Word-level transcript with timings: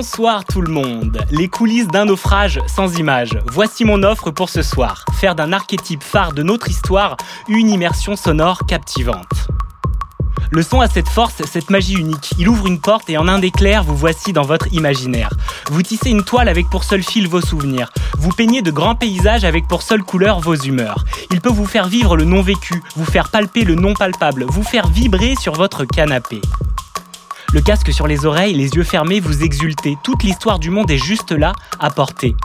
Bonsoir 0.00 0.46
tout 0.46 0.62
le 0.62 0.72
monde. 0.72 1.18
Les 1.30 1.48
coulisses 1.48 1.86
d'un 1.86 2.06
naufrage 2.06 2.58
sans 2.66 2.96
image. 2.96 3.38
Voici 3.52 3.84
mon 3.84 4.02
offre 4.02 4.30
pour 4.30 4.48
ce 4.48 4.62
soir. 4.62 5.04
Faire 5.12 5.34
d'un 5.34 5.52
archétype 5.52 6.02
phare 6.02 6.32
de 6.32 6.42
notre 6.42 6.70
histoire 6.70 7.18
une 7.48 7.68
immersion 7.68 8.16
sonore 8.16 8.64
captivante. 8.66 9.48
Le 10.50 10.62
son 10.62 10.80
a 10.80 10.88
cette 10.88 11.10
force, 11.10 11.42
cette 11.44 11.68
magie 11.68 11.96
unique. 11.96 12.32
Il 12.38 12.48
ouvre 12.48 12.66
une 12.66 12.80
porte 12.80 13.10
et 13.10 13.18
en 13.18 13.28
un 13.28 13.42
éclair, 13.42 13.84
vous 13.84 13.94
voici 13.94 14.32
dans 14.32 14.40
votre 14.40 14.72
imaginaire. 14.72 15.34
Vous 15.70 15.82
tissez 15.82 16.08
une 16.08 16.24
toile 16.24 16.48
avec 16.48 16.70
pour 16.70 16.84
seul 16.84 17.02
fil 17.02 17.28
vos 17.28 17.42
souvenirs. 17.42 17.92
Vous 18.16 18.30
peignez 18.30 18.62
de 18.62 18.70
grands 18.70 18.94
paysages 18.94 19.44
avec 19.44 19.68
pour 19.68 19.82
seule 19.82 20.02
couleur 20.02 20.40
vos 20.40 20.56
humeurs. 20.56 21.04
Il 21.30 21.42
peut 21.42 21.52
vous 21.52 21.66
faire 21.66 21.88
vivre 21.88 22.16
le 22.16 22.24
non 22.24 22.40
vécu, 22.40 22.82
vous 22.96 23.04
faire 23.04 23.28
palper 23.28 23.64
le 23.64 23.74
non 23.74 23.92
palpable, 23.92 24.46
vous 24.48 24.62
faire 24.62 24.88
vibrer 24.88 25.34
sur 25.38 25.52
votre 25.52 25.84
canapé. 25.84 26.40
Le 27.52 27.60
casque 27.60 27.92
sur 27.92 28.06
les 28.06 28.26
oreilles, 28.26 28.54
les 28.54 28.68
yeux 28.68 28.84
fermés, 28.84 29.18
vous 29.18 29.42
exultez. 29.42 29.98
Toute 30.04 30.22
l'histoire 30.22 30.60
du 30.60 30.70
monde 30.70 30.88
est 30.88 30.98
juste 30.98 31.32
là, 31.32 31.52
à 31.80 31.90
portée. 31.90 32.36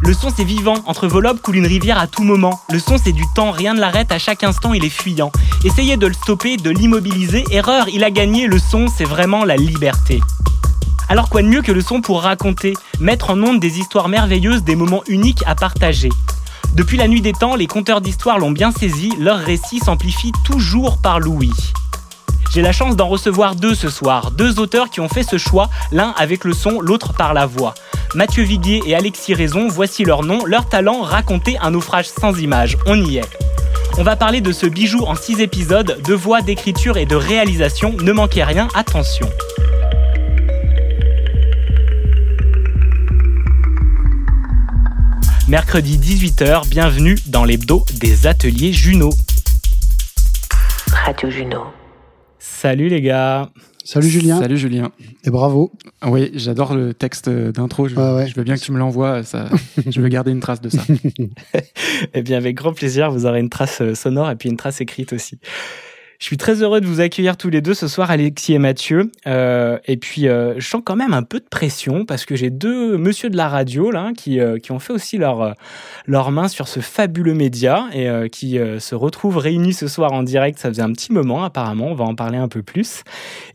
Le 0.00 0.14
son 0.14 0.30
c'est 0.34 0.44
vivant, 0.44 0.76
entre 0.86 1.06
vos 1.06 1.20
lobes 1.20 1.40
coule 1.42 1.56
une 1.56 1.66
rivière 1.66 1.98
à 1.98 2.06
tout 2.06 2.22
moment. 2.22 2.58
Le 2.70 2.78
son 2.78 2.96
c'est 2.96 3.12
du 3.12 3.24
temps, 3.34 3.50
rien 3.50 3.74
ne 3.74 3.80
l'arrête, 3.80 4.12
à 4.12 4.18
chaque 4.18 4.42
instant 4.42 4.72
il 4.72 4.82
est 4.82 4.88
fuyant. 4.88 5.30
Essayez 5.62 5.98
de 5.98 6.06
le 6.06 6.14
stopper, 6.14 6.56
de 6.56 6.70
l'immobiliser, 6.70 7.44
erreur, 7.50 7.90
il 7.90 8.02
a 8.02 8.10
gagné, 8.10 8.46
le 8.46 8.58
son 8.58 8.86
c'est 8.88 9.04
vraiment 9.04 9.44
la 9.44 9.56
liberté. 9.56 10.20
Alors 11.10 11.28
quoi 11.28 11.42
de 11.42 11.48
mieux 11.48 11.60
que 11.60 11.72
le 11.72 11.82
son 11.82 12.00
pour 12.00 12.22
raconter, 12.22 12.72
mettre 13.00 13.28
en 13.28 13.42
onde 13.42 13.60
des 13.60 13.78
histoires 13.78 14.08
merveilleuses, 14.08 14.64
des 14.64 14.76
moments 14.76 15.04
uniques 15.06 15.44
à 15.46 15.54
partager? 15.54 16.08
Depuis 16.72 16.96
la 16.96 17.08
nuit 17.08 17.20
des 17.20 17.32
temps, 17.32 17.56
les 17.56 17.66
conteurs 17.66 18.00
d'histoire 18.00 18.38
l'ont 18.38 18.52
bien 18.52 18.72
saisi, 18.72 19.12
leur 19.18 19.38
récit 19.38 19.80
s'amplifie 19.80 20.32
toujours 20.44 20.96
par 20.98 21.20
l'ouïe. 21.20 21.52
J'ai 22.54 22.62
la 22.62 22.70
chance 22.70 22.94
d'en 22.94 23.08
recevoir 23.08 23.56
deux 23.56 23.74
ce 23.74 23.90
soir, 23.90 24.30
deux 24.30 24.60
auteurs 24.60 24.88
qui 24.88 25.00
ont 25.00 25.08
fait 25.08 25.24
ce 25.24 25.38
choix, 25.38 25.68
l'un 25.90 26.14
avec 26.16 26.44
le 26.44 26.52
son, 26.52 26.80
l'autre 26.80 27.12
par 27.12 27.34
la 27.34 27.46
voix. 27.46 27.74
Mathieu 28.14 28.44
Viguier 28.44 28.80
et 28.86 28.94
Alexis 28.94 29.34
Raison, 29.34 29.66
voici 29.66 30.04
leur 30.04 30.22
nom, 30.22 30.44
leur 30.44 30.68
talent, 30.68 31.02
raconter 31.02 31.58
un 31.60 31.72
naufrage 31.72 32.06
sans 32.06 32.38
image. 32.38 32.78
On 32.86 32.94
y 33.04 33.16
est. 33.16 33.38
On 33.98 34.04
va 34.04 34.14
parler 34.14 34.40
de 34.40 34.52
ce 34.52 34.66
bijou 34.66 35.02
en 35.04 35.16
six 35.16 35.40
épisodes, 35.40 36.00
de 36.06 36.14
voix, 36.14 36.42
d'écriture 36.42 36.96
et 36.96 37.06
de 37.06 37.16
réalisation. 37.16 37.92
Ne 38.00 38.12
manquez 38.12 38.44
rien, 38.44 38.68
attention. 38.76 39.28
Mercredi 45.48 45.98
18h, 45.98 46.68
bienvenue 46.68 47.18
dans 47.26 47.44
l'hebdo 47.44 47.84
des 47.94 48.28
ateliers 48.28 48.72
Juno. 48.72 49.10
Radio 50.92 51.28
Juno. 51.30 51.64
Salut 52.64 52.88
les 52.88 53.02
gars. 53.02 53.50
Salut 53.84 54.08
Julien 54.08 54.38
Salut 54.40 54.56
Julien. 54.56 54.90
et 55.22 55.28
bravo. 55.28 55.70
Oui, 56.06 56.30
j'adore 56.32 56.74
le 56.74 56.94
texte 56.94 57.28
d'intro. 57.28 57.88
Je, 57.88 57.94
Ouais, 57.94 58.14
ouais. 58.14 58.26
je 58.26 58.34
veux 58.34 58.42
bien 58.42 58.54
que 58.56 58.62
tu 58.62 58.72
me 58.72 58.78
l'envoies. 58.78 59.22
Ça, 59.22 59.50
je 59.86 60.00
veux 60.00 60.08
garder 60.08 60.30
une 60.30 60.40
trace 60.40 60.62
de 60.62 60.70
ça. 60.70 60.82
Eh 62.14 62.22
bien, 62.22 62.38
avec 62.38 62.56
grand 62.56 62.72
plaisir, 62.72 63.10
vous 63.10 63.26
aurez 63.26 63.40
une 63.40 63.50
trace 63.50 63.82
euh, 63.82 63.94
sonore 63.94 64.30
et 64.30 64.36
puis 64.36 64.48
une 64.48 64.56
trace 64.56 64.80
écrite 64.80 65.12
aussi. 65.12 65.38
Je 66.24 66.28
suis 66.28 66.38
très 66.38 66.62
heureux 66.62 66.80
de 66.80 66.86
vous 66.86 67.02
accueillir 67.02 67.36
tous 67.36 67.50
les 67.50 67.60
deux 67.60 67.74
ce 67.74 67.86
soir, 67.86 68.10
Alexis 68.10 68.54
et 68.54 68.58
Mathieu. 68.58 69.12
Euh, 69.26 69.76
et 69.84 69.98
puis, 69.98 70.26
euh, 70.26 70.54
je 70.56 70.66
sens 70.66 70.80
quand 70.82 70.96
même 70.96 71.12
un 71.12 71.22
peu 71.22 71.38
de 71.38 71.44
pression 71.44 72.06
parce 72.06 72.24
que 72.24 72.34
j'ai 72.34 72.48
deux 72.48 72.96
monsieur 72.96 73.28
de 73.28 73.36
la 73.36 73.46
radio 73.46 73.90
là 73.90 74.12
qui, 74.16 74.40
euh, 74.40 74.58
qui 74.58 74.72
ont 74.72 74.78
fait 74.78 74.94
aussi 74.94 75.18
leur, 75.18 75.42
euh, 75.42 75.52
leur 76.06 76.30
main 76.30 76.48
sur 76.48 76.66
ce 76.66 76.80
fabuleux 76.80 77.34
média 77.34 77.88
et 77.92 78.08
euh, 78.08 78.28
qui 78.28 78.58
euh, 78.58 78.80
se 78.80 78.94
retrouvent 78.94 79.36
réunis 79.36 79.74
ce 79.74 79.86
soir 79.86 80.14
en 80.14 80.22
direct. 80.22 80.58
Ça 80.58 80.70
faisait 80.70 80.80
un 80.80 80.92
petit 80.92 81.12
moment 81.12 81.44
apparemment, 81.44 81.88
on 81.88 81.94
va 81.94 82.06
en 82.06 82.14
parler 82.14 82.38
un 82.38 82.48
peu 82.48 82.62
plus. 82.62 83.02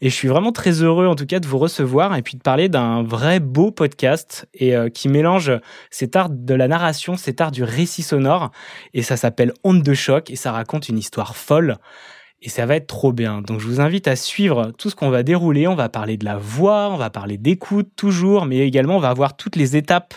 Et 0.01 0.11
je 0.11 0.13
suis 0.13 0.27
vraiment 0.27 0.51
très 0.51 0.83
heureux 0.83 1.07
en 1.07 1.15
tout 1.15 1.25
cas 1.25 1.39
de 1.39 1.47
vous 1.47 1.57
recevoir 1.57 2.15
et 2.15 2.21
puis 2.21 2.37
de 2.37 2.43
parler 2.43 2.69
d'un 2.69 3.01
vrai 3.01 3.39
beau 3.39 3.71
podcast 3.71 4.47
et 4.53 4.75
qui 4.93 5.09
mélange 5.09 5.51
cet 5.89 6.15
art 6.15 6.29
de 6.29 6.53
la 6.53 6.67
narration, 6.67 7.17
cet 7.17 7.41
art 7.41 7.49
du 7.49 7.63
récit 7.63 8.03
sonore 8.03 8.51
et 8.93 9.01
ça 9.01 9.17
s'appelle 9.17 9.53
Onde 9.63 9.81
de 9.81 9.95
choc 9.95 10.29
et 10.29 10.35
ça 10.35 10.51
raconte 10.51 10.87
une 10.87 10.99
histoire 10.99 11.35
folle 11.35 11.79
et 12.41 12.49
ça 12.49 12.65
va 12.65 12.75
être 12.75 12.87
trop 12.87 13.11
bien. 13.11 13.41
Donc 13.41 13.59
je 13.59 13.67
vous 13.67 13.81
invite 13.81 14.07
à 14.07 14.15
suivre 14.15 14.71
tout 14.77 14.89
ce 14.89 14.95
qu'on 14.95 15.09
va 15.09 15.23
dérouler. 15.23 15.67
On 15.67 15.75
va 15.75 15.89
parler 15.89 16.17
de 16.17 16.23
la 16.23 16.37
voix, 16.37 16.89
on 16.89 16.95
va 16.95 17.09
parler 17.09 17.37
d'écoute 17.37 17.89
toujours, 17.95 18.45
mais 18.45 18.59
également 18.59 18.95
on 18.95 19.01
va 19.01 19.13
voir 19.13 19.35
toutes 19.35 19.55
les 19.55 19.75
étapes 19.75 20.13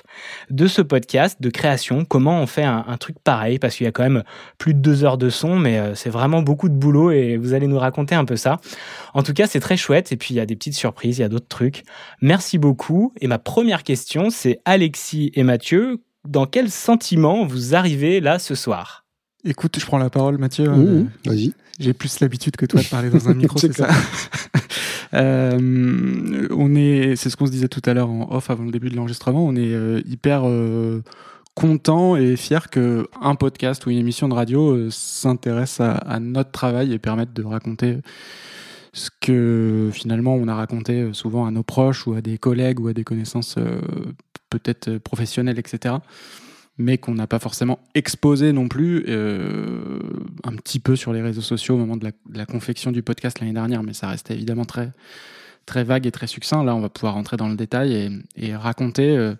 de 0.50 0.66
ce 0.66 0.83
podcast, 0.83 1.43
de 1.43 1.50
création, 1.50 2.05
comment 2.05 2.41
on 2.41 2.47
fait 2.47 2.62
un, 2.62 2.97
truc 2.99 3.16
pareil, 3.25 3.59
parce 3.59 3.77
qu'il 3.77 3.84
y 3.84 3.88
a 3.88 3.93
quand 3.93 4.05
même 4.05 4.22
plus 4.59 4.75
de 4.75 4.78
deux 4.78 5.03
heures 5.05 5.19
de 5.19 5.31
son, 5.31 5.56
mais 5.56 5.78
euh, 5.78 5.94
c'est 5.94 6.10
vraiment 6.10 6.43
beaucoup 6.43 6.69
de 6.69 6.75
boulot 6.75 7.10
et 7.10 7.37
vous 7.37 7.55
allez 7.55 7.66
nous 7.66 7.78
raconter 7.78 8.15
un 8.15 8.25
peu 8.25 8.37
ça. 8.37 8.59
En 9.15 9.22
tout 9.22 9.33
cas, 9.33 9.47
c'est 9.47 9.60
très 9.60 9.77
chouette 9.77 10.12
et 10.12 10.16
puis 10.16 10.34
il 10.34 10.37
y 10.37 10.41
a 10.41 10.47
des 10.47 10.54
petites 10.54 10.75
surprises, 10.75 11.19
il 11.19 11.22
y 11.22 11.25
a 11.25 11.28
d'autres 11.28 11.49
trucs. 11.49 11.83
Merci 12.21 12.59
beaucoup. 12.59 13.12
Et 13.21 13.27
ma 13.27 13.39
première 13.39 13.83
question, 13.83 14.31
c'est 14.31 14.60
Alexis 14.65 15.33
et 15.34 15.43
Mathieu, 15.43 16.03
dans 16.25 16.47
quel 16.47 16.71
sentiment 16.71 17.44
vous 17.44 17.75
arrivez 17.75 18.21
là 18.21 18.39
ce 18.39 18.54
soir? 18.54 19.02
Écoute, 19.44 19.78
je 19.78 19.84
prends 19.86 19.98
la 19.98 20.10
parole, 20.10 20.38
Mathieu. 20.38 20.69
Mmh, 20.69 20.86
Euh, 20.86 21.04
Vas-y. 21.26 21.53
J'ai 21.80 21.92
plus 21.92 22.20
l'habitude 22.20 22.56
que 22.56 22.66
toi 22.66 22.80
de 22.80 22.86
parler 22.86 23.10
dans 23.10 23.28
un 23.28 23.34
micro, 23.42 23.58
C'est 23.58 23.72
ça. 23.72 23.88
Euh, 25.14 26.48
on 26.53 26.75
est, 26.75 27.16
c'est 27.16 27.28
ce 27.28 27.36
qu'on 27.36 27.44
se 27.44 27.50
disait 27.50 27.69
tout 27.69 27.82
à 27.84 27.92
l'heure 27.92 28.08
en 28.08 28.34
off 28.34 28.48
avant 28.48 28.64
le 28.64 28.70
début 28.70 28.88
de 28.88 28.97
l'enregistrement. 28.97 29.44
On 29.47 29.54
est 29.56 29.75
euh, 29.75 30.00
hyper 30.06 30.48
euh, 30.48 31.03
content 31.54 32.16
et 32.16 32.34
fier 32.36 32.70
que 32.70 33.06
un 33.20 33.34
podcast 33.34 33.84
ou 33.84 33.91
une 33.91 33.98
émission 33.98 34.26
de 34.26 34.32
radio 34.32 34.88
s'intéresse 34.88 35.80
à, 35.80 35.92
à 35.97 36.19
notre 36.19 36.50
travail 36.50 36.94
et 36.94 36.98
permette 36.98 37.34
de 37.34 37.44
raconter 37.44 37.98
ce 38.94 39.10
que 39.20 39.91
finalement 39.92 40.34
on 40.34 40.48
a 40.48 40.54
raconté 40.54 41.10
souvent 41.12 41.44
à 41.44 41.50
nos 41.50 41.62
proches 41.62 42.06
ou 42.06 42.14
à 42.14 42.22
des 42.22 42.38
collègues 42.38 42.80
ou 42.80 42.88
à 42.88 42.94
des 42.94 43.04
connaissances 43.04 43.56
peut-être 44.48 44.97
professionnelles, 44.97 45.59
etc 45.59 45.97
mais 46.82 46.98
qu'on 46.98 47.15
n'a 47.15 47.26
pas 47.26 47.38
forcément 47.38 47.78
exposé 47.94 48.53
non 48.53 48.69
plus 48.69 49.04
euh, 49.09 50.00
un 50.44 50.56
petit 50.56 50.81
peu 50.81 50.97
sur 50.97 51.12
les 51.12 51.22
réseaux 51.22 51.41
sociaux 51.41 51.76
au 51.76 51.78
moment 51.78 51.97
de 51.97 52.10
la, 52.32 52.47
confection 52.47 52.93
du 52.93 53.03
podcast 53.03 53.41
l'année 53.41 53.53
dernière, 53.53 53.82
mais 53.82 53.93
ça 53.93 54.09
restait 54.09 54.34
évidemment 54.34 54.65
très, 54.65 54.91
très 55.65 55.84
vague 55.84 56.06
et 56.06 56.10
très 56.10 56.26
succinct. 56.26 56.65
Là, 56.65 56.75
on 56.75 56.81
va 56.81 56.88
pouvoir 56.88 57.15
rentrer 57.15 57.37
dans 57.37 57.48
le 57.48 57.56
détail 57.56 57.94
et, 57.94 58.10
et 58.48 58.56
raconter 58.56 59.16
euh, 59.16 59.34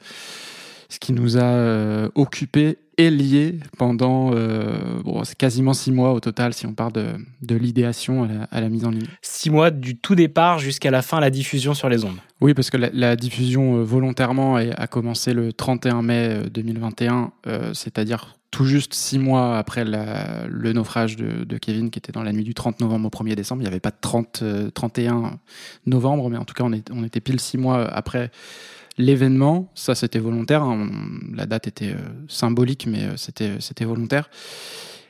ce 0.89 0.99
qui 1.01 1.13
nous 1.13 1.37
a 1.37 1.43
euh, 1.43 2.09
occupé 2.15 2.79
lié 2.99 3.59
pendant 3.79 4.33
euh, 4.35 5.01
bon, 5.05 5.25
c'est 5.25 5.37
quasiment 5.37 5.73
six 5.75 5.91
mois 5.93 6.13
au 6.13 6.21
total 6.21 6.53
si 6.55 6.67
on 6.67 6.75
part 6.75 6.93
de, 6.93 7.07
de 7.43 7.55
l'idéation 7.57 8.25
à 8.25 8.29
la, 8.29 8.43
à 8.45 8.61
la 8.61 8.69
mise 8.69 8.85
en 8.85 8.91
ligne. 8.91 9.07
Six 9.23 9.51
mois 9.51 9.71
du 9.71 9.97
tout 9.97 10.15
départ 10.15 10.59
jusqu'à 10.59 10.91
la 10.91 11.03
fin, 11.03 11.19
la 11.21 11.31
diffusion 11.31 11.75
sur 11.75 11.89
les 11.89 12.05
ondes. 12.05 12.17
Oui, 12.41 12.55
parce 12.55 12.71
que 12.71 12.77
la, 12.77 12.91
la 12.93 13.17
diffusion 13.17 13.77
euh, 13.79 13.83
volontairement 13.83 14.57
a 14.57 14.87
commencé 14.87 15.33
le 15.35 15.53
31 15.53 16.03
mai 16.03 16.29
euh, 16.31 16.49
2021, 16.51 17.33
euh, 17.47 17.75
c'est-à-dire 17.75 18.37
tout 18.51 18.67
juste 18.67 18.93
six 18.93 19.19
mois 19.19 19.57
après 19.57 19.83
la- 19.85 20.47
le 20.47 20.73
naufrage 20.75 21.17
de, 21.17 21.45
de 21.45 21.57
Kevin, 21.59 21.91
qui 21.91 21.99
était 21.99 22.13
dans 22.13 22.23
la 22.23 22.33
nuit 22.35 22.45
du 22.45 22.53
30 22.53 22.81
novembre 22.81 23.07
au 23.07 23.25
1er 23.25 23.35
décembre. 23.35 23.63
Il 23.63 23.65
n'y 23.65 23.69
avait 23.71 23.81
pas 23.81 23.91
de 23.91 23.97
30, 23.99 24.41
euh, 24.43 24.71
31 24.71 25.39
novembre, 25.87 26.29
mais 26.29 26.37
en 26.37 26.45
tout 26.45 26.53
cas, 26.53 26.65
on, 26.65 26.73
est- 26.73 26.91
on 26.93 27.03
était 27.05 27.21
pile 27.21 27.41
six 27.41 27.57
mois 27.57 27.85
après 27.89 28.31
l'événement. 28.99 29.71
Ça, 29.75 29.95
c'était 29.95 30.19
volontaire. 30.19 30.63
hein. 30.63 30.89
On- 30.91 31.37
La 31.37 31.47
date 31.47 31.67
était 31.69 31.91
euh, 31.91 31.97
symbolique, 32.29 32.87
mais 32.87 33.05
euh, 33.05 33.17
c'était 33.17 33.53
c'était 33.61 33.85
volontaire. 33.85 34.31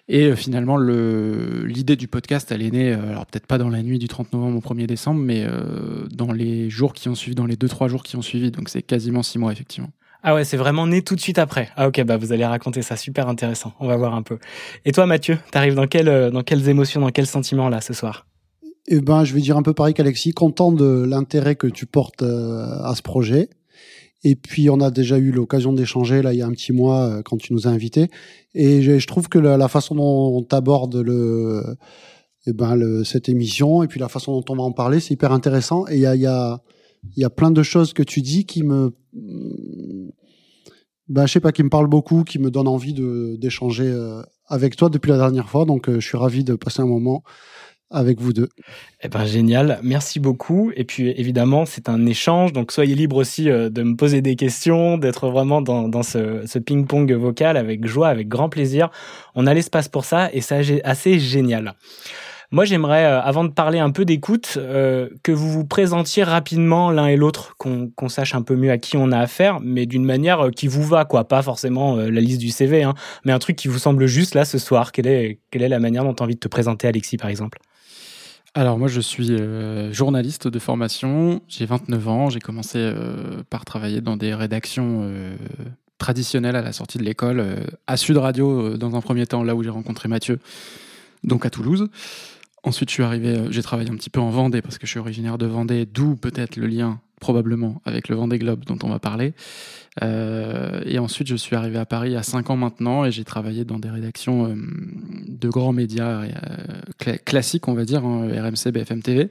Et 0.09 0.25
euh, 0.27 0.37
finalement, 0.37 0.77
le- 0.77 1.65
l'idée 1.65 1.97
du 1.97 2.09
podcast, 2.09 2.51
elle 2.51 2.63
est 2.63 2.71
née, 2.73 2.93
euh, 2.93 3.11
alors 3.11 3.25
peut-être 3.27 3.47
pas 3.47 3.59
dans 3.59 3.69
la 3.69 3.83
nuit 3.83 3.99
du 3.99 4.09
30 4.09 4.33
novembre 4.33 4.59
au 4.59 4.61
1er 4.75 4.87
décembre, 4.87 5.21
mais 5.21 5.45
euh, 5.47 6.07
dans 6.13 6.33
les 6.33 6.69
jours 6.71 6.93
qui 6.93 7.09
ont 7.09 7.15
suivi, 7.15 7.35
dans 7.35 7.47
les 7.47 7.57
2-3 7.57 7.89
jours 7.89 8.03
qui 8.03 8.17
ont 8.17 8.23
suivi. 8.23 8.51
Donc 8.51 8.69
c'est 8.69 8.83
quasiment 8.83 9.23
6 9.23 9.39
mois, 9.39 9.53
effectivement. 9.53 9.91
Ah 10.25 10.35
ouais, 10.35 10.45
c'est 10.45 10.57
vraiment 10.57 10.87
né 10.87 11.03
tout 11.03 11.17
de 11.17 11.21
suite 11.21 11.39
après. 11.39 11.71
Ah 11.77 11.89
ok, 11.89 12.03
bah 12.05 12.17
vous 12.17 12.33
allez 12.33 12.45
raconter 12.47 12.83
ça, 12.83 12.97
super 12.97 13.29
intéressant. 13.29 13.75
On 13.81 13.89
va 13.89 13.97
voir 13.97 14.15
un 14.15 14.23
peu. 14.23 14.39
Et 14.85 14.93
toi, 14.93 15.07
Mathieu, 15.07 15.37
t'arrives 15.51 15.75
dans 15.75 15.87
quelle, 15.89 16.09
euh, 16.09 16.31
dans 16.31 16.43
quelles 16.45 16.69
émotions, 16.69 17.01
dans 17.01 17.11
quels 17.11 17.27
sentiments 17.27 17.69
là 17.69 17.81
ce 17.81 17.93
soir? 17.93 18.27
Eh 18.89 19.01
ben, 19.01 19.25
je 19.25 19.35
vais 19.35 19.41
dire 19.41 19.57
un 19.57 19.63
peu 19.63 19.73
pareil 19.75 19.95
qu'Alexis, 19.95 20.33
content 20.33 20.71
de 20.73 21.05
l'intérêt 21.09 21.55
que 21.57 21.67
tu 21.69 21.87
portes 21.87 22.23
euh, 22.23 22.83
à 22.85 22.95
ce 22.97 23.03
projet. 23.03 23.49
Et 24.25 24.37
puis, 24.37 24.71
on 24.71 24.81
a 24.81 24.91
déjà 24.91 25.19
eu 25.19 25.33
l'occasion 25.33 25.73
d'échanger 25.73 26.23
là 26.23 26.33
il 26.33 26.39
y 26.39 26.43
a 26.43 26.47
un 26.47 26.53
petit 26.53 26.73
mois 26.73 27.05
euh, 27.05 27.23
quand 27.23 27.37
tu 27.37 27.53
nous 27.53 27.67
as 27.67 27.71
invités. 27.71 28.09
Et 28.55 28.83
je, 28.83 29.07
trouve 29.07 29.29
que 29.29 29.39
la, 29.39 29.69
façon 29.69 29.95
dont 29.95 30.43
tu 30.43 30.55
abordes 30.55 30.97
le, 30.97 31.65
eh 32.47 32.53
ben, 32.53 32.77
le, 32.77 33.05
cette 33.05 33.29
émission 33.29 33.83
et 33.83 33.89
puis 33.89 33.99
la 33.99 34.09
façon 34.09 34.33
dont 34.33 34.45
on 34.49 34.57
va 34.57 34.63
en 34.63 34.73
parler, 34.73 35.01
c'est 35.01 35.15
hyper 35.15 35.33
intéressant. 35.33 35.87
Et 35.89 35.95
il 35.95 36.01
y 36.01 36.07
a, 36.07 36.15
y, 36.15 36.27
a, 36.27 36.61
y 37.17 37.25
a 37.25 37.31
plein 37.31 37.51
de 37.51 37.63
choses 37.63 37.93
que 37.93 38.03
tu 38.03 38.21
dis 38.21 38.45
qui 38.45 38.63
me, 38.63 38.95
ben, 41.09 41.27
je 41.27 41.33
sais 41.33 41.41
pas, 41.41 41.53
qui 41.53 41.63
me 41.63 41.69
parlent 41.69 41.89
beaucoup, 41.89 42.25
qui 42.25 42.39
me 42.39 42.51
donnent 42.51 42.69
envie 42.69 42.95
d'échanger 43.39 43.87
euh, 43.87 44.23
avec 44.47 44.77
toi 44.77 44.89
depuis 44.89 45.11
la 45.11 45.19
dernière 45.19 45.49
fois. 45.49 45.65
Donc, 45.65 45.89
euh, 45.89 46.01
je 46.01 46.07
suis 46.07 46.17
ravi 46.17 46.45
de 46.45 46.55
passer 46.55 46.81
un 46.81 46.87
moment 46.87 47.23
avec 47.93 48.21
vous 48.21 48.33
deux. 48.33 48.49
Eh 49.03 49.09
ben 49.09 49.25
génial, 49.25 49.79
merci 49.83 50.19
beaucoup. 50.19 50.73
Et 50.75 50.85
puis 50.85 51.11
évidemment, 51.11 51.67
c'est 51.67 51.89
un 51.89 52.07
échange, 52.07 52.53
donc 52.53 52.73
soyez 52.73 52.95
libre 52.95 53.17
aussi 53.17 53.51
euh, 53.51 53.71
de 53.71 53.83
me 53.83 53.95
poser 53.95 54.23
des 54.23 54.37
questions, 54.37 54.99
d'être 54.99 55.29
vraiment 55.29 55.61
dans, 55.61 55.89
dans 55.89 56.03
ce, 56.03 56.59
ping-pong 56.59 57.13
vocal 57.13 57.57
avec 57.57 57.87
joie, 57.87 58.09
avec 58.09 58.29
grand 58.29 58.49
plaisir. 58.49 58.91
On 59.35 59.47
a 59.47 59.55
l'espace 59.55 59.89
pour 59.89 60.05
ça 60.05 60.31
et 60.33 60.41
c'est 60.41 60.83
assez 60.85 61.19
génial. 61.19 61.75
Moi, 62.51 62.67
j'aimerais, 62.67 63.07
euh, 63.07 63.23
avant 63.23 63.45
de 63.45 63.49
parler 63.49 63.79
un 63.79 63.91
peu 63.91 64.05
d'écoute, 64.05 64.59
euh, 64.59 65.09
que 65.23 65.33
vous 65.33 65.51
vous 65.51 65.65
présentiez 65.65 66.23
rapidement 66.23 66.91
l'un 66.91 67.07
et 67.07 67.17
l'autre, 67.17 67.57
qu'on 67.57 68.09
sache 68.09 68.35
un 68.35 68.43
peu 68.43 68.57
mieux 68.57 68.71
à 68.71 68.77
qui 68.77 68.99
on 68.99 69.11
a 69.11 69.19
affaire, 69.19 69.59
mais 69.61 69.87
d'une 69.87 70.05
manière 70.05 70.51
qui 70.55 70.69
vous 70.69 70.83
va, 70.83 71.07
quoi. 71.07 71.25
Pas 71.25 71.41
forcément 71.41 71.97
la 71.97 72.21
liste 72.21 72.41
du 72.41 72.51
CV, 72.51 72.83
hein, 72.83 72.93
mais 73.25 73.33
un 73.33 73.39
truc 73.39 73.57
qui 73.57 73.69
vous 73.69 73.79
semble 73.79 74.07
juste 74.07 74.35
là 74.35 74.45
ce 74.45 74.59
soir. 74.59 74.93
Quelle 74.93 75.07
est, 75.07 75.39
quelle 75.51 75.63
est 75.63 75.69
la 75.69 75.81
manière 75.81 76.05
dont 76.05 76.13
tu 76.13 76.23
as 76.23 76.25
envie 76.25 76.35
de 76.35 76.41
te 76.41 76.49
présenter, 76.49 76.87
Alexis, 76.89 77.17
par 77.17 77.31
exemple? 77.31 77.59
Alors 78.55 78.79
moi 78.79 78.89
je 78.89 79.01
suis 79.01 79.31
euh, 79.31 79.91
journaliste 79.95 80.47
de 80.47 80.59
formation, 80.59 81.41
j'ai 81.49 81.65
29 81.65 82.09
ans, 82.09 82.29
j'ai 82.29 82.41
commencé 82.41 82.77
euh, 82.77 83.43
par 83.49 83.65
travailler 83.65 84.03
dans 84.03 84.19
des 84.19 84.35
rédactions 84.35 85.01
euh, 85.05 85.35
traditionnelles 85.97 86.57
à 86.57 86.61
la 86.61 86.75
sortie 86.75 86.99
de 86.99 87.03
l'école, 87.03 87.43
à 87.87 87.97
Sud 87.97 88.19
Radio 88.19 88.77
dans 88.77 88.95
un 88.95 89.01
premier 89.01 89.27
temps, 89.27 89.43
là 89.43 89.55
où 89.55 89.63
j'ai 89.63 89.71
rencontré 89.71 90.07
Mathieu, 90.07 90.39
donc 91.25 91.47
à 91.47 91.51
Toulouse. 91.51 91.89
Ensuite 92.65 92.91
je 92.91 92.95
suis 92.95 93.03
arrivé, 93.03 93.29
euh, 93.29 93.51
j'ai 93.51 93.63
travaillé 93.63 93.91
un 93.91 93.97
petit 93.97 94.11
peu 94.11 94.21
en 94.21 94.31
Vendée 94.31 94.63
parce 94.63 94.79
que 94.79 94.87
je 94.87 94.91
suis 94.93 95.01
originaire 95.01 95.37
de 95.39 95.47
Vendée, 95.47 95.87
d'où 95.87 96.15
peut-être 96.17 96.57
le 96.57 96.67
lien 96.67 97.01
probablement 97.21 97.81
avec 97.85 98.09
le 98.09 98.17
Vendée 98.17 98.39
Globe 98.39 98.65
dont 98.65 98.79
on 98.83 98.89
va 98.89 98.99
parler. 98.99 99.33
Euh, 100.03 100.81
et 100.87 100.99
ensuite, 100.99 101.29
je 101.29 101.37
suis 101.37 101.55
arrivé 101.55 101.79
à 101.79 101.87
Paris 101.87 102.17
a 102.17 102.23
cinq 102.23 102.51
ans 102.51 102.57
maintenant 102.57 103.05
et 103.05 103.13
j'ai 103.13 103.25
travaillé 103.25 103.65
dans 103.65 103.79
des 103.79 103.91
rédactions 103.91 104.47
euh, 104.47 104.55
de 105.29 105.49
grands 105.49 105.73
médias 105.73 106.23
euh, 106.23 106.29
cla- 107.01 107.19
classiques, 107.19 107.69
on 107.69 107.75
va 107.75 107.85
dire, 107.85 108.05
hein, 108.05 108.29
RMC, 108.29 108.73
BFM 108.73 109.03
TV. 109.03 109.31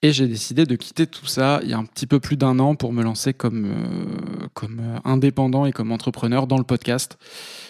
Et 0.00 0.12
j'ai 0.12 0.28
décidé 0.28 0.64
de 0.64 0.76
quitter 0.76 1.08
tout 1.08 1.26
ça 1.26 1.58
il 1.64 1.70
y 1.70 1.72
a 1.72 1.78
un 1.78 1.84
petit 1.84 2.06
peu 2.06 2.20
plus 2.20 2.36
d'un 2.36 2.60
an 2.60 2.76
pour 2.76 2.92
me 2.92 3.02
lancer 3.02 3.34
comme, 3.34 3.64
euh, 3.64 4.46
comme 4.54 4.78
euh, 4.80 4.98
indépendant 5.04 5.66
et 5.66 5.72
comme 5.72 5.90
entrepreneur 5.90 6.46
dans 6.46 6.56
le 6.56 6.62
podcast. 6.62 7.18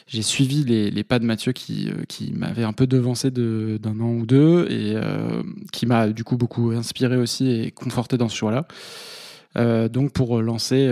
J'ai 0.06 0.20
suivi 0.20 0.62
les, 0.62 0.90
les 0.90 1.04
pas 1.04 1.18
de 1.18 1.24
Mathieu 1.24 1.52
qui, 1.52 1.88
euh, 1.88 2.04
qui 2.06 2.34
m'avait 2.34 2.64
un 2.64 2.74
peu 2.74 2.86
devancé 2.86 3.30
de- 3.30 3.78
d'un 3.82 3.98
an 4.00 4.10
ou 4.10 4.26
deux 4.26 4.66
et 4.70 4.94
qui 5.72 5.86
m'a 5.86 6.08
du 6.08 6.22
coup 6.22 6.36
beaucoup 6.36 6.70
inspiré 6.72 7.16
aussi 7.16 7.50
et 7.50 7.70
conforté 7.70 8.18
dans 8.18 8.28
ce 8.28 8.36
choix-là. 8.36 8.68
Donc 9.88 10.12
pour 10.12 10.40
lancer 10.40 10.88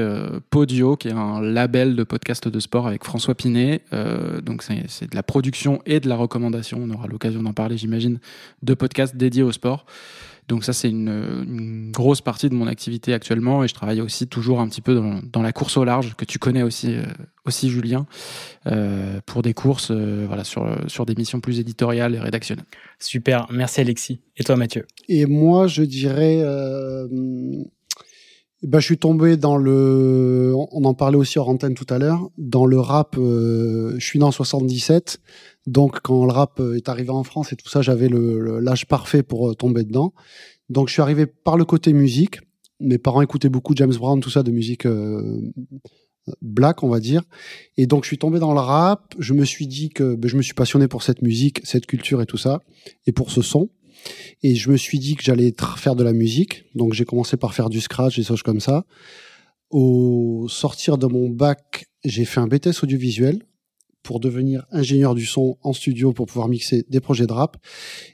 Podio, 0.50 0.96
qui 0.96 1.08
est 1.08 1.12
un 1.12 1.40
label 1.40 1.94
de 1.94 2.02
podcast 2.02 2.48
de 2.48 2.58
sport 2.58 2.88
avec 2.88 3.04
François 3.04 3.34
Pinet. 3.36 3.82
Donc 4.42 4.62
c'est 4.64 5.10
de 5.10 5.14
la 5.14 5.22
production 5.22 5.80
et 5.86 6.00
de 6.00 6.08
la 6.08 6.16
recommandation. 6.16 6.80
On 6.82 6.90
aura 6.90 7.06
l'occasion 7.06 7.42
d'en 7.42 7.52
parler, 7.52 7.76
j'imagine, 7.76 8.18
de 8.62 8.74
podcasts 8.74 9.16
dédiés 9.16 9.44
au 9.44 9.52
sport. 9.52 9.86
Donc 10.48 10.64
ça 10.64 10.72
c'est 10.72 10.90
une, 10.90 11.44
une 11.48 11.90
grosse 11.92 12.20
partie 12.20 12.48
de 12.48 12.54
mon 12.54 12.66
activité 12.66 13.12
actuellement 13.12 13.64
et 13.64 13.68
je 13.68 13.74
travaille 13.74 14.00
aussi 14.00 14.26
toujours 14.26 14.60
un 14.60 14.68
petit 14.68 14.80
peu 14.80 14.94
dans, 14.94 15.20
dans 15.32 15.42
la 15.42 15.52
course 15.52 15.76
au 15.76 15.84
large 15.84 16.14
que 16.14 16.24
tu 16.24 16.38
connais 16.38 16.62
aussi, 16.62 16.94
euh, 16.94 17.04
aussi 17.44 17.68
Julien, 17.68 18.06
euh, 18.66 19.20
pour 19.26 19.42
des 19.42 19.54
courses 19.54 19.90
euh, 19.90 20.24
voilà 20.26 20.44
sur 20.44 20.66
sur 20.86 21.06
des 21.06 21.14
missions 21.14 21.40
plus 21.40 21.58
éditoriales 21.60 22.14
et 22.14 22.20
rédactionnelles. 22.20 22.64
Super, 22.98 23.46
merci 23.50 23.80
Alexis. 23.80 24.20
Et 24.36 24.44
toi, 24.44 24.56
Mathieu? 24.56 24.86
Et 25.08 25.26
moi, 25.26 25.66
je 25.66 25.82
dirais, 25.82 26.40
euh, 26.42 27.08
ben, 28.62 28.80
je 28.80 28.84
suis 28.86 28.98
tombé 28.98 29.36
dans 29.36 29.56
le, 29.56 30.52
on 30.72 30.84
en 30.84 30.94
parlait 30.94 31.16
aussi 31.18 31.38
hors 31.38 31.48
antenne 31.48 31.74
tout 31.74 31.86
à 31.90 31.98
l'heure, 31.98 32.30
dans 32.38 32.66
le 32.66 32.80
rap. 32.80 33.16
euh, 33.18 33.94
je 33.98 34.04
suis 34.04 34.18
né 34.18 34.24
en 34.24 34.30
77, 34.32 35.20
donc 35.66 36.00
quand 36.02 36.24
le 36.24 36.32
rap 36.32 36.60
est 36.74 36.88
arrivé 36.88 37.10
en 37.10 37.22
France 37.24 37.52
et 37.52 37.56
tout 37.56 37.68
ça, 37.68 37.82
j'avais 37.82 38.08
le- 38.08 38.58
l'âge 38.60 38.86
parfait 38.86 39.22
pour 39.22 39.50
euh, 39.50 39.54
tomber 39.54 39.84
dedans. 39.84 40.14
Donc 40.70 40.88
je 40.88 40.94
suis 40.94 41.02
arrivé 41.02 41.26
par 41.26 41.56
le 41.56 41.64
côté 41.64 41.92
musique. 41.92 42.40
Mes 42.80 42.98
parents 42.98 43.22
écoutaient 43.22 43.48
beaucoup 43.48 43.74
James 43.76 43.94
Brown, 43.94 44.20
tout 44.20 44.30
ça 44.30 44.42
de 44.42 44.50
musique 44.50 44.84
euh, 44.86 45.40
black, 46.42 46.82
on 46.82 46.88
va 46.88 46.98
dire. 47.00 47.22
Et 47.76 47.86
donc 47.86 48.04
je 48.04 48.08
suis 48.08 48.18
tombé 48.18 48.38
dans 48.38 48.52
le 48.52 48.60
rap. 48.60 49.14
Je 49.18 49.32
me 49.34 49.44
suis 49.44 49.66
dit 49.66 49.90
que 49.90 50.14
ben, 50.14 50.28
je 50.28 50.36
me 50.36 50.42
suis 50.42 50.54
passionné 50.54 50.88
pour 50.88 51.02
cette 51.02 51.22
musique, 51.22 51.60
cette 51.64 51.86
culture 51.86 52.20
et 52.22 52.26
tout 52.26 52.36
ça, 52.38 52.62
et 53.06 53.12
pour 53.12 53.30
ce 53.30 53.42
son. 53.42 53.68
Et 54.42 54.54
je 54.54 54.70
me 54.70 54.76
suis 54.76 54.98
dit 54.98 55.16
que 55.16 55.22
j'allais 55.22 55.54
faire 55.76 55.96
de 55.96 56.04
la 56.04 56.12
musique. 56.12 56.64
Donc 56.74 56.92
j'ai 56.92 57.04
commencé 57.04 57.36
par 57.36 57.54
faire 57.54 57.68
du 57.70 57.80
scratch, 57.80 58.16
des 58.16 58.24
choses 58.24 58.42
comme 58.42 58.60
ça. 58.60 58.84
Au 59.70 60.46
sortir 60.48 60.98
de 60.98 61.06
mon 61.06 61.28
bac, 61.28 61.86
j'ai 62.04 62.24
fait 62.24 62.40
un 62.40 62.46
BTS 62.46 62.82
audiovisuel 62.82 63.42
pour 64.02 64.20
devenir 64.20 64.64
ingénieur 64.70 65.16
du 65.16 65.26
son 65.26 65.58
en 65.62 65.72
studio 65.72 66.12
pour 66.12 66.26
pouvoir 66.26 66.48
mixer 66.48 66.84
des 66.88 67.00
projets 67.00 67.26
de 67.26 67.32
rap. 67.32 67.56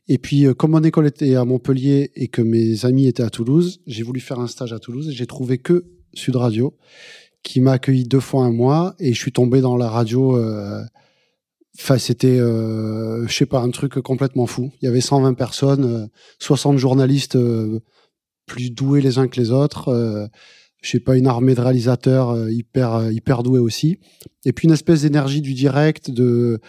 Et 0.09 0.17
puis, 0.17 0.47
euh, 0.47 0.55
comme 0.55 0.71
mon 0.71 0.83
école 0.83 1.07
était 1.07 1.35
à 1.35 1.45
Montpellier 1.45 2.11
et 2.17 2.29
que 2.29 2.41
mes 2.41 2.87
amis 2.87 3.07
étaient 3.07 3.23
à 3.23 3.29
Toulouse, 3.29 3.83
j'ai 3.87 4.03
voulu 4.03 4.21
faire 4.21 4.41
un 4.41 4.47
stage 4.47 4.73
à 4.73 4.79
Toulouse 4.79 5.11
et 5.11 5.13
j'ai 5.13 5.27
trouvé 5.27 5.59
que 5.59 5.85
Sud 6.15 6.37
Radio 6.37 6.75
qui 7.43 7.61
m'a 7.61 7.73
accueilli 7.73 8.05
deux 8.05 8.21
fois 8.21 8.45
un 8.45 8.53
mois 8.53 8.95
et 8.99 9.13
je 9.13 9.19
suis 9.19 9.33
tombé 9.33 9.61
dans 9.61 9.77
la 9.77 9.91
radio. 9.91 10.39
euh, 10.39 10.83
Enfin, 11.79 11.99
c'était, 11.99 12.39
euh, 12.39 13.27
je 13.27 13.33
sais 13.33 13.47
pas, 13.47 13.61
un 13.61 13.71
truc 13.71 13.95
complètement 14.01 14.47
fou. 14.47 14.71
Il 14.81 14.85
y 14.85 14.89
avait 14.89 15.01
120 15.01 15.35
personnes, 15.35 15.85
euh, 15.85 16.07
60 16.39 16.77
journalistes 16.79 17.37
euh, 17.37 17.81
plus 18.47 18.71
doués 18.71 19.01
les 19.01 19.19
uns 19.19 19.29
que 19.29 19.41
les 19.41 19.51
autres. 19.51 19.89
Euh, 19.89 20.27
je 20.83 20.91
sais 20.91 21.01
pas, 21.01 21.17
une 21.17 21.27
armée 21.29 21.55
de 21.55 21.61
réalisateurs 21.61 22.31
euh, 22.31 22.51
hyper 22.51 22.95
euh, 22.95 23.13
hyper 23.13 23.43
doués 23.43 23.61
aussi. 23.61 23.99
Et 24.45 24.53
puis 24.53 24.67
une 24.67 24.75
espèce 24.75 25.03
d'énergie 25.03 25.41
du 25.41 25.55
direct, 25.55 26.11
de 26.11 26.61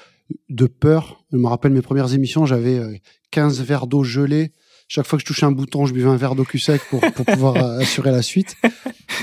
de 0.50 0.65
peur. 0.67 1.25
Je 1.31 1.38
me 1.38 1.47
rappelle 1.47 1.73
mes 1.73 1.81
premières 1.81 2.13
émissions, 2.13 2.45
j'avais 2.45 2.77
euh, 2.77 2.95
15 3.31 3.61
verres 3.61 3.88
d'eau 3.88 4.03
gelée. 4.03 4.51
Chaque 4.88 5.06
fois 5.06 5.17
que 5.17 5.21
je 5.21 5.25
touchais 5.25 5.45
un 5.45 5.51
bouton, 5.51 5.85
je 5.85 5.94
buvais 5.94 6.09
un 6.09 6.17
verre 6.17 6.35
d'eau 6.35 6.44
cul 6.44 6.59
sec 6.59 6.81
pour, 6.89 7.01
pour 7.13 7.25
pouvoir 7.25 7.56
euh, 7.56 7.79
assurer 7.79 8.11
la 8.11 8.21
suite. 8.21 8.56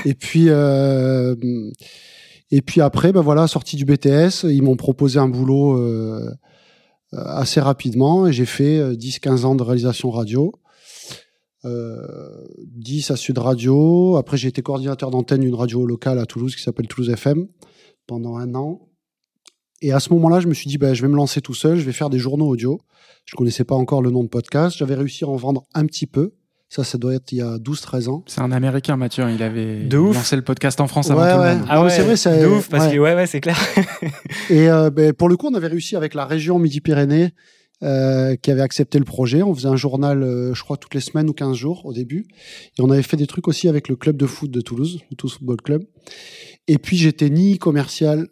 Et 0.05 0.13
puis, 0.13 0.45
euh, 0.49 1.35
et 2.51 2.61
puis 2.61 2.81
après, 2.81 3.13
ben 3.13 3.21
voilà, 3.21 3.47
sorti 3.47 3.77
du 3.77 3.85
BTS, 3.85 4.43
ils 4.43 4.61
m'ont 4.61 4.75
proposé 4.75 5.19
un 5.19 5.29
boulot 5.29 5.77
euh, 7.13 7.25
assez 7.25 7.59
rapidement 7.59 8.25
et 8.27 8.33
j'ai 8.33 8.45
fait 8.45 8.77
euh, 8.77 8.95
10-15 8.95 9.43
ans 9.45 9.55
de 9.55 9.63
réalisation 9.63 10.11
radio. 10.11 10.53
Euh, 11.63 12.47
10 12.67 13.11
à 13.11 13.15
Sud 13.15 13.37
Radio. 13.37 14.15
Après, 14.15 14.37
j'ai 14.37 14.47
été 14.47 14.61
coordinateur 14.61 15.11
d'antenne 15.11 15.41
d'une 15.41 15.55
radio 15.55 15.85
locale 15.85 16.19
à 16.19 16.25
Toulouse 16.25 16.55
qui 16.55 16.61
s'appelle 16.61 16.87
Toulouse 16.87 17.09
FM 17.09 17.47
pendant 18.07 18.37
un 18.37 18.55
an. 18.55 18.87
Et 19.81 19.91
à 19.91 19.99
ce 19.99 20.13
moment-là, 20.13 20.39
je 20.39 20.47
me 20.47 20.53
suis 20.53 20.69
dit, 20.69 20.77
ben, 20.77 20.93
je 20.93 21.01
vais 21.01 21.07
me 21.07 21.15
lancer 21.15 21.41
tout 21.41 21.53
seul, 21.53 21.77
je 21.77 21.83
vais 21.83 21.91
faire 21.91 22.09
des 22.09 22.19
journaux 22.19 22.47
audio. 22.47 22.79
Je 23.25 23.35
connaissais 23.35 23.63
pas 23.63 23.75
encore 23.75 24.01
le 24.01 24.11
nom 24.11 24.23
de 24.23 24.29
podcast. 24.29 24.77
J'avais 24.77 24.95
réussi 24.95 25.23
à 25.23 25.27
en 25.27 25.35
vendre 25.35 25.65
un 25.73 25.85
petit 25.85 26.07
peu. 26.07 26.33
Ça, 26.73 26.85
ça 26.85 26.97
doit 26.97 27.13
être 27.15 27.33
il 27.33 27.39
y 27.39 27.41
a 27.41 27.57
12-13 27.57 28.07
ans. 28.07 28.23
C'est 28.27 28.39
un 28.39 28.53
Américain, 28.53 28.95
Mathieu. 28.95 29.23
hein, 29.23 29.31
Il 29.35 29.43
avait 29.43 29.83
De 29.83 29.97
ouf. 29.97 30.15
lancé 30.15 30.37
le 30.37 30.41
podcast 30.41 30.79
en 30.79 30.87
France 30.87 31.07
Ouais, 31.09 31.15
avant 31.15 31.35
tout 31.35 31.41
ouais. 31.41 31.51
le 31.53 31.59
monde. 31.59 31.67
Ah 31.69 31.83
ouais, 31.83 31.89
c'est 31.89 32.01
vrai, 32.03 32.15
c'est- 32.15 32.41
de 32.41 32.47
ouf, 32.47 32.69
parce 32.69 32.85
ouais. 32.87 32.93
que 32.93 32.99
ouais, 32.99 33.13
ouais, 33.13 33.27
c'est 33.27 33.41
clair. 33.41 33.59
Et 34.49 34.69
euh, 34.69 34.89
ben, 34.89 35.11
pour 35.11 35.27
le 35.27 35.35
coup, 35.35 35.47
on 35.51 35.53
avait 35.53 35.67
réussi 35.67 35.97
avec 35.97 36.13
la 36.13 36.25
région 36.25 36.59
Midi-Pyrénées 36.59 37.31
euh, 37.83 38.37
qui 38.37 38.51
avait 38.51 38.61
accepté 38.61 38.99
le 38.99 39.03
projet. 39.03 39.43
On 39.43 39.53
faisait 39.53 39.67
un 39.67 39.75
journal, 39.75 40.23
euh, 40.23 40.53
je 40.53 40.63
crois, 40.63 40.77
toutes 40.77 40.93
les 40.93 41.01
semaines 41.01 41.29
ou 41.29 41.33
15 41.33 41.57
jours 41.57 41.85
au 41.85 41.91
début. 41.91 42.25
Et 42.79 42.81
on 42.81 42.89
avait 42.89 43.03
fait 43.03 43.17
des 43.17 43.27
trucs 43.27 43.49
aussi 43.49 43.67
avec 43.67 43.89
le 43.89 43.97
club 43.97 44.15
de 44.15 44.25
foot 44.25 44.49
de 44.49 44.61
Toulouse, 44.61 44.99
le 45.11 45.17
Toulouse 45.17 45.33
Football 45.39 45.57
Club. 45.61 45.83
Et 46.69 46.77
puis, 46.77 46.95
j'étais 46.95 47.29
ni 47.29 47.57
commercial, 47.57 48.27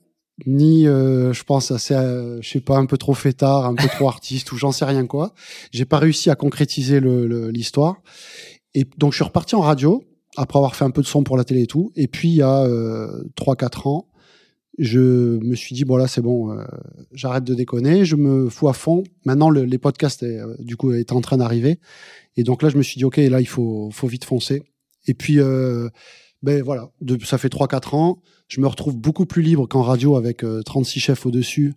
ni, 0.45 0.87
euh, 0.87 1.33
je 1.33 1.43
pense, 1.43 1.71
assez, 1.71 1.93
euh, 1.93 2.41
je 2.41 2.49
sais 2.49 2.59
pas, 2.61 2.77
un 2.77 2.85
peu 2.85 2.97
trop 2.97 3.13
fêtard, 3.13 3.65
un 3.65 3.75
peu 3.75 3.87
trop 3.87 4.07
artiste 4.09 4.51
ou 4.51 4.57
j'en 4.57 4.71
sais 4.71 4.85
rien 4.85 5.05
quoi. 5.05 5.33
J'ai 5.71 5.85
pas 5.85 5.97
réussi 5.99 6.29
à 6.29 6.35
concrétiser 6.35 6.99
le- 6.99 7.27
le- 7.27 7.49
l'histoire. 7.49 8.01
Et 8.75 8.85
donc, 8.97 9.11
je 9.13 9.17
suis 9.17 9.23
reparti 9.25 9.55
en 9.55 9.61
radio 9.61 10.03
après 10.37 10.59
avoir 10.59 10.75
fait 10.75 10.85
un 10.85 10.91
peu 10.91 11.01
de 11.01 11.07
son 11.07 11.23
pour 11.23 11.37
la 11.37 11.43
télé 11.43 11.63
et 11.63 11.67
tout. 11.67 11.91
Et 11.95 12.07
puis, 12.07 12.29
il 12.29 12.35
y 12.35 12.41
a 12.41 12.63
euh, 12.63 13.23
3-4 13.35 13.87
ans, 13.87 14.05
je 14.77 14.99
me 14.99 15.55
suis 15.55 15.75
dit, 15.75 15.83
bon 15.83 15.97
là, 15.97 16.07
c'est 16.07 16.21
bon, 16.21 16.51
euh, 16.51 16.63
j'arrête 17.11 17.43
de 17.43 17.53
déconner, 17.53 18.05
je 18.05 18.15
me 18.15 18.47
fous 18.49 18.69
à 18.69 18.73
fond. 18.73 19.03
Maintenant, 19.25 19.49
le- 19.49 19.65
les 19.65 19.77
podcasts, 19.77 20.23
euh, 20.23 20.55
du 20.59 20.77
coup, 20.77 20.93
étaient 20.93 21.13
en 21.13 21.21
train 21.21 21.37
d'arriver. 21.37 21.79
Et 22.37 22.43
donc 22.43 22.61
là, 22.63 22.69
je 22.69 22.77
me 22.77 22.83
suis 22.83 22.97
dit, 22.97 23.03
OK, 23.05 23.17
là, 23.17 23.41
il 23.41 23.47
faut, 23.47 23.89
faut 23.91 24.07
vite 24.07 24.23
foncer. 24.23 24.63
Et 25.07 25.13
puis, 25.13 25.39
euh, 25.39 25.89
ben 26.41 26.63
voilà, 26.63 26.91
de, 27.01 27.17
ça 27.25 27.37
fait 27.37 27.49
3-4 27.53 27.95
ans. 27.95 28.21
Je 28.47 28.61
me 28.61 28.67
retrouve 28.67 28.95
beaucoup 28.95 29.25
plus 29.25 29.41
libre 29.41 29.67
qu'en 29.67 29.81
radio 29.83 30.15
avec 30.15 30.43
euh, 30.43 30.61
36 30.63 30.99
chefs 30.99 31.25
au-dessus 31.25 31.73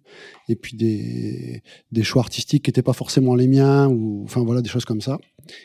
et 0.49 0.55
puis 0.57 0.77
des, 0.77 1.63
des 1.91 2.03
choix 2.03 2.23
artistiques 2.23 2.65
qui 2.65 2.69
n'étaient 2.71 2.83
pas 2.83 2.93
forcément 2.93 3.35
les 3.35 3.47
miens 3.49 3.89
ou 3.89 4.23
enfin 4.25 4.43
voilà 4.43 4.63
des 4.63 4.69
choses 4.69 4.85
comme 4.85 5.01
ça. 5.01 5.19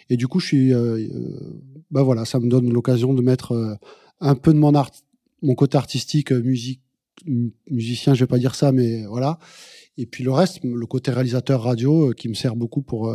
Et 0.10 0.18
du 0.18 0.27
coup, 0.27 0.39
je 0.39 0.48
suis, 0.48 0.74
euh, 0.74 0.98
euh, 0.98 1.62
ben 1.92 2.01
voilà, 2.01 2.25
ça 2.25 2.39
me 2.39 2.50
donne 2.50 2.74
l'occasion 2.74 3.13
de 3.13 3.22
mettre 3.22 3.51
euh, 3.54 3.75
un 4.20 4.36
peu 4.36 4.51
de 4.54 4.58
mon 4.60 4.74
art 4.75 4.89
mon 5.44 5.54
côté 5.54 5.77
artistique, 5.77 6.32
euh, 6.32 6.42
musique, 6.42 6.82
mu- 7.27 7.54
musicien, 7.70 8.16
je 8.16 8.22
vais 8.22 8.27
pas 8.27 8.39
dire 8.39 8.56
ça, 8.56 8.72
mais 8.72 9.06
voilà. 9.06 9.38
Et 9.98 10.08
puis 10.08 10.24
le 10.24 10.32
reste, 10.32 10.60
le 10.63 10.86
côté 10.88 11.12
réalisateur 11.12 11.62
radio, 11.62 12.10
euh, 12.10 12.13
qui 12.13 12.27
me 12.27 12.34
sert 12.34 12.56
beaucoup 12.56 12.82
pour 12.82 13.13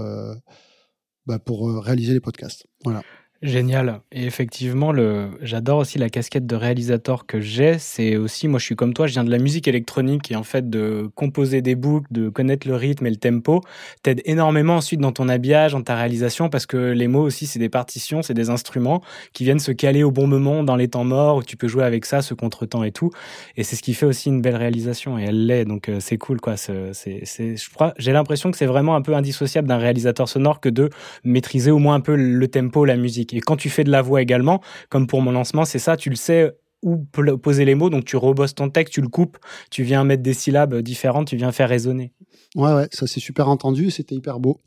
bah, 1.27 1.39
pour 1.39 1.69
réaliser 1.85 2.12
les 2.15 2.21
podcasts. 2.21 2.67
Voilà. 2.85 3.03
Génial. 3.43 4.03
Et 4.13 4.25
effectivement, 4.25 4.93
le... 4.93 5.31
j'adore 5.41 5.79
aussi 5.79 5.99
la 5.99 6.09
casquette 6.09 6.47
de 6.47 6.55
réalisateur 6.55 7.27
que 7.27 7.41
j'ai. 7.41 7.77
C'est 7.81 8.17
aussi, 8.17 8.47
moi 8.47 8.61
je 8.61 8.65
suis 8.65 8.77
comme 8.77 8.95
toi, 8.95 9.09
je 9.09 9.15
viens 9.15 9.25
de 9.25 9.33
la 9.33 9.39
musique 9.39 9.67
électronique 9.67 10.31
et 10.31 10.37
en 10.37 10.45
fait 10.45 10.71
de 10.71 11.11
composer 11.17 11.61
des 11.61 11.75
boucles, 11.75 12.07
de 12.13 12.29
connaître 12.29 12.69
le 12.69 12.77
rythme 12.77 13.05
et 13.07 13.11
le 13.11 13.17
tempo, 13.17 13.61
t'aide 14.05 14.23
énormément 14.27 14.77
ensuite 14.77 15.01
dans 15.01 15.11
ton 15.11 15.29
habillage, 15.29 15.73
dans 15.73 15.83
ta 15.83 15.97
réalisation, 15.97 16.51
parce 16.51 16.67
que 16.67 16.77
les 16.77 17.09
mots 17.09 17.23
aussi, 17.23 17.47
c'est 17.47 17.59
des 17.59 17.69
partitions, 17.69 18.23
c'est 18.23 18.33
des 18.33 18.49
instruments 18.49 19.03
qui 19.33 19.43
viennent 19.43 19.59
se 19.59 19.73
caler 19.73 20.05
au 20.05 20.13
bon 20.13 20.29
moment 20.29 20.63
dans 20.63 20.77
les 20.77 20.87
temps 20.87 21.03
morts, 21.03 21.39
où 21.39 21.43
tu 21.43 21.57
peux 21.57 21.67
jouer 21.67 21.83
avec 21.83 22.05
ça, 22.05 22.23
ce 22.23 22.35
contretemps 22.35 22.85
et 22.85 22.93
tout. 22.93 23.11
Et 23.57 23.65
c'est 23.65 23.75
ce 23.75 23.83
qui 23.83 23.95
fait 23.95 24.07
aussi 24.07 24.29
une 24.29 24.41
belle 24.41 24.55
réalisation, 24.55 25.19
et 25.19 25.25
elle 25.25 25.47
l'est, 25.47 25.65
donc 25.65 25.89
euh, 25.89 25.99
c'est 25.99 26.17
cool, 26.17 26.41
quoi. 26.41 26.55
Je 26.55 27.71
crois, 27.75 27.93
j'ai 27.99 28.13
l'impression 28.13 28.53
que 28.53 28.57
c'est 28.57 28.67
vraiment 28.67 28.95
un 28.95 29.03
peu 29.03 29.17
indissociable 29.17 29.67
d'un 29.67 29.79
réalisateur 29.79 30.29
sonore 30.29 30.61
que 30.61 30.69
de 30.69 30.91
maîtriser 31.25 31.73
au 31.73 31.79
moins 31.79 31.97
un 31.97 32.01
peu 32.01 32.15
le 32.15 32.47
tempo, 32.47 32.85
la 32.85 32.97
musique. 32.97 33.32
Et 33.33 33.41
quand 33.41 33.57
tu 33.57 33.71
fais 33.71 33.85
de 33.85 33.91
la 33.91 34.03
voix 34.03 34.23
également, 34.23 34.61
comme 34.89 35.07
pour 35.07 35.23
mon 35.23 35.33
lancement, 35.33 35.65
c'est 35.65 35.79
ça, 35.79 35.97
tu 35.97 36.11
le 36.11 36.17
sais 36.17 36.53
où 36.83 36.97
poser 36.97 37.65
les 37.65 37.75
mots, 37.75 37.91
donc 37.91 38.05
tu 38.05 38.17
rebosses 38.17 38.55
ton 38.55 38.69
texte, 38.69 38.95
tu 38.95 39.01
le 39.01 39.09
coupes, 39.09 39.39
tu 39.71 39.85
viens 39.85 40.05
mettre 40.05 40.23
des 40.23 40.35
syllabes 40.35 40.81
différentes, 40.83 41.29
tu 41.29 41.37
viens 41.37 41.53
faire 41.53 41.69
résonner. 41.69 42.12
Ouais, 42.57 42.75
ouais, 42.75 42.89
ça 42.91 43.07
s'est 43.07 43.21
super 43.21 43.49
entendu, 43.49 43.91
c'était 43.91 44.15
hyper 44.15 44.41
beau. 44.41 44.61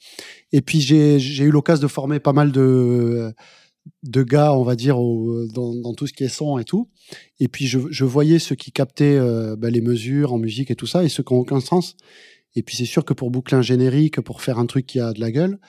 Et 0.51 0.62
puis 0.62 0.79
j'ai 0.79 1.43
eu 1.43 1.51
l'occasion 1.51 1.84
de 1.84 1.88
former 1.88 2.19
pas 2.19 2.34
mal 2.34 2.51
de 2.51 3.34
gars, 4.24 4.53
on 4.53 4.63
va 4.63 4.75
dire, 4.75 4.95
dans, 4.98 5.93
tout 5.93 6.07
ce 6.07 6.13
qui 6.13 6.24
est 6.24 6.29
son 6.29 6.57
et 6.57 6.63
tout. 6.63 6.89
Et 7.39 7.48
puis 7.48 7.67
je, 7.67 7.79
je 7.89 8.05
voyais 8.05 8.39
ceux 8.39 8.55
qui 8.55 8.72
captaient 8.72 9.17
euh, 9.17 9.55
bah, 9.57 9.69
les 9.69 9.81
mesures 9.81 10.34
en 10.34 10.38
musique 10.38 10.72
et 10.72 10.75
tout 10.75 10.88
ça, 10.88 11.03
et 11.03 11.10
ceux 11.10 11.22
qui 11.22 11.34
n'ont 11.34 11.41
aucun 11.41 11.60
sens. 11.60 11.95
Et 12.55 12.63
puis 12.63 12.77
c'est 12.77 12.86
sûr 12.86 13.03
que 13.03 13.13
pour 13.13 13.29
boucler 13.29 13.57
un 13.57 13.62
générique, 13.62 14.22
pour 14.22 14.41
faire 14.41 14.57
un 14.57 14.65
truc 14.65 14.86
qui 14.86 15.00
a 15.00 15.12
de 15.12 15.19
la 15.19 15.31
gueule, 15.31 15.60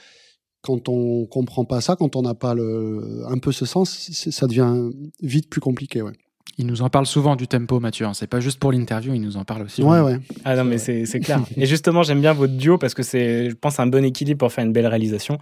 quand 0.67 0.89
on 0.89 1.25
comprend 1.27 1.65
pas 1.65 1.81
ça, 1.81 1.97
quand 1.97 2.17
on 2.17 2.23
n'a 2.23 2.35
pas 2.35 2.55
le, 2.55 3.23
un 3.29 3.39
peu 3.39 3.53
ce 3.53 3.65
sens, 3.67 4.11
ça 4.11 4.47
devient 4.47 4.91
vite 5.23 5.49
plus 5.49 5.61
compliqué. 5.61 6.03
Ouais, 6.03 6.13
Il 6.59 6.67
nous 6.67 6.81
en 6.83 6.89
parle 6.89 7.07
souvent 7.07 7.37
du 7.37 7.47
tempo, 7.49 7.81
Mathieu. 7.81 8.07
hein. 8.07 8.13
C'est 8.15 8.27
pas 8.27 8.41
juste 8.41 8.59
pour 8.59 8.73
l'interview, 8.73 9.13
il 9.15 9.21
nous 9.21 9.37
en 9.37 9.45
parle 9.45 9.63
aussi. 9.63 9.83
ouais, 9.83 10.01
ouais. 10.01 10.19
Ah 10.45 10.57
non, 10.57 10.65
mais 10.65 10.79
c'est 10.79 11.21
clair. 11.21 11.41
Et 11.57 11.67
justement, 11.67 12.03
j'aime 12.03 12.21
bien 12.21 12.33
votre 12.33 12.55
duo 12.55 12.79
parce 12.79 12.95
que 12.95 13.03
c'est, 13.03 13.51
je 13.51 13.55
pense, 13.55 13.79
un 13.79 13.87
bon 13.87 14.05
équilibre 14.05 14.39
pour 14.39 14.53
faire 14.53 14.65
une 14.65 14.73
belle 14.73 14.87
réalisation. 14.87 15.39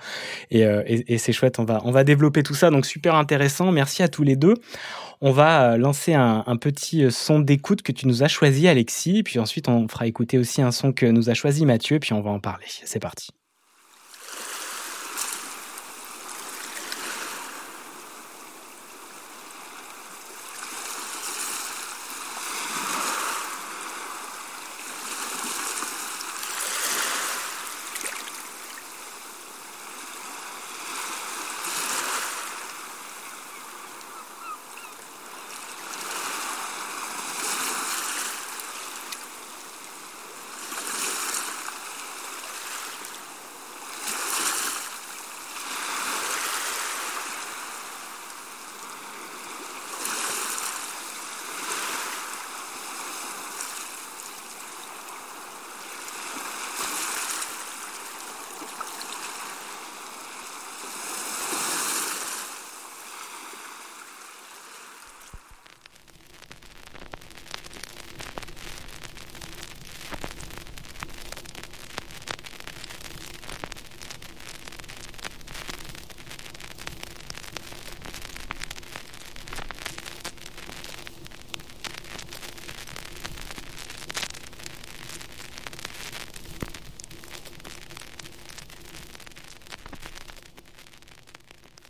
Et, 0.50 0.64
euh, 0.64 0.82
et, 0.86 1.14
et 1.14 1.18
c'est 1.18 1.32
chouette. 1.32 1.58
On 1.58 1.64
va, 1.64 1.80
on 1.84 1.90
va 1.92 2.04
développer 2.04 2.42
tout 2.42 2.54
ça. 2.54 2.70
Donc, 2.70 2.84
super 2.84 3.14
intéressant. 3.14 3.70
Merci 3.72 4.02
à 4.02 4.08
tous 4.08 4.22
les 4.24 4.36
deux. 4.36 4.54
On 5.20 5.30
va 5.30 5.72
euh, 5.72 5.76
lancer 5.78 6.12
un, 6.14 6.42
un 6.46 6.56
petit 6.56 7.04
euh, 7.04 7.10
son 7.10 7.38
d'écoute 7.38 7.82
que 7.82 7.92
tu 7.92 8.08
nous 8.08 8.22
as 8.24 8.28
choisi, 8.28 8.66
Alexis. 8.66 9.22
Puis 9.22 9.38
ensuite, 9.38 9.68
on 9.68 9.86
fera 9.88 10.06
écouter 10.08 10.36
aussi 10.38 10.60
un 10.62 10.72
son 10.72 10.92
que 10.92 11.06
nous 11.06 11.30
a 11.30 11.34
choisi 11.34 11.64
Mathieu. 11.64 11.98
Puis 12.00 12.12
on 12.12 12.20
va 12.22 12.30
en 12.30 12.40
parler. 12.40 12.66
C'est 12.68 12.98
parti. 13.00 13.28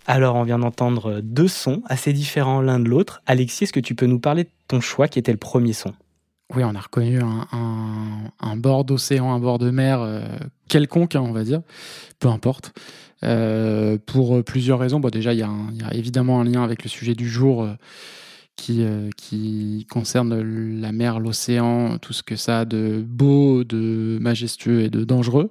Alors, 0.06 0.36
on 0.36 0.42
vient 0.42 0.58
d'entendre 0.58 1.20
deux 1.22 1.48
sons 1.48 1.82
assez 1.86 2.12
différents 2.12 2.60
l'un 2.60 2.78
de 2.78 2.88
l'autre. 2.88 3.22
Alexis, 3.26 3.64
est-ce 3.64 3.72
que 3.72 3.80
tu 3.80 3.94
peux 3.94 4.06
nous 4.06 4.18
parler 4.18 4.44
de 4.44 4.50
ton 4.68 4.80
choix 4.80 5.08
qui 5.08 5.18
était 5.18 5.32
le 5.32 5.38
premier 5.38 5.72
son? 5.72 5.94
Oui, 6.54 6.62
on 6.62 6.74
a 6.74 6.80
reconnu 6.80 7.20
un, 7.20 8.56
bord 8.56 8.84
d'océan, 8.84 9.32
un 9.32 9.38
bord 9.38 9.58
de 9.58 9.70
mer 9.70 10.00
euh, 10.02 10.22
quelconque, 10.68 11.16
hein, 11.16 11.22
on 11.22 11.32
va 11.32 11.42
dire, 11.42 11.62
peu 12.18 12.28
importe. 12.28 12.72
Euh, 13.22 13.96
pour 14.04 14.44
plusieurs 14.44 14.78
raisons. 14.78 15.00
Bon, 15.00 15.08
déjà, 15.08 15.32
il 15.32 15.38
y, 15.38 15.42
a 15.42 15.94
évidemment 15.94 16.42
un 16.42 16.44
lien 16.44 16.62
avec 16.62 16.82
le 16.82 16.90
sujet 16.90 17.14
du 17.14 17.26
jour 17.26 17.62
euh, 17.62 17.74
qui, 18.56 18.84
qui 19.16 19.86
concerne 19.90 20.38
la 20.80 20.92
mer, 20.92 21.18
l'océan, 21.18 21.96
tout 21.96 22.12
ce 22.12 22.22
que 22.22 22.36
ça 22.36 22.60
a 22.60 22.64
de 22.66 23.02
beau, 23.06 23.64
de 23.64 24.18
majestueux 24.20 24.82
et 24.82 24.90
de 24.90 25.04
dangereux. 25.04 25.50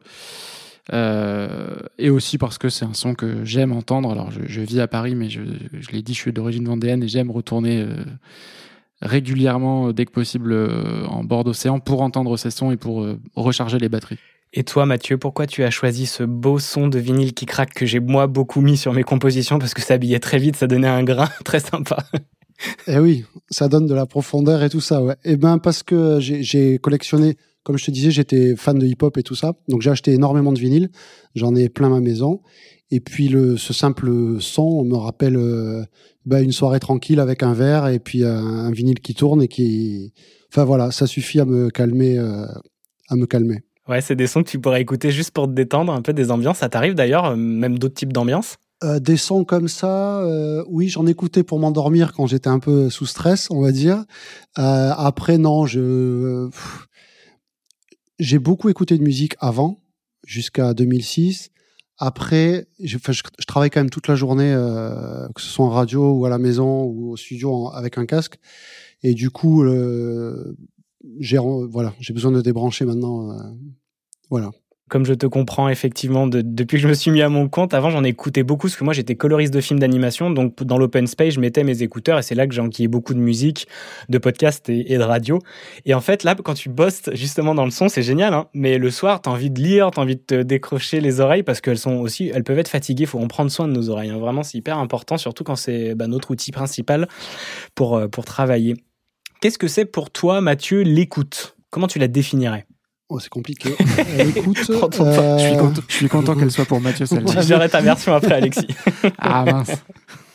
Euh, 0.92 1.78
et 1.98 2.10
aussi 2.10 2.38
parce 2.38 2.58
que 2.58 2.68
c'est 2.68 2.84
un 2.84 2.94
son 2.94 3.14
que 3.14 3.46
j'aime 3.46 3.72
entendre. 3.72 4.12
Alors, 4.12 4.32
je, 4.32 4.42
je 4.46 4.62
vis 4.62 4.80
à 4.80 4.88
Paris, 4.88 5.16
mais 5.16 5.30
je, 5.30 5.42
je 5.80 5.92
l'ai 5.92 6.02
dit, 6.02 6.14
je 6.14 6.20
suis 6.20 6.34
d'origine 6.34 6.66
vendéenne 6.66 7.04
et 7.04 7.08
j'aime 7.08 7.32
retourner 7.32 7.82
euh, 7.82 8.04
régulièrement, 9.04 9.90
euh, 9.90 9.94
dès 9.94 10.06
que 10.06 10.12
possible, 10.12 10.54
euh, 10.54 11.06
en 11.08 11.24
bord 11.24 11.44
d'océan 11.44 11.80
pour 11.80 12.02
entendre 12.02 12.38
ces 12.38 12.52
sons 12.52 12.72
et 12.72 12.78
pour 12.78 13.04
euh, 13.04 13.20
recharger 13.36 13.78
les 13.78 13.90
batteries. 13.90 14.18
Et 14.54 14.64
toi, 14.64 14.86
Mathieu, 14.86 15.18
pourquoi 15.18 15.48
tu 15.48 15.64
as 15.64 15.72
choisi 15.72 16.06
ce 16.06 16.24
beau 16.24 16.60
son 16.60 16.88
de 16.88 17.00
vinyle 17.00 17.34
qui 17.34 17.46
craque 17.46 17.74
que 17.74 17.86
j'ai 17.86 18.00
moi 18.00 18.28
beaucoup 18.28 18.62
mis 18.62 18.78
sur 18.78 18.94
mes 18.94 19.04
compositions 19.04 19.58
parce 19.60 19.74
que 19.74 19.82
ça 19.82 19.96
habillait 19.96 20.20
très 20.20 20.38
vite, 20.38 20.56
ça 20.56 20.68
donnait 20.68 20.88
un 20.88 21.04
grain 21.04 21.30
très 21.46 21.60
sympa? 21.60 21.98
Eh 22.88 23.00
oui, 23.00 23.26
ça 23.50 23.68
donne 23.68 23.88
de 23.88 23.96
la 23.96 24.06
profondeur 24.06 24.64
et 24.64 24.70
tout 24.70 24.80
ça, 24.80 25.02
ouais. 25.02 25.16
Eh 25.26 25.38
ben, 25.38 25.58
parce 25.58 25.82
que 25.82 26.20
j'ai 26.20 26.44
j'ai 26.44 26.78
collectionné, 26.78 27.36
comme 27.64 27.78
je 27.78 27.86
te 27.86 27.92
disais, 27.92 28.12
j'étais 28.12 28.56
fan 28.56 28.78
de 28.78 28.86
hip-hop 28.86 29.18
et 29.18 29.24
tout 29.24 29.36
ça. 29.36 29.54
Donc, 29.68 29.82
j'ai 29.82 29.90
acheté 29.90 30.14
énormément 30.14 30.52
de 30.52 30.60
vinyles. 30.60 30.90
J'en 31.36 31.56
ai 31.56 31.70
plein 31.70 31.90
ma 31.90 32.00
maison. 32.00 32.42
Et 32.92 33.00
puis, 33.00 33.28
le, 33.28 33.58
ce 33.58 33.74
simple 33.74 34.10
son 34.40 34.84
me 34.84 34.96
rappelle 34.96 35.38
euh, 35.38 35.84
bah, 36.26 36.42
une 36.42 36.52
soirée 36.52 36.80
tranquille 36.80 37.20
avec 37.20 37.44
un 37.44 37.54
verre 37.54 37.88
et 37.88 38.00
puis 38.00 38.24
un, 38.24 38.36
un 38.38 38.72
vinyle 38.72 39.00
qui 39.00 39.16
tourne 39.16 39.42
et 39.42 39.48
qui. 39.48 40.14
Enfin, 40.52 40.64
voilà, 40.64 40.92
ça 40.92 41.08
suffit 41.08 41.40
à 41.40 41.46
me 41.46 41.70
calmer. 41.70 42.20
euh, 42.20 42.46
à 43.10 43.16
me 43.16 43.26
calmer. 43.26 43.62
Ouais, 43.88 44.02
c'est 44.02 44.16
des 44.16 44.28
sons 44.28 44.44
que 44.44 44.50
tu 44.50 44.60
pourrais 44.60 44.82
écouter 44.82 45.12
juste 45.12 45.32
pour 45.32 45.48
te 45.48 45.52
détendre, 45.52 45.92
un 45.92 46.02
peu 46.02 46.14
des 46.14 46.32
ambiances. 46.32 46.60
Ça 46.60 46.70
t'arrive 46.70 46.94
d'ailleurs, 46.94 47.26
euh, 47.26 47.36
même 47.36 47.78
d'autres 47.78 47.96
types 47.96 48.14
d'ambiances? 48.14 48.56
Euh, 48.84 49.00
des 49.00 49.18
sons 49.18 49.44
comme 49.44 49.68
ça, 49.68 50.20
euh, 50.22 50.64
oui, 50.68 50.90
j'en 50.90 51.06
écoutais 51.06 51.44
pour 51.44 51.60
m'endormir 51.60 52.14
quand 52.14 52.26
j'étais 52.26 52.50
un 52.50 52.60
peu 52.60 52.90
sous 52.90 53.06
stress, 53.06 53.50
on 53.52 53.62
va 53.62 53.72
dire. 53.72 54.06
Euh, 54.58 54.92
après, 54.96 55.38
non, 55.38 55.66
je 55.66 56.50
pff, 56.50 56.88
j'ai 58.24 58.40
beaucoup 58.40 58.70
écouté 58.70 58.98
de 58.98 59.04
musique 59.04 59.36
avant, 59.40 59.84
jusqu'à 60.26 60.74
2006. 60.74 61.50
Après, 61.98 62.68
je, 62.80 62.98
travaille 63.46 63.70
quand 63.70 63.82
même 63.82 63.90
toute 63.90 64.08
la 64.08 64.16
journée, 64.16 64.54
euh, 64.54 65.28
que 65.36 65.42
ce 65.42 65.48
soit 65.48 65.66
en 65.66 65.70
radio 65.70 66.14
ou 66.14 66.26
à 66.26 66.30
la 66.30 66.38
maison 66.38 66.84
ou 66.86 67.12
au 67.12 67.18
studio 67.18 67.70
avec 67.74 67.98
un 67.98 68.06
casque. 68.06 68.40
Et 69.04 69.14
du 69.14 69.30
coup, 69.30 69.64
euh, 69.64 70.56
j'ai 71.20 71.38
voilà, 71.38 71.94
j'ai 72.00 72.14
besoin 72.14 72.32
de 72.32 72.42
débrancher 72.42 72.86
maintenant. 72.86 73.32
euh, 73.32 73.44
voilà. 74.30 74.52
Comme 74.94 75.08
je 75.08 75.16
te 75.16 75.26
comprends 75.26 75.70
effectivement 75.70 76.28
de- 76.28 76.42
depuis 76.42 76.78
que 76.78 76.84
je 76.84 76.88
me 76.88 76.94
suis 76.94 77.10
mis 77.10 77.24
à 77.24 77.28
mon 77.30 77.50
compte, 77.50 77.74
avant 77.74 77.90
j'en 77.90 78.04
écoutais 78.04 78.44
beaucoup 78.44 78.68
parce 78.68 78.76
que 78.76 78.84
moi 78.84 78.94
j'étais 78.94 79.16
coloriste 79.16 79.52
de 79.52 79.60
films 79.60 79.80
d'animation, 79.80 80.30
donc 80.30 80.62
dans 80.62 80.78
l'open 80.78 81.08
space 81.08 81.34
je 81.34 81.40
mettais 81.40 81.64
mes 81.64 81.82
écouteurs 81.82 82.20
et 82.20 82.22
c'est 82.22 82.36
là 82.36 82.46
que 82.46 82.54
j'ai 82.54 82.62
enquillé 82.62 82.88
beaucoup 82.88 83.16
de 83.16 83.20
musique, 83.20 83.68
de 84.10 84.20
podcasts 84.20 84.70
et, 84.70 84.94
et 84.94 85.00
de 85.00 85.02
radio. 85.02 85.40
Et 85.86 85.96
en 85.96 86.00
fait 86.00 86.24
là 86.24 86.36
quand 86.36 86.54
tu 86.54 86.70
bosses 86.70 87.10
justement 87.14 87.56
dans 87.56 87.66
le 87.66 87.72
son 87.72 87.90
c'est 87.90 88.04
génial, 88.04 88.36
hein, 88.36 88.50
mais 88.54 88.78
le 88.78 88.92
soir 88.92 89.20
t'as 89.20 89.32
envie 89.32 89.50
de 89.50 89.60
lire, 89.60 89.90
t'as 89.90 90.04
envie 90.04 90.16
de 90.18 90.22
te 90.22 90.44
décrocher 90.44 91.02
les 91.02 91.22
oreilles 91.22 91.42
parce 91.42 91.60
qu'elles 91.60 91.80
sont 91.80 91.96
aussi, 91.96 92.32
elles 92.32 92.44
peuvent 92.44 92.60
être 92.60 92.68
fatiguées, 92.68 93.08
faut 93.08 93.18
en 93.20 93.28
prendre 93.28 93.50
soin 93.50 93.68
de 93.68 93.74
nos 93.74 93.90
oreilles. 93.90 94.12
hein. 94.12 94.20
Vraiment 94.20 94.44
c'est 94.44 94.60
hyper 94.60 94.78
important, 94.78 95.18
surtout 95.18 95.44
quand 95.44 95.56
c'est 95.56 95.96
bah, 95.96 96.06
notre 96.06 96.30
outil 96.30 96.52
principal 96.52 97.08
pour, 97.74 97.98
euh, 97.98 98.08
pour 98.08 98.26
travailler. 98.26 98.76
Qu'est-ce 99.42 99.58
que 99.58 99.68
c'est 99.68 99.86
pour 99.86 100.12
toi, 100.12 100.40
Mathieu, 100.40 100.82
l'écoute? 100.82 101.58
Comment 101.72 101.88
tu 101.88 101.98
la 101.98 102.08
définirais? 102.08 102.68
Oh, 103.16 103.20
c'est 103.20 103.30
compliqué. 103.30 103.70
Euh, 103.80 104.24
écoute, 104.36 104.58
euh, 104.72 105.38
Je 105.88 105.94
suis 105.94 106.10
content, 106.10 106.36
qu'elle 106.36 106.50
soit 106.50 106.66
pour 106.66 106.82
Mathieu 106.82 107.06
celle-là. 107.12 107.42
J'aurai 107.44 107.70
ta 107.70 107.80
version 107.80 108.12
après, 108.16 108.34
Alexis. 108.34 108.66
Ah 109.20 109.46
mince. 109.46 109.72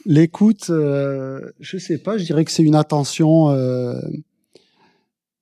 L'écoute, 0.07 0.71
euh, 0.71 1.41
je 1.59 1.77
sais 1.77 1.99
pas, 1.99 2.19
je 2.19 2.25
dirais 2.25 2.45
que 2.45 2.53
c'est 2.53 2.63
une 2.63 2.77
attention, 2.77 3.51
euh, 3.51 4.01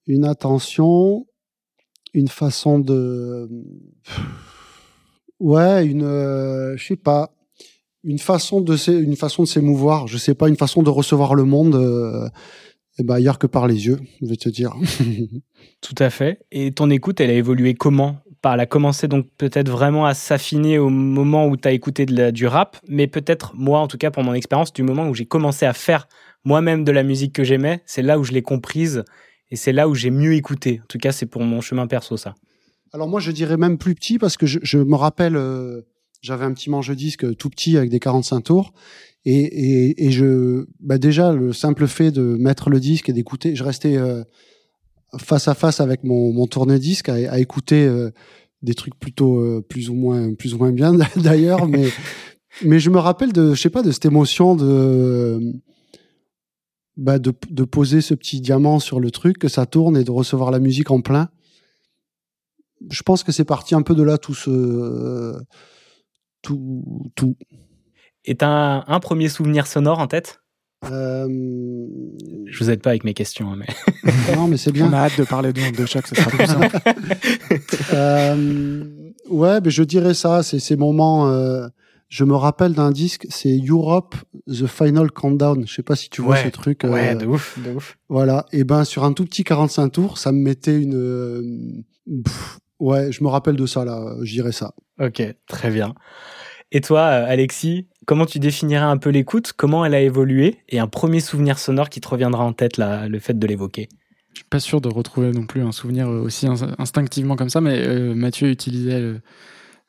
une 0.07 0.25
attention, 0.25 1.27
une 2.15 2.29
façon 2.29 2.79
de, 2.79 3.51
ouais, 5.41 5.85
une, 5.87 6.05
euh, 6.05 6.75
je 6.79 6.87
sais 6.87 6.97
pas, 6.97 7.33
une 8.03 8.19
façon 8.19 8.63
de, 8.63 8.77
s'é- 8.79 8.97
une 8.99 9.17
façon 9.17 9.43
de 9.43 9.49
s'émouvoir. 9.49 10.07
Je 10.07 10.17
sais 10.17 10.35
pas, 10.35 10.49
une 10.49 10.57
façon 10.57 10.83
de 10.83 10.89
recevoir 10.91 11.35
le 11.35 11.45
monde, 11.45 11.75
euh, 11.75 12.29
eh 12.99 13.03
ben, 13.03 13.15
ailleurs 13.15 13.39
que 13.39 13.47
par 13.47 13.67
les 13.67 13.87
yeux, 13.87 13.99
je 14.23 14.27
vais 14.27 14.37
te 14.37 14.49
dire. 14.49 14.75
Tout 15.81 15.95
à 15.99 16.11
fait. 16.11 16.41
Et 16.51 16.73
ton 16.73 16.91
écoute, 16.91 17.21
elle 17.21 17.31
a 17.31 17.35
évolué 17.35 17.75
comment? 17.75 18.19
Elle 18.55 18.61
a 18.61 18.67
commencé 18.67 19.09
donc 19.09 19.27
peut-être 19.39 19.69
vraiment 19.69 20.07
à 20.07 20.15
s'affiner 20.15 20.79
au 20.79 20.89
moment 20.89 21.49
où 21.49 21.57
tu 21.57 21.67
as 21.67 21.73
écouté 21.73 22.07
de 22.07 22.15
la- 22.15 22.31
du 22.31 22.47
rap, 22.47 22.77
mais 22.87 23.09
peut-être 23.09 23.53
moi, 23.57 23.81
en 23.81 23.89
tout 23.89 23.99
cas 23.99 24.13
pour 24.13 24.23
mon 24.23 24.35
expérience, 24.35 24.73
du 24.73 24.85
moment 24.85 25.09
où 25.09 25.15
j'ai 25.15 25.27
commencé 25.27 25.67
à 25.67 25.73
faire 25.73 26.07
moi-même 26.45 26.85
de 26.85 26.93
la 26.93 27.03
musique 27.03 27.33
que 27.33 27.43
j'aimais, 27.43 27.83
c'est 27.87 28.03
là 28.03 28.19
où 28.21 28.25
je 28.25 28.31
l'ai 28.33 28.43
comprise 28.43 29.03
et 29.51 29.57
c'est 29.57 29.73
là 29.73 29.89
où 29.89 29.97
j'ai 29.97 30.11
mieux 30.11 30.35
écouté. 30.35 30.81
En 30.83 30.87
tout 30.87 30.99
cas, 30.99 31.11
c'est 31.11 31.27
pour 31.27 31.43
mon 31.43 31.61
chemin 31.61 31.89
perso, 31.89 32.17
ça. 32.17 32.35
Alors 32.93 33.09
moi, 33.09 33.19
je 33.19 33.33
dirais 33.33 33.57
même 33.57 33.79
plus 33.79 33.97
petit 33.97 34.19
parce 34.19 34.37
que 34.37 34.47
je, 34.47 34.61
je 34.63 34.79
me 34.79 34.95
rappelle, 34.95 35.35
euh, 35.35 35.81
j'avais 36.23 36.45
un 36.45 36.53
petit 36.53 36.71
manche-disque 36.71 37.37
tout 37.37 37.51
petit 37.51 37.77
avec 37.77 37.91
des 37.91 37.99
45 37.99 38.43
tours. 38.43 38.73
Et, 39.29 39.41
et, 39.41 40.07
et 40.07 40.11
je, 40.13 40.67
bah 40.79 40.99
déjà, 40.99 41.33
le 41.33 41.53
simple 41.53 41.89
fait 41.89 42.13
de 42.13 42.23
mettre 42.23 42.71
le 42.71 42.79
disque 42.79 43.09
et 43.09 43.13
d'écouter, 43.13 43.57
je 43.57 43.65
restais 43.65 43.97
euh, 43.97 44.23
face 45.19 45.49
à 45.49 45.55
face 45.55 45.81
avec 45.81 46.05
mon, 46.05 46.33
mon 46.33 46.47
tourne-disque 46.47 47.09
à, 47.09 47.39
écouter 47.39 47.85
euh, 47.85 48.11
des 48.63 48.75
trucs 48.75 48.97
plutôt 48.99 49.41
euh, 49.41 49.67
plus 49.69 49.91
ou 49.91 49.95
moins 49.95 50.33
plus 50.35 50.55
ou 50.55 50.59
moins 50.59 50.73
bien 50.73 50.95
d'ailleurs, 51.17 51.67
mais 51.67 51.89
mais 52.65 52.79
je 52.79 52.89
me 52.89 52.99
rappelle 52.99 53.33
de, 53.33 53.53
je 53.53 53.61
sais 53.61 53.69
pas, 53.69 53.83
de 53.83 53.91
cette 53.91 54.07
émotion 54.07 54.55
de 54.55 55.41
bah 56.97 57.19
de, 57.19 57.35
de 57.51 57.65
poser 57.65 58.01
ce 58.01 58.15
petit 58.15 58.41
diamant 58.41 58.79
sur 58.79 59.01
le 59.01 59.11
truc, 59.11 59.39
que 59.39 59.49
ça 59.49 59.67
tourne 59.67 59.97
et 59.97 60.05
de 60.05 60.11
recevoir 60.11 60.51
la 60.53 60.61
musique 60.61 60.91
en 60.91 61.01
plein 61.01 61.29
je 62.91 63.03
pense 63.03 63.23
que 63.23 63.33
c'est 63.33 63.45
parti 63.45 63.75
un 63.75 63.83
peu 63.83 63.95
de 63.95 64.03
là 64.03 64.19
tout 64.19 64.35
ce 64.35 65.37
tout 66.43 67.11
tout. 67.15 67.37
Et 68.27 68.35
t'as 68.35 68.49
un, 68.49 68.85
un 68.89 69.01
premier 69.01 69.29
souvenir 69.29 69.67
sonore 69.67 69.99
en 70.01 70.07
tête? 70.07 70.41
Euh, 70.91 71.27
Je 72.47 72.59
vous 72.59 72.71
aide 72.71 72.83
pas 72.83 72.91
avec 72.91 73.05
mes 73.05 73.15
questions, 73.15 73.53
hein, 73.53 73.57
mais 73.59 73.67
non 74.37 74.47
mais 74.47 74.57
c'est 74.57 74.71
On 74.71 74.75
bien. 74.75 74.93
a 74.93 75.05
hâte 75.07 75.19
de 75.19 75.25
parler 75.25 75.53
de 75.53 75.75
de 75.77 75.87
choc, 75.87 76.07
ça 76.07 76.15
sera 76.17 76.31
plus 76.31 76.47
simple. 76.47 76.77
Euh, 77.93 78.85
ouais, 79.31 79.61
mais 79.61 79.71
je 79.71 79.83
dirais 79.83 80.15
ça. 80.15 80.43
C'est 80.43 80.59
ces 80.59 80.77
moments. 80.77 81.29
euh, 81.29 81.67
je 82.09 82.25
me 82.25 82.35
rappelle 82.35 82.73
d'un 82.73 82.91
disque, 82.93 83.27
c'est 83.31 83.59
Europe 83.69 84.15
The 84.49 84.67
Final 84.67 85.11
Countdown. 85.11 85.67
Je 85.67 85.75
sais 85.75 85.83
pas 85.83 85.97
si 85.97 86.09
tu 86.09 86.23
vois 86.23 86.35
Ouais, 86.35 86.45
ce 86.45 86.49
truc. 86.49 86.85
euh, 86.85 86.91
ouais, 86.91 87.15
de 87.17 87.27
ouf, 87.27 87.59
de 87.65 87.73
ouf. 87.73 87.99
Voilà. 88.09 88.47
Et 88.53 88.63
ben 88.65 88.85
sur 88.85 89.03
un 89.05 89.13
tout 89.13 89.25
petit 89.25 89.43
45 89.45 89.89
tours, 89.89 90.19
ça 90.19 90.31
me 90.33 90.39
mettait 90.39 90.77
une. 90.81 91.85
pff, 92.25 92.59
ouais, 92.79 93.11
je 93.11 93.25
me 93.25 93.29
rappelle 93.29 93.57
de 93.57 93.67
ça 93.67 93.85
là. 93.85 94.15
Je 94.23 94.33
dirais 94.33 94.53
ça. 94.53 94.73
Ok, 95.01 95.23
très 95.49 95.71
bien. 95.71 95.95
Et 96.73 96.81
toi, 96.81 97.01
euh, 97.01 97.27
Alexis, 97.29 97.87
comment 98.07 98.27
tu 98.27 98.39
définirais 98.39 98.85
un 98.85 98.97
peu 98.97 99.11
l'écoute? 99.11 99.53
Comment 99.57 99.85
elle 99.85 99.95
a 99.95 100.01
évolué? 100.01 100.59
Et 100.69 100.79
un 100.79 100.89
premier 100.89 101.21
souvenir 101.21 101.59
sonore 101.59 101.89
qui 101.89 102.01
te 102.01 102.09
reviendra 102.09 102.45
en 102.45 102.53
tête, 102.53 102.77
là, 102.77 103.09
le 103.09 103.19
fait 103.19 103.39
de 103.39 103.47
l'évoquer 103.47 103.89
Je 104.35 104.41
suis 104.41 104.49
pas 104.49 104.61
sûr 104.61 104.81
de 104.81 104.89
retrouver 104.89 105.31
non 105.31 105.47
plus 105.47 105.63
un 105.63 105.73
souvenir 105.73 106.09
aussi 106.09 106.47
ins- 106.47 106.75
instinctivement 106.79 107.37
comme 107.37 107.51
ça, 107.51 107.61
mais 107.61 107.79
euh, 107.87 108.15
Mathieu 108.15 108.49
utilisait 108.49 109.01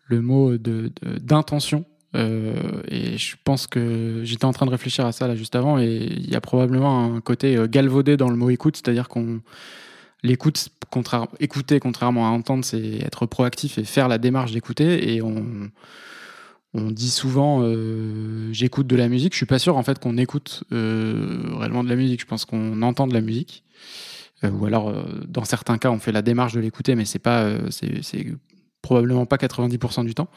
le, 0.08 0.21
mot 0.21 0.52
de 0.52 0.91
de- 1.02 1.17
d'intention. 1.19 1.86
Euh, 2.15 2.82
et 2.88 3.17
je 3.17 3.36
pense 3.43 3.67
que 3.67 4.21
j'étais 4.23 4.45
en 4.45 4.54
train 4.54 4.65
de 4.65 4.71
réfléchir 4.71 5.06
à 5.06 5.12
ça 5.12 5.28
là 5.28 5.36
juste 5.36 5.56
avant, 5.56 5.78
et 5.78 6.08
il 6.10 6.30
y 6.30 6.36
a 6.36 6.41
probablement 6.41 7.13
un 7.15 7.21
côté 7.21 7.58
euh, 7.58 7.67
galvaudé 7.67 8.15
dans 8.15 8.30
le 8.30 8.38
mot 8.38 8.49
écoute, 8.49 8.78
c'est-à-dire 8.78 9.10
qu'on 9.10 9.41
l'écoute, 10.23 10.69
contraire, 10.89 11.28
écouter 11.39 11.80
contrairement 11.80 12.28
à 12.28 12.30
entendre, 12.32 12.63
c'est 12.63 12.99
être 12.99 13.25
proactif 13.25 13.78
et 13.78 13.84
faire 13.84 14.08
la 14.08 14.17
démarche 14.19 14.52
d'écouter, 14.54 15.13
et 15.15 15.21
on 15.21 15.69
on 16.73 16.91
dit 16.91 17.10
souvent 17.10 17.62
euh, 17.62 18.51
j'écoute 18.51 18.88
de 18.88 18.95
la 18.95 19.08
musique. 19.08 19.34
Je 19.34 19.38
suis 19.38 19.45
pas 19.45 19.60
sûr 19.60 19.77
en 19.77 19.84
fait 19.84 19.99
qu'on 19.99 20.17
écoute 20.17 20.63
euh, 20.71 21.39
réellement 21.58 21.84
de 21.84 21.89
la 21.89 21.95
musique. 21.95 22.21
Je 22.21 22.25
pense 22.25 22.45
qu'on 22.45 22.82
entend 22.82 23.08
de 23.08 23.13
la 23.13 23.21
musique. 23.21 23.63
Euh, 24.43 24.51
ou 24.51 24.65
alors, 24.65 24.93
dans 25.27 25.45
certains 25.45 25.77
cas, 25.77 25.89
on 25.89 25.99
fait 25.99 26.12
la 26.12 26.21
démarche 26.21 26.53
de 26.53 26.60
l'écouter, 26.60 26.95
mais 26.95 27.06
c'est 27.06 27.19
pas, 27.19 27.49
c'est, 27.71 28.27
probablement 28.82 29.25
pas 29.25 29.38
90% 29.38 30.06
du 30.06 30.13
temps. 30.13 30.30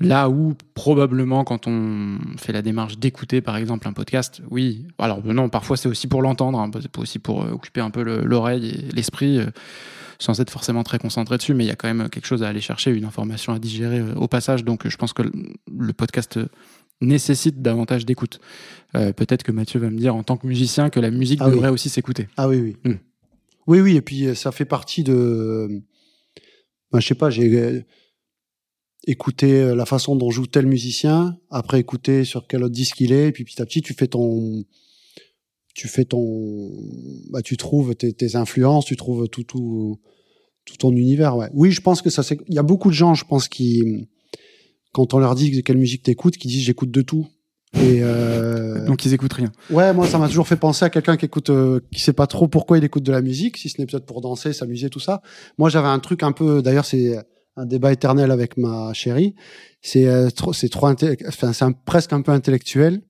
Là 0.00 0.28
où 0.28 0.54
probablement 0.74 1.42
quand 1.44 1.66
on 1.66 2.18
fait 2.36 2.52
la 2.52 2.62
démarche 2.62 2.98
d'écouter, 2.98 3.40
par 3.40 3.56
exemple, 3.56 3.88
un 3.88 3.92
podcast, 3.92 4.42
oui. 4.50 4.86
Alors 4.98 5.24
non, 5.24 5.48
parfois 5.48 5.76
c'est 5.76 5.88
aussi 5.88 6.06
pour 6.06 6.22
l'entendre, 6.22 6.58
hein, 6.60 6.70
c'est 6.80 6.98
aussi 6.98 7.18
pour 7.18 7.38
occuper 7.52 7.80
un 7.80 7.90
peu 7.90 8.02
le- 8.04 8.22
l'oreille 8.22 8.68
et 8.68 8.92
l'esprit, 8.92 9.40
sans 10.18 10.40
être 10.40 10.50
forcément 10.50 10.82
très 10.82 10.98
concentré 10.98 11.36
dessus, 11.36 11.54
mais 11.54 11.64
il 11.64 11.68
y 11.68 11.70
a 11.70 11.76
quand 11.76 11.92
même 11.92 12.08
quelque 12.08 12.26
chose 12.26 12.42
à 12.42 12.48
aller 12.48 12.60
chercher, 12.60 12.90
une 12.90 13.04
information 13.04 13.52
à 13.52 13.58
digérer 13.58 14.00
euh, 14.00 14.14
au 14.14 14.26
passage. 14.28 14.64
Donc 14.64 14.84
euh, 14.86 14.90
je 14.90 14.96
pense 14.96 15.12
que 15.12 15.22
le- 15.22 15.92
podcast 15.92 16.36
euh, 16.38 16.46
nécessite 17.00 17.62
davantage 17.62 18.04
d'écoute. 18.04 18.40
Euh, 18.96 19.12
Peut-être 19.12 19.42
que 19.44 19.52
Mathieu 19.52 19.78
va 19.80 19.90
me 19.90 19.98
dire 19.98 20.16
en 20.16 20.24
tant 20.24 20.36
que 20.36 20.46
musicien 20.46 20.90
que 20.90 20.98
la 21.00 21.10
musique 21.12 21.38
Ah 21.42 21.46
oui. 21.46 21.52
devrait 21.52 21.70
aussi 21.70 21.88
s'écouter. 21.88 22.26
Ah 22.36 22.48
oui, 22.48 22.58
oui. 22.60 22.76
Hmm. 22.84 22.96
Oui, 23.68 23.80
oui, 23.80 23.96
et 23.96 24.00
puis 24.02 24.34
ça 24.34 24.50
fait 24.50 24.64
partie 24.64 25.04
de. 25.04 25.68
Ben, 26.90 27.00
je 27.00 27.06
sais 27.06 27.14
pas, 27.14 27.28
j'ai 27.30 27.84
écouté 29.06 29.74
la 29.74 29.84
façon 29.86 30.16
dont 30.16 30.30
joue 30.30 30.46
tel 30.46 30.66
musicien, 30.66 31.38
après 31.50 31.78
écouter 31.78 32.24
sur 32.24 32.46
quel 32.46 32.64
autre 32.64 32.74
disque 32.74 32.98
il 33.00 33.12
est, 33.12 33.28
et 33.28 33.32
puis 33.32 33.44
petit 33.44 33.60
à 33.62 33.66
petit, 33.66 33.82
tu 33.82 33.94
fais 33.94 34.06
ton. 34.08 34.64
Tu 35.78 35.86
fais 35.86 36.04
ton. 36.04 36.72
Bah, 37.30 37.40
tu 37.40 37.56
trouves 37.56 37.94
tes, 37.94 38.12
tes 38.12 38.34
influences, 38.34 38.84
tu 38.84 38.96
trouves 38.96 39.28
tout, 39.28 39.44
tout, 39.44 40.00
tout 40.64 40.76
ton 40.76 40.90
univers, 40.90 41.36
ouais. 41.36 41.50
Oui, 41.54 41.70
je 41.70 41.80
pense 41.80 42.02
que 42.02 42.10
ça, 42.10 42.24
c'est. 42.24 42.36
Il 42.48 42.54
y 42.56 42.58
a 42.58 42.64
beaucoup 42.64 42.88
de 42.88 42.94
gens, 42.94 43.14
je 43.14 43.24
pense, 43.24 43.46
qui. 43.46 44.08
Quand 44.90 45.14
on 45.14 45.20
leur 45.20 45.36
dit 45.36 45.62
quelle 45.62 45.76
musique 45.76 46.02
t'écoutes, 46.02 46.36
qui 46.36 46.48
disent 46.48 46.64
j'écoute 46.64 46.90
de 46.90 47.00
tout. 47.00 47.28
Et 47.74 48.00
euh, 48.02 48.86
Donc 48.86 49.04
ils 49.04 49.14
écoutent 49.14 49.34
rien. 49.34 49.52
Ouais, 49.70 49.94
moi, 49.94 50.08
ça 50.08 50.18
m'a 50.18 50.26
toujours 50.26 50.48
fait 50.48 50.56
penser 50.56 50.84
à 50.84 50.90
quelqu'un 50.90 51.16
qui 51.16 51.26
écoute, 51.26 51.50
euh, 51.50 51.78
qui 51.92 52.00
sait 52.00 52.12
pas 52.12 52.26
trop 52.26 52.48
pourquoi 52.48 52.76
il 52.78 52.82
écoute 52.82 53.04
de 53.04 53.12
la 53.12 53.22
musique, 53.22 53.56
si 53.56 53.68
ce 53.68 53.80
n'est 53.80 53.86
peut-être 53.86 54.06
pour 54.06 54.20
danser, 54.20 54.52
s'amuser, 54.52 54.90
tout 54.90 54.98
ça. 54.98 55.22
Moi, 55.58 55.70
j'avais 55.70 55.86
un 55.86 56.00
truc 56.00 56.24
un 56.24 56.32
peu, 56.32 56.60
d'ailleurs, 56.60 56.86
c'est 56.86 57.16
un 57.54 57.66
débat 57.66 57.92
éternel 57.92 58.32
avec 58.32 58.56
ma 58.56 58.92
chérie. 58.94 59.36
C'est 59.80 60.08
euh, 60.08 60.30
trop, 60.30 60.52
c'est 60.52 60.68
trop, 60.68 60.88
enfin, 60.88 61.52
c'est 61.52 61.66
presque 61.84 62.12
un 62.12 62.22
peu 62.22 62.32
intellectuel, 62.32 63.02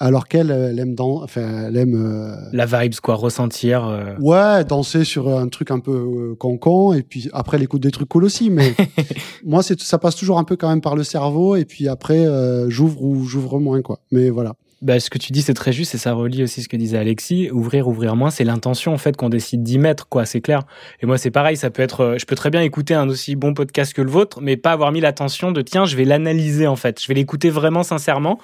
alors 0.00 0.28
qu'elle, 0.28 0.50
euh, 0.50 0.70
elle 0.70 0.78
aime 0.78 0.94
dans, 0.94 1.22
enfin, 1.22 1.66
elle 1.68 1.76
aime, 1.76 1.94
euh, 1.94 2.34
La 2.52 2.66
vibes, 2.66 2.94
quoi, 3.02 3.14
ressentir. 3.16 3.86
euh, 3.86 4.14
ouais, 4.20 4.64
danser 4.64 5.04
sur 5.04 5.28
un 5.28 5.48
truc 5.48 5.70
un 5.70 5.80
peu 5.80 5.92
euh, 5.92 6.34
con-con, 6.36 6.92
et 6.92 7.02
puis 7.02 7.28
après, 7.32 7.56
elle 7.56 7.62
écoute 7.64 7.82
des 7.82 7.90
trucs 7.90 8.08
cool 8.08 8.24
aussi, 8.24 8.50
mais 8.50 8.74
moi, 9.44 9.62
c'est, 9.62 9.80
ça 9.80 9.98
passe 9.98 10.16
toujours 10.16 10.38
un 10.38 10.44
peu 10.44 10.56
quand 10.56 10.68
même 10.68 10.80
par 10.80 10.96
le 10.96 11.04
cerveau, 11.04 11.56
et 11.56 11.64
puis 11.64 11.88
après, 11.88 12.26
euh, 12.26 12.70
j'ouvre 12.70 13.02
ou 13.02 13.24
j'ouvre 13.24 13.58
moins, 13.58 13.82
quoi. 13.82 14.00
Mais 14.12 14.30
voilà. 14.30 14.54
Bah, 14.80 15.00
ce 15.00 15.10
que 15.10 15.18
tu 15.18 15.32
dis, 15.32 15.42
c'est 15.42 15.54
très 15.54 15.72
juste 15.72 15.96
et 15.96 15.98
ça 15.98 16.12
relie 16.12 16.44
aussi 16.44 16.62
ce 16.62 16.68
que 16.68 16.76
disait 16.76 16.98
Alexis. 16.98 17.50
Ouvrir, 17.50 17.88
ouvrir 17.88 18.14
moins, 18.14 18.30
c'est 18.30 18.44
l'intention 18.44 18.94
en 18.94 18.98
fait 18.98 19.16
qu'on 19.16 19.28
décide 19.28 19.64
d'y 19.64 19.76
mettre, 19.76 20.06
quoi. 20.08 20.24
C'est 20.24 20.40
clair. 20.40 20.62
Et 21.02 21.06
moi, 21.06 21.18
c'est 21.18 21.32
pareil. 21.32 21.56
Ça 21.56 21.70
peut 21.70 21.82
être. 21.82 22.00
euh, 22.02 22.16
Je 22.16 22.24
peux 22.26 22.36
très 22.36 22.50
bien 22.50 22.60
écouter 22.62 22.94
un 22.94 23.08
aussi 23.08 23.34
bon 23.34 23.54
podcast 23.54 23.92
que 23.92 24.02
le 24.02 24.10
vôtre, 24.10 24.38
mais 24.40 24.56
pas 24.56 24.70
avoir 24.70 24.92
mis 24.92 25.00
l'attention 25.00 25.50
de 25.50 25.62
tiens, 25.62 25.84
je 25.84 25.96
vais 25.96 26.04
l'analyser 26.04 26.68
en 26.68 26.76
fait. 26.76 27.02
Je 27.02 27.08
vais 27.08 27.14
l'écouter 27.14 27.50
vraiment 27.50 27.82
sincèrement. 27.82 28.38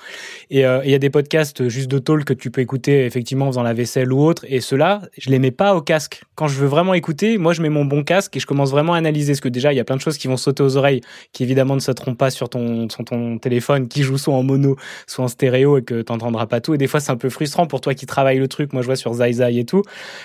Et 0.51 0.67
euh, 0.67 0.81
il 0.85 0.91
y 0.91 0.95
a 0.95 0.99
des 0.99 1.09
podcasts 1.09 1.69
juste 1.69 1.89
de 1.89 2.01
talk 2.01 2.25
que 2.25 2.33
tu 2.35 2.51
peux 2.51 2.63
écouter 2.63 3.05
effectivement 3.07 3.45
en 3.47 3.51
faisant 3.53 3.63
la 3.63 3.73
vaisselle 3.73 4.13
ou 4.13 4.21
autre. 4.21 4.45
Et 4.49 4.61
ceux-là, 4.61 5.03
je 5.17 5.31
les 5.31 5.39
mets 5.39 5.53
pas 5.53 5.77
au 5.77 5.83
casque. 5.83 6.25
Quand 6.35 6.49
je 6.49 6.59
veux 6.59 6.67
vraiment 6.67 6.95
écouter, 6.95 7.39
moi, 7.39 7.53
je 7.53 7.63
mets 7.63 7.69
mon 7.69 7.85
bon 7.85 8.03
casque 8.03 8.37
et 8.37 8.41
je 8.41 8.47
commence 8.47 8.73
vraiment 8.73 8.95
à 8.95 8.97
analyser. 8.97 9.35
Parce 9.35 9.41
que 9.41 9.49
déjà, 9.49 9.73
il 9.73 9.77
y 9.77 9.81
a 9.81 9.85
plein 9.85 9.95
de 9.97 10.01
choses 10.01 10.19
qui 10.19 10.27
vont 10.27 10.37
sauter 10.37 10.65
aux 10.65 10.77
oreilles, 10.77 11.01
qui 11.33 11.45
évidemment 11.45 11.77
ne 11.77 11.81
sauteront 11.81 12.17
pas 12.17 12.31
sur 12.31 12.49
ton 12.49 12.89
sur 12.89 13.05
ton 13.05 13.39
téléphone, 13.39 13.87
qui 13.87 14.03
joue 14.03 14.19
soit 14.19 14.35
en 14.35 14.43
mono, 14.43 14.75
soit 15.07 15.25
en 15.25 15.29
stéréo 15.29 15.79
et 15.79 15.85
que 15.85 16.03
t'entendras 16.25 16.47
pas 16.47 16.61
tout. 16.61 16.75
Et 16.75 16.79
des 16.79 16.87
fois, 16.87 17.01
c'est 17.01 17.13
un 17.13 17.17
peu 17.17 17.29
frustrant 17.29 17.67
pour 17.67 17.81
toi 17.81 17.95
qui 17.95 18.07
travaille 18.07 18.39
le 18.39 18.49
truc. 18.49 18.73
Moi, 18.73 18.83
je 18.83 18.87
vois 18.87 18.97
sur 18.97 19.13
Zai 19.13 19.33
Zai 19.33 19.59
et 19.59 19.65
tout. 19.65 19.83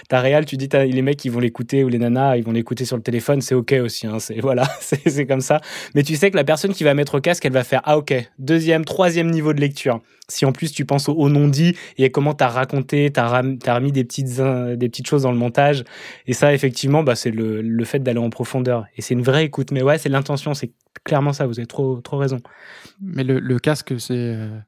Ta 0.08 0.20
réal, 0.22 0.46
tu 0.46 0.58
dis, 0.58 0.70
les 0.72 1.02
mecs, 1.02 1.24
ils 1.26 1.32
vont 1.32 1.40
l'écouter 1.40 1.84
ou 1.84 1.90
les 1.90 1.98
nanas, 1.98 2.38
ils 2.38 2.44
vont 2.44 2.52
l'écouter 2.52 2.86
sur 2.86 2.96
le 2.96 3.04
téléphone. 3.04 3.42
C'est 3.42 3.56
OK 3.56 3.74
aussi. 3.74 4.08
Hein. 4.08 4.20
C'est, 4.20 4.40
voilà, 4.42 4.64
c'est, 4.80 5.26
comme 5.26 5.42
ça. 5.42 5.62
Mais 5.96 6.04
tu 6.04 6.16
sais 6.16 6.32
que 6.32 6.38
la 6.38 6.44
personne 6.44 6.74
qui 6.74 6.84
va 6.84 6.94
mettre 6.94 7.16
au 7.16 7.22
casque, 7.22 7.46
elle 7.46 7.54
va 7.54 7.64
faire, 7.64 7.82
ah, 7.84 7.98
OK, 7.98 8.14
deuxième, 8.38 8.86
troisième 8.86 9.30
niveau 9.30 9.54
de 9.54 9.60
lecture. 9.60 10.00
Si 10.28 10.46
en 10.46 10.52
plus 10.52 10.72
tu 10.72 10.86
penses 10.86 11.10
au, 11.10 11.28
non-dit 11.28 11.76
et 11.98 12.06
à 12.06 12.10
comment 12.10 12.36
t'as 12.36 12.50
raconté, 12.50 13.10
t'as, 13.12 13.42
t'as 13.60 13.76
remis 13.76 13.92
des 13.92 14.04
petites, 14.04 14.40
des 14.40 14.90
petites 14.90 15.08
choses 15.08 15.24
dans 15.24 15.32
le 15.32 15.38
montage. 15.38 15.84
Et 16.28 16.34
ça, 16.34 16.54
effectivement, 16.54 17.02
bah, 17.02 17.16
c'est 17.16 17.32
le, 17.32 17.62
le 17.62 17.86
fait 17.86 18.00
d'aller 18.00 18.20
en 18.20 18.30
profondeur. 18.30 18.86
Et 18.96 19.02
c'est 19.02 19.16
une 19.16 19.24
vraie 19.24 19.46
écoute. 19.46 19.72
Mais 19.72 19.82
ouais, 19.82 19.98
c'est 19.98 20.10
l'intention. 20.10 20.54
C'est 20.54 20.72
clairement 21.04 21.34
ça. 21.34 21.48
Vous 21.48 21.60
avez 21.60 21.66
trop, 21.66 22.00
trop 22.02 22.18
raison. 22.18 22.40
Mais 23.02 23.24
le, 23.24 23.40
le 23.40 23.60
casque, 23.60 24.00
c'est 24.00 24.14
euh, 24.14 24.60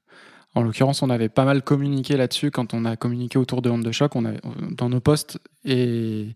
En 0.54 0.64
l'occurrence, 0.64 1.02
on 1.02 1.10
avait 1.10 1.30
pas 1.30 1.46
mal 1.46 1.62
communiqué 1.62 2.18
là-dessus 2.18 2.52
quand 2.52 2.74
on 2.74 2.84
a 2.84 2.98
communiqué 2.98 3.38
autour 3.38 3.62
de 3.62 3.70
Honte 3.70 3.84
de 3.84 3.92
Choc. 3.92 4.14
Dans 4.72 4.90
nos 4.90 5.00
posts 5.00 5.40
et, 5.64 6.30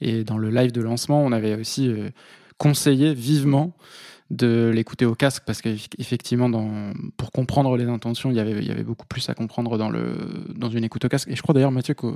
et 0.00 0.24
dans 0.24 0.38
le 0.38 0.50
live 0.50 0.72
de 0.72 0.80
lancement, 0.80 1.22
on 1.24 1.30
avait 1.32 1.54
aussi 1.54 1.88
euh, 1.88 2.10
conseillé 2.58 3.14
vivement 3.14 3.74
de 4.32 4.70
l'écouter 4.74 5.04
au 5.04 5.14
casque 5.14 5.42
parce 5.46 5.60
qu'effectivement, 5.60 6.50
pour 7.18 7.30
comprendre 7.30 7.76
les 7.76 7.84
intentions, 7.84 8.30
il 8.30 8.36
y, 8.36 8.40
avait, 8.40 8.52
il 8.52 8.66
y 8.66 8.70
avait 8.70 8.82
beaucoup 8.82 9.06
plus 9.06 9.28
à 9.28 9.34
comprendre 9.34 9.76
dans, 9.76 9.90
le, 9.90 10.16
dans 10.56 10.70
une 10.70 10.84
écoute 10.84 11.04
au 11.04 11.08
casque. 11.08 11.28
Et 11.28 11.36
je 11.36 11.42
crois 11.42 11.52
d'ailleurs, 11.52 11.70
Mathieu, 11.70 11.92
que 11.92 12.06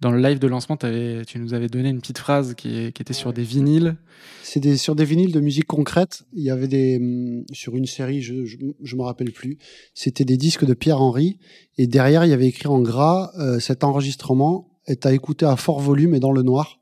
dans 0.00 0.10
le 0.10 0.18
live 0.18 0.38
de 0.38 0.46
lancement, 0.46 0.76
avais, 0.76 1.26
tu 1.26 1.38
nous 1.38 1.52
avais 1.52 1.68
donné 1.68 1.90
une 1.90 2.00
petite 2.00 2.16
phrase 2.16 2.54
qui, 2.54 2.90
qui 2.92 3.02
était 3.02 3.12
sur 3.12 3.34
des 3.34 3.42
vinyles. 3.42 3.96
C'est 4.42 4.76
sur 4.78 4.96
des 4.96 5.04
vinyles 5.04 5.30
de 5.30 5.40
musique 5.40 5.66
concrète. 5.66 6.24
Il 6.32 6.42
y 6.42 6.50
avait 6.50 6.68
des 6.68 6.96
hum, 6.96 7.44
sur 7.52 7.76
une 7.76 7.86
série, 7.86 8.22
je 8.22 8.46
je, 8.46 8.96
me 8.96 9.02
rappelle 9.02 9.30
plus. 9.30 9.58
C'était 9.94 10.24
des 10.24 10.38
disques 10.38 10.64
de 10.64 10.72
Pierre 10.72 11.02
Henry 11.02 11.38
et 11.76 11.86
derrière 11.86 12.24
il 12.24 12.30
y 12.30 12.34
avait 12.34 12.48
écrit 12.48 12.68
en 12.68 12.80
gras 12.80 13.30
euh, 13.38 13.60
cet 13.60 13.84
enregistrement 13.84 14.70
est 14.86 15.04
à 15.04 15.12
écouter 15.12 15.44
à 15.44 15.56
fort 15.56 15.80
volume 15.80 16.14
et 16.14 16.20
dans 16.20 16.32
le 16.32 16.42
noir. 16.42 16.81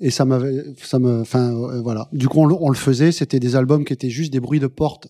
Et 0.00 0.10
ça 0.10 0.24
m'avait, 0.24 0.64
ça 0.82 0.98
me, 0.98 1.20
enfin 1.20 1.52
euh, 1.52 1.80
voilà. 1.82 2.08
Du 2.12 2.28
coup, 2.28 2.40
on, 2.40 2.68
le 2.70 2.76
faisait. 2.76 3.12
C'était 3.12 3.38
des 3.38 3.54
albums 3.54 3.84
qui 3.84 3.92
étaient 3.92 4.10
juste 4.10 4.32
des 4.32 4.40
bruits 4.40 4.60
de 4.60 4.66
porte 4.66 5.08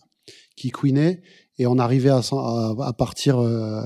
qui 0.57 0.71
couinaient, 0.71 1.23
et 1.59 1.67
on 1.67 1.79
arrivait 1.79 2.11
à, 2.11 2.21
à, 2.21 2.93
partir. 2.93 3.39
Euh, 3.39 3.83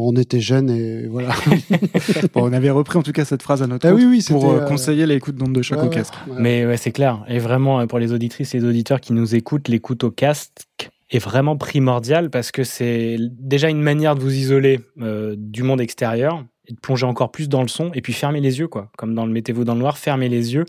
on 0.00 0.14
était 0.14 0.38
jeunes 0.38 0.70
et 0.70 1.08
voilà. 1.08 1.30
bon, 2.34 2.48
on 2.48 2.52
avait 2.52 2.70
repris 2.70 2.98
en 2.98 3.02
tout 3.02 3.10
cas 3.10 3.24
cette 3.24 3.42
phrase 3.42 3.64
à 3.64 3.66
notre 3.66 3.88
ah, 3.88 3.92
oui, 3.92 4.04
oui, 4.04 4.24
pour 4.28 4.48
euh, 4.48 4.64
conseiller 4.64 5.04
l'écoute 5.06 5.34
d'onde 5.34 5.52
de 5.52 5.62
choc 5.62 5.82
au 5.82 5.88
casque. 5.88 6.14
Mais 6.38 6.64
ouais, 6.64 6.76
c'est 6.76 6.92
clair. 6.92 7.24
Et 7.26 7.40
vraiment, 7.40 7.84
pour 7.88 7.98
les 7.98 8.12
auditrices 8.12 8.54
et 8.54 8.60
les 8.60 8.64
auditeurs 8.64 9.00
qui 9.00 9.12
nous 9.12 9.34
écoutent, 9.34 9.66
l'écoute 9.66 10.04
au 10.04 10.12
casque 10.12 10.90
est 11.10 11.18
vraiment 11.18 11.56
primordial 11.56 12.30
parce 12.30 12.52
que 12.52 12.62
c'est 12.62 13.16
déjà 13.40 13.70
une 13.70 13.82
manière 13.82 14.14
de 14.14 14.20
vous 14.20 14.32
isoler 14.32 14.78
du 15.36 15.64
monde 15.64 15.80
extérieur 15.80 16.44
et 16.68 16.72
de 16.72 16.78
plonger 16.78 17.06
encore 17.06 17.30
plus 17.30 17.48
dans 17.48 17.62
le 17.62 17.68
son 17.68 17.90
et 17.94 18.00
puis 18.00 18.12
fermer 18.12 18.40
les 18.40 18.58
yeux 18.58 18.68
quoi. 18.68 18.90
Comme 18.96 19.14
dans 19.14 19.26
le 19.26 19.32
mettez-vous 19.32 19.64
dans 19.64 19.74
le 19.74 19.80
noir 19.80 19.98
fermez 19.98 20.28
les 20.28 20.54
yeux. 20.54 20.66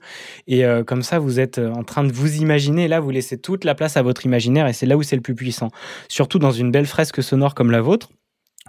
Et 0.48 0.66
euh, 0.66 0.84
comme 0.84 1.04
ça 1.04 1.20
vous 1.20 1.40
êtes 1.40 1.60
euh, 1.60 1.72
en 1.74 1.84
train 1.84 2.04
de 2.04 2.12
vous 2.12 2.38
imaginer. 2.38 2.88
Là 2.88 3.00
vous 3.00 3.12
laissez 3.12 3.38
toute 3.38 3.64
la 3.64 3.76
place 3.76 3.98
à 3.98 4.02
votre 4.02 4.26
imaginaire 4.26 4.68
et 4.68 4.74
c'est 4.74 4.86
là 4.86 4.98
où 4.98 5.04
c'est 5.04 5.16
le 5.16 5.22
plus 5.22 5.36
puissant. 5.36 5.70
Surtout 6.08 6.40
dans 6.40 6.52
une 6.52 6.72
belle 6.72 6.86
fresque 6.88 7.22
sonore 7.22 7.54
comme 7.56 7.72
la 7.72 7.82
vôtre 7.82 8.10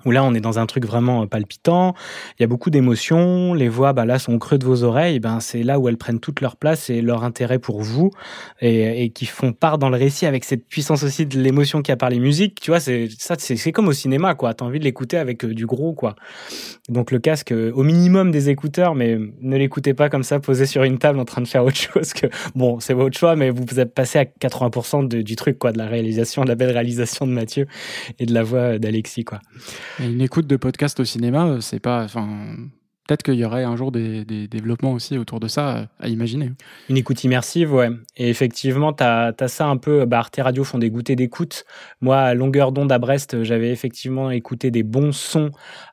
où 0.05 0.11
là 0.11 0.25
on 0.25 0.35
est 0.35 0.41
dans 0.41 0.59
un 0.59 0.67
truc 0.67 0.87
vraiment 0.87 1.23
euh, 1.23 1.27
palpitant, 1.27 1.95
il 2.39 2.43
y 2.43 2.45
a 2.45 2.47
beaucoup 2.47 2.71
d'émotions, 2.71 3.55
les 3.55 3.69
voix 3.69 3.93
bah 3.93 4.05
là 4.05 4.19
sont 4.19 4.35
au 4.35 4.39
creux 4.39 4.59
de 4.59 4.65
vos 4.65 4.83
oreilles, 4.83 5.21
ben 5.21 5.41
c'est 5.41 5.63
là 5.63 5.79
où 5.79 5.89
elles 5.89 5.97
prennent 5.97 6.21
toute 6.21 6.41
leur 6.41 6.57
place 6.57 6.91
et 6.91 7.03
leur 7.03 7.25
intérêt 7.25 7.59
pour 7.59 7.81
vous 7.83 8.11
et, 8.61 9.05
et 9.05 9.11
qui 9.11 9.27
font 9.27 9.53
part 9.53 9.79
dans 9.79 9.91
le 9.91 9.97
récit 9.97 10.27
avec 10.27 10.45
cette 10.45 10.67
puissance 10.67 11.03
aussi 11.03 11.27
de 11.27 11.41
l'émotion 11.41 11.83
qu'il 11.83 11.93
y 11.93 11.95
a 11.95 11.97
par 11.97 12.11
les 12.11 12.21
musiques, 12.21 12.61
tu 12.61 12.71
vois, 12.71 12.81
c'est 12.81 13.09
ça 13.19 13.37
c'est 13.39 13.73
comme 13.73 13.89
au 13.89 13.93
cinéma 13.93 14.35
quoi, 14.35 14.55
tu 14.55 14.65
as 14.65 14.67
envie 14.67 14.79
de 14.79 14.85
l'écouter 14.85 15.17
avec 15.17 15.45
euh, 15.45 15.55
du 15.55 15.67
gros 15.67 15.93
quoi. 15.93 16.17
Donc 16.89 17.11
le 17.11 17.19
casque 17.19 17.53
euh, 17.53 17.73
au 17.75 17.83
minimum 17.83 18.31
des 18.31 18.49
écouteurs 18.51 18.95
mais 18.95 19.19
ne 19.41 19.57
l'écoutez 19.57 19.95
pas 19.95 20.09
comme 20.09 20.23
ça 20.23 20.41
posé 20.41 20.67
sur 20.67 20.83
une 20.83 20.99
table 20.99 21.19
en 21.19 21.25
train 21.25 21.41
de 21.41 21.49
faire 21.49 21.65
autre 21.65 21.77
chose 21.77 22.13
que 22.13 22.27
bon, 22.55 22.81
c'est 22.81 22.95
votre 22.95 23.19
choix 23.19 23.37
mais 23.37 23.51
vous 23.51 23.81
êtes 23.81 23.95
passé 23.95 24.19
à 24.19 24.25
80% 24.25 25.09
du 25.09 25.37
truc 25.37 25.59
quoi 25.59 25.73
de 25.73 25.79
la 25.79 25.87
réalisation, 25.87 26.43
de 26.45 26.49
la 26.49 26.55
belle 26.55 26.71
réalisation 26.71 27.27
de 27.27 27.33
Mathieu 27.33 27.67
et 28.19 28.27
de 28.27 28.35
la 28.35 28.43
voix 28.43 28.79
d'Alexis 28.79 29.25
quoi 29.25 29.41
une 29.99 30.21
écoute 30.21 30.47
de 30.47 30.57
podcast 30.57 31.01
au 31.01 31.05
cinéma, 31.05 31.47
euh, 31.47 31.61
c'est 31.61 31.81
pas. 31.81 32.05
Enfin, 32.05 32.29
peut-être 33.07 33.23
qu'il 33.23 33.35
y 33.35 33.45
aurait 33.45 33.65
un 33.65 33.75
jour 33.77 33.91
des, 33.91 34.25
développements 34.25 34.93
aussi 34.93 35.19
autour 35.19 35.41
de 35.41 35.49
ça 35.49 35.77
euh, 35.77 35.85
à 35.99 36.09
imaginer. 36.09 36.53
Une 36.89 36.97
écoute 36.97 37.25
immersive, 37.25 37.75
ouais. 37.75 37.91
Et 38.17 38.29
effectivement, 38.29 38.93
tu 38.93 39.03
as, 39.03 39.35
ça 39.49 39.67
un 39.67 39.77
peu. 39.77 40.05
Bah, 40.05 40.19
Arte 40.19 40.39
Radio 40.41 40.63
font 40.63 40.79
des 40.79 40.91
goûters 40.91 41.17
d'écoute. 41.17 41.65
Moi, 42.01 42.19
à 42.19 42.35
longueur 42.35 42.73
d'onde 42.73 42.93
à 42.93 42.99
Brest, 42.99 43.43
j'avais 43.43 43.71
effectivement 43.71 44.31
écouté 44.31 44.71
des 44.71 44.83
bons 44.83 45.13
sons 45.13 45.51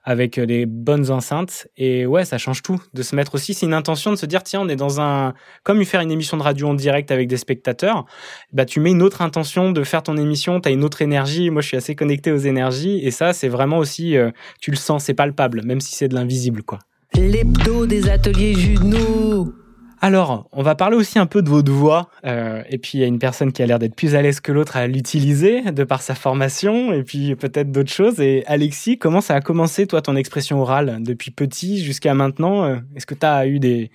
avec 0.07 0.39
des 0.39 0.65
bonnes 0.65 1.11
enceintes. 1.11 1.67
Et 1.75 2.05
ouais, 2.05 2.23
ça 2.23 2.37
change 2.37 2.63
tout. 2.63 2.81
De 2.93 3.03
se 3.03 3.13
mettre 3.13 3.35
aussi, 3.35 3.53
c'est 3.53 3.65
une 3.65 3.73
intention 3.73 4.09
de 4.09 4.15
se 4.15 4.25
dire 4.25 4.41
tiens, 4.41 4.61
on 4.61 4.69
est 4.69 4.77
dans 4.77 5.01
un. 5.01 5.33
Comme 5.63 5.83
faire 5.83 5.99
une 5.99 6.11
émission 6.11 6.37
de 6.37 6.43
radio 6.43 6.69
en 6.69 6.75
direct 6.75 7.11
avec 7.11 7.27
des 7.27 7.35
spectateurs, 7.35 8.05
bah, 8.53 8.63
tu 8.63 8.79
mets 8.79 8.91
une 8.91 9.01
autre 9.01 9.21
intention 9.21 9.73
de 9.73 9.83
faire 9.83 10.03
ton 10.03 10.15
émission, 10.15 10.61
tu 10.61 10.69
as 10.69 10.71
une 10.71 10.85
autre 10.85 11.01
énergie. 11.01 11.49
Moi, 11.49 11.61
je 11.61 11.67
suis 11.67 11.77
assez 11.77 11.93
connecté 11.93 12.31
aux 12.31 12.37
énergies. 12.37 13.01
Et 13.03 13.11
ça, 13.11 13.33
c'est 13.33 13.49
vraiment 13.49 13.79
aussi. 13.79 14.15
Euh, 14.15 14.31
tu 14.61 14.71
le 14.71 14.77
sens, 14.77 15.03
c'est 15.03 15.13
palpable, 15.13 15.61
même 15.65 15.81
si 15.81 15.93
c'est 15.93 16.07
de 16.07 16.15
l'invisible, 16.15 16.63
quoi. 16.63 16.79
L'hebdo 17.13 17.85
des 17.85 18.09
ateliers 18.09 18.53
Juno. 18.53 19.53
Alors, 19.99 20.47
on 20.51 20.61
va 20.61 20.75
parler 20.75 20.95
aussi 20.95 21.17
un 21.17 21.25
peu 21.25 21.41
de 21.41 21.49
votre 21.49 21.71
voix. 21.71 22.09
Euh, 22.25 22.61
et 22.69 22.77
puis, 22.77 22.99
il 22.99 23.01
y 23.01 23.03
a 23.03 23.07
une 23.07 23.19
personne 23.19 23.51
qui 23.51 23.63
a 23.63 23.65
l'air 23.65 23.79
d'être 23.79 23.95
plus 23.95 24.13
à 24.15 24.21
l'aise 24.21 24.39
que 24.39 24.51
l'autre 24.51 24.77
à 24.77 24.85
l'utiliser, 24.85 25.71
de 25.71 25.83
par 25.83 26.01
sa 26.01 26.13
formation, 26.13 26.93
et 26.93 27.03
puis 27.03 27.35
peut-être 27.35 27.71
d'autres 27.71 27.91
choses. 27.91 28.19
Et 28.19 28.43
Alexis, 28.45 28.99
comment 28.99 29.21
ça 29.21 29.35
a 29.35 29.41
commencé, 29.41 29.87
toi, 29.87 30.01
ton 30.01 30.15
expression 30.15 30.61
orale, 30.61 30.97
depuis 31.01 31.31
petit 31.31 31.83
jusqu'à 31.83 32.13
maintenant 32.13 32.65
euh, 32.65 32.77
Est-ce 32.95 33.07
que 33.07 33.15
tu 33.15 33.25
as 33.25 33.47
eu 33.47 33.59
des, 33.59 33.89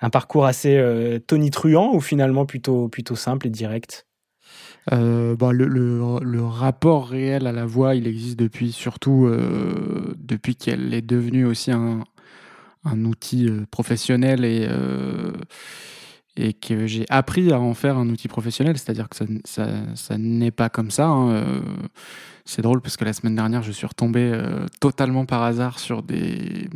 un 0.00 0.10
parcours 0.10 0.46
assez 0.46 0.76
euh, 0.76 1.18
tonitruant 1.18 1.92
ou 1.92 2.00
finalement 2.00 2.46
plutôt, 2.46 2.88
plutôt 2.88 3.16
simple 3.16 3.48
et 3.48 3.50
direct? 3.50 4.06
Euh, 4.92 5.36
bah, 5.36 5.52
le, 5.52 5.66
le, 5.66 6.44
rapport 6.44 7.08
réel 7.08 7.46
à 7.46 7.52
la 7.52 7.66
voix, 7.66 7.94
il 7.94 8.06
existe 8.06 8.38
depuis 8.38 8.72
surtout 8.72 9.26
euh, 9.26 10.14
depuis 10.16 10.56
qu'elle 10.56 10.94
est 10.94 11.02
devenue 11.02 11.44
aussi 11.44 11.70
un, 11.70 12.04
un 12.84 13.04
outil 13.04 13.48
euh, 13.48 13.66
professionnel 13.70 14.44
et, 14.44 14.66
euh, 14.68 15.32
et 16.36 16.52
que 16.52 16.86
j'ai 16.86 17.04
appris 17.08 17.52
à 17.52 17.60
en 17.60 17.74
faire 17.74 17.98
un 17.98 18.08
outil 18.08 18.28
professionnel, 18.28 18.78
c'est-à-dire 18.78 19.08
que 19.08 19.16
ça, 19.16 19.24
ça, 19.94 20.18
n'est 20.18 20.50
pas 20.50 20.68
comme 20.68 20.90
ça. 20.90 21.06
Hein. 21.06 21.30
Euh, 21.30 21.60
c'est 22.44 22.62
drôle 22.62 22.80
parce 22.80 22.96
que 22.96 23.04
la 23.04 23.12
semaine 23.12 23.34
dernière, 23.34 23.62
je 23.62 23.72
suis 23.72 23.86
retombé 23.86 24.32
totalement 24.80 25.26
par 25.26 25.42
hasard 25.42 25.78
sur 25.78 26.02
des 26.02 26.68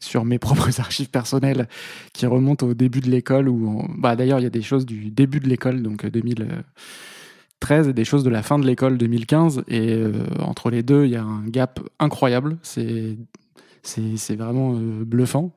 sur 0.00 0.26
mes 0.26 0.38
propres 0.40 0.80
archives 0.80 1.08
personnelles 1.08 1.66
qui 2.12 2.26
remontent 2.26 2.66
au 2.66 2.74
début 2.74 3.00
de 3.00 3.08
l'école 3.08 3.48
ou 3.48 3.82
bah 3.96 4.16
d'ailleurs 4.16 4.38
il 4.38 4.42
y 4.42 4.46
a 4.46 4.50
des 4.50 4.60
choses 4.60 4.84
du 4.84 5.10
début 5.10 5.40
de 5.40 5.48
l'école 5.48 5.82
donc 5.82 6.04
2013 6.04 7.88
et 7.88 7.92
des 7.94 8.04
choses 8.04 8.22
de 8.22 8.28
la 8.28 8.42
fin 8.42 8.58
de 8.58 8.66
l'école 8.66 8.98
2015 8.98 9.64
et 9.66 10.04
entre 10.40 10.68
les 10.68 10.82
deux 10.82 11.06
il 11.06 11.12
y 11.12 11.16
a 11.16 11.24
un 11.24 11.46
gap 11.46 11.80
incroyable 11.98 12.58
c'est 12.60 13.16
c'est 13.86 14.36
vraiment 14.36 14.74
euh, 14.74 15.04
bluffant. 15.04 15.52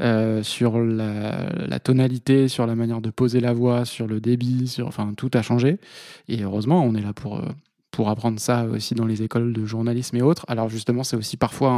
Euh, 0.00 0.42
sur 0.42 0.80
la, 0.80 1.78
tonalité, 1.78 2.48
sur 2.48 2.66
la 2.66 2.74
manière 2.74 3.00
de 3.00 3.10
poser 3.10 3.40
la 3.40 3.52
voix, 3.52 3.84
sur 3.84 4.06
le 4.06 4.20
débit, 4.20 4.66
sur, 4.66 4.88
enfin 4.88 5.12
tout 5.16 5.30
a 5.34 5.42
changé. 5.42 5.78
Et 6.28 6.42
heureusement, 6.42 6.82
on 6.82 6.94
est 6.94 7.02
là 7.02 7.12
pour, 7.12 7.38
euh, 7.38 7.48
pour 7.90 8.08
apprendre 8.08 8.40
ça 8.40 8.64
aussi 8.64 8.94
dans 8.94 9.04
les 9.04 9.22
écoles 9.22 9.52
de 9.52 9.64
journalisme 9.66 10.16
et 10.16 10.22
autres. 10.22 10.44
Alors 10.48 10.68
justement, 10.68 11.04
c'est 11.04 11.16
aussi 11.16 11.36
parfois 11.36 11.70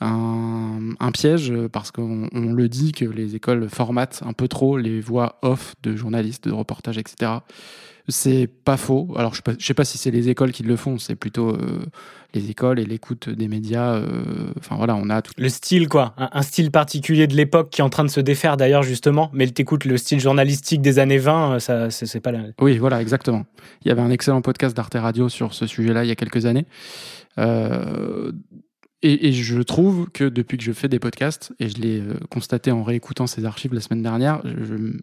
un, 0.00 0.90
un, 1.00 1.12
piège 1.12 1.52
parce 1.72 1.90
qu'on 1.90 2.28
le 2.32 2.68
dit 2.68 2.92
que 2.92 3.04
les 3.04 3.36
écoles 3.36 3.68
formatent 3.70 4.22
un 4.26 4.32
peu 4.32 4.48
trop 4.48 4.76
les 4.76 5.00
voix 5.00 5.38
off 5.42 5.74
de 5.84 5.94
journalistes, 5.94 6.48
de 6.48 6.52
reportages, 6.52 6.98
etc. 6.98 7.38
C'est 8.08 8.48
pas 8.64 8.76
faux. 8.76 9.14
Alors, 9.16 9.32
je 9.32 9.36
sais 9.36 9.42
pas, 9.42 9.52
sais 9.58 9.74
pas 9.74 9.84
si 9.84 9.96
c'est 9.96 10.10
les 10.10 10.28
écoles 10.28 10.52
qui 10.52 10.62
le 10.62 10.76
font, 10.76 10.98
c'est 10.98 11.14
plutôt 11.14 11.50
euh, 11.50 11.86
les 12.34 12.50
écoles 12.50 12.78
et 12.78 12.84
l'écoute 12.84 13.30
des 13.30 13.48
médias. 13.48 13.94
Euh, 13.94 14.52
enfin, 14.58 14.76
voilà, 14.76 14.94
on 14.94 15.08
a 15.08 15.22
tout. 15.22 15.32
Le 15.38 15.48
style, 15.48 15.88
quoi. 15.88 16.14
Un, 16.18 16.42
style 16.42 16.70
particulier 16.70 17.26
de 17.26 17.34
l'époque 17.34 17.70
qui 17.70 17.80
est 17.80 17.84
en 17.84 17.88
train 17.88 18.04
de 18.04 18.10
se 18.10 18.20
défaire, 18.20 18.58
d'ailleurs, 18.58 18.82
justement. 18.82 19.30
Mais 19.32 19.46
t'écoutes 19.46 19.86
le 19.86 19.96
style 19.96 20.20
journalistique 20.20 20.82
des 20.82 20.98
années 20.98 21.18
20, 21.18 21.54
euh, 21.54 21.58
ça, 21.58 21.90
c'est 21.90 22.20
pas 22.20 22.32
la. 22.32 22.40
Oui, 22.60 22.76
voilà, 22.76 23.00
exactement. 23.00 23.46
Il 23.84 23.88
y 23.88 23.90
avait 23.90 24.02
un 24.02 24.10
excellent 24.10 24.42
podcast 24.42 24.76
d'Arte 24.76 24.94
Radio 24.94 25.30
sur 25.30 25.54
ce 25.54 25.66
sujet-là 25.66 26.04
il 26.04 26.08
y 26.08 26.12
a 26.12 26.16
quelques 26.16 26.44
années. 26.44 26.66
Euh, 27.38 28.32
et, 29.06 29.32
je 29.32 29.60
trouve 29.60 30.08
que 30.10 30.24
depuis 30.24 30.56
que 30.56 30.64
je 30.64 30.72
fais 30.72 30.88
des 30.88 30.98
podcasts, 30.98 31.52
et 31.60 31.68
je 31.68 31.76
l'ai 31.76 32.00
euh, 32.00 32.14
constaté 32.30 32.70
en 32.70 32.82
réécoutant 32.82 33.26
ces 33.26 33.44
archives 33.44 33.74
la 33.74 33.82
semaine 33.82 34.02
dernière, 34.02 34.40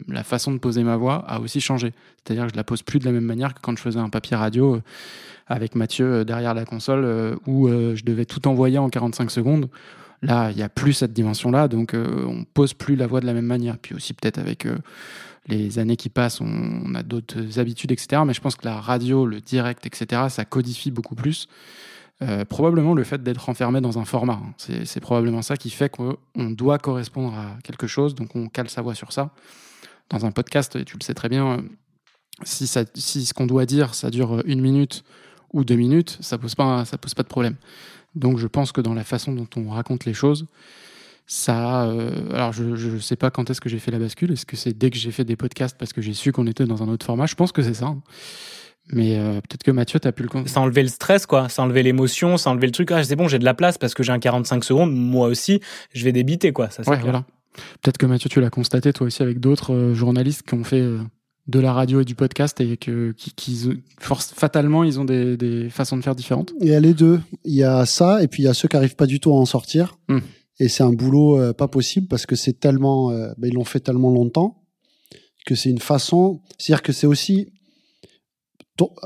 la 0.08 0.24
façon 0.24 0.52
de 0.52 0.58
poser 0.58 0.84
ma 0.84 0.98
voix 0.98 1.24
a 1.28 1.40
aussi 1.40 1.62
changé. 1.62 1.94
C'est-à-dire 2.18 2.48
que 2.48 2.54
je 2.54 2.58
la 2.58 2.64
pose 2.64 2.82
plus 2.82 2.98
de 2.98 3.06
la 3.06 3.12
même 3.12 3.26
manière 3.26 3.54
que 3.54 3.60
quand 3.62 3.78
je 3.78 3.82
faisais 3.82 4.00
un 4.00 4.10
papier 4.10 4.36
radio 4.36 4.76
euh, 4.76 4.82
avec 5.46 5.76
Mathieu 5.76 6.06
euh, 6.06 6.24
derrière 6.24 6.56
la 6.56 6.66
console 6.66 7.38
où 7.46 7.68
je 7.68 8.04
devais 8.04 8.26
tout 8.26 8.48
envoyer 8.48 8.80
en 8.80 8.90
45 8.90 9.30
secondes. 9.30 9.70
Là, 10.24 10.50
il 10.50 10.58
n'y 10.58 10.64
a 10.64 10.70
plus 10.70 10.94
cette 10.94 11.14
dimension-là, 11.14 11.68
donc 11.68 11.96
on 11.96 12.44
pose 12.44 12.74
plus 12.74 12.96
la 12.96 13.08
voix 13.08 13.22
de 13.22 13.26
la 13.26 13.34
même 13.34 13.46
manière. 13.46 13.78
Puis 13.78 13.96
aussi 13.96 14.14
peut-être 14.14 14.38
avec 14.38 14.68
les 15.48 15.80
années 15.80 15.96
qui 15.96 16.10
passent, 16.10 16.42
on, 16.42 16.82
on 16.86 16.96
a 16.96 17.04
d'autres 17.04 17.60
habitudes, 17.60 17.92
etc. 17.92 18.22
Mais 18.26 18.34
je 18.34 18.42
pense 18.42 18.56
que 18.56 18.66
la 18.66 18.80
radio, 18.80 19.26
le 19.26 19.42
direct, 19.42 19.86
etc., 19.86 20.24
ça 20.30 20.46
codifie 20.46 20.92
beaucoup 20.92 21.16
plus. 21.16 21.48
Euh, 22.24 22.46
probablement 22.46 22.94
le 22.94 23.04
fait 23.04 23.24
d'être 23.24 23.50
enfermé 23.50 23.82
dans 23.82 23.98
un 23.98 24.06
format. 24.06 24.40
Hein. 24.44 24.54
C'est 24.86 25.00
probablement 25.00 25.42
ça 25.42 25.58
qui 25.58 25.72
fait 25.72 25.90
qu'on 25.90 26.18
doit 26.36 26.78
correspondre 26.78 27.34
à 27.36 27.58
quelque 27.64 27.88
chose, 27.88 28.14
donc 28.14 28.36
on 28.36 28.48
cale 28.48 28.70
sa 28.70 28.84
voix 28.84 28.94
sur 28.94 29.12
ça. 29.12 29.32
Dans 30.10 30.26
un 30.26 30.32
podcast, 30.32 30.86
tu 30.86 30.98
le 30.98 31.04
sais 31.04 31.16
très 31.16 31.30
bien, 31.30 31.48
euh, 31.48 31.62
si, 32.44 32.68
ce 32.68 33.34
qu'on 33.34 33.48
doit 33.48 33.66
dire, 33.66 33.96
ça 33.96 34.12
dure 34.12 34.44
une 34.46 34.62
minute 34.62 35.04
ou 35.54 35.64
deux 35.64 35.76
minutes, 35.76 36.18
ça 36.22 36.38
pose 36.38 36.54
pas, 36.54 36.86
ça 36.86 36.98
pose 36.98 37.16
pas 37.16 37.24
de 37.24 37.28
problème. 37.28 37.56
Donc 38.14 38.38
je 38.38 38.48
pense 38.48 38.72
que 38.72 38.82
dans 38.82 38.94
la 38.94 39.04
façon 39.04 39.34
dont 39.34 39.48
on 39.56 39.70
raconte 39.70 40.06
les 40.06 40.14
choses, 40.14 40.46
ça. 41.26 41.86
Euh, 41.86 42.12
alors 42.34 42.52
je 42.54 42.64
ne 42.64 43.00
sais 43.00 43.16
pas 43.16 43.32
quand 43.32 43.50
est-ce 43.50 43.62
que 43.62 43.70
j'ai 43.70 43.80
fait 43.80 43.92
la 43.92 44.00
bascule. 44.00 44.32
Est-ce 44.32 44.46
que 44.46 44.58
c'est 44.58 44.78
dès 44.78 44.92
que 44.92 44.98
j'ai 44.98 45.12
fait 45.12 45.24
des 45.24 45.36
podcasts 45.36 45.78
parce 45.78 45.94
que 45.94 46.02
j'ai 46.02 46.14
su 46.14 46.32
qu'on 46.32 46.46
était 46.46 46.66
dans 46.66 46.84
un 46.84 46.88
autre 46.88 47.06
format? 47.06 47.26
Je 47.26 47.36
pense 47.36 47.52
que 47.52 47.64
c'est 47.64 47.74
ça. 47.74 47.88
Hein. 47.88 48.02
Mais 48.92 49.18
euh, 49.18 49.34
peut-être 49.42 49.64
que 49.64 49.72
Mathieu, 49.72 50.00
t'as 50.00 50.12
pu 50.12 50.24
le 50.24 50.30
con- 50.30 50.46
Ça 50.46 50.60
enlever 50.62 50.84
le 50.84 50.90
stress, 50.90 51.26
quoi. 51.26 51.50
Ça 51.50 51.64
enlever 51.64 51.84
l'émotion, 51.84 52.38
ça 52.38 52.50
enlever 52.50 52.68
le 52.68 52.72
truc. 52.74 52.92
Ah, 52.92 53.04
c'est 53.04 53.16
bon, 53.16 53.28
j'ai 53.28 53.40
de 53.40 53.46
la 53.46 53.54
place 53.54 53.78
parce 53.78 53.94
que 53.94 54.04
j'ai 54.04 54.12
un 54.12 54.20
45 54.20 54.64
secondes. 54.64 54.94
Moi 54.94 55.28
aussi, 55.28 55.60
je 55.94 56.04
vais 56.04 56.12
débiter, 56.12 56.52
quoi. 56.52 56.70
Ça, 56.70 56.84
c'est 56.84 56.90
Ouais, 56.90 56.98
clair. 56.98 57.12
voilà. 57.12 57.26
Peut-être 57.82 57.98
que 57.98 58.06
Mathieu, 58.06 58.30
tu 58.30 58.40
l'as 58.42 58.50
constaté 58.50 58.94
toi 58.94 59.08
aussi 59.08 59.22
avec 59.24 59.40
d'autres 59.40 59.74
euh, 59.74 59.94
journalistes 59.94 60.44
qui 60.44 60.54
ont 60.54 60.64
fait 60.64 60.80
euh, 60.82 61.00
de 61.48 61.60
la 61.60 61.74
radio 61.74 62.02
et 62.02 62.06
du 62.06 62.16
podcast 62.16 62.62
et 62.62 62.78
que 62.78 63.12
qui, 63.18 63.32
qui- 63.34 63.70
force, 64.00 64.32
fatalement 64.34 64.84
ils 64.84 65.00
ont 65.00 65.06
des, 65.06 65.36
des 65.38 65.70
façons 65.70 65.98
de 65.98 66.02
faire 66.04 66.16
différentes. 66.16 66.54
Il 66.62 66.68
y 66.68 66.74
a 66.76 66.80
les 66.80 66.94
deux. 66.94 67.20
Il 67.44 67.54
y 67.56 67.64
a 67.64 67.86
ça, 67.86 68.24
et 68.24 68.28
puis 68.28 68.44
il 68.44 68.46
y 68.46 68.50
a 68.50 68.54
ceux 68.54 68.68
qui 68.68 68.78
arrivent 68.78 68.96
pas 68.96 69.06
du 69.08 69.20
tout 69.20 69.32
à 69.32 69.36
en 69.36 69.46
sortir. 69.46 69.98
Hmm. 70.08 70.20
Et 70.60 70.68
c'est 70.70 70.84
un 70.84 70.94
boulot 70.94 71.40
euh, 71.40 71.54
pas 71.54 71.68
possible 71.68 72.08
parce 72.08 72.26
que 72.26 72.36
c'est 72.36 72.60
tellement, 72.60 73.12
euh, 73.12 73.34
ben, 73.38 73.48
ils 73.48 73.54
l'ont 73.56 73.66
fait 73.66 73.80
tellement 73.80 74.12
longtemps 74.12 74.64
que 75.46 75.56
c'est 75.56 75.70
une 75.72 75.80
façon. 75.80 76.42
C'est-à-dire 76.58 76.84
que 76.84 76.94
c'est 76.94 77.08
aussi 77.08 77.52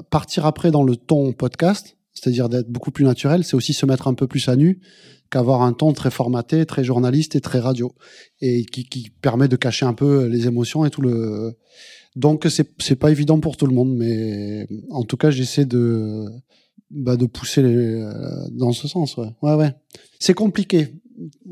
partir 0.10 0.45
après 0.45 0.71
dans 0.71 0.84
le 0.84 0.95
ton 0.95 1.34
podcast, 1.34 1.97
c'est-à-dire 2.13 2.49
d'être 2.49 2.69
beaucoup 2.69 2.91
plus 2.91 3.06
naturel. 3.06 3.43
C'est 3.43 3.56
aussi 3.56 3.73
se 3.73 3.86
mettre 3.86 4.08
un 4.08 4.13
peu 4.13 4.28
plus 4.28 4.47
à 4.47 4.56
nu 4.56 4.80
qu'avoir 5.30 5.63
un 5.63 5.73
ton 5.73 5.91
très 5.93 6.12
formaté, 6.12 6.65
très 6.65 6.84
journaliste 6.84 7.36
et 7.36 7.41
très 7.41 7.60
radio, 7.60 7.93
et 8.41 8.65
qui, 8.65 9.12
permet 9.21 9.47
de 9.47 9.56
cacher 9.56 9.86
un 9.86 9.93
peu 9.93 10.25
les 10.28 10.47
émotions 10.47 10.86
et 10.86 10.89
tout 10.89 11.01
le. 11.01 11.58
Donc 12.15 12.47
c'est 12.49 12.95
pas 12.95 13.12
évident 13.12 13.39
pour 13.39 13.58
tout 13.58 13.67
le 13.67 13.73
monde, 13.73 13.93
mais 13.95 14.67
en 14.89 15.04
tout 15.04 15.17
cas 15.17 15.32
j'essaie 15.32 15.65
de 15.65 16.25
bah, 16.91 17.17
de 17.17 17.25
pousser 17.25 17.62
euh, 17.63 18.12
dans 18.51 18.71
ce 18.71 18.88
sens. 18.88 19.17
Ouais, 19.17 19.54
ouais. 19.56 19.73
C'est 20.19 20.34
compliqué. 20.34 20.93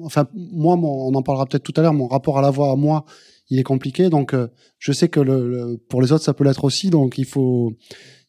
Enfin, 0.02 0.28
moi, 0.34 0.76
on 0.76 1.14
en 1.14 1.22
parlera 1.22 1.46
peut-être 1.46 1.64
tout 1.64 1.74
à 1.76 1.82
l'heure. 1.82 1.94
Mon 1.94 2.08
rapport 2.08 2.38
à 2.38 2.42
la 2.42 2.50
voix, 2.50 2.72
à 2.72 2.76
moi, 2.76 3.06
il 3.54 3.60
est 3.60 3.64
compliqué. 3.64 4.10
Donc, 4.10 4.34
euh, 4.34 4.48
je 4.80 4.92
sais 4.92 5.10
que 5.10 5.76
pour 5.88 6.02
les 6.02 6.12
autres, 6.12 6.24
ça 6.24 6.34
peut 6.34 6.44
l'être 6.44 6.64
aussi. 6.64 6.90
Donc, 6.90 7.20
il 7.20 7.26
faut, 7.26 7.74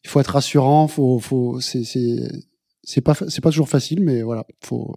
il 0.03 0.09
faut 0.09 0.19
être 0.19 0.33
rassurant. 0.33 0.87
Faut, 0.87 1.17
faut, 1.19 1.59
c'est, 1.61 3.01
pas, 3.01 3.15
pas 3.15 3.49
toujours 3.49 3.67
facile, 3.67 4.03
mais 4.03 4.21
voilà, 4.21 4.45
faut. 4.63 4.95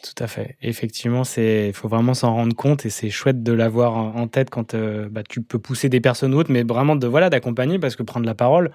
Tout 0.00 0.22
à 0.22 0.28
fait. 0.28 0.56
Effectivement, 0.62 1.24
c'est, 1.24 1.72
faut 1.72 1.88
vraiment 1.88 2.14
s'en 2.14 2.32
rendre 2.32 2.54
compte 2.54 2.86
et 2.86 2.90
c'est 2.90 3.10
chouette 3.10 3.42
de 3.42 3.52
l'avoir 3.52 3.96
en 3.96 4.28
tête 4.28 4.48
quand 4.48 4.74
euh, 4.74 5.08
bah, 5.10 5.22
tu 5.28 5.42
peux 5.42 5.58
pousser 5.58 5.88
des 5.88 6.00
personnes 6.00 6.34
autres, 6.34 6.52
mais 6.52 6.62
vraiment 6.62 6.94
de 6.94 7.08
voilà 7.08 7.30
d'accompagner 7.30 7.80
parce 7.80 7.96
que 7.96 8.04
prendre 8.04 8.24
la 8.24 8.36
parole, 8.36 8.70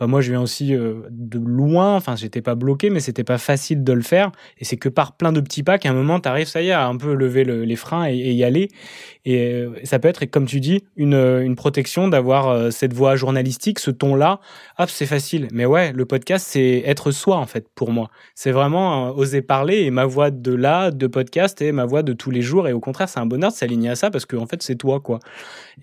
bah, 0.00 0.08
moi 0.08 0.20
je 0.20 0.32
viens 0.32 0.42
aussi 0.42 0.74
euh, 0.74 1.02
de 1.10 1.38
loin. 1.38 1.94
Enfin, 1.94 2.16
j'étais 2.16 2.42
pas 2.42 2.56
bloqué, 2.56 2.90
mais 2.90 2.98
c'était 2.98 3.22
pas 3.22 3.38
facile 3.38 3.84
de 3.84 3.92
le 3.92 4.02
faire. 4.02 4.32
Et 4.58 4.64
c'est 4.64 4.76
que 4.76 4.88
par 4.88 5.16
plein 5.16 5.30
de 5.30 5.40
petits 5.40 5.62
pas 5.62 5.78
qu'à 5.78 5.90
un 5.90 5.94
moment 5.94 6.18
t'arrives, 6.18 6.48
ça 6.48 6.60
y 6.60 6.70
est, 6.70 6.72
à 6.72 6.86
un 6.88 6.96
peu 6.96 7.14
lever 7.14 7.44
le- 7.44 7.62
les 7.64 7.76
freins 7.76 8.08
et, 8.08 8.16
y 8.32 8.42
aller. 8.42 8.68
Et 9.24 9.52
euh, 9.52 9.70
ça 9.84 10.00
peut 10.00 10.08
être, 10.08 10.24
comme 10.26 10.46
tu 10.46 10.58
dis, 10.58 10.82
une, 10.96 11.14
une 11.14 11.54
protection 11.54 12.08
d'avoir 12.08 12.72
cette 12.72 12.92
voix 12.92 13.14
journalistique, 13.14 13.78
ce 13.78 13.92
ton-là. 13.92 14.40
Hop, 14.80 14.90
c'est 14.90 15.06
facile. 15.06 15.46
Mais 15.52 15.66
ouais, 15.66 15.92
le 15.92 16.04
podcast, 16.04 16.44
c'est 16.48 16.82
être 16.84 17.12
soi 17.12 17.36
en 17.36 17.46
fait 17.46 17.68
pour 17.76 17.92
moi. 17.92 18.10
C'est 18.34 18.50
vraiment 18.50 19.10
oser 19.10 19.40
parler 19.40 19.82
et 19.82 19.92
ma 19.92 20.04
voix 20.04 20.32
de 20.32 20.63
de 20.64 21.06
podcast 21.06 21.60
et 21.62 21.72
ma 21.72 21.84
voix 21.84 22.02
de 22.02 22.12
tous 22.12 22.30
les 22.30 22.42
jours. 22.42 22.68
Et 22.68 22.72
au 22.72 22.80
contraire, 22.80 23.08
c'est 23.08 23.20
un 23.20 23.26
bonheur 23.26 23.50
de 23.50 23.56
s'aligner 23.56 23.90
à 23.90 23.94
ça 23.96 24.10
parce 24.10 24.26
que 24.26 24.36
en 24.36 24.46
fait, 24.46 24.62
c'est 24.62 24.76
toi 24.76 25.00
quoi. 25.00 25.18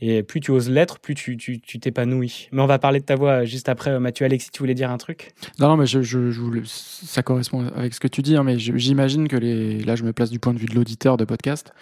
Et 0.01 0.23
plus 0.23 0.39
tu 0.39 0.51
oses 0.51 0.69
l'être, 0.69 0.99
plus 0.99 1.15
tu 1.15 1.37
tu 1.37 1.59
t'épanouis. 1.79 2.49
Mais 2.51 2.61
on 2.61 2.65
va 2.67 2.79
parler 2.79 2.99
de 2.99 3.05
ta 3.05 3.15
voix 3.15 3.45
juste 3.45 3.69
après. 3.69 3.99
Mathieu, 3.99 4.25
Alexis, 4.25 4.49
tu 4.51 4.59
voulais 4.59 4.73
dire 4.73 4.89
un 4.89 4.97
truc? 4.97 5.33
Non, 5.59 5.67
non, 5.67 5.77
mais 5.77 5.85
je, 5.85 6.01
je, 6.01 6.17
voulais- 6.17 6.61
ça 6.65 7.21
correspond 7.23 7.67
avec 7.75 7.93
ce 7.93 7.99
que 7.99 8.07
tu 8.07 8.21
dis, 8.21 8.35
hein, 8.35 8.43
mais 8.43 8.57
j'imagine 8.59 9.27
que 9.27 9.35
les, 9.37 9.79
là, 9.83 9.95
je 9.95 10.03
me 10.03 10.13
place 10.13 10.29
du 10.29 10.39
point 10.39 10.53
de 10.53 10.59
vue 10.59 10.65
de 10.65 10.75
l'auditeur 10.75 11.17
de 11.17 11.25
podcast. 11.25 11.73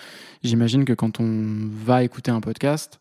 J'imagine 0.43 0.85
que 0.85 0.93
quand 0.93 1.19
on 1.19 1.69
va 1.85 2.03
écouter 2.03 2.31
un 2.31 2.41
podcast, 2.41 2.98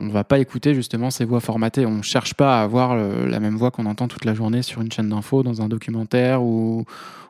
on 0.00 0.08
va 0.08 0.24
pas 0.24 0.38
écouter 0.38 0.74
justement 0.74 1.10
ces 1.10 1.24
voix 1.24 1.40
formatées. 1.40 1.86
On 1.86 2.02
cherche 2.02 2.34
pas 2.34 2.60
à 2.60 2.62
avoir 2.62 2.96
la 2.96 3.40
même 3.40 3.56
voix 3.56 3.70
qu'on 3.70 3.86
entend 3.86 4.08
toute 4.08 4.24
la 4.24 4.34
journée 4.34 4.62
sur 4.62 4.80
une 4.80 4.92
chaîne 4.92 5.08
d'info, 5.08 5.42
dans 5.42 5.60
un 5.60 5.68
documentaire 5.68 6.42
ou, 6.42 6.84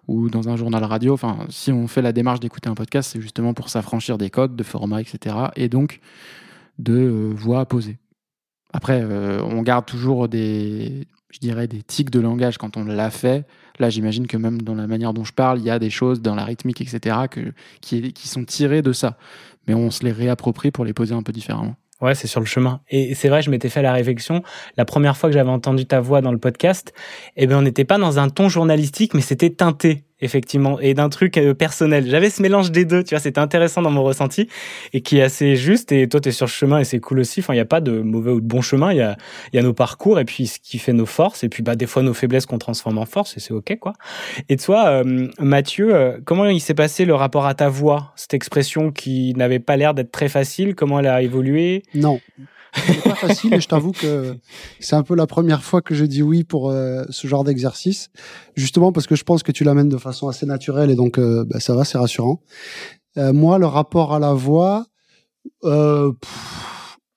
ou 0.08 0.28
dans 0.30 0.48
un 0.48 0.56
journal 0.56 0.82
radio. 0.84 1.14
Enfin, 1.14 1.38
si 1.48 1.70
on 1.70 1.86
fait 1.86 2.02
la 2.02 2.12
démarche 2.12 2.40
d'écouter 2.40 2.68
un 2.68 2.74
podcast, 2.74 3.10
c'est 3.12 3.20
justement 3.20 3.54
pour 3.54 3.68
s'affranchir 3.68 4.18
des 4.18 4.30
codes 4.30 4.56
de 4.56 4.62
format, 4.62 5.00
etc. 5.00 5.36
Et 5.56 5.68
donc 5.68 6.00
de 6.78 6.94
euh, 6.94 7.32
voix 7.34 7.60
à 7.60 7.66
poser. 7.66 7.98
Après, 8.72 9.00
euh, 9.02 9.42
on 9.42 9.62
garde 9.62 9.86
toujours 9.86 10.28
des, 10.28 11.08
je 11.30 11.38
dirais, 11.38 11.66
des 11.66 11.82
tics 11.82 12.10
de 12.10 12.20
langage 12.20 12.58
quand 12.58 12.76
on 12.76 12.84
l'a 12.84 13.10
fait. 13.10 13.46
Là, 13.78 13.90
j'imagine 13.90 14.26
que 14.26 14.36
même 14.36 14.62
dans 14.62 14.74
la 14.74 14.86
manière 14.86 15.14
dont 15.14 15.24
je 15.24 15.32
parle, 15.32 15.58
il 15.58 15.64
y 15.64 15.70
a 15.70 15.78
des 15.78 15.90
choses 15.90 16.20
dans 16.20 16.34
la 16.34 16.44
rythmique, 16.44 16.80
etc., 16.80 17.16
que, 17.30 17.52
qui 17.80 18.28
sont 18.28 18.44
tirées 18.44 18.82
de 18.82 18.92
ça. 18.92 19.16
Mais 19.66 19.74
on 19.74 19.90
se 19.90 20.04
les 20.04 20.12
réapproprie 20.12 20.70
pour 20.70 20.84
les 20.84 20.92
poser 20.92 21.14
un 21.14 21.22
peu 21.22 21.32
différemment. 21.32 21.76
Ouais, 22.00 22.14
c'est 22.14 22.28
sur 22.28 22.40
le 22.40 22.46
chemin. 22.46 22.80
Et 22.88 23.14
c'est 23.14 23.28
vrai, 23.28 23.42
je 23.42 23.50
m'étais 23.50 23.68
fait 23.68 23.82
la 23.82 23.92
réflexion. 23.92 24.42
La 24.76 24.84
première 24.84 25.16
fois 25.16 25.28
que 25.30 25.34
j'avais 25.34 25.50
entendu 25.50 25.84
ta 25.84 26.00
voix 26.00 26.20
dans 26.20 26.30
le 26.30 26.38
podcast, 26.38 26.92
eh 27.36 27.46
ben, 27.48 27.56
on 27.56 27.62
n'était 27.62 27.84
pas 27.84 27.98
dans 27.98 28.20
un 28.20 28.28
ton 28.28 28.48
journalistique, 28.48 29.14
mais 29.14 29.20
c'était 29.20 29.50
teinté, 29.50 30.04
effectivement, 30.20 30.80
et 30.80 30.94
d'un 30.94 31.08
truc 31.08 31.36
euh, 31.36 31.54
personnel. 31.54 32.06
J'avais 32.08 32.30
ce 32.30 32.42
mélange 32.42 32.70
des 32.70 32.84
deux, 32.84 33.02
tu 33.02 33.14
vois, 33.14 33.20
c'était 33.20 33.40
intéressant 33.40 33.82
dans 33.82 33.90
mon 33.90 34.02
ressenti, 34.02 34.48
et 34.92 35.00
qui 35.00 35.18
est 35.18 35.22
assez 35.22 35.56
juste. 35.56 35.92
Et 35.92 36.08
toi, 36.08 36.20
t'es 36.20 36.32
sur 36.32 36.46
le 36.46 36.50
chemin, 36.50 36.78
et 36.80 36.84
c'est 36.84 37.00
cool 37.00 37.20
aussi. 37.20 37.40
Enfin, 37.40 37.54
il 37.54 37.56
n'y 37.56 37.62
a 37.62 37.66
pas 37.66 37.80
de 37.80 38.00
mauvais 38.00 38.32
ou 38.32 38.40
de 38.40 38.46
bon 38.46 38.60
chemin. 38.60 38.92
Il 38.92 38.98
y 38.98 39.02
a, 39.02 39.16
y 39.52 39.58
a 39.58 39.62
nos 39.62 39.74
parcours, 39.74 40.18
et 40.18 40.24
puis 40.24 40.46
ce 40.46 40.58
qui 40.58 40.78
fait 40.78 40.92
nos 40.92 41.06
forces, 41.06 41.44
et 41.44 41.48
puis, 41.48 41.62
bah, 41.62 41.76
des 41.76 41.86
fois, 41.86 42.02
nos 42.02 42.14
faiblesses 42.14 42.46
qu'on 42.46 42.58
transforme 42.58 42.98
en 42.98 43.06
force, 43.06 43.36
et 43.36 43.40
c'est 43.40 43.52
OK, 43.52 43.76
quoi. 43.78 43.92
Et 44.48 44.56
toi, 44.56 44.88
euh, 44.88 45.28
Mathieu, 45.38 45.94
euh, 45.94 46.18
comment 46.24 46.46
il 46.46 46.60
s'est 46.60 46.74
passé 46.74 47.04
le 47.04 47.14
rapport 47.14 47.46
à 47.46 47.54
ta 47.54 47.68
voix? 47.68 48.12
Cette 48.16 48.34
expression 48.34 48.90
qui 48.90 49.34
n'avait 49.36 49.58
pas 49.60 49.76
l'air 49.76 49.94
d'être 49.94 50.12
très 50.12 50.28
facile, 50.28 50.74
comment 50.74 50.98
elle 51.00 51.06
a 51.06 51.22
évolué? 51.22 51.82
Non. 51.94 52.20
C'est 52.74 53.02
pas 53.02 53.14
facile 53.14 53.54
et 53.54 53.60
je 53.60 53.68
t'avoue 53.68 53.92
que 53.92 54.36
c'est 54.80 54.96
un 54.96 55.02
peu 55.02 55.14
la 55.14 55.26
première 55.26 55.62
fois 55.62 55.82
que 55.82 55.94
je 55.94 56.04
dis 56.04 56.22
oui 56.22 56.44
pour 56.44 56.70
euh, 56.70 57.04
ce 57.10 57.26
genre 57.26 57.44
d'exercice, 57.44 58.10
justement 58.56 58.92
parce 58.92 59.06
que 59.06 59.16
je 59.16 59.24
pense 59.24 59.42
que 59.42 59.52
tu 59.52 59.64
l'amènes 59.64 59.88
de 59.88 59.96
façon 59.96 60.28
assez 60.28 60.46
naturelle 60.46 60.90
et 60.90 60.94
donc 60.94 61.18
euh, 61.18 61.44
bah, 61.44 61.60
ça 61.60 61.74
va, 61.74 61.84
c'est 61.84 61.98
rassurant. 61.98 62.42
Euh, 63.16 63.32
moi, 63.32 63.58
le 63.58 63.66
rapport 63.66 64.14
à 64.14 64.18
la 64.18 64.34
voix, 64.34 64.86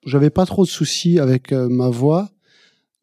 j'avais 0.05 0.29
pas 0.29 0.45
trop 0.45 0.63
de 0.63 0.69
soucis 0.69 1.19
avec 1.19 1.51
ma 1.51 1.89
voix 1.89 2.29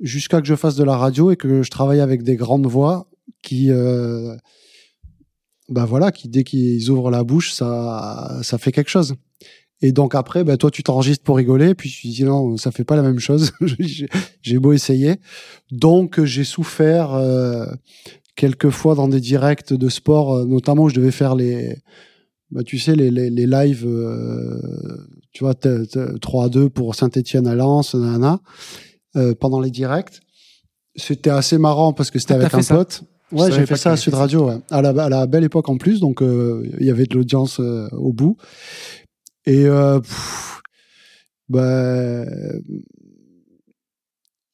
jusqu'à 0.00 0.40
que 0.40 0.46
je 0.46 0.54
fasse 0.54 0.76
de 0.76 0.84
la 0.84 0.96
radio 0.96 1.30
et 1.30 1.36
que 1.36 1.62
je 1.62 1.70
travaille 1.70 2.00
avec 2.00 2.22
des 2.22 2.36
grandes 2.36 2.66
voix 2.66 3.08
qui, 3.42 3.70
bah 5.68 5.84
voilà, 5.84 6.12
qui 6.12 6.28
dès 6.28 6.44
qu'ils 6.44 6.90
ouvrent 6.90 7.10
la 7.10 7.24
bouche, 7.24 7.52
ça, 7.52 8.38
ça 8.42 8.58
fait 8.58 8.72
quelque 8.72 8.90
chose. 8.90 9.14
Et 9.80 9.92
donc 9.92 10.14
après, 10.14 10.42
bah, 10.42 10.56
toi, 10.56 10.70
tu 10.70 10.82
t'enregistres 10.82 11.22
pour 11.22 11.36
rigoler, 11.36 11.74
puis 11.74 11.88
tu 11.90 12.08
dis 12.08 12.24
non, 12.24 12.56
ça 12.56 12.70
fait 12.72 12.84
pas 12.84 12.96
la 12.96 13.02
même 13.02 13.20
chose. 13.20 13.52
J'ai- 14.42 14.58
beau 14.58 14.72
essayer. 14.72 15.16
Donc 15.70 16.22
j'ai 16.24 16.42
souffert 16.44 17.14
euh, 17.14 17.64
quelques 18.34 18.70
fois 18.70 18.94
dans 18.96 19.06
des 19.08 19.20
directs 19.20 19.72
de 19.72 19.88
sport, 19.88 20.34
euh, 20.34 20.44
notamment 20.46 20.84
où 20.84 20.88
je 20.88 20.96
devais 20.96 21.12
faire 21.12 21.36
les, 21.36 21.76
bah, 22.50 22.62
tu 22.64 22.78
sais, 22.78 22.96
les, 22.96 23.10
les, 23.12 23.30
les 23.30 23.46
lives, 23.46 23.84
euh, 23.86 24.58
tu 25.32 25.44
vois, 25.44 25.54
t- 25.54 25.86
t- 25.86 26.18
3 26.20 26.46
à 26.46 26.48
2 26.48 26.68
pour 26.70 26.94
Saint-Etienne 26.96 27.46
à 27.46 27.54
Lens, 27.54 27.94
nanana, 27.94 28.40
euh, 29.16 29.34
pendant 29.38 29.60
les 29.60 29.70
directs. 29.70 30.20
C'était 30.96 31.30
assez 31.30 31.58
marrant 31.58 31.92
parce 31.92 32.10
que 32.10 32.18
c'était 32.18 32.34
Ah, 32.34 32.38
avec 32.38 32.54
un 32.54 32.62
pote. 32.62 33.02
Ouais, 33.30 33.52
j'ai 33.52 33.66
fait 33.66 33.76
ça 33.76 33.92
à 33.92 33.96
Sud. 33.96 34.14
Radio, 34.14 34.48
ouais. 34.48 34.56
à, 34.70 34.80
la, 34.82 34.88
à 35.04 35.08
la 35.08 35.26
belle 35.26 35.44
époque 35.44 35.68
en 35.68 35.76
plus, 35.76 36.00
donc 36.00 36.22
euh, 36.22 36.66
il 36.80 36.86
y 36.86 36.90
avait 36.90 37.04
de 37.04 37.14
l'audience 37.14 37.60
euh, 37.60 37.86
au 37.92 38.12
bout. 38.12 38.36
Et 39.48 39.64
euh, 39.64 39.98
bah, 41.48 42.22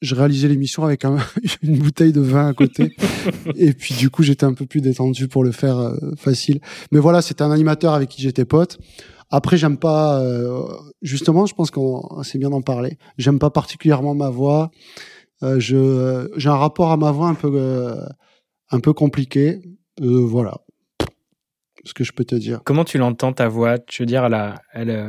je 0.00 0.14
réalisais 0.14 0.46
l'émission 0.48 0.85
avec 0.85 1.04
un- 1.04 1.16
une 1.62 1.78
bouteille 1.78 2.12
de 2.12 2.20
vin 2.20 2.46
à 2.48 2.54
côté. 2.54 2.94
et 3.57 3.72
puis 3.72 3.94
du 3.94 4.09
coup, 4.09 4.22
j'étais 4.22 4.44
un 4.44 4.54
peu 4.54 4.66
plus 4.66 4.80
détendu 4.80 5.26
pour 5.26 5.42
le 5.42 5.50
faire 5.50 5.78
euh, 5.78 5.96
facile. 6.16 6.61
Mais 6.92 7.00
voilà, 7.00 7.22
c'était 7.22 7.42
un 7.42 7.50
animateur 7.50 7.92
avec 7.94 8.09
qui 8.09 8.22
j'étais 8.22 8.44
pote. 8.44 8.78
Après, 9.30 9.57
j'aime 9.57 9.78
pas. 9.78 10.20
euh, 10.20 10.62
justement, 11.02 11.44
je 11.46 11.54
pense 11.54 11.72
qu'on 11.72 12.22
c'est 12.22 12.38
bien 12.38 12.50
d'en 12.50 12.62
parler. 12.62 12.98
J'aime 13.18 13.40
pas 13.40 13.50
particulièrement 13.50 14.14
ma 14.14 14.30
voix. 14.30 14.70
Euh, 15.42 15.59
je 15.59 16.28
j'ai 16.37 16.48
un 16.50 16.57
rapport 16.57 16.92
à 16.92 16.96
ma 16.96 17.11
voix 17.11 17.28
un 17.28 17.35
peu 17.35 17.96
un 18.70 18.80
peu 18.80 18.92
compliqué. 18.92 19.61
Voilà, 20.00 20.59
ce 21.85 21.94
que 21.94 22.05
je 22.05 22.12
peux 22.12 22.25
te 22.25 22.35
dire. 22.35 22.61
Comment 22.64 22.85
tu 22.85 22.99
l'entends 22.99 23.33
ta 23.33 23.49
voix? 23.49 23.79
Tu 23.79 24.03
veux 24.03 24.07
dire, 24.07 24.25
elle, 24.25 24.55
elle, 24.73 24.90
euh, 24.90 25.09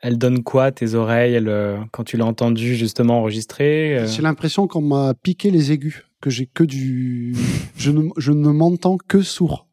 elle 0.00 0.18
donne 0.18 0.42
quoi 0.42 0.72
tes 0.72 0.94
oreilles? 0.94 1.34
Elle, 1.34 1.48
euh, 1.48 1.78
quand 1.92 2.04
tu 2.04 2.16
l'as 2.16 2.26
entendue 2.26 2.74
justement 2.76 3.18
enregistrée 3.20 3.98
euh, 3.98 4.06
J'ai 4.06 4.22
l'impression 4.22 4.66
qu'on 4.66 4.82
m'a 4.82 5.14
piqué 5.14 5.50
les 5.50 5.72
aigus, 5.72 6.04
que 6.20 6.30
j'ai 6.30 6.46
que 6.46 6.64
du. 6.64 7.34
je 7.76 7.90
ne, 7.90 8.08
je 8.16 8.32
ne 8.32 8.48
m'entends 8.50 8.96
que 8.96 9.22
sourd. 9.22 9.66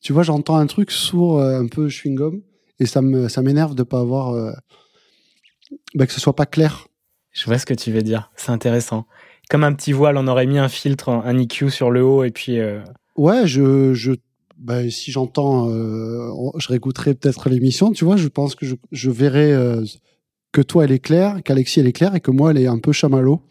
Tu 0.00 0.12
vois, 0.12 0.22
j'entends 0.22 0.56
un 0.56 0.66
truc 0.66 0.90
sourd, 0.90 1.40
un 1.42 1.66
peu 1.66 1.88
chewing-gum, 1.88 2.40
et 2.78 2.86
ça 2.86 3.02
me 3.02 3.28
ça 3.28 3.42
m'énerve 3.42 3.74
de 3.74 3.82
pas 3.82 4.00
avoir. 4.00 4.30
euh, 4.34 4.52
bah, 5.94 6.06
que 6.06 6.12
ce 6.12 6.20
soit 6.20 6.36
pas 6.36 6.46
clair. 6.46 6.86
Je 7.32 7.44
vois 7.46 7.58
ce 7.58 7.66
que 7.66 7.74
tu 7.74 7.90
veux 7.92 8.02
dire. 8.02 8.30
C'est 8.36 8.50
intéressant. 8.52 9.06
Comme 9.50 9.64
un 9.64 9.72
petit 9.74 9.92
voile, 9.92 10.16
on 10.16 10.26
aurait 10.26 10.46
mis 10.46 10.58
un 10.58 10.68
filtre, 10.68 11.08
un 11.10 11.38
EQ 11.38 11.70
sur 11.70 11.90
le 11.90 12.02
haut 12.04 12.24
et 12.24 12.30
puis. 12.30 12.58
euh, 12.60 12.80
Ouais, 13.16 13.46
je. 13.46 13.94
je 13.94 14.12
bah, 14.58 14.88
si 14.90 15.10
j'entends, 15.10 15.70
euh, 15.70 16.30
je 16.58 16.68
réécouterai 16.68 17.14
peut-être 17.14 17.48
l'émission, 17.48 17.92
tu 17.92 18.04
vois, 18.04 18.16
je 18.16 18.28
pense 18.28 18.54
que 18.54 18.66
je, 18.66 18.74
je 18.92 19.10
verrai 19.10 19.52
euh, 19.52 19.84
que 20.52 20.62
toi 20.62 20.84
elle 20.84 20.92
est 20.92 20.98
claire, 20.98 21.42
qu'Alexis 21.44 21.80
elle 21.80 21.86
est 21.86 21.92
claire 21.92 22.14
et 22.14 22.20
que 22.20 22.30
moi 22.30 22.50
elle 22.50 22.58
est 22.58 22.66
un 22.66 22.78
peu 22.78 22.92
chamallow. 22.92 23.42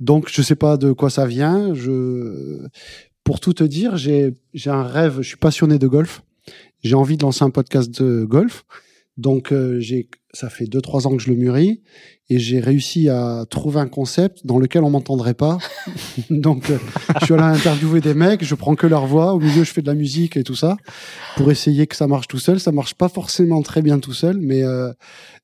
Donc 0.00 0.28
je 0.30 0.42
sais 0.42 0.54
pas 0.54 0.76
de 0.76 0.92
quoi 0.92 1.10
ça 1.10 1.26
vient. 1.26 1.74
Je, 1.74 2.66
pour 3.24 3.40
tout 3.40 3.52
te 3.52 3.64
dire, 3.64 3.96
j'ai 3.96 4.34
un 4.66 4.82
rêve. 4.82 5.18
Je 5.20 5.28
suis 5.28 5.36
passionné 5.36 5.78
de 5.78 5.86
golf. 5.86 6.22
J'ai 6.82 6.94
envie 6.94 7.16
de 7.16 7.22
lancer 7.22 7.44
un 7.44 7.50
podcast 7.50 7.90
de 8.02 8.24
golf. 8.24 8.64
Donc 9.16 9.52
euh, 9.52 9.80
j'ai, 9.80 10.08
ça 10.32 10.48
fait 10.48 10.66
deux 10.66 10.80
trois 10.80 11.06
ans 11.06 11.16
que 11.16 11.22
je 11.22 11.30
le 11.30 11.36
mûris 11.36 11.82
et 12.30 12.38
j'ai 12.38 12.60
réussi 12.60 13.08
à 13.08 13.44
trouver 13.48 13.80
un 13.80 13.88
concept 13.88 14.44
dans 14.44 14.58
lequel 14.58 14.84
on 14.84 14.90
m'entendrait 14.90 15.34
pas. 15.34 15.58
Donc 16.30 16.70
euh, 16.70 16.78
je 17.20 17.24
suis 17.24 17.34
allé 17.34 17.42
interviewer 17.42 18.00
des 18.00 18.14
mecs, 18.14 18.44
je 18.44 18.54
prends 18.54 18.74
que 18.74 18.86
leur 18.86 19.06
voix, 19.06 19.32
au 19.32 19.40
milieu 19.40 19.64
je 19.64 19.72
fais 19.72 19.82
de 19.82 19.86
la 19.86 19.94
musique 19.94 20.36
et 20.36 20.44
tout 20.44 20.54
ça 20.54 20.76
pour 21.36 21.50
essayer 21.50 21.86
que 21.86 21.96
ça 21.96 22.06
marche 22.06 22.28
tout 22.28 22.38
seul. 22.38 22.60
Ça 22.60 22.72
marche 22.72 22.94
pas 22.94 23.08
forcément 23.08 23.62
très 23.62 23.80
bien 23.80 23.98
tout 23.98 24.12
seul, 24.12 24.38
mais 24.38 24.62
euh, 24.62 24.92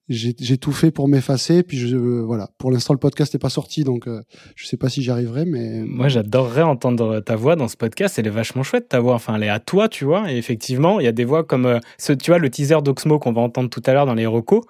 j'ai 0.08 0.58
tout 0.58 0.72
fait 0.72 0.90
pour 0.90 1.08
m'effacer. 1.08 1.62
Puis 1.62 1.78
je, 1.78 1.96
voilà, 1.96 2.50
pour 2.58 2.70
l'instant 2.70 2.92
le 2.92 2.98
podcast 2.98 3.32
n'est 3.32 3.38
pas 3.38 3.48
sorti, 3.48 3.84
donc 3.84 4.06
euh, 4.06 4.22
je 4.54 4.66
sais 4.66 4.76
pas 4.76 4.88
si 4.88 5.02
j'y 5.02 5.10
arriverai, 5.10 5.44
mais 5.44 5.82
Moi, 5.86 6.08
j'adorerais 6.08 6.62
entendre 6.62 7.20
ta 7.20 7.36
voix 7.36 7.56
dans 7.56 7.68
ce 7.68 7.76
podcast. 7.76 8.18
Elle 8.18 8.26
est 8.26 8.30
vachement 8.30 8.62
chouette, 8.62 8.88
ta 8.88 9.00
voix. 9.00 9.14
Enfin, 9.14 9.36
elle 9.36 9.44
est 9.44 9.48
à 9.48 9.60
toi, 9.60 9.88
tu 9.88 10.04
vois. 10.04 10.30
Et 10.30 10.36
effectivement, 10.36 11.00
il 11.00 11.04
y 11.04 11.08
a 11.08 11.12
des 11.12 11.24
voix 11.24 11.44
comme, 11.44 11.66
euh, 11.66 11.80
ce, 11.98 12.12
tu 12.12 12.30
vois, 12.30 12.38
le 12.38 12.50
teaser 12.50 12.82
d'Oxmo 12.82 13.18
qu'on 13.18 13.32
va 13.32 13.40
entendre 13.40 13.70
tout 13.70 13.82
à 13.86 13.92
l'heure 13.92 14.06
dans 14.06 14.14
les 14.14 14.26
recos. 14.26 14.62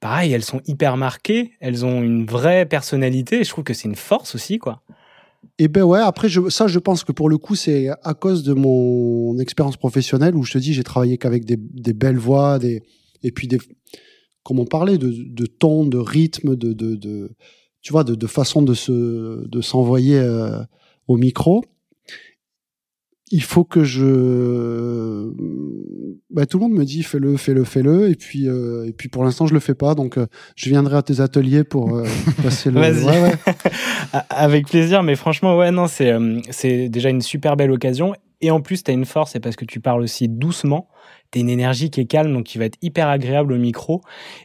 Pareil, 0.00 0.32
elles 0.32 0.44
sont 0.44 0.62
hyper 0.66 0.96
marquées. 0.96 1.52
Elles 1.60 1.84
ont 1.84 2.02
une 2.02 2.26
vraie 2.26 2.66
personnalité. 2.66 3.40
Et 3.40 3.44
je 3.44 3.50
trouve 3.50 3.64
que 3.64 3.74
c'est 3.74 3.88
une 3.88 3.96
force 3.96 4.34
aussi, 4.34 4.58
quoi. 4.58 4.82
Et 5.58 5.68
ben 5.68 5.82
ouais, 5.82 6.00
après 6.00 6.28
je, 6.28 6.48
ça 6.48 6.66
je 6.66 6.78
pense 6.78 7.04
que 7.04 7.12
pour 7.12 7.28
le 7.28 7.38
coup 7.38 7.54
c'est 7.54 7.88
à 8.02 8.14
cause 8.14 8.42
de 8.42 8.52
mon 8.52 9.38
expérience 9.38 9.76
professionnelle 9.76 10.34
où 10.34 10.42
je 10.42 10.52
te 10.52 10.58
dis 10.58 10.74
j'ai 10.74 10.84
travaillé 10.84 11.18
qu'avec 11.18 11.44
des, 11.44 11.56
des 11.58 11.92
belles 11.92 12.18
voix, 12.18 12.58
des 12.58 12.82
et 13.22 13.30
puis 13.30 13.46
des 13.46 13.58
comme 14.42 14.58
on 14.58 14.64
parlait 14.64 14.98
de, 14.98 15.10
de 15.10 15.46
ton, 15.46 15.86
de 15.86 15.98
rythme, 15.98 16.56
de, 16.56 16.72
de, 16.72 16.94
de 16.94 17.30
tu 17.82 17.92
vois 17.92 18.04
de, 18.04 18.14
de 18.14 18.26
façon 18.26 18.62
de 18.62 18.74
se 18.74 19.46
de 19.46 19.60
s'envoyer 19.60 20.18
euh, 20.18 20.62
au 21.08 21.16
micro. 21.16 21.64
Il 23.30 23.42
faut 23.42 23.64
que 23.64 23.84
je 23.84 25.30
ben, 26.30 26.46
tout 26.46 26.58
le 26.58 26.62
monde 26.64 26.78
me 26.78 26.84
dit 26.84 27.02
fais-le, 27.02 27.36
fais-le, 27.36 27.64
fais-le 27.64 28.08
et 28.08 28.14
puis 28.14 28.48
euh, 28.48 28.86
et 28.86 28.92
puis 28.92 29.08
pour 29.08 29.24
l'instant 29.24 29.46
je 29.46 29.54
le 29.54 29.60
fais 29.60 29.74
pas 29.74 29.94
donc 29.94 30.16
euh, 30.16 30.26
je 30.54 30.68
viendrai 30.68 30.96
à 30.96 31.02
tes 31.02 31.20
ateliers 31.20 31.64
pour 31.64 31.96
euh, 31.96 32.04
passer 32.42 32.70
le 32.70 32.80
Vas-y. 32.80 33.04
Ouais, 33.04 33.20
ouais. 33.20 33.34
Avec 34.30 34.68
plaisir, 34.68 35.02
mais 35.02 35.16
franchement, 35.16 35.56
ouais, 35.56 35.70
non, 35.72 35.88
c'est 35.88 36.12
euh, 36.12 36.40
c'est 36.50 36.88
déjà 36.88 37.10
une 37.10 37.20
super 37.20 37.56
belle 37.56 37.72
occasion. 37.72 38.14
Et 38.40 38.50
en 38.50 38.60
plus, 38.60 38.82
tu 38.82 38.90
as 38.90 38.94
une 38.94 39.04
force, 39.04 39.32
c'est 39.32 39.40
parce 39.40 39.56
que 39.56 39.64
tu 39.64 39.80
parles 39.80 40.02
aussi 40.02 40.28
doucement. 40.28 40.88
Tu 41.30 41.40
une 41.40 41.50
énergie 41.50 41.90
qui 41.90 42.00
est 42.00 42.06
calme, 42.06 42.32
donc 42.32 42.44
qui 42.44 42.58
va 42.58 42.64
être 42.64 42.78
hyper 42.80 43.08
agréable 43.08 43.52
au 43.52 43.58
micro 43.58 44.00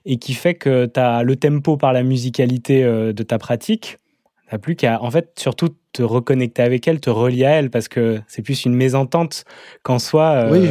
et 0.06 0.18
qui 0.18 0.34
fait 0.34 0.56
que 0.56 0.86
tu 0.86 1.00
as 1.00 1.24
le 1.24 1.36
tempo 1.36 1.78
par 1.78 1.94
la 1.94 2.04
musicalité 2.04 2.84
de 2.84 3.24
ta 3.24 3.38
pratique. 3.38 3.98
T'as 4.50 4.58
plus 4.58 4.76
qu'à, 4.76 5.02
en 5.02 5.10
fait, 5.10 5.32
surtout 5.40 5.70
te 5.96 6.04
reconnecter 6.04 6.62
avec 6.62 6.88
elle, 6.88 7.00
te 7.00 7.10
relier 7.10 7.46
à 7.46 7.52
elle, 7.52 7.70
parce 7.70 7.88
que 7.88 8.20
c'est 8.28 8.42
plus 8.42 8.66
une 8.66 8.76
mésentente 8.76 9.46
qu'en 9.82 9.98
soi, 9.98 10.46
euh, 10.46 10.52
Oui, 10.52 10.70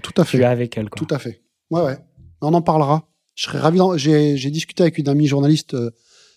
tout 0.00 0.12
à 0.16 0.24
fait. 0.24 0.38
tu 0.38 0.42
es 0.42 0.46
avec 0.46 0.76
elle. 0.76 0.90
Quoi. 0.90 1.06
Tout 1.06 1.14
à 1.14 1.18
fait. 1.18 1.42
Ouais, 1.70 1.82
ouais. 1.82 1.96
On 2.40 2.52
en 2.54 2.62
parlera. 2.62 3.08
Je 3.36 3.44
serais 3.44 3.58
ravi. 3.58 3.78
J'ai 3.96 4.50
discuté 4.50 4.82
avec 4.82 4.98
une 4.98 5.08
amie 5.08 5.26
journaliste 5.28 5.74
euh, 5.74 5.90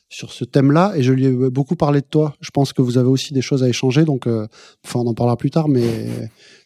sur 0.10 0.32
ce 0.32 0.46
thème-là 0.46 0.94
et 0.96 1.04
je 1.04 1.12
lui 1.12 1.26
ai 1.26 1.32
beaucoup 1.32 1.76
parlé 1.76 2.02
de 2.02 2.06
toi. 2.06 2.36
Je 2.40 2.52
pense 2.52 2.74
que 2.74 2.82
vous 2.82 2.98
avez 2.98 3.10
aussi 3.10 3.34
des 3.34 3.42
choses 3.42 3.64
à 3.64 3.68
échanger, 3.68 4.06
donc 4.06 4.26
euh, 4.28 4.48
enfin 4.86 5.00
on 5.00 5.08
en 5.08 5.14
parlera 5.14 5.36
plus 5.36 5.50
tard, 5.52 5.68
mais 5.68 5.84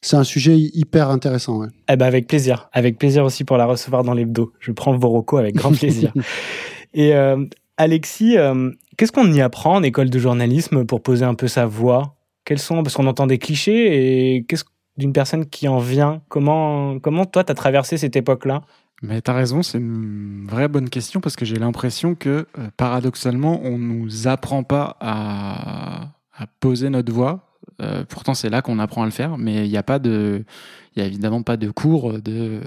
c'est 0.02 0.16
un 0.16 0.24
sujet 0.24 0.58
hyper 0.60 1.10
intéressant. 1.10 1.60
Ouais. 1.60 1.68
Eh 1.90 1.96
ben 1.96 2.06
avec 2.06 2.28
plaisir, 2.28 2.70
avec 2.72 3.00
plaisir 3.00 3.26
aussi 3.26 3.44
pour 3.44 3.58
la 3.58 3.66
recevoir 3.66 4.04
dans 4.04 4.14
l'hebdo. 4.14 4.54
Je 4.60 4.72
prends 4.72 4.96
vos 4.96 5.10
recos 5.10 5.40
avec 5.40 5.56
grand 5.56 5.72
plaisir. 5.72 6.14
Et 6.94 7.16
euh, 7.16 7.46
Alexis, 7.82 8.38
euh, 8.38 8.70
qu'est-ce 8.96 9.12
qu'on 9.12 9.34
y 9.34 9.42
apprend 9.42 9.78
en 9.78 9.84
école 9.84 10.12
de 10.12 10.20
journalisme 10.20 10.86
pour 10.86 11.02
poser 11.02 11.26
un 11.26 11.34
peu 11.34 11.48
sa 11.48 11.66
voix? 11.66 12.16
Quels 12.46 12.60
sont 12.60 12.84
parce 12.84 12.96
qu'on 12.96 13.08
entend 13.08 13.26
des 13.26 13.40
clichés 13.40 14.36
et 14.36 14.44
qu'est-ce 14.44 14.66
d'une 14.98 15.14
personne 15.14 15.48
qui 15.50 15.68
en 15.68 15.80
vient? 15.80 16.22
Comment 16.30 17.00
comment 17.00 17.26
toi 17.26 17.44
t'as 17.44 17.56
traversé 17.56 17.98
cette 17.98 18.16
époque-là? 18.16 18.62
Mais 19.02 19.20
t'as 19.22 19.34
raison, 19.34 19.64
c'est 19.64 19.80
une 19.80 20.46
vraie 20.48 20.68
bonne 20.68 20.92
question 20.92 21.22
parce 21.22 21.36
que 21.36 21.44
j'ai 21.44 21.56
l'impression 21.56 22.14
que 22.14 22.46
euh, 22.60 22.70
paradoxalement, 22.78 23.60
on 23.64 23.80
nous 23.80 24.28
apprend 24.28 24.62
pas 24.62 24.96
à, 25.00 26.10
poser 26.60 26.92
notre 26.92 27.12
voix. 27.12 27.48
Euh, 27.82 28.04
pourtant, 28.08 28.36
c'est 28.36 28.52
là 28.52 28.62
qu'on 28.62 28.78
apprend 28.78 29.02
à 29.02 29.06
le 29.06 29.12
faire, 29.12 29.40
mais 29.40 29.66
il 29.66 29.72
n'y 29.72 29.78
a 29.78 29.84
pas 29.84 29.98
de, 29.98 30.46
il 30.96 31.02
y 31.02 31.04
a 31.04 31.08
évidemment 31.08 31.42
pas 31.42 31.58
de 31.58 31.72
cours 31.72 32.22
de. 32.22 32.60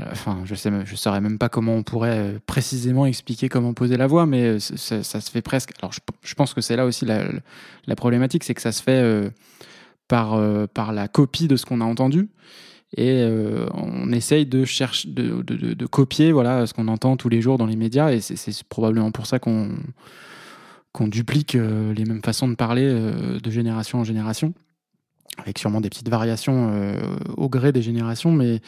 Euh, 0.00 0.04
Enfin, 0.10 0.42
je 0.44 0.54
sais, 0.54 0.70
je 0.84 0.96
saurais 0.96 1.20
même 1.20 1.38
pas 1.38 1.48
comment 1.48 1.74
on 1.74 1.82
pourrait 1.82 2.18
euh, 2.18 2.38
précisément 2.46 3.06
expliquer 3.06 3.48
comment 3.48 3.74
poser 3.74 3.96
la 3.96 4.06
voix, 4.06 4.26
mais 4.26 4.42
euh, 4.42 4.58
ça 4.58 5.20
se 5.20 5.30
fait 5.30 5.42
presque. 5.42 5.72
Alors, 5.80 5.92
je, 5.92 6.34
pense 6.34 6.54
que 6.54 6.60
c'est 6.60 6.76
là 6.76 6.84
aussi 6.84 7.04
la, 7.04 7.24
problématique, 7.96 8.44
c'est 8.44 8.54
que 8.54 8.62
ça 8.62 8.72
se 8.72 8.82
fait 8.82 9.32
par 10.08 10.38
par 10.68 10.92
la 10.92 11.08
copie 11.08 11.48
de 11.48 11.56
ce 11.56 11.64
qu'on 11.64 11.80
a 11.80 11.84
entendu 11.84 12.28
et 12.96 13.26
on 13.72 14.12
essaye 14.12 14.44
de 14.44 14.64
chercher 14.64 15.08
de, 15.08 15.42
de, 15.42 15.86
copier 15.86 16.30
voilà 16.30 16.66
ce 16.66 16.74
qu'on 16.74 16.88
entend 16.88 17.16
tous 17.16 17.30
les 17.30 17.40
jours 17.40 17.56
dans 17.56 17.66
les 17.66 17.74
médias 17.74 18.12
et 18.12 18.20
c'est 18.20 18.62
probablement 18.64 19.10
pour 19.10 19.26
ça 19.26 19.38
qu'on 19.38 19.70
qu'on 20.92 21.08
duplique 21.08 21.54
les 21.54 22.04
mêmes 22.04 22.22
façons 22.22 22.48
de 22.48 22.54
parler 22.54 22.86
de 22.86 23.50
génération 23.50 24.00
en 24.00 24.04
génération 24.04 24.52
avec 25.38 25.58
sûrement 25.58 25.80
des 25.80 25.88
petites 25.88 26.10
variations 26.10 26.94
au 27.38 27.48
gré 27.48 27.72
des 27.72 27.82
générations 27.82 28.30
mais 28.30 28.60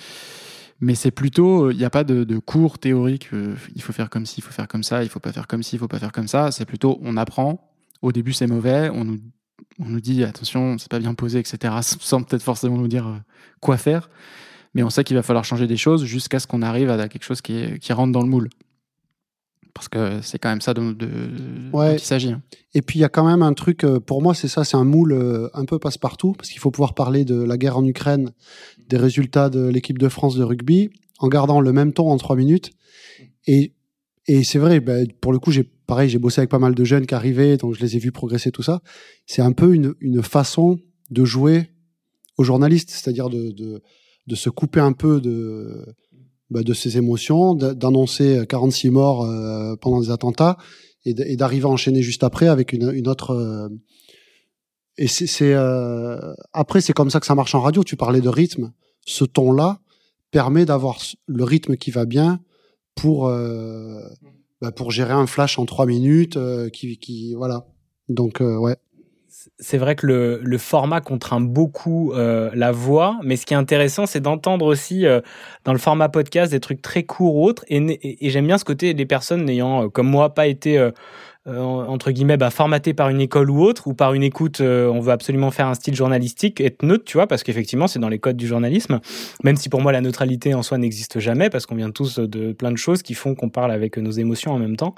mais 0.80 0.94
c'est 0.94 1.10
plutôt 1.10 1.70
il 1.70 1.78
n'y 1.78 1.84
a 1.84 1.90
pas 1.90 2.04
de, 2.04 2.38
cours 2.38 2.78
théoriques 2.78 3.30
euh, 3.32 3.54
il 3.74 3.82
faut 3.82 3.92
faire 3.92 4.10
comme 4.10 4.26
ci 4.26 4.36
il 4.38 4.42
faut 4.42 4.52
faire 4.52 4.68
comme 4.68 4.82
ça 4.82 5.02
il 5.02 5.08
faut 5.08 5.20
pas 5.20 5.32
faire 5.32 5.46
comme 5.46 5.62
ci 5.62 5.76
il 5.76 5.78
faut 5.78 5.88
pas 5.88 5.98
faire 5.98 6.12
comme 6.12 6.28
ça. 6.28 6.50
C'est 6.50 6.64
plutôt 6.66 6.98
on 7.02 7.16
apprend. 7.16 7.70
Au 8.02 8.12
début 8.12 8.32
c'est 8.32 8.46
mauvais. 8.46 8.90
On 8.90 9.04
nous 9.04 9.18
on 9.78 9.86
nous 9.86 10.00
dit 10.00 10.24
attention 10.24 10.78
c'est 10.78 10.90
pas 10.90 10.98
bien 10.98 11.14
posé 11.14 11.38
etc 11.38 11.74
sans 11.82 12.22
peut-être 12.22 12.42
forcément 12.42 12.76
nous 12.76 12.88
dire 12.88 13.06
euh, 13.06 13.16
quoi 13.60 13.76
faire, 13.76 14.10
mais 14.74 14.82
on 14.82 14.90
sait 14.90 15.04
qu'il 15.04 15.16
va 15.16 15.22
falloir 15.22 15.44
changer 15.44 15.66
des 15.66 15.76
choses 15.76 16.04
jusqu'à 16.04 16.38
ce 16.38 16.46
qu'on 16.46 16.62
arrive 16.62 16.90
à 16.90 17.08
quelque 17.08 17.24
chose 17.24 17.40
qui, 17.40 17.78
qui 17.78 17.92
rentre 17.92 18.12
dans 18.12 18.22
le 18.22 18.28
moule. 18.28 18.48
Parce 19.76 19.88
que 19.88 20.20
c'est 20.22 20.38
quand 20.38 20.48
même 20.48 20.62
ça 20.62 20.72
de, 20.74 20.92
de, 20.92 21.06
Ouais. 21.72 21.90
dont 21.90 21.94
il 21.96 22.00
s'agit. 22.00 22.30
hein. 22.30 22.42
Et 22.74 22.80
puis 22.82 22.98
il 22.98 23.02
y 23.02 23.04
a 23.04 23.08
quand 23.10 23.26
même 23.26 23.42
un 23.42 23.52
truc, 23.52 23.84
euh, 23.84 24.00
pour 24.00 24.22
moi 24.22 24.34
c'est 24.34 24.48
ça, 24.48 24.64
c'est 24.64 24.76
un 24.76 24.84
moule 24.84 25.12
euh, 25.12 25.48
un 25.54 25.64
peu 25.66 25.78
passe-partout, 25.78 26.32
parce 26.32 26.48
qu'il 26.48 26.60
faut 26.60 26.70
pouvoir 26.70 26.94
parler 26.94 27.24
de 27.26 27.34
la 27.42 27.56
guerre 27.58 27.76
en 27.76 27.84
Ukraine, 27.84 28.32
des 28.88 28.96
résultats 28.96 29.50
de 29.50 29.66
l'équipe 29.68 29.98
de 29.98 30.08
France 30.08 30.34
de 30.36 30.42
rugby, 30.44 30.88
en 31.18 31.28
gardant 31.28 31.60
le 31.60 31.72
même 31.72 31.92
ton 31.92 32.10
en 32.10 32.16
trois 32.16 32.36
minutes. 32.36 32.70
Et, 33.46 33.74
et 34.26 34.44
c'est 34.44 34.58
vrai, 34.58 34.80
ben, 34.80 35.06
pour 35.20 35.32
le 35.32 35.38
coup, 35.38 35.50
j'ai 35.52 35.62
pareil, 35.64 36.08
j'ai 36.08 36.18
bossé 36.18 36.40
avec 36.40 36.50
pas 36.50 36.58
mal 36.58 36.74
de 36.74 36.84
jeunes 36.84 37.06
qui 37.06 37.14
arrivaient, 37.14 37.56
donc 37.58 37.74
je 37.74 37.80
les 37.80 37.96
ai 37.96 37.98
vus 37.98 38.12
progresser, 38.12 38.50
tout 38.50 38.62
ça. 38.62 38.80
C'est 39.26 39.42
un 39.42 39.52
peu 39.52 39.74
une, 39.74 39.94
une 40.00 40.22
façon 40.22 40.78
de 41.10 41.24
jouer 41.24 41.68
aux 42.38 42.44
journalistes, 42.44 42.90
c'est-à-dire 42.90 43.28
de, 43.30 43.50
de, 43.52 43.82
de 44.26 44.34
se 44.34 44.50
couper 44.50 44.80
un 44.80 44.92
peu 44.92 45.20
de, 45.20 45.86
bah, 46.50 46.62
de 46.62 46.72
ses 46.74 46.96
émotions, 46.96 47.54
d'annoncer 47.54 48.44
46 48.48 48.90
morts 48.90 49.24
euh, 49.24 49.76
pendant 49.76 50.00
des 50.00 50.10
attentats 50.10 50.56
et 51.04 51.36
d'arriver 51.36 51.64
à 51.66 51.68
enchaîner 51.68 52.02
juste 52.02 52.24
après 52.24 52.48
avec 52.48 52.72
une, 52.72 52.90
une 52.92 53.06
autre. 53.08 53.30
euh, 53.30 53.68
Et 54.98 55.08
c'est 55.08 55.52
euh, 55.54 56.34
après 56.52 56.80
c'est 56.80 56.92
comme 56.94 57.10
ça 57.10 57.20
que 57.20 57.26
ça 57.26 57.34
marche 57.34 57.54
en 57.54 57.60
radio. 57.60 57.84
Tu 57.84 57.96
parlais 57.96 58.20
de 58.20 58.28
rythme. 58.28 58.72
Ce 59.06 59.24
ton-là 59.24 59.80
permet 60.30 60.64
d'avoir 60.64 60.98
le 61.26 61.44
rythme 61.44 61.76
qui 61.76 61.90
va 61.90 62.06
bien 62.06 62.40
pour 62.94 63.28
euh, 63.28 64.00
bah, 64.60 64.72
pour 64.72 64.90
gérer 64.90 65.12
un 65.12 65.26
flash 65.26 65.58
en 65.58 65.66
trois 65.66 65.86
minutes. 65.86 66.36
euh, 66.36 66.68
qui 66.70 66.98
qui 66.98 67.34
voilà. 67.34 67.66
Donc 68.08 68.40
euh, 68.40 68.56
ouais. 68.56 68.76
C'est 69.58 69.78
vrai 69.78 69.96
que 69.96 70.06
le, 70.06 70.40
le 70.42 70.58
format 70.58 71.00
contraint 71.00 71.40
beaucoup 71.40 72.12
euh, 72.12 72.50
la 72.54 72.72
voix, 72.72 73.18
mais 73.22 73.36
ce 73.36 73.46
qui 73.46 73.54
est 73.54 73.56
intéressant, 73.56 74.06
c'est 74.06 74.20
d'entendre 74.20 74.66
aussi 74.66 75.06
euh, 75.06 75.20
dans 75.64 75.72
le 75.72 75.78
format 75.78 76.08
podcast 76.08 76.52
des 76.52 76.60
trucs 76.60 76.82
très 76.82 77.04
courts 77.04 77.36
ou 77.36 77.44
autres. 77.44 77.64
Et, 77.68 78.26
et, 78.26 78.30
j'aime 78.30 78.46
bien 78.46 78.58
ce 78.58 78.64
côté 78.64 78.94
des 78.94 79.06
personnes 79.06 79.44
n'ayant, 79.44 79.84
euh, 79.84 79.88
comme 79.88 80.08
moi, 80.08 80.34
pas 80.34 80.46
été 80.46 80.78
euh, 80.78 80.90
entre 81.46 82.10
guillemets 82.10 82.36
bah, 82.36 82.50
formatées 82.50 82.94
par 82.94 83.08
une 83.08 83.20
école 83.20 83.50
ou 83.50 83.62
autre, 83.62 83.86
ou 83.86 83.94
par 83.94 84.14
une 84.14 84.22
écoute. 84.22 84.60
euh, 84.60 84.88
on 84.88 85.00
veut 85.00 85.12
absolument 85.12 85.50
faire 85.50 85.68
un 85.68 85.74
style 85.74 85.94
journalistique, 85.94 86.60
être 86.60 86.82
neutre, 86.82 87.04
tu 87.04 87.16
vois, 87.16 87.26
parce 87.26 87.42
qu'effectivement, 87.42 87.86
c'est 87.86 87.98
dans 87.98 88.08
les 88.08 88.18
codes 88.18 88.36
du 88.36 88.46
journalisme. 88.46 89.00
Même 89.44 89.56
si 89.56 89.68
pour 89.68 89.80
moi 89.80 89.92
la 89.92 90.00
neutralité 90.00 90.54
en 90.54 90.62
soi 90.62 90.78
n'existe 90.78 91.18
jamais, 91.20 91.50
parce 91.50 91.66
qu'on 91.66 91.76
vient 91.76 91.90
tous 91.90 92.18
de 92.18 92.52
plein 92.52 92.72
de 92.72 92.76
choses 92.76 93.02
qui 93.02 93.14
font 93.14 93.34
qu'on 93.34 93.48
parle 93.48 93.70
avec 93.70 93.96
nos 93.96 94.10
émotions 94.10 94.52
en 94.52 94.58
même 94.58 94.76
temps. 94.76 94.94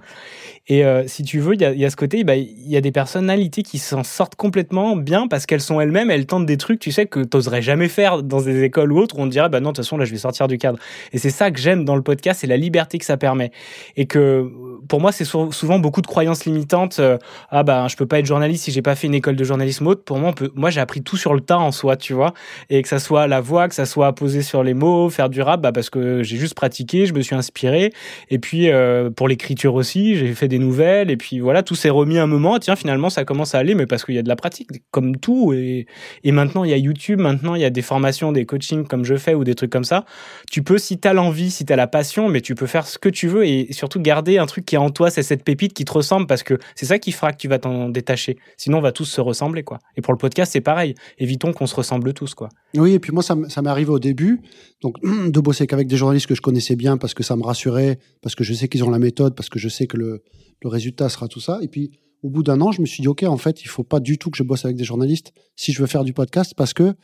Et 0.69 0.85
euh, 0.85 1.07
si 1.07 1.23
tu 1.23 1.39
veux, 1.39 1.55
il 1.55 1.61
y 1.61 1.85
a, 1.85 1.91
ce 1.91 1.97
côté, 1.97 2.25
bah, 2.25 2.37
il 2.37 2.69
y 2.69 2.77
a 2.77 2.81
des 2.81 2.93
personnalités 2.93 3.63
qui 3.63 3.79
s'en 3.79 4.05
sortent 4.05 4.37
complètement 4.37 4.97
bien 4.97 5.29
parce 5.29 5.47
qu'elles 5.47 5.61
sont 5.61 5.81
elles-mêmes, 5.81 6.11
elles 6.11 6.27
tentent 6.27 6.47
des 6.47 6.57
trucs, 6.57 6.81
tu 6.81 6.93
sais, 6.93 7.07
que 7.07 7.21
t'oserais 7.21 7.63
jamais 7.63 7.89
faire 7.89 8.23
dans 8.23 8.41
des 8.41 8.65
écoles 8.65 8.93
ou 8.93 8.99
autres 8.99 9.19
où 9.19 9.23
on 9.23 9.27
te 9.27 9.31
dirait, 9.31 9.49
bah 9.49 9.61
non, 9.61 9.71
de 9.71 9.77
toute 9.77 9.85
façon, 9.85 9.97
là, 9.99 10.05
je 10.05 10.13
vais 10.13 10.19
sortir 10.19 10.49
du 10.49 10.59
cadre. 10.59 10.79
Et 11.13 11.19
c'est 11.19 11.31
ça 11.31 11.51
que 11.51 11.59
j'aime 11.59 11.85
dans 11.85 11.97
le 11.97 12.03
podcast, 12.03 12.41
c'est 12.41 12.47
la 12.47 12.57
liberté 12.57 12.99
que 12.99 13.05
ça 13.05 13.17
permet. 13.17 13.51
Et 13.97 14.07
que, 14.07 14.51
pour 14.89 15.01
moi, 15.01 15.13
c'est 15.13 15.25
sou- 15.25 15.53
souvent 15.53 15.79
beaucoup 15.79 16.01
de 16.01 16.07
croyances 16.07 16.38
croyances 16.39 16.45
limitantes. 16.45 16.99
euh, 17.01 17.19
ah 17.51 17.63
bah 17.63 17.87
je 17.89 17.97
peux 17.97 18.07
pas 18.07 18.19
être 18.19 18.27
journaliste 18.27 18.65
si 18.65 18.73
j'ai 18.73 18.83
pas 18.83 18.95
fait 18.95 19.07
une 19.07 19.15
école 19.15 19.37
de 19.37 19.45
journalisme 19.45 19.87
haute. 19.87 20.05
Pour 20.05 20.19
moi, 20.19 20.35
moi 20.55 20.71
j'ai 20.71 20.81
appris 20.81 21.03
tout 21.03 21.17
sur 21.17 21.35
le 21.35 21.41
tas 21.41 21.59
en 21.59 21.73
soi, 21.73 21.97
tu 21.97 22.13
vois. 22.13 22.35
Et 22.71 22.83
que 22.83 22.89
ça 22.89 22.99
soit 22.99 23.27
la 23.27 23.41
voix, 23.41 23.69
que 23.69 23.75
ça 23.75 23.87
soit 23.87 24.15
poser 24.15 24.43
sur 24.43 24.63
les 24.63 24.75
mots, 24.75 25.11
faire 25.11 25.29
du 25.29 25.43
rap, 25.43 25.61
bah 25.61 25.73
parce 25.73 25.91
que 25.91 26.23
j'ai 26.23 26.37
juste 26.37 26.55
pratiqué, 26.55 27.07
je 27.07 27.15
me 27.15 27.21
suis 27.21 27.35
inspiré. 27.35 27.93
Et 28.31 28.39
puis 28.39 28.71
euh, 28.71 29.11
pour 29.11 29.29
l'écriture 29.29 29.75
aussi, 29.75 30.17
j'ai 30.17 30.35
fait 30.35 30.49
des 30.49 30.59
nouvelles. 30.59 31.11
Et 31.11 31.17
puis 31.17 31.41
voilà, 31.41 31.63
tout 31.63 31.75
s'est 31.75 31.91
remis 31.91 32.19
un 32.19 32.27
moment. 32.27 32.59
Tiens, 32.59 32.77
finalement 32.77 33.11
ça 33.11 33.25
commence 33.25 33.55
à 33.55 33.59
aller, 33.59 33.75
mais 33.75 33.87
parce 33.87 34.05
qu'il 34.05 34.15
y 34.15 34.19
a 34.19 34.23
de 34.23 34.29
la 34.29 34.37
pratique, 34.37 34.69
comme 34.91 35.17
tout. 35.17 35.53
Et, 35.53 35.87
et 36.25 36.33
maintenant 36.33 36.65
il 36.65 36.71
y 36.71 36.75
a 36.75 36.77
YouTube, 36.77 37.21
maintenant 37.21 37.55
il 37.55 37.63
y 37.63 37.65
a 37.65 37.71
des 37.71 37.83
formations, 37.83 38.33
des 38.33 38.47
coachings 38.47 38.87
comme 38.87 39.05
je 39.05 39.17
fais 39.17 39.35
ou 39.35 39.45
des 39.45 39.55
trucs 39.55 39.71
comme 39.71 39.85
ça. 39.85 40.05
Tu 40.51 40.63
peux, 40.63 40.79
si 40.79 40.99
t'as 40.99 41.13
l'envie, 41.13 41.51
si 41.51 41.65
t'as 41.65 41.77
la 41.77 41.87
passion, 41.87 42.29
mais 42.29 42.41
tu 42.41 42.55
peux 42.55 42.67
faire 42.67 42.87
ce 42.87 42.99
que 42.99 43.09
tu 43.09 43.29
veux 43.29 43.47
et 43.47 43.73
surtout 43.73 44.01
garder 44.01 44.39
un 44.39 44.47
truc 44.47 44.65
qui 44.65 44.75
est 44.75 44.79
en 44.79 44.91
toi, 44.91 45.11
c'est 45.11 45.23
cette 45.23 45.45
pépite 45.45 45.75
qui 45.75 45.85
te 45.85 45.93
ressemble 45.93 46.27
parce 46.29 46.45
que 46.45 46.59
c'est 46.77 46.87
ça 46.87 47.01
qui 47.01 47.11
fera 47.11 47.33
que 47.33 47.39
tu 47.39 47.49
vas 47.49 47.59
t'en 47.59 47.89
détacher. 47.89 48.39
Sinon, 48.57 48.79
on 48.79 48.81
va 48.81 48.93
tous 48.93 49.07
se 49.07 49.21
ressembler, 49.21 49.65
quoi. 49.65 49.81
Et 49.97 50.01
pour 50.01 50.13
le 50.13 50.19
podcast, 50.19 50.53
c'est 50.53 50.61
pareil. 50.61 50.95
Évitons 51.19 51.53
qu'on 51.53 51.67
se 51.67 51.75
ressemble 51.75 52.15
tous, 52.15 52.35
quoi. 52.35 52.51
Oui, 52.77 52.93
et 52.93 53.01
puis 53.01 53.11
moi, 53.13 53.23
ça, 53.23 53.35
m'est 53.35 53.57
arrivé 53.69 53.91
au 53.91 53.99
début, 53.99 54.41
donc 54.81 54.97
de 55.03 55.41
bosser 55.41 55.67
qu'avec 55.67 55.89
des 55.89 55.97
journalistes 55.97 56.27
que 56.27 56.37
je 56.37 56.41
connaissais 56.41 56.77
bien 56.77 56.97
parce 56.97 57.15
que 57.15 57.25
ça 57.25 57.35
me 57.35 57.43
rassurait, 57.43 57.99
parce 58.23 58.37
que 58.37 58.45
je 58.45 58.55
sais 58.55 58.69
qu'ils 58.69 58.85
ont 58.85 58.91
la 58.91 59.01
méthode, 59.01 59.35
parce 59.35 59.49
que 59.49 59.59
je 59.59 59.69
sais 59.69 59.87
que 59.87 59.97
le, 59.97 60.23
résultat 60.65 61.09
sera 61.09 61.29
tout 61.29 61.41
ça. 61.41 61.59
Et 61.63 61.69
puis, 61.69 61.99
au 62.23 62.31
bout 62.31 62.43
d'un 62.43 62.61
an, 62.61 62.73
je 62.73 62.81
me 62.81 62.87
suis 62.87 63.01
dit, 63.01 63.09
OK, 63.09 63.23
en 63.23 63.39
fait, 63.39 63.63
il 63.63 63.69
faut 63.69 63.85
pas 63.85 64.01
du 64.01 64.19
tout 64.19 64.31
que 64.31 64.37
je 64.37 64.43
bosse 64.43 64.65
avec 64.65 64.77
des 64.77 64.85
journalistes 64.85 65.33
si 65.57 65.73
je 65.73 65.81
veux 65.81 65.87
faire 65.87 66.05
du 66.05 66.13
podcast 66.13 66.53
parce 66.57 66.75
que, 66.75 66.95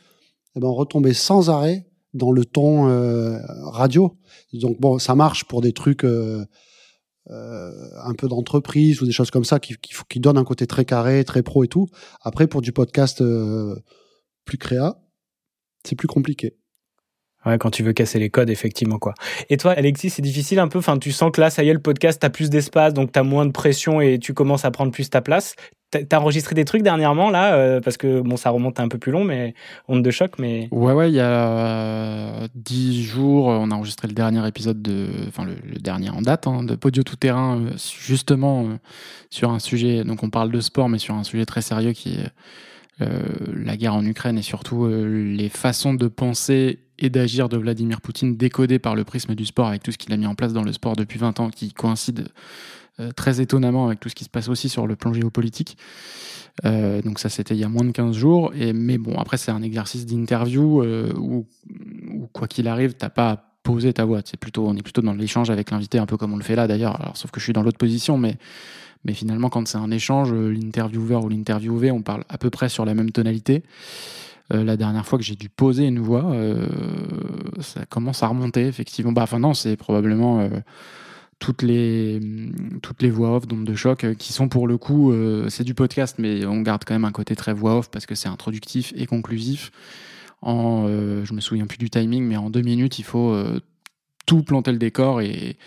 eh 0.55 0.59
ben, 0.59 0.67
on 0.67 0.73
retombait 0.73 1.13
sans 1.13 1.49
arrêt 1.49 1.87
dans 2.13 2.31
le 2.31 2.45
ton 2.45 2.87
euh, 2.87 3.37
radio. 3.71 4.17
Donc, 4.53 4.79
bon, 4.79 4.99
ça 4.99 5.15
marche 5.15 5.45
pour 5.45 5.61
des 5.61 5.73
trucs 5.73 6.03
euh, 6.03 6.45
un 7.29 8.13
peu 8.13 8.27
d'entreprise 8.27 9.01
ou 9.01 9.05
des 9.05 9.11
choses 9.11 9.31
comme 9.31 9.45
ça 9.45 9.59
qui, 9.59 9.75
qui, 9.77 9.93
qui 10.09 10.19
donnent 10.19 10.37
un 10.37 10.43
côté 10.43 10.67
très 10.67 10.85
carré, 10.85 11.23
très 11.23 11.43
pro 11.43 11.63
et 11.63 11.67
tout. 11.67 11.87
Après, 12.21 12.47
pour 12.47 12.61
du 12.61 12.71
podcast 12.71 13.21
euh, 13.21 13.75
plus 14.45 14.57
créa, 14.57 15.01
c'est 15.83 15.95
plus 15.95 16.07
compliqué. 16.07 16.55
Ouais, 17.45 17.59
quand 17.59 17.69
tu 17.69 17.83
veux 17.83 17.93
casser 17.93 18.17
les 18.17 18.31
codes, 18.31 18.49
effectivement, 18.49 18.97
quoi. 18.97 19.13
Et 19.49 19.57
toi, 19.57 19.73
Alexis, 19.73 20.09
c'est 20.09 20.23
difficile 20.23 20.57
un 20.57 20.67
peu. 20.67 20.79
Enfin, 20.79 20.97
tu 20.97 21.11
sens 21.11 21.31
que 21.31 21.39
là, 21.39 21.51
ça 21.51 21.63
y 21.63 21.69
est, 21.69 21.73
le 21.73 21.81
podcast, 21.81 22.19
t'as 22.19 22.31
plus 22.31 22.49
d'espace, 22.49 22.93
donc 22.93 23.11
t'as 23.11 23.21
moins 23.21 23.45
de 23.45 23.51
pression 23.51 24.01
et 24.01 24.17
tu 24.17 24.33
commences 24.33 24.65
à 24.65 24.71
prendre 24.71 24.91
plus 24.91 25.11
ta 25.11 25.21
place. 25.21 25.53
T'as 26.03 26.19
enregistré 26.19 26.55
des 26.55 26.65
trucs 26.65 26.81
dernièrement, 26.83 27.29
là, 27.29 27.55
euh, 27.55 27.81
parce 27.81 27.97
que 27.97 28.21
bon, 28.21 28.37
ça 28.37 28.49
remonte 28.49 28.79
un 28.79 28.87
peu 28.87 28.97
plus 28.97 29.11
long, 29.11 29.23
mais 29.23 29.53
onde 29.87 30.03
de 30.03 30.11
choc, 30.11 30.33
mais. 30.39 30.67
Ouais, 30.71 30.93
ouais, 30.93 31.09
il 31.09 31.15
y 31.15 31.19
a 31.19 32.47
dix 32.53 33.03
jours, 33.03 33.47
on 33.47 33.71
a 33.71 33.75
enregistré 33.75 34.07
le 34.07 34.13
dernier 34.13 34.47
épisode 34.47 34.81
de, 34.81 35.07
enfin 35.27 35.45
le, 35.45 35.79
dernier 35.79 36.09
en 36.09 36.21
date 36.21 36.47
hein, 36.47 36.63
de 36.63 36.75
Podio 36.75 37.03
Tout 37.03 37.15
Terrain, 37.15 37.59
euh, 37.59 37.71
justement 37.99 38.65
euh, 38.65 38.77
sur 39.29 39.51
un 39.51 39.59
sujet. 39.59 40.03
Donc 40.03 40.23
on 40.23 40.29
parle 40.29 40.51
de 40.51 40.61
sport, 40.61 40.89
mais 40.89 40.99
sur 40.99 41.15
un 41.15 41.23
sujet 41.23 41.45
très 41.45 41.61
sérieux 41.61 41.93
qui 41.93 42.15
est 42.15 42.29
euh, 43.01 43.19
la 43.53 43.75
guerre 43.75 43.93
en 43.93 44.05
Ukraine 44.05 44.37
et 44.37 44.41
surtout 44.41 44.85
euh, 44.85 45.35
les 45.35 45.49
façons 45.49 45.93
de 45.93 46.07
penser 46.07 46.79
et 46.97 47.09
d'agir 47.09 47.49
de 47.49 47.57
Vladimir 47.57 47.99
Poutine 47.99 48.37
décodées 48.37 48.79
par 48.79 48.95
le 48.95 49.03
prisme 49.03 49.35
du 49.35 49.45
sport 49.45 49.67
avec 49.67 49.83
tout 49.83 49.91
ce 49.91 49.97
qu'il 49.97 50.13
a 50.13 50.17
mis 50.17 50.27
en 50.27 50.33
place 50.33 50.53
dans 50.53 50.63
le 50.63 50.71
sport 50.71 50.95
depuis 50.95 51.19
20 51.19 51.41
ans, 51.41 51.49
qui 51.49 51.73
coïncide 51.73 52.21
euh, 52.21 52.31
très 53.15 53.41
étonnamment 53.41 53.87
avec 53.87 53.99
tout 53.99 54.09
ce 54.09 54.15
qui 54.15 54.23
se 54.23 54.29
passe 54.29 54.49
aussi 54.49 54.69
sur 54.69 54.87
le 54.87 54.95
plan 54.95 55.13
géopolitique. 55.13 55.77
Euh, 56.63 57.01
donc 57.01 57.19
ça 57.19 57.27
c'était 57.27 57.53
il 57.53 57.59
y 57.59 57.63
a 57.63 57.69
moins 57.69 57.83
de 57.83 57.91
15 57.91 58.15
jours. 58.15 58.51
Et 58.55 58.73
mais 58.73 58.97
bon 58.97 59.17
après 59.17 59.37
c'est 59.37 59.51
un 59.51 59.61
exercice 59.61 60.05
d'interview 60.05 60.81
euh, 60.81 61.11
où, 61.17 61.45
quoi 62.31 62.47
qu'il 62.47 62.67
arrive 62.67 62.93
t'as 62.93 63.09
pas 63.09 63.31
à 63.31 63.43
poser 63.63 63.93
ta 63.93 64.05
voix. 64.05 64.21
C'est 64.23 64.39
plutôt 64.39 64.67
on 64.67 64.75
est 64.75 64.83
plutôt 64.83 65.01
dans 65.01 65.13
l'échange 65.13 65.49
avec 65.49 65.71
l'invité 65.71 65.97
un 65.97 66.05
peu 66.05 66.17
comme 66.17 66.33
on 66.33 66.37
le 66.37 66.43
fait 66.43 66.55
là 66.55 66.67
d'ailleurs. 66.67 67.11
Sauf 67.15 67.31
que 67.31 67.39
je 67.39 67.45
suis 67.45 67.53
dans 67.53 67.63
l'autre 67.63 67.77
position 67.77 68.17
mais 68.17 68.37
finalement 69.13 69.49
quand 69.49 69.67
c'est 69.67 69.77
un 69.77 69.91
échange 69.91 70.31
euh, 70.33 70.49
l'intervieweur 70.49 71.23
ou 71.25 71.29
l'interviewé 71.29 71.91
on 71.91 72.01
parle 72.01 72.23
à 72.29 72.37
peu 72.37 72.49
près 72.49 72.69
sur 72.69 72.85
la 72.85 72.93
même 72.93 73.11
tonalité. 73.11 73.63
Euh, 74.53 74.63
la 74.63 74.77
dernière 74.77 75.07
fois 75.07 75.17
que 75.17 75.25
j'ai 75.25 75.35
dû 75.35 75.49
poser 75.49 75.85
une 75.85 75.99
voix 75.99 76.25
euh, 76.31 76.67
ça 77.59 77.85
commence 77.85 78.23
à 78.23 78.27
remonter 78.27 78.65
effectivement. 78.67 79.11
Bah 79.11 79.23
enfin 79.23 79.39
non 79.39 79.53
c'est 79.53 79.75
probablement 79.75 80.39
euh, 80.39 80.49
toutes 81.39 81.61
les 81.61 82.19
toutes 82.81 83.01
les 83.01 83.09
voix 83.09 83.35
off 83.35 83.47
d'onde 83.47 83.65
de 83.65 83.75
choc 83.75 84.03
euh, 84.03 84.13
qui 84.13 84.33
sont 84.33 84.47
pour 84.47 84.67
le 84.67 84.77
coup 84.77 85.11
euh, 85.11 85.49
c'est 85.49 85.63
du 85.63 85.73
podcast 85.73 86.15
mais 86.17 86.45
on 86.45 86.61
garde 86.61 86.83
quand 86.85 86.93
même 86.93 87.05
un 87.05 87.11
côté 87.11 87.35
très 87.35 87.53
voix 87.53 87.77
off 87.77 87.89
parce 87.89 88.05
que 88.05 88.15
c'est 88.15 88.29
introductif 88.29 88.93
et 88.95 89.05
conclusif. 89.05 89.71
En 90.41 90.85
euh, 90.87 91.25
je 91.25 91.33
me 91.33 91.41
souviens 91.41 91.65
plus 91.65 91.77
du 91.77 91.89
timing 91.89 92.23
mais 92.23 92.37
en 92.37 92.49
deux 92.49 92.61
minutes 92.61 92.99
il 92.99 93.03
faut 93.03 93.35
tout 94.25 94.43
planter 94.43 94.71
le 94.71 94.77
décor 94.77 95.21
et 95.21 95.57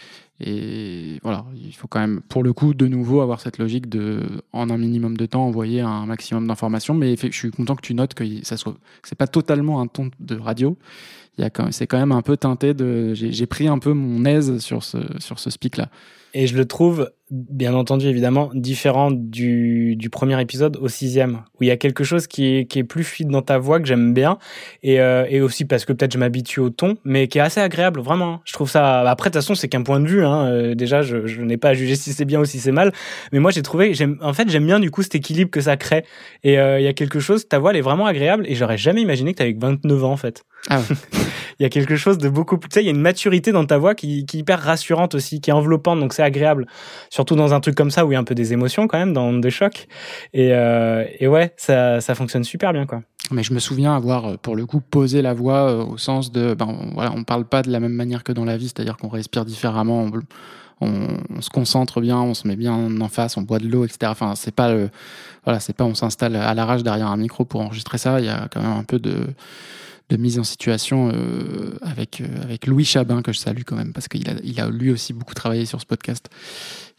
et 0.41 1.19
voilà 1.23 1.45
il 1.55 1.75
faut 1.75 1.89
quand 1.89 1.99
même 2.01 2.21
pour 2.29 2.43
le 2.43 2.53
coup 2.53 2.73
de 2.73 2.87
nouveau 2.87 3.21
avoir 3.21 3.41
cette 3.41 3.59
logique 3.59 3.89
de 3.89 4.23
en 4.53 4.71
un 4.71 4.79
minimum 4.79 5.17
de 5.17 5.27
temps 5.27 5.47
envoyer 5.47 5.81
un 5.81 6.07
maximum 6.07 6.47
d'informations. 6.47 6.95
Mais 6.95 7.17
je 7.17 7.31
suis 7.31 7.51
content 7.51 7.75
que 7.75 7.83
tu 7.83 7.95
notes 7.95 8.15
que 8.15 8.25
ça 8.45 8.57
soit 8.57 8.75
c'est 9.03 9.19
pas 9.19 9.27
totalement 9.27 9.81
un 9.81 9.87
ton 9.87 10.11
de 10.21 10.37
radio. 10.37 10.77
C'est 11.71 11.87
quand 11.87 11.99
même 11.99 12.13
un 12.13 12.23
peu 12.23 12.37
teinté 12.37 12.75
de 12.75 13.15
j'ai 13.15 13.47
pris 13.47 13.69
un 13.69 13.79
peu 13.79 13.93
mon 13.93 14.25
aise 14.25 14.59
sur 14.59 14.83
ce 14.83 14.99
sur 15.19 15.39
ce 15.39 15.51
speak 15.51 15.77
là 15.77 15.89
Et 16.35 16.47
je 16.47 16.57
le 16.57 16.67
trouve, 16.67 17.11
bien 17.31 17.75
entendu, 17.75 18.07
évidemment, 18.07 18.51
différent 18.55 19.11
du, 19.11 19.97
du 19.97 20.11
premier 20.11 20.41
épisode 20.41 20.77
au 20.81 20.89
sixième, 20.89 21.43
où 21.55 21.63
il 21.63 21.67
y 21.67 21.71
a 21.71 21.77
quelque 21.77 22.05
chose 22.05 22.27
qui 22.27 22.57
est, 22.57 22.65
qui 22.67 22.79
est 22.79 22.85
plus 22.85 23.05
fluide 23.05 23.29
dans 23.29 23.43
ta 23.43 23.59
voix, 23.59 23.81
que 23.81 23.87
j'aime 23.87 24.15
bien, 24.15 24.39
et, 24.83 25.01
euh, 25.01 25.27
et 25.29 25.41
aussi 25.41 25.65
parce 25.65 25.85
que 25.85 25.93
peut-être 25.93 26.13
je 26.13 26.19
m'habitue 26.19 26.61
au 26.61 26.71
ton, 26.71 26.97
mais 27.05 27.29
qui 27.29 27.39
est 27.39 27.43
assez 27.43 27.61
agréable, 27.61 28.01
vraiment. 28.01 28.41
Je 28.45 28.53
trouve 28.53 28.71
ça... 28.71 29.01
Après, 29.09 29.31
de 29.31 29.33
toute 29.35 29.43
façon, 29.43 29.55
c'est 29.55 29.69
qu'un 29.69 29.83
point 29.83 30.01
de 30.01 30.07
vue. 30.09 30.25
Hein. 30.25 30.47
Euh, 30.47 30.75
Déjà, 30.75 31.03
je, 31.03 31.27
je 31.27 31.43
n'ai 31.43 31.57
pas 31.57 31.71
à 31.71 31.75
juger 31.75 31.97
si 31.97 32.13
c'est 32.13 32.25
bien 32.25 32.41
ou 32.41 32.45
si 32.45 32.59
c'est 32.61 32.73
mal, 32.73 32.93
mais 33.33 33.39
moi, 33.41 33.51
j'ai 33.51 33.63
trouvé... 33.63 33.93
j'aime- 33.95 34.19
En 34.23 34.33
fait, 34.33 34.49
j'aime 34.51 34.67
bien, 34.67 34.81
du 34.81 34.91
coup, 34.91 35.03
cet 35.03 35.15
équilibre 35.15 35.51
que 35.51 35.61
ça 35.61 35.77
crée. 35.77 36.05
Et 36.45 36.59
euh, 36.59 36.81
il 36.81 36.85
y 36.85 36.89
a 36.89 36.93
quelque 36.93 37.21
chose, 37.21 37.47
ta 37.49 37.59
voix, 37.59 37.71
elle 37.73 37.77
est 37.77 37.83
vraiment 37.83 38.07
agréable, 38.07 38.45
et 38.49 38.55
j'aurais 38.55 38.79
jamais 38.79 39.03
imaginé 39.03 39.35
que 39.35 39.43
avec 39.43 39.59
29 39.61 40.05
ans, 40.05 40.13
en 40.13 40.17
fait. 40.17 40.45
ah 40.71 40.79
ouais. 40.81 40.97
Il 41.61 41.65
y 41.65 41.67
a 41.67 41.71
quelque 41.71 41.97
chose 41.97 42.19
de 42.19 42.29
beaucoup 42.29 42.57
plus. 42.57 42.69
Tu 42.69 42.75
sais, 42.75 42.83
il 42.85 42.87
y 42.87 42.89
a 42.89 42.93
une 42.93 43.01
maturité 43.01 43.51
dans 43.51 43.65
ta 43.67 43.79
voix 43.79 43.97
qui, 43.97 44.25
qui 44.27 44.37
est 44.37 44.41
hyper 44.43 44.61
rassurante 44.61 45.17
aussi, 45.17 45.41
qui 45.41 45.51
est 45.51 45.53
enveloppante, 45.53 45.99
donc 45.99 46.13
c'est 46.13 46.23
agréable. 46.23 46.67
Surtout 47.19 47.35
dans 47.35 47.53
un 47.53 47.59
truc 47.59 47.75
comme 47.75 47.91
ça 47.91 48.07
où 48.07 48.13
il 48.13 48.15
y 48.15 48.17
a 48.17 48.21
un 48.21 48.23
peu 48.23 48.37
des 48.37 48.53
émotions 48.53 48.87
quand 48.87 48.97
même, 48.97 49.13
dans 49.13 49.33
des 49.33 49.51
chocs. 49.51 49.89
Et, 50.35 50.51
euh, 50.53 51.05
et 51.19 51.27
ouais, 51.27 51.53
ça, 51.57 52.01
fonctionne 52.15 52.45
super 52.45 52.73
bien, 52.73 52.87
quoi. 52.87 53.03
Mais 53.33 53.43
je 53.43 53.53
me 53.53 53.59
souviens 53.59 53.97
avoir, 53.97 54.25
euh, 54.27 54.37
pour 54.37 54.55
le 54.55 54.67
coup, 54.67 54.81
posé 54.81 55.21
la 55.21 55.35
voix 55.35 55.69
euh, 55.69 55.85
au 55.85 55.99
sens 55.99 56.31
de, 56.31 56.55
ben, 56.55 56.69
on- 56.69 56.95
voilà, 56.95 57.11
on 57.17 57.25
parle 57.25 57.45
pas 57.45 57.63
de 57.63 57.73
la 57.73 57.81
même 57.81 57.93
manière 57.93 58.23
que 58.23 58.31
dans 58.31 58.45
la 58.45 58.57
vie, 58.57 58.67
c'est-à-dire 58.67 58.97
qu'on 58.97 59.09
respire 59.09 59.45
différemment, 59.45 60.09
on, 60.81 61.41
se 61.41 61.51
concentre 61.51 62.01
bien, 62.01 62.19
on 62.19 62.35
se 62.35 62.47
met 62.47 62.55
bien 62.55 63.01
en 63.01 63.09
face, 63.09 63.37
on 63.37 63.43
boit 63.43 63.59
de 63.59 63.67
l'eau, 63.67 63.85
etc. 63.85 63.99
Enfin, 64.13 64.35
c'est 64.37 64.55
pas, 64.55 64.73
le- 64.73 64.89
voilà, 65.43 65.59
c'est 65.59 65.75
pas, 65.75 65.83
on 65.83 65.97
s'installe 65.97 66.37
à 66.37 66.55
l'arrache 66.55 66.85
derrière 66.85 67.09
un 67.09 67.17
micro 67.17 67.45
pour 67.45 67.63
enregistrer 67.63 67.99
ça. 67.99 68.21
Il 68.21 68.27
y 68.27 68.29
a 68.29 68.47
quand 68.49 68.63
même 68.63 68.79
un 68.79 68.85
peu 68.85 69.01
de, 69.01 69.27
de 70.09 70.17
mise 70.17 70.39
en 70.39 70.45
situation 70.45 71.11
euh, 71.13 71.79
avec 71.83 72.21
euh, 72.21 72.43
avec 72.43 72.67
Louis 72.67 72.85
Chabin 72.85 73.23
que 73.23 73.33
je 73.33 73.39
salue 73.39 73.63
quand 73.67 73.77
même 73.77 73.93
parce 73.93 74.09
qu'il 74.09 74.29
a, 74.29 74.35
il 74.43 74.59
a 74.61 74.71
lui 74.71 74.91
aussi 74.91 75.13
beaucoup 75.13 75.35
travaillé 75.35 75.67
sur 75.67 75.81
ce 75.81 75.87
podcast 75.87 76.31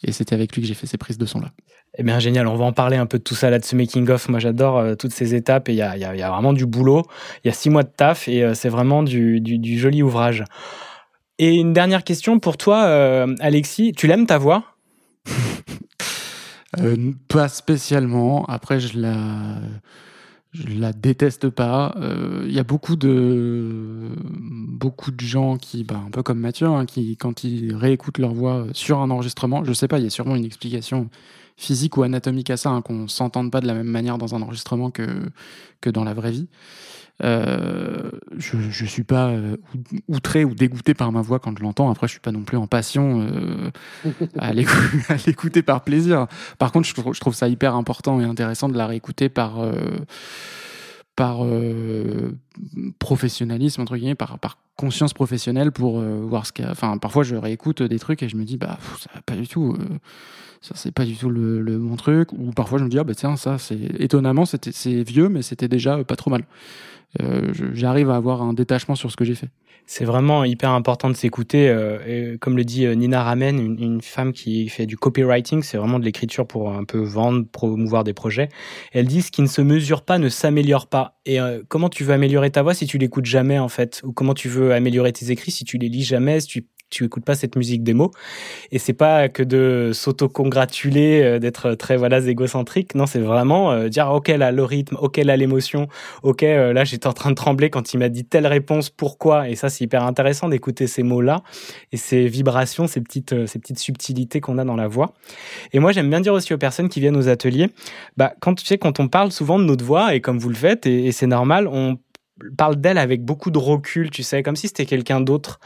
et 0.03 0.11
c'était 0.11 0.35
avec 0.35 0.55
lui 0.55 0.61
que 0.61 0.67
j'ai 0.67 0.75
fait 0.75 0.87
ces 0.87 0.97
prises 0.97 1.17
de 1.17 1.25
son 1.25 1.39
là. 1.39 1.51
Eh 1.97 2.03
bien, 2.03 2.19
génial. 2.19 2.47
On 2.47 2.55
va 2.55 2.65
en 2.65 2.71
parler 2.71 2.97
un 2.97 3.07
peu 3.07 3.17
de 3.17 3.23
tout 3.23 3.33
ça 3.33 3.49
là, 3.49 3.57
de 3.57 3.65
ce 3.65 3.75
making-of. 3.75 4.29
Moi, 4.29 4.39
j'adore 4.39 4.77
euh, 4.77 4.93
toutes 4.93 5.11
ces 5.11 5.33
étapes 5.33 5.69
et 5.69 5.73
il 5.73 5.77
y 5.77 5.81
a, 5.81 5.97
il 5.97 6.01
y, 6.01 6.05
a, 6.05 6.15
il 6.15 6.19
y 6.19 6.23
a 6.23 6.29
vraiment 6.29 6.53
du 6.53 6.67
boulot. 6.67 7.03
Il 7.43 7.47
y 7.47 7.49
a 7.49 7.53
six 7.53 7.71
mois 7.71 7.81
de 7.81 7.89
taf 7.89 8.27
et 8.27 8.53
c'est 8.53 8.69
vraiment 8.69 9.01
du, 9.01 9.41
du, 9.41 9.57
du 9.57 9.79
joli 9.79 10.03
ouvrage. 10.03 10.43
Et 11.39 11.55
une 11.55 11.73
dernière 11.73 12.03
question 12.03 12.39
pour 12.39 12.57
toi, 12.57 13.25
Alexis. 13.39 13.93
Tu 13.93 14.05
l'aimes 14.05 14.27
ta 14.27 14.37
voix? 14.37 14.63
Pas 17.27 17.47
spécialement. 17.47 18.45
Après, 18.45 18.79
je 18.79 18.99
la, 18.99 19.15
je 20.51 20.67
la 20.79 20.93
déteste 20.93 21.49
pas. 21.49 21.93
Euh, 21.97 22.43
Il 22.45 22.53
y 22.53 22.59
a 22.59 22.63
beaucoup 22.63 22.95
de, 22.95 24.09
beaucoup 24.29 25.11
de 25.11 25.19
gens 25.21 25.57
qui, 25.57 25.83
bah, 25.83 26.01
un 26.05 26.09
peu 26.09 26.23
comme 26.23 26.39
Mathieu, 26.39 26.67
hein, 26.67 26.85
qui, 26.85 27.17
quand 27.17 27.43
ils 27.43 27.75
réécoutent 27.75 28.17
leur 28.17 28.33
voix 28.33 28.65
sur 28.73 28.99
un 28.99 29.11
enregistrement, 29.11 29.63
je 29.63 29.73
sais 29.73 29.87
pas, 29.87 29.99
il 29.99 30.03
y 30.05 30.07
a 30.07 30.09
sûrement 30.09 30.35
une 30.35 30.45
explication 30.45 31.09
physique 31.57 31.97
ou 31.97 32.03
anatomique 32.03 32.49
à 32.49 32.57
ça, 32.57 32.69
hein, 32.69 32.81
qu'on 32.81 33.07
s'entende 33.07 33.51
pas 33.51 33.61
de 33.61 33.67
la 33.67 33.73
même 33.73 33.87
manière 33.87 34.17
dans 34.17 34.33
un 34.33 34.41
enregistrement 34.41 34.91
que, 34.91 35.07
que 35.81 35.89
dans 35.89 36.03
la 36.03 36.13
vraie 36.13 36.31
vie. 36.31 36.47
Euh, 37.21 38.11
je, 38.37 38.57
je 38.57 38.85
suis 38.85 39.03
pas 39.03 39.27
euh, 39.27 39.57
outré 40.07 40.45
ou 40.45 40.55
dégoûté 40.55 40.93
par 40.93 41.11
ma 41.11 41.21
voix 41.21 41.39
quand 41.39 41.57
je 41.57 41.63
l'entends. 41.63 41.89
Après, 41.89 42.07
je 42.07 42.11
suis 42.11 42.21
pas 42.21 42.31
non 42.31 42.41
plus 42.41 42.57
en 42.57 42.67
passion 42.67 43.21
euh, 43.21 43.71
à 44.37 44.53
l'écou- 44.53 44.71
à 45.09 45.15
l'écouter 45.27 45.61
par 45.61 45.83
plaisir. 45.83 46.27
Par 46.57 46.71
contre, 46.71 46.87
je 46.87 47.19
trouve, 47.19 47.35
ça 47.35 47.47
hyper 47.49 47.75
important 47.75 48.21
et 48.21 48.23
intéressant 48.23 48.69
de 48.69 48.77
la 48.77 48.87
réécouter 48.87 49.27
par, 49.27 49.59
euh, 49.59 49.73
par, 51.15 51.39
professionnalisme 52.99 53.81
entre 53.81 53.97
guillemets, 53.97 54.15
par, 54.15 54.37
conscience 54.77 55.13
professionnelle 55.13 55.73
pour 55.73 55.99
voir 55.99 56.45
ce 56.45 56.53
qu'il 56.53 56.63
y 56.63 56.67
a. 56.67 56.71
Enfin, 56.71 56.97
parfois 56.97 57.23
je 57.23 57.35
réécoute 57.35 57.83
des 57.83 57.99
trucs 57.99 58.23
et 58.23 58.29
je 58.29 58.37
me 58.37 58.45
dis 58.45 58.55
bah 58.55 58.77
pff, 58.79 59.01
ça 59.01 59.09
va 59.13 59.21
pas 59.21 59.35
du 59.35 59.45
tout. 59.45 59.77
ça 60.61 60.71
c'est 60.75 60.93
pas 60.93 61.03
du 61.03 61.17
tout 61.17 61.29
le, 61.29 61.59
le 61.59 61.77
bon 61.77 61.97
truc. 61.97 62.31
Ou 62.31 62.51
parfois 62.51 62.79
je 62.79 62.85
me 62.85 62.89
dis 62.89 62.97
ah 62.97 63.03
bah 63.03 63.13
tiens 63.13 63.35
ça 63.35 63.57
c'est 63.57 63.77
étonnamment 63.99 64.45
c'est 64.45 65.03
vieux 65.03 65.27
mais 65.27 65.41
c'était 65.41 65.67
déjà 65.67 66.01
pas 66.05 66.15
trop 66.15 66.31
mal. 66.31 66.45
Euh, 67.21 67.51
J'arrive 67.73 68.09
à 68.09 68.15
avoir 68.15 68.41
un 68.41 68.53
détachement 68.53 68.95
sur 68.95 69.11
ce 69.11 69.17
que 69.17 69.25
j'ai 69.25 69.35
fait. 69.35 69.49
C'est 69.85 70.05
vraiment 70.05 70.43
hyper 70.43 70.69
important 70.69 71.09
de 71.09 71.15
s'écouter. 71.15 71.67
euh, 71.67 72.37
comme 72.39 72.55
le 72.55 72.63
dit 72.63 72.85
euh, 72.85 72.93
Nina 72.93 73.23
Ramen, 73.23 73.57
une, 73.57 73.81
une 73.81 74.01
femme 74.01 74.33
qui 74.33 74.69
fait 74.69 74.85
du 74.85 74.97
copywriting, 74.97 75.63
c'est 75.63 75.77
vraiment 75.77 75.97
de 75.97 76.05
l'écriture 76.05 76.45
pour 76.45 76.71
un 76.71 76.83
peu 76.83 76.99
vendre, 76.99 77.45
promouvoir 77.51 78.03
des 78.03 78.13
projets. 78.13 78.49
Elle 78.91 79.07
dit 79.07 79.23
ce 79.23 79.31
qui 79.31 79.41
ne 79.41 79.47
se 79.47 79.61
mesure 79.61 80.03
pas 80.03 80.19
ne 80.19 80.29
s'améliore 80.29 80.85
pas. 80.87 81.17
Et 81.25 81.39
euh, 81.41 81.63
comment 81.67 81.89
tu 81.89 82.03
veux 82.03 82.13
améliorer 82.13 82.51
ta 82.51 82.61
voix 82.61 82.75
si 82.75 82.85
tu 82.85 82.99
l'écoutes 82.99 83.25
jamais 83.25 83.57
en 83.57 83.69
fait? 83.69 84.01
Ou 84.03 84.11
comment 84.13 84.35
tu 84.35 84.47
veux 84.47 84.73
améliorer 84.73 85.11
tes 85.11 85.31
écrits 85.31 85.51
si 85.51 85.63
tu 85.65 85.79
les 85.79 85.89
lis 85.89 86.03
jamais, 86.03 86.39
tu 86.89 87.05
écoutes 87.05 87.25
pas 87.25 87.35
cette 87.35 87.55
musique 87.55 87.83
démo 87.83 88.11
et 88.71 88.79
c'est 88.79 88.93
pas 88.93 89.29
que 89.29 89.43
de 89.43 89.91
s'auto-congratuler 89.93 91.21
euh, 91.21 91.39
d'être 91.39 91.75
très 91.75 91.97
voilà 91.97 92.19
égocentrique. 92.19 92.95
Non 92.95 93.05
c'est 93.05 93.19
vraiment 93.19 93.71
euh, 93.71 93.87
dire 93.89 94.09
ok 94.09 94.29
là 94.29 94.51
le 94.51 94.63
rythme 94.63 94.97
ok 94.99 95.17
là 95.17 95.37
l'émotion 95.37 95.87
ok 96.23 96.43
euh, 96.43 96.73
là 96.73 96.83
j'étais 96.83 97.07
en 97.07 97.13
train 97.13 97.29
de 97.29 97.35
trembler 97.35 97.69
quand 97.69 97.93
il 97.93 97.97
m'a 97.97 98.09
dit 98.09 98.25
telle 98.25 98.47
réponse 98.47 98.89
pourquoi? 98.89 99.49
Et 99.49 99.55
ça 99.55 99.69
c'est 99.69 99.83
hyper 99.83 100.03
intéressant 100.03 100.49
d'écouter 100.49 100.87
ces 100.87 101.03
mots 101.03 101.21
là 101.21 101.43
et 101.91 101.97
ces 101.97 102.27
vibrations 102.27 102.87
ces 102.87 103.01
petites 103.01 103.33
euh, 103.33 103.45
ces 103.47 103.59
petites 103.59 103.79
subtilités 103.79 104.41
qu'on 104.41 104.57
a 104.57 104.65
dans 104.65 104.75
la 104.75 104.87
voix. 104.87 105.13
Et 105.73 105.79
moi 105.79 105.91
j'aime 105.91 106.09
bien 106.09 106.21
dire 106.21 106.33
aussi 106.33 106.53
aux 106.53 106.57
personnes 106.57 106.89
qui 106.89 106.99
viennent 106.99 107.17
aux 107.17 107.29
ateliers 107.29 107.69
bah 108.17 108.33
quand 108.39 108.55
tu 108.55 108.65
sais 108.65 108.77
quand 108.77 108.99
on 108.99 109.07
parle 109.07 109.31
souvent 109.31 109.59
de 109.59 109.63
notre 109.63 109.85
voix 109.85 110.15
et 110.15 110.21
comme 110.21 110.39
vous 110.39 110.49
le 110.49 110.55
faites 110.55 110.85
et, 110.85 111.05
et 111.07 111.11
c'est 111.11 111.27
normal 111.27 111.67
on 111.67 111.97
parle 112.57 112.75
d'elle 112.77 112.97
avec 112.97 113.23
beaucoup 113.23 113.51
de 113.51 113.57
recul, 113.57 114.09
tu 114.09 114.23
sais, 114.23 114.43
comme 114.43 114.55
si 114.55 114.67
c'était 114.67 114.85
quelqu'un 114.85 115.21
d'autre. 115.21 115.59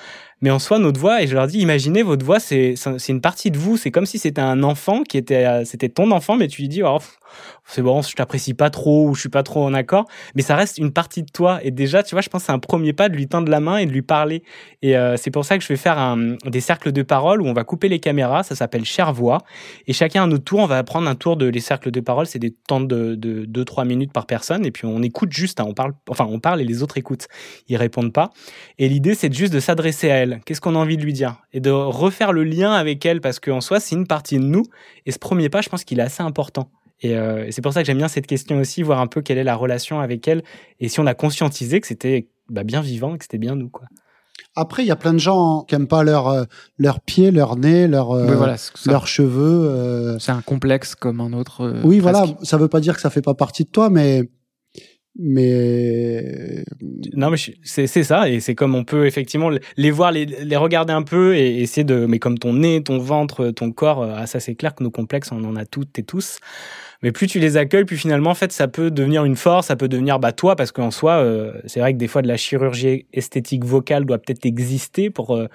Mais 0.44 0.52
en 0.52 0.60
soi, 0.60 0.78
notre 0.78 1.00
voix, 1.00 1.22
et 1.24 1.28
je 1.28 1.36
leur 1.36 1.48
dis, 1.48 1.60
imaginez 1.60 2.04
votre 2.04 2.26
voix, 2.26 2.38
c'est 2.38 2.76
une 3.08 3.22
partie 3.22 3.50
de 3.50 3.58
vous. 3.58 3.78
C'est 3.78 3.92
comme 3.92 4.06
si 4.06 4.20
c'était 4.20 4.42
un 4.42 4.62
enfant 4.62 5.04
qui 5.04 5.18
était, 5.18 5.46
euh, 5.46 5.64
c'était 5.64 5.88
ton 5.88 6.12
enfant, 6.12 6.36
mais 6.36 6.50
tu 6.50 6.62
lui 6.62 6.68
dis, 6.68 6.84
oh, 6.84 6.98
c'est 7.66 7.82
bon, 7.82 8.02
je 8.02 8.14
t'apprécie 8.14 8.54
pas 8.54 8.70
trop 8.70 9.08
ou 9.08 9.16
je 9.16 9.22
suis 9.22 9.30
pas 9.30 9.44
trop 9.44 9.64
en 9.64 9.74
accord, 9.74 10.06
mais 10.36 10.42
ça 10.42 10.58
reste 10.58 10.78
une 10.78 10.92
partie 10.92 11.24
de 11.24 11.32
toi. 11.32 11.60
Et 11.64 11.72
déjà, 11.72 12.04
tu 12.04 12.14
vois, 12.14 12.22
je 12.22 12.28
pense 12.28 12.42
que 12.42 12.48
c'est 12.48 12.52
un 12.52 12.60
premier 12.60 12.92
pas 12.92 13.08
de 13.08 13.16
lui 13.16 13.28
tendre 13.28 13.50
la 13.50 13.62
main 13.62 13.78
et 13.78 13.86
de 13.86 13.92
lui 13.92 14.02
parler. 14.02 14.44
Et 14.82 14.98
euh, 14.98 15.16
c'est 15.16 15.32
pour 15.32 15.46
ça 15.46 15.58
que 15.58 15.64
je 15.64 15.70
vais 15.70 15.78
faire 15.78 16.18
des 16.46 16.60
cercles 16.60 16.92
de 16.92 17.04
parole 17.04 17.42
où 17.42 17.46
on 17.46 17.54
va 17.54 17.64
couper 17.64 17.88
les 17.88 18.00
caméras. 18.00 18.44
Ça 18.44 18.56
s'appelle 18.56 18.84
Cher 18.84 19.14
Voix. 19.14 19.40
Et 19.88 19.94
chacun 19.94 20.24
à 20.24 20.28
notre 20.28 20.44
tour, 20.44 20.60
on 20.60 20.68
va 20.68 20.84
prendre 20.84 21.08
un 21.08 21.16
tour 21.16 21.38
de 21.38 21.46
les 21.46 21.62
cercles 21.62 21.92
de 21.92 22.02
parole. 22.02 22.26
C'est 22.26 22.40
des 22.40 22.52
temps 22.52 22.82
de, 22.82 23.16
de 23.16 23.46
2-3 23.46 23.88
minutes 23.88 24.12
par 24.12 24.26
personne. 24.26 24.66
Et 24.66 24.72
puis 24.72 24.86
on 24.86 25.02
écoute 25.02 25.32
juste, 25.32 25.62
hein, 25.62 25.66
on 25.68 25.74
parle, 25.74 25.94
enfin, 26.10 26.28
on 26.30 26.40
parle 26.40 26.60
et 26.62 26.66
les 26.66 26.84
autres 26.84 26.98
écoutent. 26.98 27.28
Ils 27.70 27.78
répondent 27.78 28.14
pas. 28.14 28.32
Et 28.78 28.90
l'idée, 28.90 29.16
c'est 29.16 29.34
juste 29.34 29.54
de 29.54 29.62
s'adresser 29.62 30.12
à 30.12 30.16
elle. 30.16 30.33
Qu'est-ce 30.46 30.62
qu'on 30.62 30.76
a 30.76 30.78
envie 30.80 30.98
de 30.98 31.04
lui 31.04 31.14
dire? 31.14 31.38
Et 31.54 31.60
de 31.60 31.70
refaire 31.72 32.34
le 32.34 32.44
lien 32.44 32.72
avec 32.74 33.06
elle 33.06 33.22
parce 33.22 33.40
qu'en 33.40 33.62
soi, 33.62 33.80
c'est 33.80 33.96
une 33.96 34.08
partie 34.08 34.38
de 34.38 34.44
nous. 34.44 34.64
Et 35.06 35.12
ce 35.12 35.20
premier 35.20 35.50
pas, 35.50 35.62
je 35.62 35.70
pense 35.70 35.84
qu'il 35.84 36.00
est 36.00 36.04
assez 36.04 36.24
important. 36.24 36.70
Et, 37.02 37.18
euh, 37.18 37.46
et 37.46 37.52
c'est 37.52 37.62
pour 37.62 37.74
ça 37.74 37.82
que 37.82 37.88
j'aime 37.88 37.98
bien 37.98 38.08
cette 38.08 38.28
question 38.28 38.58
aussi, 38.60 38.82
voir 38.84 39.00
un 39.00 39.08
peu 39.08 39.22
quelle 39.22 39.38
est 39.38 39.44
la 39.44 39.56
relation 39.56 40.00
avec 40.00 40.28
elle 40.28 40.42
et 40.80 40.88
si 40.88 41.00
on 41.02 41.06
a 41.06 41.14
conscientisé 41.14 41.82
que 41.82 41.88
c'était 41.88 42.30
bah, 42.50 42.64
bien 42.64 42.80
vivant, 42.82 43.18
que 43.18 43.24
c'était 43.26 43.38
bien 43.38 43.56
nous. 43.56 43.68
Quoi. 43.70 43.86
Après, 44.56 44.84
il 44.84 44.88
y 44.88 44.92
a 44.92 44.96
plein 44.96 45.14
de 45.14 45.20
gens 45.20 45.64
qui 45.68 45.76
aiment 45.76 45.88
pas 45.88 46.04
leur 46.04 46.28
euh, 46.28 46.44
leurs 46.78 47.02
pieds, 47.02 47.32
leur 47.32 47.56
nez, 47.58 47.88
leur 47.88 48.12
euh, 48.12 48.36
voilà, 48.36 48.56
leurs 48.86 49.08
cheveux. 49.08 49.68
euh. 49.70 50.20
C'est 50.20 50.32
un 50.32 50.42
complexe 50.42 50.96
comme 50.96 51.20
un 51.22 51.34
autre. 51.34 51.62
euh, 51.62 51.82
Oui, 51.84 52.00
presque. 52.00 52.16
voilà. 52.18 52.34
Ça 52.44 52.58
veut 52.58 52.68
pas 52.68 52.80
dire 52.80 52.96
que 52.96 53.02
ça 53.02 53.10
fait 53.10 53.22
pas 53.22 53.34
partie 53.34 53.64
de 53.64 53.70
toi, 53.70 53.90
mais 53.90 54.30
mais 55.16 56.64
Non, 57.16 57.30
mais 57.30 57.38
c'est 57.64 57.88
c'est 57.88 58.04
ça, 58.04 58.30
et 58.30 58.40
c'est 58.40 58.56
comme 58.56 58.74
on 58.76 58.84
peut 58.84 59.06
effectivement 59.06 59.52
les 59.78 59.92
voir, 59.92 60.12
les, 60.12 60.26
les 60.26 60.56
regarder 60.56 60.94
un 60.94 61.04
peu 61.04 61.36
et 61.36 61.60
essayer 61.62 61.84
de. 61.84 62.06
Mais 62.08 62.20
comme 62.20 62.40
ton 62.40 62.54
nez, 62.54 62.82
ton 62.84 62.98
ventre, 62.98 63.52
ton 63.52 63.72
corps, 63.72 64.02
euh, 64.02 64.14
ah, 64.18 64.26
ça 64.28 64.40
c'est 64.40 64.56
clair 64.56 64.74
que 64.74 64.84
nos 64.84 64.92
complexes, 64.92 65.32
on 65.32 65.44
en 65.44 65.56
a 65.56 65.66
toutes 65.66 65.98
et 66.00 66.04
tous. 66.04 66.40
Mais 67.04 67.12
plus 67.12 67.28
tu 67.28 67.40
les 67.40 67.58
accueilles, 67.58 67.86
plus 67.86 67.98
finalement, 67.98 68.32
en 68.32 68.36
fait, 68.36 68.52
ça 68.52 68.68
peut 68.68 68.90
devenir 68.90 69.26
une 69.26 69.36
force, 69.36 69.68
ça 69.68 69.76
peut 69.76 69.90
devenir 69.90 70.20
bah, 70.20 70.32
toi, 70.32 70.56
parce 70.56 70.72
qu'en 70.72 70.90
soi, 70.92 71.14
euh, 71.18 71.54
c'est 71.66 71.80
vrai 71.82 71.94
que 71.94 71.98
des 72.00 72.08
fois, 72.08 72.22
de 72.22 72.28
la 72.28 72.38
chirurgie 72.38 73.06
esthétique 73.14 73.66
vocale 73.66 74.06
doit 74.06 74.20
peut-être 74.20 74.46
exister 74.46 75.10
pour. 75.10 75.36
euh, 75.36 75.48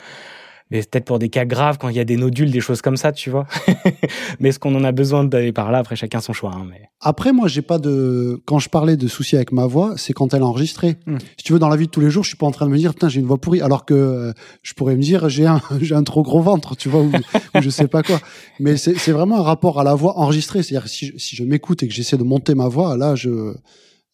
mais 0.71 0.81
peut-être 0.83 1.05
pour 1.05 1.19
des 1.19 1.29
cas 1.29 1.45
graves, 1.45 1.79
quand 1.79 1.89
il 1.89 1.97
y 1.97 2.01
a 2.01 2.05
des 2.05 2.17
nodules, 2.17 2.51
des 2.51 2.61
choses 2.61 2.83
comme 2.83 2.97
ça, 2.97 3.13
tu 3.13 3.31
vois. 3.31 3.47
mais 4.41 4.51
est-ce 4.51 4.59
qu'on 4.59 4.75
en 4.75 4.85
a 4.85 4.93
besoin 4.93 5.25
d'aller 5.25 5.53
par 5.53 5.71
là? 5.73 5.79
Après, 5.79 5.97
chacun 5.97 6.21
son 6.21 6.33
choix. 6.33 6.53
hein, 6.55 6.67
mais... 6.69 6.83
Après, 7.01 7.33
moi, 7.33 7.49
j'ai 7.49 7.63
pas 7.63 7.79
de. 7.79 8.41
Quand 8.45 8.59
je 8.59 8.69
parlais 8.69 8.97
de 8.97 9.07
soucis 9.09 9.37
avec 9.37 9.53
ma 9.53 9.67
voix, 9.67 9.95
c'est 9.97 10.13
quand 10.13 10.35
elle 10.35 10.41
est 10.41 10.45
enregistrée. 10.45 10.97
Hmm. 11.07 11.19
Si 11.37 11.45
tu 11.45 11.53
veux, 11.53 11.59
dans 11.59 11.69
la 11.69 11.77
vie 11.77 11.87
de 11.87 11.91
tous 11.91 12.01
les 12.01 12.11
jours, 12.11 12.25
je 12.25 12.29
suis 12.29 12.37
pas 12.37 12.47
en 12.47 12.51
train 12.51 12.67
de 12.67 12.71
me 12.71 12.77
dire, 12.79 12.93
putain, 12.93 13.09
j'ai 13.09 13.21
une 13.21 13.27
voix 13.27 13.39
pourrie, 13.39 13.61
alors 13.61 13.85
que 13.85 13.95
euh, 13.95 14.33
je 14.63 14.75
pourrais 14.75 14.97
me 14.97 15.03
dire, 15.03 15.29
j'ai 15.29 15.47
un, 15.47 15.61
j'ai 15.81 15.95
un 15.95 16.03
trop 16.03 16.23
gros 16.23 16.41
ventre, 16.43 16.77
tu 16.77 16.89
vois, 16.89 17.01
ou, 17.03 17.11
ou 17.55 17.61
je 17.61 17.71
sais 17.71 17.89
pas 17.89 18.03
quoi. 18.03 18.21
Mais 18.61 18.77
c'est 18.77 18.97
c'est 18.99 19.13
vraiment 19.13 19.39
un 19.39 19.43
rapport 19.43 19.79
à 19.81 19.85
la 19.85 19.95
voix 19.95 20.19
enregistrée. 20.19 20.63
C'est-à-dire, 20.63 20.89
si 20.89 21.07
je, 21.07 21.19
si 21.19 21.37
je 21.37 21.45
m'écoute 21.45 21.83
et 21.83 21.89
que 21.89 21.95
j'essaie 21.95 22.17
de 22.19 22.25
monter 22.25 22.55
ma 22.55 22.69
voix, 22.69 22.97
là, 22.97 23.15
je, 23.15 23.55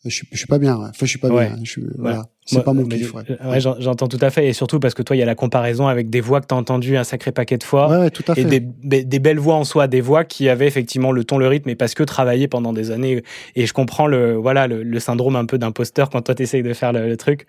je 0.05 0.11
suis, 0.11 0.29
je 0.31 0.37
suis 0.39 0.47
pas 0.47 0.59
bien. 0.59 0.77
Enfin, 0.77 0.91
je 1.01 1.07
suis 1.07 1.19
pas 1.19 1.29
Ouais. 1.31 1.49
bien. 1.49 1.59
Je 1.65 1.71
suis, 1.71 1.85
voilà. 1.99 2.27
C'est 2.47 2.63
pas 2.63 2.73
mon 2.75 2.85
kiff, 2.85 3.15
ouais. 3.15 3.23
euh, 3.31 3.51
ouais, 3.51 3.61
j'en- 3.61 3.77
J'entends 3.81 4.07
tout 4.09 4.19
à 4.21 4.31
fait, 4.31 4.47
et 4.49 4.53
surtout 4.53 4.79
parce 4.81 4.93
que 4.95 5.03
toi, 5.03 5.17
il 5.17 5.19
y 5.19 5.23
a 5.23 5.27
la 5.27 5.35
comparaison 5.35 5.87
avec 5.89 6.11
des 6.11 6.21
voix 6.21 6.41
que 6.41 6.47
tu 6.47 6.55
as 6.55 6.59
entendues 6.59 6.97
un 6.97 7.05
sacré 7.05 7.33
paquet 7.33 7.57
de 7.57 7.65
fois. 7.65 7.89
Ouais, 7.89 8.11
tout 8.11 8.23
à 8.29 8.33
Et 8.33 8.43
fait. 8.43 8.45
des, 8.45 8.61
des- 8.61 9.05
des 9.05 9.19
belles 9.19 9.39
voix 9.39 9.55
en 9.55 9.65
soi, 9.65 9.87
des 9.89 10.01
voix 10.01 10.25
qui 10.25 10.49
avaient 10.49 10.67
effectivement 10.67 11.11
le 11.13 11.25
ton, 11.25 11.39
le 11.39 11.49
rythme, 11.49 11.71
et 11.71 11.75
parce 11.75 11.95
que 11.95 12.03
travaillé 12.03 12.47
pendant 12.49 12.73
des 12.73 12.91
années. 12.91 13.23
Et 13.57 13.67
je 13.67 13.73
comprends 13.73 14.07
le, 14.07 14.35
voilà, 14.35 14.67
le, 14.67 14.83
le 14.83 15.01
syndrome 15.01 15.37
un 15.37 15.47
peu 15.47 15.57
d'imposteur 15.59 16.11
quand 16.11 16.21
toi 16.23 16.35
t'essayes 16.35 16.63
de 16.63 16.73
faire 16.75 16.93
le, 16.93 17.07
le 17.09 17.17
truc. 17.17 17.47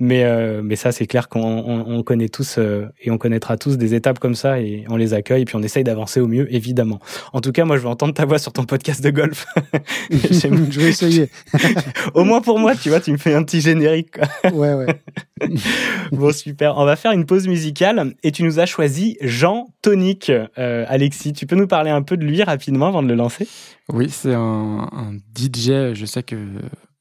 Mais, 0.00 0.22
euh, 0.24 0.60
mais 0.62 0.76
ça, 0.76 0.92
c'est 0.92 1.06
clair 1.06 1.28
qu'on 1.28 1.42
on, 1.42 1.84
on 1.98 2.02
connaît 2.02 2.28
tous 2.28 2.56
euh, 2.58 2.86
et 3.02 3.10
on 3.10 3.18
connaîtra 3.18 3.56
tous 3.56 3.76
des 3.76 3.94
étapes 3.94 4.18
comme 4.20 4.34
ça 4.34 4.60
et 4.60 4.84
on 4.88 4.96
les 4.96 5.12
accueille 5.14 5.42
et 5.42 5.44
puis 5.44 5.56
on 5.56 5.62
essaye 5.62 5.82
d'avancer 5.84 6.20
au 6.20 6.28
mieux, 6.28 6.52
évidemment. 6.54 7.00
En 7.32 7.40
tout 7.40 7.52
cas, 7.52 7.64
moi, 7.64 7.76
je 7.76 7.82
veux 7.82 7.88
entendre 7.88 8.14
ta 8.14 8.24
voix 8.24 8.38
sur 8.38 8.52
ton 8.52 8.64
podcast 8.64 9.02
de 9.02 9.10
golf. 9.10 9.46
Je 10.10 10.80
vais 10.80 10.88
essayer. 10.88 11.28
au 12.14 12.24
moins 12.24 12.40
pour 12.40 12.58
moi, 12.58 12.74
tu 12.76 12.88
vois, 12.90 13.00
tu 13.00 13.10
me 13.12 13.16
fais 13.16 13.34
un 13.34 13.42
petit 13.42 13.60
générique. 13.60 14.12
quoi. 14.18 14.28
Ouais, 14.52 14.74
ouais. 14.74 15.02
Bon, 16.12 16.32
super. 16.32 16.76
On 16.78 16.84
va 16.84 16.96
faire 16.96 17.12
une 17.12 17.26
pause 17.26 17.46
musicale 17.48 18.14
et 18.22 18.32
tu 18.32 18.42
nous 18.42 18.58
as 18.58 18.66
choisi 18.66 19.16
Jean 19.20 19.68
Tonic. 19.82 20.30
Euh, 20.30 20.84
Alexis, 20.88 21.32
tu 21.32 21.46
peux 21.46 21.56
nous 21.56 21.66
parler 21.66 21.90
un 21.90 22.02
peu 22.02 22.16
de 22.16 22.24
lui 22.24 22.42
rapidement 22.42 22.86
avant 22.86 23.02
de 23.02 23.08
le 23.08 23.14
lancer? 23.14 23.48
Oui, 23.92 24.08
c'est 24.10 24.34
un, 24.34 24.88
un 24.92 25.12
DJ. 25.36 25.94
Je 25.94 26.04
sais 26.06 26.22
que 26.22 26.36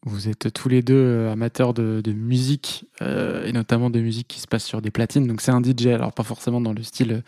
vous 0.08 0.28
êtes 0.30 0.54
tous 0.54 0.70
les 0.70 0.82
deux 0.82 0.94
euh, 0.96 1.32
amateurs 1.32 1.74
de, 1.74 2.02
de 2.02 2.12
musique 2.14 2.86
euh, 3.02 3.46
et 3.46 3.52
notamment 3.52 3.90
de 3.90 4.00
musique 4.00 4.28
qui 4.28 4.40
se 4.40 4.48
passe 4.48 4.64
sur 4.64 4.82
des 4.82 4.92
platines. 4.92 5.28
Donc 5.28 5.42
c'est 5.42 5.52
un 5.52 5.62
DJ, 5.64 5.88
alors 5.88 6.14
pas 6.14 6.24
forcément 6.24 6.62
dans 6.62 6.74
le 6.74 6.84
style 6.84 7.24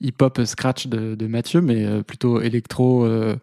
hip-hop 0.00 0.40
scratch 0.44 0.86
de, 0.86 1.14
de 1.14 1.26
Mathieu, 1.26 1.60
mais 1.60 2.02
plutôt 2.02 2.40
électro. 2.40 3.04
euh, 3.04 3.36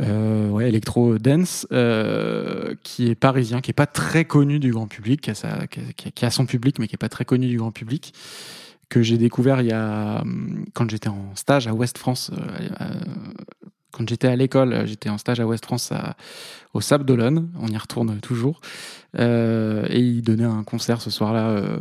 ouais, 0.00 0.68
électro 0.68 1.18
dance, 1.18 1.66
euh, 1.72 2.74
qui 2.82 3.08
est 3.08 3.14
parisien, 3.14 3.60
qui 3.60 3.70
est 3.70 3.74
pas 3.74 3.86
très 3.86 4.24
connu 4.24 4.58
du 4.60 4.70
grand 4.72 4.86
public, 4.86 5.20
qui 5.20 5.30
a, 5.30 5.34
sa- 5.34 5.66
qui 5.66 5.80
a- 5.80 6.10
qui 6.10 6.24
a- 6.24 6.30
son 6.30 6.46
public, 6.46 6.78
mais 6.78 6.86
qui 6.88 6.94
est 6.94 6.98
pas 6.98 7.08
très 7.08 7.24
connu 7.24 7.48
du 7.48 7.58
grand 7.58 7.72
public, 7.72 8.12
que 8.88 9.02
j'ai 9.02 9.18
découvert 9.18 9.60
il 9.60 9.66
y 9.68 9.72
a 9.72 10.22
hum, 10.22 10.64
quand 10.74 10.88
j'étais 10.90 11.08
en 11.08 11.34
stage 11.34 11.66
à 11.66 11.74
Ouest 11.74 11.98
France, 11.98 12.30
euh, 12.32 12.68
euh, 12.80 12.86
quand 13.98 14.08
j'étais 14.08 14.28
à 14.28 14.36
l'école, 14.36 14.72
euh, 14.72 14.86
j'étais 14.86 15.08
en 15.08 15.18
stage 15.18 15.40
à 15.40 15.46
Ouest 15.46 15.64
France 15.64 15.92
au 16.72 16.80
Sable 16.80 17.04
d'Olonne, 17.04 17.50
on 17.60 17.66
y 17.66 17.76
retourne 17.76 18.20
toujours, 18.20 18.60
euh, 19.18 19.86
et 19.90 19.98
il 19.98 20.22
donnait 20.22 20.44
un 20.44 20.62
concert 20.62 21.00
ce 21.00 21.10
soir-là. 21.10 21.48
euh, 21.48 21.78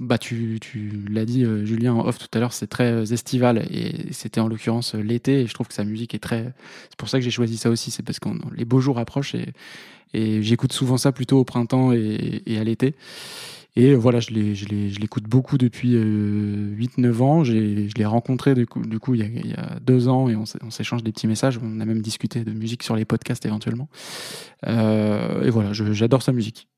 bah 0.00 0.16
tu, 0.16 0.58
tu 0.60 1.04
l'as 1.10 1.26
dit, 1.26 1.44
Julien 1.64 1.92
en 1.92 2.06
off 2.06 2.18
tout 2.18 2.28
à 2.32 2.40
l'heure, 2.40 2.52
c'est 2.52 2.68
très 2.68 3.12
estival 3.12 3.66
et 3.70 4.12
c'était 4.12 4.40
en 4.40 4.48
l'occurrence 4.48 4.94
l'été. 4.94 5.40
Et 5.40 5.46
je 5.46 5.54
trouve 5.54 5.68
que 5.68 5.74
sa 5.74 5.84
musique 5.84 6.14
est 6.14 6.20
très. 6.20 6.54
C'est 6.88 6.96
pour 6.96 7.08
ça 7.08 7.18
que 7.18 7.24
j'ai 7.24 7.30
choisi 7.30 7.58
ça 7.58 7.68
aussi, 7.68 7.90
c'est 7.90 8.02
parce 8.02 8.18
que 8.18 8.28
les 8.54 8.64
beaux 8.64 8.80
jours 8.80 8.98
approchent 8.98 9.34
et, 9.34 10.42
j'écoute 10.42 10.72
souvent 10.72 10.98
ça 10.98 11.10
plutôt 11.10 11.38
au 11.38 11.44
printemps 11.44 11.92
et 11.92 12.58
à 12.58 12.64
l'été. 12.64 12.94
Et 13.74 13.94
voilà, 13.94 14.20
je 14.20 14.30
l'écoute 14.32 15.24
beaucoup 15.24 15.56
depuis 15.56 15.94
euh, 15.94 16.74
8-9 16.76 17.22
ans. 17.22 17.42
J'ai- 17.44 17.88
Je 17.88 17.94
l'ai 17.96 18.04
rencontré 18.04 18.54
du 18.54 18.66
coup, 18.66 19.14
il, 19.14 19.20
y 19.20 19.54
a, 19.54 19.78
deux 19.80 20.08
ans 20.08 20.28
et 20.28 20.36
on 20.36 20.44
s'é- 20.44 20.58
on 20.62 20.70
s'échange 20.70 21.02
des 21.02 21.10
petits 21.12 21.26
messages. 21.26 21.58
On 21.62 21.80
a 21.80 21.84
même 21.86 22.02
discuté 22.02 22.44
de 22.44 22.52
musique 22.52 22.82
sur 22.82 22.96
les 22.96 23.04
podcasts 23.06 23.46
éventuellement. 23.46 23.88
Euh, 24.66 25.42
et 25.44 25.50
voilà, 25.50 25.72
j'adore 25.72 26.22
sa 26.22 26.32
musique. 26.32 26.68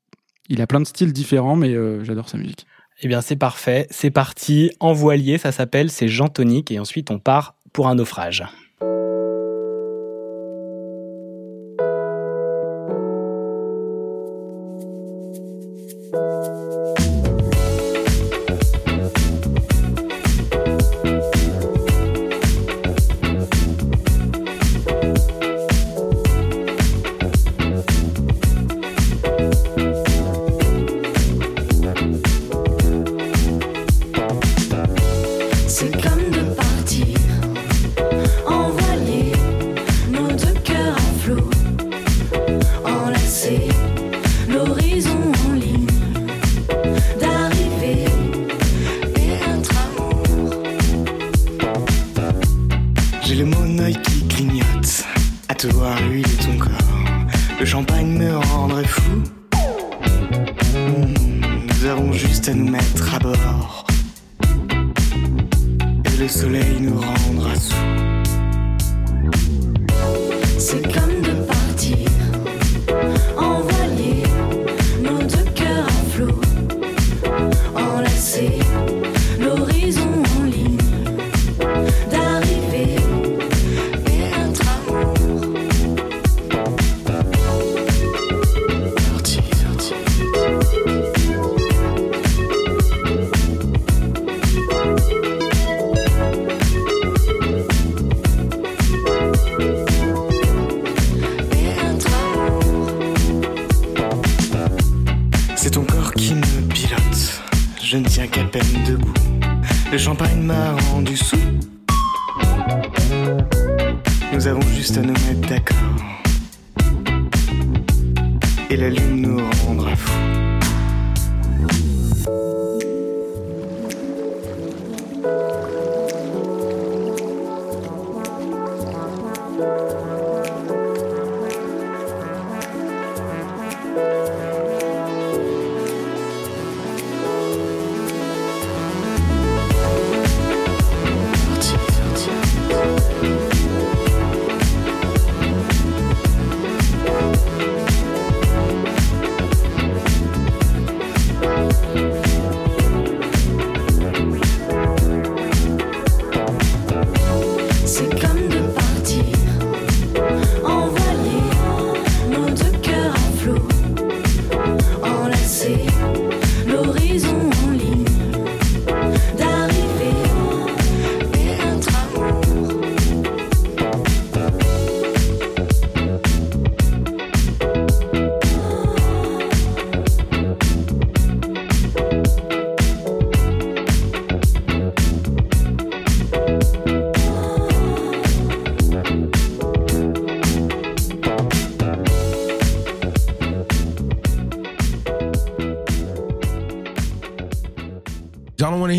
Il 0.47 0.61
a 0.61 0.67
plein 0.67 0.79
de 0.79 0.85
styles 0.85 1.11
différents, 1.11 1.55
mais 1.55 1.73
euh, 1.73 2.03
j'adore 2.03 2.29
sa 2.29 2.37
musique. 2.37 2.65
Eh 3.01 3.07
bien, 3.09 3.19
c'est 3.19 3.35
parfait. 3.35 3.87
C'est 3.89 4.11
parti. 4.11 4.71
En 4.79 4.93
voilier, 4.93 5.37
ça 5.37 5.51
s'appelle. 5.51 5.89
C'est 5.91 6.07
Jean 6.07 6.29
Tonic. 6.29 6.71
Et 6.71 6.79
ensuite, 6.79 7.11
on 7.11 7.19
part 7.19 7.55
pour 7.73 7.89
un 7.89 7.95
naufrage. 7.95 8.45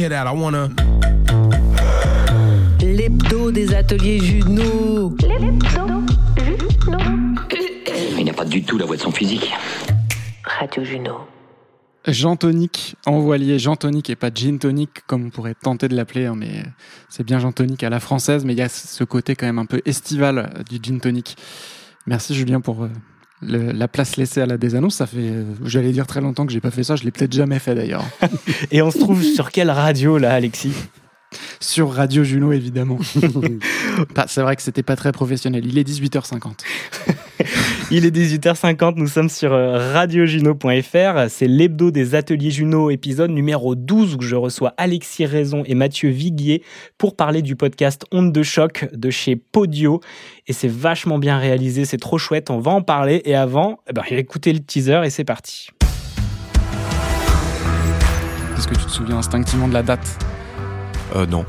Hear 0.07 0.11
that. 0.11 0.27
I 0.27 0.33
want 0.33 0.55
to. 0.55 0.71
L'hebdo 2.85 3.51
des 3.51 3.75
ateliers 3.75 4.21
Juno. 4.21 5.15
Il 8.19 8.25
n'a 8.25 8.33
pas 8.33 8.45
du 8.45 8.63
tout 8.63 8.79
la 8.79 8.87
voix 8.87 8.97
de 8.97 9.01
son 9.01 9.11
physique. 9.11 9.53
Radio 10.45 10.85
Juno. 10.85 11.21
Jean 12.07 12.37
Tonic, 12.37 12.95
envoilier 13.05 13.59
Jean 13.59 13.75
Tonic 13.75 14.11
et 14.11 14.17
pas 14.17 14.31
Gin 14.33 14.61
Tonic 14.61 14.91
comme 15.09 15.27
on 15.27 15.31
pourrait 15.31 15.57
tenter 15.61 15.89
de 15.89 15.97
l'appeler, 15.97 16.27
hein, 16.27 16.35
mais 16.37 16.63
c'est 17.09 17.25
bien 17.25 17.41
Jean 17.41 17.51
Tonic 17.51 17.83
à 17.83 17.91
la 17.91 17.99
française, 17.99 18.45
mais 18.45 18.53
il 18.53 18.59
y 18.59 18.63
a 18.63 18.69
ce 18.69 19.03
côté 19.03 19.35
quand 19.35 19.47
même 19.47 19.59
un 19.59 19.67
peu 19.67 19.83
estival 19.87 20.63
du 20.71 20.79
Gin 20.81 21.01
Tonic. 21.01 21.37
Merci 22.07 22.37
Julien 22.37 22.61
pour 22.61 22.85
euh, 22.85 22.91
le- 23.43 23.73
la 23.73 23.89
place 23.89 24.17
laissée 24.17 24.41
à 24.41 24.47
la 24.47 24.57
désannonce. 24.59 24.95
Ça 24.97 25.07
fait, 25.07 25.17
euh, 25.19 25.45
j'allais 25.65 25.93
dire 25.93 26.07
très 26.07 26.21
longtemps 26.21 26.47
que 26.47 26.53
j'ai 26.53 26.61
pas 26.61 26.71
fait 26.71 26.85
ça, 26.85 26.97
je 26.97 27.05
l'ai 27.05 27.11
peut-être 27.11 27.33
jamais 27.33 27.59
fait 27.59 27.75
d'ailleurs. 27.75 28.05
Et 28.71 28.83
on 28.83 28.91
se 28.91 28.99
trouve 28.99 29.23
sur 29.23 29.51
quelle 29.51 29.71
radio 29.71 30.19
là, 30.19 30.35
Alexis? 30.35 30.73
Sur 31.61 31.93
Radio 31.93 32.25
Juno 32.25 32.53
évidemment. 32.53 32.99
Bah, 34.15 34.27
c'est 34.29 34.43
vrai 34.43 34.57
que 34.57 34.63
c'était 34.63 34.83
pas 34.83 34.95
très 34.97 35.11
professionnel. 35.13 35.65
Il 35.67 35.79
est 35.79 35.89
18h50. 35.89 36.53
Il 37.91 38.05
est 38.05 38.15
18h50, 38.15 38.95
nous 38.97 39.07
sommes 39.07 39.29
sur 39.29 39.53
euh, 39.53 39.93
radiojuno.fr. 39.93 41.29
C'est 41.29 41.47
l'hebdo 41.47 41.91
des 41.91 42.15
ateliers 42.15 42.51
Juno, 42.51 42.91
épisode 42.91 43.31
numéro 43.31 43.75
12, 43.75 44.17
où 44.17 44.23
je 44.23 44.37
reçois 44.37 44.75
Alexis 44.77 45.27
Raison 45.27 45.63
et 45.67 45.75
Mathieu 45.75 46.11
Viguier 46.11 46.63
pour 46.99 47.17
parler 47.17 47.43
du 47.43 47.57
podcast 47.57 48.05
Onde 48.13 48.33
de 48.33 48.43
choc 48.43 48.89
de 48.93 49.11
chez 49.11 49.37
Podio. 49.37 50.01
Et 50.47 50.53
c'est 50.53 50.71
vachement 50.71 51.19
bien 51.19 51.39
réalisé, 51.39 51.85
c'est 51.85 51.97
trop 51.97 52.19
chouette, 52.19 52.51
on 52.51 52.59
va 52.59 52.71
en 52.71 52.83
parler. 52.83 53.23
Et 53.25 53.35
avant, 53.35 53.81
eh 53.89 53.93
ben, 53.93 54.03
écoutez 54.11 54.53
le 54.53 54.61
teaser 54.61 55.03
et 55.05 55.11
c'est 55.11 55.25
parti. 55.25 55.69
Est-ce 58.57 58.67
que 58.69 58.75
tu 58.75 58.87
te 58.87 58.91
souviens 58.91 59.19
instinctivement 59.19 59.69
de 59.69 59.75
la 59.75 59.83
date? 59.83 60.19
Euh, 61.15 61.27
non. 61.27 61.45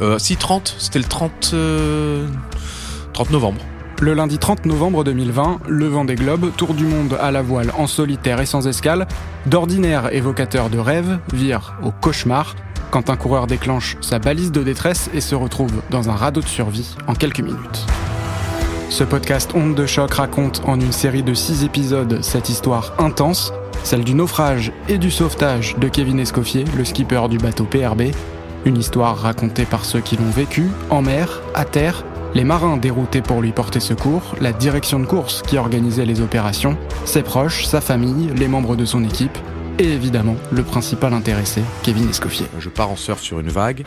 Euh, 0.00 0.18
si, 0.18 0.36
30, 0.36 0.76
c'était 0.78 0.98
le 0.98 1.04
30, 1.04 1.50
euh, 1.54 2.26
30 3.12 3.30
novembre. 3.30 3.60
Le 4.00 4.14
lundi 4.14 4.38
30 4.38 4.64
novembre 4.66 5.02
2020, 5.02 5.58
le 5.66 5.86
vent 5.86 6.04
des 6.04 6.14
globes, 6.14 6.52
tour 6.56 6.74
du 6.74 6.84
monde 6.84 7.18
à 7.20 7.32
la 7.32 7.42
voile 7.42 7.72
en 7.76 7.88
solitaire 7.88 8.40
et 8.40 8.46
sans 8.46 8.68
escale, 8.68 9.08
d'ordinaire 9.46 10.14
évocateur 10.14 10.70
de 10.70 10.78
rêve, 10.78 11.18
vire 11.32 11.74
au 11.82 11.90
cauchemar 11.90 12.54
quand 12.92 13.10
un 13.10 13.16
coureur 13.16 13.48
déclenche 13.48 13.96
sa 14.00 14.20
balise 14.20 14.52
de 14.52 14.62
détresse 14.62 15.10
et 15.14 15.20
se 15.20 15.34
retrouve 15.34 15.72
dans 15.90 16.10
un 16.10 16.14
radeau 16.14 16.40
de 16.40 16.46
survie 16.46 16.94
en 17.08 17.14
quelques 17.14 17.40
minutes. 17.40 17.86
Ce 18.88 19.02
podcast 19.02 19.50
Onde 19.54 19.74
de 19.74 19.84
choc 19.84 20.14
raconte 20.14 20.62
en 20.64 20.78
une 20.80 20.92
série 20.92 21.24
de 21.24 21.34
six 21.34 21.64
épisodes 21.64 22.20
cette 22.22 22.48
histoire 22.48 22.94
intense, 23.00 23.52
celle 23.82 24.04
du 24.04 24.14
naufrage 24.14 24.72
et 24.88 24.98
du 24.98 25.10
sauvetage 25.10 25.76
de 25.76 25.88
Kevin 25.88 26.20
Escoffier, 26.20 26.64
le 26.76 26.84
skipper 26.84 27.26
du 27.28 27.38
bateau 27.38 27.64
PRB, 27.64 28.02
une 28.64 28.76
histoire 28.76 29.18
racontée 29.18 29.64
par 29.64 29.84
ceux 29.84 30.00
qui 30.00 30.16
l'ont 30.16 30.30
vécu, 30.30 30.68
en 30.90 31.02
mer, 31.02 31.42
à 31.54 31.64
terre, 31.64 32.04
les 32.34 32.44
marins 32.44 32.76
déroutés 32.76 33.22
pour 33.22 33.40
lui 33.40 33.52
porter 33.52 33.80
secours, 33.80 34.34
la 34.40 34.52
direction 34.52 35.00
de 35.00 35.06
course 35.06 35.42
qui 35.42 35.58
organisait 35.58 36.04
les 36.06 36.20
opérations, 36.20 36.76
ses 37.04 37.22
proches, 37.22 37.64
sa 37.64 37.80
famille, 37.80 38.30
les 38.36 38.48
membres 38.48 38.76
de 38.76 38.84
son 38.84 39.02
équipe, 39.04 39.36
et 39.78 39.92
évidemment 39.92 40.36
le 40.50 40.62
principal 40.62 41.14
intéressé, 41.14 41.62
Kevin 41.82 42.08
Escoffier. 42.08 42.46
Je 42.58 42.68
pars 42.68 42.90
en 42.90 42.96
surf 42.96 43.20
sur 43.20 43.40
une 43.40 43.48
vague, 43.48 43.84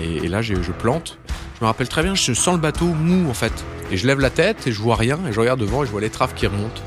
et, 0.00 0.28
là 0.28 0.42
je 0.42 0.54
plante. 0.72 1.18
Je 1.58 1.64
me 1.64 1.66
rappelle 1.66 1.88
très 1.88 2.04
bien, 2.04 2.14
je 2.14 2.32
sens 2.34 2.54
le 2.54 2.60
bateau 2.60 2.86
mou 2.86 3.28
en 3.28 3.34
fait. 3.34 3.52
Et 3.90 3.96
je 3.96 4.06
lève 4.06 4.20
la 4.20 4.30
tête 4.30 4.66
et 4.66 4.72
je 4.72 4.80
vois 4.80 4.94
rien, 4.94 5.18
et 5.28 5.32
je 5.32 5.40
regarde 5.40 5.58
devant 5.58 5.82
et 5.82 5.86
je 5.86 5.90
vois 5.90 6.00
l'étrave 6.00 6.34
qui 6.34 6.46
remonte. 6.46 6.82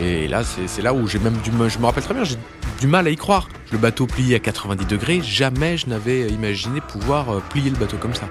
Et 0.00 0.28
là, 0.28 0.44
c'est 0.44 0.68
c'est 0.68 0.82
là 0.82 0.92
où 0.94 1.08
j'ai 1.08 1.18
même 1.18 1.36
du 1.42 1.50
mal- 1.50 1.68
Je 1.68 1.78
me 1.78 1.86
rappelle 1.86 2.04
très 2.04 2.14
bien, 2.14 2.22
j'ai 2.22 2.36
du 2.80 2.86
mal 2.86 3.06
à 3.08 3.10
y 3.10 3.16
croire. 3.16 3.48
Le 3.72 3.78
bateau 3.78 4.06
plié 4.06 4.36
à 4.36 4.38
90 4.38 4.86
degrés, 4.86 5.20
jamais 5.20 5.76
je 5.78 5.88
n'avais 5.88 6.28
imaginé 6.28 6.80
pouvoir 6.80 7.30
euh, 7.30 7.42
plier 7.50 7.70
le 7.70 7.76
bateau 7.76 7.96
comme 7.96 8.14
ça. 8.14 8.28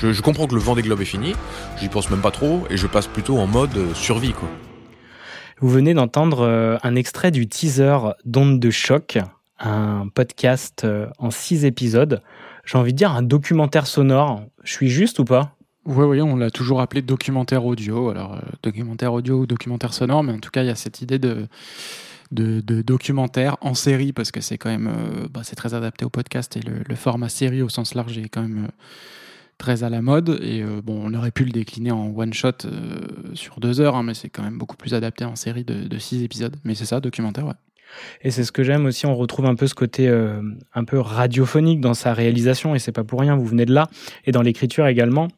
Je, 0.00 0.12
je 0.12 0.22
comprends 0.22 0.46
que 0.46 0.54
le 0.54 0.60
vent 0.60 0.74
des 0.74 0.82
globes 0.82 1.00
est 1.00 1.04
fini, 1.04 1.34
j'y 1.78 1.88
pense 1.88 2.10
même 2.10 2.22
pas 2.22 2.30
trop, 2.30 2.66
et 2.70 2.76
je 2.76 2.86
passe 2.86 3.06
plutôt 3.06 3.38
en 3.38 3.46
mode 3.46 3.76
euh, 3.76 3.94
survie 3.94 4.32
quoi. 4.32 4.48
Vous 5.60 5.68
venez 5.68 5.92
d'entendre 5.92 6.40
euh, 6.40 6.78
un 6.82 6.94
extrait 6.94 7.30
du 7.30 7.46
teaser 7.46 7.98
d'Onde 8.24 8.60
de 8.60 8.70
choc, 8.70 9.18
un 9.58 10.08
podcast 10.08 10.82
euh, 10.84 11.06
en 11.18 11.30
six 11.30 11.64
épisodes 11.64 12.22
j'ai 12.64 12.78
envie 12.78 12.92
de 12.92 12.98
dire, 12.98 13.10
un 13.10 13.22
documentaire 13.22 13.86
sonore. 13.86 14.44
Je 14.62 14.72
suis 14.72 14.90
juste 14.90 15.18
ou 15.18 15.24
pas? 15.24 15.56
Ouais, 15.86 16.04
oui, 16.04 16.20
on 16.22 16.36
l'a 16.36 16.50
toujours 16.50 16.80
appelé 16.80 17.02
documentaire 17.02 17.64
audio. 17.64 18.10
Alors, 18.10 18.34
euh, 18.34 18.40
documentaire 18.62 19.12
audio 19.12 19.40
ou 19.40 19.46
documentaire 19.46 19.92
sonore, 19.92 20.22
mais 20.22 20.32
en 20.32 20.38
tout 20.38 20.50
cas, 20.50 20.62
il 20.62 20.66
y 20.66 20.70
a 20.70 20.76
cette 20.76 21.00
idée 21.00 21.18
de, 21.18 21.48
de, 22.30 22.60
de 22.60 22.82
documentaire 22.82 23.56
en 23.60 23.74
série, 23.74 24.12
parce 24.12 24.30
que 24.30 24.40
c'est 24.40 24.58
quand 24.58 24.70
même 24.70 24.88
euh, 24.88 25.26
bah, 25.28 25.40
c'est 25.42 25.56
très 25.56 25.74
adapté 25.74 26.04
au 26.04 26.10
podcast 26.10 26.56
et 26.56 26.60
le, 26.60 26.82
le 26.86 26.94
format 26.94 27.28
série 27.28 27.62
au 27.62 27.68
sens 27.68 27.94
large 27.94 28.18
est 28.18 28.28
quand 28.28 28.42
même 28.42 28.66
euh, 28.66 28.70
très 29.60 29.84
à 29.84 29.90
la 29.90 30.02
mode. 30.02 30.40
Et 30.42 30.62
euh, 30.62 30.80
bon, 30.82 31.00
on 31.04 31.14
aurait 31.14 31.30
pu 31.30 31.44
le 31.44 31.52
décliner 31.52 31.92
en 31.92 32.12
one 32.16 32.34
shot 32.34 32.64
euh, 32.64 32.98
sur 33.34 33.60
deux 33.60 33.80
heures, 33.80 33.94
hein, 33.94 34.02
mais 34.02 34.14
c'est 34.14 34.28
quand 34.28 34.42
même 34.42 34.58
beaucoup 34.58 34.76
plus 34.76 34.94
adapté 34.94 35.24
en 35.24 35.36
série 35.36 35.62
de, 35.62 35.98
six 35.98 36.24
épisodes. 36.24 36.56
Mais 36.64 36.74
c'est 36.74 36.86
ça, 36.86 36.98
documentaire, 36.98 37.46
ouais. 37.46 37.54
Et 38.22 38.30
c'est 38.30 38.44
ce 38.44 38.52
que 38.52 38.62
j'aime 38.62 38.86
aussi, 38.86 39.06
on 39.06 39.16
retrouve 39.16 39.46
un 39.46 39.56
peu 39.56 39.66
ce 39.66 39.74
côté 39.74 40.08
euh, 40.08 40.40
un 40.74 40.84
peu 40.84 40.98
radiophonique 40.98 41.80
dans 41.80 41.94
sa 41.94 42.14
réalisation, 42.14 42.74
et 42.74 42.78
c'est 42.78 42.92
pas 42.92 43.04
pour 43.04 43.20
rien, 43.20 43.36
vous 43.36 43.46
venez 43.46 43.66
de 43.66 43.74
là, 43.74 43.88
et 44.24 44.32
dans 44.32 44.42
l'écriture 44.42 44.86
également. 44.86 45.28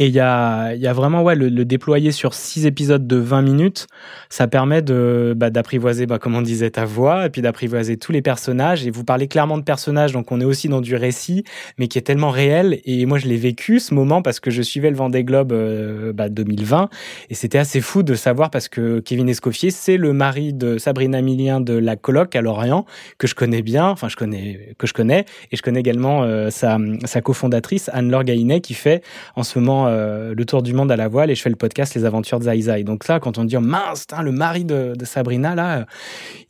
Et 0.00 0.06
il 0.06 0.14
y 0.14 0.20
a, 0.20 0.74
y 0.76 0.86
a 0.86 0.94
vraiment 0.94 1.22
ouais, 1.22 1.34
le, 1.34 1.50
le 1.50 1.64
déployer 1.66 2.10
sur 2.10 2.32
six 2.32 2.64
épisodes 2.64 3.06
de 3.06 3.16
20 3.16 3.42
minutes, 3.42 3.86
ça 4.30 4.48
permet 4.48 4.80
de 4.80 5.34
bah, 5.36 5.50
d'apprivoiser, 5.50 6.06
bah, 6.06 6.18
comme 6.18 6.34
on 6.34 6.40
disait, 6.40 6.70
ta 6.70 6.86
voix, 6.86 7.26
et 7.26 7.28
puis 7.28 7.42
d'apprivoiser 7.42 7.98
tous 7.98 8.10
les 8.10 8.22
personnages. 8.22 8.86
Et 8.86 8.90
vous 8.90 9.04
parlez 9.04 9.28
clairement 9.28 9.58
de 9.58 9.62
personnages, 9.62 10.12
donc 10.12 10.32
on 10.32 10.40
est 10.40 10.44
aussi 10.46 10.68
dans 10.68 10.80
du 10.80 10.96
récit, 10.96 11.44
mais 11.76 11.86
qui 11.86 11.98
est 11.98 12.02
tellement 12.02 12.30
réel. 12.30 12.80
Et 12.86 13.04
moi, 13.04 13.18
je 13.18 13.26
l'ai 13.26 13.36
vécu 13.36 13.78
ce 13.78 13.92
moment 13.92 14.22
parce 14.22 14.40
que 14.40 14.50
je 14.50 14.62
suivais 14.62 14.88
le 14.88 14.96
Vendée 14.96 15.22
Globe 15.22 15.52
euh, 15.52 16.14
bah, 16.14 16.30
2020, 16.30 16.88
et 17.28 17.34
c'était 17.34 17.58
assez 17.58 17.82
fou 17.82 18.02
de 18.02 18.14
savoir 18.14 18.48
parce 18.50 18.68
que 18.68 19.00
Kevin 19.00 19.28
Escoffier, 19.28 19.70
c'est 19.70 19.98
le 19.98 20.14
mari 20.14 20.54
de 20.54 20.78
Sabrina 20.78 21.20
Millien 21.20 21.60
de 21.60 21.74
la 21.74 21.96
coloc 21.96 22.34
à 22.34 22.40
Lorient, 22.40 22.86
que 23.18 23.26
je 23.26 23.34
connais 23.34 23.60
bien, 23.60 23.90
enfin 23.90 24.08
je 24.08 24.16
connais, 24.16 24.74
que 24.78 24.86
je 24.86 24.94
connais, 24.94 25.26
et 25.52 25.58
je 25.58 25.62
connais 25.62 25.80
également 25.80 26.22
euh, 26.22 26.48
sa, 26.48 26.78
sa 27.04 27.20
cofondatrice 27.20 27.90
Anne-Laure 27.92 28.24
Gaïnet 28.24 28.62
qui 28.62 28.72
fait 28.72 29.02
en 29.36 29.42
ce 29.42 29.58
moment 29.58 29.89
euh, 29.90 30.34
le 30.34 30.44
tour 30.44 30.62
du 30.62 30.72
monde 30.72 30.90
à 30.90 30.96
la 30.96 31.08
voile 31.08 31.30
et 31.30 31.34
je 31.34 31.42
fais 31.42 31.50
le 31.50 31.56
podcast 31.56 31.94
Les 31.94 32.04
Aventures 32.04 32.38
de 32.38 32.44
Zai 32.44 32.60
Zai. 32.62 32.84
Donc 32.84 33.08
là, 33.08 33.20
quand 33.20 33.38
on 33.38 33.44
dit 33.44 33.56
oh, 33.56 33.60
mince, 33.60 34.06
le 34.22 34.32
mari 34.32 34.64
de, 34.64 34.94
Sabrina 35.04 35.54
là, 35.54 35.78
euh, 35.78 35.84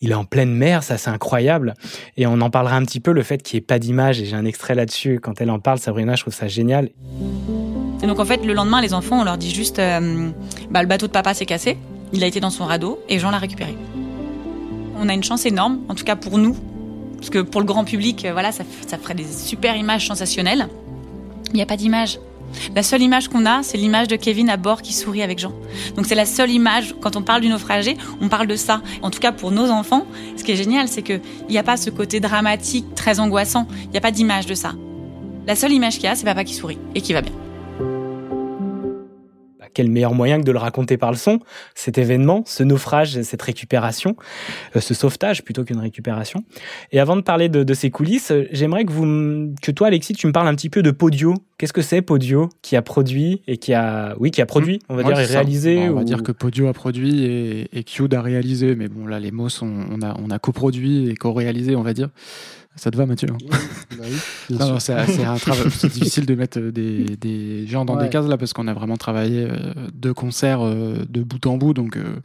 il 0.01 0.11
est 0.11 0.15
en 0.15 0.25
pleine 0.25 0.55
mer, 0.55 0.83
ça 0.83 0.99
c'est 0.99 1.11
incroyable. 1.11 1.75
Et 2.17 2.27
on 2.27 2.41
en 2.41 2.51
parlera 2.51 2.77
un 2.77 2.85
petit 2.85 3.01
peu 3.01 3.13
le 3.13 3.23
fait 3.23 3.43
qu'il 3.43 3.57
n'y 3.57 3.63
ait 3.63 3.67
pas 3.67 3.79
d'image 3.79 4.21
et 4.21 4.27
j'ai 4.27 4.37
un 4.37 4.45
extrait 4.45 4.75
là-dessus 4.75 5.21
quand 5.21 5.41
elle 5.41 5.51
en 5.51 5.59
parle, 5.59 5.79
Sabrina, 5.79 6.15
je 6.15 6.23
trouve 6.23 6.35
ça 6.35 6.49
génial. 6.49 6.91
Et 8.03 8.07
donc 8.07 8.19
en 8.19 8.25
fait, 8.25 8.45
le 8.45 8.53
lendemain, 8.53 8.81
les 8.81 8.95
enfants, 8.95 9.21
on 9.21 9.25
leur 9.25 9.39
dit 9.39 9.51
juste, 9.51 9.79
euh, 9.79 10.31
bah, 10.71 10.83
le 10.83 10.89
bateau 10.89 11.07
de 11.07 11.13
papa 11.13 11.35
s'est 11.35 11.47
cassé, 11.47 11.77
il 12.13 12.25
a 12.25 12.27
été 12.27 12.41
dans 12.41 12.51
son 12.51 12.65
radeau 12.65 13.01
et 13.09 13.19
Jean 13.19 13.31
l'a 13.31 13.39
récupéré. 13.39 13.77
On 14.99 15.09
a 15.09 15.15
une 15.15 15.25
chance 15.25 15.47
énorme, 15.47 15.81
en 15.89 15.95
tout 15.95 16.05
cas 16.05 16.17
pour 16.17 16.39
nous, 16.39 16.57
parce 17.17 17.31
que 17.31 17.39
pour 17.39 17.61
le 17.61 17.67
grand 17.67 17.85
public, 17.85 18.27
voilà, 18.33 18.53
ça, 18.53 18.65
ça 18.87 18.99
ferait 18.99 19.15
des 19.15 19.25
super 19.25 19.77
images 19.77 20.07
sensationnelles. 20.07 20.69
Il 21.53 21.57
n'y 21.57 21.63
a 21.63 21.67
pas 21.67 21.77
d'image. 21.77 22.19
La 22.75 22.83
seule 22.83 23.03
image 23.03 23.29
qu'on 23.29 23.47
a, 23.47 23.63
c'est 23.63 23.79
l'image 23.79 24.09
de 24.09 24.17
Kevin 24.17 24.49
à 24.51 24.57
bord 24.57 24.83
qui 24.83 24.93
sourit 24.93 25.23
avec 25.23 25.39
Jean. 25.39 25.53
Donc 25.97 26.07
c'est 26.07 26.15
la 26.15 26.27
seule 26.27 26.51
image. 26.51 26.95
Quand 27.01 27.17
on 27.17 27.23
parle 27.23 27.41
du 27.41 27.49
naufragé, 27.49 27.97
on 28.21 28.29
parle 28.29 28.47
de 28.47 28.57
ça. 28.57 28.83
En 29.03 29.11
tout 29.11 29.21
cas 29.21 29.33
pour 29.33 29.51
nos 29.51 29.71
enfants, 29.71 30.07
ce 30.37 30.45
qui 30.45 30.53
est 30.53 30.57
génial, 30.57 30.89
c'est 30.89 31.03
qu'il 31.03 31.21
n'y 31.49 31.59
a 31.59 31.63
pas 31.63 31.77
ce 31.77 31.91
côté 31.91 32.21
dramatique, 32.21 32.95
très 32.95 33.21
angoissant. 33.21 33.67
Il 33.85 33.91
n'y 33.91 33.99
a 33.99 34.03
pas 34.03 34.13
d'image 34.13 34.47
de 34.47 34.55
ça. 34.55 34.73
La 35.47 35.57
seule 35.57 35.73
image 35.73 35.95
qu'il 35.95 36.05
y 36.05 36.09
a, 36.09 36.15
c'est 36.15 36.25
papa 36.25 36.45
qui 36.45 36.55
sourit 36.55 36.79
et 36.95 37.01
qui 37.01 37.13
va 37.13 37.23
bien. 37.23 37.33
Bah, 39.71 39.75
quel 39.75 39.91
meilleur 39.91 40.15
moyen 40.15 40.41
que 40.41 40.45
de 40.45 40.53
le 40.53 40.59
raconter 40.59 40.97
par 40.97 41.11
le 41.11 41.17
son, 41.17 41.41
cet 41.75 41.99
événement, 41.99 42.43
ce 42.47 42.63
naufrage, 42.63 43.21
cette 43.23 43.43
récupération, 43.43 44.17
euh, 44.77 44.81
ce 44.81 44.95
sauvetage 44.95 45.43
plutôt 45.43 45.65
qu'une 45.65 45.79
récupération. 45.79 46.45
Et 46.93 47.01
avant 47.01 47.17
de 47.17 47.23
parler 47.23 47.49
de, 47.49 47.63
de 47.63 47.75
ces 47.75 47.91
coulisses, 47.91 48.31
euh, 48.31 48.47
j'aimerais 48.53 48.85
que 48.85 48.93
vous, 48.93 49.55
que 49.63 49.71
toi, 49.71 49.89
Alexis, 49.89 50.15
tu 50.15 50.27
me 50.27 50.33
parles 50.33 50.49
un 50.49 50.55
petit 50.55 50.71
peu 50.71 50.83
de 50.83 50.91
Podio. 50.91 51.35
Qu'est-ce 51.59 51.73
que 51.73 51.83
c'est 51.83 52.03
Podio 52.03 52.49
qui 52.63 52.77
a 52.77 52.83
produit 52.83 53.43
et 53.47 53.57
qui 53.59 53.75
a, 53.75 54.15
oui, 54.19 54.31
qui 54.31 54.41
a 54.41 54.47
produit, 54.47 54.81
on 54.89 54.95
va 54.97 55.03
Ouais, 55.03 55.15
dire, 55.15 55.21
et 55.21 55.25
réalisé 55.25 55.77
Bon, 55.77 55.93
on 55.93 55.95
va 55.97 56.05
dire 56.05 56.23
que 56.23 56.33
Podio 56.33 56.69
a 56.69 56.73
produit 56.73 57.25
et, 57.25 57.69
et 57.73 57.85
Cube 57.85 58.13
a 58.15 58.23
réalisé, 58.23 58.75
mais 58.75 58.89
bon, 58.89 59.07
là, 59.07 59.21
les 59.21 59.31
mots 59.31 59.49
sont. 59.49 59.71
On 59.91 60.03
a, 60.03 60.17
on 60.19 60.31
a 60.31 60.39
coproduit 60.39 61.09
et 61.11 61.15
co-réalisé, 61.15 61.77
on 61.77 61.83
va 61.83 61.93
dire. 61.93 62.09
Ça 62.81 62.91
te 62.91 62.97
va, 62.97 63.05
Mathieu 63.05 63.29
oui, 64.01 64.07
c'est 64.79 64.95
un 65.25 65.37
travail. 65.37 65.65
Difficile 65.67 66.25
de 66.25 66.35
mettre 66.35 66.59
des, 66.61 67.05
des 67.17 67.67
gens 67.67 67.85
dans 67.85 67.97
Ouais. 67.97 68.05
des 68.05 68.09
cases 68.09 68.27
là 68.27 68.39
parce 68.39 68.55
qu'on 68.55 68.69
a 68.69 68.73
vraiment 68.73 68.97
travaillé 68.97 69.47
euh, 69.51 69.75
deux 69.93 70.15
concerts 70.15 70.63
euh, 70.65 71.05
de 71.09 71.23
bout 71.23 71.45
en 71.47 71.59
bout, 71.59 71.75
donc. 71.75 71.97
euh, 71.99 72.17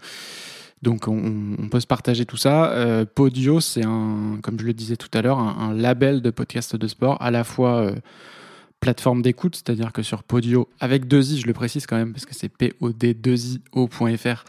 donc 0.82 1.08
on, 1.10 1.56
on 1.60 1.68
peut 1.68 1.80
se 1.82 1.88
partager 1.88 2.26
tout 2.26 2.38
ça. 2.38 2.72
Euh, 2.72 3.04
Podio, 3.06 3.60
c'est 3.60 3.84
un, 3.84 4.38
comme 4.44 4.58
je 4.60 4.66
le 4.66 4.74
disais 4.74 4.96
tout 4.96 5.10
à 5.14 5.22
l'heure, 5.22 5.40
un, 5.40 5.58
un 5.72 5.74
label 5.74 6.22
de 6.22 6.30
podcast 6.30 6.76
de 6.78 6.88
sport, 6.88 7.22
à 7.22 7.32
la 7.32 7.44
fois 7.44 7.78
euh, 7.82 7.96
plateforme 8.80 9.22
d'écoute, 9.24 9.56
c'est-à-dire 9.56 9.92
que 9.92 10.04
sur 10.04 10.24
Podio, 10.24 10.70
avec 10.80 11.08
deux 11.08 11.34
i, 11.34 11.40
je 11.42 11.48
le 11.48 11.54
précise 11.54 11.86
quand 11.88 11.98
même 11.98 12.14
parce 12.14 12.26
que 12.26 12.34
c'est 12.36 12.50
pod2io.fr. 12.56 14.46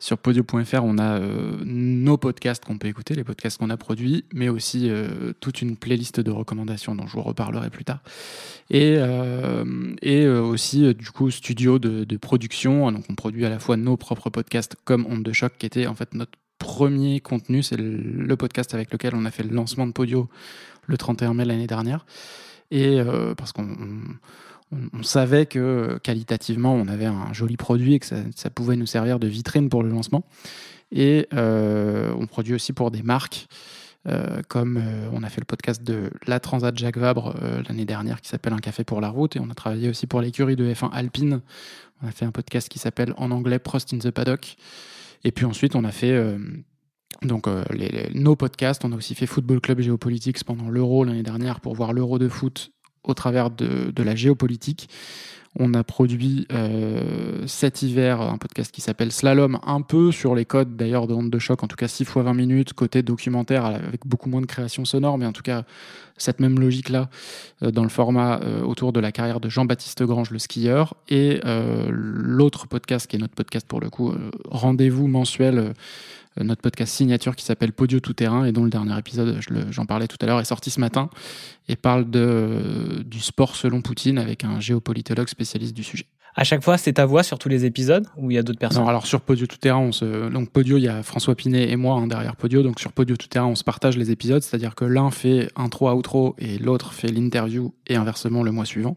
Sur 0.00 0.18
podio.fr, 0.18 0.84
on 0.84 0.96
a 0.98 1.18
euh, 1.18 1.56
nos 1.64 2.16
podcasts 2.18 2.64
qu'on 2.64 2.78
peut 2.78 2.86
écouter, 2.86 3.14
les 3.14 3.24
podcasts 3.24 3.58
qu'on 3.58 3.68
a 3.68 3.76
produits, 3.76 4.24
mais 4.32 4.48
aussi 4.48 4.88
euh, 4.88 5.32
toute 5.40 5.60
une 5.60 5.76
playlist 5.76 6.20
de 6.20 6.30
recommandations 6.30 6.94
dont 6.94 7.08
je 7.08 7.14
vous 7.14 7.22
reparlerai 7.22 7.68
plus 7.68 7.84
tard. 7.84 7.98
Et, 8.70 8.94
euh, 8.98 10.40
aussi, 10.40 10.94
du 10.94 11.10
coup, 11.10 11.32
studio 11.32 11.80
de, 11.80 12.16
production. 12.16 12.92
Donc, 12.92 13.06
on 13.10 13.16
produit 13.16 13.44
à 13.44 13.48
la 13.48 13.58
fois 13.58 13.76
nos 13.76 13.96
propres 13.96 14.30
podcasts 14.30 14.76
comme 14.84 15.04
Onde 15.06 15.24
de 15.24 15.32
Choc, 15.32 15.54
qui 15.58 15.66
était 15.66 15.88
en 15.88 15.94
fait 15.94 16.14
notre 16.14 16.38
premier 16.58 17.18
contenu. 17.18 17.64
C'est 17.64 17.76
le, 17.76 18.36
podcast 18.36 18.74
avec 18.74 18.92
lequel 18.92 19.16
on 19.16 19.24
a 19.24 19.32
fait 19.32 19.42
le 19.42 19.50
lancement 19.50 19.86
de 19.86 19.92
Podio 19.92 20.28
le 20.86 20.96
31 20.96 21.34
mai 21.34 21.44
l'année 21.44 21.66
dernière. 21.66 22.06
Et 22.70 23.00
parce 23.36 23.52
qu'on 23.52 23.66
on, 24.72 25.02
savait 25.02 25.46
que 25.46 25.98
qualitativement, 26.02 26.74
on 26.74 26.88
avait 26.88 27.06
un 27.06 27.32
joli 27.32 27.56
produit 27.56 27.94
et 27.94 27.98
que 27.98 28.06
ça, 28.06 28.50
pouvait 28.50 28.76
nous 28.76 28.86
servir 28.86 29.18
de 29.18 29.26
vitrine 29.26 29.68
pour 29.68 29.82
le 29.82 29.88
lancement. 29.88 30.24
Et 30.92 31.26
euh, 31.34 32.12
on 32.18 32.26
produit 32.26 32.54
aussi 32.54 32.72
pour 32.72 32.90
des 32.90 33.02
marques. 33.02 33.46
euh, 34.06 34.42
comme 34.48 34.76
euh, 34.76 35.08
on 35.12 35.22
a 35.22 35.28
fait 35.28 35.40
le 35.40 35.46
podcast 35.46 35.82
de 35.82 36.10
la 36.26 36.38
Transat 36.38 36.76
Jacques 36.78 36.98
Vabre 36.98 37.34
l'année 37.68 37.84
dernière 37.84 38.20
qui 38.20 38.28
s'appelle 38.28 38.52
Un 38.52 38.58
café 38.58 38.84
pour 38.84 39.00
la 39.00 39.08
route 39.08 39.36
et 39.36 39.40
on 39.40 39.50
a 39.50 39.54
travaillé 39.54 39.88
aussi 39.88 40.06
pour 40.06 40.20
l'écurie 40.20 40.56
de 40.56 40.72
F1 40.72 40.90
Alpine. 40.92 41.40
On 42.02 42.08
a 42.08 42.10
fait 42.10 42.24
un 42.24 42.30
podcast 42.30 42.68
qui 42.68 42.78
s'appelle 42.78 43.12
en 43.16 43.30
anglais 43.30 43.58
Prost 43.58 43.92
in 43.92 43.98
the 43.98 44.10
Paddock. 44.10 44.56
Et 45.24 45.32
puis 45.32 45.44
ensuite, 45.46 45.74
on 45.74 45.84
a 45.84 45.90
fait 45.90 46.16
donc 47.22 47.48
nos 48.14 48.36
podcasts. 48.36 48.84
On 48.84 48.92
a 48.92 48.96
aussi 48.96 49.16
fait 49.16 49.26
Football 49.26 49.60
Club 49.60 49.80
Géopolitics 49.80 50.44
pendant 50.44 50.70
l'Euro 50.70 51.04
l'année 51.04 51.24
dernière 51.24 51.60
pour 51.60 51.74
voir 51.74 51.92
l'Euro 51.92 52.18
de 52.20 52.28
foot 52.28 52.70
au 53.08 53.14
travers 53.14 53.50
de, 53.50 54.02
la 54.02 54.14
géopolitique. 54.14 54.88
On 55.58 55.74
a 55.74 55.82
produit 55.82 56.46
euh, 56.52 57.42
cet 57.46 57.82
hiver 57.82 58.20
un 58.20 58.36
podcast 58.36 58.70
qui 58.70 58.80
s'appelle 58.80 59.10
Slalom, 59.10 59.58
un 59.66 59.80
peu 59.80 60.12
sur 60.12 60.34
les 60.34 60.44
codes 60.44 60.76
d'ailleurs 60.76 61.06
de 61.06 61.14
Honte 61.14 61.30
de 61.30 61.38
Choc, 61.38 61.64
en 61.64 61.66
tout 61.66 61.74
cas 61.74 61.88
6 61.88 62.04
fois 62.04 62.22
20 62.22 62.34
minutes, 62.34 62.72
côté 62.74 63.02
documentaire 63.02 63.64
avec 63.64 64.06
beaucoup 64.06 64.28
moins 64.28 64.42
de 64.42 64.46
création 64.46 64.84
sonore, 64.84 65.18
mais 65.18 65.26
en 65.26 65.32
tout 65.32 65.42
cas 65.42 65.64
cette 66.16 66.38
même 66.40 66.60
logique-là 66.60 67.08
euh, 67.62 67.70
dans 67.70 67.82
le 67.82 67.88
format 67.88 68.40
euh, 68.42 68.62
autour 68.62 68.92
de 68.92 69.00
la 69.00 69.10
carrière 69.10 69.40
de 69.40 69.48
Jean-Baptiste 69.48 70.02
Grange, 70.04 70.30
le 70.30 70.38
skieur. 70.38 70.94
Et 71.08 71.40
l'autre 71.88 72.68
podcast, 72.68 73.06
qui 73.06 73.16
est 73.16 73.18
notre 73.18 73.34
podcast 73.34 73.66
pour 73.66 73.80
le 73.80 73.88
coup, 73.88 74.12
rendez-vous 74.44 75.08
mensuel, 75.08 75.72
notre 76.42 76.62
podcast 76.62 76.94
signature 76.94 77.36
qui 77.36 77.44
s'appelle 77.44 77.72
Podio 77.72 78.00
Tout 78.00 78.14
Terrain 78.14 78.44
et 78.44 78.52
dont 78.52 78.64
le 78.64 78.70
dernier 78.70 78.98
épisode, 78.98 79.38
je 79.40 79.48
j'en 79.70 79.86
parlais 79.86 80.06
tout 80.06 80.16
à 80.20 80.26
l'heure, 80.26 80.40
est 80.40 80.44
sorti 80.44 80.70
ce 80.70 80.80
matin 80.80 81.10
et 81.68 81.76
parle 81.76 82.08
de, 82.08 83.02
du 83.04 83.20
sport 83.20 83.56
selon 83.56 83.82
Poutine 83.82 84.18
avec 84.18 84.44
un 84.44 84.60
géopolitologue 84.60 85.28
spécialiste 85.28 85.74
du 85.74 85.82
sujet. 85.82 86.06
À 86.34 86.44
chaque 86.44 86.62
fois, 86.62 86.78
c'est 86.78 86.92
ta 86.92 87.06
voix 87.06 87.22
sur 87.22 87.38
tous 87.38 87.48
les 87.48 87.64
épisodes 87.64 88.06
ou 88.16 88.30
il 88.30 88.34
y 88.34 88.38
a 88.38 88.42
d'autres 88.42 88.60
personnes? 88.60 88.82
Non, 88.82 88.88
alors 88.88 89.06
sur 89.06 89.20
Podio 89.20 89.46
Tout 89.46 89.56
Terrain, 89.56 89.80
on 89.80 89.92
se... 89.92 90.30
donc 90.30 90.50
Podio, 90.50 90.76
il 90.76 90.84
y 90.84 90.88
a 90.88 91.02
François 91.02 91.34
Pinet 91.34 91.70
et 91.70 91.76
moi 91.76 91.96
hein, 91.96 92.06
derrière 92.06 92.36
Podio. 92.36 92.62
Donc 92.62 92.78
sur 92.78 92.92
Podio 92.92 93.16
Tout 93.16 93.26
Terrain, 93.26 93.46
on 93.46 93.56
se 93.56 93.64
partage 93.64 93.96
les 93.96 94.10
épisodes, 94.10 94.42
c'est-à-dire 94.42 94.74
que 94.74 94.84
l'un 94.84 95.10
fait 95.10 95.50
intro, 95.56 95.90
outro 95.90 96.36
et 96.38 96.58
l'autre 96.58 96.92
fait 96.92 97.08
l'interview 97.08 97.74
et 97.86 97.96
inversement 97.96 98.42
le 98.42 98.52
mois 98.52 98.66
suivant. 98.66 98.96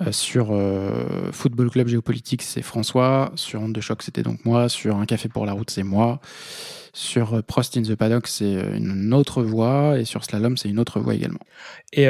Euh, 0.00 0.12
sur 0.12 0.48
euh, 0.50 1.30
Football 1.32 1.70
Club 1.70 1.88
Géopolitique, 1.88 2.42
c'est 2.42 2.62
François. 2.62 3.32
Sur 3.34 3.60
Onde 3.60 3.72
de 3.74 3.80
Choc, 3.80 4.02
c'était 4.02 4.22
donc 4.22 4.44
moi. 4.44 4.68
Sur 4.68 4.96
Un 4.96 5.06
Café 5.06 5.28
pour 5.28 5.44
la 5.46 5.52
Route, 5.52 5.70
c'est 5.70 5.82
moi. 5.82 6.20
Sur 6.92 7.34
euh, 7.34 7.42
Prost 7.42 7.76
in 7.76 7.82
the 7.82 7.94
Paddock, 7.94 8.26
c'est 8.26 8.52
une 8.76 9.12
autre 9.12 9.42
voix. 9.42 9.98
Et 9.98 10.04
sur 10.04 10.24
Slalom, 10.24 10.56
c'est 10.56 10.68
une 10.68 10.78
autre 10.78 11.00
voix 11.00 11.14
également. 11.14 11.40
Et 11.92 12.08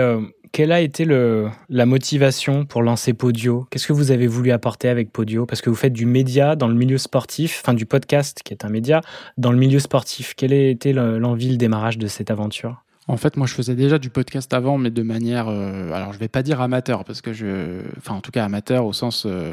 quelle 0.52 0.72
a 0.72 0.80
été 0.80 1.04
le, 1.04 1.48
la 1.68 1.86
motivation 1.86 2.64
pour 2.64 2.82
lancer 2.82 3.12
Podio? 3.12 3.66
Qu'est-ce 3.70 3.86
que 3.86 3.92
vous 3.92 4.10
avez 4.10 4.26
voulu 4.26 4.50
apporter 4.50 4.88
avec 4.88 5.12
Podio? 5.12 5.46
Parce 5.46 5.60
que 5.60 5.70
vous 5.70 5.76
faites 5.76 5.92
du 5.92 6.06
média 6.06 6.56
dans 6.56 6.66
le 6.68 6.74
milieu 6.74 6.98
sportif, 6.98 7.60
enfin 7.62 7.72
du 7.74 7.86
podcast 7.86 8.40
qui 8.44 8.52
est 8.52 8.64
un 8.64 8.68
média, 8.68 9.00
dans 9.38 9.52
le 9.52 9.58
milieu 9.58 9.78
sportif. 9.78 10.34
Quelle 10.36 10.52
a 10.52 10.68
été 10.68 10.92
le- 10.92 11.18
l'envie, 11.18 11.50
le 11.50 11.56
démarrage 11.56 11.98
de 11.98 12.06
cette 12.08 12.30
aventure? 12.32 12.82
En 13.10 13.16
fait, 13.16 13.36
moi, 13.36 13.48
je 13.48 13.54
faisais 13.54 13.74
déjà 13.74 13.98
du 13.98 14.08
podcast 14.08 14.54
avant, 14.54 14.78
mais 14.78 14.90
de 14.90 15.02
manière, 15.02 15.48
euh, 15.48 15.90
alors 15.92 16.12
je 16.12 16.18
vais 16.18 16.28
pas 16.28 16.44
dire 16.44 16.60
amateur, 16.60 17.04
parce 17.04 17.20
que 17.20 17.32
je, 17.32 17.80
enfin, 17.98 18.14
en 18.14 18.20
tout 18.20 18.30
cas 18.30 18.44
amateur 18.44 18.86
au 18.86 18.92
sens, 18.92 19.26
euh, 19.26 19.52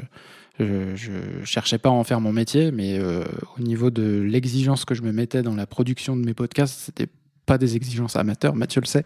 je, 0.60 0.96
je 0.96 1.12
cherchais 1.44 1.80
pas 1.80 1.90
à 1.90 1.92
en 1.92 2.04
faire 2.04 2.22
mon 2.22 2.32
métier, 2.32 2.72
mais 2.72 3.00
euh, 3.00 3.24
au 3.58 3.62
niveau 3.64 3.90
de 3.90 4.20
l'exigence 4.22 4.86
que 4.86 4.94
je 4.94 5.02
me 5.02 5.12
mettais 5.12 5.42
dans 5.42 5.56
la 5.56 5.66
production 5.66 6.16
de 6.16 6.24
mes 6.24 6.36
podcasts, 6.36 6.80
c'était 6.80 7.08
pas 7.48 7.58
des 7.58 7.76
exigences 7.76 8.16
amateurs, 8.16 8.54
Mathieu 8.54 8.80
le 8.80 8.86
sait. 8.86 9.06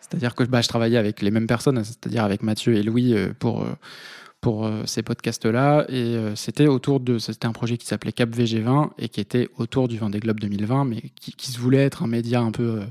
C'est-à-dire 0.00 0.34
que 0.34 0.44
bah, 0.44 0.62
je 0.62 0.68
travaillais 0.68 0.96
avec 0.96 1.20
les 1.20 1.30
mêmes 1.30 1.46
personnes, 1.46 1.84
c'est-à-dire 1.84 2.24
avec 2.24 2.42
Mathieu 2.42 2.74
et 2.74 2.82
Louis 2.82 3.14
pour, 3.40 3.66
pour 4.40 4.70
ces 4.86 5.02
podcasts-là. 5.02 5.84
Et 5.88 6.16
c'était 6.34 6.66
autour 6.66 7.00
de. 7.00 7.18
C'était 7.18 7.46
un 7.46 7.52
projet 7.52 7.76
qui 7.78 7.86
s'appelait 7.86 8.12
Cap 8.12 8.30
VG20 8.30 8.90
et 8.98 9.08
qui 9.08 9.20
était 9.20 9.48
autour 9.56 9.88
du 9.88 9.98
Vendée 9.98 10.20
Globe 10.20 10.38
2020, 10.38 10.84
mais 10.84 11.02
qui, 11.16 11.50
se 11.50 11.58
voulait 11.58 11.84
être 11.84 12.02
un 12.02 12.08
média 12.08 12.40
un 12.40 12.52
peu 12.52 12.82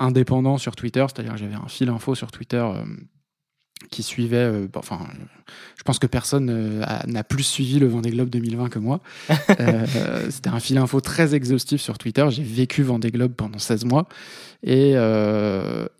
indépendant 0.00 0.58
sur 0.58 0.74
Twitter. 0.74 1.04
C'est-à-dire 1.08 1.34
que 1.34 1.38
j'avais 1.38 1.54
un 1.54 1.68
fil 1.68 1.88
info 1.88 2.14
sur 2.16 2.32
Twitter. 2.32 2.56
euh, 2.56 2.82
qui 3.90 4.02
suivait, 4.02 4.36
euh, 4.36 4.68
bah, 4.70 4.80
enfin, 4.80 5.00
je 5.78 5.82
pense 5.84 5.98
que 5.98 6.06
personne 6.06 6.50
euh, 6.50 6.82
a- 6.84 7.06
n'a 7.06 7.24
plus 7.24 7.42
suivi 7.44 7.78
le 7.78 7.86
Vendée 7.88 8.10
Globe 8.10 8.28
2020 8.28 8.68
que 8.68 8.78
moi. 8.78 9.00
Euh, 9.58 9.86
C'était 10.30 10.50
un 10.50 10.60
fil 10.60 10.76
info 10.76 11.00
très 11.00 11.34
exhaustif 11.34 11.80
sur 11.80 11.96
Twitter. 11.96 12.26
J'ai 12.28 12.42
vécu 12.42 12.82
Vendée 12.82 13.10
Globe 13.10 13.32
pendant 13.32 13.58
16 13.58 13.86
mois 13.86 14.06
et, 14.62 14.90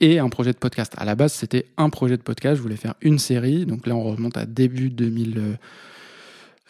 et 0.00 0.18
un 0.18 0.28
projet 0.28 0.52
de 0.52 0.58
podcast. 0.58 0.92
À 0.98 1.06
la 1.06 1.14
base, 1.14 1.32
c'était 1.32 1.66
un 1.78 1.88
projet 1.88 2.18
de 2.18 2.22
podcast. 2.22 2.56
Je 2.56 2.62
voulais 2.62 2.76
faire 2.76 2.94
une 3.00 3.18
série. 3.18 3.64
Donc 3.64 3.86
là, 3.86 3.96
on 3.96 4.02
remonte 4.04 4.36
à 4.36 4.44
début 4.44 4.90
2000. 4.90 5.38
euh, 5.38 5.54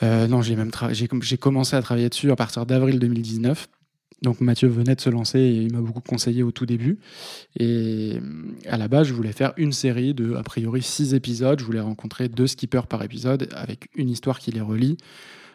euh, 0.05 0.27
non, 0.29 0.43
j'ai 0.43 0.55
même 0.55 0.71
j'ai 0.93 1.37
commencé 1.39 1.75
à 1.75 1.83
travailler 1.83 2.09
dessus 2.09 2.31
à 2.31 2.37
partir 2.37 2.67
d'avril 2.67 3.01
2019. 3.01 3.69
Donc 4.23 4.41
Mathieu 4.41 4.69
venait 4.69 4.95
de 4.95 5.01
se 5.01 5.09
lancer 5.09 5.39
et 5.39 5.63
il 5.63 5.73
m'a 5.73 5.81
beaucoup 5.81 6.03
conseillé 6.03 6.43
au 6.43 6.51
tout 6.51 6.67
début. 6.67 6.99
Et 7.59 8.15
euh, 8.17 8.21
à 8.67 8.77
la 8.77 8.89
base, 8.89 9.07
je 9.07 9.15
voulais 9.15 9.33
faire 9.33 9.53
une 9.57 9.73
série 9.73 10.13
de, 10.15 10.35
a 10.35 10.43
priori, 10.43 10.83
six 10.83 11.15
épisodes. 11.15 11.59
Je 11.59 11.65
voulais 11.65 11.81
rencontrer 11.81 12.29
deux 12.29 12.47
skippers 12.47 12.87
par 12.87 13.03
épisode 13.03 13.49
avec 13.53 13.89
une 13.95 14.11
histoire 14.11 14.39
qui 14.39 14.51
les 14.51 14.61
relie. 14.61 14.99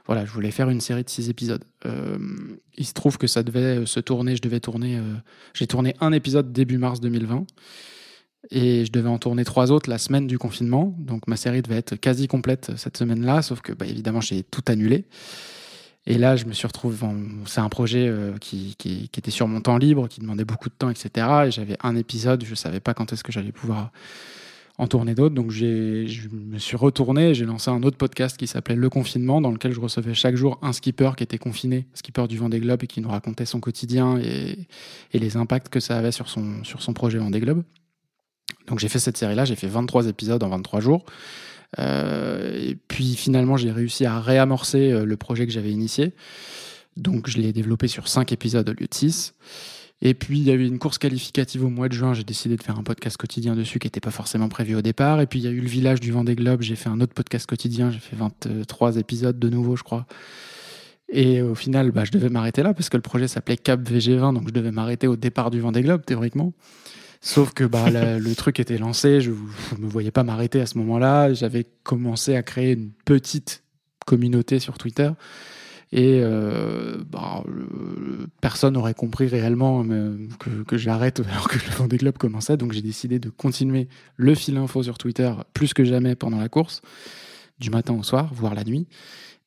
Voilà, 0.07 0.25
je 0.25 0.31
voulais 0.31 0.51
faire 0.51 0.69
une 0.69 0.81
série 0.81 1.03
de 1.03 1.09
six 1.09 1.29
épisodes. 1.29 1.63
Euh, 1.85 2.17
il 2.75 2.85
se 2.85 2.93
trouve 2.93 3.17
que 3.17 3.27
ça 3.27 3.43
devait 3.43 3.85
se 3.85 3.99
tourner, 3.99 4.35
je 4.35 4.41
devais 4.41 4.59
tourner, 4.59 4.97
euh, 4.97 5.13
j'ai 5.53 5.67
tourné 5.67 5.95
un 5.99 6.11
épisode 6.11 6.51
début 6.51 6.77
mars 6.77 6.99
2020 6.99 7.45
et 8.51 8.85
je 8.85 8.91
devais 8.91 9.09
en 9.09 9.17
tourner 9.17 9.43
trois 9.43 9.71
autres 9.71 9.89
la 9.89 9.97
semaine 9.97 10.27
du 10.27 10.37
confinement. 10.37 10.95
Donc 10.99 11.27
ma 11.27 11.37
série 11.37 11.61
devait 11.61 11.77
être 11.77 11.95
quasi 11.95 12.27
complète 12.27 12.71
cette 12.77 12.97
semaine-là, 12.97 13.41
sauf 13.41 13.61
que 13.61 13.73
bah, 13.73 13.85
évidemment 13.87 14.21
j'ai 14.21 14.43
tout 14.43 14.63
annulé. 14.67 15.05
Et 16.07 16.17
là, 16.17 16.35
je 16.35 16.45
me 16.45 16.53
suis 16.53 16.67
retrouvé. 16.67 16.97
C'est 17.45 17.61
un 17.61 17.69
projet 17.69 18.07
euh, 18.07 18.37
qui, 18.39 18.75
était 19.17 19.31
sur 19.31 19.47
mon 19.47 19.61
temps 19.61 19.77
libre, 19.77 20.07
qui 20.07 20.19
demandait 20.19 20.45
beaucoup 20.45 20.69
de 20.69 20.75
temps, 20.75 20.89
etc. 20.89 21.27
Et 21.47 21.51
j'avais 21.51 21.77
un 21.81 21.95
épisode, 21.95 22.43
je 22.45 22.53
savais 22.53 22.79
pas 22.79 22.93
quand 22.93 23.11
est-ce 23.11 23.23
que 23.23 23.31
j'allais 23.31 23.51
pouvoir 23.51 23.91
en 24.77 24.87
tourner 24.87 25.15
d'autres. 25.15 25.33
Donc 25.33 25.49
je 25.49 26.27
me 26.31 26.59
suis 26.59 26.77
retourné, 26.77 27.29
et 27.29 27.33
j'ai 27.33 27.45
lancé 27.45 27.71
un 27.71 27.81
autre 27.81 27.97
podcast 27.97 28.37
qui 28.37 28.45
s'appelait 28.45 28.75
Le 28.75 28.89
Confinement, 28.89 29.41
dans 29.41 29.51
lequel 29.51 29.71
je 29.71 29.79
recevais 29.79 30.13
chaque 30.13 30.35
jour 30.35 30.59
un 30.61 30.73
skipper 30.73 31.11
qui 31.17 31.23
était 31.23 31.39
confiné, 31.39 31.87
skipper 31.95 32.27
du 32.27 32.37
Vendée 32.37 32.59
Globe, 32.59 32.83
et 32.83 32.87
qui 32.87 33.01
nous 33.01 33.09
racontait 33.09 33.45
son 33.45 33.59
quotidien 33.59 34.19
et, 34.19 34.67
et 35.11 35.19
les 35.19 35.37
impacts 35.37 35.69
que 35.69 35.79
ça 35.79 35.97
avait 35.97 36.11
sur 36.11 36.29
son, 36.29 36.63
sur 36.63 36.83
son 36.83 36.93
projet 36.93 37.17
Vendée 37.17 37.39
Globe. 37.39 37.63
Donc 38.67 38.79
j'ai 38.79 38.89
fait 38.89 38.99
cette 38.99 39.17
série-là, 39.17 39.45
j'ai 39.45 39.55
fait 39.55 39.67
23 39.67 40.07
épisodes 40.07 40.43
en 40.43 40.49
23 40.49 40.79
jours. 40.79 41.05
Euh, 41.79 42.69
et 42.69 42.75
puis 42.75 43.15
finalement, 43.15 43.57
j'ai 43.57 43.71
réussi 43.71 44.05
à 44.05 44.19
réamorcer 44.19 44.91
euh, 44.91 45.05
le 45.05 45.17
projet 45.17 45.45
que 45.45 45.51
j'avais 45.51 45.71
initié. 45.71 46.13
Donc 46.97 47.29
je 47.29 47.37
l'ai 47.37 47.51
développé 47.51 47.87
sur 47.87 48.07
5 48.07 48.31
épisodes 48.31 48.67
au 48.67 48.73
lieu 48.73 48.87
de 48.87 48.93
6. 48.93 49.33
Et 50.01 50.13
puis 50.13 50.39
il 50.39 50.43
y 50.43 50.51
a 50.51 50.53
eu 50.53 50.65
une 50.65 50.77
course 50.77 50.97
qualificative 50.97 51.63
au 51.63 51.69
mois 51.69 51.87
de 51.87 51.93
juin, 51.93 52.13
j'ai 52.13 52.23
décidé 52.23 52.57
de 52.57 52.63
faire 52.63 52.77
un 52.77 52.83
podcast 52.83 53.17
quotidien 53.17 53.55
dessus 53.55 53.79
qui 53.79 53.87
n'était 53.87 54.01
pas 54.01 54.11
forcément 54.11 54.49
prévu 54.49 54.75
au 54.75 54.81
départ. 54.81 55.21
Et 55.21 55.25
puis 55.25 55.39
il 55.39 55.45
y 55.45 55.47
a 55.47 55.51
eu 55.51 55.61
le 55.61 55.67
village 55.67 55.99
du 55.99 56.11
Vendée 56.11 56.35
Globe, 56.35 56.61
j'ai 56.61 56.75
fait 56.75 56.89
un 56.89 56.99
autre 57.01 57.13
podcast 57.13 57.47
quotidien, 57.47 57.91
j'ai 57.91 57.99
fait 57.99 58.15
23 58.15 58.97
épisodes 58.97 59.39
de 59.39 59.49
nouveau, 59.49 59.75
je 59.75 59.83
crois. 59.83 60.05
Et 61.09 61.41
au 61.41 61.55
final, 61.55 61.91
bah, 61.91 62.03
je 62.03 62.11
devais 62.11 62.29
m'arrêter 62.29 62.63
là 62.63 62.73
parce 62.73 62.89
que 62.89 62.97
le 62.97 63.01
projet 63.01 63.27
s'appelait 63.27 63.57
Cap 63.57 63.81
VG20, 63.81 64.33
donc 64.33 64.47
je 64.47 64.53
devais 64.53 64.71
m'arrêter 64.71 65.07
au 65.07 65.15
départ 65.15 65.51
du 65.51 65.59
Vendée 65.59 65.81
Globe 65.81 66.03
théoriquement. 66.03 66.53
Sauf 67.25 67.55
que 67.55 67.63
bah, 67.63 67.89
le 67.89 68.35
truc 68.35 68.59
était 68.59 68.77
lancé, 68.77 69.19
je 69.19 69.31
ne 69.31 69.83
me 69.83 69.89
voyais 69.89 70.11
pas 70.11 70.23
m'arrêter 70.23 70.61
à 70.61 70.67
ce 70.67 70.77
moment-là. 70.77 71.33
J'avais 71.33 71.65
commencé 71.81 72.35
à 72.35 72.43
créer 72.43 72.73
une 72.73 72.91
petite 73.03 73.63
communauté 74.05 74.59
sur 74.59 74.77
Twitter. 74.77 75.09
Et 75.91 76.19
euh, 76.21 77.03
bah, 77.09 77.43
personne 78.41 78.75
n'aurait 78.75 78.93
compris 78.93 79.25
réellement 79.25 79.83
euh, 79.89 80.19
que, 80.37 80.61
que 80.67 80.77
j'arrête 80.77 81.19
alors 81.31 81.47
que 81.47 81.55
le 81.55 81.75
Vendée 81.75 81.97
Globe 81.97 82.19
commençait. 82.19 82.57
Donc 82.57 82.73
j'ai 82.73 82.83
décidé 82.83 83.17
de 83.17 83.31
continuer 83.31 83.87
le 84.17 84.35
fil 84.35 84.55
info 84.57 84.83
sur 84.83 84.99
Twitter 84.99 85.33
plus 85.55 85.73
que 85.73 85.83
jamais 85.83 86.13
pendant 86.13 86.37
la 86.37 86.47
course, 86.47 86.83
du 87.59 87.71
matin 87.71 87.95
au 87.95 88.03
soir, 88.03 88.31
voire 88.35 88.53
la 88.53 88.63
nuit. 88.63 88.87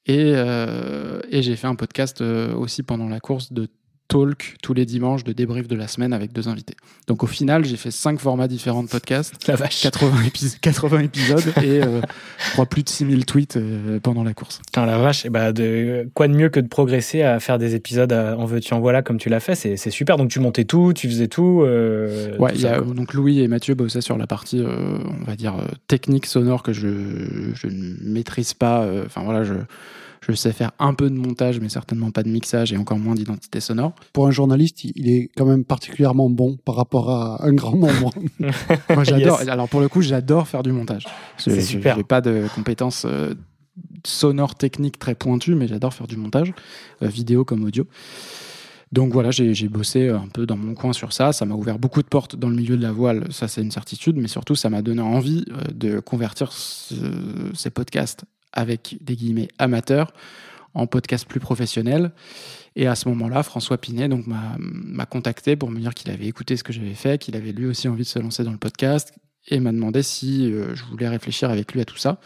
Et, 0.07 0.33
euh, 0.35 1.20
et 1.31 1.43
j'ai 1.43 1.55
fait 1.55 1.68
un 1.68 1.76
podcast 1.76 2.22
aussi 2.22 2.83
pendant 2.83 3.09
la 3.09 3.20
course 3.20 3.53
de 3.53 3.68
talk 4.09 4.57
tous 4.63 4.73
les 4.75 4.87
dimanches 4.87 5.23
de 5.23 5.33
débrief 5.33 5.69
de 5.69 5.77
la 5.77 5.87
semaine 5.87 6.13
avec 6.15 6.33
deux 6.33 6.49
invités. 6.49 6.75
Donc 7.07 7.23
au 7.23 7.27
final, 7.27 7.65
j'ai 7.67 7.77
fait 7.77 7.91
cinq 7.91 8.19
formats 8.21 8.49
différents 8.49 8.83
de 8.83 8.89
podcast. 8.89 9.35
La 9.47 9.55
vache. 9.57 9.83
80, 9.83 10.23
épis- 10.27 10.59
80 10.61 10.99
épisodes 11.01 11.45
et 11.63 11.83
euh, 11.83 12.01
je 12.47 12.53
crois 12.53 12.67
plus 12.67 12.83
de 12.83 12.89
6000 12.89 13.27
tweets 13.27 13.57
euh, 13.59 14.01
pendant 14.01 14.25
la 14.25 14.33
course. 14.35 14.61
Putain, 14.67 14.87
la 14.87 14.99
vache, 14.99 15.27
et 15.27 15.31
bah 15.31 15.53
de, 15.53 16.09
quoi 16.15 16.27
de 16.27 16.33
mieux 16.35 16.49
que 16.49 16.59
de 16.61 16.69
progresser 16.69 17.23
à 17.23 17.39
faire 17.39 17.59
des 17.59 17.75
épisodes 17.75 18.13
à- 18.13 18.37
en 18.39 18.47
veux-tu 18.47 18.73
en 18.75 18.81
voilà 18.81 19.03
comme 19.03 19.19
tu 19.19 19.29
l'as 19.29 19.41
fait, 19.41 19.55
c'est 19.55 19.91
super. 19.91 20.17
Donc 20.17 20.31
tu 20.31 20.41
montais 20.41 20.65
tout, 20.65 20.93
tu 20.95 21.07
faisais 21.09 21.29
tout. 21.29 21.63
euh, 21.65 22.37
Ouais, 22.39 22.53
tout 22.53 22.61
y 22.61 22.67
a, 22.67 22.81
donc 22.81 23.13
Louis 23.15 23.41
et 23.41 23.49
Mathieu 23.49 23.75
bossaient 23.75 24.01
sur 24.01 24.17
la 24.17 24.27
partie, 24.27 24.61
euh, 24.63 24.99
on 25.21 25.25
va 25.25 25.37
dire, 25.37 25.55
euh, 25.57 25.65
technique 25.87 26.25
sonore 26.27 26.63
que 26.63 26.73
je, 26.73 26.89
je 27.55 27.67
ne 27.67 27.95
maîtrise 28.03 28.55
pas. 28.55 28.87
Enfin 29.05 29.23
voilà, 29.23 29.45
je, 29.45 29.53
je 30.21 30.33
sais 30.33 30.53
faire 30.53 30.73
un 30.79 30.95
peu 30.95 31.09
de 31.11 31.14
montage, 31.16 31.61
mais 31.61 31.69
certainement 31.69 32.11
pas 32.11 32.23
de 32.23 32.29
mixage 32.29 32.73
et 32.73 32.77
encore 32.77 32.99
moins 32.99 33.14
d'identité 33.14 33.61
sonore. 33.61 33.95
Pour 34.12 34.27
un 34.27 34.31
journaliste, 34.31 34.85
il- 34.85 35.09
est 35.09 35.31
quand 35.37 35.47
même 35.47 35.64
particulièrement 35.64 36.29
bon 36.31 36.57
par 36.64 36.75
rapport 36.77 37.11
à 37.11 37.45
un 37.47 37.53
grand 37.53 37.77
nombre. 37.77 38.12
Moi 38.91 39.05
j'adore. 39.05 39.41
Yes. 39.41 39.49
Alors 39.49 39.69
pour 39.69 39.81
le 39.81 39.89
coup, 39.89 40.03
j'adore 40.03 40.49
faire 40.49 40.62
du 40.62 40.73
montage. 40.73 41.07
Je- 41.39 41.45
C'est 41.45 41.61
je- 41.61 41.66
super. 41.66 41.97
J'ai 41.97 42.05
pas 42.05 42.21
de 42.21 42.47
compétences 42.55 43.05
euh, 43.07 43.35
sonores 44.05 44.55
techniques 44.57 44.99
très 44.99 45.14
pointues, 45.14 45.55
mais 45.55 45.69
j'adore 45.69 45.95
faire 45.95 46.07
du 46.07 46.16
montage, 46.16 46.53
euh, 47.03 47.07
vidéo 47.09 47.45
comme 47.45 47.64
audio. 47.64 47.87
Donc 48.91 49.12
voilà, 49.12 49.31
j'ai 49.31 49.53
j'ai 49.53 49.69
bossé 49.69 50.09
un 50.09 50.29
peu 50.33 50.47
dans 50.47 50.57
mon 50.57 50.75
coin 50.75 50.93
sur 50.95 51.12
ça. 51.12 51.33
Ça 51.35 51.45
m'a 51.45 51.55
ouvert 51.55 51.79
beaucoup 51.79 52.03
de 52.03 52.09
portes 52.09 52.37
dans 52.37 52.49
le 52.49 52.57
milieu 52.57 52.77
de 52.77 52.83
la 52.83 52.91
voile, 52.93 53.27
ça 53.31 53.47
c'est 53.47 53.61
une 53.61 53.71
certitude, 53.71 54.16
mais 54.16 54.29
surtout 54.29 54.55
ça 54.55 54.71
m'a 54.71 54.81
donné 54.83 55.03
envie 55.03 55.45
euh, 55.51 55.61
de 55.75 56.01
convertir 56.01 56.53
ce- 56.53 56.95
ces 57.55 57.69
podcasts 57.71 58.25
avec 58.59 58.97
des 59.01 59.15
guillemets 59.15 59.49
amateurs 59.59 60.13
en 60.75 60.87
podcasts 60.87 61.27
plus 61.27 61.41
professionnels. 61.41 62.11
Et 62.75 62.87
à 62.87 62.95
ce 62.97 63.09
moment-là, 63.09 63.43
François 63.43 63.79
Pinet 63.79 64.09
donc 64.09 64.27
m'a 64.27 64.57
m'a 64.59 65.07
contacté 65.07 65.57
pour 65.57 65.71
me 65.71 65.79
dire 65.79 65.95
qu'il 65.95 66.11
avait 66.11 66.27
écouté 66.27 66.57
ce 66.57 66.65
que 66.65 66.73
j'avais 66.73 66.95
fait, 66.95 67.19
qu'il 67.21 67.37
avait 67.37 67.53
lui 67.53 67.67
aussi 67.67 67.89
envie 67.89 68.03
de 68.03 68.09
se 68.09 68.19
lancer 68.19 68.43
dans 68.43 68.53
le 68.53 68.59
podcast 68.59 69.15
et 69.47 69.61
m'a 69.61 69.73
demandé 69.73 70.03
si 70.03 70.53
euh, 70.53 70.75
je 70.75 70.85
voulais 70.85 71.09
réfléchir 71.09 71.51
avec 71.51 71.73
lui 71.73 71.81
à 71.81 71.85
tout 71.85 71.97
ça. 71.97 72.21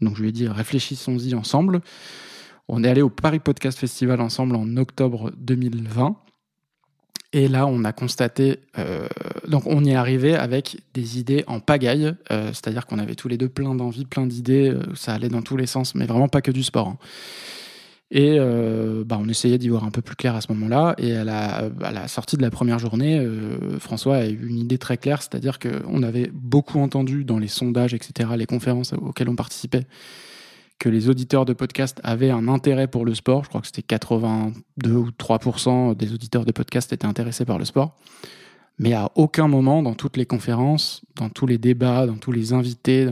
Donc 0.00 0.16
je 0.16 0.22
lui 0.22 0.30
ai 0.30 0.32
dit 0.32 0.48
réfléchissons-y 0.48 1.34
ensemble. 1.34 1.82
On 2.66 2.82
est 2.82 2.88
allé 2.88 3.02
au 3.02 3.10
Paris 3.10 3.40
Podcast 3.40 3.78
Festival 3.78 4.22
ensemble 4.22 4.56
en 4.56 4.76
octobre 4.78 5.30
2020. 5.36 6.16
Et 7.36 7.48
là, 7.48 7.66
on 7.66 7.82
a 7.82 7.92
constaté, 7.92 8.60
euh, 8.78 9.08
donc 9.48 9.66
on 9.66 9.82
y 9.84 9.90
est 9.90 9.96
arrivé 9.96 10.36
avec 10.36 10.78
des 10.94 11.18
idées 11.18 11.42
en 11.48 11.58
pagaille, 11.58 12.14
euh, 12.30 12.46
c'est-à-dire 12.52 12.86
qu'on 12.86 13.00
avait 13.00 13.16
tous 13.16 13.26
les 13.26 13.36
deux 13.36 13.48
plein 13.48 13.74
d'envies, 13.74 14.04
plein 14.04 14.24
d'idées, 14.24 14.70
euh, 14.70 14.80
ça 14.94 15.14
allait 15.14 15.28
dans 15.28 15.42
tous 15.42 15.56
les 15.56 15.66
sens, 15.66 15.96
mais 15.96 16.06
vraiment 16.06 16.28
pas 16.28 16.42
que 16.42 16.52
du 16.52 16.62
sport. 16.62 16.86
hein. 16.86 16.96
Et 18.12 18.38
bah, 18.38 19.18
on 19.20 19.28
essayait 19.28 19.58
d'y 19.58 19.68
voir 19.70 19.82
un 19.82 19.90
peu 19.90 20.00
plus 20.00 20.14
clair 20.14 20.36
à 20.36 20.40
ce 20.40 20.52
moment-là. 20.52 20.94
Et 20.98 21.16
à 21.16 21.24
la, 21.24 21.68
à 21.82 21.90
la 21.90 22.06
sortie 22.06 22.36
de 22.36 22.42
la 22.42 22.50
première 22.50 22.78
journée, 22.78 23.26
François 23.80 24.18
a 24.18 24.26
eu 24.26 24.46
une 24.46 24.58
idée 24.58 24.78
très 24.78 24.98
claire, 24.98 25.20
c'est-à-dire 25.20 25.58
qu'on 25.58 26.02
avait 26.04 26.30
beaucoup 26.32 26.78
entendu 26.78 27.24
dans 27.24 27.40
les 27.40 27.48
sondages, 27.48 27.92
etc., 27.92 28.30
les 28.36 28.46
conférences 28.46 28.92
auxquelles 28.92 29.30
on 29.30 29.34
participait, 29.34 29.86
que 30.78 30.88
les 30.88 31.08
auditeurs 31.08 31.44
de 31.44 31.52
podcast 31.52 32.00
avaient 32.04 32.30
un 32.30 32.48
intérêt 32.48 32.86
pour 32.88 33.04
le 33.04 33.14
sport. 33.14 33.44
Je 33.44 33.48
crois 33.48 33.60
que 33.60 33.66
c'était 33.66 33.82
82 33.82 34.90
ou 34.92 35.10
3% 35.10 35.94
des 35.96 36.12
auditeurs 36.12 36.44
de 36.44 36.52
podcast 36.52 36.92
étaient 36.92 37.06
intéressés 37.06 37.44
par 37.44 37.58
le 37.58 37.64
sport. 37.64 37.96
Mais 38.78 38.92
à 38.92 39.10
aucun 39.14 39.46
moment, 39.48 39.82
dans 39.82 39.94
toutes 39.94 40.16
les 40.16 40.26
conférences, 40.26 41.02
dans 41.16 41.28
tous 41.30 41.46
les 41.46 41.58
débats, 41.58 42.06
dans 42.06 42.16
tous 42.16 42.32
les 42.32 42.52
invités, 42.52 43.08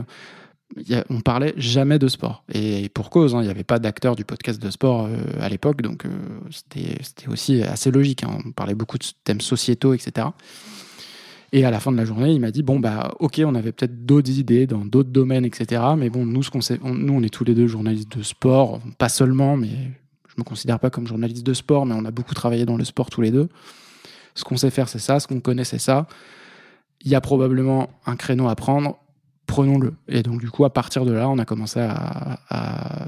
on 1.09 1.21
parlait 1.21 1.53
jamais 1.57 1.99
de 1.99 2.07
sport. 2.07 2.43
Et 2.53 2.89
pour 2.89 3.09
cause, 3.09 3.35
hein, 3.35 3.41
il 3.41 3.45
n'y 3.45 3.51
avait 3.51 3.63
pas 3.63 3.79
d'acteurs 3.79 4.15
du 4.15 4.25
podcast 4.25 4.61
de 4.61 4.69
sport 4.69 5.05
euh, 5.05 5.15
à 5.39 5.47
l'époque, 5.49 5.81
donc 5.81 6.05
euh, 6.05 6.09
c'était 6.51 6.97
c'était 7.01 7.27
aussi 7.27 7.61
assez 7.63 7.91
logique. 7.91 8.23
hein. 8.23 8.39
On 8.45 8.51
parlait 8.51 8.75
beaucoup 8.75 8.97
de 8.97 9.05
thèmes 9.23 9.41
sociétaux, 9.41 9.93
etc. 9.93 10.27
Et 11.55 11.65
à 11.65 11.71
la 11.71 11.79
fin 11.79 11.91
de 11.91 11.97
la 11.97 12.03
journée, 12.03 12.31
il 12.31 12.41
m'a 12.41 12.49
dit 12.51 12.63
bon 12.63 12.79
bah 12.79 13.13
ok, 13.19 13.41
on 13.45 13.53
avait 13.53 13.71
peut-être 13.71 14.05
d'autres 14.05 14.31
idées 14.31 14.65
dans 14.65 14.83
d'autres 14.83 15.11
domaines, 15.11 15.45
etc. 15.45 15.81
Mais 15.95 16.09
bon, 16.09 16.25
nous 16.25 16.41
ce 16.43 16.49
qu'on 16.49 16.61
sait, 16.61 16.79
on- 16.83 16.95
nous 16.95 17.13
on 17.13 17.21
est 17.21 17.29
tous 17.33 17.43
les 17.43 17.53
deux 17.53 17.67
journalistes 17.67 18.17
de 18.17 18.23
sport, 18.23 18.81
pas 18.97 19.07
seulement, 19.07 19.55
mais 19.55 19.69
je 20.27 20.33
me 20.39 20.43
considère 20.43 20.79
pas 20.79 20.89
comme 20.89 21.05
journaliste 21.05 21.45
de 21.45 21.53
sport, 21.53 21.85
mais 21.85 21.93
on 21.95 22.05
a 22.05 22.11
beaucoup 22.11 22.33
travaillé 22.33 22.65
dans 22.65 22.75
le 22.75 22.83
sport 22.83 23.11
tous 23.11 23.21
les 23.21 23.29
deux. 23.29 23.49
Ce 24.33 24.43
qu'on 24.43 24.57
sait 24.57 24.71
faire, 24.71 24.89
c'est 24.89 24.97
ça. 24.99 25.19
Ce 25.19 25.27
qu'on 25.27 25.39
connaît, 25.39 25.63
c'est 25.63 25.77
ça. 25.79 26.07
Il 27.05 27.11
y 27.11 27.15
a 27.15 27.21
probablement 27.21 27.89
un 28.07 28.15
créneau 28.15 28.47
à 28.47 28.55
prendre. 28.55 28.97
Prenons-le. 29.45 29.93
Et 30.07 30.23
donc, 30.23 30.39
du 30.39 30.49
coup, 30.49 30.65
à 30.65 30.71
partir 30.73 31.05
de 31.05 31.11
là, 31.11 31.29
on 31.29 31.37
a 31.37 31.45
commencé 31.45 31.79
à, 31.79 32.39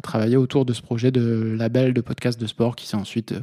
travailler 0.03 0.37
autour 0.37 0.65
de 0.65 0.73
ce 0.73 0.83
projet 0.83 1.09
de 1.09 1.55
label 1.57 1.93
de 1.93 2.01
podcast 2.01 2.39
de 2.39 2.45
sport 2.45 2.75
qui 2.75 2.87
s'est 2.87 2.97
ensuite 2.97 3.31
euh, 3.31 3.39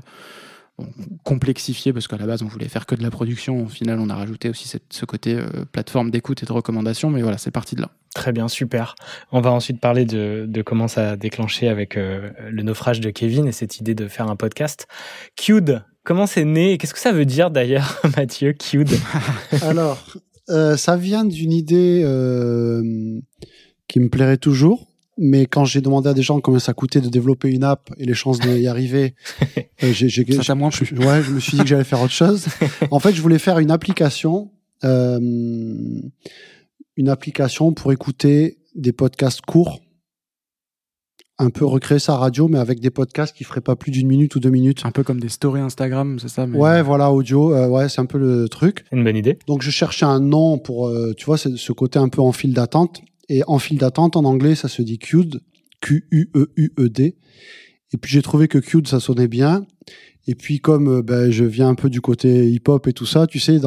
complexifié 1.23 1.93
parce 1.93 2.09
qu'à 2.09 2.17
la 2.17 2.27
base 2.27 2.43
on 2.43 2.47
voulait 2.47 2.69
faire 2.69 2.87
que 2.87 2.95
de 2.95 3.03
la 3.03 3.11
production. 3.11 3.65
Au 3.65 3.69
final, 3.69 3.99
on 4.01 4.09
a 4.11 4.15
rajouté 4.15 4.49
aussi 4.49 4.69
cette- 4.69 4.93
ce 4.93 5.05
côté 5.05 5.35
euh, 5.35 5.47
plateforme 5.71 6.11
d'écoute 6.11 6.43
et 6.43 6.47
de 6.47 6.53
recommandation. 6.53 7.11
Mais 7.11 7.23
voilà, 7.23 7.39
c'est 7.39 7.51
parti 7.51 7.75
de 7.77 7.83
là. 7.83 7.91
Très 8.15 8.33
bien, 8.33 8.49
super. 8.49 8.95
On 9.31 9.41
va 9.41 9.53
ensuite 9.53 9.81
parler 9.81 10.05
de, 10.05 10.45
de 10.49 10.63
comment 10.63 10.89
ça 10.89 11.11
a 11.13 11.17
déclenché 11.17 11.69
avec 11.69 11.97
euh, 11.97 12.31
le 12.51 12.63
naufrage 12.63 13.01
de 13.01 13.11
Kevin 13.11 13.47
et 13.47 13.53
cette 13.53 13.79
idée 13.79 13.95
de 13.95 14.09
faire 14.09 14.29
un 14.29 14.37
podcast. 14.37 14.87
Cud, 15.37 15.83
comment 16.05 16.27
c'est 16.27 16.45
né 16.45 16.73
et 16.73 16.79
qu'est-ce 16.79 16.95
que 16.95 17.01
ça 17.01 17.13
veut 17.13 17.25
dire 17.27 17.51
d'ailleurs, 17.51 18.01
Mathieu, 18.17 18.53
Cud 18.53 18.91
Alors, 19.63 20.05
euh, 20.51 20.77
ça 20.77 20.97
vient 20.97 21.25
d'une 21.25 21.53
idée 21.53 22.03
euh, 22.05 22.83
qui 23.89 24.01
me 24.01 24.09
plairait 24.09 24.37
toujours. 24.39 24.89
Mais 25.19 25.45
quand 25.47 25.65
j'ai 25.67 25.81
demandé 25.83 26.09
à 26.09 26.15
des 26.15 26.23
gens 26.23 26.41
combien 26.41 26.59
ça 26.59 26.73
coûtait 26.73 27.01
de 27.03 27.09
développer 27.09 27.51
une 27.51 27.65
app 27.65 27.91
et 27.99 28.07
les 28.07 28.15
chances 28.15 28.39
d'y 28.41 28.67
arriver, 28.67 29.15
euh, 29.85 29.93
j'ai, 29.93 30.09
j'ai- 30.09 30.25
Ça 30.43 30.55
moins 30.55 30.71
ouais, 30.71 31.23
je 31.23 31.31
me 31.33 31.39
suis 31.41 31.53
dit 31.57 31.63
que 31.63 31.69
j'allais 31.69 31.85
faire 31.85 32.01
autre 32.01 32.13
chose. 32.15 32.47
En 32.91 32.99
fait, 32.99 33.13
je 33.13 33.21
voulais 33.21 33.39
faire 33.39 33.59
une 33.59 33.71
application, 33.71 34.51
euh, 34.85 35.19
une 36.97 37.09
application 37.09 37.73
pour 37.73 37.93
écouter 37.93 38.59
des 38.75 38.93
podcasts 38.93 39.43
courts, 39.43 39.81
un 41.39 41.51
peu 41.51 41.65
recréer 41.67 41.99
sa 41.99 42.17
radio, 42.17 42.49
mais 42.49 42.59
avec 42.59 42.81
des 42.81 42.91
podcasts 42.91 43.37
qui 43.37 43.45
feraient 43.45 43.61
pas 43.61 43.75
plus 43.77 43.91
d'une 43.91 44.07
minute 44.07 44.35
ou 44.37 44.41
deux 44.41 44.51
minutes. 44.51 44.83
Un 44.85 44.93
peu 44.93 45.03
comme 45.03 45.19
des 45.21 45.29
stories 45.29 45.61
Instagram, 45.61 46.19
c'est 46.21 46.29
ça 46.29 46.47
mais- 46.47 46.59
Ouais, 46.59 46.83
voilà, 46.83 47.11
audio, 47.13 47.53
euh, 47.55 47.69
ouais, 47.69 47.89
c'est 47.89 48.01
un 48.01 48.07
peu 48.07 48.19
le 48.19 48.49
truc. 48.49 48.85
Une 48.93 49.03
bonne 49.05 49.17
idée. 49.17 49.39
Donc 49.47 49.63
je 49.63 49.71
cherchais 49.71 50.07
un 50.07 50.21
nom 50.21 50.59
pour, 50.59 50.89
euh, 50.89 51.13
tu 51.17 51.25
vois, 51.27 51.37
c'est 51.39 51.57
ce 51.57 51.73
côté 51.73 51.99
un 51.99 52.09
peu 52.09 52.21
en 52.23 52.33
file 52.33 52.55
d'attente. 52.55 53.03
Et 53.33 53.43
en 53.47 53.59
file 53.59 53.79
d'attente, 53.79 54.15
en 54.17 54.25
anglais, 54.25 54.55
ça 54.55 54.69
se 54.69 54.83
dit 54.83 54.99
Qd, 54.99 55.41
Q-U-E-U-E-D. 55.81 57.17
Et 57.95 57.97
puis 57.97 58.13
j'ai 58.13 58.21
trouvé 58.21 58.47
que 58.47 58.59
Qd, 58.59 58.87
ça 58.87 59.01
sonnait 59.01 59.27
bien. 59.27 59.65
Et 60.27 60.35
puis 60.35 60.61
comme 60.61 60.99
euh, 60.99 61.03
ben, 61.03 61.31
je 61.31 61.45
viens 61.45 61.71
un 61.71 61.75
peu 61.75 61.89
du 61.89 62.03
côté 62.03 62.51
hip-hop 62.51 62.87
et 62.89 62.93
tout 62.93 63.07
ça, 63.07 63.27
tu 63.27 63.41
sais, 63.41 63.59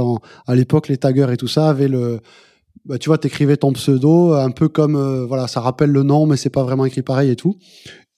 à 0.45 0.53
l'époque, 0.53 0.88
les 0.88 0.97
taggers 0.97 1.32
et 1.32 1.38
tout 1.38 1.47
ça 1.47 1.68
avaient 1.68 1.88
le... 1.88 2.20
Bah, 2.86 2.99
tu 2.99 3.09
vois, 3.09 3.18
t'écrivais 3.18 3.57
ton 3.57 3.74
pseudo, 3.74 4.34
un 4.34 4.51
peu 4.51 4.70
comme... 4.70 4.95
euh, 4.97 5.26
voilà, 5.26 5.47
ça 5.47 5.61
rappelle 5.61 5.89
le 5.89 6.03
nom, 6.03 6.28
mais 6.28 6.38
c'est 6.38 6.51
pas 6.51 6.63
vraiment 6.63 6.86
écrit 6.86 7.01
pareil 7.01 7.32
et 7.32 7.36
tout. 7.36 7.57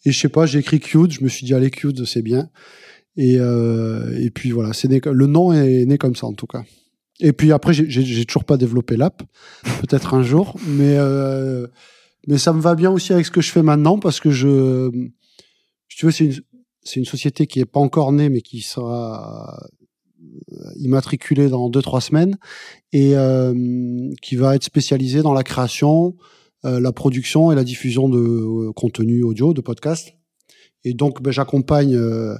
Et 0.03 0.11
je 0.11 0.19
sais 0.19 0.27
pas, 0.27 0.45
j'ai 0.47 0.59
écrit 0.59 0.81
Qd, 0.81 1.11
je 1.11 1.23
me 1.23 1.29
suis 1.29 1.45
dit, 1.45 1.53
allez, 1.53 1.71
Qd, 1.71 2.03
c'est 2.03 2.21
bien. 2.21 2.49
Et, 3.15 3.37
euh, 3.39 4.19
et 4.19 4.31
puis 4.31 4.51
voilà, 4.51 4.73
c'est 4.73 4.89
le 4.89 5.27
nom 5.27 5.53
est 5.53 5.85
né 5.85 5.97
comme 5.97 6.17
ça 6.17 6.27
en 6.27 6.33
tout 6.33 6.45
cas. 6.45 6.63
Et 7.19 7.33
puis 7.33 7.51
après, 7.51 7.73
j'ai- 7.73 8.25
toujours 8.25 8.43
pas 8.45 8.57
développé 8.57 8.95
l'app, 8.95 9.23
peut-être 9.81 10.13
un 10.13 10.21
jour, 10.21 10.55
mais 10.67 10.95
euh, 10.97 11.65
mais 12.27 12.37
ça 12.37 12.53
me 12.53 12.61
va 12.61 12.75
bien 12.75 12.91
aussi 12.91 13.13
avec 13.13 13.25
ce 13.25 13.31
que 13.31 13.41
je 13.41 13.51
fais 13.51 13.63
maintenant 13.63 13.97
parce 13.97 14.19
que 14.19 14.29
je, 14.29 14.89
tu 15.87 16.05
vois, 16.05 16.11
c'est 16.11 16.25
une 16.25 16.35
c'est 16.83 16.99
une 16.99 17.05
société 17.05 17.47
qui 17.47 17.59
est 17.59 17.65
pas 17.65 17.79
encore 17.81 18.11
née, 18.13 18.29
mais 18.29 18.41
qui 18.41 18.61
sera 18.61 19.59
euh, 20.51 20.55
immatriculée 20.77 21.49
dans 21.49 21.69
deux 21.69 21.81
trois 21.81 22.01
semaines 22.01 22.37
et 22.93 23.17
euh, 23.17 23.53
qui 24.21 24.35
va 24.35 24.55
être 24.55 24.63
spécialisée 24.63 25.21
dans 25.21 25.33
la 25.33 25.43
création, 25.43 26.15
euh, 26.65 26.79
la 26.79 26.91
production 26.91 27.51
et 27.51 27.55
la 27.55 27.63
diffusion 27.63 28.07
de 28.09 28.19
euh, 28.19 28.71
contenu 28.73 29.23
audio, 29.23 29.53
de 29.53 29.61
podcasts. 29.61 30.13
Et 30.83 30.93
donc, 30.93 31.21
ben, 31.21 31.31
j'accompagne, 31.31 31.95
euh, 31.95 32.35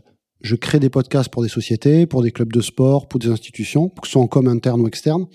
je 0.47 0.55
crée 0.55 0.79
des 0.79 0.89
podcasts 0.89 1.29
pour 1.33 1.43
des 1.43 1.49
sociétés, 1.59 2.05
pour 2.07 2.21
des 2.25 2.31
clubs 2.31 2.51
de 2.51 2.61
sport, 2.61 3.07
pour 3.09 3.19
des 3.19 3.29
institutions, 3.29 3.89
que 3.89 4.07
ce 4.07 4.13
soit 4.13 4.21
en 4.21 4.27
com 4.27 4.47
interne 4.47 4.81
ou 4.81 4.87
externe. 4.87 5.25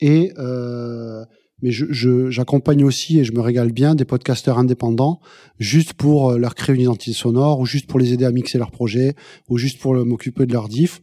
Et 0.00 0.32
euh, 0.38 1.24
mais 1.62 1.70
je- 1.72 1.90
je- 2.00 2.30
j'accompagne 2.30 2.82
aussi 2.84 3.18
et 3.20 3.24
je 3.24 3.32
me 3.32 3.40
régale 3.40 3.70
bien 3.70 3.94
des 3.94 4.06
podcasteurs 4.06 4.58
indépendants, 4.58 5.20
juste 5.58 5.92
pour 5.94 6.18
euh, 6.30 6.38
leur 6.38 6.54
créer 6.54 6.74
une 6.74 6.82
identité 6.82 7.12
sonore, 7.12 7.60
ou 7.60 7.66
juste 7.66 7.86
pour 7.86 7.98
les 8.00 8.12
aider 8.14 8.24
à 8.24 8.32
mixer 8.32 8.56
leurs 8.58 8.70
projets, 8.70 9.14
ou 9.48 9.58
juste 9.58 9.78
pour 9.78 9.94
m'occuper 9.94 10.46
de 10.46 10.52
leur 10.54 10.68
diff. 10.68 11.00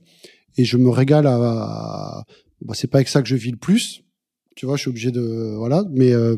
Et 0.58 0.66
je 0.66 0.78
me 0.78 0.90
régale 0.90 1.28
à, 1.28 1.36
à- 1.36 2.24
bah, 2.62 2.74
c'est 2.76 2.88
pas 2.90 2.98
avec 3.00 3.08
ça 3.08 3.22
que 3.22 3.28
je 3.28 3.36
vis 3.36 3.52
le 3.52 3.58
plus, 3.68 4.02
tu 4.56 4.66
vois, 4.66 4.76
je 4.78 4.82
suis 4.82 4.90
obligé 4.90 5.12
de 5.12 5.54
voilà, 5.58 5.84
mais 5.92 6.12
euh, 6.12 6.36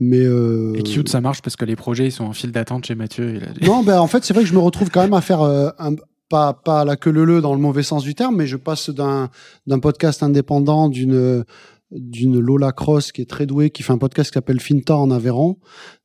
mais 0.00 0.20
euh, 0.24 0.74
Et 0.74 0.82
Qt, 0.82 1.08
ça 1.08 1.20
marche 1.20 1.42
parce 1.42 1.56
que 1.56 1.64
les 1.64 1.76
projets 1.76 2.06
ils 2.06 2.12
sont 2.12 2.24
en 2.24 2.32
file 2.32 2.52
d'attente 2.52 2.86
chez 2.86 2.94
Mathieu. 2.94 3.34
Il 3.36 3.44
a 3.44 3.52
des- 3.52 3.66
non, 3.66 3.82
ben 3.84 3.98
en 4.00 4.06
fait, 4.06 4.24
c'est 4.24 4.32
vrai 4.34 4.42
que 4.44 4.48
je 4.48 4.54
me 4.54 4.60
retrouve 4.60 4.90
quand 4.90 5.02
même 5.02 5.14
à 5.14 5.20
faire 5.20 5.42
euh, 5.42 5.70
un, 5.78 5.94
pas 6.28 6.52
pas 6.52 6.84
la 6.84 6.96
queue 6.96 7.10
leu 7.10 7.40
dans 7.40 7.54
le 7.54 7.60
mauvais 7.60 7.82
sens 7.82 8.02
du 8.04 8.14
terme, 8.14 8.36
mais 8.36 8.46
je 8.46 8.56
passe 8.56 8.90
d'un 8.90 9.30
d'un 9.66 9.78
podcast 9.78 10.22
indépendant 10.22 10.88
d'une 10.88 11.44
d'une 11.90 12.38
Lola 12.38 12.72
Cross 12.72 13.12
qui 13.12 13.22
est 13.22 13.30
très 13.30 13.46
douée, 13.46 13.70
qui 13.70 13.82
fait 13.82 13.92
un 13.92 13.98
podcast 13.98 14.30
qui 14.30 14.34
s'appelle 14.34 14.60
Finta 14.60 14.96
en 14.96 15.10
Aveyron, 15.10 15.56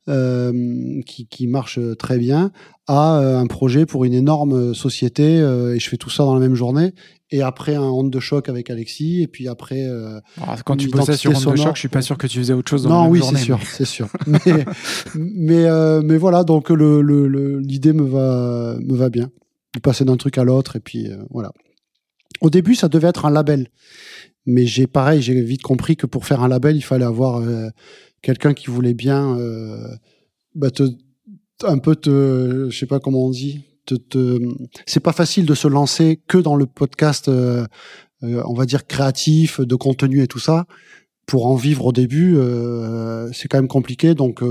euh, 0.08 1.00
qui, 1.06 1.26
qui 1.26 1.46
marche 1.46 1.78
très 1.98 2.18
bien, 2.18 2.52
à 2.86 3.18
euh, 3.20 3.38
un 3.38 3.46
projet 3.46 3.84
pour 3.86 4.04
une 4.04 4.14
énorme 4.14 4.74
société, 4.74 5.40
euh, 5.40 5.74
et 5.74 5.78
je 5.78 5.88
fais 5.88 5.96
tout 5.96 6.10
ça 6.10 6.24
dans 6.24 6.34
la 6.34 6.40
même 6.40 6.54
journée. 6.54 6.92
Et 7.30 7.42
après 7.42 7.74
un 7.74 7.82
onde 7.82 8.10
de 8.10 8.20
choc 8.20 8.48
avec 8.48 8.70
Alexis, 8.70 9.22
et 9.22 9.26
puis 9.26 9.48
après. 9.48 9.84
euh, 9.84 10.20
Alors, 10.40 10.62
quand 10.64 10.76
tu 10.76 10.88
bossais 10.88 11.16
sur 11.16 11.32
Onde 11.32 11.52
de 11.52 11.56
Choc, 11.56 11.74
je 11.74 11.80
suis 11.80 11.88
pas 11.88 12.02
sûr 12.02 12.16
que 12.16 12.26
tu 12.26 12.38
faisais 12.38 12.52
autre 12.52 12.70
chose 12.70 12.84
dans 12.84 12.90
la 12.90 12.94
non, 12.96 13.02
même 13.04 13.12
oui, 13.12 13.18
journée, 13.18 13.38
c'est 13.38 13.44
sûr, 13.44 13.58
mais- 13.58 13.64
c'est 13.64 13.84
sûr. 13.84 14.08
Mais 14.26 14.64
mais 15.14 16.02
mais 16.02 16.16
voilà, 16.16 16.44
donc 16.44 16.70
le 16.70 17.02
le- 17.02 17.26
le- 17.28 17.58
l'idée 17.60 17.92
me 17.92 18.04
va 18.04 18.76
me 18.80 18.94
va 18.94 19.08
bien 19.10 19.30
de 19.74 19.80
passer 19.80 20.04
d'un 20.04 20.16
truc 20.16 20.38
à 20.38 20.44
l'autre 20.44 20.76
et 20.76 20.80
puis 20.80 21.08
voilà. 21.30 21.50
Au 22.40 22.50
début, 22.50 22.74
ça 22.74 22.88
devait 22.88 23.08
être 23.08 23.24
un 23.26 23.30
label, 23.30 23.68
mais 24.46 24.66
j'ai 24.66 24.86
pareil, 24.86 25.22
j'ai 25.22 25.40
vite 25.42 25.62
compris 25.62 25.96
que 25.96 26.06
pour 26.06 26.26
faire 26.26 26.42
un 26.42 26.48
label, 26.48 26.76
il 26.76 26.82
fallait 26.82 27.04
avoir 27.04 27.36
euh, 27.36 27.68
quelqu'un 28.22 28.54
qui 28.54 28.66
voulait 28.70 28.94
bien 28.94 29.38
euh, 29.38 29.88
bah, 30.54 30.70
te 30.70 30.84
un 31.62 31.78
peu 31.78 31.94
te 31.94 32.68
je 32.70 32.76
sais 32.76 32.86
pas 32.86 33.00
comment 33.00 33.26
on 33.26 33.30
dit 33.30 33.60
te, 33.86 33.94
te 33.94 34.38
c'est 34.86 35.00
pas 35.00 35.12
facile 35.12 35.46
de 35.46 35.54
se 35.54 35.68
lancer 35.68 36.20
que 36.26 36.38
dans 36.38 36.56
le 36.56 36.66
podcast 36.66 37.28
euh, 37.28 37.66
euh, 38.22 38.42
on 38.46 38.54
va 38.54 38.66
dire 38.66 38.86
créatif 38.86 39.60
de 39.60 39.74
contenu 39.74 40.22
et 40.22 40.26
tout 40.26 40.38
ça. 40.38 40.66
Pour 41.26 41.46
en 41.46 41.54
vivre 41.54 41.86
au 41.86 41.92
début 41.92 42.36
euh, 42.36 43.30
c'est 43.32 43.48
quand 43.48 43.58
même 43.58 43.68
compliqué. 43.68 44.14
Donc 44.14 44.42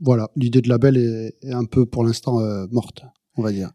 voilà 0.00 0.30
l'idée 0.36 0.60
de 0.60 0.68
label 0.68 0.96
est, 0.96 1.52
un 1.52 1.64
peu 1.64 1.86
pour 1.86 2.04
l'instant 2.04 2.38
morte 2.70 3.02
on 3.36 3.42
va 3.42 3.52
dire 3.52 3.70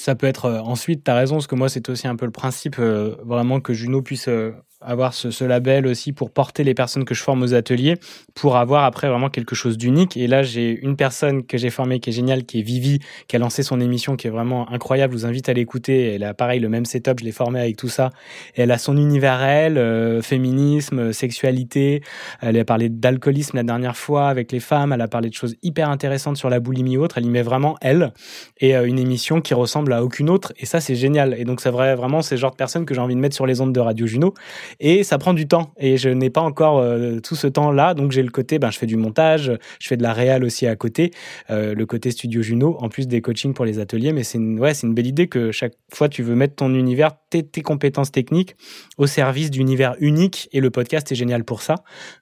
Ça 0.00 0.14
peut 0.14 0.26
être 0.26 0.46
euh, 0.46 0.60
ensuite, 0.60 1.04
tu 1.04 1.10
raison, 1.10 1.34
parce 1.34 1.46
que 1.46 1.54
moi, 1.54 1.68
c'est 1.68 1.90
aussi 1.90 2.08
un 2.08 2.16
peu 2.16 2.24
le 2.24 2.32
principe, 2.32 2.78
euh, 2.78 3.16
vraiment 3.22 3.60
que 3.60 3.74
Juno 3.74 4.00
puisse 4.00 4.28
euh, 4.28 4.52
avoir 4.80 5.14
ce, 5.14 5.30
ce 5.30 5.44
label 5.44 5.86
aussi 5.86 6.12
pour 6.12 6.30
porter 6.30 6.64
les 6.64 6.74
personnes 6.74 7.04
que 7.04 7.14
je 7.14 7.22
forme 7.22 7.42
aux 7.42 7.54
ateliers, 7.54 7.96
pour 8.34 8.56
avoir 8.56 8.84
après 8.84 9.08
vraiment 9.08 9.28
quelque 9.28 9.54
chose 9.54 9.76
d'unique. 9.76 10.16
Et 10.16 10.26
là, 10.26 10.42
j'ai 10.42 10.78
une 10.82 10.96
personne 10.96 11.44
que 11.44 11.58
j'ai 11.58 11.70
formée 11.70 12.00
qui 12.00 12.10
est 12.10 12.12
géniale, 12.12 12.44
qui 12.44 12.60
est 12.60 12.62
Vivi, 12.62 13.00
qui 13.28 13.36
a 13.36 13.38
lancé 13.38 13.62
son 13.62 13.80
émission, 13.80 14.16
qui 14.16 14.26
est 14.26 14.30
vraiment 14.30 14.70
incroyable. 14.70 15.12
Je 15.14 15.18
vous 15.18 15.26
invite 15.26 15.48
à 15.48 15.52
l'écouter. 15.52 16.14
Elle 16.14 16.24
a 16.24 16.34
pareil, 16.34 16.60
le 16.60 16.68
même 16.68 16.84
setup, 16.84 17.20
je 17.20 17.24
l'ai 17.24 17.32
formée 17.32 17.60
avec 17.60 17.76
tout 17.76 17.88
ça. 17.88 18.10
Elle 18.54 18.70
a 18.70 18.78
son 18.78 18.96
univers 18.96 19.42
elle, 19.42 19.78
euh, 19.78 20.22
féminisme, 20.22 21.12
sexualité. 21.12 22.02
Elle 22.40 22.58
a 22.58 22.64
parlé 22.64 22.88
d'alcoolisme 22.88 23.56
la 23.56 23.62
dernière 23.62 23.96
fois 23.96 24.28
avec 24.28 24.52
les 24.52 24.60
femmes. 24.60 24.92
Elle 24.92 25.00
a 25.00 25.08
parlé 25.08 25.28
de 25.28 25.34
choses 25.34 25.56
hyper 25.62 25.90
intéressantes 25.90 26.36
sur 26.36 26.50
la 26.50 26.60
boulimie 26.60 26.96
autre. 26.96 27.18
Elle 27.18 27.26
y 27.26 27.30
met 27.30 27.42
vraiment 27.42 27.76
elle 27.80 28.12
et 28.58 28.76
euh, 28.76 28.86
une 28.86 28.98
émission 28.98 29.40
qui 29.40 29.54
ressemble 29.54 29.92
à 29.92 30.02
aucune 30.02 30.30
autre. 30.30 30.52
Et 30.58 30.66
ça, 30.66 30.80
c'est 30.80 30.94
génial. 30.94 31.34
Et 31.38 31.44
donc, 31.44 31.60
c'est 31.60 31.70
vrai, 31.70 31.94
vraiment, 31.94 32.22
c'est 32.22 32.36
le 32.36 32.40
genre 32.40 32.52
de 32.52 32.56
personne 32.56 32.86
que 32.86 32.94
j'ai 32.94 33.00
envie 33.00 33.14
de 33.14 33.20
mettre 33.20 33.34
sur 33.34 33.46
les 33.46 33.60
ondes 33.60 33.74
de 33.74 33.80
Radio 33.80 34.06
Juno. 34.06 34.34
Et 34.78 35.02
ça 35.02 35.18
prend 35.18 35.34
du 35.34 35.48
temps. 35.48 35.72
Et 35.78 35.96
je 35.96 36.08
n'ai 36.08 36.30
pas 36.30 36.40
encore 36.40 36.78
euh, 36.78 37.18
tout 37.20 37.36
ce 37.36 37.46
temps-là. 37.46 37.94
Donc, 37.94 38.12
j'ai 38.12 38.22
le 38.22 38.30
côté, 38.30 38.58
ben, 38.58 38.70
je 38.70 38.78
fais 38.78 38.86
du 38.86 38.96
montage, 38.96 39.52
je 39.80 39.88
fais 39.88 39.96
de 39.96 40.02
la 40.02 40.12
réal 40.12 40.44
aussi 40.44 40.66
à 40.66 40.76
côté, 40.76 41.10
euh, 41.50 41.74
le 41.74 41.86
côté 41.86 42.10
Studio 42.10 42.42
Juno, 42.42 42.76
en 42.80 42.88
plus 42.88 43.08
des 43.08 43.20
coachings 43.20 43.54
pour 43.54 43.64
les 43.64 43.78
ateliers. 43.78 44.12
Mais 44.12 44.22
c'est 44.22 44.38
une, 44.38 44.58
ouais, 44.60 44.74
c'est 44.74 44.86
une 44.86 44.94
belle 44.94 45.06
idée 45.06 45.26
que 45.26 45.50
chaque 45.50 45.74
fois, 45.92 46.08
tu 46.08 46.22
veux 46.22 46.34
mettre 46.34 46.56
ton 46.56 46.74
univers, 46.74 47.12
tes, 47.30 47.42
tes 47.42 47.62
compétences 47.62 48.12
techniques 48.12 48.54
au 48.98 49.06
service 49.06 49.50
d'univers 49.50 49.96
unique. 50.00 50.48
Et 50.52 50.60
le 50.60 50.70
podcast 50.70 51.10
est 51.10 51.16
génial 51.16 51.44
pour 51.44 51.62
ça. 51.62 51.76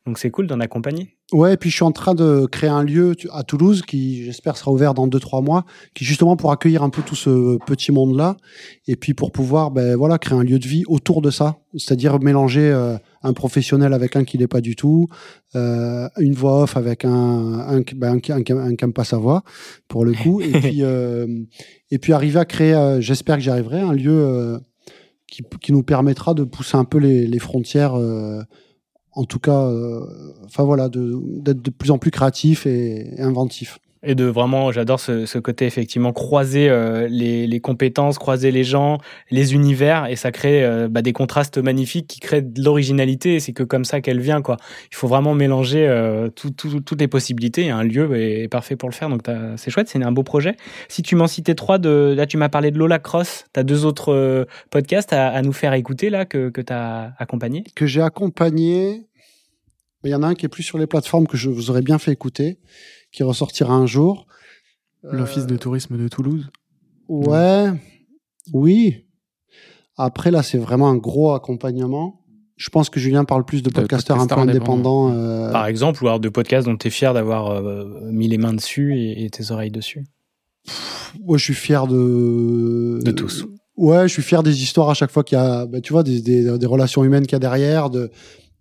Donc, 0.07 0.19
c'est 0.19 0.31
cool 0.31 0.47
d'en 0.47 0.61
accompagner. 0.61 1.18
Ouais, 1.31 1.53
et 1.53 1.57
puis 1.59 1.69
je 1.69 1.75
suis 1.75 1.85
en 1.85 1.93
train 1.93 2.15
de 2.15 2.47
créer 2.51 2.71
un 2.71 2.83
lieu 2.83 3.15
à 3.33 3.43
Toulouse 3.43 3.83
qui, 3.83 4.25
j'espère, 4.25 4.57
sera 4.57 4.73
ouvert 4.73 4.95
dans 4.95 5.07
deux 5.07 5.21
trois 5.21 5.43
mois, 5.43 5.67
qui 5.95 6.07
justement 6.07 6.37
pour 6.37 6.53
accueillir 6.53 6.83
un 6.83 6.89
peu 6.89 7.03
tout 7.03 7.15
ce 7.17 7.59
petit 7.67 7.93
monde-là, 7.93 8.39
et 8.87 8.97
puis 8.97 9.13
pour 9.13 9.31
pouvoir, 9.31 9.71
ben 9.71 9.95
voilà, 9.95 10.17
créer 10.17 10.39
un 10.39 10.43
lieu 10.43 10.59
de 10.59 10.67
vie 10.67 10.85
autour 10.89 11.21
de 11.21 11.31
ça, 11.31 11.57
c'est-à-dire 11.77 12.19
mélanger 12.21 12.71
euh, 12.73 12.97
un 13.23 13.35
professionnel 13.35 13.93
avec 13.93 14.17
un 14.17 14.25
qui 14.25 14.39
l'est 14.39 14.47
pas 14.49 14.63
du 14.63 14.75
tout, 14.75 15.09
euh, 15.55 16.09
une 16.19 16.33
voix 16.33 16.63
off 16.63 16.79
avec 16.79 17.05
un 17.05 17.11
un, 17.11 17.83
ben, 17.95 18.13
un, 18.15 18.21
qui- 18.21 18.33
un, 18.33 18.43
qui- 18.43 18.53
un 18.53 18.75
qui 18.75 18.85
aime 18.85 18.95
pas 18.95 19.05
sa 19.05 19.19
voix 19.19 19.43
pour 19.87 20.07
le 20.07 20.15
coup, 20.15 20.41
et 20.41 20.53
puis 20.53 20.79
euh, 20.83 21.27
et 21.91 21.99
puis 21.99 22.15
arriver 22.15 22.39
à 22.39 22.47
créer, 22.47 22.73
euh, 22.75 23.03
j'espère 23.03 23.37
que 23.37 23.43
j'y 23.43 23.51
arriverai, 23.51 23.81
un 23.81 23.93
lieu 23.93 24.59
qui, 25.27 25.43
qui 25.61 25.73
nous 25.73 25.83
permettra 25.83 26.33
de 26.33 26.45
pousser 26.45 26.79
un 26.79 26.85
peu 26.85 26.97
les, 26.97 27.27
les 27.27 27.39
frontières. 27.39 27.93
En 29.19 29.25
tout 29.25 29.41
cas, 29.41 29.63
euh, 29.67 30.01
enfin 30.45 30.63
voilà, 30.65 30.89
de- 30.89 31.21
d'être 31.41 31.61
de 31.63 31.71
plus 31.71 31.91
en 31.91 31.99
plus 31.99 32.11
créatif 32.13 32.67
et 32.67 33.21
inventif. 33.21 33.79
Et 34.03 34.15
de 34.15 34.25
vraiment, 34.25 34.71
j'adore 34.71 35.01
ce, 35.01 35.27
ce 35.27 35.39
côté 35.39 35.67
effectivement 35.67 36.13
croiser 36.13 36.69
euh, 36.69 37.09
les, 37.09 37.47
les 37.47 37.61
compétences, 37.61 38.17
croiser 38.19 38.51
les 38.51 38.63
gens, 38.65 38.99
les 39.31 39.55
univers, 39.55 40.07
et 40.07 40.15
ça 40.17 40.31
crée 40.31 40.65
euh, 40.65 40.89
bah, 40.89 41.03
des 41.03 41.13
contrastes 41.13 41.59
magnifiques 41.59 42.07
qui 42.07 42.21
créent 42.21 42.43
de 42.43 42.63
l'originalité. 42.63 43.41
C'est 43.41 43.53
que 43.53 43.65
comme 43.65 43.85
ça 43.85 44.01
qu'elle 44.01 44.21
vient, 44.21 44.41
quoi. 44.41 44.57
Il 44.93 44.95
faut 44.97 45.09
vraiment 45.09 45.35
mélanger 45.35 45.87
euh, 45.89 46.29
tout- 46.29 46.51
tout- 46.51 46.81
toutes 46.81 47.01
les 47.01 47.09
possibilités. 47.09 47.65
Et 47.65 47.71
un 47.71 47.83
lieu 47.83 48.17
est, 48.17 48.49
parfait 48.49 48.77
pour 48.77 48.89
le 48.89 48.95
faire. 48.95 49.09
Donc 49.09 49.23
c'est 49.57 49.71
chouette, 49.71 49.89
c'est 49.89 50.03
un 50.03 50.13
beau 50.13 50.23
projet. 50.23 50.55
Si 50.89 51.03
tu 51.03 51.17
m'en 51.17 51.27
citais 51.27 51.55
trois, 51.55 51.79
de, 51.79 52.15
là 52.17 52.27
tu 52.27 52.37
m'as 52.37 52.49
parlé 52.49 52.71
de 52.71 52.79
Lola 52.79 52.99
Cross. 52.99 53.47
T'as 53.53 53.65
deux 53.65 53.85
autres 53.85 54.13
euh, 54.13 54.45
podcasts 54.71 55.13
à, 55.13 55.29
à 55.29 55.43
nous 55.43 55.53
faire 55.53 55.73
écouter 55.75 56.09
là 56.11 56.25
que, 56.25 56.51
que 56.51 56.61
t'as 56.61 57.11
accompagné. 57.19 57.65
que 57.75 57.87
j'ai 57.87 58.01
accompagné. 58.03 59.07
Il 60.05 60.11
y 60.11 60.15
en 60.15 60.23
a 60.23 60.29
un 60.29 60.35
qui 60.35 60.47
est 60.47 60.49
plus 60.49 60.63
sur 60.63 60.79
les 60.79 60.87
plateformes 60.87 61.27
que 61.27 61.37
je 61.37 61.51
vous 61.51 61.71
aurais 61.71 61.83
bien 61.83 61.99
fait 61.99 62.13
écouter, 62.13 62.59
qui 63.13 63.23
ressortira 63.23 63.75
un 63.75 63.87
jour. 63.87 64.27
L'Office 65.03 65.47
de 65.47 65.57
tourisme 65.57 65.97
de 65.97 66.09
Toulouse. 66.09 66.51
Ouais, 67.09 67.71
oui. 68.53 69.05
Après, 69.97 70.31
là, 70.31 70.43
c'est 70.43 70.59
vraiment 70.59 70.89
un 70.89 70.97
gros 70.97 71.33
accompagnement. 71.35 72.21
Je 72.57 72.69
pense 72.71 72.91
que 72.91 72.99
Julien 72.99 73.25
parle 73.25 73.45
plus 73.45 73.63
de 73.63 73.71
podcasteurs 73.71 74.21
un 74.21 74.27
peu 74.27 74.35
indépendants. 74.41 75.13
euh, 75.13 75.53
Par 75.53 75.67
exemple, 75.67 76.03
ou 76.03 76.09
alors 76.09 76.19
de 76.21 76.29
podcasts 76.29 76.67
dont 76.67 76.77
tu 76.77 76.89
es 76.89 76.91
fier 76.91 77.15
d'avoir 77.15 77.51
euh, 77.53 78.11
mis 78.11 78.27
les 78.27 78.37
mains 78.39 78.53
dessus 78.53 78.99
et, 78.99 79.25
et 79.25 79.31
tes 79.31 79.53
oreilles 79.53 79.71
dessus. 79.71 80.05
Ouais, 81.25 81.39
je 81.39 81.45
suis 81.45 81.55
fier 81.55 81.87
de. 81.87 82.99
De 83.03 83.11
tous. 83.13 83.47
Ouais, 83.77 84.09
je 84.09 84.13
suis 84.13 84.23
fier 84.23 84.43
des 84.43 84.61
histoires 84.63 84.91
à 84.91 84.95
chaque 84.95 85.13
fois 85.13 85.23
qu'il 85.23 85.39
y 85.39 85.41
a, 85.41 85.65
bah, 85.67 85.81
tu 85.81 85.93
vois, 85.93 86.03
des, 86.03 86.21
des, 86.21 86.59
des 86.59 86.67
relations 86.67 87.05
humaines 87.05 87.23
qu'il 87.23 87.35
y 87.35 87.37
a 87.37 87.39
derrière. 87.39 87.91
De... 87.91 88.11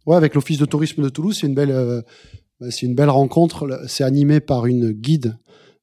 Ouais, 0.06 0.16
avec 0.16 0.36
l'Office 0.36 0.60
de 0.60 0.66
tourisme 0.66 1.02
de 1.02 1.10
Toulouse, 1.10 1.36
c'est 1.42 1.48
une 1.48 1.56
belle, 1.56 1.72
euh, 1.72 2.02
c'est 2.70 2.86
une 2.86 2.96
belle 2.96 3.10
rencontre. 3.10 3.82
C'est 3.88 4.04
animé 4.04 4.40
par 4.40 4.66
une 4.66 4.92
guide 4.92 5.38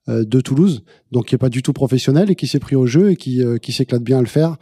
euh, 0.08 0.22
de 0.24 0.40
Toulouse, 0.40 0.84
donc 1.12 1.26
qui 1.26 1.34
est 1.34 1.38
pas 1.38 1.48
du 1.48 1.62
tout 1.62 1.72
professionnelle 1.72 2.30
et 2.30 2.34
qui 2.34 2.46
s'est 2.46 2.58
pris 2.58 2.76
au 2.76 2.86
jeu 2.86 3.12
et 3.12 3.16
qui, 3.16 3.42
euh, 3.42 3.56
qui 3.56 3.72
s'éclate 3.72 4.02
bien 4.02 4.18
à 4.18 4.20
le 4.20 4.26
faire. 4.26 4.56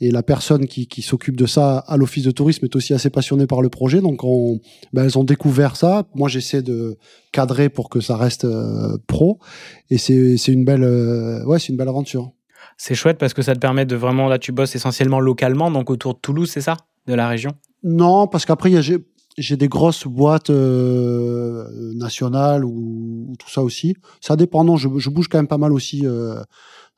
Et 0.00 0.10
la 0.10 0.24
personne 0.24 0.66
qui, 0.66 0.88
qui 0.88 1.02
s'occupe 1.02 1.36
de 1.36 1.46
ça 1.46 1.78
à 1.78 1.96
l'Office 1.96 2.24
de 2.24 2.32
tourisme 2.32 2.64
est 2.64 2.74
aussi 2.74 2.94
assez 2.94 3.08
passionnée 3.10 3.46
par 3.46 3.62
le 3.62 3.68
projet, 3.68 4.00
donc 4.00 4.24
on, 4.24 4.58
bah, 4.92 5.04
elles 5.04 5.16
ont 5.16 5.22
découvert 5.24 5.76
ça. 5.76 6.08
Moi, 6.16 6.28
j'essaie 6.28 6.62
de 6.62 6.96
cadrer 7.30 7.68
pour 7.68 7.90
que 7.90 8.00
ça 8.00 8.16
reste 8.16 8.44
euh, 8.44 8.98
pro, 9.06 9.38
et 9.88 9.98
c'est 9.98 10.36
c'est 10.36 10.52
une 10.52 10.64
belle, 10.64 10.82
euh, 10.82 11.44
ouais, 11.44 11.60
c'est 11.60 11.68
une 11.68 11.76
belle 11.76 11.88
aventure. 11.88 12.32
C'est 12.76 12.94
chouette 12.96 13.18
parce 13.18 13.34
que 13.34 13.42
ça 13.42 13.54
te 13.54 13.60
permet 13.60 13.86
de 13.86 13.94
vraiment, 13.94 14.28
là 14.28 14.38
tu 14.38 14.50
bosses 14.52 14.74
essentiellement 14.74 15.20
localement, 15.20 15.70
donc 15.70 15.90
autour 15.90 16.14
de 16.14 16.18
Toulouse, 16.20 16.50
c'est 16.50 16.60
ça? 16.60 16.76
De 17.06 17.14
la 17.14 17.28
région? 17.28 17.52
Non, 17.84 18.26
parce 18.26 18.44
qu'après, 18.46 18.70
il 18.70 18.74
y 18.74 18.78
a- 18.94 18.98
j'ai 19.38 19.56
des 19.56 19.68
grosses 19.68 20.06
boîtes 20.06 20.50
euh, 20.50 21.64
nationales 21.94 22.64
ou, 22.64 23.26
ou 23.30 23.36
tout 23.38 23.48
ça 23.48 23.62
aussi. 23.62 23.94
Ça 24.20 24.36
dépend, 24.36 24.64
non, 24.64 24.76
je, 24.76 24.88
je 24.98 25.10
bouge 25.10 25.28
quand 25.28 25.38
même 25.38 25.48
pas 25.48 25.58
mal 25.58 25.72
aussi 25.72 26.06
euh, 26.06 26.40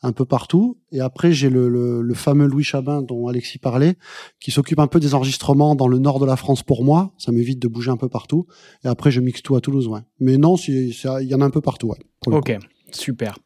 un 0.03 0.13
peu 0.13 0.25
partout. 0.25 0.79
Et 0.93 1.01
après, 1.01 1.33
j'ai 1.33 1.51
le, 1.51 1.69
le, 1.69 2.03
le 2.03 2.15
fameux 2.15 2.47
Louis 2.47 2.65
Chabin 2.65 3.03
dont 3.03 3.29
Alexis 3.29 3.59
parlait, 3.59 3.97
qui 4.41 4.51
s'occupe 4.51 4.79
un 4.79 4.87
peu 4.87 4.99
des 5.01 5.15
enregistrements 5.15 5.75
dans 5.75 5.89
le 5.89 5.99
nord 5.99 6.19
de 6.19 6.27
la 6.27 6.37
France 6.37 6.63
pour 6.63 6.85
moi. 6.85 7.13
Ça 7.19 7.31
m'évite 7.33 7.61
de 7.61 7.69
bouger 7.69 7.91
un 7.91 7.97
peu 7.97 8.09
partout. 8.09 8.47
Et 8.85 8.89
après, 8.89 9.11
je 9.11 9.21
mixe 9.21 9.43
tout 9.43 9.57
à 9.57 9.61
Toulouse, 9.61 9.87
ouais. 9.87 10.01
Mais 10.19 10.39
non, 10.39 10.57
il 10.57 10.95
y 11.23 11.35
en 11.35 11.41
a 11.41 11.45
un 11.45 11.51
peu 11.51 11.61
partout, 11.61 11.89
ouais. 11.89 11.99
Ok, 12.27 12.57
super. 12.91 13.39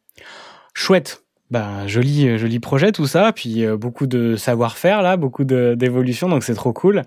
Chouette. 0.73 1.21
Ben, 1.51 1.87
joli, 1.87 2.27
euh, 2.27 2.39
joli 2.39 2.59
projet 2.59 2.91
tout 2.91 3.07
ça, 3.07 3.31
puis 3.31 3.65
euh, 3.65 3.77
beaucoup 3.77 4.07
de 4.07 4.35
savoir-faire 4.35 5.03
là, 5.03 5.17
beaucoup 5.19 5.45
d'évolution, 5.45 6.29
donc 6.29 6.43
c'est 6.43 6.55
trop 6.55 6.73
cool. 6.73 7.03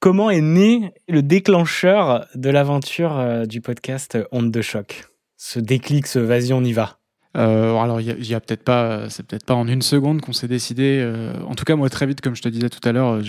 Comment 0.00 0.30
est 0.30 0.40
né 0.40 0.94
le 1.10 1.22
déclencheur 1.22 2.26
de 2.34 2.48
l'aventure 2.48 3.18
euh, 3.18 3.44
du 3.44 3.60
podcast 3.60 4.16
Honte 4.32 4.50
de 4.50 4.62
choc? 4.62 5.04
Ce 5.36 5.60
déclic, 5.60 6.06
ce 6.06 6.18
vas-y, 6.18 6.54
on 6.54 6.64
y 6.64 6.72
va. 6.72 7.00
Euh, 7.36 7.76
alors, 7.76 8.00
il 8.00 8.26
y 8.26 8.34
a, 8.34 8.40
peut-être 8.40 8.64
pas, 8.64 9.10
c'est 9.10 9.26
peut-être 9.26 9.44
pas 9.44 9.52
en 9.52 9.68
une 9.68 9.82
seconde 9.82 10.22
qu'on 10.22 10.32
s'est 10.32 10.48
décidé. 10.48 11.00
euh, 11.02 11.34
en 11.46 11.54
tout 11.54 11.64
cas, 11.64 11.76
moi, 11.76 11.90
très 11.90 12.06
vite, 12.06 12.22
comme 12.22 12.34
je 12.34 12.40
te 12.40 12.48
disais 12.48 12.70
tout 12.70 12.80
à 12.88 12.92
l'heure, 12.92 13.20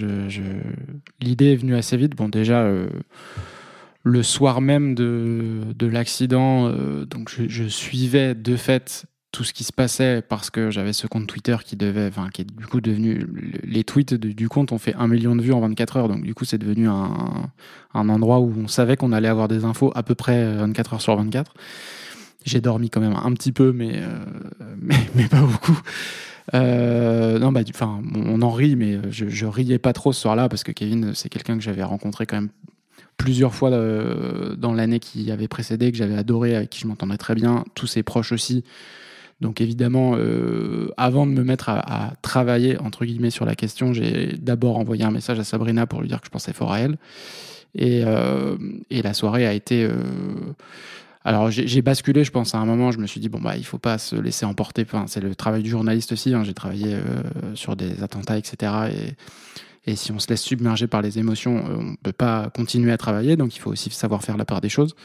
l'idée 1.19 1.51
est 1.51 1.57
venue 1.57 1.75
assez 1.75 1.97
vite. 1.97 2.15
Bon, 2.15 2.29
déjà, 2.29 2.65
le 4.03 4.23
soir 4.23 4.61
même 4.61 4.95
de, 4.95 5.59
de 5.75 5.87
l'accident, 5.87 6.71
donc 7.05 7.29
je 7.35 7.67
suivais 7.67 8.33
de 8.33 8.55
fait 8.55 9.05
tout 9.31 9.43
ce 9.43 9.53
qui 9.53 9.63
se 9.63 9.71
passait 9.71 10.21
parce 10.21 10.49
que 10.49 10.71
j'avais 10.71 10.93
ce 10.93 11.07
compte 11.07 11.27
Twitter 11.27 11.55
qui 11.63 11.77
devait, 11.77 12.07
enfin, 12.07 12.29
qui 12.33 12.41
est 12.41 12.45
du 12.45 12.65
coup 12.65 12.81
devenu, 12.81 13.25
les 13.63 13.83
tweets 13.83 14.13
du 14.13 14.49
compte 14.49 14.71
ont 14.71 14.77
fait 14.77 14.93
un 14.95 15.07
million 15.07 15.35
de 15.35 15.41
vues 15.41 15.53
en 15.53 15.61
24 15.61 15.97
heures, 15.97 16.07
donc 16.09 16.23
du 16.23 16.33
coup, 16.33 16.43
c'est 16.45 16.57
devenu 16.57 16.87
un, 16.87 17.49
endroit 17.93 18.39
où 18.39 18.53
on 18.57 18.67
savait 18.67 18.97
qu'on 18.97 19.11
allait 19.11 19.29
avoir 19.29 19.47
des 19.47 19.63
infos 19.63 19.91
à 19.95 20.03
peu 20.03 20.15
près 20.15 20.53
24 20.55 20.93
heures 20.93 21.01
sur 21.01 21.15
24. 21.15 21.53
J'ai 22.43 22.59
dormi 22.59 22.89
quand 22.89 23.01
même 23.01 23.15
un 23.15 23.31
petit 23.33 23.51
peu, 23.51 23.71
mais, 23.71 23.91
euh, 23.95 24.25
mais, 24.81 24.95
mais 25.15 25.27
pas 25.27 25.41
beaucoup. 25.41 25.79
Euh, 26.53 27.39
non, 27.39 27.51
bah, 27.51 27.61
enfin, 27.69 28.01
on 28.15 28.41
en 28.41 28.51
rit, 28.51 28.75
mais 28.75 28.99
je, 29.11 29.29
je 29.29 29.45
riais 29.45 29.79
pas 29.79 29.93
trop 29.93 30.11
ce 30.11 30.21
soir-là 30.21 30.49
parce 30.49 30.63
que 30.63 30.71
Kevin, 30.71 31.13
c'est 31.13 31.29
quelqu'un 31.29 31.55
que 31.55 31.63
j'avais 31.63 31.83
rencontré 31.83 32.25
quand 32.25 32.35
même 32.35 32.49
plusieurs 33.17 33.53
fois 33.53 33.71
euh, 33.71 34.55
dans 34.55 34.73
l'année 34.73 34.99
qui 34.99 35.31
avait 35.31 35.47
précédé, 35.47 35.91
que 35.91 35.97
j'avais 35.97 36.17
adoré, 36.17 36.55
avec 36.55 36.69
qui 36.69 36.79
je 36.79 36.87
m'entendais 36.87 37.17
très 37.17 37.35
bien, 37.35 37.63
tous 37.75 37.87
ses 37.87 38.03
proches 38.03 38.31
aussi. 38.31 38.63
Donc 39.41 39.59
évidemment, 39.59 40.13
euh, 40.15 40.89
avant 40.97 41.25
de 41.25 41.31
me 41.31 41.43
mettre 41.43 41.69
à, 41.69 42.13
travailler 42.21 42.77
entre 42.77 43.05
guillemets 43.05 43.31
sur 43.31 43.43
la 43.43 43.55
question, 43.55 43.91
j'ai 43.91 44.37
d'abord 44.39 44.77
envoyé 44.77 45.03
un 45.03 45.11
message 45.11 45.39
à 45.39 45.43
Sabrina 45.43 45.87
pour 45.87 46.01
lui 46.01 46.07
dire 46.07 46.21
que 46.21 46.27
je 46.27 46.31
pensais 46.31 46.53
fort 46.53 46.71
à 46.71 46.79
elle. 46.79 46.97
Et, 47.73 48.03
euh, 48.05 48.55
la 48.91 49.13
soirée 49.13 49.47
a 49.47 49.53
été. 49.53 49.83
euh, 49.83 49.93
alors 51.23 51.51
j'ai 51.51 51.81
basculé, 51.81 52.23
je 52.23 52.31
pense, 52.31 52.55
à 52.55 52.59
un 52.59 52.65
moment, 52.65 52.91
je 52.91 52.97
me 52.97 53.05
suis 53.05 53.19
dit, 53.19 53.29
bon, 53.29 53.39
bah, 53.39 53.55
il 53.55 53.65
faut 53.65 53.77
pas 53.77 53.99
se 53.99 54.15
laisser 54.15 54.45
emporter. 54.45 54.83
Enfin, 54.83 55.05
c'est 55.07 55.21
le 55.21 55.35
travail 55.35 55.61
du 55.61 55.69
journaliste 55.69 56.11
aussi. 56.11 56.33
hein. 56.33 56.43
J'ai 56.43 56.55
travaillé 56.55 56.97
sur 57.53 57.75
des 57.75 58.01
attentats, 58.01 58.39
etc. 58.39 58.73
Et, 59.85 59.95
si 59.95 60.11
on 60.11 60.17
se 60.17 60.27
laisse 60.29 60.41
submerger 60.41 60.87
par 60.87 61.03
les 61.03 61.19
émotions, 61.19 61.63
on 61.79 61.95
peut 61.95 62.11
pas 62.11 62.49
continuer 62.55 62.91
à 62.91 62.97
travailler. 62.97 63.35
Donc 63.35 63.55
il 63.55 63.59
faut 63.59 63.69
aussi 63.71 63.91
savoir 63.91 64.23
faire 64.23 64.37
la 64.37 64.45
part 64.45 64.61
des 64.61 64.69
choses. 64.69 64.95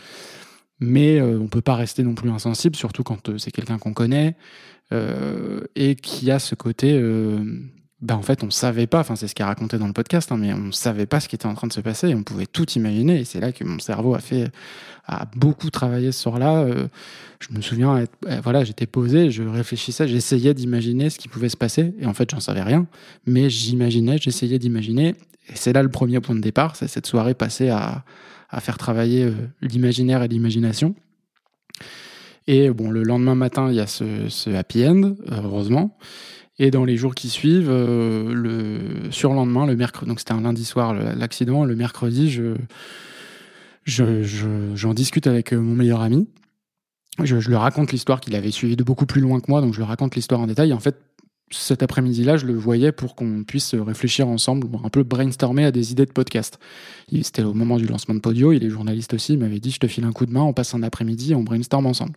Mais 0.80 1.18
euh, 1.18 1.38
on 1.40 1.48
peut 1.48 1.62
pas 1.62 1.74
rester 1.74 2.02
non 2.02 2.14
plus 2.14 2.30
insensible, 2.30 2.76
surtout 2.76 3.02
quand 3.02 3.28
euh, 3.28 3.38
c'est 3.38 3.50
quelqu'un 3.50 3.78
qu'on 3.78 3.94
connaît 3.94 4.36
euh, 4.92 5.62
et 5.74 5.94
qui 5.94 6.30
a 6.30 6.38
ce 6.38 6.54
côté. 6.54 7.00
ben 8.02 8.14
en 8.14 8.22
fait, 8.22 8.44
on 8.44 8.50
savait 8.50 8.86
pas, 8.86 9.00
enfin 9.00 9.16
c'est 9.16 9.26
ce 9.26 9.34
qu'il 9.34 9.42
a 9.42 9.46
raconté 9.46 9.78
dans 9.78 9.86
le 9.86 9.92
podcast, 9.92 10.30
hein, 10.30 10.36
mais 10.38 10.52
on 10.52 10.70
savait 10.72 11.06
pas 11.06 11.20
ce 11.20 11.28
qui 11.28 11.34
était 11.34 11.46
en 11.46 11.54
train 11.54 11.66
de 11.66 11.72
se 11.72 11.80
passer 11.80 12.08
et 12.08 12.14
on 12.14 12.22
pouvait 12.22 12.46
tout 12.46 12.70
imaginer. 12.72 13.20
Et 13.20 13.24
c'est 13.24 13.40
là 13.40 13.52
que 13.52 13.64
mon 13.64 13.78
cerveau 13.78 14.14
a 14.14 14.20
fait, 14.20 14.50
a 15.06 15.26
beaucoup 15.34 15.70
travaillé 15.70 16.12
ce 16.12 16.22
soir-là. 16.22 16.66
Je 17.40 17.54
me 17.54 17.60
souviens, 17.60 17.98
être, 17.98 18.12
euh, 18.26 18.40
voilà, 18.42 18.64
j'étais 18.64 18.86
posé, 18.86 19.30
je 19.30 19.42
réfléchissais, 19.42 20.08
j'essayais 20.08 20.54
d'imaginer 20.54 21.10
ce 21.10 21.18
qui 21.18 21.28
pouvait 21.28 21.48
se 21.48 21.56
passer. 21.56 21.94
Et 21.98 22.06
en 22.06 22.14
fait, 22.14 22.30
j'en 22.30 22.40
savais 22.40 22.62
rien, 22.62 22.86
mais 23.26 23.50
j'imaginais, 23.50 24.18
j'essayais 24.18 24.58
d'imaginer. 24.58 25.14
Et 25.48 25.54
c'est 25.54 25.72
là 25.72 25.82
le 25.82 25.90
premier 25.90 26.20
point 26.20 26.34
de 26.34 26.40
départ, 26.40 26.76
c'est 26.76 26.88
cette 26.88 27.06
soirée 27.06 27.34
passée 27.34 27.68
à, 27.68 28.04
à 28.50 28.60
faire 28.60 28.78
travailler 28.78 29.24
euh, 29.24 29.32
l'imaginaire 29.60 30.22
et 30.22 30.28
l'imagination. 30.28 30.94
Et 32.46 32.70
bon, 32.70 32.90
le 32.90 33.02
lendemain 33.02 33.34
matin, 33.34 33.68
il 33.70 33.76
y 33.76 33.80
a 33.80 33.86
ce, 33.86 34.54
happy 34.54 34.86
end, 34.86 35.02
euh, 35.02 35.40
heureusement. 35.44 35.96
Et 36.58 36.70
dans 36.70 36.84
les 36.84 36.96
jours 36.96 37.14
qui 37.14 37.28
suivent, 37.28 37.68
euh, 37.70 38.32
le 38.32 39.10
surlendemain, 39.10 39.66
le 39.66 39.76
mercredi, 39.76 40.08
donc 40.08 40.20
c'était 40.20 40.32
un 40.32 40.40
lundi 40.40 40.64
soir 40.64 40.94
l'accident, 40.94 41.64
le 41.64 41.76
mercredi, 41.76 42.30
je, 42.30 42.54
je, 43.84 44.22
je- 44.22 44.74
j'en 44.74 44.94
discute 44.94 45.26
avec 45.26 45.52
euh, 45.52 45.60
mon 45.60 45.74
meilleur 45.74 46.00
ami. 46.00 46.28
Je, 47.22 47.40
je 47.40 47.48
lui 47.48 47.56
raconte 47.56 47.92
l'histoire 47.92 48.20
qu'il 48.20 48.34
avait 48.36 48.50
suivie 48.50 48.76
de 48.76 48.84
beaucoup 48.84 49.06
plus 49.06 49.20
loin 49.20 49.40
que 49.40 49.46
moi, 49.50 49.60
donc 49.60 49.72
je 49.74 49.78
lui 49.78 49.86
raconte 49.86 50.14
l'histoire 50.14 50.40
en 50.40 50.46
détail. 50.46 50.72
En 50.72 50.80
fait, 50.80 50.96
cet 51.50 51.82
après-midi-là, 51.82 52.36
je 52.36 52.46
le 52.46 52.54
voyais 52.54 52.90
pour 52.90 53.14
qu'on 53.14 53.44
puisse 53.44 53.74
réfléchir 53.74 54.26
ensemble, 54.26 54.66
un 54.82 54.88
peu 54.88 55.04
brainstormer 55.04 55.64
à 55.64 55.70
des 55.70 55.92
idées 55.92 56.06
de 56.06 56.12
podcast. 56.12 56.58
C'était 57.22 57.42
au 57.42 57.54
moment 57.54 57.76
du 57.76 57.86
lancement 57.86 58.14
de 58.14 58.20
Podio, 58.20 58.52
il 58.52 58.64
est 58.64 58.70
journaliste 58.70 59.14
aussi, 59.14 59.34
il 59.34 59.38
m'avait 59.38 59.60
dit 59.60 59.70
je 59.70 59.78
te 59.78 59.86
file 59.86 60.04
un 60.04 60.12
coup 60.12 60.26
de 60.26 60.32
main, 60.32 60.42
on 60.42 60.52
passe 60.52 60.74
un 60.74 60.82
après-midi 60.82 61.34
on 61.34 61.42
brainstorm 61.42 61.86
ensemble. 61.86 62.16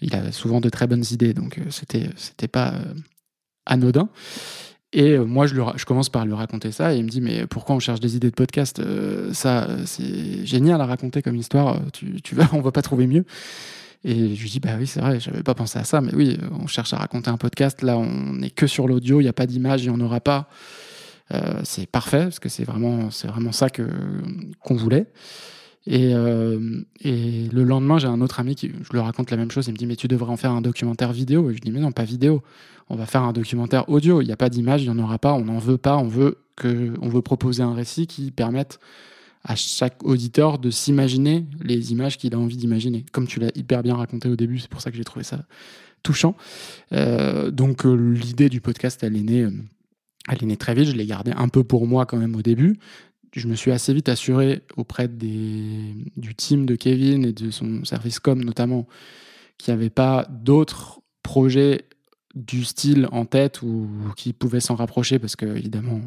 Il 0.00 0.14
a 0.14 0.32
souvent 0.32 0.60
de 0.60 0.68
très 0.68 0.86
bonnes 0.86 1.04
idées, 1.10 1.34
donc 1.34 1.58
euh, 1.58 1.62
c'était 1.70 2.08
c'était 2.16 2.48
pas 2.48 2.74
euh, 2.74 2.94
anodin. 3.66 4.08
Et 4.92 5.12
euh, 5.12 5.24
moi, 5.24 5.46
je, 5.46 5.54
je 5.76 5.84
commence 5.84 6.08
par 6.08 6.24
lui 6.24 6.34
raconter 6.34 6.70
ça, 6.70 6.94
et 6.94 6.98
il 6.98 7.04
me 7.04 7.08
dit 7.08 7.20
mais 7.20 7.46
pourquoi 7.46 7.74
on 7.74 7.80
cherche 7.80 8.00
des 8.00 8.14
idées 8.14 8.30
de 8.30 8.34
podcast? 8.34 8.80
Ça, 9.32 9.68
c'est 9.86 10.46
génial 10.46 10.80
à 10.80 10.86
raconter 10.86 11.22
comme 11.22 11.36
histoire. 11.36 11.80
Tu, 11.92 12.22
tu 12.22 12.34
vas, 12.36 12.48
on 12.52 12.60
va 12.60 12.70
pas 12.70 12.82
trouver 12.82 13.06
mieux. 13.06 13.24
Et 14.04 14.34
je 14.34 14.42
lui 14.42 14.50
dis, 14.50 14.60
bah 14.60 14.70
oui, 14.78 14.86
c'est 14.86 15.00
vrai, 15.00 15.20
j'avais 15.20 15.42
pas 15.42 15.54
pensé 15.54 15.78
à 15.78 15.84
ça, 15.84 16.00
mais 16.00 16.12
oui, 16.14 16.36
on 16.60 16.66
cherche 16.66 16.92
à 16.92 16.96
raconter 16.96 17.30
un 17.30 17.36
podcast. 17.36 17.82
Là, 17.82 17.96
on 17.96 18.34
n'est 18.34 18.50
que 18.50 18.66
sur 18.66 18.88
l'audio, 18.88 19.20
il 19.20 19.24
n'y 19.24 19.28
a 19.28 19.32
pas 19.32 19.46
d'image, 19.46 19.84
il 19.84 19.90
n'y 19.90 19.96
en 19.96 20.00
aura 20.00 20.20
pas. 20.20 20.48
Euh, 21.32 21.60
c'est 21.62 21.86
parfait, 21.86 22.24
parce 22.24 22.40
que 22.40 22.48
c'est 22.48 22.64
vraiment, 22.64 23.10
c'est 23.10 23.28
vraiment 23.28 23.52
ça 23.52 23.70
que, 23.70 23.88
qu'on 24.60 24.74
voulait. 24.74 25.06
Et, 25.86 26.14
euh, 26.14 26.82
et 27.00 27.48
le 27.52 27.64
lendemain, 27.64 27.98
j'ai 27.98 28.08
un 28.08 28.20
autre 28.20 28.40
ami 28.40 28.54
qui, 28.54 28.68
je 28.68 28.92
lui 28.92 29.00
raconte 29.00 29.30
la 29.30 29.36
même 29.36 29.50
chose, 29.50 29.66
il 29.68 29.72
me 29.72 29.78
dit, 29.78 29.86
mais 29.86 29.96
tu 29.96 30.08
devrais 30.08 30.32
en 30.32 30.36
faire 30.36 30.52
un 30.52 30.60
documentaire 30.60 31.12
vidéo. 31.12 31.50
Et 31.50 31.54
je 31.54 31.60
dis, 31.60 31.70
mais 31.70 31.80
non, 31.80 31.92
pas 31.92 32.04
vidéo. 32.04 32.42
On 32.88 32.96
va 32.96 33.06
faire 33.06 33.22
un 33.22 33.32
documentaire 33.32 33.88
audio. 33.88 34.20
Il 34.20 34.26
n'y 34.26 34.32
a 34.32 34.36
pas 34.36 34.48
d'image, 34.48 34.82
il 34.82 34.90
n'y 34.90 35.00
en 35.00 35.02
aura 35.02 35.18
pas, 35.18 35.32
on 35.32 35.44
n'en 35.44 35.58
veut 35.58 35.78
pas, 35.78 35.96
on 35.96 36.08
veut, 36.08 36.38
que, 36.56 36.92
on 37.00 37.08
veut 37.08 37.22
proposer 37.22 37.62
un 37.62 37.74
récit 37.74 38.06
qui 38.06 38.32
permette 38.32 38.80
à 39.44 39.56
chaque 39.56 40.04
auditeur 40.04 40.58
de 40.58 40.70
s'imaginer 40.70 41.46
les 41.60 41.92
images 41.92 42.16
qu'il 42.16 42.34
a 42.34 42.38
envie 42.38 42.56
d'imaginer. 42.56 43.04
Comme 43.12 43.26
tu 43.26 43.40
l'as 43.40 43.50
hyper 43.54 43.82
bien 43.82 43.96
raconté 43.96 44.28
au 44.28 44.36
début, 44.36 44.58
c'est 44.58 44.70
pour 44.70 44.80
ça 44.80 44.90
que 44.90 44.96
j'ai 44.96 45.04
trouvé 45.04 45.24
ça 45.24 45.44
touchant. 46.02 46.36
Euh, 46.92 47.50
donc 47.50 47.84
euh, 47.84 47.94
l'idée 47.94 48.48
du 48.48 48.60
podcast, 48.60 49.02
elle 49.02 49.16
est 49.16 49.22
née, 49.22 49.42
euh, 49.42 49.50
elle 50.28 50.42
est 50.42 50.46
née 50.46 50.56
très 50.56 50.74
vite. 50.74 50.86
Je 50.86 50.92
l'ai 50.92 51.06
gardée 51.06 51.32
un 51.32 51.48
peu 51.48 51.64
pour 51.64 51.86
moi 51.86 52.06
quand 52.06 52.16
même 52.16 52.36
au 52.36 52.42
début. 52.42 52.78
Je 53.34 53.48
me 53.48 53.54
suis 53.54 53.72
assez 53.72 53.94
vite 53.94 54.08
assuré 54.08 54.62
auprès 54.76 55.08
des, 55.08 55.94
du 56.16 56.34
team 56.34 56.66
de 56.66 56.76
Kevin 56.76 57.24
et 57.24 57.32
de 57.32 57.50
son 57.50 57.84
service 57.84 58.20
com 58.20 58.42
notamment 58.44 58.86
qu'il 59.58 59.72
n'y 59.72 59.80
avait 59.80 59.90
pas 59.90 60.26
d'autres 60.30 61.00
projets 61.22 61.86
du 62.34 62.64
style 62.64 63.08
en 63.10 63.24
tête 63.24 63.62
ou 63.62 63.88
qui 64.16 64.32
pouvaient 64.32 64.60
s'en 64.60 64.74
rapprocher 64.74 65.18
parce 65.18 65.36
que 65.36 65.46
évidemment 65.46 66.00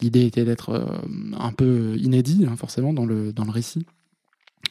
l'idée 0.00 0.26
était 0.26 0.44
d'être 0.44 0.70
euh, 0.70 0.84
un 1.38 1.52
peu 1.52 1.96
inédit 1.98 2.46
hein, 2.48 2.56
forcément 2.56 2.92
dans 2.92 3.06
le, 3.06 3.32
dans 3.32 3.44
le 3.44 3.50
récit. 3.50 3.86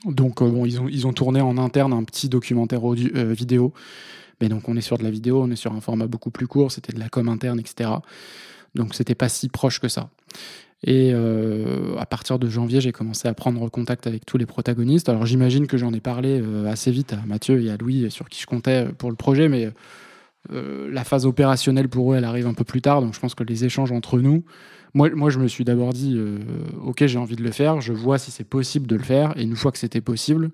Donc 0.06 0.42
euh, 0.42 0.50
bon, 0.50 0.66
ils, 0.66 0.80
ont, 0.80 0.88
ils 0.88 1.08
ont 1.08 1.14
tourné 1.14 1.42
en 1.42 1.58
interne 1.58 1.94
un 1.94 2.04
petit 2.04 2.30
documentaire 2.30 2.82
euh, 2.86 3.34
vidéo. 3.34 3.74
Mais 4.42 4.50
donc 4.50 4.68
on 4.68 4.76
est 4.76 4.82
sur 4.82 4.98
de 4.98 5.04
la 5.04 5.12
vidéo, 5.12 5.42
on 5.42 5.52
est 5.52 5.56
sur 5.56 5.74
un 5.74 5.82
format 5.82 6.08
beaucoup 6.08 6.32
plus 6.32 6.48
court, 6.48 6.72
c'était 6.72 6.92
de 6.92 7.00
la 7.00 7.08
com 7.08 7.30
interne, 7.30 7.60
etc. 7.60 7.90
Donc 8.76 8.96
c'était 8.96 9.16
pas 9.16 9.30
si 9.30 9.48
proche 9.48 9.80
que 9.80 9.88
ça. 9.88 10.10
Et 10.86 11.14
à 11.14 12.06
partir 12.06 12.40
de 12.40 12.50
janvier, 12.50 12.82
j'ai 12.82 12.92
commencé 12.92 13.30
à 13.30 13.34
prendre 13.34 13.70
contact 13.70 14.06
avec 14.06 14.26
tous 14.26 14.38
les 14.38 14.46
protagonistes. 14.46 15.08
Alors 15.08 15.26
j'imagine 15.26 15.66
que 15.66 15.78
j'en 15.78 15.94
ai 15.94 16.02
parlé 16.02 16.44
assez 16.68 16.92
vite 16.92 17.14
à 17.14 17.26
Mathieu 17.26 17.64
et 17.64 17.70
à 17.70 17.78
Louis, 17.78 18.12
sur 18.12 18.28
qui 18.28 18.42
je 18.42 18.48
comptais 18.48 18.88
pour 18.98 19.10
le 19.10 19.16
projet, 19.16 19.48
mais 19.48 19.70
euh, 20.52 20.90
la 20.92 21.04
phase 21.04 21.26
opérationnelle 21.26 21.88
pour 21.88 22.14
eux, 22.14 22.18
elle 22.18 22.26
arrive 22.26 22.48
un 22.48 22.54
peu 22.54 22.64
plus 22.64 22.82
tard. 22.82 23.02
Donc 23.02 23.14
je 23.14 23.20
pense 23.20 23.36
que 23.36 23.44
les 23.44 23.66
échanges 23.66 23.92
entre 23.92 24.20
nous, 24.20 24.44
moi, 24.94 25.10
moi 25.14 25.30
je 25.30 25.40
me 25.40 25.48
suis 25.48 25.64
d'abord 25.64 25.94
dit, 25.94 26.16
euh, 26.16 26.40
ok, 26.82 27.06
j'ai 27.06 27.18
envie 27.18 27.36
de 27.36 27.44
le 27.44 27.52
faire, 27.52 27.82
je 27.82 27.94
vois 27.94 28.18
si 28.18 28.32
c'est 28.32 28.44
possible 28.44 28.88
de 28.88 28.96
le 28.96 29.04
faire. 29.04 29.34
Et 29.38 29.44
une 29.44 29.56
fois 29.56 29.72
que 29.72 29.78
c'était 29.78 30.02
possible, 30.02 30.52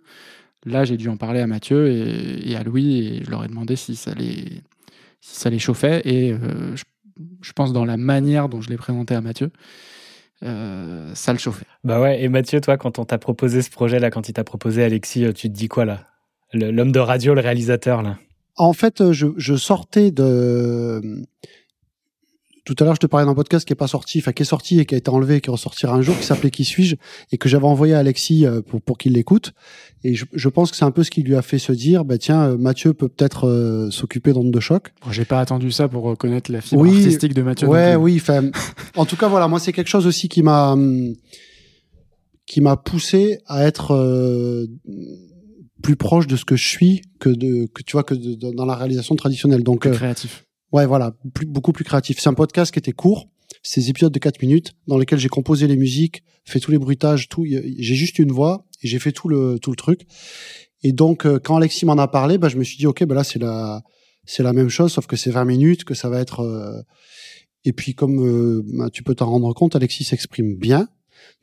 là, 0.66 0.86
j'ai 0.86 0.98
dû 0.98 1.10
en 1.10 1.18
parler 1.18 1.40
à 1.40 1.48
Mathieu 1.48 1.90
et, 1.90 2.56
à 2.56 2.64
Louis 2.64 3.00
et 3.00 3.24
je 3.24 3.32
leur 3.32 3.44
ai 3.44 3.48
demandé 3.48 3.76
si 3.76 3.96
ça 3.96 4.14
les, 4.14 4.62
si 5.22 5.36
ça 5.40 5.50
les 5.50 5.60
chauffait. 5.60 6.02
Et 6.06 6.34
euh, 6.34 6.76
je, 6.76 6.84
je 7.42 7.54
pense 7.54 7.74
dans 7.74 7.86
la 7.86 7.98
manière 7.98 8.48
dont 8.48 8.62
je 8.62 8.70
l'ai 8.70 8.78
présenté 8.78 9.16
à 9.16 9.22
Mathieu, 9.22 9.52
ça 10.42 11.34
le 11.34 11.38
chauffait. 11.38 11.66
Bah 11.84 12.00
ouais, 12.00 12.24
et 12.24 12.30
Mathieu, 12.30 12.62
toi, 12.62 12.78
quand 12.78 12.98
on 12.98 13.04
t'a 13.04 13.18
proposé 13.18 13.62
ce 13.62 13.70
projet 13.70 14.00
là, 14.00 14.10
quand 14.10 14.30
il 14.30 14.34
t'a 14.34 14.46
proposé 14.46 14.86
Alexis, 14.86 15.26
tu 15.34 15.50
te 15.50 15.54
dis 15.54 15.68
quoi 15.68 15.84
là? 15.84 16.06
L'homme 16.54 16.94
de 16.94 17.00
radio, 17.00 17.34
le 17.34 17.42
réalisateur 17.42 18.02
là? 18.04 18.18
En 18.60 18.74
fait, 18.74 19.02
euh, 19.02 19.14
je, 19.14 19.28
je 19.38 19.56
sortais 19.56 20.12
de. 20.12 21.24
Tout 22.66 22.76
à 22.80 22.84
l'heure, 22.84 22.94
je 22.94 23.00
te 23.00 23.08
parlais 23.08 23.26
d'un 23.26 23.34
podcast 23.34 23.66
qui 23.66 23.74
est 23.74 23.76
pas 23.76 23.88
sorti, 23.88 24.20
enfin 24.20 24.32
qui 24.32 24.44
est 24.44 24.46
sorti 24.46 24.80
et 24.80 24.86
qui 24.86 24.94
a 24.94 24.98
été 25.00 25.10
enlevé, 25.10 25.38
et 25.38 25.42
qui 25.42 25.50
ressortira 25.50 25.96
un 25.96 26.02
jour, 26.02 26.16
qui 26.16 26.26
s'appelait 26.26 26.52
Qui 26.52 26.66
suis-je 26.66 26.98
et 27.32 27.38
que 27.40 27.50
j'avais 27.50 27.66
envoyé 27.66 27.96
à 27.96 28.00
Alexis 28.00 28.46
euh, 28.46 28.62
pour, 28.62 28.80
pour 28.80 29.00
qu'il 29.00 29.14
l'écoute. 29.14 29.54
Et 30.04 30.14
je, 30.14 30.26
je 30.32 30.50
pense 30.50 30.70
que 30.70 30.78
c'est 30.78 30.86
un 30.86 30.92
peu 30.92 31.04
ce 31.04 31.10
qui 31.10 31.24
lui 31.24 31.36
a 31.36 31.42
fait 31.42 31.58
se 31.58 31.72
dire, 31.72 32.06
bah 32.06 32.20
tiens, 32.20 32.44
euh, 32.44 32.58
Mathieu 32.58 32.94
peut 32.94 33.10
peut-être 33.10 33.48
euh, 33.48 33.90
s'occuper 33.90 34.34
d'onde 34.34 34.52
de 34.52 34.60
choc. 34.60 34.94
Bon, 35.04 35.12
j'ai 35.12 35.26
pas 35.26 35.40
attendu 35.40 35.72
ça 35.72 35.88
pour 35.88 36.04
reconnaître 36.04 36.52
la 36.52 36.62
fibre 36.62 36.86
artistique 36.86 37.34
de 37.34 37.42
Mathieu. 37.42 37.68
Ouais, 37.68 37.96
oui. 37.96 38.22
En 38.96 39.06
tout 39.06 39.16
cas, 39.16 39.30
voilà, 39.30 39.48
moi, 39.48 39.60
c'est 39.60 39.74
quelque 39.74 39.90
chose 39.90 40.06
aussi 40.06 40.30
qui 40.30 40.44
m'a 40.44 40.74
hum, 40.74 41.16
qui 42.50 42.62
m'a 42.62 42.76
poussé 42.78 43.40
à 43.46 43.64
être 43.64 43.94
euh, 43.94 44.66
plus 45.82 45.96
proche 45.96 46.28
de 46.28 46.36
ce 46.36 46.46
que 46.46 46.56
je 46.56 46.68
suis 46.68 47.02
que 47.20 47.30
de 47.30 47.66
que 47.68 47.84
tu 47.84 47.94
vois 47.94 48.04
que 48.04 48.14
de- 48.14 48.36
de- 48.36 48.52
dans 48.52 48.66
la 48.66 48.76
réalisation 48.76 49.16
traditionnelle. 49.16 49.64
Donc 49.64 49.82
Plus 49.82 49.92
euh, 49.92 49.94
créatif. 49.94 50.46
Ouais, 50.72 50.86
voilà, 50.86 51.16
plus, 51.34 51.46
beaucoup 51.46 51.72
plus 51.74 51.84
créatif. 51.84 52.20
C'est 52.20 52.30
un 52.30 52.34
podcast 52.34 52.72
qui 52.72 52.80
était 52.80 52.92
court, 52.92 53.28
c'est 53.64 53.82
des 53.82 53.90
épisodes 53.90 54.14
de 54.14 54.20
4 54.20 54.42
minutes 54.42 54.74
dans 54.88 54.98
lesquels 54.98 55.18
j'ai 55.20 55.30
composé 55.30 55.68
les 55.68 55.76
musiques, 55.78 56.24
fait 56.46 56.60
tous 56.60 56.72
les 56.72 56.78
bruitages, 56.78 57.28
tout. 57.30 57.46
J'ai 57.46 57.96
juste 57.96 58.20
une 58.20 58.32
voix 58.32 58.66
et 58.84 58.88
j'ai 58.88 59.00
fait 59.00 59.12
tout 59.12 59.28
le 59.30 59.58
tout 59.60 59.72
le 59.72 59.76
truc. 59.76 60.02
Et 60.84 60.92
donc 60.94 61.26
euh, 61.26 61.40
quand 61.44 61.56
Alexis 61.58 61.86
m'en 61.86 61.98
a 61.98 62.08
parlé, 62.08 62.38
bah, 62.38 62.50
je 62.50 62.58
me 62.58 62.64
suis 62.64 62.78
dit 62.78 62.86
ok, 62.88 63.04
bah 63.06 63.16
là 63.16 63.24
c'est 63.24 63.40
la 63.40 63.82
c'est 64.26 64.44
la 64.44 64.54
même 64.54 64.70
chose, 64.70 64.92
sauf 64.94 65.08
que 65.08 65.16
c'est 65.16 65.32
20 65.32 65.46
minutes, 65.46 65.84
que 65.86 65.94
ça 65.96 66.08
va 66.10 66.20
être. 66.22 66.42
euh, 66.42 66.82
Et 67.66 67.74
puis 67.74 67.94
comme 67.96 68.20
euh, 68.26 68.62
bah, 68.78 68.90
tu 68.92 69.02
peux 69.04 69.16
t'en 69.16 69.26
rendre 69.30 69.54
compte, 69.54 69.76
Alexis 69.76 70.04
s'exprime 70.04 70.56
bien. 70.56 70.88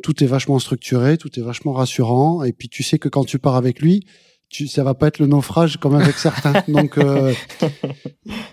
Tout 0.02 0.22
est 0.22 0.26
vachement 0.26 0.58
structuré, 0.58 1.16
tout 1.18 1.38
est 1.38 1.42
vachement 1.42 1.72
rassurant. 1.72 2.42
Et 2.44 2.52
puis 2.52 2.68
tu 2.68 2.82
sais 2.82 2.98
que 2.98 3.08
quand 3.08 3.24
tu 3.24 3.38
pars 3.38 3.56
avec 3.56 3.80
lui, 3.80 4.06
tu, 4.48 4.68
ça 4.68 4.84
va 4.84 4.94
pas 4.94 5.08
être 5.08 5.18
le 5.18 5.26
naufrage 5.26 5.76
comme 5.78 5.96
avec 5.96 6.16
certains. 6.16 6.62
Donc 6.68 6.98
euh, 6.98 7.32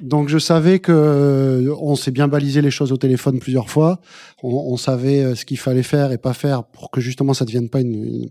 donc 0.01 0.27
je 0.29 0.37
savais 0.39 0.79
que 0.79 0.91
euh, 0.91 1.75
on 1.79 1.95
s'est 1.95 2.11
bien 2.11 2.27
balisé 2.27 2.61
les 2.61 2.71
choses 2.71 2.91
au 2.91 2.97
téléphone 2.97 3.39
plusieurs 3.39 3.69
fois. 3.69 3.99
On, 4.41 4.49
on 4.49 4.77
savait 4.77 5.21
euh, 5.23 5.35
ce 5.35 5.45
qu'il 5.45 5.59
fallait 5.59 5.83
faire 5.83 6.11
et 6.11 6.17
pas 6.17 6.33
faire 6.33 6.63
pour 6.63 6.89
que 6.91 6.99
justement 7.01 7.33
ça 7.33 7.45
devienne 7.45 7.69
pas 7.69 7.81
une, 7.81 7.93
une, 7.93 8.29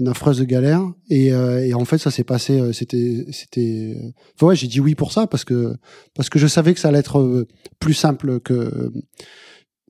une 0.00 0.08
affreuse 0.08 0.42
galère. 0.42 0.82
Et, 1.08 1.32
euh, 1.32 1.64
et 1.64 1.74
en 1.74 1.84
fait 1.84 1.98
ça 1.98 2.10
s'est 2.10 2.24
passé. 2.24 2.58
euh, 2.58 2.72
C'était 2.72 3.26
c'était. 3.30 3.96
enfin, 4.34 4.48
ouais, 4.48 4.56
j'ai 4.56 4.66
dit 4.66 4.80
oui 4.80 4.94
pour 4.96 5.12
ça 5.12 5.26
parce 5.28 5.44
que 5.44 5.76
parce 6.14 6.28
que 6.30 6.38
je 6.40 6.48
savais 6.48 6.74
que 6.74 6.80
ça 6.80 6.88
allait 6.88 6.98
être 6.98 7.46
plus 7.78 7.94
simple 7.94 8.40
que. 8.40 8.92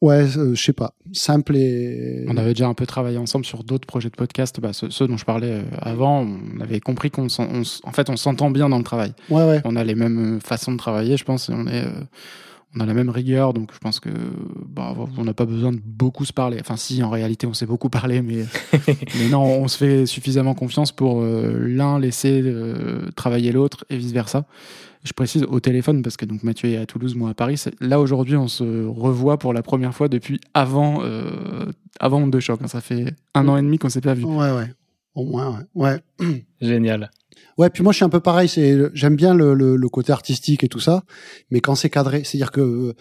Ouais, 0.03 0.25
euh, 0.37 0.55
je 0.55 0.63
sais 0.63 0.73
pas, 0.73 0.95
simple 1.13 1.57
et. 1.57 2.27
On 2.29 2.37
avait 2.37 2.53
déjà 2.55 2.67
un 2.69 2.75
peu 2.75 2.85
travaillé 2.87 3.17
ensemble 3.19 3.45
sur 3.45 3.63
d'autres 3.65 3.87
projets 3.87 4.11
de 4.11 4.17
podcast, 4.17 4.59
bah, 4.61 4.73
ceux, 4.73 4.91
ceux 4.91 5.07
dont 5.07 5.17
je 5.17 5.25
parlais 5.25 5.53
euh, 5.53 5.63
avant. 5.81 6.27
On 6.27 6.61
avait 6.61 6.81
compris 6.81 7.11
qu'on, 7.11 7.29
s'en- 7.29 7.49
on 7.49 7.61
s- 7.63 7.81
en 7.85 7.93
fait, 7.93 8.11
on 8.11 8.17
s'entend 8.17 8.51
bien 8.51 8.69
dans 8.69 8.79
le 8.79 8.85
travail. 8.85 9.13
Ouais, 9.31 9.45
ouais. 9.47 9.61
On 9.65 9.77
a 9.77 9.85
les 9.85 9.95
mêmes 9.95 10.37
euh, 10.37 10.41
façons 10.41 10.73
de 10.73 10.77
travailler, 10.77 11.17
je 11.17 11.25
pense. 11.25 11.49
Et 11.49 11.53
on 11.55 11.69
est, 11.69 11.85
euh, 11.87 11.91
on 12.75 12.81
a 12.81 12.87
la 12.87 12.95
même 12.95 13.11
rigueur, 13.11 13.53
donc 13.53 13.71
je 13.73 13.79
pense 13.79 14.01
que, 14.01 14.09
bah, 14.67 14.93
on 15.19 15.23
n'a 15.25 15.35
pas 15.35 15.45
besoin 15.47 15.71
de 15.71 15.79
beaucoup 15.85 16.25
se 16.25 16.33
parler. 16.33 16.57
Enfin, 16.61 16.77
si, 16.77 17.01
en 17.05 17.11
réalité, 17.11 17.47
on 17.47 17.55
s'est 17.55 17.67
beaucoup 17.67 17.89
parlé, 17.91 18.23
mais, 18.23 18.45
mais 19.19 19.29
non, 19.31 19.43
on 19.45 19.69
se 19.69 19.77
fait 19.77 20.07
suffisamment 20.07 20.55
confiance 20.55 20.91
pour 20.91 21.21
euh, 21.23 21.55
l'un 21.69 22.01
laisser 22.01 22.41
euh, 22.45 23.09
travailler 23.15 23.53
l'autre 23.53 23.85
et 23.89 23.97
vice 23.99 24.13
versa. 24.13 24.47
Je 25.05 25.13
précise 25.13 25.45
au 25.45 25.59
téléphone 25.61 26.03
parce 26.03 26.17
que 26.17 26.25
donc 26.25 26.43
Mathieu 26.45 26.69
est 26.71 26.77
à 26.77 26.87
Toulouse, 26.87 27.15
moi 27.17 27.31
à 27.31 27.35
Paris. 27.35 27.61
Là 27.81 27.99
aujourd'hui, 28.01 28.37
on 28.37 28.47
se 28.49 28.87
revoit 28.87 29.37
pour 29.39 29.53
la 29.53 29.63
première 29.63 29.95
fois 29.95 30.09
depuis 30.09 30.41
avant 30.55 31.03
euh, 31.03 31.67
avant 31.99 32.23
Onde 32.23 32.31
de 32.33 32.39
choc. 32.41 32.61
hein. 32.63 32.69
Ça 32.69 32.81
fait 32.81 33.07
un 33.35 33.49
an 33.49 33.57
et 33.57 33.63
demi 33.63 33.79
qu'on 33.79 33.89
s'est 33.89 34.01
pas 34.01 34.15
vu. 34.15 34.25
Ouais, 34.25 34.53
ouais. 34.53 34.73
Au 35.15 35.25
moins, 35.25 35.67
ouais. 35.75 36.01
ouais. 36.21 36.45
Génial. 36.61 37.11
Ouais, 37.59 37.69
puis 37.69 37.83
moi 37.83 37.93
je 37.93 37.97
suis 37.97 38.05
un 38.05 38.09
peu 38.09 38.21
pareil. 38.21 38.49
C'est 38.49 38.79
j'aime 38.95 39.17
bien 39.17 39.35
le, 39.35 39.55
le, 39.55 39.77
le 39.77 39.89
côté 39.89 40.13
artistique 40.13 40.63
et 40.65 40.69
tout 40.69 40.81
ça, 40.81 41.03
mais 41.51 41.61
quand 41.61 41.75
c'est 41.75 41.91
cadré, 41.91 42.23
c'est-à-dire 42.25 42.53
que 42.53 42.61
euh, 42.61 42.95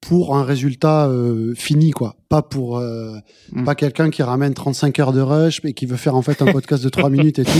pour 0.00 0.36
un 0.36 0.44
résultat 0.44 1.08
euh, 1.08 1.54
fini, 1.54 1.90
quoi, 1.90 2.16
pas 2.28 2.42
pour 2.42 2.78
euh, 2.78 3.16
Mm. 3.52 3.64
pas 3.64 3.74
quelqu'un 3.74 4.10
qui 4.10 4.22
ramène 4.22 4.54
35 4.54 4.98
heures 5.00 5.12
de 5.12 5.20
rush 5.20 5.60
et 5.64 5.72
qui 5.72 5.86
veut 5.86 5.96
faire 5.96 6.14
en 6.14 6.22
fait 6.22 6.40
un 6.42 6.52
podcast 6.52 6.84
de 6.84 6.88
3 6.88 7.08
minutes 7.10 7.38
et 7.38 7.44
tout. 7.44 7.50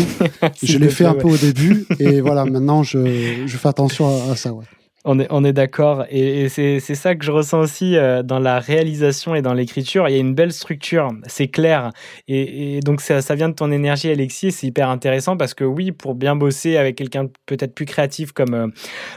Je 0.62 0.78
l'ai 0.78 0.90
fait 0.90 1.04
un 1.06 1.12
ouais. 1.14 1.18
peu 1.18 1.28
au 1.28 1.36
début 1.36 1.86
et 1.98 2.20
voilà, 2.20 2.44
maintenant 2.46 2.82
je, 2.82 3.44
je 3.46 3.56
fais 3.56 3.68
attention 3.68 4.06
à, 4.28 4.32
à 4.32 4.36
ça. 4.36 4.52
Ouais. 4.52 4.64
On 5.10 5.42
est, 5.42 5.54
d'accord. 5.54 6.04
Et, 6.10 6.50
c'est 6.50 6.80
ça 6.80 7.14
que 7.14 7.24
je 7.24 7.30
ressens 7.30 7.60
aussi 7.60 7.96
euh, 7.96 8.22
dans 8.22 8.38
la 8.38 8.60
réalisation 8.60 9.34
et 9.34 9.40
dans 9.40 9.54
l'écriture. 9.54 10.06
Il 10.06 10.12
y 10.12 10.18
a 10.18 10.20
une 10.20 10.34
belle 10.34 10.52
structure, 10.52 11.08
c'est 11.26 11.48
clair. 11.48 11.92
Et, 12.28 12.80
donc, 12.80 13.00
ça, 13.00 13.22
ça 13.22 13.34
vient 13.34 13.48
de 13.48 13.54
ton 13.54 13.72
énergie, 13.72 14.10
Alexis. 14.10 14.52
C'est 14.52 14.66
hyper 14.66 14.90
intéressant 14.90 15.38
parce 15.38 15.54
que, 15.54 15.64
oui, 15.64 15.92
pour 15.92 16.14
bien 16.14 16.36
bosser 16.36 16.76
avec 16.76 16.96
quelqu'un 16.96 17.26
peut-être 17.46 17.74
plus 17.74 17.86
créatif 17.86 18.32
comme 18.32 18.52
euh, 18.52 18.66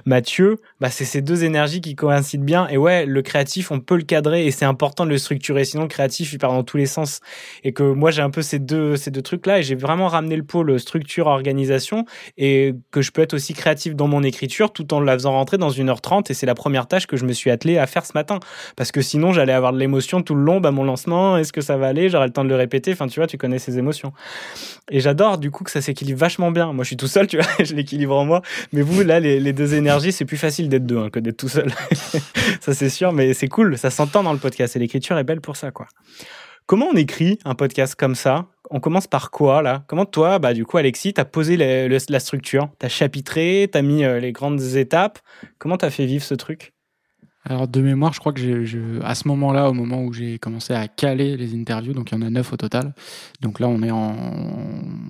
Mathieu, 0.06 0.60
bah, 0.80 0.90
c'est 0.90 1.04
ces 1.04 1.22
deux 1.22 1.44
énergies 1.44 1.82
qui 1.82 1.94
coïncident 1.94 2.46
bien. 2.46 2.70
Et 2.70 2.78
ouais, 2.78 3.06
le 3.06 3.22
créatif, 3.22 3.70
on 3.70 3.82
peut 3.82 3.98
le 3.98 4.04
cadrer 4.04 4.46
et 4.46 4.52
c'est 4.52 4.64
important 4.64 5.04
de 5.06 5.10
le 5.10 5.18
structurer. 5.18 5.66
Sinon, 5.66 5.84
le 5.84 5.90
créatif, 5.90 6.32
il 6.32 6.40
part 6.40 6.54
dans 6.54 6.64
tous 6.64 6.78
les 6.78 6.86
sens. 6.86 7.20
Et 7.66 7.74
que 7.74 7.84
moi, 7.84 8.12
j'ai 8.12 8.22
un 8.22 8.30
peu 8.30 8.42
ces 8.42 8.60
deux, 8.60 8.96
ces 8.96 9.12
deux 9.12 9.22
trucs-là 9.22 9.60
et 9.60 9.64
j'ai 9.64 9.76
vraiment 9.76 10.08
ramené 10.08 10.38
le 10.38 10.44
pôle 10.44 10.80
structure-organisation 10.80 12.06
et 12.38 12.76
que 12.92 13.02
je 13.02 13.12
peux 13.12 13.22
être 13.22 13.34
aussi 13.34 13.54
créatif 13.54 13.94
dans 13.94 14.08
mon 14.08 14.24
écriture 14.24 14.72
tout 14.72 14.94
en 14.94 15.02
la 15.02 15.16
faisant 15.16 15.34
rentrer 15.34 15.58
dans 15.58 15.70
une 15.70 15.81
heure 15.90 16.02
trente 16.02 16.32
et 16.32 16.34
c'est 16.34 16.46
la 16.46 16.56
première 16.56 16.88
tâche 16.88 17.08
que 17.08 17.18
je 17.18 17.26
me 17.26 17.34
suis 17.34 17.50
attelé 17.50 17.78
à 17.78 17.88
faire 17.88 18.06
ce 18.06 18.12
matin. 18.14 18.40
Parce 18.76 18.92
que 18.92 19.02
sinon 19.02 19.34
j'allais 19.34 19.54
avoir 19.54 19.74
de 19.74 19.80
l'émotion 19.80 20.22
tout 20.22 20.36
le 20.36 20.44
long. 20.44 20.60
Bah 20.60 20.72
mon 20.72 20.84
lancement 20.84 21.38
est-ce 21.38 21.54
que 21.54 21.62
ça 21.62 21.78
va 21.78 21.88
aller? 21.88 22.10
J'aurai 22.10 22.28
le 22.28 22.34
temps 22.34 22.44
de 22.44 22.50
le 22.50 22.56
répéter. 22.56 22.92
Enfin 22.94 23.08
tu 23.08 23.20
vois 23.20 23.28
tu 23.28 23.38
connais 23.38 23.60
ces 23.60 23.78
émotions. 23.78 24.14
Et 24.90 25.00
j'adore 25.00 25.38
du 25.38 25.52
coup 25.52 25.64
que 25.64 25.72
ça 25.72 25.82
s'équilibre 25.82 26.20
vachement 26.20 26.52
bien. 26.52 26.74
Moi 26.74 26.84
je 26.84 26.88
suis 26.88 26.98
tout 26.98 27.08
seul 27.08 27.28
tu 27.28 27.38
vois 27.38 27.48
je 27.64 27.74
l'équilibre 27.74 28.18
en 28.18 28.26
moi. 28.26 28.42
Mais 28.74 28.82
vous 28.82 29.02
là 29.04 29.20
les, 29.20 29.40
les 29.40 29.54
deux 29.54 29.74
énergies 29.74 30.12
c'est 30.12 30.26
plus 30.26 30.38
facile 30.38 30.70
d'être 30.70 30.86
deux 30.86 30.98
hein, 30.98 31.10
que 31.10 31.20
d'être 31.20 31.38
tout 31.38 31.50
seul. 31.50 31.72
Ça 32.62 32.74
c'est 32.74 32.90
sûr 32.90 33.12
mais 33.14 33.34
c'est 33.34 33.48
cool. 33.48 33.78
Ça 33.78 33.90
s'entend 33.90 34.24
dans 34.24 34.34
le 34.34 34.40
podcast 34.40 34.76
et 34.76 34.80
l'écriture 34.80 35.18
est 35.18 35.24
belle 35.24 35.42
pour 35.42 35.56
ça 35.56 35.72
quoi 35.72 35.88
Comment 36.72 36.88
on 36.88 36.96
écrit 36.96 37.38
un 37.44 37.54
podcast 37.54 37.96
comme 37.96 38.16
ça? 38.16 38.48
On 38.70 38.80
commence 38.80 39.06
par 39.06 39.30
quoi 39.30 39.62
là? 39.62 39.84
Comment 39.90 40.06
toi, 40.06 40.40
bah 40.40 40.54
du 40.54 40.64
coup 40.64 40.78
Alexis, 40.78 41.14
t'as 41.14 41.26
posé 41.26 41.58
la 41.58 42.20
structure, 42.22 42.70
t'as 42.80 42.88
chapitré, 42.88 43.68
t'as 43.70 43.82
mis 43.82 44.06
euh, 44.06 44.22
les 44.22 44.32
grandes 44.32 44.62
étapes? 44.62 45.20
Comment 45.58 45.76
t'as 45.76 45.90
fait 45.90 46.06
vivre 46.06 46.24
ce 46.24 46.34
truc? 46.34 46.72
Alors 47.44 47.68
de 47.68 47.82
mémoire, 47.82 48.14
je 48.14 48.22
crois 48.22 48.32
que 48.32 49.04
à 49.04 49.16
ce 49.16 49.28
moment-là, 49.28 49.70
au 49.70 49.74
moment 49.74 50.02
où 50.02 50.14
j'ai 50.14 50.40
commencé 50.40 50.74
à 50.74 50.88
caler 50.88 51.36
les 51.36 51.56
interviews, 51.56 51.92
donc 51.92 52.14
il 52.14 52.16
y 52.16 52.18
en 52.18 52.26
a 52.26 52.30
neuf 52.30 52.54
au 52.54 52.56
total. 52.56 52.94
Donc 53.42 53.60
là, 53.60 53.68
on 53.68 53.84
est 53.84 53.92
en 53.92 54.16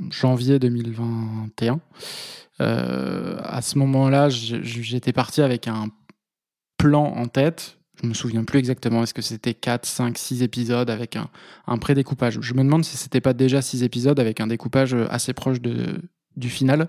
janvier 0.09 0.57
2021. 0.57 1.79
Euh, 2.59 3.37
à 3.43 3.61
ce 3.61 3.77
moment-là, 3.77 4.29
j'étais 4.29 5.13
parti 5.13 5.43
avec 5.43 5.67
un 5.67 5.89
plan 6.79 7.03
en 7.03 7.27
tête 7.27 7.77
Je 8.01 8.07
me 8.07 8.13
souviens 8.13 8.43
plus 8.43 8.59
exactement. 8.59 9.03
Est-ce 9.03 9.13
que 9.13 9.21
c'était 9.21 9.53
4, 9.53 9.85
5, 9.85 10.17
6 10.17 10.43
épisodes 10.43 10.89
avec 10.89 11.15
un, 11.15 11.29
un 11.67 11.77
pré-découpage 11.77 12.39
Je 12.41 12.53
me 12.53 12.63
demande 12.63 12.83
si 12.83 12.97
c'était 12.97 13.21
pas 13.21 13.33
déjà 13.33 13.61
6 13.61 13.83
épisodes 13.83 14.19
avec 14.19 14.39
un 14.39 14.47
découpage 14.47 14.93
assez 15.09 15.33
proche 15.33 15.61
de, 15.61 16.01
du 16.37 16.49
final. 16.49 16.87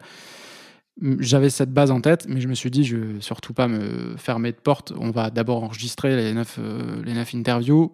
J'avais 1.19 1.51
cette 1.51 1.73
base 1.73 1.91
en 1.91 2.01
tête, 2.01 2.27
mais 2.29 2.41
je 2.41 2.49
me 2.49 2.55
suis 2.55 2.71
dit, 2.71 2.85
je 2.85 2.97
vais 2.97 3.21
surtout 3.21 3.55
pas 3.55 3.67
me 3.67 4.15
fermer 4.17 4.53
de 4.53 4.57
porte. 4.57 4.93
On 4.99 5.11
va 5.11 5.31
d'abord 5.31 5.65
enregistrer 5.65 6.17
les 6.17 6.33
9, 6.35 6.61
les 7.05 7.15
neuf 7.15 7.35
interviews, 7.35 7.93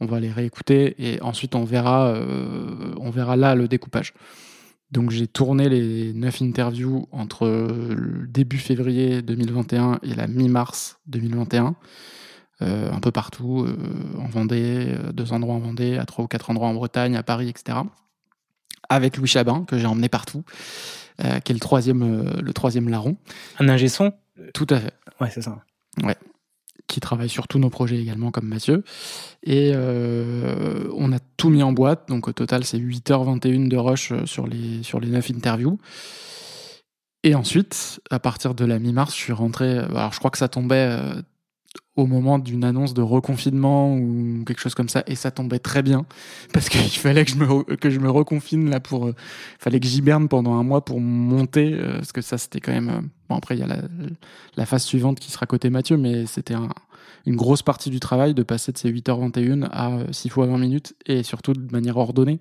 on 0.00 0.06
va 0.06 0.18
les 0.18 0.32
réécouter 0.32 0.94
et 0.98 1.22
ensuite 1.22 1.54
on 1.54 1.64
verra, 1.64 2.08
euh, 2.08 2.94
on 2.98 3.10
verra 3.10 3.36
là 3.36 3.54
le 3.54 3.68
découpage. 3.68 4.14
Donc 4.90 5.10
j'ai 5.10 5.28
tourné 5.28 5.68
les 5.68 6.12
9 6.12 6.42
interviews 6.42 7.06
entre 7.12 7.46
le 7.46 8.26
début 8.26 8.58
février 8.58 9.22
2021 9.22 10.00
et 10.02 10.14
la 10.14 10.26
mi-mars 10.26 10.98
2021. 11.06 11.76
Euh, 12.62 12.92
un 12.92 13.00
peu 13.00 13.10
partout, 13.10 13.64
euh, 13.66 13.74
en 14.18 14.28
Vendée, 14.28 14.88
euh, 14.88 15.12
deux 15.12 15.32
endroits 15.32 15.54
en 15.54 15.60
Vendée, 15.60 15.96
à 15.96 16.04
trois 16.04 16.24
ou 16.24 16.28
quatre 16.28 16.50
endroits 16.50 16.68
en 16.68 16.74
Bretagne, 16.74 17.16
à 17.16 17.22
Paris, 17.22 17.48
etc. 17.48 17.78
Avec 18.88 19.16
Louis 19.16 19.28
Chabin, 19.28 19.64
que 19.64 19.78
j'ai 19.78 19.86
emmené 19.86 20.08
partout, 20.08 20.44
qui 21.18 21.52
est 21.52 21.54
le 21.54 21.60
troisième, 21.60 22.40
le 22.40 22.52
troisième 22.52 22.88
larron. 22.88 23.16
Un 23.58 23.68
ingé 23.68 23.88
son? 23.88 24.12
Tout 24.54 24.66
à 24.70 24.80
fait. 24.80 24.94
Ouais, 25.20 25.30
c'est 25.30 25.42
ça. 25.42 25.62
Ouais. 26.02 26.16
Qui 26.88 26.98
travaille 26.98 27.28
sur 27.28 27.46
tous 27.46 27.58
nos 27.58 27.70
projets 27.70 27.98
également, 27.98 28.32
comme 28.32 28.48
Mathieu. 28.48 28.82
Et 29.44 29.72
euh, 29.74 30.88
on 30.96 31.12
a 31.12 31.18
tout 31.36 31.50
mis 31.50 31.62
en 31.62 31.72
boîte. 31.72 32.08
Donc 32.08 32.26
au 32.26 32.32
total, 32.32 32.64
c'est 32.64 32.78
8h21 32.78 33.68
de 33.68 33.76
rush 33.76 34.12
sur 34.24 34.46
les, 34.46 34.82
sur 34.82 34.98
les 34.98 35.08
9 35.08 35.30
interviews. 35.30 35.78
Et 37.22 37.34
ensuite, 37.34 38.00
à 38.10 38.18
partir 38.18 38.54
de 38.54 38.64
la 38.64 38.78
mi-mars, 38.78 39.14
je 39.14 39.20
suis 39.20 39.32
rentré. 39.32 39.78
Alors 39.78 40.12
je 40.12 40.18
crois 40.18 40.30
que 40.30 40.38
ça 40.38 40.48
tombait 40.48 40.98
au 41.96 42.06
moment 42.06 42.38
d'une 42.38 42.64
annonce 42.64 42.94
de 42.94 43.02
reconfinement 43.02 43.94
ou 43.96 44.42
quelque 44.46 44.60
chose 44.60 44.74
comme 44.74 44.88
ça. 44.88 45.02
Et 45.06 45.14
ça 45.14 45.30
tombait 45.30 45.58
très 45.58 45.82
bien. 45.82 46.06
Parce 46.52 46.68
qu'il 46.68 46.80
fallait 46.90 47.24
que 47.24 47.30
je 47.30 47.36
me, 47.36 47.76
que 47.76 47.90
je 47.90 48.00
me 48.00 48.10
reconfine 48.10 48.70
là 48.70 48.80
pour. 48.80 49.08
Il 49.08 49.14
fallait 49.58 49.80
que 49.80 49.86
j'hiberne 49.86 50.28
pendant 50.28 50.54
un 50.54 50.62
mois 50.62 50.84
pour 50.84 51.00
monter. 51.00 51.74
euh, 51.74 51.94
parce 51.94 52.12
que 52.12 52.22
ça, 52.22 52.38
c'était 52.38 52.60
quand 52.60 52.72
même. 52.72 52.88
euh, 52.88 53.00
Bon, 53.28 53.36
après, 53.36 53.56
il 53.56 53.60
y 53.60 53.62
a 53.62 53.68
la, 54.56 54.66
phase 54.66 54.82
suivante 54.82 55.20
qui 55.20 55.30
sera 55.30 55.46
côté 55.46 55.70
Mathieu, 55.70 55.96
mais 55.96 56.26
c'était 56.26 56.54
un- 56.54 56.68
une 57.26 57.36
grosse 57.36 57.62
partie 57.62 57.90
du 57.90 58.00
travail 58.00 58.34
de 58.34 58.42
passer 58.42 58.72
de 58.72 58.78
ces 58.78 58.90
8h21 58.90 59.68
à 59.70 59.90
euh, 59.92 60.06
6 60.10 60.28
fois 60.30 60.46
20 60.46 60.58
minutes 60.58 60.94
et 61.06 61.22
surtout 61.22 61.52
de 61.52 61.70
manière 61.70 61.96
ordonnée. 61.98 62.40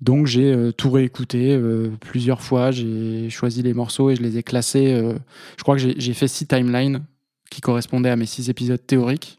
Donc 0.00 0.26
j'ai 0.26 0.52
euh, 0.52 0.72
tout 0.72 0.90
réécouté 0.90 1.54
euh, 1.54 1.90
plusieurs 2.00 2.42
fois, 2.42 2.70
j'ai 2.70 3.30
choisi 3.30 3.62
les 3.62 3.72
morceaux 3.74 4.10
et 4.10 4.16
je 4.16 4.22
les 4.22 4.36
ai 4.38 4.42
classés. 4.42 4.92
euh, 4.92 5.14
je 5.56 5.62
crois 5.62 5.76
que 5.76 5.82
j'ai 5.96 6.14
fait 6.14 6.26
six 6.28 6.46
timelines 6.46 7.02
qui 7.52 7.60
correspondaient 7.60 8.10
à 8.10 8.16
mes 8.16 8.26
six 8.26 8.50
épisodes 8.50 8.84
théoriques. 8.84 9.38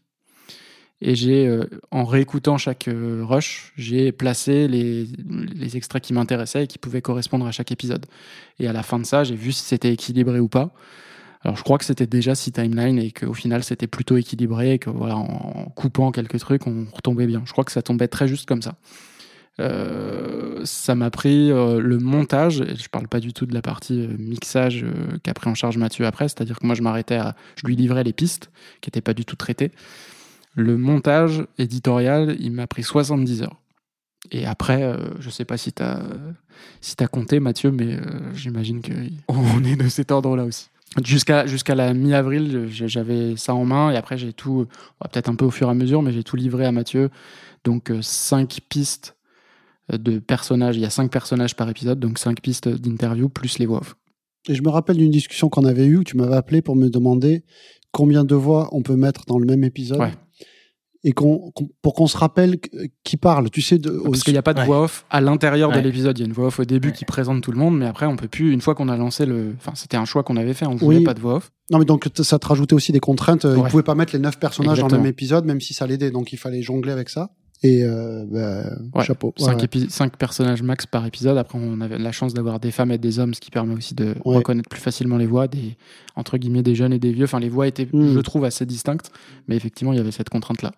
Et 1.02 1.16
j'ai, 1.16 1.48
euh, 1.48 1.66
en 1.92 2.06
réécoutant 2.06 2.58
chaque 2.58 2.88
euh, 2.88 3.26
rush, 3.26 3.74
j'ai 3.76 4.14
placé 4.14 4.70
les, 4.70 5.06
les 5.54 5.76
extraits 5.76 6.02
qui 6.02 6.14
m'intéressaient 6.14 6.64
et 6.64 6.68
qui 6.68 6.78
pouvaient 6.78 7.02
correspondre 7.02 7.46
à 7.46 7.52
chaque 7.52 7.74
épisode. 7.74 8.06
Et 8.60 8.68
à 8.68 8.74
la 8.74 8.84
fin 8.84 9.00
de 9.00 9.06
ça, 9.06 9.26
j'ai 9.26 9.36
vu 9.36 9.52
si 9.52 9.64
c'était 9.64 9.92
équilibré 9.92 10.40
ou 10.40 10.48
pas. 10.48 10.74
Alors 11.42 11.58
je 11.58 11.64
crois 11.64 11.78
que 11.78 11.84
c'était 11.84 12.08
déjà 12.08 12.36
six 12.36 12.54
timelines 12.54 13.00
et 13.00 13.12
qu'au 13.12 13.34
final 13.34 13.66
c'était 13.66 13.88
plutôt 13.88 14.16
équilibré 14.16 14.76
et 14.76 14.80
que 14.80 14.90
voilà, 14.90 15.18
en 15.18 15.66
coupant 15.76 16.12
quelques 16.12 16.40
trucs, 16.40 16.66
on 16.68 16.86
retombait 16.94 17.28
bien. 17.28 17.42
Je 17.46 17.52
crois 17.52 17.66
que 17.66 17.74
ça 17.74 17.82
tombait 17.82 18.08
très 18.08 18.30
juste 18.30 18.48
comme 18.48 18.62
ça. 18.62 18.76
Euh, 19.60 20.62
ça 20.66 20.96
m'a 20.96 21.12
pris 21.12 21.52
euh, 21.52 21.80
le 21.80 22.00
montage, 22.00 22.62
et 22.62 22.76
je 22.76 22.90
parle 22.90 23.08
pas 23.08 23.20
du 23.20 23.34
tout 23.34 23.46
de 23.46 23.54
la 23.54 23.62
partie 23.62 24.02
euh, 24.02 24.16
mixage 24.18 24.86
qu'a 25.22 25.34
pris 25.34 25.50
en 25.50 25.54
charge 25.54 25.78
Mathieu 25.78 26.06
après, 26.06 26.28
c'est-à-dire 26.28 26.60
que 26.60 26.66
moi 26.66 26.76
je 26.76 26.82
m'arrêtais 26.82 27.16
à, 27.16 27.36
je 27.56 27.68
lui 27.68 27.76
livrais 27.76 28.04
les 28.04 28.14
pistes 28.14 28.50
qui 28.82 28.90
étaient 28.90 29.02
pas 29.02 29.14
du 29.14 29.26
tout 29.26 29.36
traitées. 29.36 29.72
Le 30.56 30.78
montage 30.78 31.46
éditorial, 31.58 32.36
il 32.40 32.52
m'a 32.52 32.68
pris 32.68 32.84
70 32.84 33.44
heures. 33.44 33.60
Et 34.32 34.46
après, 34.46 34.96
je 35.20 35.30
sais 35.30 35.44
pas 35.44 35.58
si 35.58 35.74
t'as 35.74 36.00
si 36.80 36.96
as 37.00 37.08
compté 37.08 37.40
Mathieu, 37.40 37.72
mais 37.72 37.98
j'imagine 38.36 38.82
qu'on 38.82 39.64
est 39.66 39.76
de 39.76 39.90
cet 39.90 40.12
ordre-là 40.12 40.46
aussi. 40.46 40.70
Jusqu'à 41.04 41.48
jusqu'à 41.48 41.74
la 41.76 41.94
mi-avril, 41.94 42.68
j'avais 42.70 43.36
ça 43.36 43.56
en 43.56 43.66
main 43.66 43.92
et 43.92 43.98
après 43.98 44.18
j'ai 44.18 44.32
tout, 44.32 44.68
peut-être 45.00 45.28
un 45.28 45.36
peu 45.36 45.46
au 45.46 45.52
fur 45.52 45.68
et 45.68 45.72
à 45.72 45.74
mesure, 45.74 46.04
mais 46.04 46.14
j'ai 46.14 46.24
tout 46.24 46.36
livré 46.36 46.66
à 46.66 46.72
Mathieu. 46.72 47.10
Donc 47.64 47.92
cinq 48.02 48.60
pistes 48.70 49.16
de 49.92 50.20
personnages. 50.20 50.78
Il 50.78 50.82
y 50.82 50.86
a 50.86 50.90
cinq 50.90 51.12
personnages 51.12 51.56
par 51.56 51.70
épisode, 51.70 52.00
donc 52.00 52.18
cinq 52.20 52.42
pistes 52.42 52.68
d'interview 52.70 53.30
plus 53.30 53.60
les 53.60 53.66
voix 53.66 53.80
off. 53.80 53.96
Et 54.50 54.56
je 54.56 54.62
me 54.64 54.70
rappelle 54.70 54.98
d'une 54.98 55.12
discussion 55.12 55.50
qu'on 55.50 55.66
avait 55.66 55.86
eue 55.86 55.98
où 55.98 56.04
tu 56.04 56.18
m'avais 56.18 56.36
appelé 56.36 56.62
pour 56.62 56.76
me 56.76 56.90
demander 56.90 57.44
combien 57.92 58.24
de 58.24 58.36
voix 58.36 58.70
on 58.72 58.82
peut 58.82 58.96
mettre 58.96 59.26
dans 59.28 59.40
le 59.40 59.46
même 59.46 59.64
épisode. 59.64 60.00
Ouais. 60.00 60.14
Et 61.06 61.12
qu'on, 61.12 61.52
qu'on- 61.52 61.68
pour 61.82 61.94
qu'on 61.96 62.08
se 62.08 62.16
rappelle 62.18 62.60
qu- 62.62 62.90
qui 63.04 63.18
parle, 63.18 63.50
tu 63.50 63.62
sais, 63.62 63.78
de, 63.78 63.90
Parce 64.06 64.24
qu'il 64.24 64.32
n'y 64.34 64.38
a 64.38 64.42
pas 64.42 64.54
de 64.54 64.62
voix 64.62 64.84
off 64.84 65.06
à 65.10 65.20
l'intérieur 65.20 65.70
Ouais. 65.70 65.76
de 65.76 65.82
l'épisode. 65.82 66.18
Il 66.18 66.22
y 66.22 66.24
a 66.24 66.28
une 66.28 66.34
voix 66.34 66.48
off 66.48 66.60
au 66.60 66.66
début 66.66 66.94
qui 66.94 67.04
présente 67.04 67.44
tout 67.44 67.52
le 67.52 67.58
monde, 67.58 67.78
mais 67.78 67.86
après 67.86 68.06
on 68.06 68.16
peut 68.16 68.30
plus. 68.30 68.54
Une 68.54 68.62
fois 68.62 68.74
qu'on 68.74 68.88
a 68.88 68.96
lancé 68.96 69.26
le, 69.26 69.54
enfin 69.58 69.74
c'était 69.76 69.98
un 69.98 70.06
choix 70.06 70.24
qu'on 70.24 70.38
avait 70.38 70.54
fait. 70.54 70.66
On 70.66 70.76
voulait 70.76 71.00
Oui. 71.00 71.04
pas 71.04 71.14
de 71.14 71.20
voix 71.20 71.36
off. 71.36 71.52
Non, 71.72 71.80
mais 71.80 71.84
donc 71.86 72.08
ça 72.16 72.40
te 72.40 72.48
rajoutait 72.48 72.74
aussi 72.74 72.94
des 72.94 73.02
contraintes. 73.02 73.44
Euh, 73.44 73.58
Ils 73.58 73.70
pouvaient 73.70 73.84
pas 73.84 73.96
mettre 73.96 74.14
les 74.14 74.20
neuf 74.20 74.40
personnages 74.40 74.80
dans 74.80 74.88
le 74.88 74.98
même 74.98 75.06
épisode, 75.06 75.44
même 75.46 75.60
si 75.60 75.74
ça 75.74 75.86
l'aidait. 75.88 76.10
Donc 76.10 76.32
il 76.32 76.38
fallait 76.38 76.62
jongler 76.62 76.94
avec 76.94 77.10
ça. 77.10 77.32
Et 77.66 77.84
euh, 77.84 78.26
bah, 78.30 78.64
Ouais. 78.94 79.04
chapeau. 79.06 79.34
Ouais, 79.40 79.46
Cinq, 79.46 79.58
ouais. 79.60 79.66
épi- 79.66 79.90
cinq 79.90 80.18
personnages 80.18 80.62
max 80.62 80.86
par 80.86 81.06
épisode. 81.06 81.38
Après, 81.38 81.58
on 81.62 81.80
avait 81.80 81.98
la 81.98 82.12
chance 82.12 82.34
d'avoir 82.34 82.60
des 82.60 82.72
femmes 82.72 82.92
et 82.92 82.98
des 82.98 83.20
hommes, 83.20 83.34
ce 83.34 83.40
qui 83.40 83.52
permet 83.52 83.74
aussi 83.74 83.96
de 83.96 84.16
reconnaître 84.26 84.68
plus 84.70 84.82
facilement 84.82 85.18
les 85.18 85.26
voix, 85.26 85.48
des, 85.48 85.78
entre 86.16 86.38
guillemets, 86.38 86.62
des 86.64 86.76
jeunes 86.76 86.92
et 86.94 87.00
des 87.00 87.12
vieux. 87.14 87.24
Enfin, 87.24 87.40
les 87.40 87.48
voix 87.50 87.66
étaient, 87.68 87.88
Mm. 87.92 88.14
je 88.14 88.20
trouve, 88.20 88.44
assez 88.44 88.66
distinctes. 88.66 89.12
Mais 89.48 89.56
effectivement, 89.56 89.94
il 89.94 89.98
y 89.98 90.00
avait 90.02 90.12
cette 90.12 90.30
contrainte-là. 90.30 90.74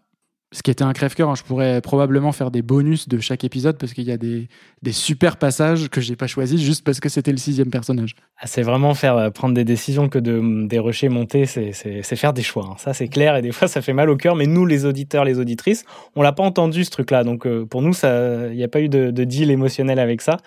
Ce 0.55 0.63
qui 0.63 0.71
était 0.71 0.85
un 0.85 0.93
crève-cœur, 0.93 1.29
hein, 1.29 1.35
je 1.35 1.43
pourrais 1.43 1.81
probablement 1.81 2.31
faire 2.31 2.49
des 2.49 2.61
bonus 2.61 3.09
de 3.09 3.19
chaque 3.19 3.43
épisode 3.43 3.77
parce 3.77 3.91
qu'il 3.91 4.05
y 4.05 4.11
a 4.13 4.15
des, 4.15 4.47
super 4.91 5.35
passages 5.35 5.89
que 5.89 5.99
j'ai 5.99 6.15
pas 6.15 6.27
choisis 6.27 6.61
juste 6.61 6.85
parce 6.85 7.01
que 7.01 7.09
c'était 7.09 7.31
le 7.31 7.37
sixième 7.37 7.69
personnage. 7.69 8.15
Ah, 8.39 8.47
c'est 8.47 8.61
vraiment 8.61 8.93
faire 8.93 9.17
euh, 9.17 9.29
prendre 9.31 9.53
des 9.53 9.65
décisions 9.65 10.07
que 10.07 10.17
de 10.17 10.65
des 10.65 10.79
rusher 10.79 11.09
monter, 11.09 11.45
c'est 11.45 11.73
faire 12.03 12.31
des 12.31 12.41
choix. 12.41 12.69
hein. 12.71 12.75
Ça 12.77 12.93
c'est 12.93 13.09
clair 13.09 13.35
et 13.35 13.41
des 13.41 13.51
fois 13.51 13.67
ça 13.67 13.81
fait 13.81 13.91
mal 13.91 14.09
au 14.09 14.15
cœur. 14.15 14.37
Mais 14.37 14.45
nous 14.45 14.65
les 14.65 14.85
auditeurs, 14.85 15.25
les 15.25 15.39
auditrices, 15.39 15.83
on 16.15 16.21
l'a 16.21 16.31
pas 16.31 16.43
entendu 16.43 16.85
ce 16.85 16.89
truc-là. 16.89 17.25
Donc 17.25 17.45
euh, 17.45 17.65
pour 17.65 17.81
nous 17.81 17.91
il 18.03 18.55
n'y 18.55 18.63
a 18.63 18.69
pas 18.69 18.79
eu 18.79 18.87
de, 18.87 19.11
de 19.11 19.23
deal 19.25 19.51
émotionnel 19.51 19.99
avec 19.99 20.21
ça. 20.21 20.37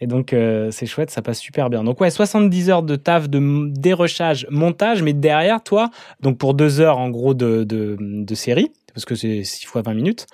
Et 0.00 0.08
donc 0.08 0.32
euh, 0.32 0.72
c'est 0.72 0.86
chouette, 0.86 1.12
ça 1.12 1.22
passe 1.22 1.38
super 1.38 1.70
bien. 1.70 1.84
Donc 1.84 2.00
ouais, 2.00 2.10
70 2.10 2.70
heures 2.70 2.82
de 2.82 2.96
taf, 2.96 3.30
de 3.30 3.68
dérochage, 3.70 4.48
montage, 4.50 5.04
mais 5.04 5.12
derrière 5.12 5.62
toi, 5.62 5.90
donc 6.20 6.38
pour 6.38 6.54
deux 6.54 6.80
heures 6.80 6.98
en 6.98 7.08
gros 7.08 7.34
de 7.34 8.34
série. 8.34 8.72
Parce 8.94 9.04
que 9.04 9.14
c'est 9.14 9.42
6 9.42 9.66
fois 9.66 9.82
20 9.82 9.94
minutes. 9.94 10.26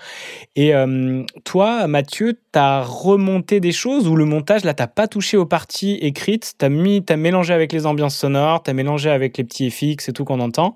Et 0.55 0.74
euh, 0.74 1.24
toi, 1.45 1.87
Mathieu, 1.87 2.39
t'as 2.53 2.82
remonté 2.82 3.59
des 3.59 3.73
choses 3.73 4.07
où 4.07 4.16
le 4.16 4.27
montage, 4.27 4.65
là, 4.65 4.74
t'as 4.74 4.87
pas 4.87 5.09
touché 5.09 5.37
aux 5.37 5.47
parties 5.47 5.95
écrites, 5.95 6.53
t'as 6.59 6.69
mis, 6.69 7.03
t'as 7.05 7.16
mélangé 7.16 7.55
avec 7.55 7.73
les 7.73 7.87
ambiances 7.87 8.16
sonores, 8.16 8.62
t'as 8.62 8.74
mélangé 8.74 9.11
avec 9.11 9.39
les 9.39 9.45
petits 9.45 9.70
FX 9.70 10.09
et 10.09 10.12
tout 10.12 10.24
qu'on 10.24 10.41
entend, 10.41 10.74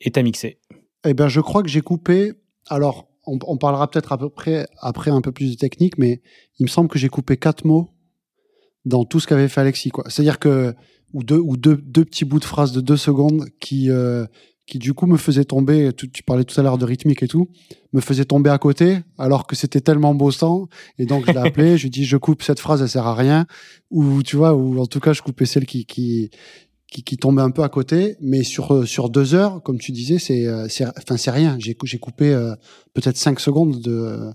et 0.00 0.10
t'as 0.10 0.22
mixé? 0.22 0.58
Eh 1.06 1.14
ben, 1.14 1.28
je 1.28 1.40
crois 1.40 1.62
que 1.62 1.68
j'ai 1.68 1.80
coupé. 1.80 2.34
Alors, 2.66 3.08
on, 3.24 3.56
parlera 3.58 3.90
peut-être 3.90 4.12
à 4.12 4.18
peu 4.18 4.28
près 4.28 4.66
après 4.78 5.10
un 5.10 5.20
peu 5.20 5.32
plus 5.32 5.52
de 5.52 5.56
technique, 5.56 5.98
mais 5.98 6.22
il 6.58 6.64
me 6.64 6.68
semble 6.68 6.88
que 6.88 6.98
j'ai 6.98 7.08
coupé 7.08 7.36
quatre 7.36 7.64
mots 7.64 7.90
dans 8.84 9.04
tout 9.04 9.20
ce 9.20 9.26
qu'avait 9.26 9.48
fait 9.48 9.60
Alexis. 9.60 9.92
C'est-à-dire 10.06 10.38
que 10.38 10.74
ou 11.12 11.22
deux 11.22 11.38
ou 11.38 11.56
deux 11.56 11.76
petits 11.76 12.24
bouts 12.24 12.38
de 12.38 12.44
phrases 12.44 12.72
de 12.72 12.80
deux 12.80 12.96
secondes 12.96 13.46
qui 13.60 13.90
euh, 13.90 14.26
qui 14.68 14.78
du 14.78 14.92
coup 14.94 15.06
me 15.06 15.16
faisaient 15.16 15.44
tomber. 15.46 15.90
Tu, 15.96 16.10
tu 16.10 16.22
parlais 16.22 16.44
tout 16.44 16.58
à 16.60 16.62
l'heure 16.62 16.78
de 16.78 16.84
rythmique 16.84 17.22
et 17.22 17.28
tout, 17.28 17.48
me 17.94 18.00
faisaient 18.00 18.26
tomber 18.26 18.50
à 18.50 18.58
côté 18.58 18.98
alors 19.16 19.46
que 19.46 19.56
c'était 19.56 19.80
tellement 19.80 20.14
bossant. 20.14 20.68
Et 20.98 21.06
donc 21.06 21.24
je 21.26 21.32
l'ai 21.32 21.38
appelé, 21.38 21.76
je 21.78 21.82
lui 21.82 21.86
ai 21.88 21.90
dit 21.90 22.04
je 22.04 22.16
coupe 22.18 22.42
cette 22.42 22.60
phrase, 22.60 22.82
elle 22.82 22.88
sert 22.88 23.06
à 23.06 23.14
rien. 23.14 23.46
Ou 23.90 24.22
tu 24.22 24.36
vois, 24.36 24.54
ou 24.54 24.78
en 24.78 24.86
tout 24.86 25.00
cas 25.00 25.12
je 25.14 25.22
coupais 25.22 25.46
celle 25.46 25.64
qui 25.66 25.86
qui 25.86 26.30
qui, 26.90 27.02
qui 27.02 27.16
tombait 27.18 27.42
un 27.42 27.50
peu 27.50 27.62
à 27.62 27.68
côté, 27.68 28.16
mais 28.20 28.42
sur 28.44 28.72
euh, 28.74 28.86
sur 28.86 29.10
deux 29.10 29.34
heures, 29.34 29.62
comme 29.62 29.78
tu 29.78 29.92
disais, 29.92 30.18
c'est 30.18 30.46
euh, 30.46 30.68
c'est 30.68 30.84
enfin 30.86 31.16
c'est 31.16 31.30
rien. 31.30 31.56
J'ai 31.58 31.74
cou- 31.74 31.86
j'ai 31.86 31.98
coupé 31.98 32.32
euh, 32.32 32.54
peut-être 32.94 33.16
cinq 33.16 33.40
secondes 33.40 33.80
de 33.80 34.30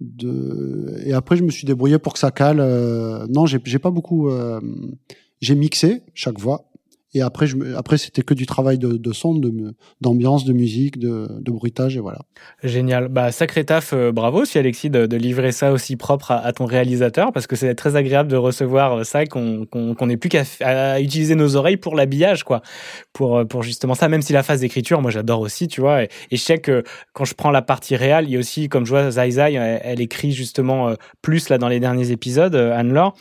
de 0.00 0.96
et 1.04 1.12
après 1.12 1.36
je 1.36 1.42
me 1.44 1.50
suis 1.50 1.66
débrouillé 1.66 1.98
pour 1.98 2.12
que 2.14 2.18
ça 2.18 2.30
cale. 2.30 2.58
euh, 2.60 3.26
non, 3.28 3.46
j'ai 3.46 3.58
j'ai 3.64 3.78
pas 3.78 3.90
beaucoup. 3.90 4.28
euh, 4.30 4.60
j'ai 5.40 5.54
mixé 5.54 6.02
chaque 6.14 6.38
voix 6.38 6.70
et 7.14 7.22
après 7.22 7.46
après 7.76 7.98
c'était 7.98 8.22
que 8.22 8.34
du 8.34 8.46
travail 8.46 8.78
de, 8.78 8.92
de 8.96 9.12
d'ambiance, 10.00 10.44
de 10.44 10.52
musique, 10.52 10.98
de, 10.98 11.28
de 11.40 11.50
bruitage 11.50 11.96
et 11.96 12.00
voilà. 12.00 12.20
Génial. 12.62 13.08
Bah, 13.08 13.30
sacré 13.32 13.64
taf, 13.64 13.92
euh, 13.92 14.12
bravo 14.12 14.42
aussi 14.42 14.58
Alexis 14.58 14.90
de, 14.90 15.16
livrer 15.16 15.52
ça 15.52 15.72
aussi 15.72 15.96
propre 15.96 16.30
à, 16.30 16.52
ton 16.52 16.64
réalisateur, 16.64 17.32
parce 17.32 17.46
que 17.46 17.54
c'est 17.54 17.74
très 17.74 17.96
agréable 17.96 18.30
de 18.30 18.36
recevoir 18.36 18.98
euh, 18.98 19.04
ça, 19.04 19.26
qu'on 19.26 19.66
qu'on 19.66 19.94
qu'on 19.94 20.06
n'ait 20.06 20.16
plus 20.16 20.30
qu'à 20.30 21.00
utiliser 21.00 21.34
nos 21.34 21.56
oreilles 21.56 21.76
pour 21.76 21.94
l'habillage, 21.94 22.44
quoi. 22.44 22.62
Pour, 23.12 23.38
euh, 23.38 23.44
pour 23.44 23.62
justement 23.62 23.94
ça, 23.94 24.08
même 24.08 24.22
si 24.22 24.32
la 24.32 24.42
phase 24.42 24.60
d'écriture, 24.60 25.02
moi 25.02 25.10
j'adore 25.10 25.40
aussi, 25.40 25.68
tu 25.68 25.80
vois. 25.80 26.04
Et, 26.04 26.08
je 26.30 26.36
sais 26.36 26.58
que 26.58 26.82
quand 27.12 27.24
je 27.24 27.34
prends 27.34 27.50
la 27.50 27.62
partie 27.62 27.94
réelle, 27.94 28.24
il 28.26 28.32
y 28.32 28.36
a 28.36 28.38
aussi, 28.38 28.68
comme 28.68 28.86
je 28.86 28.90
vois, 28.90 29.10
Zai 29.10 29.30
Zai, 29.32 29.52
elle, 29.54 30.00
écrit 30.00 30.32
justement 30.32 30.94
plus 31.20 31.48
là 31.48 31.58
dans 31.58 31.68
les 31.68 31.78
derniers 31.78 32.10
épisodes, 32.10 32.54
Anne-Laure. 32.54 33.14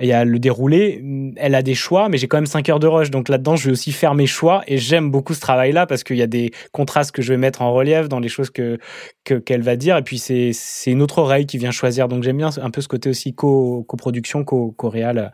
Il 0.00 0.06
y 0.06 0.12
a 0.12 0.24
le 0.24 0.38
déroulé, 0.38 1.02
elle 1.36 1.54
a 1.54 1.62
des 1.62 1.74
choix, 1.74 2.08
mais 2.08 2.18
j'ai 2.18 2.28
quand 2.28 2.36
même 2.36 2.46
5 2.46 2.68
heures 2.68 2.78
de 2.78 2.86
rush, 2.86 3.10
donc 3.10 3.29
là-dedans, 3.30 3.56
je 3.56 3.66
vais 3.66 3.72
aussi 3.72 3.92
faire 3.92 4.14
mes 4.14 4.26
choix 4.26 4.62
et 4.66 4.76
j'aime 4.76 5.10
beaucoup 5.10 5.32
ce 5.34 5.40
travail-là 5.40 5.86
parce 5.86 6.04
qu'il 6.04 6.16
y 6.16 6.22
a 6.22 6.26
des 6.26 6.50
contrastes 6.72 7.12
que 7.12 7.22
je 7.22 7.32
vais 7.32 7.38
mettre 7.38 7.62
en 7.62 7.72
relief 7.72 8.08
dans 8.08 8.20
les 8.20 8.28
choses 8.28 8.50
que 8.50 8.78
que- 9.24 9.34
qu'elle 9.34 9.62
va 9.62 9.76
dire 9.76 9.96
et 9.96 10.02
puis 10.02 10.18
c'est 10.18 10.52
une 10.86 11.02
autre 11.02 11.18
oreille 11.18 11.46
qui 11.46 11.56
vient 11.58 11.70
choisir. 11.70 12.08
Donc 12.08 12.22
j'aime 12.22 12.36
bien 12.36 12.50
un 12.60 12.70
peu 12.70 12.80
ce 12.82 12.88
côté 12.88 13.08
aussi 13.10 13.34
co 13.34 13.84
coproduction, 13.84 14.44
co 14.44 14.72
co-réal 14.72 15.18
euh, 15.18 15.28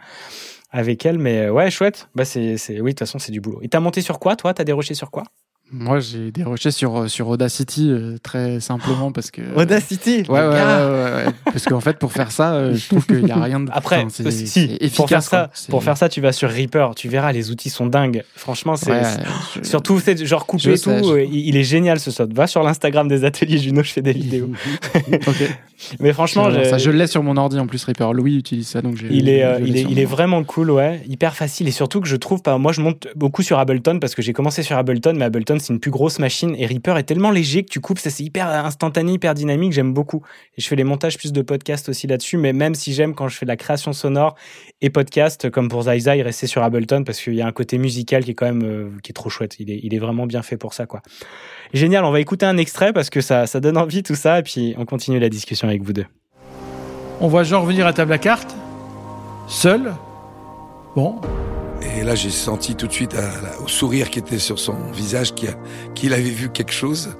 avec 0.70 1.04
elle. 1.06 1.18
Mais 1.18 1.48
ouais, 1.48 1.70
chouette. 1.70 2.08
Bah 2.14 2.24
c'est 2.24 2.56
oui, 2.68 2.76
de 2.76 2.88
toute 2.90 2.98
façon 3.00 3.18
c'est 3.18 3.32
du 3.32 3.40
boulot. 3.40 3.60
Et 3.62 3.68
t'as 3.68 3.80
monté 3.80 4.00
sur 4.02 4.18
quoi, 4.18 4.36
toi? 4.36 4.54
T'as 4.54 4.64
déroché 4.64 4.94
sur 4.94 5.10
quoi? 5.10 5.24
Moi, 5.72 5.98
j'ai 5.98 6.30
déroché 6.30 6.70
sur, 6.70 6.96
euh, 6.96 7.08
sur 7.08 7.28
Audacity 7.28 7.90
euh, 7.90 8.18
très 8.22 8.60
simplement 8.60 9.10
parce 9.10 9.32
que. 9.32 9.42
Audacity 9.56 10.22
Ouais, 10.28 10.38
ouais, 10.40 10.46
ouais, 10.46 10.54
gars. 10.54 10.86
ouais, 10.88 11.24
ouais. 11.26 11.32
Parce 11.44 11.64
qu'en 11.64 11.80
fait, 11.80 11.98
pour 11.98 12.12
faire 12.12 12.30
ça, 12.30 12.54
euh, 12.54 12.74
je 12.76 12.86
trouve 12.86 13.04
qu'il 13.04 13.24
n'y 13.24 13.32
a 13.32 13.42
rien 13.42 13.58
de. 13.58 13.68
Après, 13.72 13.96
enfin, 13.96 14.08
c'est- 14.08 14.30
si, 14.30 14.78
c'est 14.80 14.94
pour 14.94 15.08
faire 15.08 15.24
ça, 15.24 15.50
quoi. 15.52 15.66
Pour 15.70 15.82
faire 15.82 15.96
ça, 15.96 16.08
tu 16.08 16.20
vas 16.20 16.30
sur 16.32 16.48
Reaper, 16.50 16.94
tu 16.94 17.08
verras, 17.08 17.32
les 17.32 17.50
outils 17.50 17.68
sont 17.70 17.86
dingues. 17.86 18.22
Franchement, 18.36 18.76
c'est 18.76 18.92
Ouais, 18.92 19.02
c'est- 19.02 19.60
je- 19.64 19.68
surtout 19.68 19.98
c'est 19.98 20.24
genre 20.24 20.46
sais, 20.76 21.00
tout. 21.00 21.08
je- 21.08 21.12
euh, 21.14 21.24
Il, 21.24 21.48
il 21.48 21.56
est 21.56 21.64
génial 21.64 21.98
ce 21.98 22.12
saut. 22.12 22.28
Va 22.32 22.46
sur 22.46 22.62
l'Instagram 22.62 23.08
des 23.08 23.24
ateliers 23.24 23.58
Juno, 23.58 23.82
je 23.82 23.90
fais 23.90 24.02
des 24.02 24.12
vidéos. 24.12 24.50
Mais 26.00 26.12
franchement, 26.12 26.48
Je- 26.50 26.62
ça, 26.64 26.78
je 26.78 26.90
l'ai 26.90 27.06
sur 27.06 27.22
mon 27.22 27.36
ordi 27.36 27.58
en 27.58 27.66
plus, 27.66 27.82
Reaper. 27.84 28.12
Louis 28.12 28.36
utilise 28.36 28.68
ça, 28.68 28.82
donc 28.82 28.96
j'ai- 28.96 29.08
il 29.10 29.28
est, 29.28 29.42
euh, 29.44 29.58
je 29.58 29.64
l'ai 29.64 29.68
il 29.70 29.76
est, 29.76 29.82
il 29.90 29.98
est 29.98 30.04
vraiment 30.04 30.42
cool, 30.44 30.70
ouais, 30.70 31.02
hyper 31.08 31.34
facile 31.34 31.68
et 31.68 31.72
surtout 31.72 32.00
que 32.00 32.08
je 32.08 32.16
trouve 32.16 32.40
pas. 32.42 32.56
Moi, 32.56 32.72
je 32.72 32.80
monte 32.80 33.08
beaucoup 33.16 33.42
sur 33.42 33.58
Ableton 33.58 33.98
parce 33.98 34.14
que 34.14 34.22
j'ai 34.22 34.32
commencé 34.32 34.62
sur 34.62 34.76
Ableton, 34.78 35.14
mais 35.16 35.24
Ableton 35.24 35.55
c'est 35.60 35.72
une 35.72 35.80
plus 35.80 35.90
grosse 35.90 36.18
machine 36.18 36.54
et 36.58 36.66
Reaper 36.66 36.96
est 36.96 37.04
tellement 37.04 37.30
léger 37.30 37.64
que 37.64 37.70
tu 37.70 37.80
coupes, 37.80 37.98
ça 37.98 38.10
c'est 38.10 38.24
hyper 38.24 38.48
instantané, 38.48 39.12
hyper 39.12 39.34
dynamique. 39.34 39.72
J'aime 39.72 39.92
beaucoup 39.92 40.22
et 40.56 40.60
je 40.60 40.66
fais 40.66 40.76
les 40.76 40.84
montages 40.84 41.18
plus 41.18 41.32
de 41.32 41.42
podcasts 41.42 41.88
aussi 41.88 42.06
là-dessus. 42.06 42.36
Mais 42.36 42.52
même 42.52 42.74
si 42.74 42.92
j'aime 42.92 43.14
quand 43.14 43.28
je 43.28 43.36
fais 43.36 43.46
de 43.46 43.50
la 43.50 43.56
création 43.56 43.92
sonore 43.92 44.34
et 44.80 44.90
podcast, 44.90 45.50
comme 45.50 45.68
pour 45.68 45.82
Zai 45.82 45.98
Zai, 46.00 46.22
rester 46.22 46.46
sur 46.46 46.62
Ableton 46.62 47.04
parce 47.04 47.20
qu'il 47.20 47.34
y 47.34 47.42
a 47.42 47.46
un 47.46 47.52
côté 47.52 47.78
musical 47.78 48.24
qui 48.24 48.32
est 48.32 48.34
quand 48.34 48.46
même 48.46 48.62
euh, 48.64 48.90
qui 49.02 49.12
est 49.12 49.14
trop 49.14 49.30
chouette. 49.30 49.56
Il 49.58 49.70
est, 49.70 49.80
il 49.82 49.94
est 49.94 49.98
vraiment 49.98 50.26
bien 50.26 50.42
fait 50.42 50.56
pour 50.56 50.74
ça, 50.74 50.86
quoi. 50.86 51.02
Génial. 51.72 52.04
On 52.04 52.10
va 52.10 52.20
écouter 52.20 52.46
un 52.46 52.56
extrait 52.56 52.92
parce 52.92 53.10
que 53.10 53.20
ça, 53.20 53.46
ça 53.46 53.60
donne 53.60 53.76
envie 53.76 54.02
tout 54.02 54.14
ça 54.14 54.38
et 54.38 54.42
puis 54.42 54.74
on 54.78 54.84
continue 54.84 55.18
la 55.18 55.28
discussion 55.28 55.68
avec 55.68 55.82
vous 55.82 55.92
deux. 55.92 56.06
On 57.20 57.28
voit 57.28 57.44
Jean 57.44 57.62
revenir 57.62 57.86
à 57.86 57.92
table 57.92 58.12
à 58.12 58.18
cartes, 58.18 58.54
seul. 59.48 59.94
Bon, 60.94 61.20
Et 61.98 62.02
là, 62.02 62.14
j'ai 62.14 62.30
senti 62.30 62.74
tout 62.74 62.86
de 62.86 62.92
suite 62.92 63.16
au 63.64 63.68
sourire 63.68 64.10
qui 64.10 64.18
était 64.18 64.38
sur 64.38 64.58
son 64.58 64.74
visage 64.92 65.32
qu'il 65.94 66.12
avait 66.12 66.22
vu 66.22 66.48
quelque 66.50 66.72
chose. 66.72 67.10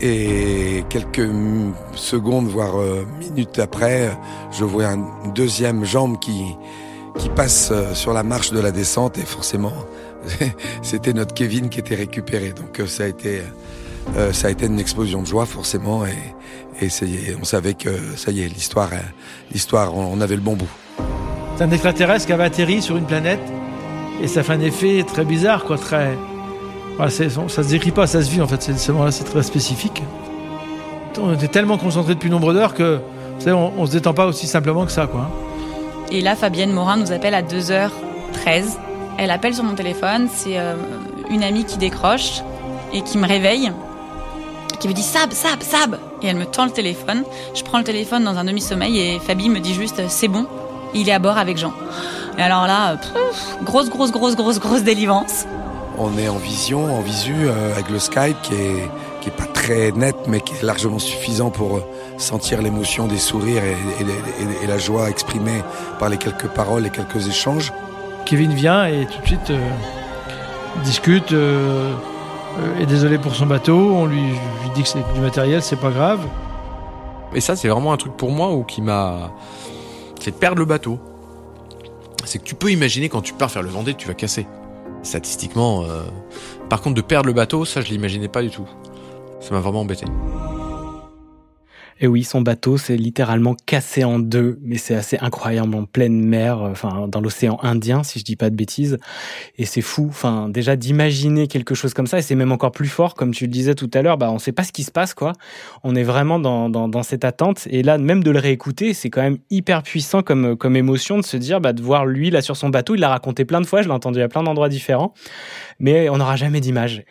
Et 0.00 0.84
quelques 0.88 1.28
secondes, 1.94 2.46
voire 2.46 2.78
euh, 2.78 3.04
minutes 3.18 3.58
après, 3.58 4.10
je 4.52 4.64
vois 4.64 4.86
un- 4.86 5.08
une 5.24 5.32
deuxième 5.34 5.84
jambe 5.84 6.20
qui, 6.20 6.44
qui 7.18 7.28
passe 7.30 7.70
euh, 7.72 7.94
sur 7.94 8.12
la 8.12 8.22
marche 8.22 8.52
de 8.52 8.60
la 8.60 8.70
descente. 8.70 9.18
Et 9.18 9.22
forcément, 9.22 9.72
c'était 10.82 11.12
notre 11.12 11.34
Kevin 11.34 11.68
qui 11.68 11.80
était 11.80 11.96
récupéré. 11.96 12.52
Donc 12.52 12.78
euh, 12.78 12.86
ça 12.86 13.04
a 13.04 13.06
été, 13.06 13.42
ça 14.32 14.46
a 14.46 14.50
été 14.50 14.66
une 14.66 14.78
explosion 14.78 15.20
de 15.22 15.26
joie, 15.26 15.46
forcément. 15.46 16.04
Et, 16.06 16.14
on 17.40 17.44
savait 17.44 17.74
que 17.74 17.90
ça 18.16 18.30
y 18.30 18.42
est, 18.42 18.46
l'histoire, 18.48 18.90
l'histoire, 19.50 19.96
on 19.96 20.20
avait 20.20 20.36
le 20.36 20.40
bon 20.40 20.54
bout. 20.54 20.68
c'est 21.56 21.64
un 21.64 21.70
extraterrestre 21.72 22.26
qui 22.26 22.32
avait 22.32 22.44
atterri 22.44 22.80
sur 22.80 22.96
une 22.96 23.04
planète 23.04 23.40
et 24.22 24.28
ça 24.28 24.42
fait 24.42 24.52
un 24.52 24.60
effet 24.60 25.04
très 25.06 25.24
bizarre, 25.24 25.64
quoi, 25.64 25.78
très. 25.78 26.16
Voilà, 26.96 27.10
ça 27.10 27.28
se 27.28 27.68
décrit 27.68 27.92
pas, 27.92 28.06
ça 28.06 28.22
se 28.22 28.30
vit 28.30 28.40
en 28.40 28.48
fait. 28.48 28.60
C'est 28.62 28.92
voilà, 28.92 29.12
c'est 29.12 29.24
très 29.24 29.42
spécifique. 29.42 30.02
On 31.20 31.32
était 31.34 31.48
tellement 31.48 31.78
concentré 31.78 32.14
depuis 32.14 32.30
nombre 32.30 32.52
d'heures 32.52 32.74
que, 32.74 33.00
vous 33.36 33.40
savez, 33.40 33.56
on, 33.56 33.72
on 33.78 33.86
se 33.86 33.92
détend 33.92 34.14
pas 34.14 34.26
aussi 34.26 34.46
simplement 34.46 34.84
que 34.84 34.92
ça, 34.92 35.06
quoi. 35.06 35.28
Et 36.10 36.20
là, 36.20 36.36
Fabienne 36.36 36.72
Morin 36.72 36.96
nous 36.96 37.12
appelle 37.12 37.34
à 37.34 37.42
2h13. 37.42 38.76
Elle 39.18 39.30
appelle 39.30 39.54
sur 39.54 39.64
mon 39.64 39.74
téléphone. 39.74 40.28
C'est 40.32 40.58
euh, 40.58 40.74
une 41.30 41.42
amie 41.42 41.64
qui 41.64 41.76
décroche 41.76 42.42
et 42.92 43.02
qui 43.02 43.18
me 43.18 43.26
réveille, 43.26 43.70
qui 44.80 44.88
me 44.88 44.92
dit 44.92 45.02
Sab, 45.02 45.32
Sab, 45.32 45.62
Sab. 45.62 45.98
Et 46.22 46.26
elle 46.28 46.36
me 46.36 46.46
tend 46.46 46.64
le 46.64 46.70
téléphone. 46.70 47.24
Je 47.54 47.62
prends 47.62 47.78
le 47.78 47.84
téléphone 47.84 48.24
dans 48.24 48.36
un 48.36 48.44
demi-sommeil 48.44 48.98
et 48.98 49.18
Fabi 49.18 49.48
me 49.50 49.60
dit 49.60 49.74
juste 49.74 50.00
C'est 50.08 50.28
bon, 50.28 50.46
il 50.94 51.08
est 51.08 51.12
à 51.12 51.18
bord 51.18 51.38
avec 51.38 51.56
Jean. 51.58 51.72
Et 52.38 52.42
alors 52.42 52.66
là, 52.66 52.96
pff, 52.96 53.58
grosse, 53.64 53.88
grosse, 53.90 54.12
grosse, 54.12 54.36
grosse, 54.36 54.58
grosse 54.60 54.82
délivrance. 54.82 55.46
On 55.98 56.16
est 56.16 56.28
en 56.28 56.36
vision, 56.36 56.96
en 56.96 57.00
visu, 57.00 57.34
euh, 57.40 57.72
avec 57.72 57.88
le 57.90 57.98
Skype 57.98 58.40
qui 58.42 58.54
est, 58.54 58.88
qui 59.20 59.28
est 59.30 59.36
pas 59.36 59.46
très 59.52 59.90
net, 59.92 60.14
mais 60.28 60.40
qui 60.40 60.54
est 60.54 60.62
largement 60.62 61.00
suffisant 61.00 61.50
pour 61.50 61.76
euh, 61.78 61.84
sentir 62.18 62.62
l'émotion 62.62 63.06
des 63.08 63.18
sourires 63.18 63.64
et, 63.64 63.72
et- 64.02 64.04
et- 64.44 64.64
et 64.64 64.66
la 64.68 64.78
joie 64.78 65.10
exprimée 65.10 65.62
par 65.98 66.08
les 66.08 66.16
quelques 66.16 66.46
paroles 66.46 66.86
et 66.86 66.90
quelques 66.90 67.26
échanges. 67.28 67.72
Kevin 68.26 68.52
vient 68.52 68.86
et 68.86 69.06
tout 69.06 69.20
de 69.20 69.26
suite 69.26 69.50
euh, 69.50 69.58
discute. 70.84 71.32
Euh, 71.32 71.92
euh, 72.60 72.80
est 72.82 72.86
désolé 72.86 73.18
pour 73.18 73.34
son 73.34 73.46
bateau. 73.46 73.76
On 73.76 74.06
lui 74.06 74.22
dit 74.74 74.82
que 74.82 74.88
c'est 74.88 75.12
du 75.14 75.20
matériel, 75.20 75.62
c'est 75.62 75.76
pas 75.76 75.90
grave. 75.90 76.20
Et 77.34 77.40
ça, 77.40 77.54
c'est 77.56 77.68
vraiment 77.68 77.92
un 77.92 77.96
truc 77.96 78.16
pour 78.16 78.30
moi 78.32 78.52
ou 78.52 78.62
qui 78.64 78.82
m'a. 78.82 79.30
C'est 80.28 80.38
perdre 80.38 80.58
le 80.58 80.66
bateau. 80.66 80.98
C'est 82.26 82.38
que 82.38 82.44
tu 82.44 82.54
peux 82.54 82.70
imaginer 82.70 83.08
quand 83.08 83.22
tu 83.22 83.32
pars 83.32 83.50
faire 83.50 83.62
le 83.62 83.70
Vendée, 83.70 83.94
tu 83.94 84.06
vas 84.06 84.12
casser. 84.12 84.46
Statistiquement. 85.02 85.84
euh, 85.84 86.02
Par 86.68 86.82
contre, 86.82 86.96
de 86.96 87.00
perdre 87.00 87.28
le 87.28 87.32
bateau, 87.32 87.64
ça, 87.64 87.80
je 87.80 87.88
l'imaginais 87.88 88.28
pas 88.28 88.42
du 88.42 88.50
tout. 88.50 88.68
Ça 89.40 89.54
m'a 89.54 89.60
vraiment 89.60 89.80
embêté. 89.80 90.04
Et 92.00 92.06
oui, 92.06 92.22
son 92.22 92.40
bateau 92.40 92.78
s'est 92.78 92.96
littéralement 92.96 93.56
cassé 93.66 94.04
en 94.04 94.18
deux, 94.18 94.58
mais 94.62 94.76
c'est 94.76 94.94
assez 94.94 95.18
incroyable 95.18 95.74
en 95.74 95.84
pleine 95.84 96.20
mer, 96.24 96.62
euh, 96.62 96.70
enfin 96.70 97.08
dans 97.08 97.20
l'océan 97.20 97.58
Indien, 97.62 98.04
si 98.04 98.20
je 98.20 98.24
dis 98.24 98.36
pas 98.36 98.50
de 98.50 98.56
bêtises. 98.56 98.98
Et 99.56 99.64
c'est 99.64 99.80
fou, 99.80 100.06
enfin 100.08 100.48
déjà 100.48 100.76
d'imaginer 100.76 101.48
quelque 101.48 101.74
chose 101.74 101.94
comme 101.94 102.06
ça, 102.06 102.18
et 102.18 102.22
c'est 102.22 102.36
même 102.36 102.52
encore 102.52 102.70
plus 102.70 102.88
fort, 102.88 103.14
comme 103.14 103.32
tu 103.32 103.44
le 103.44 103.50
disais 103.50 103.74
tout 103.74 103.90
à 103.94 104.02
l'heure, 104.02 104.16
bah 104.16 104.30
on 104.30 104.38
sait 104.38 104.52
pas 104.52 104.62
ce 104.62 104.72
qui 104.72 104.84
se 104.84 104.92
passe 104.92 105.12
quoi. 105.14 105.32
On 105.82 105.96
est 105.96 106.04
vraiment 106.04 106.38
dans, 106.38 106.68
dans, 106.68 106.88
dans 106.88 107.02
cette 107.02 107.24
attente, 107.24 107.66
et 107.70 107.82
là 107.82 107.98
même 107.98 108.22
de 108.22 108.30
le 108.30 108.38
réécouter, 108.38 108.94
c'est 108.94 109.10
quand 109.10 109.22
même 109.22 109.38
hyper 109.50 109.82
puissant 109.82 110.22
comme 110.22 110.56
comme 110.56 110.76
émotion 110.76 111.18
de 111.18 111.24
se 111.24 111.36
dire, 111.36 111.60
bah 111.60 111.72
de 111.72 111.82
voir 111.82 112.06
lui 112.06 112.30
là 112.30 112.42
sur 112.42 112.56
son 112.56 112.68
bateau, 112.68 112.94
il 112.94 113.00
l'a 113.00 113.08
raconté 113.08 113.44
plein 113.44 113.60
de 113.60 113.66
fois, 113.66 113.82
je 113.82 113.88
l'ai 113.88 113.94
entendu 113.94 114.20
à 114.20 114.28
plein 114.28 114.42
d'endroits 114.44 114.68
différents, 114.68 115.14
mais 115.80 116.08
on 116.08 116.18
n'aura 116.18 116.36
jamais 116.36 116.60
d'image. 116.60 117.02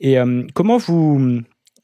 Et 0.00 0.18
euh, 0.18 0.44
comment 0.54 0.76
vous 0.76 1.40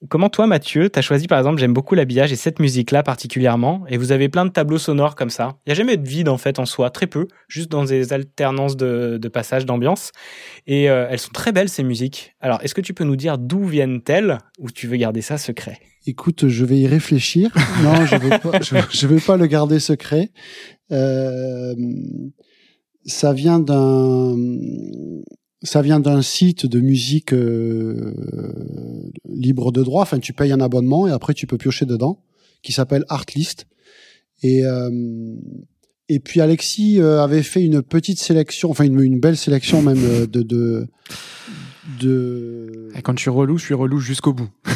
Comment 0.09 0.29
toi, 0.29 0.47
Mathieu, 0.47 0.91
t'as 0.91 1.01
choisi 1.01 1.27
par 1.27 1.39
exemple, 1.39 1.59
j'aime 1.59 1.73
beaucoup 1.73 1.95
l'habillage 1.95 2.33
et 2.33 2.37
cette 2.37 2.59
musique-là 2.59 3.03
particulièrement, 3.03 3.85
et 3.89 3.97
vous 3.97 4.13
avez 4.13 4.29
plein 4.29 4.45
de 4.45 4.51
tableaux 4.51 4.79
sonores 4.79 5.15
comme 5.15 5.31
ça. 5.31 5.57
Il 5.65 5.71
n'y 5.71 5.73
a 5.73 5.75
jamais 5.75 5.97
de 5.97 6.07
vide 6.07 6.29
en 6.29 6.37
fait 6.37 6.59
en 6.59 6.67
soi, 6.67 6.91
très 6.91 7.07
peu, 7.07 7.27
juste 7.49 7.71
dans 7.71 7.85
des 7.85 8.13
alternances 8.13 8.77
de, 8.77 9.19
de 9.21 9.29
passages, 9.29 9.67
d'ambiance. 9.67 10.13
Et 10.67 10.91
euh, 10.91 11.07
elles 11.11 11.19
sont 11.19 11.33
très 11.33 11.53
belles 11.53 11.69
ces 11.69 11.83
musiques. 11.83 12.35
Alors, 12.41 12.59
est-ce 12.63 12.75
que 12.75 12.81
tu 12.81 12.95
peux 12.95 13.05
nous 13.05 13.17
dire 13.17 13.39
d'où 13.39 13.65
viennent-elles, 13.65 14.39
ou 14.59 14.71
tu 14.71 14.87
veux 14.87 14.97
garder 14.97 15.23
ça 15.23 15.39
secret? 15.39 15.79
Écoute, 16.07 16.49
je 16.49 16.65
vais 16.65 16.79
y 16.79 16.87
réfléchir. 16.87 17.51
Non, 17.83 18.05
je 18.07 18.17
vais 18.17 18.39
je, 18.63 18.97
je 18.99 19.07
vais 19.07 19.21
pas 19.21 19.37
le 19.37 19.47
garder 19.47 19.79
secret. 19.79 20.31
Euh, 20.93 21.75
ça 23.07 23.33
vient 23.33 23.59
d'un, 23.59 24.37
ça 25.65 25.83
vient 25.83 25.99
d'un 25.99 26.23
site 26.23 26.67
de 26.67 26.79
musique 26.79 27.33
euh, 27.33 28.15
libre 29.29 29.73
de 29.73 29.83
droit. 29.83 30.03
Enfin, 30.03 30.21
tu 30.21 30.33
payes 30.33 30.53
un 30.53 30.61
abonnement 30.61 31.09
et 31.09 31.11
après 31.11 31.35
tu 31.35 31.47
peux 31.47 31.59
piocher 31.59 31.87
dedans, 31.87 32.23
qui 32.63 32.73
s'appelle 32.73 33.05
Artlist. 33.09 33.67
Et 34.43 34.65
euh, 34.65 34.91
et 36.09 36.21
puis 36.21 36.41
Alexis 36.41 37.01
euh, 37.01 37.23
avait 37.23 37.43
fait 37.43 37.63
une 37.63 37.83
petite 37.83 38.19
sélection, 38.19 38.71
enfin 38.71 38.85
une, 38.85 39.01
une 39.01 39.21
belle 39.21 39.39
sélection 39.39 39.81
même 39.81 40.03
euh, 40.05 40.27
de 40.27 40.43
de 40.43 40.87
de. 42.01 42.91
Et 42.97 43.03
quand 43.03 43.17
je 43.17 43.23
suis 43.23 43.31
relou, 43.31 43.57
je 43.57 43.65
suis 43.65 43.75
relou 43.75 43.99
jusqu'au 43.99 44.33
bout. 44.33 44.51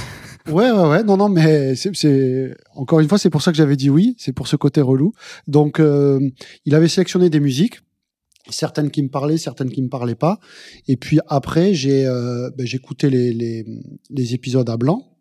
Ouais, 0.48 0.70
ouais, 0.70 0.88
ouais. 0.88 1.02
Non, 1.04 1.18
non, 1.18 1.28
mais 1.28 1.74
c'est, 1.74 1.94
c'est 1.94 2.56
encore 2.74 3.00
une 3.00 3.08
fois, 3.08 3.18
c'est 3.18 3.28
pour 3.28 3.42
ça 3.42 3.50
que 3.50 3.58
j'avais 3.58 3.76
dit 3.76 3.90
oui. 3.90 4.14
C'est 4.18 4.32
pour 4.32 4.48
ce 4.48 4.56
côté 4.56 4.80
relou. 4.80 5.12
Donc, 5.46 5.78
euh, 5.78 6.20
il 6.64 6.74
avait 6.74 6.88
sélectionné 6.88 7.28
des 7.28 7.38
musiques, 7.38 7.80
certaines 8.50 8.90
qui 8.90 9.02
me 9.02 9.08
parlaient, 9.08 9.38
certaines 9.38 9.70
qui 9.70 9.82
me 9.82 9.88
parlaient 9.88 10.14
pas. 10.14 10.38
Et 10.86 10.96
puis 10.96 11.18
après, 11.28 11.74
j'ai, 11.74 12.06
euh, 12.06 12.50
ben, 12.56 12.66
j'écoutais 12.66 13.10
les, 13.10 13.32
les 13.32 13.64
les 14.10 14.34
épisodes 14.34 14.68
à 14.70 14.76
blanc. 14.76 15.16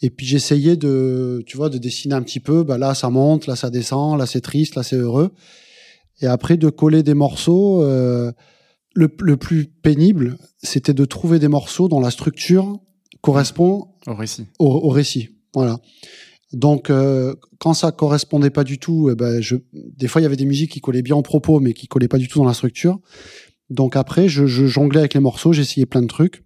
Et 0.00 0.10
puis 0.10 0.26
j'essayais 0.26 0.76
de, 0.76 1.42
tu 1.46 1.56
vois, 1.56 1.68
de 1.70 1.78
dessiner 1.78 2.14
un 2.14 2.22
petit 2.22 2.40
peu. 2.40 2.62
Bah 2.62 2.78
là, 2.78 2.94
ça 2.94 3.10
monte, 3.10 3.46
là, 3.46 3.56
ça 3.56 3.68
descend, 3.70 4.18
là, 4.18 4.26
c'est 4.26 4.40
triste, 4.40 4.76
là, 4.76 4.82
c'est 4.82 4.96
heureux. 4.96 5.32
Et 6.20 6.26
après, 6.26 6.56
de 6.56 6.68
coller 6.68 7.02
des 7.02 7.14
morceaux. 7.14 7.82
euh, 7.82 8.30
le, 8.94 9.08
le 9.20 9.36
plus 9.36 9.66
pénible, 9.66 10.38
c'était 10.62 10.94
de 10.94 11.04
trouver 11.04 11.38
des 11.38 11.46
morceaux 11.48 11.88
dont 11.88 12.00
la 12.00 12.10
structure 12.10 12.80
correspond 13.20 13.88
Au 14.06 14.14
récit. 14.14 14.46
au, 14.58 14.66
au 14.66 14.88
récit. 14.88 15.28
Voilà. 15.54 15.78
Donc, 16.52 16.90
euh, 16.90 17.34
quand 17.58 17.74
ça 17.74 17.92
correspondait 17.92 18.50
pas 18.50 18.64
du 18.64 18.78
tout, 18.78 19.10
eh 19.12 19.14
ben, 19.14 19.40
je, 19.40 19.56
des 19.72 20.08
fois, 20.08 20.20
il 20.20 20.24
y 20.24 20.26
avait 20.26 20.36
des 20.36 20.46
musiques 20.46 20.72
qui 20.72 20.80
collaient 20.80 21.02
bien 21.02 21.16
au 21.16 21.22
propos, 21.22 21.60
mais 21.60 21.74
qui 21.74 21.88
collaient 21.88 22.08
pas 22.08 22.18
du 22.18 22.28
tout 22.28 22.38
dans 22.38 22.46
la 22.46 22.54
structure. 22.54 22.98
Donc 23.70 23.96
après, 23.96 24.28
je, 24.28 24.46
je 24.46 24.66
jonglais 24.66 25.00
avec 25.00 25.14
les 25.14 25.20
morceaux, 25.20 25.52
j'essayais 25.52 25.86
plein 25.86 26.02
de 26.02 26.06
trucs. 26.06 26.42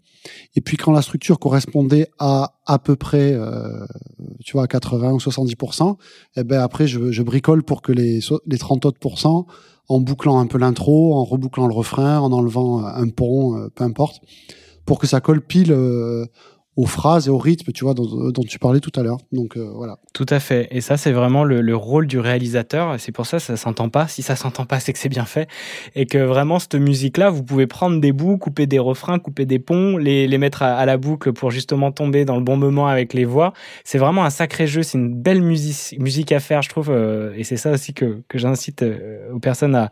Et 0.55 0.61
puis 0.61 0.77
quand 0.77 0.93
la 0.93 1.03
structure 1.03 1.39
correspondait 1.39 2.09
à 2.19 2.61
à 2.67 2.79
peu 2.79 2.97
près, 2.97 3.33
euh, 3.33 3.85
tu 4.45 4.53
vois, 4.53 4.65
à 4.65 4.67
80 4.69 5.13
ou 5.13 5.19
70% 5.19 5.97
eh 6.37 6.45
ben 6.45 6.61
après, 6.61 6.87
je, 6.87 7.23
bricole 7.23 7.63
pour 7.63 7.83
que 7.83 7.93
les, 7.93 8.21
les 8.47 8.59
30 8.59 8.87
autres 8.87 8.99
pourcents 8.99 9.47
en 9.89 10.01
bouclant 10.01 10.39
un 10.39 10.47
peu 10.47 10.59
l'intro, 10.59 11.15
en 11.15 11.25
rebouclant 11.25 11.67
le 11.67 11.75
refrain, 11.75 12.21
en 12.21 12.33
enlevant 12.33 12.85
un 12.85 13.09
pont, 13.09 13.59
euh, 13.59 13.69
peu 13.75 13.85
importe, 13.85 14.21
pour 14.87 14.99
que 14.99 15.07
ça 15.07 15.21
colle 15.21 15.43
pile 15.43 15.73
euh, 15.73 16.25
aux 16.77 16.87
phrases 16.87 17.27
et 17.27 17.31
au 17.31 17.37
rythme, 17.37 17.71
tu 17.73 17.85
vois, 17.85 17.93
dont, 17.93 18.33
tu 18.49 18.59
parlais 18.59 18.81
tout 18.81 18.93
à 18.99 19.03
l'heure. 19.03 19.19
Donc 19.31 19.59
euh, 19.59 19.71
voilà. 19.75 19.99
Tout 20.15 20.25
à 20.31 20.41
fait. 20.41 20.69
Et 20.71 20.81
ça, 20.81 20.97
c'est 20.97 21.13
vraiment 21.13 21.45
le, 21.45 21.61
le 21.61 21.77
rôle 21.77 22.07
du 22.07 22.19
réalisateur. 22.19 22.95
C'est 22.99 23.13
pour 23.13 23.27
ça 23.27 23.37
que 23.37 23.43
ça 23.43 23.57
s'entend 23.59 23.91
pas. 23.91 24.09
Si 24.09 24.23
ça 24.23 24.37
s'entend 24.37 24.65
pas, 24.65 24.81
c'est 24.81 24.95
que 24.95 24.99
c'est 24.99 25.11
bien 25.11 25.27
fait. 25.27 25.49
Et 25.95 26.07
que 26.07 26.17
vraiment, 26.17 26.59
cette 26.59 26.75
musique-là, 26.75 27.29
vous 27.29 27.43
pouvez 27.43 27.67
prendre 27.67 28.01
des 28.01 28.13
bouts, 28.13 28.39
couper 28.39 28.67
des 28.67 28.79
refrains, 28.79 29.19
couper 29.19 29.45
des 29.45 29.59
ponts, 29.59 29.99
les, 29.99 30.27
les 30.27 30.39
mettre 30.39 30.63
à, 30.63 30.87
la 30.87 30.97
boucle 30.97 31.35
pour 31.35 31.51
justement 31.51 31.93
tomber 31.93 32.25
dans 32.25 32.37
le 32.37 32.43
bon 32.43 32.57
moment 32.57 32.87
avec 32.87 33.13
les 33.13 33.27
voix. 33.27 33.53
C'est 33.85 33.99
vraiment 33.99 34.25
un 34.25 34.31
sacré 34.31 34.67
jeu. 34.67 34.83
C'est 34.83 34.97
une 34.97 35.15
belle 35.15 35.43
musique, 35.43 35.99
musique 36.01 36.33
à 36.33 36.41
faire, 36.41 36.63
je 36.63 36.71
trouve. 36.71 36.89
euh, 36.91 37.35
et 37.37 37.45
c'est 37.45 37.59
ça 37.59 37.73
aussi 37.73 37.93
que, 37.93 38.23
que 38.29 38.39
j'incite 38.39 38.83
euh, 38.83 39.31
aux 39.33 39.41
personnes 39.41 39.75
à, 39.75 39.91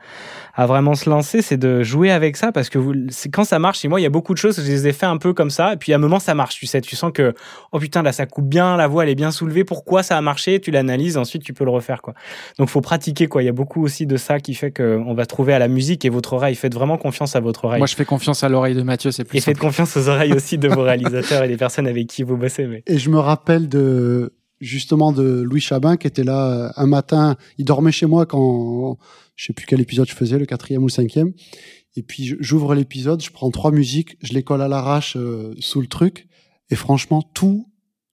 à 0.54 0.64
vraiment 0.64 0.94
se 0.94 1.10
lancer. 1.10 1.42
C'est 1.42 1.58
de 1.58 1.82
jouer 1.82 2.10
avec 2.10 2.38
ça 2.38 2.52
parce 2.52 2.70
que 2.70 2.78
vous, 2.78 2.94
quand 3.32 3.44
ça 3.44 3.58
marche. 3.58 3.84
Et 3.84 3.88
moi, 3.88 4.00
il 4.00 4.02
y 4.02 4.06
a 4.06 4.10
beaucoup 4.10 4.32
de 4.32 4.38
choses, 4.38 4.56
je 4.56 4.70
les 4.70 4.86
ai 4.86 4.92
fait 4.92 5.06
un 5.06 5.18
peu 5.18 5.34
comme 5.34 5.50
ça. 5.50 5.74
Et 5.74 5.76
puis 5.76 5.92
à 5.92 5.96
un 5.96 5.98
moment, 5.98 6.18
ça 6.18 6.34
marche. 6.34 6.69
Sais, 6.70 6.80
tu 6.80 6.96
sens 6.96 7.12
que, 7.12 7.34
oh 7.72 7.78
putain, 7.78 8.02
là, 8.02 8.12
ça 8.12 8.26
coupe 8.26 8.48
bien, 8.48 8.76
la 8.76 8.86
voix, 8.86 9.04
elle 9.04 9.10
est 9.10 9.14
bien 9.14 9.30
soulevée. 9.30 9.64
Pourquoi 9.64 10.02
ça 10.02 10.16
a 10.16 10.20
marché? 10.20 10.60
Tu 10.60 10.70
l'analyses, 10.70 11.16
ensuite, 11.16 11.42
tu 11.42 11.52
peux 11.52 11.64
le 11.64 11.70
refaire, 11.70 12.02
quoi. 12.02 12.14
Donc, 12.58 12.68
faut 12.68 12.80
pratiquer, 12.80 13.26
quoi. 13.26 13.42
Il 13.42 13.46
y 13.46 13.48
a 13.48 13.52
beaucoup 13.52 13.82
aussi 13.82 14.06
de 14.06 14.16
ça 14.16 14.40
qui 14.40 14.54
fait 14.54 14.70
qu'on 14.70 15.14
va 15.14 15.26
trouver 15.26 15.52
à 15.52 15.58
la 15.58 15.68
musique 15.68 16.04
et 16.04 16.08
votre 16.08 16.32
oreille. 16.32 16.54
Faites 16.54 16.74
vraiment 16.74 16.98
confiance 16.98 17.36
à 17.36 17.40
votre 17.40 17.64
oreille. 17.64 17.80
Moi, 17.80 17.86
je 17.86 17.94
fais 17.94 18.04
confiance 18.04 18.44
à 18.44 18.48
l'oreille 18.48 18.74
de 18.74 18.82
Mathieu, 18.82 19.10
c'est 19.10 19.24
plus 19.24 19.38
Et 19.38 19.40
faites 19.40 19.58
confiance 19.58 19.96
aux 19.96 20.08
oreilles 20.08 20.32
aussi 20.32 20.58
de 20.58 20.68
vos 20.68 20.82
réalisateurs 20.84 21.44
et 21.44 21.48
des 21.48 21.56
personnes 21.56 21.86
avec 21.86 22.06
qui 22.06 22.22
vous 22.22 22.36
bossez. 22.36 22.66
Mais... 22.66 22.82
Et 22.86 22.98
je 22.98 23.10
me 23.10 23.18
rappelle 23.18 23.68
de 23.68 24.34
justement 24.60 25.12
de 25.12 25.42
Louis 25.42 25.60
Chabin 25.60 25.96
qui 25.96 26.06
était 26.06 26.24
là 26.24 26.50
euh, 26.50 26.70
un 26.76 26.86
matin. 26.86 27.36
Il 27.58 27.64
dormait 27.64 27.92
chez 27.92 28.06
moi 28.06 28.26
quand 28.26 28.98
je 29.36 29.46
sais 29.46 29.52
plus 29.52 29.66
quel 29.66 29.80
épisode 29.80 30.08
je 30.08 30.14
faisais, 30.14 30.38
le 30.38 30.46
quatrième 30.46 30.82
ou 30.82 30.86
le 30.86 30.92
cinquième. 30.92 31.32
Et 31.96 32.02
puis 32.02 32.36
j'ouvre 32.38 32.74
l'épisode, 32.74 33.22
je 33.22 33.30
prends 33.30 33.50
trois 33.50 33.72
musiques, 33.72 34.16
je 34.22 34.32
les 34.32 34.42
colle 34.42 34.62
à 34.62 34.68
l'arrache 34.68 35.16
euh, 35.16 35.54
sous 35.58 35.80
le 35.80 35.86
truc. 35.86 36.28
Et 36.70 36.76
franchement, 36.76 37.22
tout 37.34 37.66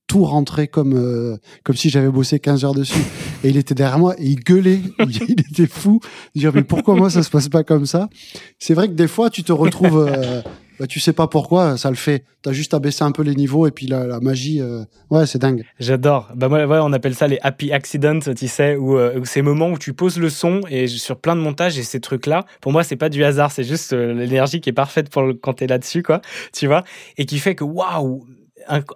tout 0.07 0.23
rentrait 0.23 0.69
comme 0.69 0.93
euh, 0.95 1.35
comme 1.65 1.75
si 1.75 1.89
j'avais 1.89 2.09
bossé 2.09 2.39
15 2.39 2.63
heures 2.63 2.73
dessus. 2.73 3.03
Et 3.43 3.49
il 3.49 3.57
était 3.57 3.75
derrière 3.75 3.99
moi 3.99 4.15
et 4.17 4.25
il 4.25 4.39
gueulait. 4.39 4.79
il, 4.99 5.31
était 5.31 5.67
fou. 5.67 5.99
Disait 6.34 6.49
mais 6.53 6.63
pourquoi 6.63 6.95
moi 6.95 7.09
ça 7.09 7.23
se 7.23 7.29
passe 7.29 7.49
pas 7.49 7.63
comme 7.63 7.85
ça? 7.85 8.09
C'est 8.57 8.73
vrai 8.73 8.88
que 8.88 8.93
des 8.93 9.07
fois 9.07 9.29
tu 9.29 9.43
te 9.43 9.51
retrouves. 9.51 10.07
euh, 10.09 10.41
bah, 10.79 10.85
tu 10.85 10.99
sais 10.99 11.13
pas 11.13 11.27
pourquoi, 11.27 11.77
ça 11.77 11.89
le 11.89 11.95
fait. 11.95 12.23
T'as 12.43 12.51
juste 12.51 12.73
à 12.73 12.79
baisser 12.79 13.03
un 13.03 13.11
peu 13.11 13.23
les 13.23 13.34
niveaux 13.34 13.65
et 13.65 13.71
puis 13.71 13.88
la, 13.88 14.05
la 14.05 14.19
magie, 14.19 14.61
euh, 14.61 14.84
ouais, 15.09 15.25
c'est 15.25 15.39
dingue. 15.39 15.63
J'adore. 15.79 16.29
Bah 16.35 16.49
moi, 16.49 16.65
ouais, 16.65 16.79
on 16.81 16.93
appelle 16.93 17.15
ça 17.15 17.27
les 17.27 17.39
happy 17.41 17.71
accidents, 17.71 18.19
tu 18.19 18.47
sais, 18.47 18.75
où, 18.75 18.97
euh, 18.97 19.19
où 19.19 19.25
ces 19.25 19.41
moments 19.41 19.69
où 19.69 19.77
tu 19.77 19.93
poses 19.93 20.19
le 20.19 20.29
son 20.29 20.61
et 20.69 20.88
sur 20.88 21.19
plein 21.19 21.35
de 21.35 21.41
montages 21.41 21.79
et 21.79 21.84
ces 21.84 21.99
trucs-là, 21.99 22.45
pour 22.61 22.71
moi, 22.71 22.84
c'est 22.84 22.95
pas 22.95 23.09
du 23.09 23.23
hasard, 23.23 23.51
c'est 23.51 23.63
juste 23.63 23.93
euh, 23.93 24.13
l'énergie 24.13 24.61
qui 24.61 24.69
est 24.69 24.73
parfaite 24.73 25.09
pour 25.09 25.23
le, 25.23 25.34
quand 25.34 25.53
t'es 25.53 25.67
là-dessus, 25.67 26.03
quoi, 26.03 26.21
tu 26.53 26.67
vois, 26.67 26.84
et 27.17 27.25
qui 27.25 27.39
fait 27.39 27.55
que 27.55 27.63
waouh, 27.63 28.25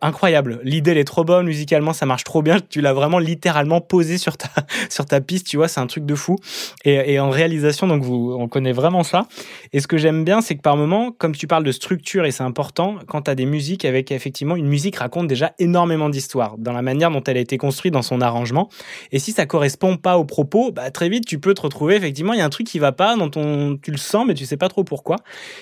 incroyable. 0.02 0.60
L'idée 0.64 0.92
elle 0.92 0.98
est 0.98 1.04
trop 1.04 1.24
bonne 1.24 1.46
musicalement, 1.46 1.94
ça 1.94 2.06
marche 2.06 2.24
trop 2.24 2.42
bien. 2.42 2.58
Tu 2.70 2.82
l'as 2.82 2.94
vraiment 2.94 3.20
littéralement 3.20 3.82
posé 3.82 4.18
sur 4.18 4.38
ta 4.38 4.50
sur 4.90 5.06
ta 5.06 5.22
piste, 5.22 5.48
tu 5.48 5.58
vois, 5.58 5.68
c'est 5.68 5.80
un 5.80 5.88
truc 5.88 6.06
de 6.06 6.16
fou. 6.16 6.38
Et, 6.84 7.14
et 7.14 7.20
en 7.20 7.30
réalisation, 7.30 7.88
donc 7.88 8.04
vous, 8.04 8.36
on 8.38 8.48
connaît 8.48 8.74
vraiment 8.74 9.04
ça. 9.04 9.28
Et 9.74 9.80
ce 9.80 9.88
que 9.88 9.98
j'aime 9.98 10.24
bien, 10.24 10.42
c'est 10.42 10.56
que 10.56 10.62
par 10.62 10.78
moment, 10.78 11.12
comme 11.12 11.36
tu 11.36 11.48
parles 11.48 11.64
de 11.64 11.72
structure 11.72 12.26
et 12.26 12.32
c'est 12.32 12.44
important, 12.44 12.96
quand 13.08 13.24
tu 13.24 13.32
as 13.32 13.36
des 13.36 13.46
musiques 13.46 13.86
avec 13.86 14.12
effectivement 14.12 14.56
une 14.56 14.68
musique 14.68 14.98
raconte 14.98 15.28
déjà 15.28 15.54
énormément 15.60 16.10
d'histoires 16.10 16.58
dans 16.58 16.74
la 16.74 16.82
manière 16.82 17.12
dont 17.12 17.24
elle 17.24 17.38
a 17.38 17.42
été 17.42 17.58
construite 17.58 17.94
dans 17.94 18.02
son 18.02 18.22
arrangement. 18.22 18.70
Et 19.12 19.20
si 19.20 19.32
ça 19.32 19.46
correspond 19.46 19.98
pas 19.98 20.18
au 20.18 20.26
propos, 20.26 20.72
bah 20.72 20.92
très 20.92 21.10
vite 21.10 21.26
tu 21.26 21.40
peux 21.40 21.54
te 21.54 21.62
retrouver 21.62 21.96
effectivement 21.96 22.34
il 22.34 22.40
y 22.40 22.42
a 22.42 22.46
un 22.46 22.50
truc 22.50 22.68
qui 22.68 22.80
va 22.80 22.92
pas 22.92 23.16
dont 23.16 23.32
on, 23.36 23.78
tu 23.78 23.92
le 23.92 23.98
sens 23.98 24.26
mais 24.28 24.34
tu 24.34 24.46
sais 24.46 24.58
pas 24.58 24.70
trop 24.70 24.84
pourquoi. 24.84 25.18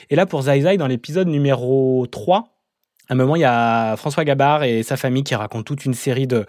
Et 0.09 0.15
là 0.15 0.25
pour 0.25 0.43
Zai 0.43 0.61
Zai 0.61 0.77
dans 0.77 0.87
l'épisode 0.87 1.27
numéro 1.27 2.05
3 2.07 2.58
à 3.09 3.13
un 3.13 3.15
moment, 3.15 3.35
il 3.35 3.41
y 3.41 3.45
a 3.45 3.95
François 3.97 4.23
Gabard 4.23 4.63
et 4.63 4.83
sa 4.83 4.95
famille 4.95 5.23
qui 5.23 5.33
racontent 5.33 5.63
toute 5.63 5.85
une 5.85 5.95
série 5.95 6.27
de, 6.27 6.45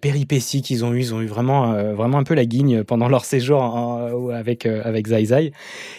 péripéties 0.00 0.62
qu'ils 0.62 0.84
ont 0.84 0.92
eues. 0.92 1.00
Ils 1.00 1.14
ont 1.14 1.20
eu 1.20 1.26
vraiment, 1.26 1.72
euh, 1.72 1.94
vraiment 1.94 2.18
un 2.18 2.22
peu 2.24 2.34
la 2.34 2.44
guigne 2.44 2.84
pendant 2.84 3.08
leur 3.08 3.24
séjour 3.24 4.00
avec, 4.32 4.66
euh, 4.66 4.82
avec 4.84 5.08
Zai 5.08 5.24
Zai. 5.24 5.52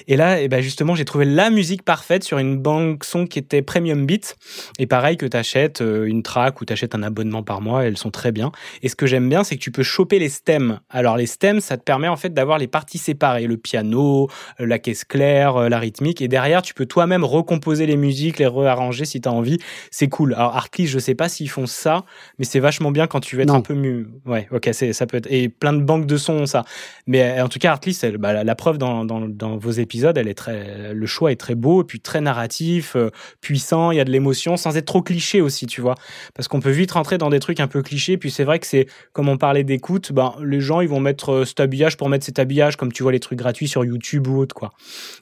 Et 0.08 0.16
là, 0.16 0.42
eh 0.42 0.48
ben 0.48 0.62
justement, 0.62 0.96
j'ai 0.96 1.04
trouvé 1.04 1.26
la 1.26 1.50
musique 1.50 1.84
parfaite 1.84 2.24
sur 2.24 2.38
une 2.38 2.58
banque 2.58 3.04
son 3.04 3.28
qui 3.28 3.38
était 3.38 3.62
premium 3.62 4.06
beat. 4.06 4.38
Et 4.80 4.88
pareil 4.88 5.18
que 5.18 5.26
tu 5.26 5.36
achètes 5.36 5.82
une 5.82 6.24
track 6.24 6.62
ou 6.62 6.66
tu 6.66 6.72
achètes 6.72 6.96
un 6.96 7.04
abonnement 7.04 7.44
par 7.44 7.60
mois, 7.60 7.84
elles 7.84 7.98
sont 7.98 8.12
très 8.12 8.32
bien. 8.32 8.54
Et 8.84 8.90
ce 8.90 8.96
que 8.96 9.08
j'aime 9.08 9.28
bien, 9.28 9.44
c'est 9.44 9.56
que 9.56 9.62
tu 9.62 9.72
peux 9.72 9.84
choper 9.84 10.20
les 10.20 10.30
stems. 10.30 10.80
Alors 10.90 11.18
les 11.18 11.26
stems, 11.26 11.60
ça 11.60 11.78
te 11.78 11.84
permet 11.84 12.08
en 12.08 12.16
fait 12.16 12.34
d'avoir 12.34 12.58
les 12.58 12.68
parties 12.68 12.98
séparées, 12.98 13.48
le 13.48 13.58
piano, 13.58 14.30
euh, 14.60 14.66
la 14.66 14.80
caisse 14.80 15.04
claire, 15.04 15.58
euh, 15.58 15.70
la 15.70 15.80
rythmique. 15.80 16.22
Et 16.22 16.28
derrière, 16.28 16.62
tu 16.62 16.74
peux 16.74 16.86
toi-même 16.86 17.24
recomposer 17.24 17.86
les 17.86 17.98
musiques, 17.98 18.40
les 18.40 18.48
réarranger 18.48 19.06
si 19.06 19.20
tu 19.20 19.28
as 19.28 19.32
envie. 19.32 19.58
C'est 20.00 20.10
cool. 20.10 20.36
Alors 20.36 20.56
Artlist, 20.56 20.94
je 20.94 21.00
sais 21.00 21.16
pas 21.16 21.28
s'ils 21.28 21.50
font 21.50 21.66
ça, 21.66 22.06
mais 22.38 22.46
c'est 22.46 22.60
vachement 22.60 22.92
bien 22.92 23.08
quand 23.08 23.20
tu 23.20 23.36
veux 23.36 23.42
être 23.42 23.50
un 23.56 23.62
peu 23.62 23.74
mu. 23.74 24.08
Ouais, 24.28 24.48
ok, 24.52 24.70
c'est 24.72 24.94
ça 24.94 25.08
peut 25.08 25.18
être. 25.18 25.26
Et 25.32 25.50
plein 25.50 25.74
de 25.74 25.82
banques 25.82 26.06
de 26.06 26.18
sons 26.18 26.34
ont 26.34 26.46
ça. 26.46 26.66
Mais 27.08 27.24
euh, 27.40 27.46
en 27.46 27.50
tout 27.50 27.58
cas, 27.58 27.72
Artlist, 27.72 28.04
elle- 28.04 28.20
bah, 28.20 28.32
la, 28.32 28.44
la 28.44 28.54
preuve 28.54 28.78
dans, 28.78 29.06
dans, 29.06 29.22
dans 29.22 29.58
vos 29.58 29.72
épisodes, 29.72 30.16
elle 30.16 30.28
est 30.28 30.36
très, 30.36 30.94
le 30.94 31.06
choix 31.08 31.32
est 31.32 31.36
très 31.36 31.56
beau, 31.56 31.82
et 31.82 31.84
puis 31.84 32.00
très 32.00 32.22
narratif, 32.22 32.96
euh, 32.96 33.10
puissant. 33.42 33.90
Il 33.90 33.98
y 33.98 34.00
a 34.00 34.04
de 34.06 34.12
l'émotion, 34.12 34.56
sans 34.56 34.78
être 34.78 34.86
trop 34.86 35.02
cliché 35.02 35.42
aussi, 35.42 35.66
tu 35.66 35.82
vois. 35.82 35.96
Parce 36.36 36.48
qu'on 36.48 36.60
peut 36.60 36.70
vite 36.70 36.92
rentrer 36.92 37.18
dans 37.18 37.32
des 37.32 37.40
trucs 37.40 37.60
un 37.60 37.68
peu 37.68 37.82
clichés. 37.82 38.18
Puis 38.18 38.30
c'est 38.30 38.44
vrai 38.44 38.60
que 38.60 38.68
c'est 38.68 38.86
comme 39.14 39.30
on 39.30 39.38
parlait 39.40 39.64
d'écoute, 39.64 40.12
ben 40.12 40.36
les 40.46 40.62
gens 40.62 40.82
ils 40.82 40.90
vont 40.90 41.00
mettre 41.00 41.32
euh, 41.32 41.46
cet 41.46 41.60
habillage 41.60 41.98
pour 41.98 42.08
mettre 42.08 42.24
cet 42.24 42.38
habillage, 42.38 42.76
comme 42.76 42.92
tu 42.94 43.02
vois 43.02 43.12
les 43.14 43.20
trucs 43.20 43.40
gratuits 43.40 43.68
sur 43.68 43.84
YouTube 43.84 44.28
ou 44.28 44.38
autre 44.38 44.54
quoi. 44.54 44.74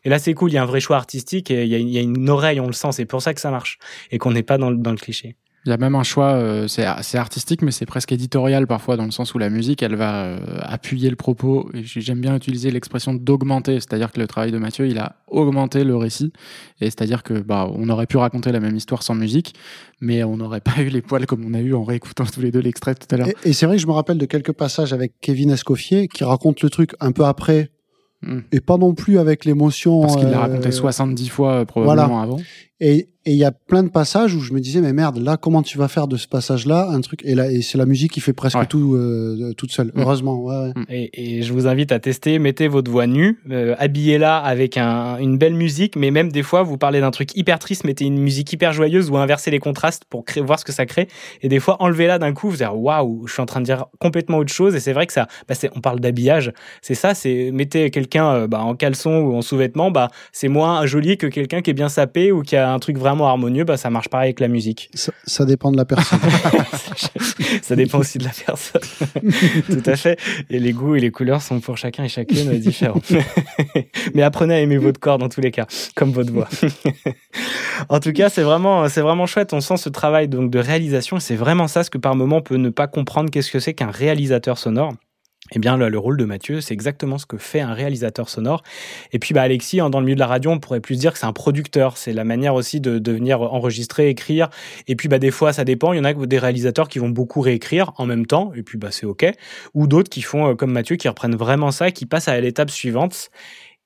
Et 0.03 0.09
là 0.09 0.19
c'est 0.19 0.33
cool, 0.33 0.51
il 0.51 0.55
y 0.55 0.57
a 0.57 0.63
un 0.63 0.65
vrai 0.65 0.81
choix 0.81 0.97
artistique 0.97 1.49
et 1.49 1.63
il 1.63 1.73
y 1.73 1.93
y 1.93 1.97
a 1.97 2.01
une 2.01 2.29
oreille, 2.29 2.59
on 2.59 2.67
le 2.67 2.73
sent. 2.73 2.89
C'est 2.91 3.05
pour 3.05 3.21
ça 3.21 3.33
que 3.33 3.39
ça 3.39 3.51
marche 3.51 3.77
et 4.11 4.17
qu'on 4.17 4.31
n'est 4.31 4.43
pas 4.43 4.57
dans, 4.57 4.64
le- 4.69 4.77
dans 4.77 4.91
le 4.91 4.97
cliché. 4.97 5.35
Il 5.67 5.71
y 5.71 5.73
a 5.73 5.77
même 5.77 5.95
un 5.95 6.03
choix, 6.03 6.33
euh, 6.33 6.67
c'est 6.67 6.85
artistique, 7.17 7.63
mais 7.63 7.71
c'est 7.71 7.87
presque 7.87 8.11
éditorial 8.11 8.67
parfois, 8.67 8.97
dans 8.97 9.05
le 9.05 9.09
sens 9.09 9.33
où 9.33 9.39
la 9.39 9.49
musique, 9.49 9.81
elle 9.81 9.95
va 9.95 10.25
euh, 10.25 10.37
appuyer 10.61 11.09
le 11.09 11.15
propos. 11.15 11.71
Et 11.73 11.81
j'aime 11.83 12.21
bien 12.21 12.35
utiliser 12.35 12.69
l'expression 12.69 13.15
d'augmenter, 13.15 13.79
c'est-à-dire 13.79 14.11
que 14.11 14.19
le 14.19 14.27
travail 14.27 14.51
de 14.51 14.59
Mathieu, 14.59 14.85
il 14.87 14.99
a 14.99 15.15
augmenté 15.27 15.83
le 15.83 15.95
récit. 15.95 16.31
Et 16.81 16.85
c'est-à-dire 16.85 17.23
que 17.23 17.33
bah, 17.39 17.67
on 17.73 17.89
aurait 17.89 18.05
pu 18.05 18.17
raconter 18.17 18.51
la 18.51 18.59
même 18.59 18.75
histoire 18.75 19.01
sans 19.01 19.15
musique, 19.15 19.55
mais 20.01 20.23
on 20.23 20.37
n'aurait 20.37 20.61
pas 20.61 20.79
eu 20.83 20.89
les 20.89 21.01
poils 21.01 21.25
comme 21.25 21.43
on 21.43 21.55
a 21.55 21.61
eu 21.61 21.73
en 21.73 21.83
réécoutant 21.83 22.25
tous 22.25 22.41
les 22.41 22.51
deux 22.51 22.59
l'extrait 22.61 22.93
tout 22.93 23.07
à 23.09 23.17
l'heure. 23.17 23.27
Et, 23.43 23.49
et 23.49 23.53
c'est 23.53 23.65
vrai 23.65 23.77
que 23.77 23.81
je 23.81 23.87
me 23.87 23.93
rappelle 23.93 24.19
de 24.19 24.25
quelques 24.27 24.53
passages 24.53 24.93
avec 24.93 25.13
Kevin 25.19 25.49
Escoffier 25.49 26.07
qui 26.07 26.23
raconte 26.23 26.61
le 26.61 26.69
truc 26.69 26.91
un 26.99 27.11
peu 27.11 27.25
après 27.25 27.71
et 28.51 28.59
pas 28.59 28.77
non 28.77 28.93
plus 28.95 29.19
avec 29.19 29.45
l'émotion. 29.45 30.01
Parce 30.01 30.15
qu'il 30.15 30.27
l'a 30.29 30.37
euh, 30.37 30.41
raconté 30.41 30.71
70 30.71 31.29
fois 31.29 31.51
euh, 31.53 31.65
probablement 31.65 32.21
avant. 32.21 32.37
Et 32.79 33.09
et 33.27 33.31
il 33.31 33.37
y 33.37 33.43
a 33.43 33.51
plein 33.51 33.81
de 33.81 33.89
passages 33.89 34.35
où 34.35 34.39
je 34.39 34.53
me 34.53 34.59
disais 34.59 34.81
mais 34.81 34.93
merde 34.93 35.17
là 35.17 35.35
comment 35.35 35.63
tu 35.63 35.79
vas 35.79 35.87
faire 35.87 36.07
de 36.07 36.15
ce 36.15 36.27
passage 36.27 36.67
là 36.67 36.87
un 36.91 37.01
truc? 37.01 37.21
Et 37.23 37.33
là 37.33 37.49
et 37.51 37.63
c'est 37.63 37.79
la 37.79 37.87
musique 37.87 38.11
qui 38.11 38.19
fait 38.19 38.33
presque 38.33 38.67
tout 38.69 38.93
euh, 38.93 39.51
toute 39.57 39.71
seule 39.71 39.87
Mm. 39.95 40.01
heureusement 40.01 40.39
ouais, 40.43 40.55
ouais. 40.55 40.73
Et, 40.89 41.37
et 41.39 41.41
je 41.41 41.51
vous 41.51 41.65
invite 41.65 41.91
à 41.91 41.97
tester, 41.99 42.37
mettez 42.37 42.67
votre 42.67 42.91
voix 42.91 43.07
nue, 43.07 43.39
euh, 43.49 43.73
habillez-la 43.79 44.37
avec 44.37 44.77
un- 44.77 45.17
une 45.17 45.39
belle 45.39 45.55
musique, 45.55 45.95
mais 45.95 46.11
même 46.11 46.31
des 46.31 46.43
fois, 46.43 46.61
vous 46.61 46.77
parlez 46.77 46.99
d'un 46.99 47.09
truc 47.09 47.35
hyper 47.35 47.57
triste, 47.57 47.83
mettez 47.83 48.05
une 48.05 48.19
musique 48.19 48.53
hyper 48.53 48.73
joyeuse 48.73 49.09
ou 49.09 49.17
inversez 49.17 49.49
les 49.49 49.57
contrastes 49.59 50.03
pour 50.07 50.23
créer, 50.23 50.43
voir 50.43 50.59
ce 50.59 50.65
que 50.65 50.71
ça 50.71 50.85
crée. 50.85 51.07
Et 51.41 51.47
des 51.49 51.59
fois, 51.59 51.77
enlevez-la 51.81 52.19
d'un 52.19 52.33
coup, 52.33 52.49
vous 52.51 52.57
dire, 52.57 52.77
waouh, 52.77 53.25
je 53.25 53.33
suis 53.33 53.41
en 53.41 53.45
train 53.47 53.61
de 53.61 53.65
dire 53.65 53.85
complètement 53.99 54.37
autre 54.37 54.53
chose. 54.53 54.75
Et 54.75 54.79
c'est 54.79 54.93
vrai 54.93 55.07
que 55.07 55.13
ça, 55.13 55.27
bah, 55.47 55.55
on 55.75 55.81
parle 55.81 55.99
d'habillage, 55.99 56.51
c'est 56.83 56.93
ça, 56.95 57.15
c'est 57.15 57.49
mettez 57.51 57.89
quelqu'un 57.89 58.31
euh, 58.33 58.47
bah, 58.47 58.61
en 58.61 58.75
caleçon 58.75 59.17
ou 59.21 59.35
en 59.35 59.41
sous-vêtements, 59.41 59.89
bah, 59.89 60.09
c'est 60.31 60.47
moins 60.49 60.85
joli 60.85 61.17
que 61.17 61.25
quelqu'un 61.27 61.61
qui 61.63 61.71
est 61.71 61.73
bien 61.73 61.89
sapé 61.89 62.31
ou 62.31 62.41
qui 62.43 62.55
a 62.55 62.64
un 62.73 62.79
truc 62.79 62.97
vraiment 62.97 63.27
harmonieux, 63.27 63.63
bah, 63.63 63.77
ça 63.77 63.89
marche 63.89 64.09
pareil 64.09 64.27
avec 64.27 64.39
la 64.39 64.47
musique. 64.47 64.89
Ça, 64.93 65.11
ça 65.25 65.45
dépend 65.45 65.71
de 65.71 65.77
la 65.77 65.85
personne 65.85 66.19
ça 67.61 67.75
dépend 67.75 67.99
aussi 67.99 68.17
de 68.17 68.23
la 68.23 68.31
personne. 68.45 68.81
Tout 69.67 69.89
à 69.89 69.95
fait. 69.95 70.19
Et 70.49 70.59
les 70.59 70.73
goûts 70.73 70.95
et 70.95 70.99
les 70.99 71.11
couleurs 71.11 71.41
sont 71.41 71.59
pour 71.59 71.77
chacun 71.77 72.03
et 72.03 72.09
chacune 72.09 72.57
différents. 72.59 73.01
Mais 74.13 74.23
apprenez 74.23 74.55
à 74.55 74.59
aimer 74.61 74.77
votre 74.77 74.99
corps 74.99 75.17
dans 75.17 75.29
tous 75.29 75.41
les 75.41 75.51
cas, 75.51 75.67
comme 75.95 76.11
votre 76.11 76.31
voix. 76.31 76.47
en 77.89 77.99
tout 77.99 78.13
cas, 78.13 78.29
c'est 78.29 78.43
vraiment, 78.43 78.87
c'est 78.89 79.01
vraiment 79.01 79.25
chouette. 79.25 79.53
On 79.53 79.61
sent 79.61 79.77
ce 79.77 79.89
travail 79.89 80.27
donc 80.27 80.49
de 80.49 80.59
réalisation 80.59 81.19
c'est 81.19 81.35
vraiment 81.35 81.67
ça 81.67 81.83
ce 81.83 81.89
que 81.89 81.97
par 81.97 82.15
moment 82.15 82.37
on 82.37 82.41
peut 82.41 82.55
ne 82.55 82.69
pas 82.69 82.87
comprendre 82.87 83.29
qu'est-ce 83.29 83.51
que 83.51 83.59
c'est 83.59 83.73
qu'un 83.73 83.91
réalisateur 83.91 84.57
sonore. 84.57 84.93
Eh 85.51 85.59
bien, 85.59 85.77
le, 85.77 85.89
le 85.89 85.99
rôle 85.99 86.17
de 86.17 86.25
Mathieu, 86.25 86.59
c'est 86.59 86.73
exactement 86.73 87.19
ce 87.19 87.27
que 87.27 87.37
fait 87.37 87.61
un 87.61 87.73
réalisateur 87.73 88.29
sonore. 88.29 88.63
Et 89.11 89.19
puis, 89.19 89.35
bah, 89.35 89.43
Alexis, 89.43 89.79
hein, 89.79 89.91
dans 89.91 89.99
le 89.99 90.05
milieu 90.05 90.15
de 90.15 90.19
la 90.19 90.25
radio, 90.25 90.49
on 90.49 90.59
pourrait 90.59 90.79
plus 90.79 90.97
dire 90.97 91.13
que 91.13 91.19
c'est 91.19 91.27
un 91.27 91.33
producteur. 91.33 91.97
C'est 91.97 92.13
la 92.13 92.23
manière 92.23 92.55
aussi 92.55 92.81
de, 92.81 92.97
de 92.97 93.11
venir 93.11 93.41
enregistrer, 93.41 94.09
écrire. 94.09 94.49
Et 94.87 94.95
puis, 94.95 95.07
bah, 95.07 95.19
des 95.19 95.29
fois, 95.29 95.53
ça 95.53 95.63
dépend. 95.63 95.93
Il 95.93 95.97
y 95.97 95.99
en 95.99 96.03
a 96.03 96.13
des 96.13 96.39
réalisateurs 96.39 96.87
qui 96.87 96.97
vont 96.97 97.09
beaucoup 97.09 97.41
réécrire 97.41 97.91
en 97.97 98.07
même 98.07 98.25
temps. 98.25 98.53
Et 98.55 98.63
puis, 98.63 98.79
bah, 98.79 98.89
c'est 98.89 99.05
OK. 99.05 99.23
Ou 99.75 99.85
d'autres 99.85 100.09
qui 100.09 100.23
font, 100.23 100.49
euh, 100.49 100.55
comme 100.55 100.71
Mathieu, 100.71 100.95
qui 100.95 101.07
reprennent 101.07 101.35
vraiment 101.35 101.69
ça, 101.69 101.91
qui 101.91 102.07
passent 102.07 102.27
à 102.27 102.39
l'étape 102.39 102.71
suivante. 102.71 103.29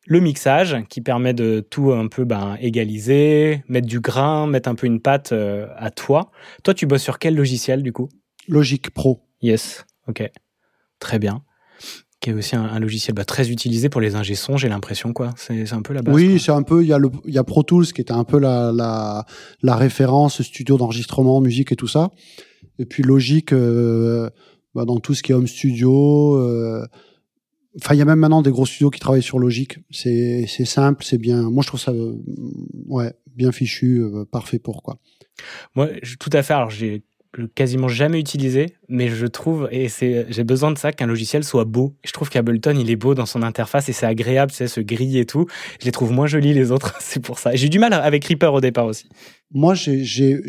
Le 0.08 0.22
mixage, 0.22 0.78
qui 0.88 1.02
permet 1.02 1.34
de 1.34 1.60
tout 1.60 1.92
un 1.92 2.08
peu 2.08 2.24
ben, 2.24 2.58
égaliser, 2.62 3.64
mettre 3.68 3.86
du 3.86 4.00
grain, 4.00 4.48
mettre 4.48 4.70
un 4.70 4.76
peu 4.76 4.88
une 4.88 5.02
patte 5.02 5.34
euh, 5.34 5.68
à 5.76 5.92
toi. 5.92 6.32
Toi, 6.64 6.74
tu 6.74 6.86
bosses 6.86 7.04
sur 7.04 7.20
quel 7.20 7.36
logiciel, 7.36 7.84
du 7.84 7.92
coup? 7.92 8.08
Logic 8.48 8.90
Pro. 8.92 9.20
Yes. 9.42 9.86
OK. 10.08 10.24
Très 11.00 11.20
bien. 11.20 11.44
Qui 12.22 12.30
est 12.32 12.34
aussi 12.34 12.56
un, 12.56 12.64
un 12.64 12.80
logiciel 12.80 13.16
bah, 13.16 13.24
très 13.26 13.50
utilisé 13.50 13.88
pour 13.90 14.02
les 14.02 14.16
ingé 14.16 14.36
j'ai 14.56 14.68
l'impression 14.70 15.14
quoi. 15.14 15.34
C'est 15.38 15.72
un 15.74 15.82
peu 15.82 15.94
la 15.94 16.02
base. 16.02 16.14
Oui, 16.14 16.40
c'est 16.40 16.52
un 16.52 16.64
peu. 16.64 16.82
Il 16.84 16.88
y 16.88 16.94
a 16.94 16.98
le, 16.98 17.10
il 17.26 17.34
y 17.34 17.38
a 17.38 17.44
Pro 17.44 17.64
Tools 17.64 17.88
qui 17.88 18.02
était 18.02 18.12
un 18.14 18.24
peu 18.26 18.40
la 18.40 18.72
la, 18.74 19.26
la 19.62 19.76
référence 19.76 20.42
studio 20.42 20.78
d'enregistrement, 20.78 21.40
musique 21.42 21.72
et 21.72 21.76
tout 21.76 21.88
ça. 21.88 22.10
Et 22.78 22.86
puis 22.86 23.04
Logic 23.04 23.54
euh, 23.54 24.30
bah, 24.76 24.86
dans 24.86 25.00
tout 25.00 25.14
ce 25.14 25.24
qui 25.24 25.32
est 25.32 25.36
home 25.36 25.48
studio. 25.48 26.36
euh, 26.36 26.86
Enfin, 27.82 27.94
il 27.94 28.00
y 28.00 28.02
a 28.02 28.06
même 28.06 28.20
maintenant 28.20 28.42
des 28.42 28.50
gros 28.52 28.66
studios 28.66 28.90
qui 28.90 29.00
travaillent 29.00 29.22
sur 29.24 29.38
Logic. 29.40 29.78
C'est 29.92 30.46
c'est 30.48 30.66
simple, 30.66 31.06
c'est 31.06 31.20
bien. 31.20 31.44
Moi, 31.50 31.62
je 31.62 31.68
trouve 31.68 31.80
ça 31.80 31.92
euh, 31.92 32.16
ouais 32.88 33.14
bien 33.36 33.52
fichu, 33.54 34.02
euh, 34.02 34.26
parfait 34.26 34.60
pour 34.60 34.82
quoi. 34.84 34.98
Moi, 35.76 35.88
je- 36.02 36.16
tout 36.18 36.32
à 36.34 36.42
fait. 36.44 36.54
Alors, 36.54 36.72
j'ai 36.72 37.04
quasiment 37.56 37.88
jamais 37.88 38.20
utilisé, 38.20 38.76
mais 38.88 39.08
je 39.08 39.26
trouve, 39.26 39.68
et 39.72 39.88
c'est, 39.88 40.26
j'ai 40.30 40.44
besoin 40.44 40.72
de 40.72 40.78
ça, 40.78 40.92
qu'un 40.92 41.06
logiciel 41.06 41.44
soit 41.44 41.66
beau. 41.66 41.96
Je 42.04 42.12
trouve 42.12 42.30
qu'Ableton, 42.30 42.76
il 42.78 42.90
est 42.90 42.96
beau 42.96 43.14
dans 43.14 43.26
son 43.26 43.44
interface 43.44 43.90
et 43.90 43.94
c'est 43.94 44.06
agréable, 44.06 44.52
sais, 44.52 44.68
ce 44.68 44.82
gris 44.82 45.18
et 45.18 45.26
tout. 45.26 45.46
Je 45.80 45.86
les 45.86 45.92
trouve 45.92 46.12
moins 46.12 46.28
jolis 46.28 46.54
les 46.54 46.72
autres, 46.72 46.96
c'est 47.00 47.22
pour 47.22 47.40
ça. 47.40 47.56
J'ai 47.56 47.70
du 47.70 47.80
mal 47.80 47.94
avec 47.94 48.26
Reaper 48.26 48.54
au 48.54 48.62
départ 48.62 48.86
aussi. 48.86 49.08
Moi, 49.52 49.74
j'ai 49.76 50.42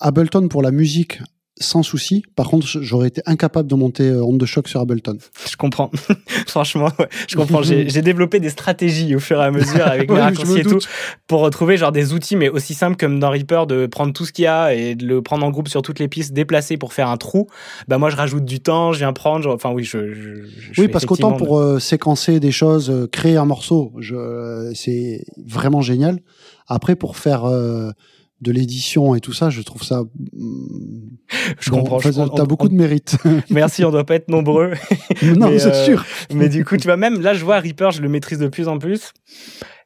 Ableton 0.00 0.48
pour 0.48 0.62
la 0.62 0.70
musique 0.72 1.20
sans 1.58 1.82
souci. 1.82 2.22
Par 2.34 2.48
contre, 2.48 2.66
j'aurais 2.66 3.08
été 3.08 3.22
incapable 3.26 3.68
de 3.68 3.74
monter 3.74 4.04
euh, 4.08 4.22
Onde 4.22 4.38
de 4.38 4.46
choc 4.46 4.68
sur 4.68 4.80
Ableton. 4.80 5.16
Je 5.50 5.56
comprends. 5.56 5.90
Franchement, 6.46 6.90
ouais, 6.98 7.08
je 7.28 7.36
comprends. 7.36 7.62
J'ai 7.62 8.02
développé 8.02 8.40
des 8.40 8.50
stratégies 8.50 9.14
au 9.16 9.20
fur 9.20 9.40
et 9.40 9.44
à 9.44 9.50
mesure 9.50 9.86
avec 9.86 10.10
mes 10.10 10.16
je 10.16 10.20
raccourcis 10.20 10.58
et 10.58 10.62
tout 10.64 10.78
pour 11.26 11.40
retrouver 11.40 11.76
genre 11.76 11.92
des 11.92 12.12
outils, 12.12 12.36
mais 12.36 12.48
aussi 12.48 12.74
simples 12.74 12.96
comme 12.96 13.18
dans 13.18 13.30
Reaper 13.30 13.66
de 13.66 13.86
prendre 13.86 14.12
tout 14.12 14.24
ce 14.26 14.32
qu'il 14.32 14.44
y 14.44 14.48
a 14.48 14.74
et 14.74 14.94
de 14.94 15.06
le 15.06 15.22
prendre 15.22 15.46
en 15.46 15.50
groupe 15.50 15.68
sur 15.68 15.82
toutes 15.82 15.98
les 15.98 16.08
pistes, 16.08 16.32
déplacer 16.32 16.76
pour 16.76 16.92
faire 16.92 17.08
un 17.08 17.16
trou. 17.16 17.46
Bah 17.88 17.98
moi, 17.98 18.10
je 18.10 18.16
rajoute 18.16 18.44
du 18.44 18.60
temps, 18.60 18.92
je 18.92 18.98
viens 18.98 19.12
prendre. 19.12 19.52
Enfin 19.54 19.70
oui, 19.72 19.84
je. 19.84 20.12
je- 20.12 20.72
je 20.72 20.80
Oui, 20.82 20.88
parce 20.88 21.06
qu'autant 21.06 21.32
pour 21.32 21.58
euh, 21.58 21.78
séquencer 21.78 22.38
des 22.40 22.52
choses, 22.52 22.90
euh, 22.90 23.06
créer 23.06 23.36
un 23.36 23.44
morceau, 23.46 23.92
euh, 24.12 24.70
c'est 24.74 25.24
vraiment 25.46 25.80
génial. 25.80 26.18
Après, 26.68 26.96
pour 26.96 27.16
faire 27.16 27.44
euh, 27.44 27.90
de 28.42 28.52
l'édition 28.52 29.14
et 29.14 29.20
tout 29.20 29.32
ça, 29.32 29.48
je 29.50 29.62
trouve 29.62 29.82
ça. 29.82 30.02
mm, 30.34 31.08
Je 31.58 31.70
bon, 31.70 31.78
comprends, 31.80 31.96
enfin. 31.96 32.28
T'as 32.34 32.44
beaucoup 32.44 32.66
on- 32.66 32.70
de 32.70 32.74
mérite. 32.74 33.16
Merci, 33.50 33.84
on 33.84 33.90
doit 33.90 34.04
pas 34.04 34.14
être 34.16 34.28
nombreux. 34.28 34.72
Non, 35.22 35.50
Mais, 35.50 35.58
c'est 35.58 35.68
euh, 35.74 35.84
sûr. 35.84 36.04
Mais 36.34 36.48
du 36.48 36.64
coup, 36.64 36.76
tu 36.76 36.84
vois, 36.84 36.96
même 36.96 37.20
là, 37.20 37.34
je 37.34 37.44
vois 37.44 37.58
Reaper, 37.60 37.90
je 37.92 38.02
le 38.02 38.08
maîtrise 38.08 38.38
de 38.38 38.48
plus 38.48 38.68
en 38.68 38.78
plus. 38.78 39.12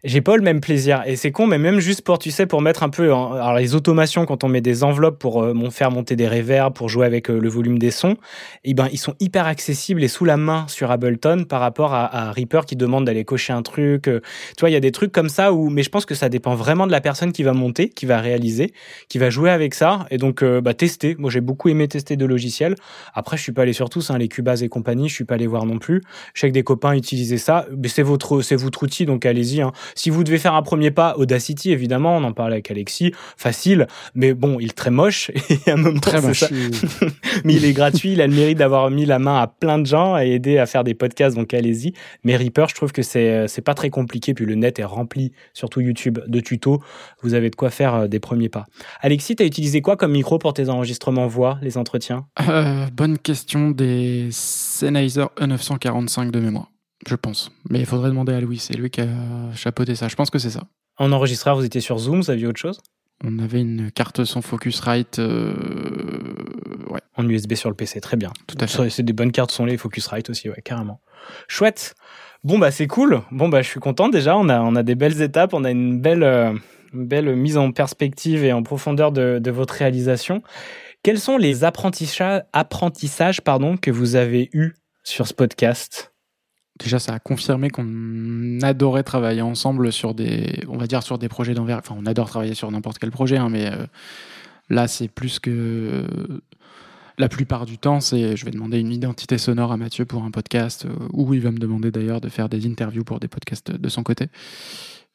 J'ai 0.03 0.23
pas 0.23 0.37
le 0.39 0.43
même 0.43 0.61
plaisir. 0.63 1.03
Et 1.05 1.15
c'est 1.17 1.31
con, 1.31 1.47
mais 1.47 1.59
même 1.59 1.79
juste 1.79 2.01
pour, 2.01 2.19
tu 2.19 2.31
sais, 2.31 2.47
pour 2.47 2.63
mettre 2.63 2.83
un 2.83 2.89
peu, 2.89 3.13
en- 3.13 3.33
alors 3.35 3.57
les 3.57 3.75
automations, 3.75 4.25
quand 4.25 4.45
on 4.45 4.49
met 4.49 4.63
des 4.63 4.83
enveloppes 4.83 5.19
pour 5.19 5.43
euh, 5.43 5.53
faire 5.71 5.91
monter 5.91 6.17
des 6.17 6.27
reverbs, 6.27 6.73
pour 6.75 6.89
jouer 6.89 7.05
avec 7.05 7.29
euh, 7.29 7.39
le 7.39 7.49
volume 7.51 7.79
des 7.79 7.91
sons, 7.91 8.17
eh 8.65 8.73
ben, 8.73 8.89
ils 8.93 8.99
sont 8.99 9.15
hyper 9.21 9.47
accessibles 9.47 10.03
et 10.03 10.09
sous 10.09 10.25
la 10.25 10.39
main 10.39 10.65
sur 10.69 10.91
Ableton 10.91 11.45
par 11.45 11.61
rapport 11.61 11.93
à, 11.93 12.29
à 12.29 12.33
Reaper 12.33 12.65
qui 12.65 12.77
demande 12.77 13.05
d'aller 13.05 13.25
cocher 13.27 13.53
un 13.53 13.61
truc. 13.61 14.09
euh, 14.09 14.21
tu 14.57 14.61
vois, 14.61 14.71
il 14.71 14.73
y 14.73 14.77
a 14.77 14.81
des 14.81 14.91
trucs 14.91 15.13
comme 15.13 15.29
ça 15.29 15.53
où, 15.53 15.69
mais 15.69 15.83
je 15.83 15.91
pense 15.91 16.07
que 16.07 16.15
ça 16.15 16.31
dépend 16.31 16.55
vraiment 16.55 16.87
de 16.87 16.93
la 16.93 17.03
personne 17.03 17.33
qui 17.33 17.43
va 17.43 17.53
monter, 17.53 17.91
qui 17.91 18.07
va 18.07 18.21
réaliser, 18.21 18.73
qui 19.11 19.19
va 19.19 19.29
jouer 19.29 19.51
avec 19.51 19.75
ça. 19.75 20.07
Et 20.11 20.17
donc, 20.17 20.43
euh, 20.43 20.63
bah, 20.63 20.73
tester. 20.73 21.15
Moi, 21.19 21.31
j'ai 21.31 21.43
beaucoup 21.43 21.69
aimé 21.69 21.89
tester 21.89 22.17
de 22.17 22.25
logiciels. 22.25 22.75
Après, 23.13 23.37
je 23.37 23.43
suis 23.43 23.53
pas 23.53 23.63
allé 23.63 23.75
sur 23.75 23.91
tous, 23.91 24.11
hein, 24.11 24.17
les 24.17 24.29
Cubase 24.29 24.63
et 24.63 24.71
compagnie, 24.71 25.11
je 25.11 25.15
suis 25.15 25.25
pas 25.25 25.35
allé 25.35 25.47
voir 25.47 25.67
non 25.67 25.79
plus. 25.79 26.01
Je 26.33 26.41
sais 26.41 26.49
que 26.49 26.55
des 26.55 26.63
copains 26.63 26.95
utilisaient 26.95 27.37
ça, 27.37 27.67
mais 27.77 27.89
c'est 27.89 28.03
votre, 28.03 28.41
c'est 28.41 28.57
votre 28.57 28.83
outil, 28.83 29.05
donc 29.05 29.27
allez-y. 29.27 29.61
hein. 29.61 29.73
Si 29.95 30.11
vous 30.11 30.25
devez 30.25 30.39
faire 30.39 30.55
un 30.55 30.63
premier 30.63 30.91
pas, 30.91 31.15
Audacity, 31.17 31.73
évidemment, 31.73 32.17
on 32.17 32.25
en 32.25 32.33
parlait 32.33 32.55
avec 32.55 32.71
Alexis, 32.71 33.13
facile, 33.37 33.87
mais 34.15 34.35
bon, 34.35 34.59
il 34.61 34.67
est 34.67 34.77
très 34.77 34.91
moche, 34.91 35.31
et 35.51 35.71
à 35.71 35.75
un 35.75 35.77
moment, 35.77 36.01
Très 36.01 36.21
moche. 36.21 36.41
ça. 36.41 36.49
mais 37.45 37.55
il 37.55 37.65
est 37.65 37.73
gratuit, 37.73 38.13
il 38.13 38.21
a 38.21 38.27
le 38.27 38.35
mérite 38.35 38.59
d'avoir 38.59 38.91
mis 38.91 39.07
la 39.07 39.19
main 39.19 39.41
à 39.41 39.47
plein 39.47 39.79
de 39.79 39.87
gens 39.87 40.19
et 40.19 40.31
aidé 40.31 40.59
à 40.59 40.67
faire 40.67 40.85
des 40.85 40.95
podcasts, 40.95 41.37
donc 41.37 41.53
allez-y. 41.55 41.93
Mais 42.25 42.37
Reaper, 42.37 42.69
je 42.69 42.75
trouve 42.75 42.93
que 42.93 43.03
c'est, 43.03 43.31
euh, 43.31 43.47
c'est 43.49 43.63
pas 43.63 43.75
très 43.75 43.91
compliqué, 43.91 44.35
puis 44.35 44.47
le 44.47 44.55
net 44.55 44.79
est 44.79 44.85
rempli, 44.85 45.33
surtout 45.55 45.81
YouTube, 45.81 46.19
de 46.27 46.41
tutos. 46.41 46.81
Vous 47.23 47.35
avez 47.35 47.51
de 47.51 47.57
quoi 47.57 47.71
faire 47.71 47.95
euh, 47.95 48.07
des 48.09 48.21
premiers 48.21 48.49
pas. 48.49 48.67
Alexis, 49.01 49.37
t'as 49.37 49.45
utilisé 49.45 49.81
quoi 49.83 49.97
comme 49.97 50.13
micro 50.13 50.39
pour 50.39 50.55
tes 50.55 50.69
enregistrements 50.69 51.27
voix, 51.27 51.59
les 51.63 51.77
entretiens? 51.79 52.27
Euh, 52.49 52.87
bonne 52.93 53.19
question 53.19 53.71
des 53.71 54.29
Sennheiser 54.31 55.25
E945 55.39 56.31
de 56.31 56.41
mémoire, 56.41 56.71
je 57.09 57.15
pense. 57.17 57.51
Mais 57.69 57.81
il 57.81 57.87
faudrait 57.87 58.11
demander 58.11 58.33
à 58.33 58.41
Louis, 58.41 58.59
c'est 58.59 58.75
lui 58.75 58.91
qui 58.91 59.01
a 59.01 59.09
chapeauté 59.55 59.95
ça. 59.95 60.09
Je 60.09 60.17
pense 60.17 60.31
que 60.31 60.39
c'est 60.39 60.51
ça. 60.51 60.63
En 60.99 61.13
enregistreur, 61.13 61.57
vous 61.57 61.65
étiez 61.65 61.81
sur 61.81 61.99
Zoom, 61.99 62.21
vous 62.21 62.31
aviez 62.31 62.47
autre 62.47 62.61
chose? 62.61 62.81
On 63.25 63.39
avait 63.39 63.61
une 63.61 63.91
carte 63.91 64.25
son 64.25 64.41
Focusrite, 64.43 65.19
euh, 65.19 65.55
ouais. 66.91 67.01
En 67.17 67.29
USB 67.29 67.55
sur 67.55 67.69
le 67.69 67.77
PC, 67.77 68.01
très 68.01 68.17
bien. 68.17 68.33
Tout 68.47 68.57
à 68.61 68.67
fait. 68.67 68.89
C'est- 68.91 69.03
des 69.03 69.13
bonnes 69.13 69.33
cartes 69.33 69.51
son 69.51 69.65
les 69.67 69.77
Focusrite 69.77 70.31
aussi, 70.31 70.49
ouais, 70.49 70.61
carrément. 70.65 71.01
Chouette. 71.49 71.95
Bon 72.45 72.59
bah 72.59 72.71
c'est 72.71 72.87
cool. 72.87 73.21
Bon 73.31 73.51
bah 73.51 73.61
je 73.61 73.69
suis 73.69 73.81
content 73.81 74.09
déjà. 74.09 74.37
On 74.39 74.49
a 74.49 74.61
on 74.61 74.75
a 74.75 74.83
des 74.83 74.95
belles 74.95 75.21
étapes, 75.21 75.53
on 75.53 75.65
a 75.65 75.71
une 75.71 76.01
belle 76.01 76.23
euh, 76.23 76.55
une 76.95 77.07
belle 77.07 77.37
mise 77.37 77.59
en 77.59 77.71
perspective 77.73 78.43
et 78.45 78.53
en 78.55 78.63
profondeur 78.63 79.13
de, 79.13 79.39
de 79.39 79.51
votre 79.51 79.75
réalisation. 79.75 80.43
Quels 81.03 81.21
sont 81.21 81.37
les 81.37 81.63
apprentissages 81.65 82.43
apprentissages 82.55 83.43
pardon 83.43 83.77
que 83.77 83.91
vous 83.91 84.17
avez 84.17 84.49
eus 84.55 84.73
sur 85.05 85.27
ce 85.27 85.35
podcast? 85.35 86.10
Déjà, 86.83 86.99
ça 86.99 87.13
a 87.13 87.19
confirmé 87.19 87.69
qu'on 87.69 88.59
adorait 88.63 89.03
travailler 89.03 89.43
ensemble 89.43 89.93
sur 89.93 90.15
des, 90.15 90.65
on 90.67 90.79
va 90.79 90.87
dire 90.87 91.03
sur 91.03 91.19
des 91.19 91.29
projets 91.29 91.53
d'envergure. 91.53 91.83
Enfin, 91.87 92.01
on 92.01 92.07
adore 92.07 92.31
travailler 92.31 92.55
sur 92.55 92.71
n'importe 92.71 92.99
quel 92.99 93.11
projet, 93.11 93.37
hein, 93.37 93.51
mais 93.51 93.67
euh, 93.67 93.85
là, 94.71 94.89
c'est 94.89 95.09
plus 95.09 95.39
que 95.39 96.07
la 97.19 97.29
plupart 97.29 97.67
du 97.67 97.77
temps, 97.77 98.01
c'est 98.01 98.35
je 98.35 98.45
vais 98.47 98.51
demander 98.51 98.79
une 98.81 98.93
identité 98.93 99.37
sonore 99.37 99.73
à 99.73 99.77
Mathieu 99.77 100.07
pour 100.07 100.25
un 100.25 100.31
podcast, 100.31 100.87
euh, 100.87 101.09
ou 101.13 101.35
il 101.35 101.43
va 101.43 101.51
me 101.51 101.59
demander 101.59 101.91
d'ailleurs 101.91 102.23
de 102.23 102.31
faire 102.31 102.49
des 102.49 102.67
interviews 102.67 103.05
pour 103.05 103.21
des 103.21 103.29
podcasts 103.29 103.71
de 103.71 103.89
son 103.91 104.03
côté. 104.03 104.29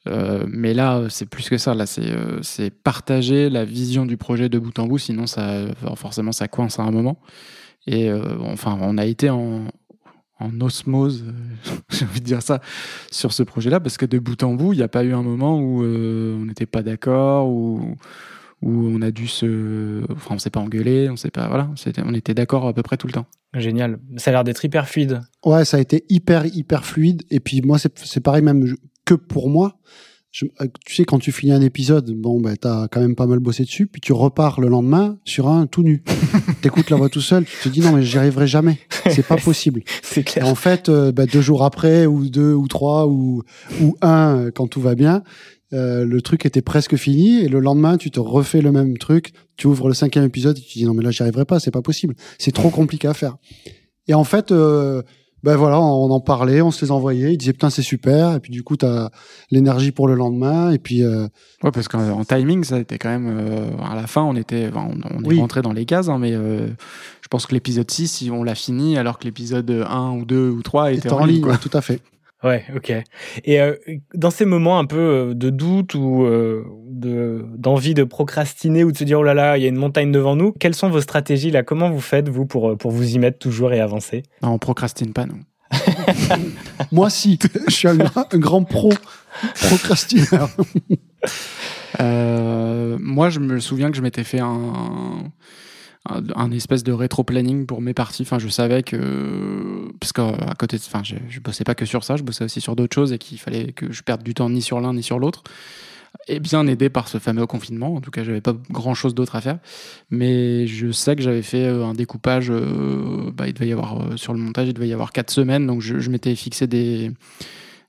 Euh, 0.06 0.46
mais 0.48 0.72
là, 0.72 1.06
c'est 1.08 1.26
plus 1.28 1.48
que 1.48 1.58
ça. 1.58 1.74
Là, 1.74 1.86
c'est 1.86 2.70
partager 2.70 3.50
la 3.50 3.64
vision 3.64 4.06
du 4.06 4.16
projet 4.16 4.48
de 4.48 4.60
bout 4.60 4.78
en 4.78 4.86
bout. 4.86 4.98
Sinon, 4.98 5.26
ça, 5.26 5.62
forcément, 5.96 6.30
ça 6.30 6.46
coince 6.46 6.78
à 6.78 6.84
un 6.84 6.92
moment. 6.92 7.18
Et 7.88 8.12
enfin, 8.40 8.78
on 8.80 8.98
a 8.98 9.04
été 9.06 9.30
en, 9.30 9.64
en 10.38 10.60
osmose, 10.60 11.24
euh, 11.26 11.72
j'ai 11.90 12.04
envie 12.04 12.20
de 12.20 12.26
dire 12.26 12.42
ça, 12.42 12.60
sur 13.10 13.32
ce 13.32 13.42
projet-là, 13.42 13.80
parce 13.80 13.96
que 13.96 14.06
de 14.06 14.18
bout 14.18 14.42
en 14.42 14.54
bout, 14.54 14.72
il 14.72 14.76
n'y 14.76 14.82
a 14.82 14.88
pas 14.88 15.04
eu 15.04 15.14
un 15.14 15.22
moment 15.22 15.58
où 15.58 15.82
euh, 15.82 16.36
on 16.36 16.46
n'était 16.46 16.66
pas 16.66 16.82
d'accord, 16.82 17.48
où, 17.48 17.96
où 18.62 18.70
on 18.88 19.02
a 19.02 19.10
dû 19.10 19.26
se. 19.26 20.02
Enfin, 20.12 20.34
on 20.34 20.38
s'est 20.38 20.50
pas 20.50 20.60
engueulé, 20.60 21.08
on 21.10 21.16
s'est 21.16 21.30
pas. 21.30 21.48
Voilà, 21.48 21.70
on 22.04 22.14
était 22.14 22.34
d'accord 22.34 22.66
à 22.66 22.72
peu 22.72 22.82
près 22.82 22.96
tout 22.96 23.06
le 23.06 23.12
temps. 23.12 23.26
Génial. 23.54 23.98
Ça 24.16 24.30
a 24.30 24.32
l'air 24.32 24.44
d'être 24.44 24.64
hyper 24.64 24.88
fluide. 24.88 25.20
Ouais, 25.44 25.64
ça 25.64 25.78
a 25.78 25.80
été 25.80 26.04
hyper, 26.08 26.46
hyper 26.46 26.84
fluide. 26.84 27.22
Et 27.30 27.40
puis 27.40 27.62
moi, 27.62 27.78
c'est 27.78 27.98
c'est 27.98 28.20
pareil 28.20 28.42
même 28.42 28.74
que 29.04 29.14
pour 29.14 29.48
moi. 29.48 29.78
Je- 30.38 30.44
euh, 30.60 30.66
tu 30.84 30.94
sais, 30.94 31.06
quand 31.06 31.18
tu 31.18 31.32
finis 31.32 31.52
un 31.52 31.62
épisode, 31.62 32.10
bon, 32.12 32.42
ben, 32.42 32.54
t'as 32.60 32.88
quand 32.88 33.00
même 33.00 33.14
pas 33.14 33.26
mal 33.26 33.38
bossé 33.38 33.62
dessus, 33.64 33.86
puis 33.86 34.02
tu 34.02 34.12
repars 34.12 34.60
le 34.60 34.68
lendemain 34.68 35.18
sur 35.24 35.48
un 35.48 35.66
tout 35.66 35.82
nu. 35.82 36.02
T'écoutes 36.60 36.90
la 36.90 36.98
voix 36.98 37.08
tout 37.08 37.22
seul, 37.22 37.46
tu 37.46 37.56
te 37.56 37.68
dis 37.70 37.80
non, 37.80 37.92
mais 37.92 38.02
j'y 38.02 38.18
arriverai 38.18 38.46
jamais. 38.46 38.78
C'est 39.10 39.26
pas 39.26 39.38
possible. 39.38 39.82
C'est 40.02 40.20
Et 40.20 40.24
clair. 40.24 40.46
en 40.46 40.54
fait, 40.54 40.90
euh, 40.90 41.10
ben, 41.10 41.24
deux 41.26 41.40
jours 41.40 41.64
après, 41.64 42.04
ou 42.04 42.28
deux, 42.28 42.52
ou 42.52 42.68
trois, 42.68 43.06
ou, 43.06 43.44
ou 43.80 43.96
un, 44.02 44.50
quand 44.54 44.66
tout 44.66 44.82
va 44.82 44.94
bien, 44.94 45.22
euh, 45.72 46.04
le 46.04 46.20
truc 46.20 46.44
était 46.44 46.60
presque 46.60 46.96
fini, 46.96 47.40
et 47.40 47.48
le 47.48 47.58
lendemain, 47.60 47.96
tu 47.96 48.10
te 48.10 48.20
refais 48.20 48.60
le 48.60 48.72
même 48.72 48.98
truc, 48.98 49.32
tu 49.56 49.68
ouvres 49.68 49.88
le 49.88 49.94
cinquième 49.94 50.24
épisode, 50.24 50.58
et 50.58 50.60
tu 50.60 50.66
te 50.74 50.78
dis 50.78 50.84
non, 50.84 50.92
mais 50.92 51.02
là, 51.02 51.10
j'y 51.12 51.22
arriverai 51.22 51.46
pas, 51.46 51.60
c'est 51.60 51.70
pas 51.70 51.80
possible. 51.80 52.14
C'est 52.38 52.52
trop 52.52 52.68
compliqué 52.68 53.08
à 53.08 53.14
faire. 53.14 53.38
Et 54.06 54.12
en 54.12 54.24
fait, 54.24 54.52
euh, 54.52 55.00
ben 55.42 55.54
voilà, 55.56 55.78
on 55.80 56.10
en 56.10 56.20
parlait, 56.20 56.60
on 56.62 56.70
se 56.70 56.84
les 56.84 56.90
envoyait, 56.90 57.32
ils 57.34 57.36
disaient 57.38 57.52
putain 57.52 57.70
c'est 57.70 57.82
super, 57.82 58.34
et 58.34 58.40
puis 58.40 58.50
du 58.50 58.62
coup 58.64 58.76
t'as 58.76 59.10
l'énergie 59.50 59.92
pour 59.92 60.08
le 60.08 60.14
lendemain, 60.14 60.70
et 60.72 60.78
puis 60.78 61.04
euh, 61.04 61.26
Ouais, 61.62 61.70
parce 61.70 61.88
qu'en 61.88 62.00
en 62.10 62.24
timing, 62.24 62.64
ça 62.64 62.78
été 62.78 62.98
quand 62.98 63.08
même. 63.10 63.28
euh, 63.28 63.68
à 63.84 63.94
la 63.94 64.06
fin, 64.06 64.22
on 64.22 64.34
était, 64.36 64.68
enfin, 64.68 64.88
on, 64.90 65.16
on 65.18 65.22
est 65.22 65.26
Oui. 65.28 65.38
rentré 65.40 65.62
dans 65.62 65.72
les 65.72 65.84
cases, 65.84 66.08
hein, 66.08 66.18
mais 66.18 66.32
euh, 66.34 66.66
je 67.22 67.28
pense 67.28 67.46
que 67.46 67.54
l'épisode 67.54 67.90
6, 67.90 68.08
si 68.08 68.30
on 68.30 68.42
l'a 68.42 68.54
fini, 68.54 68.98
alors 68.98 69.18
que 69.18 69.24
l'épisode 69.24 69.70
1 69.88 70.10
ou 70.18 70.24
2 70.24 70.48
ou 70.50 70.62
3 70.62 70.92
était 70.92 71.10
en, 71.12 71.20
en 71.20 71.24
ligne, 71.24 71.42
quoi. 71.42 71.56
tout 71.58 71.70
à 71.72 71.80
fait. 71.80 72.00
Ouais, 72.44 72.64
ok. 72.76 72.92
Et 73.44 73.60
euh, 73.60 73.74
dans 74.14 74.30
ces 74.30 74.44
moments 74.44 74.78
un 74.78 74.84
peu 74.84 74.98
euh, 74.98 75.34
de 75.34 75.50
doute 75.50 75.94
ou 75.94 76.24
euh, 76.24 76.64
de 76.90 77.44
d'envie 77.56 77.94
de 77.94 78.04
procrastiner 78.04 78.84
ou 78.84 78.92
de 78.92 78.96
se 78.96 79.04
dire 79.04 79.20
oh 79.20 79.22
là 79.22 79.34
là, 79.34 79.56
il 79.56 79.62
y 79.62 79.66
a 79.66 79.68
une 79.68 79.76
montagne 79.76 80.12
devant 80.12 80.36
nous, 80.36 80.52
quelles 80.52 80.74
sont 80.74 80.90
vos 80.90 81.00
stratégies 81.00 81.50
là? 81.50 81.62
Comment 81.62 81.90
vous 81.90 82.00
faites 82.00 82.28
vous 82.28 82.44
pour 82.46 82.76
pour 82.76 82.90
vous 82.90 83.14
y 83.14 83.18
mettre 83.18 83.38
toujours 83.38 83.72
et 83.72 83.80
avancer? 83.80 84.22
Non, 84.42 84.50
on 84.50 84.58
procrastine 84.58 85.12
pas, 85.14 85.24
nous. 85.26 85.40
Moi 86.92 87.10
si, 87.10 87.38
je 87.68 87.72
suis 87.74 87.88
un, 87.88 87.96
gra- 87.96 88.26
un 88.30 88.38
grand 88.38 88.62
pro 88.64 88.92
procrastineur. 89.68 90.48
Euh, 92.00 92.98
moi, 93.00 93.30
je 93.30 93.40
me 93.40 93.58
souviens 93.58 93.90
que 93.90 93.96
je 93.96 94.02
m'étais 94.02 94.24
fait 94.24 94.40
un, 94.40 95.32
un, 96.34 96.50
espèce 96.50 96.84
de 96.84 96.92
rétro-planning 96.92 97.66
pour 97.66 97.80
mes 97.82 97.94
parties. 97.94 98.22
Enfin, 98.22 98.38
je 98.38 98.48
savais 98.48 98.82
que. 98.82 99.90
Parce 100.00 100.12
qu'à 100.12 100.54
côté, 100.58 100.76
de- 100.76 100.82
enfin, 100.86 101.02
je, 101.04 101.16
je 101.28 101.40
bossais 101.40 101.64
pas 101.64 101.74
que 101.74 101.84
sur 101.86 102.04
ça, 102.04 102.16
je 102.16 102.22
bossais 102.22 102.44
aussi 102.44 102.60
sur 102.60 102.76
d'autres 102.76 102.94
choses 102.94 103.12
et 103.12 103.18
qu'il 103.18 103.38
fallait 103.38 103.72
que 103.72 103.92
je 103.92 104.02
perde 104.02 104.22
du 104.22 104.34
temps 104.34 104.50
ni 104.50 104.62
sur 104.62 104.80
l'un 104.80 104.94
ni 104.94 105.02
sur 105.02 105.18
l'autre. 105.18 105.42
et 106.28 106.40
bien 106.40 106.66
aidé 106.66 106.88
par 106.88 107.08
ce 107.08 107.18
fameux 107.18 107.46
confinement. 107.46 107.94
En 107.94 108.00
tout 108.00 108.10
cas, 108.10 108.24
j'avais 108.24 108.40
pas 108.40 108.54
grand 108.70 108.94
chose 108.94 109.14
d'autre 109.14 109.36
à 109.36 109.40
faire. 109.40 109.58
Mais 110.10 110.66
je 110.66 110.90
sais 110.90 111.14
que 111.16 111.22
j'avais 111.22 111.42
fait 111.42 111.64
euh, 111.66 111.84
un 111.84 111.94
découpage. 111.94 112.50
euh, 112.50 113.30
bah, 113.32 113.46
il 113.48 113.52
devait 113.54 113.68
y 113.68 113.72
avoir 113.72 114.00
euh, 114.00 114.16
sur 114.16 114.32
le 114.32 114.38
montage, 114.40 114.68
il 114.68 114.74
devait 114.74 114.88
y 114.88 114.92
avoir 114.92 115.12
quatre 115.12 115.30
semaines. 115.30 115.66
Donc 115.66 115.82
je, 115.82 116.10
m'étais 116.10 116.34
fixé 116.34 116.66
des 116.66 117.10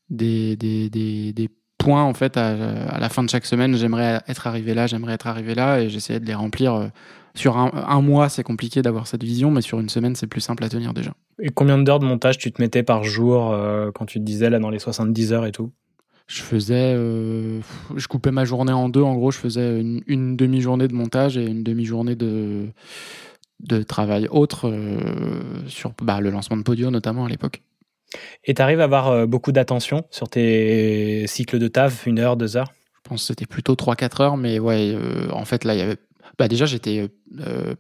des, 0.09 0.55
des, 0.55 0.89
des, 0.89 1.33
des 1.33 1.49
points 1.77 2.03
en 2.03 2.13
fait 2.13 2.37
à, 2.37 2.49
à 2.89 2.99
la 2.99 3.09
fin 3.09 3.23
de 3.23 3.29
chaque 3.29 3.45
semaine. 3.45 3.75
J'aimerais 3.77 4.21
être 4.27 4.47
arrivé 4.47 4.73
là, 4.73 4.87
j'aimerais 4.87 5.13
être 5.13 5.27
arrivé 5.27 5.55
là, 5.55 5.79
et 5.81 5.89
j'essayais 5.89 6.19
de 6.19 6.25
les 6.25 6.33
remplir. 6.35 6.89
Sur 7.37 7.57
un, 7.57 7.71
un 7.87 8.01
mois, 8.01 8.29
c'est 8.29 8.41
compliqué 8.41 8.81
d'avoir 8.81 9.05
cette 9.05 9.23
vision, 9.23 9.51
mais 9.51 9.61
sur 9.61 9.79
une 9.79 9.89
semaine, 9.89 10.15
c'est 10.15 10.25
plus 10.25 10.41
simple 10.41 10.63
à 10.63 10.69
tenir 10.69 10.93
déjà. 10.93 11.13
Et 11.39 11.49
combien 11.49 11.77
d'heures 11.77 11.99
de 11.99 12.05
montage 12.05 12.39
tu 12.39 12.51
te 12.51 12.59
mettais 12.59 12.81
par 12.81 13.03
jour 13.03 13.51
euh, 13.53 13.91
quand 13.93 14.07
tu 14.07 14.17
te 14.19 14.23
disais 14.23 14.49
là 14.49 14.57
dans 14.57 14.71
les 14.71 14.79
70 14.79 15.33
heures 15.33 15.45
et 15.45 15.51
tout? 15.51 15.71
Je 16.25 16.41
faisais, 16.41 16.93
euh, 16.95 17.61
je 17.95 18.07
coupais 18.07 18.31
ma 18.31 18.43
journée 18.43 18.73
en 18.73 18.89
deux. 18.89 19.03
En 19.03 19.13
gros, 19.13 19.29
je 19.29 19.37
faisais 19.37 19.79
une, 19.79 20.01
une 20.07 20.35
demi-journée 20.35 20.87
de 20.87 20.95
montage 20.95 21.37
et 21.37 21.45
une 21.45 21.63
demi-journée 21.63 22.15
de 22.15 22.67
de 23.59 23.81
travail 23.81 24.27
autre 24.29 24.69
euh, 24.69 24.99
sur 25.67 25.93
bah, 26.01 26.19
le 26.19 26.29
lancement 26.29 26.57
de 26.57 26.61
Podio 26.61 26.91
notamment 26.91 27.25
à 27.25 27.29
l'époque. 27.29 27.63
Et 28.45 28.53
tu 28.53 28.61
arrives 28.61 28.81
à 28.81 28.83
avoir 28.83 29.27
beaucoup 29.27 29.51
d'attention 29.51 30.05
sur 30.11 30.29
tes 30.29 31.25
cycles 31.27 31.59
de 31.59 31.67
taf, 31.67 32.05
une 32.05 32.19
heure, 32.19 32.37
deux 32.37 32.55
heures? 32.55 32.71
Je 33.07 33.11
pense 33.11 33.21
que 33.21 33.27
c'était 33.27 33.45
plutôt 33.45 33.75
3-4 33.75 34.21
heures, 34.21 34.35
mais 34.35 34.59
ouais, 34.59 34.91
euh, 34.93 35.29
en 35.31 35.45
fait 35.45 35.63
là, 35.63 35.75
il 35.75 35.77
y 35.77 35.81
avait, 35.81 35.95
bah 36.37 36.47
déjà 36.47 36.65
j'étais 36.65 37.09
euh, 37.39 37.75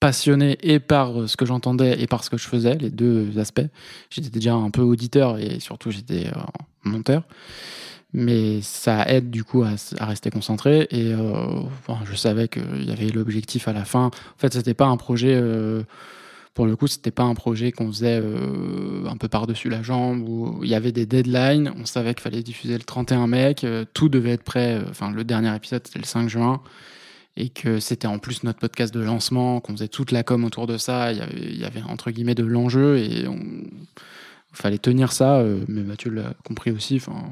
passionné 0.00 0.56
et 0.62 0.80
par 0.80 1.28
ce 1.28 1.36
que 1.36 1.44
j'entendais 1.44 2.00
et 2.00 2.06
par 2.06 2.24
ce 2.24 2.30
que 2.30 2.38
je 2.38 2.48
faisais, 2.48 2.76
les 2.76 2.90
deux 2.90 3.38
aspects. 3.38 3.66
J'étais 4.10 4.30
déjà 4.30 4.54
un 4.54 4.70
peu 4.70 4.82
auditeur 4.82 5.38
et 5.38 5.60
surtout 5.60 5.90
j'étais 5.90 6.26
euh, 6.28 6.40
monteur. 6.84 7.24
Mais 8.12 8.60
ça 8.62 9.04
aide 9.08 9.30
du 9.30 9.44
coup 9.44 9.62
à, 9.62 9.76
rester 10.04 10.30
concentré 10.30 10.88
et 10.90 11.12
euh, 11.14 11.62
je 12.04 12.16
savais 12.16 12.48
qu'il 12.48 12.84
y 12.84 12.90
avait 12.90 13.06
l'objectif 13.08 13.68
à 13.68 13.72
la 13.72 13.84
fin. 13.84 14.06
En 14.06 14.38
fait, 14.38 14.52
c'était 14.52 14.74
pas 14.74 14.86
un 14.86 14.96
projet. 14.96 15.34
euh, 15.34 15.82
pour 16.54 16.66
le 16.66 16.74
coup, 16.74 16.88
c'était 16.88 17.12
pas 17.12 17.22
un 17.22 17.34
projet 17.34 17.70
qu'on 17.70 17.86
faisait 17.86 18.20
euh, 18.20 19.06
un 19.06 19.16
peu 19.16 19.28
par-dessus 19.28 19.68
la 19.68 19.82
jambe 19.82 20.28
où 20.28 20.58
il 20.64 20.68
y 20.68 20.74
avait 20.74 20.90
des 20.90 21.06
deadlines. 21.06 21.72
On 21.78 21.86
savait 21.86 22.12
qu'il 22.14 22.22
fallait 22.22 22.42
diffuser 22.42 22.76
le 22.76 22.82
31 22.82 23.28
mai, 23.28 23.54
tout 23.94 24.08
devait 24.08 24.32
être 24.32 24.42
prêt. 24.42 24.74
euh, 24.74 24.84
Enfin, 24.90 25.12
le 25.12 25.22
dernier 25.22 25.54
épisode, 25.54 25.82
c'était 25.86 26.00
le 26.00 26.04
5 26.04 26.28
juin. 26.28 26.60
Et 27.36 27.48
que 27.48 27.80
c'était 27.80 28.08
en 28.08 28.18
plus 28.18 28.42
notre 28.42 28.58
podcast 28.58 28.92
de 28.92 29.00
lancement, 29.00 29.60
qu'on 29.60 29.72
faisait 29.72 29.88
toute 29.88 30.10
la 30.10 30.22
com 30.22 30.44
autour 30.44 30.66
de 30.66 30.76
ça. 30.76 31.12
Il 31.12 31.18
y 31.18 31.22
avait, 31.22 31.40
il 31.40 31.58
y 31.58 31.64
avait 31.64 31.82
entre 31.82 32.10
guillemets 32.10 32.34
de 32.34 32.44
l'enjeu 32.44 32.98
et 32.98 33.26
on, 33.28 33.38
il 33.38 34.56
fallait 34.56 34.78
tenir 34.78 35.12
ça. 35.12 35.38
euh, 35.38 35.64
mais 35.68 35.82
Mathieu 35.82 36.10
l'a 36.10 36.34
compris 36.44 36.70
aussi. 36.70 36.96
Enfin, 36.96 37.22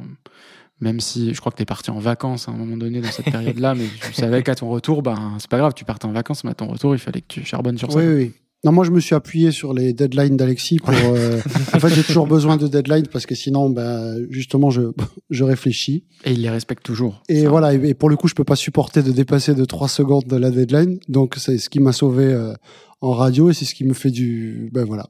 même 0.80 1.00
si 1.00 1.34
je 1.34 1.40
crois 1.40 1.50
que 1.50 1.56
tu 1.56 1.62
es 1.62 1.66
parti 1.66 1.90
en 1.90 1.98
vacances 1.98 2.48
à 2.48 2.52
un 2.52 2.54
moment 2.54 2.76
donné 2.76 3.00
dans 3.00 3.10
cette 3.10 3.24
période-là, 3.30 3.74
mais 3.74 3.86
tu 4.06 4.12
savais 4.12 4.42
qu'à 4.42 4.54
ton 4.54 4.68
retour, 4.68 5.02
ben, 5.02 5.36
c'est 5.40 5.50
pas 5.50 5.58
grave, 5.58 5.74
tu 5.74 5.84
partais 5.84 6.06
en 6.06 6.12
vacances, 6.12 6.44
mais 6.44 6.50
à 6.50 6.54
ton 6.54 6.68
retour, 6.68 6.94
il 6.94 6.98
fallait 7.00 7.20
que 7.20 7.26
tu 7.28 7.44
charbonnes 7.44 7.78
sur 7.78 7.90
ça. 7.90 7.98
Oui, 7.98 8.06
oui. 8.06 8.32
Non, 8.64 8.72
moi, 8.72 8.84
je 8.84 8.90
me 8.90 8.98
suis 8.98 9.14
appuyé 9.14 9.52
sur 9.52 9.72
les 9.72 9.92
deadlines 9.92 10.36
d'Alexis 10.36 10.78
pour. 10.78 10.92
euh, 10.92 11.38
en 11.74 11.78
fait, 11.78 11.90
j'ai 11.90 12.02
toujours 12.02 12.26
besoin 12.26 12.56
de 12.56 12.66
deadlines 12.66 13.06
parce 13.06 13.24
que 13.24 13.36
sinon, 13.36 13.70
ben, 13.70 14.16
justement, 14.30 14.70
je, 14.70 14.82
je 15.30 15.44
réfléchis. 15.44 16.04
Et 16.24 16.32
il 16.32 16.42
les 16.42 16.50
respecte 16.50 16.82
toujours. 16.82 17.22
Et 17.28 17.46
voilà. 17.46 17.72
Et, 17.74 17.94
pour 17.94 18.10
le 18.10 18.16
coup, 18.16 18.26
je 18.26 18.34
peux 18.34 18.42
pas 18.44 18.56
supporter 18.56 19.02
de 19.04 19.12
dépasser 19.12 19.54
de 19.54 19.64
3 19.64 19.86
secondes 19.88 20.24
de 20.24 20.36
la 20.36 20.50
deadline. 20.50 20.98
Donc, 21.08 21.36
c'est 21.38 21.56
ce 21.58 21.70
qui 21.70 21.78
m'a 21.78 21.92
sauvé 21.92 22.24
euh, 22.24 22.52
en 23.00 23.12
radio 23.12 23.48
et 23.48 23.54
c'est 23.54 23.64
ce 23.64 23.76
qui 23.76 23.84
me 23.84 23.94
fait 23.94 24.10
du. 24.10 24.70
Ben 24.72 24.84
voilà. 24.84 25.06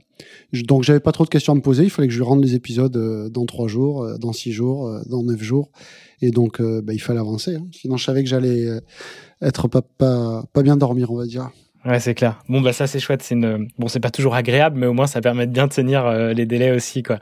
Je- 0.53 0.65
donc, 0.65 0.83
j'avais 0.83 1.01
pas 1.01 1.12
trop 1.12 1.25
de 1.25 1.31
questions 1.31 1.55
à 1.55 1.57
me 1.57 1.62
poser. 1.62 1.85
Il 1.85 1.91
fallait 1.91 2.09
que 2.09 2.15
je 2.15 2.23
rende 2.23 2.45
les 2.45 2.55
épisodes 2.55 2.95
euh, 2.99 3.31
dans 3.31 3.47
3 3.47 3.66
jours, 3.66 4.03
euh, 4.05 4.19
dans 4.19 4.35
6 4.35 4.53
jours, 4.53 4.89
euh, 4.89 5.01
dans 5.09 5.23
9 5.23 5.43
jours. 5.43 5.70
Et 6.20 6.31
donc, 6.33 6.61
euh, 6.61 6.83
ben, 6.83 6.93
il 6.93 6.99
fallait 7.01 7.20
avancer. 7.20 7.55
hein. 7.55 7.66
Sinon, 7.73 7.97
je 7.97 8.05
savais 8.05 8.23
que 8.23 8.29
j'allais 8.29 8.69
être 9.41 9.69
pas, 9.69 9.81
pas, 9.81 10.45
pas 10.53 10.62
bien 10.62 10.77
dormir, 10.77 11.11
on 11.12 11.16
va 11.16 11.25
dire. 11.25 11.51
Ouais, 11.85 12.01
c'est 12.01 12.15
clair. 12.15 12.43
Bon, 12.49 12.61
bah 12.61 12.73
ça 12.73 12.87
c'est 12.87 13.01
chouette. 13.01 13.23
C'est 13.23 13.35
une... 13.35 13.69
Bon, 13.79 13.89
c'est 13.89 14.01
pas 14.01 14.11
toujours 14.11 14.35
agréable, 14.35 14.79
mais 14.79 14.87
au 14.87 14.93
moins 14.93 15.07
ça 15.07 15.21
permet 15.21 15.47
de 15.47 15.53
bien 15.53 15.69
tenir 15.69 16.07
euh, 16.07 16.33
les 16.33 16.47
délais 16.47 16.73
aussi, 16.73 17.03
quoi. 17.03 17.21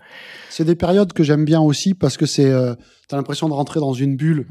C'est 0.50 0.64
des 0.64 0.74
périodes 0.74 1.12
que 1.12 1.22
j'aime 1.22 1.44
bien 1.44 1.60
aussi 1.60 1.94
parce 1.94 2.16
que 2.16 2.26
c'est, 2.26 2.50
euh, 2.50 2.74
t'as 3.08 3.16
l'impression 3.16 3.48
de 3.48 3.54
rentrer 3.54 3.80
dans 3.80 3.92
une 3.92 4.16
bulle. 4.16 4.46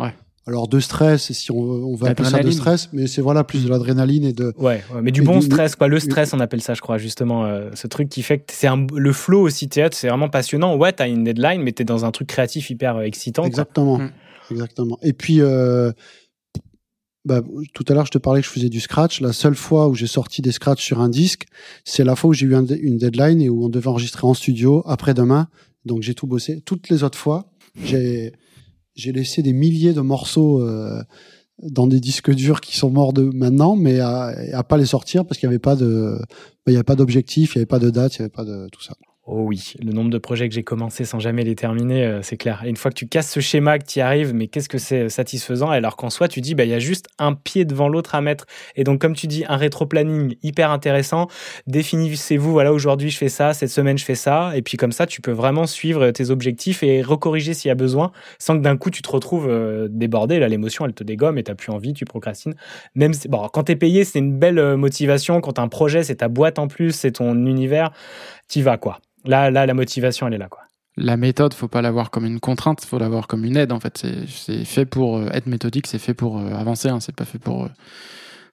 Alors 0.47 0.67
de 0.67 0.79
stress, 0.79 1.31
si 1.31 1.51
on, 1.51 1.95
veut 1.95 2.07
appeler 2.07 2.29
ça 2.29 2.39
de 2.39 2.51
stress, 2.51 2.89
mais 2.93 3.07
c'est 3.07 3.21
voilà 3.21 3.43
plus 3.43 3.65
de 3.65 3.69
l'adrénaline 3.69 4.23
et 4.25 4.33
de. 4.33 4.53
Ouais, 4.59 4.83
ouais, 4.93 5.01
mais 5.01 5.11
du 5.11 5.23
bon 5.23 5.41
stress, 5.41 5.75
quoi. 5.75 5.87
Le 5.87 5.99
stress, 5.99 6.33
on 6.33 6.39
appelle 6.39 6.61
ça, 6.61 6.75
je 6.75 6.81
crois, 6.81 6.99
justement. 6.99 7.45
euh, 7.45 7.71
ce 7.73 7.87
truc 7.87 8.09
qui 8.09 8.21
fait 8.21 8.37
que 8.37 8.53
c'est 8.53 8.67
un... 8.67 8.85
le 8.93 9.11
flow 9.11 9.41
aussi 9.41 9.67
théâtre, 9.67 9.97
c'est 9.97 10.07
vraiment 10.07 10.29
passionnant. 10.29 10.75
Ouais, 10.75 10.93
t'as 10.93 11.07
une 11.07 11.23
deadline, 11.23 11.63
mais 11.63 11.71
t'es 11.71 11.83
dans 11.83 12.05
un 12.05 12.11
truc 12.11 12.27
créatif 12.27 12.69
hyper 12.69 12.97
euh, 12.97 13.01
excitant. 13.01 13.41
quoi. 13.41 13.47
Exactement, 13.47 13.99
exactement. 14.51 14.99
Et 15.01 15.13
puis, 15.13 15.41
euh, 15.41 15.91
bah, 17.25 17.41
tout 17.73 17.83
à 17.87 17.93
l'heure, 17.93 18.05
je 18.05 18.11
te 18.11 18.19
parlais 18.19 18.41
que 18.41 18.47
je 18.47 18.51
faisais 18.51 18.69
du 18.69 18.79
scratch. 18.79 19.19
La 19.19 19.33
seule 19.33 19.55
fois 19.55 19.89
où 19.89 19.95
j'ai 19.95 20.07
sorti 20.07 20.43
des 20.43 20.51
scratchs 20.51 20.83
sur 20.83 21.01
un 21.01 21.09
disque, 21.09 21.45
c'est 21.83 22.03
la 22.03 22.15
fois 22.15 22.29
où 22.29 22.33
j'ai 22.33 22.45
eu 22.45 22.55
une 22.55 22.97
deadline 22.97 23.41
et 23.41 23.49
où 23.49 23.65
on 23.65 23.69
devait 23.69 23.87
enregistrer 23.87 24.27
en 24.27 24.35
studio 24.35 24.83
après-demain. 24.85 25.47
Donc 25.85 26.03
j'ai 26.03 26.13
tout 26.13 26.27
bossé. 26.27 26.61
Toutes 26.61 26.89
les 26.89 27.03
autres 27.03 27.17
fois, 27.17 27.51
j'ai 27.83 28.31
laissé 28.95 29.41
des 29.41 29.53
milliers 29.53 29.93
de 29.93 30.01
morceaux 30.01 30.61
euh, 30.61 31.01
dans 31.63 31.87
des 31.87 31.99
disques 31.99 32.31
durs 32.31 32.61
qui 32.61 32.77
sont 32.77 32.91
morts 32.91 33.13
de 33.13 33.23
maintenant, 33.23 33.75
mais 33.75 33.99
à, 33.99 34.33
à 34.53 34.63
pas 34.63 34.77
les 34.77 34.85
sortir 34.85 35.25
parce 35.25 35.39
qu'il 35.39 35.47
y 35.47 35.49
avait 35.49 35.59
pas 35.59 35.75
de, 35.75 36.17
bah, 36.19 36.71
il 36.71 36.73
y 36.73 36.75
avait 36.75 36.83
pas 36.83 36.95
d'objectif, 36.95 37.55
il 37.55 37.57
y 37.57 37.59
avait 37.59 37.65
pas 37.65 37.79
de 37.79 37.89
date, 37.89 38.15
il 38.15 38.19
y 38.19 38.21
avait 38.21 38.29
pas 38.29 38.45
de 38.45 38.67
tout 38.71 38.83
ça. 38.83 38.95
Oh 39.27 39.41
oui, 39.47 39.73
le 39.83 39.91
nombre 39.91 40.11
de 40.11 40.19
projets 40.19 40.47
que 40.47 40.53
j'ai 40.53 40.63
commencé 40.63 41.03
sans 41.03 41.17
jamais 41.19 41.43
les 41.43 41.55
terminer, 41.55 42.05
euh, 42.05 42.19
c'est 42.21 42.37
clair. 42.37 42.61
Et 42.63 42.69
une 42.69 42.77
fois 42.77 42.91
que 42.91 42.95
tu 42.95 43.07
casses 43.07 43.31
ce 43.31 43.39
schéma, 43.39 43.79
que 43.79 43.85
tu 43.85 43.97
y 43.97 44.01
arrives, 44.03 44.35
mais 44.35 44.45
qu'est-ce 44.47 44.69
que 44.69 44.77
c'est 44.77 45.05
euh, 45.05 45.09
satisfaisant? 45.09 45.71
Alors 45.71 45.95
qu'en 45.95 46.11
soi, 46.11 46.27
tu 46.27 46.41
dis, 46.41 46.53
bah, 46.53 46.63
il 46.63 46.69
y 46.69 46.75
a 46.75 46.79
juste 46.79 47.07
un 47.17 47.33
pied 47.33 47.65
devant 47.65 47.89
l'autre 47.89 48.13
à 48.13 48.21
mettre. 48.21 48.45
Et 48.75 48.83
donc, 48.83 49.01
comme 49.01 49.15
tu 49.15 49.25
dis, 49.25 49.43
un 49.47 49.57
rétro-planning 49.57 50.35
hyper 50.43 50.69
intéressant. 50.69 51.25
Définissez-vous, 51.65 52.51
voilà, 52.51 52.71
aujourd'hui 52.71 53.09
je 53.09 53.17
fais 53.17 53.29
ça, 53.29 53.55
cette 53.55 53.71
semaine 53.71 53.97
je 53.97 54.05
fais 54.05 54.13
ça. 54.13 54.55
Et 54.55 54.61
puis 54.61 54.77
comme 54.77 54.91
ça, 54.91 55.07
tu 55.07 55.21
peux 55.21 55.31
vraiment 55.31 55.65
suivre 55.65 56.11
tes 56.11 56.29
objectifs 56.29 56.83
et 56.83 57.01
recorriger 57.01 57.55
s'il 57.55 57.69
y 57.69 57.71
a 57.71 57.75
besoin, 57.75 58.11
sans 58.37 58.55
que 58.55 58.61
d'un 58.61 58.77
coup 58.77 58.91
tu 58.91 59.01
te 59.01 59.09
retrouves 59.09 59.47
euh, 59.49 59.87
débordé. 59.89 60.37
Là, 60.37 60.47
l'émotion, 60.49 60.85
elle 60.85 60.93
te 60.93 61.03
dégomme 61.03 61.39
et 61.39 61.43
t'as 61.43 61.55
plus 61.55 61.71
envie, 61.71 61.93
tu 61.93 62.05
procrastines. 62.05 62.53
Même 62.93 63.13
si- 63.15 63.27
bon, 63.27 63.47
quand 63.51 63.63
t'es 63.63 63.75
payé, 63.75 64.03
c'est 64.05 64.19
une 64.19 64.37
belle 64.37 64.59
euh, 64.59 64.77
motivation. 64.77 65.41
Quand 65.41 65.53
t'as 65.53 65.63
un 65.63 65.67
projet, 65.67 66.03
c'est 66.03 66.17
ta 66.17 66.27
boîte 66.27 66.59
en 66.59 66.67
plus, 66.67 66.91
c'est 66.91 67.13
ton 67.13 67.33
univers. 67.47 67.89
T'y 68.47 68.61
vas, 68.61 68.77
quoi. 68.77 68.99
Là, 69.25 69.49
là, 69.51 69.65
la 69.65 69.73
motivation, 69.73 70.27
elle 70.27 70.35
est 70.35 70.37
là, 70.37 70.47
quoi. 70.47 70.61
La 70.97 71.17
méthode, 71.17 71.53
faut 71.53 71.67
pas 71.67 71.81
l'avoir 71.81 72.09
comme 72.09 72.25
une 72.25 72.39
contrainte, 72.39 72.85
faut 72.85 72.97
l'avoir 72.97 73.27
comme 73.27 73.43
une 73.43 73.57
aide. 73.57 73.73
En 73.73 73.79
fait, 73.81 74.05
c'est 74.27 74.63
fait 74.63 74.85
pour 74.85 75.17
euh, 75.17 75.27
être 75.33 75.45
méthodique, 75.45 75.87
c'est 75.87 75.99
fait 75.99 76.13
pour 76.13 76.39
euh, 76.39 76.53
avancer, 76.53 76.87
hein, 76.87 76.99
c'est 77.01 77.15
pas 77.15 77.25
fait 77.25 77.39
pour 77.39 77.65
euh, 77.65 77.69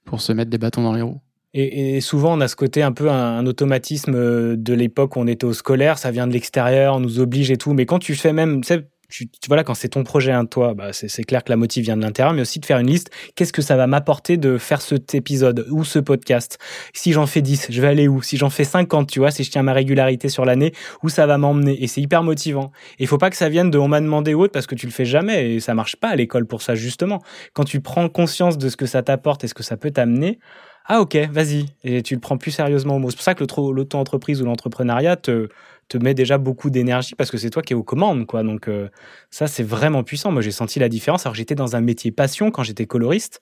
pour 0.04 0.20
se 0.20 0.32
mettre 0.32 0.50
des 0.50 0.58
bâtons 0.58 0.82
dans 0.82 0.92
les 0.92 1.02
roues. 1.02 1.20
Et, 1.54 1.96
et 1.96 2.00
souvent, 2.00 2.36
on 2.36 2.40
a 2.40 2.48
ce 2.48 2.56
côté 2.56 2.82
un 2.82 2.90
peu 2.90 3.10
un, 3.10 3.38
un 3.38 3.46
automatisme 3.46 4.56
de 4.56 4.74
l'époque 4.74 5.14
où 5.16 5.20
on 5.20 5.26
était 5.28 5.44
au 5.44 5.52
scolaire, 5.52 5.98
ça 5.98 6.10
vient 6.10 6.26
de 6.26 6.32
l'extérieur, 6.32 6.96
on 6.96 7.00
nous 7.00 7.20
oblige 7.20 7.50
et 7.52 7.58
tout. 7.58 7.74
Mais 7.74 7.86
quand 7.86 8.00
tu 8.00 8.16
fais 8.16 8.32
même, 8.32 8.62
tu 8.62 8.68
sais, 8.68 8.88
tu, 9.12 9.28
tu- 9.28 9.38
voilà, 9.48 9.62
quand 9.62 9.74
c'est 9.74 9.90
ton 9.90 10.04
projet, 10.04 10.32
un 10.32 10.46
toi, 10.46 10.72
bah, 10.74 10.92
c'est 10.92 11.24
clair 11.24 11.44
que 11.44 11.50
la 11.50 11.56
motive 11.56 11.84
vient 11.84 11.96
de 11.96 12.02
l'intérieur, 12.02 12.32
mais 12.32 12.40
aussi 12.40 12.58
de 12.60 12.64
faire 12.66 12.78
une 12.78 12.86
liste. 12.86 13.10
Qu'est-ce 13.36 13.52
que 13.52 13.60
ça 13.60 13.76
va 13.76 13.86
m'apporter 13.86 14.38
de 14.38 14.56
faire 14.56 14.80
cet 14.80 15.14
épisode 15.14 15.66
ou 15.70 15.84
ce 15.84 15.98
podcast? 15.98 16.58
Si 16.94 17.12
j'en 17.12 17.26
fais 17.26 17.42
10, 17.42 17.66
je 17.70 17.80
vais 17.82 17.88
aller 17.88 18.08
où? 18.08 18.22
Si 18.22 18.38
j'en 18.38 18.48
fais 18.50 18.64
50, 18.64 19.08
tu 19.10 19.18
vois, 19.18 19.30
si 19.30 19.44
je 19.44 19.50
tiens 19.50 19.62
ma 19.62 19.74
régularité 19.74 20.28
sur 20.30 20.44
l'année, 20.46 20.72
où 21.02 21.10
ça 21.10 21.26
va 21.26 21.36
m'emmener? 21.36 21.82
Et 21.82 21.86
c'est 21.88 22.00
hyper 22.00 22.22
motivant. 22.22 22.72
Et 22.98 23.04
il 23.04 23.06
faut 23.06 23.18
pas 23.18 23.28
que 23.30 23.36
ça 23.36 23.48
vienne 23.50 23.70
de 23.70 23.78
on 23.78 23.88
m'a 23.88 24.00
demandé 24.00 24.32
ou 24.32 24.42
autre 24.42 24.52
parce 24.52 24.66
que 24.66 24.74
tu 24.74 24.86
le 24.86 24.92
fais 24.92 25.04
jamais 25.04 25.52
et 25.52 25.60
ça 25.60 25.74
marche 25.74 25.96
pas 25.96 26.08
à 26.08 26.16
l'école 26.16 26.46
pour 26.46 26.62
ça 26.62 26.74
justement. 26.74 27.20
Quand 27.52 27.64
tu 27.64 27.80
prends 27.80 28.08
conscience 28.08 28.56
de 28.56 28.68
ce 28.70 28.76
que 28.76 28.86
ça 28.86 29.02
t'apporte 29.02 29.44
et 29.44 29.48
ce 29.48 29.54
que 29.54 29.62
ça 29.62 29.76
peut 29.76 29.90
t'amener, 29.90 30.38
ah 30.86 31.00
ok, 31.00 31.16
vas-y. 31.30 31.66
Et 31.84 32.02
tu 32.02 32.14
le 32.14 32.20
prends 32.20 32.38
plus 32.38 32.50
sérieusement 32.50 32.96
au 32.96 32.98
mot. 32.98 33.10
C'est 33.10 33.16
pour 33.16 33.24
ça 33.24 33.34
que 33.34 33.40
l'auto- 33.40 33.72
l'auto-entreprise 33.72 34.42
ou 34.42 34.44
l'entrepreneuriat 34.46 35.16
te, 35.16 35.48
te 35.92 36.02
met 36.02 36.14
déjà 36.14 36.38
beaucoup 36.38 36.70
d'énergie 36.70 37.14
parce 37.14 37.30
que 37.30 37.38
c'est 37.38 37.50
toi 37.50 37.62
qui 37.62 37.72
es 37.72 37.76
aux 37.76 37.82
commandes. 37.82 38.26
quoi. 38.26 38.42
Donc 38.42 38.68
euh, 38.68 38.88
ça, 39.30 39.46
c'est 39.46 39.62
vraiment 39.62 40.02
puissant. 40.02 40.32
Moi, 40.32 40.42
j'ai 40.42 40.50
senti 40.50 40.78
la 40.78 40.88
différence. 40.88 41.26
Alors 41.26 41.34
j'étais 41.34 41.54
dans 41.54 41.76
un 41.76 41.80
métier 41.80 42.10
passion 42.10 42.50
quand 42.50 42.62
j'étais 42.62 42.86
coloriste. 42.86 43.40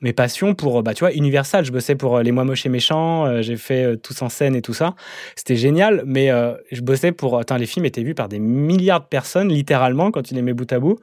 Mes 0.00 0.12
passions 0.12 0.54
pour, 0.54 0.84
bah, 0.84 0.94
tu 0.94 1.00
vois, 1.00 1.12
Universal, 1.12 1.64
je 1.64 1.72
bossais 1.72 1.96
pour 1.96 2.16
euh, 2.16 2.22
Les 2.22 2.30
Mois 2.30 2.44
Moches 2.44 2.64
et 2.66 2.68
Méchants, 2.68 3.26
euh, 3.26 3.42
j'ai 3.42 3.56
fait 3.56 3.84
euh, 3.84 3.96
Tous 3.96 4.22
en 4.22 4.28
scène 4.28 4.54
et 4.54 4.62
tout 4.62 4.74
ça. 4.74 4.94
C'était 5.34 5.56
génial, 5.56 6.04
mais 6.06 6.30
euh, 6.30 6.54
je 6.70 6.82
bossais 6.82 7.10
pour... 7.10 7.36
Attends, 7.36 7.56
les 7.56 7.66
films 7.66 7.84
étaient 7.84 8.04
vus 8.04 8.14
par 8.14 8.28
des 8.28 8.38
milliards 8.38 9.00
de 9.00 9.06
personnes, 9.06 9.48
littéralement, 9.48 10.12
quand 10.12 10.22
tu 10.22 10.34
les 10.34 10.42
mets 10.42 10.52
bout 10.54 10.72
à 10.72 10.78
bout. 10.78 11.00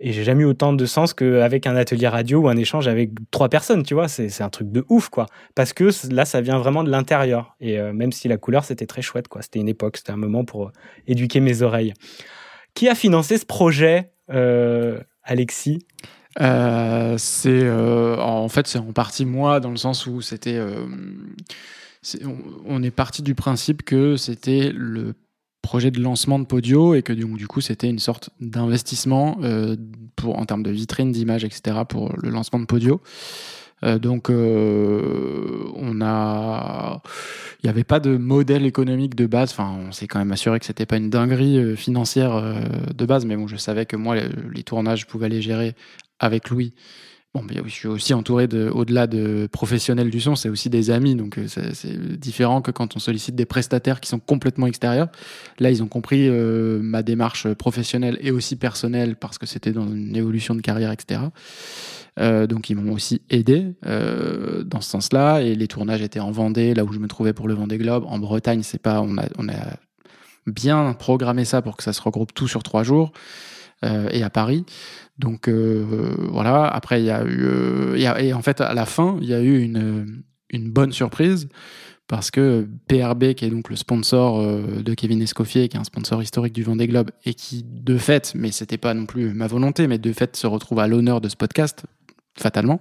Et 0.00 0.12
j'ai 0.12 0.24
jamais 0.24 0.42
eu 0.42 0.46
autant 0.46 0.72
de 0.72 0.86
sens 0.86 1.14
qu'avec 1.14 1.66
un 1.66 1.76
atelier 1.76 2.08
radio 2.08 2.40
ou 2.40 2.48
un 2.48 2.56
échange 2.56 2.88
avec 2.88 3.10
trois 3.30 3.48
personnes, 3.48 3.84
tu 3.84 3.94
vois. 3.94 4.08
C'est 4.08 4.42
un 4.42 4.48
truc 4.48 4.72
de 4.72 4.84
ouf, 4.88 5.08
quoi. 5.08 5.26
Parce 5.54 5.72
que 5.72 5.90
là, 6.12 6.24
ça 6.24 6.40
vient 6.40 6.58
vraiment 6.58 6.82
de 6.82 6.90
l'intérieur. 6.90 7.56
Et 7.60 7.78
euh, 7.78 7.92
même 7.92 8.10
si 8.10 8.26
la 8.26 8.36
couleur, 8.36 8.64
c'était 8.64 8.86
très 8.86 9.02
chouette, 9.02 9.28
quoi. 9.28 9.42
C'était 9.42 9.60
une 9.60 9.68
époque, 9.68 9.96
c'était 9.96 10.12
un 10.12 10.16
moment 10.16 10.44
pour 10.44 10.66
euh, 10.66 10.72
éduquer 11.06 11.40
mes 11.40 11.62
oreilles. 11.62 11.94
Qui 12.74 12.88
a 12.88 12.96
financé 12.96 13.38
ce 13.38 13.46
projet, 13.46 14.10
euh, 14.30 14.98
Alexis? 15.22 15.78
C'est 16.36 17.70
en 17.70 18.48
fait 18.48 18.66
c'est 18.66 18.80
en 18.80 18.92
partie 18.92 19.24
moi 19.24 19.60
dans 19.60 19.70
le 19.70 19.76
sens 19.76 20.08
où 20.08 20.20
c'était 20.20 20.60
on 22.66 22.82
est 22.82 22.90
parti 22.90 23.22
du 23.22 23.36
principe 23.36 23.84
que 23.84 24.16
c'était 24.16 24.72
le 24.74 25.14
projet 25.64 25.90
de 25.90 25.98
lancement 25.98 26.38
de 26.38 26.44
Podio 26.44 26.94
et 26.94 27.02
que 27.02 27.14
donc, 27.14 27.38
du 27.38 27.48
coup 27.48 27.62
c'était 27.62 27.88
une 27.88 27.98
sorte 27.98 28.28
d'investissement 28.38 29.38
euh, 29.42 29.76
en 30.22 30.44
termes 30.44 30.62
de 30.62 30.70
vitrine, 30.70 31.10
d'image, 31.10 31.42
etc. 31.42 31.78
pour 31.88 32.12
le 32.22 32.28
lancement 32.28 32.60
de 32.60 32.66
Podio. 32.66 33.00
Euh, 33.82 33.98
donc 33.98 34.30
euh, 34.30 35.64
on 35.74 36.02
a, 36.02 37.00
il 37.62 37.66
n'y 37.66 37.70
avait 37.70 37.82
pas 37.82 37.98
de 37.98 38.18
modèle 38.18 38.66
économique 38.66 39.14
de 39.14 39.26
base. 39.26 39.52
Enfin, 39.52 39.74
on 39.88 39.90
s'est 39.90 40.06
quand 40.06 40.18
même 40.18 40.32
assuré 40.32 40.60
que 40.60 40.66
c'était 40.66 40.86
pas 40.86 40.98
une 40.98 41.08
dinguerie 41.08 41.76
financière 41.76 42.42
de 42.94 43.06
base, 43.06 43.24
mais 43.24 43.36
bon, 43.36 43.46
je 43.46 43.56
savais 43.56 43.86
que 43.86 43.96
moi 43.96 44.16
les, 44.16 44.28
les 44.54 44.62
tournages 44.64 45.00
je 45.00 45.06
pouvais 45.06 45.30
les 45.30 45.40
gérer 45.40 45.74
avec 46.20 46.50
Louis. 46.50 46.74
Bon, 47.34 47.42
mais 47.42 47.60
je 47.64 47.70
suis 47.70 47.88
aussi 47.88 48.14
entouré 48.14 48.46
de, 48.46 48.70
au-delà 48.72 49.08
de 49.08 49.48
professionnels 49.50 50.08
du 50.08 50.20
son, 50.20 50.36
c'est 50.36 50.48
aussi 50.48 50.70
des 50.70 50.90
amis, 50.90 51.16
donc 51.16 51.36
euh, 51.36 51.46
c'est 51.48 52.16
différent 52.16 52.62
que 52.62 52.70
quand 52.70 52.94
on 52.94 53.00
sollicite 53.00 53.34
des 53.34 53.44
prestataires 53.44 54.00
qui 54.00 54.08
sont 54.08 54.20
complètement 54.20 54.68
extérieurs. 54.68 55.08
Là, 55.58 55.70
ils 55.72 55.82
ont 55.82 55.88
compris 55.88 56.28
euh, 56.28 56.78
ma 56.80 57.02
démarche 57.02 57.52
professionnelle 57.54 58.18
et 58.20 58.30
aussi 58.30 58.54
personnelle 58.54 59.16
parce 59.16 59.38
que 59.38 59.46
c'était 59.46 59.72
dans 59.72 59.88
une 59.88 60.14
évolution 60.14 60.54
de 60.54 60.60
carrière, 60.60 60.92
etc. 60.92 61.22
Euh, 62.20 62.46
donc 62.46 62.70
ils 62.70 62.76
m'ont 62.76 62.92
aussi 62.92 63.22
aidé 63.30 63.74
euh, 63.86 64.62
dans 64.62 64.80
ce 64.80 64.90
sens-là. 64.90 65.40
Et 65.40 65.54
les 65.54 65.68
tournages 65.68 66.02
étaient 66.02 66.20
en 66.20 66.30
Vendée, 66.30 66.74
là 66.74 66.84
où 66.84 66.92
je 66.92 66.98
me 66.98 67.08
trouvais 67.08 67.32
pour 67.32 67.48
le 67.48 67.54
Vendée 67.54 67.78
Globe. 67.78 68.04
En 68.06 68.18
Bretagne, 68.18 68.62
c'est 68.62 68.80
pas, 68.80 69.00
on 69.00 69.18
a, 69.18 69.24
on 69.38 69.48
a 69.48 69.76
bien 70.46 70.92
programmé 70.92 71.44
ça 71.44 71.62
pour 71.62 71.76
que 71.76 71.82
ça 71.82 71.92
se 71.92 72.02
regroupe 72.02 72.32
tout 72.34 72.48
sur 72.48 72.62
trois 72.62 72.82
jours. 72.82 73.12
Euh, 73.84 74.08
et 74.10 74.22
à 74.22 74.30
Paris. 74.30 74.64
Donc 75.18 75.48
euh, 75.48 76.14
voilà. 76.30 76.66
Après, 76.66 77.02
il 77.02 77.06
y 77.06 77.10
a 77.10 77.24
eu, 77.24 77.44
euh, 77.44 77.96
et 77.96 78.32
en 78.32 78.42
fait, 78.42 78.60
à 78.60 78.72
la 78.72 78.86
fin, 78.86 79.18
il 79.20 79.28
y 79.28 79.34
a 79.34 79.40
eu 79.40 79.60
une, 79.60 80.22
bonne 80.70 80.92
surprise 80.92 81.48
parce 82.06 82.30
que 82.30 82.66
PRB, 82.86 83.34
qui 83.34 83.44
est 83.44 83.50
donc 83.50 83.70
le 83.70 83.76
sponsor 83.76 84.40
de 84.42 84.94
Kevin 84.94 85.20
Escoffier, 85.22 85.68
qui 85.68 85.76
est 85.76 85.80
un 85.80 85.84
sponsor 85.84 86.22
historique 86.22 86.52
du 86.52 86.62
Vendée 86.62 86.86
Globe, 86.86 87.10
et 87.24 87.34
qui, 87.34 87.64
de 87.64 87.96
fait, 87.96 88.34
mais 88.34 88.52
c'était 88.52 88.76
pas 88.76 88.94
non 88.94 89.06
plus 89.06 89.32
ma 89.32 89.46
volonté, 89.46 89.88
mais 89.88 89.98
de 89.98 90.12
fait 90.12 90.36
se 90.36 90.46
retrouve 90.46 90.78
à 90.80 90.86
l'honneur 90.86 91.20
de 91.20 91.28
ce 91.28 91.36
podcast, 91.36 91.84
fatalement. 92.38 92.80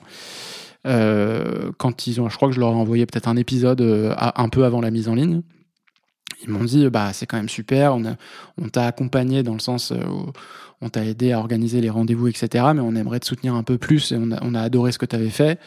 Quand 0.84 2.08
ils 2.08 2.20
ont, 2.20 2.30
je 2.30 2.36
crois 2.36 2.50
que 2.50 2.56
je 2.56 2.60
leur 2.60 2.72
ai 2.72 2.76
envoyé 2.76 3.06
peut-être 3.06 3.30
un 3.30 3.38
épisode 3.38 3.82
un 4.18 4.50
peu 4.50 4.66
avant 4.66 4.82
la 4.82 4.92
mise 4.92 5.08
en 5.08 5.16
ligne. 5.16 5.42
Ils 6.44 6.49
m'ont 6.49 6.64
dit, 6.64 6.90
bah 6.90 7.14
c'est 7.14 7.26
quand 7.26 7.38
même 7.38 7.49
super, 7.49 7.95
on, 7.95 8.03
on 8.61 8.70
t'a 8.70 8.86
accompagné 8.86 9.44
dans 9.44 9.53
le 9.53 9.60
sens 9.60 9.91
euh, 9.91 10.03
où 10.06 10.32
on 10.82 10.90
t'a 10.90 11.06
aidé 11.06 11.32
à 11.32 11.40
organiser 11.40 11.80
les 11.82 11.90
rendez-vous, 11.90 12.28
etc. 12.28 12.65
Mais 12.76 12.82
on 12.82 12.95
aimerait 12.95 13.20
te 13.20 13.26
soutenir 13.26 13.56
un 13.56 13.64
peu 13.64 13.78
plus 13.78 14.11
et 14.11 14.18
on 14.20 14.32
a, 14.32 14.40
on 14.44 14.53
a 14.53 14.61
adoré 14.61 14.91
ce 14.91 14.98
que 14.98 15.06
tu 15.06 15.15
avais 15.15 15.30
fait. 15.30 15.60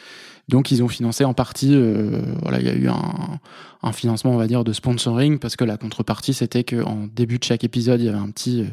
Donc 0.49 0.71
ils 0.71 0.83
ont 0.83 0.89
financé 0.89 1.25
en 1.25 1.35
partie, 1.35 1.75
euh, 1.75 2.21
voilà, 2.43 2.61
il 2.61 2.67
y 2.67 2.71
a 2.71 2.75
eu 2.75 2.89
un, 2.89 3.93
financement, 3.93 4.33
on 4.33 4.37
va 4.37 4.47
dire, 4.47 4.65
de 4.65 4.73
sponsoring 4.73 5.39
parce 5.39 5.55
que 5.55 5.65
la 5.65 5.77
contrepartie 5.77 6.35
c'était 6.35 6.65
qu'en 6.65 7.07
début 7.07 7.39
de 7.39 7.45
chaque 7.45 7.63
épisode, 7.65 8.01
il 8.01 8.07
y 8.07 8.09
avait 8.09 8.19
un 8.19 8.31
petit, 8.31 8.63
euh, 8.63 8.67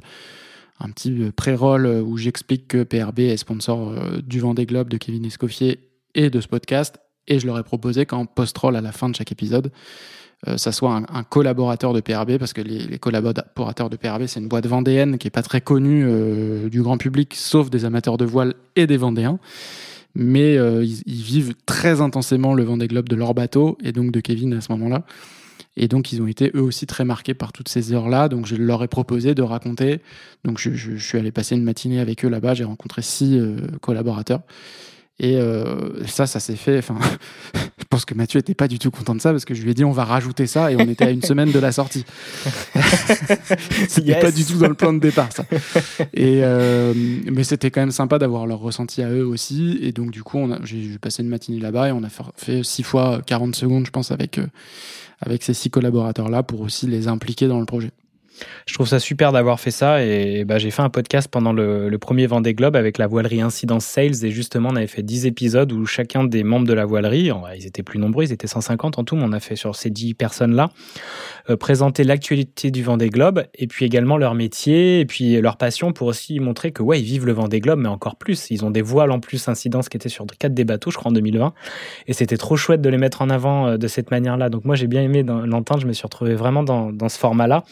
un 0.80 0.90
petit 0.90 1.32
pré-roll 1.36 1.86
où 1.86 2.18
j'explique 2.18 2.68
que 2.68 2.84
PRB 2.84 3.20
est 3.20 3.38
sponsor 3.38 3.94
du 4.24 4.40
Vendée 4.40 4.66
Globe 4.66 4.90
de 4.90 4.98
Kevin 4.98 5.26
Escoffier 5.26 5.80
et 6.16 6.30
de 6.30 6.42
ce 6.42 6.48
podcast. 6.48 6.98
Et 7.28 7.40
je 7.40 7.46
leur 7.46 7.58
ai 7.58 7.64
proposé 7.64 8.06
qu'en 8.06 8.26
post-roll 8.26 8.76
à 8.76 8.82
la 8.82 8.92
fin 8.92 9.10
de 9.10 9.16
chaque 9.16 9.32
épisode, 9.32 9.72
ça 10.58 10.72
soit 10.72 11.02
un, 11.10 11.24
collaborateur 11.24 11.94
de 11.94 12.02
PRB, 12.02 12.38
parce 12.38 12.54
que 12.54 12.62
les, 12.62 13.00
collaborateurs 13.00 13.90
de 13.90 13.96
PRB, 13.96 14.26
c'est 14.28 14.40
une 14.40 14.48
boîte 14.48 14.68
vendéenne 14.68 15.18
qui 15.18 15.28
est 15.28 15.32
pas 15.32 15.44
très 15.44 15.62
connue 15.62 16.04
euh, 16.06 16.70
du 16.70 16.82
grand 16.82 16.98
public, 16.98 17.34
sauf 17.36 17.70
des 17.70 17.86
amateurs 17.86 18.18
de 18.18 18.26
voile 18.26 18.54
et 18.76 18.88
des 18.88 18.98
Vendéens. 18.98 19.40
Mais 20.16 20.58
euh, 20.58 20.84
ils, 20.84 21.22
vivent 21.24 21.56
très 21.66 22.02
intensément 22.02 22.54
le 22.54 22.64
Vendée 22.64 22.88
Globe 22.88 23.10
de 23.10 23.16
leur 23.16 23.34
bateau, 23.34 23.78
et 23.84 23.92
donc 23.92 24.12
de 24.12 24.20
Kevin 24.20 24.54
à 24.54 24.62
ce 24.62 24.72
moment-là. 24.74 25.04
Et 25.76 25.88
donc, 25.88 26.12
ils 26.12 26.22
ont 26.22 26.28
été 26.28 26.52
eux 26.54 26.62
aussi 26.62 26.86
très 26.86 27.04
marqués 27.04 27.34
par 27.34 27.52
toutes 27.52 27.70
ces 27.70 27.94
heures-là. 27.94 28.30
Donc, 28.30 28.46
je 28.46 28.56
leur 28.56 28.84
ai 28.84 28.88
proposé 28.88 29.34
de 29.34 29.42
raconter. 29.42 30.02
Donc, 30.44 30.60
je, 30.60 30.98
suis 30.98 31.18
allé 31.18 31.32
passer 31.32 31.56
une 31.56 31.64
matinée 31.64 32.00
avec 32.00 32.24
eux 32.26 32.30
là-bas. 32.30 32.54
J'ai 32.54 32.64
rencontré 32.64 33.02
six 33.02 33.40
euh, 33.40 33.56
collaborateurs. 33.82 34.42
Et 35.20 35.38
euh, 35.38 36.06
ça, 36.08 36.26
ça 36.26 36.40
s'est 36.40 36.56
fait. 36.56 36.80
Enfin, 36.80 36.98
je 37.80 37.84
pense 37.90 38.04
que 38.04 38.16
Mathieu 38.16 38.40
était 38.40 38.56
pas 38.56 38.68
du 38.68 38.80
tout 38.80 38.90
content 38.92 39.14
de 39.14 39.22
ça 39.22 39.32
parce 39.32 39.46
que 39.46 39.54
je 39.54 39.62
lui 39.62 39.72
ai 39.72 39.74
dit 39.76 39.86
on 39.86 39.92
va 39.92 40.04
rajouter 40.06 40.48
ça 40.48 40.72
et 40.72 40.76
on 40.76 40.88
était 40.90 41.06
à 41.06 41.12
une 41.12 41.22
semaine 41.32 41.52
de 41.52 41.60
la 41.60 41.72
sortie. 41.72 42.04
c'était 43.88 44.08
Yes. 44.08 44.22
pas 44.22 44.32
du 44.32 44.44
tout 44.46 44.58
dans 44.58 44.68
le 44.68 44.74
plan 44.74 44.92
de 44.94 45.00
départ 45.00 45.32
ça. 45.32 45.46
Et 46.14 46.40
euh, 46.44 46.94
mais 47.32 47.44
c'était 47.44 47.72
quand 47.72 47.82
même 47.82 47.92
sympa 47.92 48.18
d'avoir 48.20 48.48
leur 48.48 48.60
ressenti 48.60 49.02
à 49.02 49.10
eux 49.10 49.26
aussi. 49.26 49.78
Et 49.82 49.92
donc 49.92 50.12
du 50.12 50.24
coup, 50.24 50.38
on 50.40 50.52
a- 50.52 50.60
j'ai 50.64 50.98
passé 51.00 51.24
une 51.24 51.30
matinée 51.30 51.60
là-bas 51.60 51.90
et 51.90 51.92
on 51.92 52.04
a 52.04 52.10
fait- 52.10 52.24
fait 52.36 52.64
six 52.64 52.84
fois 52.84 53.22
40 53.26 53.56
secondes, 53.56 53.86
je 53.86 53.92
pense, 53.92 54.12
avec 54.12 54.40
euh, 54.40 54.48
avec 55.22 55.44
ces 55.44 55.54
six 55.54 55.70
collaborateurs 55.70 56.30
là 56.30 56.44
pour 56.44 56.62
aussi 56.62 56.88
les 56.88 57.08
impliquer 57.08 57.48
dans 57.48 57.60
le 57.60 57.66
projet. 57.66 57.92
Je 58.66 58.74
trouve 58.74 58.88
ça 58.88 59.00
super 59.00 59.32
d'avoir 59.32 59.60
fait 59.60 59.72
ça 59.72 60.04
et 60.04 60.46
bah, 60.46 60.58
j'ai 60.58 60.72
fait 60.72 60.82
un 60.82 60.90
podcast 60.90 61.28
pendant 61.30 61.54
le, 61.54 61.90
le 61.90 61.98
premier 61.98 62.28
Vendée 62.28 62.54
Globe 62.54 62.76
avec 62.76 62.98
la 62.98 63.08
voilerie 63.08 63.42
Incidence 63.42 63.86
Sales 63.86 64.24
et 64.24 64.32
justement 64.32 64.70
on 64.72 64.76
avait 64.76 64.88
fait 64.88 65.04
10 65.04 65.26
épisodes 65.26 65.72
où 65.72 65.86
chacun 65.86 66.24
des 66.24 66.44
membres 66.44 66.68
de 66.68 66.74
la 66.74 66.86
voilerie, 66.86 67.32
ils 67.56 67.66
étaient 67.66 67.84
plus 67.84 68.00
nombreux, 68.00 68.26
ils 68.26 68.32
étaient 68.32 68.48
150 68.48 69.00
en 69.00 69.04
tout, 69.04 69.16
mais 69.16 69.24
on 69.26 69.32
a 69.32 69.40
fait 69.40 69.56
sur 69.56 69.76
ces 69.76 69.90
10 69.90 70.14
personnes-là, 70.14 70.70
euh, 71.50 71.58
présenter 71.58 72.04
l'actualité 72.04 72.72
du 72.72 72.84
Vendée 72.84 73.10
Globe 73.10 73.44
et 73.56 73.68
puis 73.68 73.86
également 73.86 74.18
leur 74.18 74.36
métier 74.36 75.00
et 75.00 75.06
puis 75.06 75.40
leur 75.42 75.58
passion 75.58 75.92
pour 75.94 76.08
aussi 76.08 76.40
montrer 76.40 76.72
que 76.72 76.84
ouais 76.84 77.00
ils 77.00 77.06
vivent 77.06 77.26
le 77.26 77.34
Vendée 77.34 77.60
Globe 77.60 77.80
mais 77.80 77.90
encore 77.90 78.16
plus, 78.16 78.50
ils 78.50 78.66
ont 78.66 78.72
des 78.72 78.82
voiles 78.82 79.12
en 79.12 79.20
plus 79.20 79.48
Incidence 79.48 79.90
qui 79.90 79.98
étaient 79.98 80.10
sur 80.10 80.26
quatre 80.26 80.54
des 80.54 80.66
bateaux 80.66 80.92
je 80.92 80.98
crois 80.98 81.10
en 81.10 81.14
2020 81.14 81.54
et 82.08 82.14
c'était 82.14 82.38
trop 82.38 82.56
chouette 82.56 82.82
de 82.82 82.90
les 82.90 82.98
mettre 82.98 83.22
en 83.22 83.30
avant 83.30 83.68
euh, 83.68 83.78
de 83.78 83.88
cette 83.88 84.12
manière-là. 84.12 84.50
Donc 84.50 84.66
moi 84.66 84.76
j'ai 84.76 84.88
bien 84.88 85.02
aimé 85.02 85.24
l'entendre, 85.24 85.82
je 85.82 85.88
me 85.88 85.94
suis 85.94 86.04
retrouvé 86.04 86.36
vraiment 86.36 86.64
dans, 86.64 86.92
dans 86.92 87.10
ce 87.10 87.20
format-là 87.20 87.64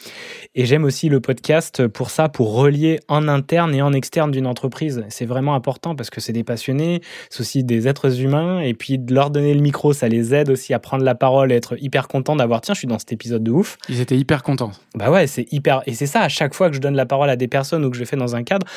et 0.56 0.61
j'aime 0.66 0.84
aussi 0.84 1.10
le 1.10 1.20
podcast 1.20 1.88
pour 1.88 2.10
ça, 2.10 2.30
pour 2.30 2.54
relier 2.54 3.00
en 3.08 3.28
interne 3.28 3.74
et 3.74 3.82
en 3.82 3.94
externe 3.94 4.32
d'une 4.32 4.48
entreprise. 4.48 5.04
C'est 5.10 5.26
vraiment 5.26 5.56
important 5.56 5.96
parce 5.96 6.10
que 6.10 6.22
c'est 6.22 6.34
des 6.34 6.44
passionnés, 6.44 7.02
c'est 7.30 7.42
aussi 7.42 7.64
des 7.64 7.88
êtres 7.88 8.22
humains. 8.22 8.60
Et 8.60 8.74
puis 8.74 8.98
de 8.98 9.14
leur 9.14 9.30
donner 9.30 9.54
le 9.54 9.62
micro, 9.62 9.94
ça 9.94 10.08
les 10.08 10.34
aide 10.34 10.50
aussi 10.50 10.74
à 10.74 10.80
prendre 10.80 11.04
la 11.04 11.16
parole 11.16 11.52
et 11.52 11.56
être 11.56 11.76
hyper 11.82 12.08
content 12.08 12.36
d'avoir, 12.36 12.62
tiens, 12.62 12.74
je 12.74 12.80
suis 12.80 12.88
dans 12.88 13.00
cet 13.00 13.12
épisode 13.12 13.44
de 13.44 13.52
ouf. 13.52 13.78
Ils 13.90 14.02
étaient 14.02 14.18
hyper 14.18 14.44
contents. 14.44 14.72
Bah 14.96 15.10
ouais, 15.12 15.28
c'est 15.28 15.52
hyper. 15.52 15.82
Et 15.86 15.94
c'est 15.94 16.06
ça, 16.06 16.22
à 16.22 16.30
chaque 16.30 16.54
fois 16.54 16.70
que 16.70 16.76
je 16.76 16.82
donne 16.82 16.96
la 16.96 17.06
parole 17.06 17.30
à 17.30 17.36
des 17.36 17.48
personnes 17.48 17.86
ou 17.86 17.90
que 17.90 17.98
je 17.98 18.04
fais 18.04 18.18
dans 18.18 18.36
un 18.36 18.44
cadre 18.44 18.68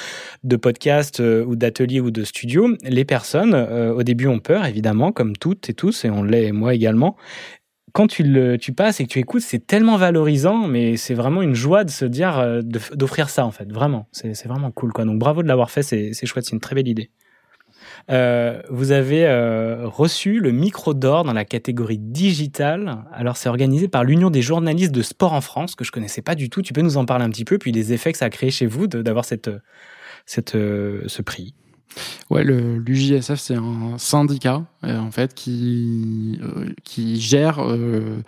de 0.42 0.56
podcast 0.56 1.20
euh, 1.20 1.44
ou 1.44 1.56
d'atelier 1.56 2.00
ou 2.00 2.10
de 2.10 2.24
studio, 2.24 2.68
les 2.84 3.04
personnes, 3.04 3.54
euh, 3.54 3.92
au 3.92 4.02
début, 4.02 4.26
ont 4.26 4.38
peur, 4.38 4.64
évidemment, 4.64 5.12
comme 5.12 5.36
toutes 5.36 5.68
et 5.68 5.74
tous, 5.74 6.04
et 6.04 6.10
on 6.10 6.22
l'est, 6.22 6.52
moi 6.52 6.74
également 6.74 7.16
quand 7.94 8.08
tu, 8.08 8.24
le, 8.24 8.58
tu 8.58 8.72
passes 8.72 8.98
et 8.98 9.04
que 9.04 9.08
tu 9.08 9.20
écoutes, 9.20 9.42
c'est 9.42 9.64
tellement 9.64 9.96
valorisant, 9.96 10.66
mais 10.66 10.96
c'est 10.96 11.14
vraiment 11.14 11.42
une 11.42 11.54
joie 11.54 11.84
de 11.84 11.90
se 11.90 12.04
dire, 12.04 12.38
euh, 12.40 12.60
d'offrir 12.60 13.30
ça, 13.30 13.46
en 13.46 13.52
fait. 13.52 13.72
Vraiment. 13.72 14.08
C'est 14.10 14.46
vraiment 14.46 14.72
cool, 14.72 14.92
quoi. 14.92 15.04
Donc, 15.04 15.20
bravo 15.20 15.44
de 15.44 15.48
l'avoir 15.48 15.70
fait. 15.70 15.84
C'est 15.84 16.26
chouette. 16.26 16.44
C'est 16.44 16.54
une 16.54 16.60
très 16.60 16.74
belle 16.74 16.88
idée. 16.88 17.10
Euh, 18.10 18.60
vous 18.68 18.90
avez 18.90 19.26
euh, 19.26 19.86
reçu 19.86 20.40
le 20.40 20.50
micro 20.50 20.92
d'or 20.92 21.22
dans 21.22 21.32
la 21.32 21.44
catégorie 21.44 21.98
digitale. 21.98 23.04
Alors, 23.12 23.36
c'est 23.36 23.48
organisé 23.48 23.86
par 23.86 24.02
l'Union 24.02 24.28
des 24.28 24.42
journalistes 24.42 24.92
de 24.92 25.02
sport 25.02 25.32
en 25.32 25.40
France, 25.40 25.76
que 25.76 25.84
je 25.84 25.92
connaissais 25.92 26.22
pas 26.22 26.34
du 26.34 26.50
tout. 26.50 26.62
Tu 26.62 26.72
peux 26.72 26.82
nous 26.82 26.96
en 26.96 27.04
parler 27.04 27.24
un 27.24 27.30
petit 27.30 27.44
peu, 27.44 27.58
puis 27.58 27.70
les 27.70 27.92
effets 27.92 28.10
que 28.10 28.18
ça 28.18 28.24
a 28.24 28.30
créé 28.30 28.50
chez 28.50 28.66
vous 28.66 28.88
d'avoir 28.88 29.24
cette, 29.24 29.50
cette, 30.26 30.56
euh, 30.56 31.02
ce 31.06 31.22
prix. 31.22 31.54
Ouais, 32.30 32.44
l'UJSF 32.44 33.36
c'est 33.36 33.54
un 33.54 33.98
syndicat 33.98 34.64
euh, 34.84 34.98
en 34.98 35.10
fait 35.10 35.34
qui 35.34 36.38
euh, 36.42 36.72
qui 36.82 37.20
gère 37.20 37.60
euh, 37.60 38.22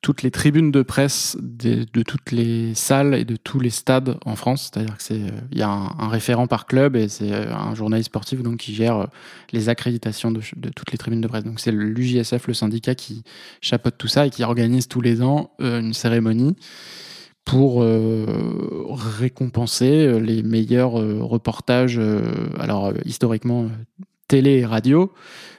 toutes 0.00 0.22
les 0.22 0.30
tribunes 0.30 0.70
de 0.70 0.82
presse 0.82 1.36
de 1.40 2.02
toutes 2.02 2.30
les 2.30 2.74
salles 2.74 3.14
et 3.14 3.24
de 3.24 3.36
tous 3.36 3.60
les 3.60 3.70
stades 3.70 4.16
en 4.24 4.36
France. 4.36 4.70
C'est-à-dire 4.72 4.96
que 4.96 5.02
c'est 5.02 5.20
euh, 5.20 5.40
il 5.50 5.58
y 5.58 5.62
a 5.62 5.68
un, 5.68 6.08
référent 6.08 6.46
par 6.46 6.66
club 6.66 6.96
et 6.96 7.08
c'est 7.08 7.32
un 7.32 7.74
journaliste 7.74 8.06
sportif 8.06 8.42
donc 8.42 8.58
qui 8.58 8.74
gère 8.74 9.08
les 9.52 9.68
accréditations 9.68 10.30
de, 10.30 10.40
de 10.56 10.70
toutes 10.70 10.92
les 10.92 10.98
tribunes 10.98 11.20
de 11.20 11.28
presse. 11.28 11.44
Donc 11.44 11.60
c'est 11.60 11.72
l'UJSF, 11.72 12.46
le 12.46 12.54
syndicat 12.54 12.94
qui 12.94 13.22
chapeaute 13.60 13.96
tout 13.98 14.08
ça 14.08 14.26
et 14.26 14.30
qui 14.30 14.44
organise 14.44 14.88
tous 14.88 15.00
les 15.00 15.22
ans 15.22 15.50
une 15.58 15.94
cérémonie 15.94 16.56
pour 17.44 17.82
euh, 17.82 18.24
récompenser 18.90 20.06
euh, 20.06 20.18
les 20.18 20.42
meilleurs 20.42 21.00
euh, 21.00 21.22
reportages, 21.22 22.00
alors 22.58 22.92
historiquement 23.04 23.68
télé 24.28 24.58
et 24.58 24.66
radio, 24.66 25.12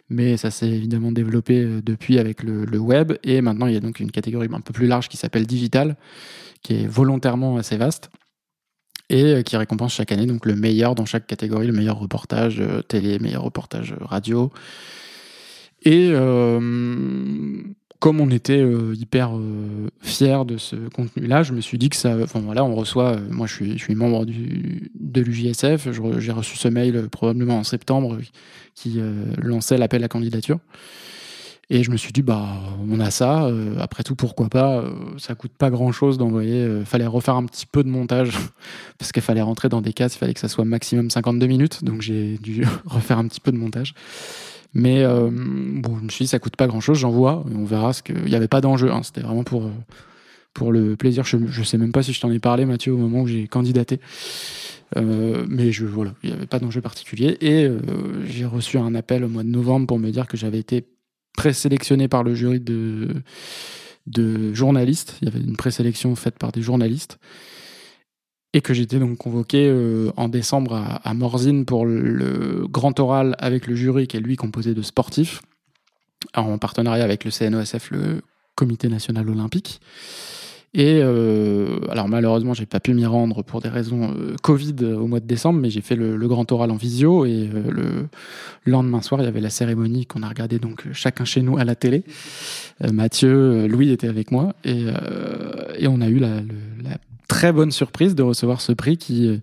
mais 0.09 0.37
ça 0.37 0.51
s'est 0.51 0.69
évidemment 0.69 1.11
développé 1.11 1.65
depuis 1.83 2.19
avec 2.19 2.43
le, 2.43 2.65
le 2.65 2.79
web, 2.79 3.13
et 3.23 3.41
maintenant 3.41 3.67
il 3.67 3.73
y 3.73 3.77
a 3.77 3.79
donc 3.79 3.99
une 3.99 4.11
catégorie 4.11 4.47
un 4.51 4.61
peu 4.61 4.73
plus 4.73 4.87
large 4.87 5.09
qui 5.09 5.17
s'appelle 5.17 5.45
digital, 5.45 5.97
qui 6.61 6.75
est 6.75 6.87
volontairement 6.87 7.57
assez 7.57 7.77
vaste, 7.77 8.09
et 9.09 9.43
qui 9.43 9.57
récompense 9.57 9.93
chaque 9.93 10.11
année 10.11 10.25
donc 10.25 10.45
le 10.45 10.55
meilleur 10.55 10.95
dans 10.95 11.05
chaque 11.05 11.27
catégorie, 11.27 11.67
le 11.67 11.73
meilleur 11.73 11.99
reportage 11.99 12.63
télé, 12.87 13.19
meilleur 13.19 13.43
reportage 13.43 13.93
radio. 13.99 14.51
Et 15.83 16.13
comme 18.03 18.19
on 18.19 18.29
était 18.31 18.59
euh, 18.59 18.93
hyper 18.95 19.37
euh, 19.37 19.87
fiers 20.01 20.43
de 20.45 20.57
ce 20.57 20.75
contenu-là, 20.75 21.41
je 21.43 21.53
me 21.53 21.61
suis 21.61 21.77
dit 21.77 21.87
que 21.87 21.95
ça. 21.95 22.17
Enfin 22.21 22.41
voilà, 22.41 22.65
on 22.65 22.75
reçoit. 22.75 23.15
euh, 23.15 23.27
moi, 23.29 23.47
je 23.47 23.53
suis, 23.77 23.95
membre 23.95 24.25
du, 24.25 24.91
de 24.99 25.21
l'UJSF. 25.21 25.87
J'ai 26.17 26.33
reçu 26.33 26.57
ce 26.57 26.67
mail 26.67 26.97
euh, 26.97 27.07
probablement 27.07 27.59
en 27.59 27.63
septembre 27.63 28.17
qui 28.75 28.99
lançait 29.37 29.77
l'appel 29.77 30.03
à 30.03 30.09
candidature. 30.09 30.59
Et 31.69 31.81
je 31.81 31.91
me 31.91 31.95
suis 31.95 32.11
dit, 32.11 32.23
bah, 32.23 32.45
on 32.91 32.99
a 32.99 33.09
ça. 33.09 33.49
après 33.79 34.03
tout, 34.03 34.15
pourquoi 34.15 34.49
pas 34.49 34.83
Ça 35.17 35.33
coûte 35.33 35.53
pas 35.57 35.69
grand 35.69 35.93
chose 35.93 36.17
d'envoyer. 36.17 36.81
fallait 36.83 37.05
refaire 37.05 37.35
un 37.35 37.45
petit 37.45 37.65
peu 37.65 37.83
de 37.83 37.89
montage 37.89 38.37
parce 38.97 39.13
qu'il 39.13 39.21
fallait 39.21 39.41
rentrer 39.41 39.69
dans 39.69 39.79
des 39.79 39.93
cases. 39.93 40.15
Il 40.15 40.17
fallait 40.17 40.33
que 40.33 40.41
ça 40.41 40.49
soit 40.49 40.65
maximum 40.65 41.09
52 41.09 41.47
minutes. 41.47 41.85
Donc 41.85 42.01
j'ai 42.01 42.37
dû 42.39 42.65
refaire 42.85 43.17
un 43.17 43.27
petit 43.27 43.39
peu 43.39 43.53
de 43.53 43.57
montage. 43.57 43.93
Mais 44.73 45.03
euh, 45.03 45.29
bon, 45.31 45.97
je 45.99 46.03
me 46.03 46.09
suis 46.09 46.25
dit, 46.25 46.29
ça 46.29 46.39
coûte 46.39 46.55
pas 46.55 46.67
grand 46.67 46.79
chose. 46.81 46.97
J'envoie 46.97 47.45
on 47.53 47.65
verra 47.65 47.93
ce. 47.93 48.01
Il 48.09 48.23
n'y 48.25 48.35
avait 48.35 48.47
pas 48.47 48.61
d'enjeu. 48.61 48.91
hein, 48.91 49.01
C'était 49.03 49.21
vraiment 49.21 49.43
pour. 49.43 49.65
euh, 49.65 49.71
pour 50.53 50.71
le 50.71 50.95
plaisir, 50.95 51.23
je, 51.25 51.37
je 51.47 51.63
sais 51.63 51.79
même 51.79 51.91
pas 51.91 52.03
si 52.03 52.13
je 52.13 52.21
t'en 52.21 52.31
ai 52.31 52.37
parlé, 52.37 52.65
Mathieu, 52.65 52.93
au 52.93 52.97
moment 52.97 53.21
où 53.21 53.27
j'ai 53.27 53.47
candidaté. 53.47 53.99
Euh, 54.95 55.47
mais 55.49 55.71
je, 55.71 55.83
voilà, 55.83 56.13
il 56.21 56.29
n'y 56.29 56.35
avait 56.35 56.45
pas 56.45 56.59
d'enjeu 56.59 56.79
particulier. 56.79 57.37
Et 57.41 57.67
j'ai 58.27 58.45
reçu 58.45 58.77
un 58.77 58.93
appel 58.93 59.23
au 59.23 59.29
mois 59.29 59.41
de 59.41 59.49
novembre 59.49 59.87
pour 59.87 59.97
me 59.97 60.11
dire 60.11 60.27
que 60.27 60.37
j'avais 60.37 60.59
été 60.59 60.85
présélectionné 61.35 62.07
par 62.07 62.23
le 62.23 62.35
jury 62.35 62.59
de, 62.59 63.23
de 64.05 64.53
journalistes. 64.53 65.17
Il 65.23 65.25
y 65.27 65.31
avait 65.31 65.39
une 65.43 65.57
présélection 65.57 66.15
faite 66.15 66.37
par 66.37 66.51
des 66.51 66.61
journalistes. 66.61 67.17
Et 68.55 68.61
que 68.61 68.73
j'étais 68.73 68.99
donc 68.99 69.17
convoqué 69.17 69.67
euh, 69.67 70.11
en 70.15 70.29
décembre 70.29 70.75
à, 71.03 71.13
Morzine 71.15 71.65
pour 71.65 71.85
le, 71.85 72.67
grand 72.67 72.99
oral 72.99 73.35
avec 73.39 73.65
le 73.65 73.75
jury, 73.75 74.07
qui 74.07 74.17
est 74.17 74.19
lui 74.19 74.35
composé 74.35 74.75
de 74.75 74.81
sportifs, 74.83 75.41
en 76.35 76.57
partenariat 76.59 77.03
avec 77.03 77.25
le 77.25 77.31
CNOSF, 77.31 77.89
le 77.91 78.21
Comité 78.55 78.87
national 78.87 79.27
olympique. 79.29 79.81
Et 80.75 81.01
euh, 81.03 81.79
alors 81.89 82.07
malheureusement, 82.07 82.53
j'ai 82.55 82.65
pas 82.65 82.79
pu 82.79 82.93
m'y 82.95 83.05
rendre 83.05 83.43
pour 83.43 83.61
des 83.61 83.69
raisons 83.69 84.11
euh, 84.11 84.35
Covid 84.41 84.75
au 84.83 85.05
mois 85.05 85.19
de 85.19 85.27
décembre, 85.27 85.59
mais 85.59 85.69
j'ai 85.69 85.81
fait 85.81 85.95
le, 85.95 86.17
grand 86.27 86.51
oral 86.51 86.71
en 86.71 86.75
visio 86.75 87.25
et 87.25 87.49
euh, 87.53 87.71
le 87.71 88.07
lendemain 88.65 89.01
soir, 89.01 89.21
il 89.21 89.25
y 89.25 89.27
avait 89.27 89.41
la 89.41 89.51
cérémonie 89.51 90.07
qu'on 90.07 90.23
a 90.23 90.29
regardée 90.29 90.57
donc 90.57 90.85
chacun 90.91 91.25
chez 91.25 91.43
nous 91.43 91.57
à 91.57 91.63
la 91.63 91.75
télé. 91.75 92.03
Mathieu, 92.91 93.67
Louis 93.67 93.91
était 93.91 94.07
avec 94.07 94.31
moi 94.31 94.53
et, 94.65 94.85
et 95.77 95.87
on 95.87 96.01
a 96.01 96.09
eu 96.09 96.17
la, 96.17 96.41
le- 96.41 96.72
très 97.27 97.51
bonne 97.51 97.71
surprise 97.71 98.15
de 98.15 98.23
recevoir 98.23 98.61
ce 98.61 98.71
prix 98.71 98.97
qui 98.97 99.27
euh, 99.27 99.37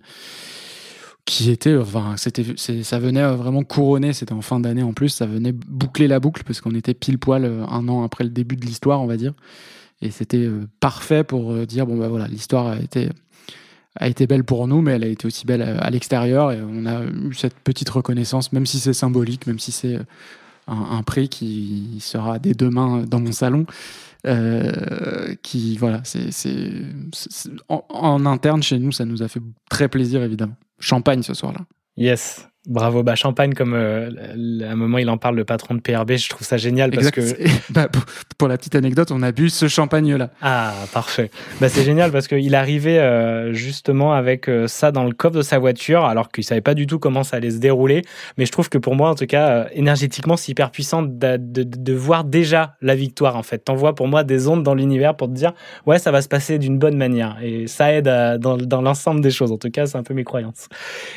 qui 1.25 1.51
était 1.51 1.75
enfin 1.77 2.15
c'était 2.17 2.43
ça 2.57 2.99
venait 2.99 3.21
euh, 3.21 3.35
vraiment 3.35 3.63
couronner 3.63 4.13
c'était 4.13 4.33
en 4.33 4.41
fin 4.41 4.59
d'année 4.59 4.83
en 4.83 4.93
plus 4.93 5.09
ça 5.09 5.25
venait 5.25 5.51
boucler 5.51 6.07
la 6.07 6.19
boucle 6.19 6.43
parce 6.43 6.61
qu'on 6.61 6.75
était 6.75 6.93
pile 6.93 7.19
poil 7.19 7.45
euh, 7.45 7.65
un 7.67 7.87
an 7.87 8.03
après 8.03 8.23
le 8.23 8.29
début 8.29 8.55
de 8.55 8.65
l'histoire 8.65 9.01
on 9.01 9.07
va 9.07 9.17
dire. 9.17 9.33
Et 10.03 10.09
c'était 10.09 10.49
parfait 10.79 11.23
pour 11.23 11.53
dire 11.67 11.85
bon 11.85 11.95
bah 11.95 12.07
voilà 12.07 12.27
l'histoire 12.27 12.65
a 12.65 12.79
été 12.79 13.09
a 13.99 14.07
été 14.07 14.25
belle 14.25 14.43
pour 14.43 14.67
nous 14.67 14.81
mais 14.81 14.93
elle 14.93 15.03
a 15.03 15.07
été 15.07 15.27
aussi 15.27 15.45
belle 15.45 15.61
à, 15.61 15.87
l'extérieur 15.91 16.51
et 16.51 16.59
on 16.59 16.87
a 16.87 17.03
eu 17.03 17.35
cette 17.35 17.53
petite 17.59 17.87
reconnaissance 17.89 18.51
même 18.51 18.65
si 18.65 18.79
c'est 18.79 18.93
symbolique 18.93 19.45
même 19.45 19.59
si 19.59 19.71
c'est 19.71 19.99
un, 20.67 20.97
un 20.97 21.03
prix 21.03 21.29
qui 21.29 21.99
sera 22.01 22.39
dès 22.39 22.55
demain 22.55 23.03
dans 23.07 23.19
mon 23.19 23.31
salon 23.31 23.67
euh, 24.27 25.33
qui 25.41 25.77
voilà 25.77 26.01
c'est 26.03 26.29
en, 27.69 27.83
en 27.89 28.25
interne 28.25 28.61
chez 28.61 28.77
nous 28.79 28.91
ça 28.91 29.05
nous 29.05 29.23
a 29.23 29.27
fait 29.27 29.41
très 29.69 29.87
plaisir 29.89 30.21
évidemment 30.23 30.55
champagne 30.79 31.23
ce 31.23 31.33
soir 31.33 31.53
là 31.53 31.61
Yes. 31.97 32.47
Bravo, 32.67 33.01
bah 33.01 33.15
champagne 33.15 33.53
comme 33.55 33.73
euh, 33.73 34.11
à 34.61 34.71
un 34.71 34.75
moment 34.75 34.99
il 34.99 35.09
en 35.09 35.17
parle 35.17 35.35
le 35.35 35.45
patron 35.45 35.73
de 35.73 35.79
PRB, 35.79 36.11
je 36.17 36.29
trouve 36.29 36.45
ça 36.45 36.57
génial 36.57 36.91
parce 36.91 37.07
Exact. 37.07 37.37
que 37.37 37.49
Bah, 37.73 37.87
pour, 38.37 38.47
la 38.47 38.57
petite 38.57 38.75
anecdote, 38.75 39.09
on 39.11 39.23
a 39.23 39.31
bu 39.31 39.49
ce 39.49 39.67
champagne-là. 39.67 40.29
Ah, 40.43 40.73
parfait. 40.93 41.31
Bah, 41.59 41.69
c'est 41.69 41.83
génial 41.83 42.11
parce 42.11 42.27
qu'il 42.27 42.53
arrivait 42.53 42.99
euh, 42.99 43.51
justement 43.53 44.13
avec 44.13 44.47
euh, 44.47 44.67
ça 44.67 44.91
dans 44.91 45.05
le 45.05 45.11
coffre 45.11 45.37
de 45.37 45.41
sa 45.41 45.57
voiture, 45.57 46.05
alors 46.05 46.31
qu'il 46.31 46.43
savait 46.43 46.61
pas 46.61 46.75
du 46.75 46.85
tout 46.85 46.99
comment 46.99 47.23
ça 47.23 47.37
allait 47.37 47.49
se 47.49 47.57
dérouler. 47.57 48.03
Mais 48.37 48.45
je 48.45 48.51
trouve 48.51 48.69
que 48.69 48.77
pour 48.77 48.95
moi, 48.95 49.09
en 49.09 49.15
tout 49.15 49.25
cas, 49.25 49.49
euh, 49.49 49.65
énergétiquement, 49.73 50.37
c'est 50.37 50.51
hyper 50.51 50.69
puissant 50.69 51.01
de, 51.01 51.37
de, 51.37 51.63
de 51.63 51.93
voir 51.93 52.25
déjà 52.25 52.75
la 52.81 52.93
victoire. 52.93 53.37
En 53.37 53.43
fait, 53.43 53.57
t'envoies 53.59 53.95
pour 53.95 54.07
moi 54.07 54.23
des 54.23 54.47
ondes 54.47 54.61
dans 54.61 54.75
l'univers 54.75 55.15
pour 55.17 55.29
te 55.29 55.33
dire, 55.33 55.53
ouais, 55.87 55.97
ça 55.97 56.11
va 56.11 56.21
se 56.21 56.27
passer 56.27 56.59
d'une 56.59 56.77
bonne 56.77 56.97
manière. 56.97 57.37
Et 57.41 57.65
ça 57.65 57.91
aide 57.91 58.07
à- 58.07 58.37
dans, 58.37 58.57
dans 58.57 58.81
l'ensemble 58.83 59.21
des 59.21 59.31
choses. 59.31 59.51
En 59.51 59.57
tout 59.57 59.71
cas, 59.71 59.87
c'est 59.87 59.97
un 59.97 60.03
peu 60.03 60.13
mes 60.13 60.23
croyances. 60.23 60.67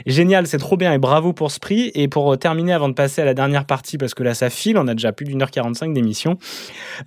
Génial, 0.07 0.47
c'est 0.47 0.57
trop 0.59 0.79
bien 0.79 0.93
et 0.95 0.99
bravo 0.99 1.34
pour 1.35 1.51
ce 1.51 1.61
prix. 1.61 1.91
Et 1.95 2.09
pour 2.09 2.33
euh, 2.33 2.37
terminer, 2.37 2.73
avant 2.73 2.89
de 2.89 2.95
passer 2.95 3.23
à 3.23 3.25
la 3.25 3.35
dernière 3.35 3.67
partie, 3.67 3.99
parce 3.99 4.15
que 4.15 4.23
là, 4.23 4.35
ça 4.35 4.51
file, 4.51 4.79
on 4.79 4.89
a 4.89 4.95
déjà 4.95 5.13
plus 5.13 5.27
d'une 5.27 5.43
heure 5.43 5.51
45 5.51 5.93
d'émission. 5.93 6.39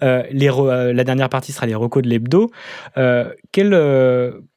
Euh, 0.03 0.23
euh, 0.33 0.93
la 0.93 1.03
dernière 1.03 1.29
partie 1.29 1.51
sera 1.51 1.65
les 1.65 1.75
recos 1.75 2.03
de 2.03 2.09
l'hebdo. 2.09 2.51
Euh, 2.97 3.31
quel, 3.51 3.69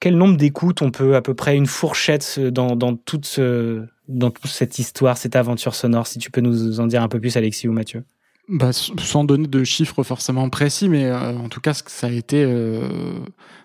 quel 0.01 0.17
nombre 0.17 0.37
d'écoutes 0.37 0.83
on 0.83 0.91
peut 0.91 1.17
à 1.17 1.23
peu 1.23 1.35
près 1.35 1.57
une 1.57 1.67
fourchette 1.67 2.41
dans, 2.41 2.77
dans 2.77 2.95
toute 2.97 3.41
dans 4.09 4.31
toute 4.31 4.51
cette 4.51 4.81
histoire, 4.81 5.17
cette 5.17 5.37
aventure 5.37 5.75
sonore 5.75 6.07
Si 6.07 6.19
tu 6.19 6.31
peux 6.33 6.41
nous 6.41 6.81
en 6.81 6.87
dire 6.87 7.03
un 7.03 7.09
peu 7.09 7.21
plus, 7.21 7.37
Alexis 7.37 7.69
ou 7.69 7.73
Mathieu? 7.73 8.05
Bah, 8.51 8.73
sans 8.73 9.23
donner 9.23 9.47
de 9.47 9.63
chiffres 9.63 10.03
forcément 10.03 10.49
précis, 10.51 10.89
mais 10.89 11.05
euh, 11.05 11.39
en 11.39 11.49
tout 11.49 11.61
cas, 11.61 11.73
ça 11.73 12.09
a 12.09 12.11
été, 12.11 12.43
euh, 12.43 12.81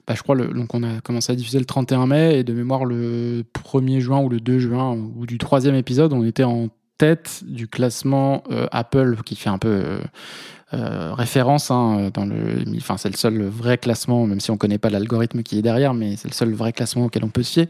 bah, 0.05 0.13
je 0.15 0.21
crois, 0.21 0.35
le, 0.35 0.49
donc 0.49 0.75
on 0.75 0.83
a 0.83 1.01
commencé 1.01 1.31
à 1.31 1.35
diffuser 1.35 1.57
le 1.57 1.65
31 1.65 2.05
mai 2.05 2.37
et 2.37 2.43
de 2.43 2.53
mémoire 2.53 2.85
le 2.85 3.43
1er 3.55 3.99
juin 3.99 4.19
ou 4.21 4.29
le 4.29 4.39
2 4.39 4.59
juin 4.59 4.95
ou 4.95 5.25
du 5.25 5.39
troisième 5.39 5.73
épisode, 5.73 6.13
on 6.13 6.23
était 6.23 6.43
en 6.43 6.69
tête 6.99 7.41
du 7.47 7.67
classement 7.67 8.43
euh, 8.51 8.67
Apple 8.71 9.17
qui 9.25 9.35
fait 9.35 9.49
un 9.49 9.57
peu 9.57 9.99
euh, 10.73 11.13
référence 11.15 11.71
hein, 11.71 12.11
dans 12.13 12.25
le, 12.25 12.63
enfin 12.77 12.97
c'est 12.97 13.09
le 13.09 13.17
seul 13.17 13.41
vrai 13.43 13.79
classement, 13.79 14.27
même 14.27 14.39
si 14.39 14.51
on 14.51 14.57
connaît 14.57 14.77
pas 14.77 14.91
l'algorithme 14.91 15.41
qui 15.41 15.57
est 15.57 15.63
derrière, 15.63 15.95
mais 15.95 16.15
c'est 16.15 16.27
le 16.27 16.33
seul 16.35 16.53
vrai 16.53 16.73
classement 16.73 17.05
auquel 17.05 17.23
on 17.23 17.29
peut 17.29 17.43
se 17.43 17.53
fier. 17.53 17.67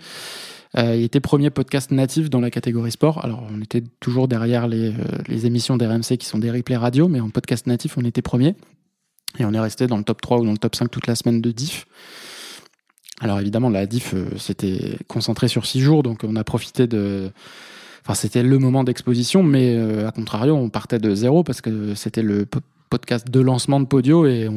Euh, 0.78 0.96
il 0.96 1.04
était 1.04 1.22
premier 1.22 1.50
podcast 1.50 1.92
natif 1.92 2.30
dans 2.30 2.42
la 2.42 2.52
catégorie 2.52 2.92
sport. 2.92 3.24
Alors, 3.24 3.44
on 3.50 3.62
était 3.62 3.84
toujours 4.00 4.28
derrière 4.28 4.68
les, 4.68 4.90
euh, 4.90 5.04
les 5.28 5.46
émissions 5.46 5.78
d'RMC 5.78 6.18
qui 6.18 6.26
sont 6.26 6.40
des 6.40 6.52
replays 6.52 6.76
radio, 6.76 7.08
mais 7.08 7.22
en 7.22 7.30
podcast 7.30 7.66
natif, 7.68 7.98
on 7.98 8.04
était 8.04 8.22
premier. 8.22 8.56
Et 9.40 9.46
on 9.46 9.54
est 9.54 9.60
resté 9.60 9.88
dans 9.88 9.98
le 9.98 10.04
top 10.04 10.22
3 10.22 10.40
ou 10.40 10.46
dans 10.46 10.52
le 10.52 10.58
top 10.58 10.76
5 10.76 10.90
toute 10.90 11.08
la 11.08 11.16
semaine 11.16 11.42
de 11.42 11.52
diff. 11.52 11.86
Alors, 13.22 13.40
évidemment, 13.40 13.70
la 13.70 13.86
diff, 13.86 14.14
euh, 14.14 14.26
c'était 14.38 14.98
concentré 15.08 15.48
sur 15.48 15.66
6 15.66 15.80
jours, 15.80 16.04
donc 16.04 16.22
on 16.24 16.36
a 16.36 16.44
profité 16.44 16.88
de. 16.88 17.32
Enfin, 18.04 18.14
c'était 18.14 18.44
le 18.44 18.60
moment 18.60 18.84
d'exposition, 18.84 19.42
mais 19.42 19.76
euh, 19.76 20.08
à 20.08 20.12
contrario, 20.12 20.56
on 20.56 20.70
partait 20.70 21.00
de 21.00 21.16
zéro 21.16 21.44
parce 21.44 21.62
que 21.62 21.96
c'était 21.96 22.22
le 22.22 22.46
podcast 22.90 23.30
de 23.30 23.40
lancement 23.40 23.80
de 23.80 23.86
Podio 23.86 24.26
et 24.26 24.48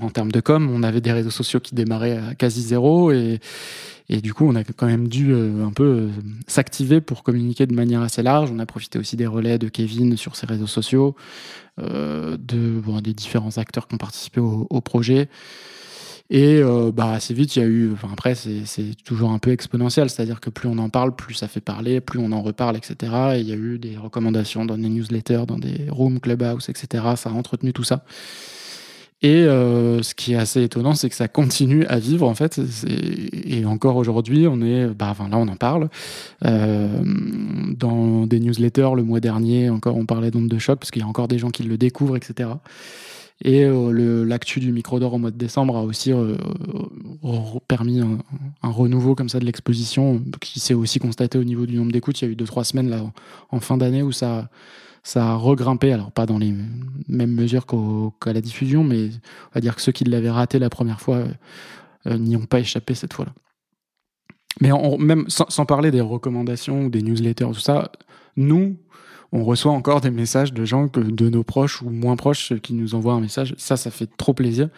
en 0.00 0.10
termes 0.10 0.32
de 0.32 0.40
com, 0.40 0.70
on 0.72 0.82
avait 0.82 1.00
des 1.00 1.12
réseaux 1.12 1.30
sociaux 1.30 1.60
qui 1.60 1.74
démarraient 1.74 2.18
à 2.18 2.34
quasi 2.34 2.62
zéro 2.62 3.10
et, 3.12 3.40
du 4.08 4.34
coup, 4.34 4.46
on 4.46 4.54
a 4.54 4.64
quand 4.64 4.86
même 4.86 5.08
dû 5.08 5.32
euh, 5.32 5.64
un 5.64 5.72
peu 5.72 5.84
euh, 5.84 6.08
s'activer 6.46 7.00
pour 7.00 7.22
communiquer 7.22 7.66
de 7.66 7.74
manière 7.74 8.02
assez 8.02 8.22
large. 8.22 8.50
On 8.52 8.58
a 8.60 8.66
profité 8.66 8.98
aussi 8.98 9.16
des 9.16 9.26
relais 9.26 9.58
de 9.58 9.68
Kevin 9.68 10.16
sur 10.16 10.36
ses 10.36 10.46
réseaux 10.46 10.68
sociaux, 10.68 11.16
euh, 11.80 12.36
de, 12.38 13.00
des 13.00 13.14
différents 13.14 13.58
acteurs 13.58 13.88
qui 13.88 13.94
ont 13.94 13.98
participé 13.98 14.40
au 14.40 14.80
projet. 14.80 15.28
Et 16.28 16.60
euh, 16.60 16.90
bah, 16.92 17.12
assez 17.12 17.34
vite, 17.34 17.54
il 17.56 17.60
y 17.60 17.62
a 17.62 17.66
eu. 17.66 17.92
Enfin, 17.92 18.08
après, 18.12 18.34
c'est 18.34 18.64
toujours 19.04 19.30
un 19.30 19.38
peu 19.38 19.52
exponentiel, 19.52 20.10
c'est-à-dire 20.10 20.40
que 20.40 20.50
plus 20.50 20.68
on 20.68 20.78
en 20.78 20.88
parle, 20.88 21.14
plus 21.14 21.34
ça 21.34 21.46
fait 21.48 21.60
parler, 21.60 22.00
plus 22.00 22.18
on 22.18 22.32
en 22.32 22.42
reparle, 22.42 22.76
etc. 22.76 23.12
Et 23.36 23.40
il 23.40 23.48
y 23.48 23.52
a 23.52 23.56
eu 23.56 23.78
des 23.78 23.96
recommandations 23.96 24.64
dans 24.64 24.76
des 24.76 24.88
newsletters, 24.88 25.44
dans 25.46 25.58
des 25.58 25.86
rooms, 25.88 26.18
clubhouse, 26.20 26.68
etc. 26.68 27.04
Ça 27.16 27.30
a 27.30 27.32
entretenu 27.32 27.72
tout 27.72 27.84
ça. 27.84 28.04
Et 29.22 29.44
euh, 29.44 30.02
ce 30.02 30.14
qui 30.14 30.34
est 30.34 30.36
assez 30.36 30.62
étonnant, 30.62 30.94
c'est 30.94 31.08
que 31.08 31.14
ça 31.14 31.26
continue 31.26 31.86
à 31.86 31.98
vivre 31.98 32.28
en 32.28 32.34
fait. 32.34 32.60
Et 33.44 33.64
encore 33.64 33.96
aujourd'hui, 33.96 34.46
on 34.46 34.60
est, 34.60 34.88
bah, 34.88 35.08
enfin 35.10 35.28
là, 35.28 35.38
on 35.38 35.48
en 35.48 35.56
parle 35.56 35.88
Euh, 36.44 37.02
dans 37.78 38.26
des 38.26 38.40
newsletters. 38.40 38.90
Le 38.94 39.02
mois 39.02 39.20
dernier, 39.20 39.70
encore, 39.70 39.96
on 39.96 40.06
parlait 40.06 40.30
d'onde 40.30 40.48
de 40.48 40.58
choc 40.58 40.78
parce 40.78 40.90
qu'il 40.90 41.02
y 41.02 41.04
a 41.04 41.08
encore 41.08 41.28
des 41.28 41.38
gens 41.38 41.50
qui 41.50 41.62
le 41.62 41.78
découvrent, 41.78 42.16
etc. 42.16 42.50
Et 43.44 43.64
euh, 43.64 44.24
l'actu 44.24 44.60
du 44.60 44.72
micro 44.72 44.98
d'or 44.98 45.14
au 45.14 45.18
mois 45.18 45.30
de 45.30 45.36
décembre 45.36 45.76
a 45.76 45.82
aussi 45.82 46.12
euh, 46.12 46.36
permis 47.68 48.00
un, 48.00 48.18
renouveau 48.62 49.14
comme 49.14 49.28
ça 49.28 49.38
de 49.38 49.44
l'exposition 49.44 50.22
qui 50.40 50.58
s'est 50.58 50.74
aussi 50.74 50.98
constaté 50.98 51.38
au 51.38 51.44
niveau 51.44 51.66
du 51.66 51.76
nombre 51.76 51.92
d'écoutes. 51.92 52.20
Il 52.20 52.24
y 52.24 52.28
a 52.28 52.30
eu 52.32 52.36
deux 52.36 52.46
trois 52.46 52.64
semaines 52.64 52.88
là 52.88 53.02
en 53.50 53.60
fin 53.60 53.76
d'année 53.76 54.02
où 54.02 54.12
ça 54.12 54.48
ça 55.02 55.30
a 55.30 55.34
regrimpé, 55.36 55.92
alors 55.92 56.10
pas 56.10 56.26
dans 56.26 56.38
les 56.38 56.52
mêmes 57.06 57.30
mesures 57.30 57.64
qu'à 57.64 58.32
la 58.32 58.40
diffusion, 58.40 58.82
mais 58.82 59.10
on 59.50 59.54
va 59.54 59.60
dire 59.60 59.76
que 59.76 59.82
ceux 59.82 59.92
qui 59.92 60.02
l'avaient 60.02 60.30
raté 60.30 60.58
la 60.58 60.68
première 60.68 61.00
fois 61.00 61.22
euh, 62.06 62.18
n'y 62.18 62.36
ont 62.36 62.46
pas 62.46 62.58
échappé 62.58 62.96
cette 62.96 63.12
fois-là. 63.12 63.32
Mais 64.60 64.70
même 64.98 65.26
sans, 65.28 65.48
sans 65.48 65.64
parler 65.64 65.92
des 65.92 66.00
recommandations 66.00 66.86
ou 66.86 66.90
des 66.90 67.02
newsletters, 67.02 67.46
tout 67.46 67.60
ça, 67.60 67.92
nous, 68.36 68.76
on 69.36 69.44
reçoit 69.44 69.72
encore 69.72 70.00
des 70.00 70.10
messages 70.10 70.52
de 70.52 70.64
gens 70.64 70.88
que, 70.88 71.00
de 71.00 71.28
nos 71.28 71.42
proches 71.42 71.82
ou 71.82 71.90
moins 71.90 72.16
proches 72.16 72.54
qui 72.62 72.72
nous 72.72 72.94
envoient 72.94 73.12
un 73.12 73.20
message. 73.20 73.54
Ça, 73.58 73.76
ça 73.76 73.90
fait 73.90 74.08
trop 74.16 74.32
plaisir 74.32 74.68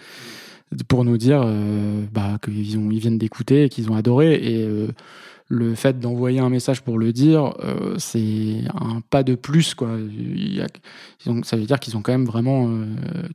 pour 0.89 1.05
nous 1.05 1.17
dire 1.17 1.43
euh, 1.45 2.05
bah, 2.13 2.39
qu'ils 2.43 2.75
ils 2.75 2.99
viennent 2.99 3.19
d'écouter 3.19 3.65
et 3.65 3.69
qu'ils 3.69 3.91
ont 3.91 3.95
adoré. 3.95 4.35
Et 4.35 4.65
euh, 4.65 4.89
le 5.49 5.75
fait 5.75 5.99
d'envoyer 5.99 6.41
un 6.41 6.51
message 6.51 6.83
pour 6.83 6.99
le 6.99 7.11
dire, 7.11 7.55
euh, 7.65 7.95
c'est 7.97 8.61
un 8.75 9.01
pas 9.09 9.23
de 9.23 9.35
plus, 9.35 9.75
quoi. 9.75 9.89
Ça 11.43 11.57
veut 11.57 11.65
dire 11.65 11.81
qu'ils 11.81 11.97
ont 11.97 12.03
quand 12.03 12.13
même 12.13 12.27
vraiment 12.27 12.69
euh, 12.69 12.85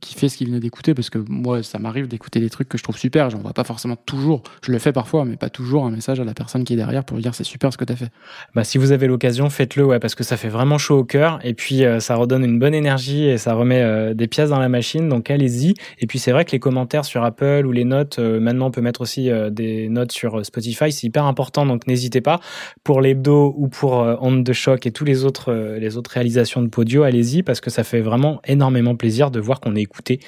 kiffé 0.00 0.28
ce 0.28 0.36
qu'ils 0.36 0.46
venaient 0.46 0.60
d'écouter, 0.60 0.94
parce 0.94 1.10
que 1.10 1.18
moi, 1.28 1.64
ça 1.64 1.80
m'arrive 1.80 2.06
d'écouter 2.06 2.38
des 2.38 2.50
trucs 2.50 2.68
que 2.68 2.78
je 2.78 2.84
trouve 2.84 2.96
super. 2.96 3.30
J'envoie 3.30 3.52
pas 3.52 3.64
forcément 3.64 3.96
toujours, 3.96 4.44
je 4.62 4.70
le 4.70 4.78
fais 4.78 4.92
parfois, 4.92 5.24
mais 5.24 5.36
pas 5.36 5.50
toujours 5.50 5.86
un 5.86 5.90
message 5.90 6.20
à 6.20 6.24
la 6.24 6.34
personne 6.34 6.62
qui 6.62 6.74
est 6.74 6.76
derrière 6.76 7.04
pour 7.04 7.16
lui 7.16 7.22
dire 7.22 7.34
c'est 7.34 7.42
super 7.42 7.72
ce 7.72 7.78
que 7.78 7.84
t'as 7.84 7.96
fait. 7.96 8.10
Bah, 8.54 8.62
si 8.62 8.78
vous 8.78 8.92
avez 8.92 9.08
l'occasion, 9.08 9.50
faites-le, 9.50 9.84
ouais, 9.84 9.98
parce 9.98 10.14
que 10.14 10.22
ça 10.22 10.36
fait 10.36 10.48
vraiment 10.48 10.78
chaud 10.78 10.98
au 10.98 11.04
cœur. 11.04 11.40
Et 11.42 11.54
puis, 11.54 11.84
euh, 11.84 11.98
ça 11.98 12.14
redonne 12.14 12.44
une 12.44 12.60
bonne 12.60 12.74
énergie 12.74 13.24
et 13.24 13.38
ça 13.38 13.54
remet 13.54 13.82
euh, 13.82 14.14
des 14.14 14.28
pièces 14.28 14.50
dans 14.50 14.60
la 14.60 14.68
machine. 14.68 15.08
Donc, 15.08 15.30
allez-y. 15.30 15.74
Et 15.98 16.06
puis, 16.06 16.20
c'est 16.20 16.30
vrai 16.30 16.44
que 16.44 16.52
les 16.52 16.60
commentaires 16.60 17.04
sur 17.04 17.24
Apple 17.24 17.64
ou 17.66 17.72
les 17.72 17.84
notes, 17.84 18.20
maintenant, 18.20 18.66
on 18.66 18.70
peut 18.70 18.80
mettre 18.80 19.00
aussi 19.00 19.30
des 19.50 19.88
notes 19.88 20.12
sur 20.12 20.46
Spotify. 20.46 20.92
C'est 20.92 21.06
hyper 21.08 21.24
important. 21.24 21.66
Donc, 21.66 21.86
n'hésitez 21.86 22.03
pas. 22.20 22.40
Pour 22.82 23.00
l'hebdo 23.00 23.54
ou 23.56 23.68
pour 23.68 24.00
euh, 24.00 24.16
Onde 24.20 24.44
de 24.44 24.52
choc 24.52 24.86
et 24.86 24.90
tous 24.90 25.04
les 25.04 25.24
autres, 25.24 25.52
euh, 25.52 25.78
les 25.78 25.96
autres 25.96 26.10
réalisations 26.10 26.62
de 26.62 26.68
Podio, 26.68 27.02
allez-y 27.02 27.42
parce 27.42 27.60
que 27.60 27.70
ça 27.70 27.84
fait 27.84 28.00
vraiment 28.00 28.40
énormément 28.46 28.94
plaisir 28.94 29.30
de 29.30 29.40
voir 29.40 29.60
qu'on 29.60 29.76
est 29.76 29.82
écouté 29.82 30.20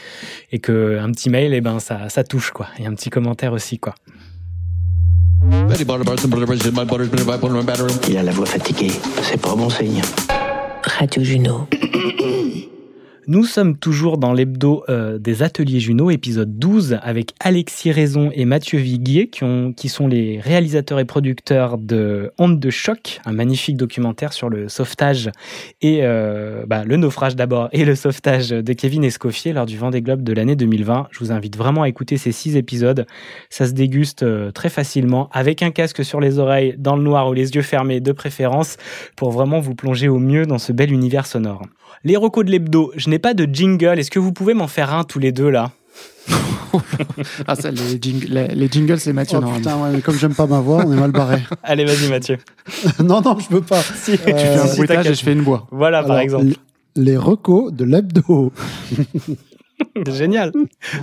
et 0.52 0.58
que 0.58 0.98
un 0.98 1.10
petit 1.12 1.30
mail, 1.30 1.54
eh 1.54 1.60
ben, 1.60 1.78
ça, 1.78 2.08
ça 2.08 2.24
touche, 2.24 2.50
quoi. 2.50 2.68
Et 2.78 2.86
un 2.86 2.94
petit 2.94 3.10
commentaire 3.10 3.52
aussi, 3.52 3.78
quoi. 3.78 3.94
Il 8.08 8.16
a 8.16 8.22
la 8.22 8.32
voix 8.32 8.46
fatiguée, 8.46 8.92
c'est 9.22 9.40
pas 9.40 9.54
bon 9.54 9.70
signe. 9.70 10.02
Radio 10.82 11.22
Juno. 11.22 11.68
Nous 13.28 13.42
sommes 13.42 13.76
toujours 13.76 14.18
dans 14.18 14.32
l'hebdo 14.32 14.84
euh, 14.88 15.18
des 15.18 15.42
ateliers 15.42 15.80
Juno, 15.80 16.10
épisode 16.12 16.60
12, 16.60 17.00
avec 17.02 17.32
Alexis 17.40 17.90
Raison 17.90 18.30
et 18.32 18.44
Mathieu 18.44 18.78
Viguier, 18.78 19.26
qui, 19.26 19.42
ont, 19.42 19.72
qui 19.72 19.88
sont 19.88 20.06
les 20.06 20.38
réalisateurs 20.38 21.00
et 21.00 21.04
producteurs 21.04 21.76
de 21.76 22.30
Honte 22.38 22.60
de 22.60 22.70
choc, 22.70 23.20
un 23.24 23.32
magnifique 23.32 23.76
documentaire 23.76 24.32
sur 24.32 24.48
le 24.48 24.68
sauvetage 24.68 25.32
et 25.82 26.04
euh, 26.04 26.66
bah, 26.68 26.84
le 26.84 26.96
naufrage 26.96 27.34
d'abord 27.34 27.68
et 27.72 27.84
le 27.84 27.96
sauvetage 27.96 28.50
de 28.50 28.72
Kevin 28.72 29.02
Escoffier 29.02 29.52
lors 29.52 29.66
du 29.66 29.76
Vendée 29.76 30.02
Globe 30.02 30.22
de 30.22 30.32
l'année 30.32 30.54
2020. 30.54 31.08
Je 31.10 31.18
vous 31.18 31.32
invite 31.32 31.56
vraiment 31.56 31.82
à 31.82 31.88
écouter 31.88 32.18
ces 32.18 32.30
six 32.30 32.56
épisodes. 32.56 33.06
Ça 33.50 33.66
se 33.66 33.72
déguste 33.72 34.22
euh, 34.22 34.52
très 34.52 34.68
facilement 34.68 35.30
avec 35.32 35.64
un 35.64 35.72
casque 35.72 36.04
sur 36.04 36.20
les 36.20 36.38
oreilles, 36.38 36.76
dans 36.78 36.94
le 36.94 37.02
noir 37.02 37.28
ou 37.28 37.32
les 37.32 37.56
yeux 37.56 37.62
fermés 37.62 37.98
de 37.98 38.12
préférence, 38.12 38.76
pour 39.16 39.32
vraiment 39.32 39.58
vous 39.58 39.74
plonger 39.74 40.06
au 40.06 40.20
mieux 40.20 40.46
dans 40.46 40.58
ce 40.58 40.72
bel 40.72 40.92
univers 40.92 41.26
sonore. 41.26 41.62
Les 42.04 42.16
recos 42.16 42.44
de 42.44 42.50
l'hebdo, 42.50 42.92
je 42.96 43.10
n'ai 43.10 43.15
pas 43.18 43.34
de 43.34 43.44
jingle. 43.52 43.98
Est-ce 43.98 44.10
que 44.10 44.18
vous 44.18 44.32
pouvez 44.32 44.54
m'en 44.54 44.68
faire 44.68 44.92
un 44.94 45.04
tous 45.04 45.18
les 45.18 45.32
deux 45.32 45.48
là 45.50 45.72
Ah, 47.46 47.54
ça, 47.54 47.70
les, 47.70 47.98
jing- 47.98 48.28
les, 48.28 48.48
les 48.48 48.68
jingles, 48.70 48.98
c'est 48.98 49.12
Mathieu. 49.12 49.38
Oh 49.38 49.40
normalement. 49.40 49.62
putain, 49.64 49.82
ouais, 49.82 49.90
mais 49.94 50.00
comme 50.02 50.18
j'aime 50.18 50.34
pas 50.34 50.46
ma 50.46 50.60
voix, 50.60 50.84
on 50.86 50.92
est 50.92 50.96
mal 50.96 51.10
barré. 51.12 51.38
Allez, 51.62 51.84
vas-y 51.84 52.08
Mathieu. 52.10 52.38
non, 53.02 53.20
non, 53.22 53.38
je 53.38 53.48
peux 53.48 53.62
pas. 53.62 53.80
Si, 53.82 54.12
Euh, 54.12 54.16
tu 54.16 54.22
fais 54.24 54.32
un 54.32 54.64
bruitage 54.64 54.76
bruitage 54.76 55.06
et 55.06 55.14
je 55.14 55.22
fais 55.24 55.32
une 55.32 55.40
voix. 55.42 55.66
Voilà, 55.70 56.02
par 56.02 56.18
exemple. 56.18 56.46
Les 56.96 57.16
recos 57.16 57.72
de 57.72 57.84
l'hebdo. 57.84 58.52
Génial. 60.08 60.52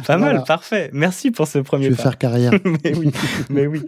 Pas 0.08 0.18
mal, 0.18 0.44
parfait. 0.48 0.90
Merci 0.94 1.30
pour 1.32 1.48
ce 1.48 1.60
premier 1.60 1.86
Je 1.86 1.90
vais 1.92 1.96
pas. 1.96 2.04
faire 2.04 2.18
carrière. 2.18 2.52
mais 2.84 2.96
oui, 2.98 3.12
mais 3.50 3.68
oui. 3.68 3.82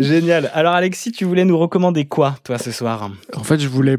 Génial. 0.00 0.50
Alors 0.54 0.74
Alexis, 0.74 1.12
tu 1.12 1.24
voulais 1.24 1.44
nous 1.44 1.56
recommander 1.58 2.04
quoi, 2.06 2.36
toi, 2.44 2.58
ce 2.58 2.72
soir? 2.72 3.10
En 3.36 3.44
fait, 3.44 3.58
je 3.60 3.68
voulais 3.68 3.98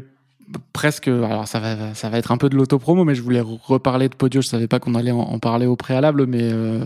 presque. 0.72 1.08
Alors, 1.08 1.46
ça 1.46 1.58
va, 1.58 2.18
être 2.18 2.32
un 2.32 2.36
peu 2.36 2.48
de 2.48 2.56
l'autopromo, 2.56 3.04
mais 3.04 3.14
je 3.14 3.22
voulais 3.22 3.40
reparler 3.40 4.08
de 4.08 4.14
Podio. 4.14 4.40
Je 4.40 4.48
savais 4.48 4.68
pas 4.68 4.78
qu'on 4.78 4.94
allait 4.94 5.10
en, 5.10 5.38
parler 5.38 5.66
au 5.66 5.76
préalable, 5.76 6.26
mais 6.26 6.42
euh, 6.42 6.84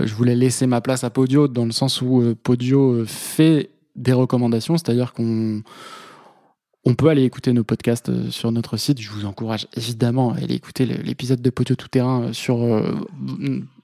je 0.00 0.14
voulais 0.14 0.34
laisser 0.34 0.66
ma 0.66 0.80
place 0.80 1.04
à 1.04 1.10
Podio 1.10 1.48
dans 1.48 1.64
le 1.64 1.72
sens 1.72 2.02
où 2.02 2.22
euh, 2.22 2.34
Podio 2.40 2.92
euh, 2.92 3.04
fait 3.04 3.70
des 3.94 4.12
recommandations, 4.12 4.76
c'est-à-dire 4.76 5.12
qu'on 5.12 5.62
on 6.84 6.94
peut 6.94 7.08
aller 7.08 7.24
écouter 7.24 7.52
nos 7.52 7.64
podcasts 7.64 8.30
sur 8.30 8.52
notre 8.52 8.76
site. 8.76 9.00
Je 9.00 9.10
vous 9.10 9.24
encourage 9.24 9.66
évidemment 9.76 10.32
à 10.32 10.36
aller 10.36 10.54
écouter 10.54 10.86
l'épisode 10.86 11.42
de 11.42 11.50
Podio 11.50 11.74
Tout 11.74 11.88
Terrain 11.88 12.32
sur 12.32 12.58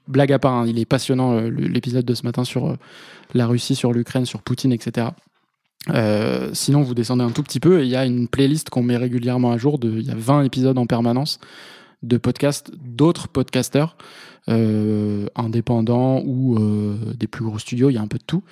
blague 0.07 0.32
à 0.32 0.39
part. 0.39 0.53
hein, 0.53 0.66
il 0.69 0.78
est 0.78 0.85
passionnant 0.85 1.40
l'épisode 1.40 2.05
de 2.05 2.15
ce 2.15 2.24
matin 2.24 2.44
sur 2.44 2.77
la 3.35 3.47
Russie, 3.49 3.74
sur 3.74 3.93
l'Ukraine, 3.93 4.24
sur 4.24 4.43
Poutine, 4.43 4.73
etc. 4.73 5.09
Euh, 5.90 6.50
sinon, 6.52 6.82
vous 6.82 6.94
descendez 6.94 7.24
un 7.24 7.30
tout 7.30 7.42
petit 7.42 7.60
peu 7.60 7.80
et 7.80 7.84
il 7.84 7.88
y 7.88 7.96
a 7.96 8.04
une 8.04 8.28
playlist 8.28 8.70
qu'on 8.70 8.82
met 8.82 8.96
régulièrement 8.96 9.52
à 9.52 9.59
jour. 9.59 9.78
Il 9.82 10.02
y 10.02 10.10
a 10.10 10.16
20 10.16 10.44
épisodes 10.44 10.78
en 10.78 10.86
permanence 10.86 11.38
de 12.02 12.16
podcasts 12.16 12.72
d'autres 12.84 13.28
podcasteurs 13.28 13.96
euh, 14.48 15.27
indépendants 15.36 16.20
ou 16.24 16.56
euh, 16.56 16.97
des 17.14 17.27
plus 17.27 17.44
gros 17.44 17.59
studios, 17.59 17.90
il 17.90 17.94
y 17.94 17.98
a 17.98 18.02
un 18.02 18.09
peu 18.09 18.19
de 18.19 18.24
tout, 18.24 18.43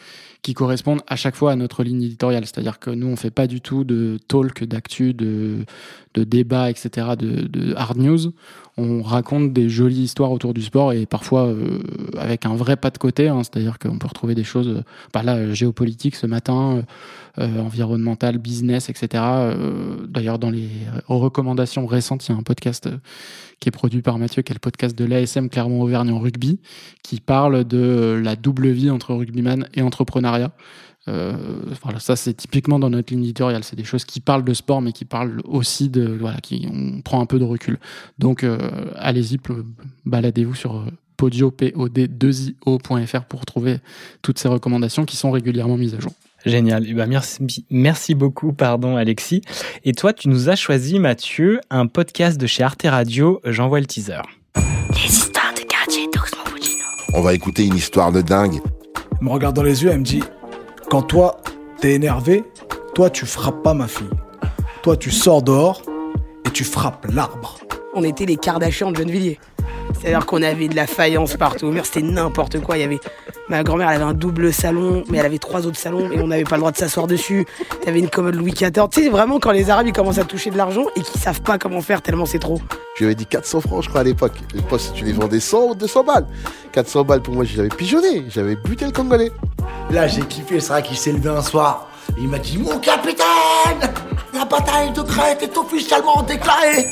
qui 0.42 0.54
correspondent 0.54 1.02
à 1.06 1.16
chaque 1.16 1.34
fois 1.34 1.52
à 1.52 1.56
notre 1.56 1.82
ligne 1.82 2.02
éditoriale. 2.02 2.46
C'est-à-dire 2.46 2.78
que 2.78 2.90
nous, 2.90 3.08
on 3.08 3.16
fait 3.16 3.30
pas 3.30 3.46
du 3.46 3.60
tout 3.60 3.84
de 3.84 4.18
talk, 4.28 4.64
d'actu, 4.64 5.14
de, 5.14 5.64
de 6.14 6.24
débat, 6.24 6.70
etc., 6.70 7.08
de, 7.18 7.74
hard 7.76 7.98
news. 7.98 8.32
On 8.76 9.02
raconte 9.02 9.52
des 9.52 9.68
jolies 9.68 10.02
histoires 10.02 10.32
autour 10.32 10.54
du 10.54 10.62
sport 10.62 10.92
et 10.92 11.04
parfois 11.04 11.46
euh, 11.46 11.80
avec 12.16 12.46
un 12.46 12.54
vrai 12.54 12.76
pas 12.76 12.90
de 12.90 12.98
côté. 12.98 13.28
hein. 13.28 13.42
C'est-à-dire 13.42 13.78
qu'on 13.78 13.98
peut 13.98 14.06
retrouver 14.06 14.34
des 14.34 14.44
choses, 14.44 14.82
bah 15.12 15.22
là, 15.22 15.52
géopolitique 15.52 16.14
ce 16.16 16.26
matin, 16.26 16.76
euh, 16.76 16.82
euh, 17.38 17.60
environnemental, 17.60 18.38
business, 18.38 18.88
etc. 18.88 19.22
D'ailleurs, 20.08 20.38
dans 20.38 20.50
les 20.50 20.68
recommandations 21.06 21.86
récentes, 21.86 22.26
il 22.28 22.32
y 22.32 22.34
a 22.34 22.38
un 22.38 22.42
podcast 22.42 22.88
qui 23.60 23.68
est 23.68 23.72
produit 23.72 24.02
par 24.02 24.18
Mathieu, 24.18 24.42
qui 24.42 24.52
est 24.52 24.54
le 24.54 24.60
podcast 24.60 24.96
de 24.96 25.04
l'ASM 25.04 25.48
Clermont-Auvergne 25.80 26.10
en 26.10 26.18
rugby, 26.18 26.60
qui 27.02 27.20
parle 27.20 27.64
de 27.64 28.20
la 28.22 28.36
double 28.36 28.68
vie 28.68 28.90
entre 28.90 29.14
rugbyman 29.14 29.68
et 29.74 29.82
entrepreneuriat. 29.82 30.52
Euh, 31.08 31.32
voilà, 31.82 31.98
ça 31.98 32.14
c'est 32.14 32.34
typiquement 32.34 32.78
dans 32.78 32.90
notre 32.90 33.12
ligne 33.12 33.24
éditoriale. 33.24 33.64
C'est 33.64 33.76
des 33.76 33.84
choses 33.84 34.04
qui 34.04 34.20
parlent 34.20 34.44
de 34.44 34.54
sport, 34.54 34.82
mais 34.82 34.92
qui 34.92 35.04
parlent 35.04 35.40
aussi 35.44 35.88
de 35.88 36.04
voilà, 36.20 36.38
qui 36.38 36.68
on 36.70 37.00
prend 37.00 37.20
un 37.20 37.26
peu 37.26 37.38
de 37.38 37.44
recul. 37.44 37.78
Donc 38.18 38.44
euh, 38.44 38.58
allez-y, 38.96 39.38
baladez-vous 40.04 40.54
sur 40.54 40.76
euh, 40.76 40.86
podio 41.16 41.50
pod 41.50 41.92
2io.fr 41.92 43.24
pour 43.24 43.46
trouver 43.46 43.78
toutes 44.22 44.38
ces 44.38 44.48
recommandations 44.48 45.04
qui 45.04 45.16
sont 45.16 45.30
régulièrement 45.30 45.76
mises 45.76 45.94
à 45.94 46.00
jour. 46.00 46.12
Génial. 46.46 46.86
Eh 46.88 46.94
ben, 46.94 47.06
merci, 47.06 47.66
merci 47.70 48.14
beaucoup, 48.14 48.52
pardon, 48.52 48.96
Alexis. 48.96 49.42
Et 49.84 49.92
toi, 49.92 50.14
tu 50.14 50.28
nous 50.28 50.48
as 50.48 50.56
choisi, 50.56 50.98
Mathieu, 50.98 51.60
un 51.68 51.86
podcast 51.86 52.40
de 52.40 52.46
chez 52.46 52.62
Arte 52.62 52.82
Radio. 52.84 53.40
J'envoie 53.44 53.80
le 53.80 53.86
teaser. 53.86 54.22
On 57.12 57.22
va 57.22 57.34
écouter 57.34 57.66
une 57.66 57.74
histoire 57.74 58.12
de 58.12 58.20
dingue. 58.20 58.60
Elle 59.20 59.26
me 59.26 59.30
regarde 59.30 59.56
dans 59.56 59.64
les 59.64 59.82
yeux, 59.82 59.90
elle 59.90 59.98
me 59.98 60.04
dit 60.04 60.22
Quand 60.90 61.02
toi, 61.02 61.40
t'es 61.80 61.94
énervé, 61.94 62.44
toi, 62.94 63.10
tu 63.10 63.26
frappes 63.26 63.62
pas 63.62 63.74
ma 63.74 63.88
fille. 63.88 64.10
Toi, 64.82 64.96
tu 64.96 65.10
sors 65.10 65.42
dehors 65.42 65.82
et 66.46 66.50
tu 66.50 66.64
frappes 66.64 67.06
l'arbre. 67.12 67.58
On 67.94 68.04
était 68.04 68.26
les 68.26 68.36
Kardashians 68.36 68.92
de 68.92 68.96
Gennevilliers. 68.96 69.38
C'est-à-dire 69.98 70.26
qu'on 70.26 70.42
avait 70.42 70.68
de 70.68 70.76
la 70.76 70.86
faïence 70.86 71.36
partout 71.36 71.66
au 71.66 71.70
mur, 71.70 71.84
c'était 71.86 72.02
n'importe 72.02 72.60
quoi. 72.60 72.76
Il 72.78 72.80
y 72.80 72.84
avait 72.84 73.00
ma 73.48 73.62
grand-mère, 73.62 73.90
elle 73.90 73.96
avait 73.96 74.10
un 74.10 74.14
double 74.14 74.52
salon, 74.52 75.04
mais 75.08 75.18
elle 75.18 75.26
avait 75.26 75.38
trois 75.38 75.66
autres 75.66 75.78
salons 75.78 76.10
et 76.10 76.20
on 76.20 76.28
n'avait 76.28 76.44
pas 76.44 76.56
le 76.56 76.60
droit 76.60 76.72
de 76.72 76.76
s'asseoir 76.76 77.06
dessus. 77.06 77.46
T'avais 77.84 77.98
une 77.98 78.08
commode 78.08 78.36
Louis 78.36 78.52
XIV. 78.52 78.70
Tu 78.90 79.02
sais 79.02 79.08
vraiment 79.08 79.38
quand 79.38 79.50
les 79.50 79.70
Arabes 79.70 79.86
ils 79.88 79.92
commencent 79.92 80.18
à 80.18 80.24
toucher 80.24 80.50
de 80.50 80.56
l'argent 80.56 80.84
et 80.96 81.00
qu'ils 81.00 81.20
savent 81.20 81.42
pas 81.42 81.58
comment 81.58 81.80
faire 81.82 82.02
tellement 82.02 82.26
c'est 82.26 82.38
trop. 82.38 82.60
Je 82.94 83.00
lui 83.00 83.06
avais 83.06 83.14
dit 83.14 83.26
400 83.26 83.60
francs, 83.62 83.84
je 83.84 83.88
crois, 83.88 84.02
à 84.02 84.04
l'époque. 84.04 84.34
Les 84.54 84.62
postes, 84.62 84.94
tu 84.94 85.04
les 85.04 85.12
vendais 85.12 85.40
100 85.40 85.70
ou 85.70 85.74
200 85.74 86.04
balles. 86.04 86.26
400 86.72 87.04
balles 87.04 87.22
pour 87.22 87.34
moi, 87.34 87.44
j'avais 87.44 87.68
pigeonné. 87.68 88.24
J'avais 88.28 88.56
buté 88.56 88.84
le 88.84 88.92
Congolais. 88.92 89.32
Là, 89.90 90.06
j'ai 90.06 90.22
kiffé, 90.22 90.60
c'est 90.60 90.72
vrai 90.72 90.82
qu'il 90.82 90.96
s'est 90.96 91.12
levé 91.12 91.30
un 91.30 91.42
soir. 91.42 91.88
Il 92.18 92.28
m'a 92.28 92.38
dit 92.38 92.58
Mon 92.58 92.78
capitaine 92.78 93.90
La 94.34 94.44
bataille 94.44 94.92
de 94.92 95.02
Crète 95.02 95.42
est 95.42 95.56
officiellement 95.56 96.22
déclarée 96.22 96.86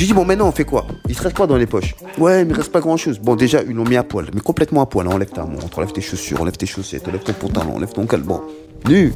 J'ai 0.00 0.06
dit, 0.06 0.14
bon, 0.14 0.24
maintenant, 0.24 0.48
on 0.48 0.52
fait 0.52 0.64
quoi? 0.64 0.86
Il 1.10 1.14
te 1.14 1.22
reste 1.22 1.36
quoi 1.36 1.46
dans 1.46 1.58
les 1.58 1.66
poches? 1.66 1.94
Ouais, 2.16 2.42
mais 2.46 2.54
il 2.54 2.56
reste 2.56 2.72
pas 2.72 2.80
grand 2.80 2.96
chose. 2.96 3.18
Bon, 3.18 3.36
déjà, 3.36 3.62
ils 3.62 3.74
l'ont 3.74 3.84
mis 3.84 3.96
à 3.96 4.02
poil, 4.02 4.30
mais 4.32 4.40
complètement 4.40 4.80
à 4.80 4.86
poil. 4.86 5.06
hein. 5.06 5.10
Enlève 5.12 5.28
ta 5.28 5.44
montre, 5.44 5.76
enlève 5.76 5.92
tes 5.92 6.00
chaussures, 6.00 6.40
enlève 6.40 6.56
tes 6.56 6.64
chaussettes, 6.64 7.06
enlève 7.06 7.22
ton 7.22 7.34
pantalon, 7.34 7.76
enlève 7.76 7.92
ton 7.92 8.06
calbon. 8.06 8.40
Nu 8.88 9.12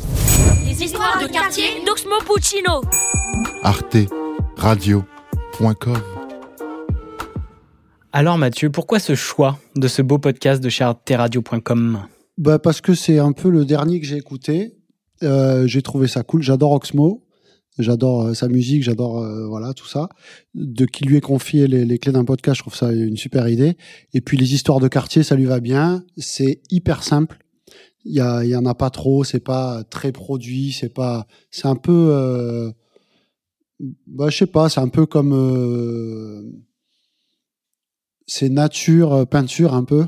Les 0.66 0.82
histoires 0.82 1.18
de 1.22 1.26
quartier 1.32 1.64
d'Oxmo 1.86 2.16
Puccino. 2.26 2.82
arteradio.com 3.62 5.96
Alors, 8.12 8.36
Mathieu, 8.36 8.68
pourquoi 8.68 8.98
ce 8.98 9.14
choix 9.14 9.58
de 9.76 9.88
ce 9.88 10.02
beau 10.02 10.18
podcast 10.18 10.62
de 10.62 10.68
chez 10.68 10.84
arteradio.com 10.84 12.00
Bah 12.36 12.58
parce 12.58 12.82
que 12.82 12.92
c'est 12.92 13.18
un 13.18 13.32
peu 13.32 13.48
le 13.48 13.64
dernier 13.64 14.02
que 14.02 14.06
j'ai 14.06 14.18
écouté. 14.18 14.74
Euh, 15.22 15.66
j'ai 15.66 15.80
trouvé 15.80 16.08
ça 16.08 16.22
cool. 16.24 16.42
J'adore 16.42 16.72
Oxmo. 16.72 17.22
J'adore 17.78 18.22
euh, 18.22 18.34
sa 18.34 18.48
musique, 18.48 18.84
j'adore 18.84 19.18
euh, 19.18 19.46
voilà 19.48 19.74
tout 19.74 19.86
ça. 19.86 20.08
De 20.54 20.84
qui 20.84 21.04
lui 21.04 21.16
est 21.16 21.20
confié 21.20 21.66
les, 21.66 21.98
clés 21.98 22.12
d'un 22.12 22.24
podcast, 22.24 22.58
je 22.58 22.62
trouve 22.62 22.76
ça 22.76 22.92
une 22.92 23.16
super 23.16 23.48
idée. 23.48 23.76
Et 24.12 24.20
puis 24.20 24.36
les 24.36 24.54
histoires 24.54 24.78
de 24.78 24.86
quartier, 24.86 25.22
ça 25.24 25.34
lui 25.34 25.44
va 25.44 25.60
bien. 25.60 26.04
C'est 26.16 26.62
hyper 26.70 27.02
simple. 27.02 27.38
Il 28.04 28.14
y, 28.14 28.56
en 28.56 28.66
a 28.66 28.74
pas 28.74 28.90
trop. 28.90 29.24
C'est 29.24 29.40
pas 29.40 29.82
très 29.84 30.12
produit. 30.12 30.72
C'est 30.72 30.92
pas. 30.92 31.26
C'est 31.50 31.66
un 31.66 31.76
peu. 31.76 32.10
Euh, 32.12 32.70
bah 34.06 34.28
je 34.28 34.36
sais 34.36 34.46
pas. 34.46 34.68
C'est 34.68 34.80
un 34.80 34.88
peu 34.88 35.06
comme. 35.06 35.32
Euh, 35.32 36.42
c'est 38.26 38.50
nature 38.50 39.26
peinture 39.26 39.74
un 39.74 39.84
peu 39.84 40.06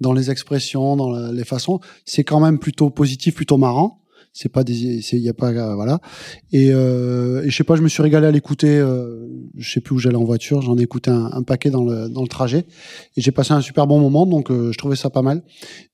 dans 0.00 0.12
les 0.12 0.30
expressions, 0.30 0.96
dans 0.96 1.30
les 1.30 1.44
façons. 1.44 1.80
C'est 2.04 2.24
quand 2.24 2.40
même 2.40 2.58
plutôt 2.58 2.90
positif, 2.90 3.34
plutôt 3.34 3.58
marrant. 3.58 4.01
C'est 4.34 4.48
pas 4.48 4.64
des, 4.64 5.02
c'est, 5.02 5.18
y 5.18 5.28
a 5.28 5.34
pas, 5.34 5.52
voilà. 5.74 6.00
Et, 6.52 6.70
euh, 6.72 7.44
et 7.44 7.50
je 7.50 7.56
sais 7.56 7.64
pas, 7.64 7.76
je 7.76 7.82
me 7.82 7.88
suis 7.88 8.02
régalé 8.02 8.26
à 8.26 8.30
l'écouter. 8.30 8.78
Euh, 8.78 9.28
je 9.56 9.70
sais 9.70 9.80
plus 9.80 9.94
où 9.94 9.98
j'allais 9.98 10.16
en 10.16 10.24
voiture. 10.24 10.62
J'en 10.62 10.78
ai 10.78 10.82
écouté 10.82 11.10
un, 11.10 11.42
paquet 11.42 11.68
dans 11.68 11.84
le 11.84 12.08
dans 12.08 12.22
le 12.22 12.28
trajet 12.28 12.64
et 13.16 13.20
j'ai 13.20 13.30
passé 13.30 13.52
un 13.52 13.60
super 13.60 13.86
bon 13.86 14.00
moment. 14.00 14.24
Donc 14.24 14.50
euh, 14.50 14.72
je 14.72 14.78
trouvais 14.78 14.96
ça 14.96 15.10
pas 15.10 15.20
mal. 15.20 15.42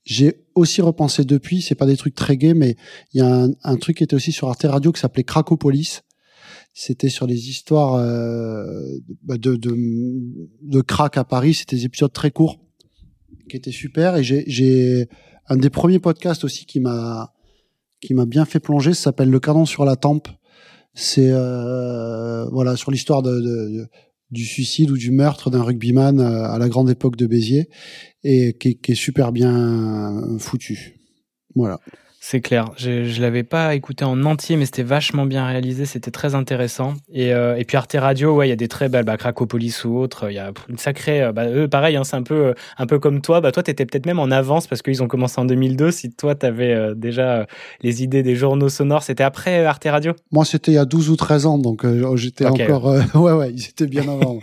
J'ai 0.05 0.47
aussi 0.55 0.81
repensé 0.83 1.25
depuis. 1.25 1.63
C'est 1.63 1.75
pas 1.75 1.87
des 1.87 1.97
trucs 1.97 2.15
très 2.15 2.37
gays, 2.37 2.55
mais 2.55 2.77
il 3.13 3.19
y 3.19 3.21
a 3.23 3.27
un, 3.27 3.51
un 3.65 3.77
truc 3.77 3.97
qui 3.97 4.05
était 4.05 4.15
aussi 4.15 4.31
sur 4.31 4.49
Arte 4.49 4.67
Radio 4.69 4.93
qui 4.93 5.01
s'appelait 5.01 5.25
Cracopolis. 5.25 6.03
C'était 6.73 7.09
sur 7.09 7.27
les 7.27 7.49
histoires 7.49 7.95
euh, 7.95 8.85
bah, 9.25 9.37
de, 9.37 9.57
de 9.57 9.77
de 10.63 10.81
crack 10.81 11.17
à 11.17 11.25
Paris. 11.25 11.55
C'était 11.55 11.75
des 11.75 11.87
épisodes 11.87 12.13
très 12.13 12.31
courts 12.31 12.61
qui 13.49 13.57
étaient 13.57 13.73
super. 13.73 14.15
Et 14.15 14.23
j'ai 14.23 15.09
un 15.49 15.57
des 15.57 15.71
premiers 15.71 15.99
podcasts 15.99 16.45
aussi 16.45 16.67
qui 16.67 16.79
m'a 16.79 17.33
qui 18.01 18.15
m'a 18.15 18.27
bien 18.27 18.45
fait 18.45 18.61
plonger. 18.61 18.95
S'appelle 18.95 19.31
Le 19.31 19.41
Canon 19.41 19.67
sur 19.67 19.85
la 19.85 19.97
tempe. 19.97 20.29
C'est 20.95 21.31
euh, 21.31 22.47
voilà 22.51 22.77
sur 22.77 22.91
l'histoire 22.91 23.23
du 23.23 24.45
suicide 24.45 24.91
ou 24.91 24.97
du 24.97 25.11
meurtre 25.11 25.51
d'un 25.51 25.63
rugbyman 25.63 26.19
euh, 26.21 26.45
à 26.45 26.59
la 26.59 26.69
grande 26.69 26.91
époque 26.91 27.17
de 27.17 27.27
Béziers 27.27 27.69
et 28.25 28.57
qui, 28.59 28.79
qui 28.79 28.93
est 28.93 28.97
super 28.97 29.33
bien 29.33 30.39
foutu. 30.39 30.99
Voilà. 31.55 31.79
C'est 32.21 32.41
clair. 32.41 32.73
Je, 32.77 33.05
je 33.05 33.23
l'avais 33.23 33.45
pas 33.45 33.77
écouté 33.77 34.05
en 34.05 34.25
entier, 34.25 34.57
mais 34.57 34.65
c'était 34.65 34.83
vachement 34.83 35.25
bien 35.25 35.47
réalisé. 35.47 35.87
C'était 35.87 36.11
très 36.11 36.35
intéressant. 36.35 36.95
Et, 37.13 37.33
euh, 37.33 37.57
et 37.57 37.65
puis 37.65 37.77
Arte 37.77 37.97
Radio, 37.99 38.35
ouais, 38.35 38.49
il 38.49 38.51
y 38.51 38.53
a 38.53 38.57
des 38.57 38.67
très 38.67 38.89
belles, 38.89 39.05
bah, 39.05 39.17
Cracopolis 39.17 39.85
ou 39.85 39.97
autres. 39.97 40.29
Il 40.29 40.35
y 40.35 40.39
a 40.39 40.51
une 40.69 40.79
sacrée, 40.79 41.23
euh, 41.23 41.33
bah, 41.33 41.49
eux, 41.49 41.69
pareil, 41.69 41.97
hein, 41.97 42.03
c'est 42.03 42.17
un 42.17 42.25
peu, 42.25 42.47
euh, 42.47 42.55
un 42.77 42.87
peu 42.87 42.99
comme 42.99 43.21
toi. 43.21 43.41
Bah, 43.41 43.53
toi, 43.53 43.63
t'étais 43.63 43.87
peut-être 43.87 44.05
même 44.05 44.19
en 44.19 44.33
avance 44.33 44.67
parce 44.67 44.83
qu'ils 44.83 45.01
ont 45.03 45.07
commencé 45.07 45.41
en 45.41 45.45
2002. 45.45 45.93
Si 45.93 46.11
toi, 46.11 46.35
t'avais 46.35 46.75
euh, 46.75 46.95
déjà 46.95 47.37
euh, 47.37 47.45
les 47.83 48.03
idées 48.03 48.25
des 48.25 48.35
journaux 48.35 48.69
sonores, 48.69 49.05
c'était 49.05 49.25
après 49.25 49.65
Arte 49.65 49.87
Radio? 49.89 50.13
Moi, 50.33 50.45
c'était 50.45 50.73
il 50.73 50.75
y 50.75 50.79
a 50.79 50.85
12 50.85 51.11
ou 51.11 51.17
13 51.17 51.47
ans, 51.47 51.59
donc 51.59 51.85
euh, 51.85 52.17
j'étais 52.17 52.47
encore. 52.47 52.85
ouais, 53.15 53.33
ouais, 53.33 53.53
ils 53.53 53.69
étaient 53.69 53.87
bien 53.87 54.03
avant. 54.03 54.41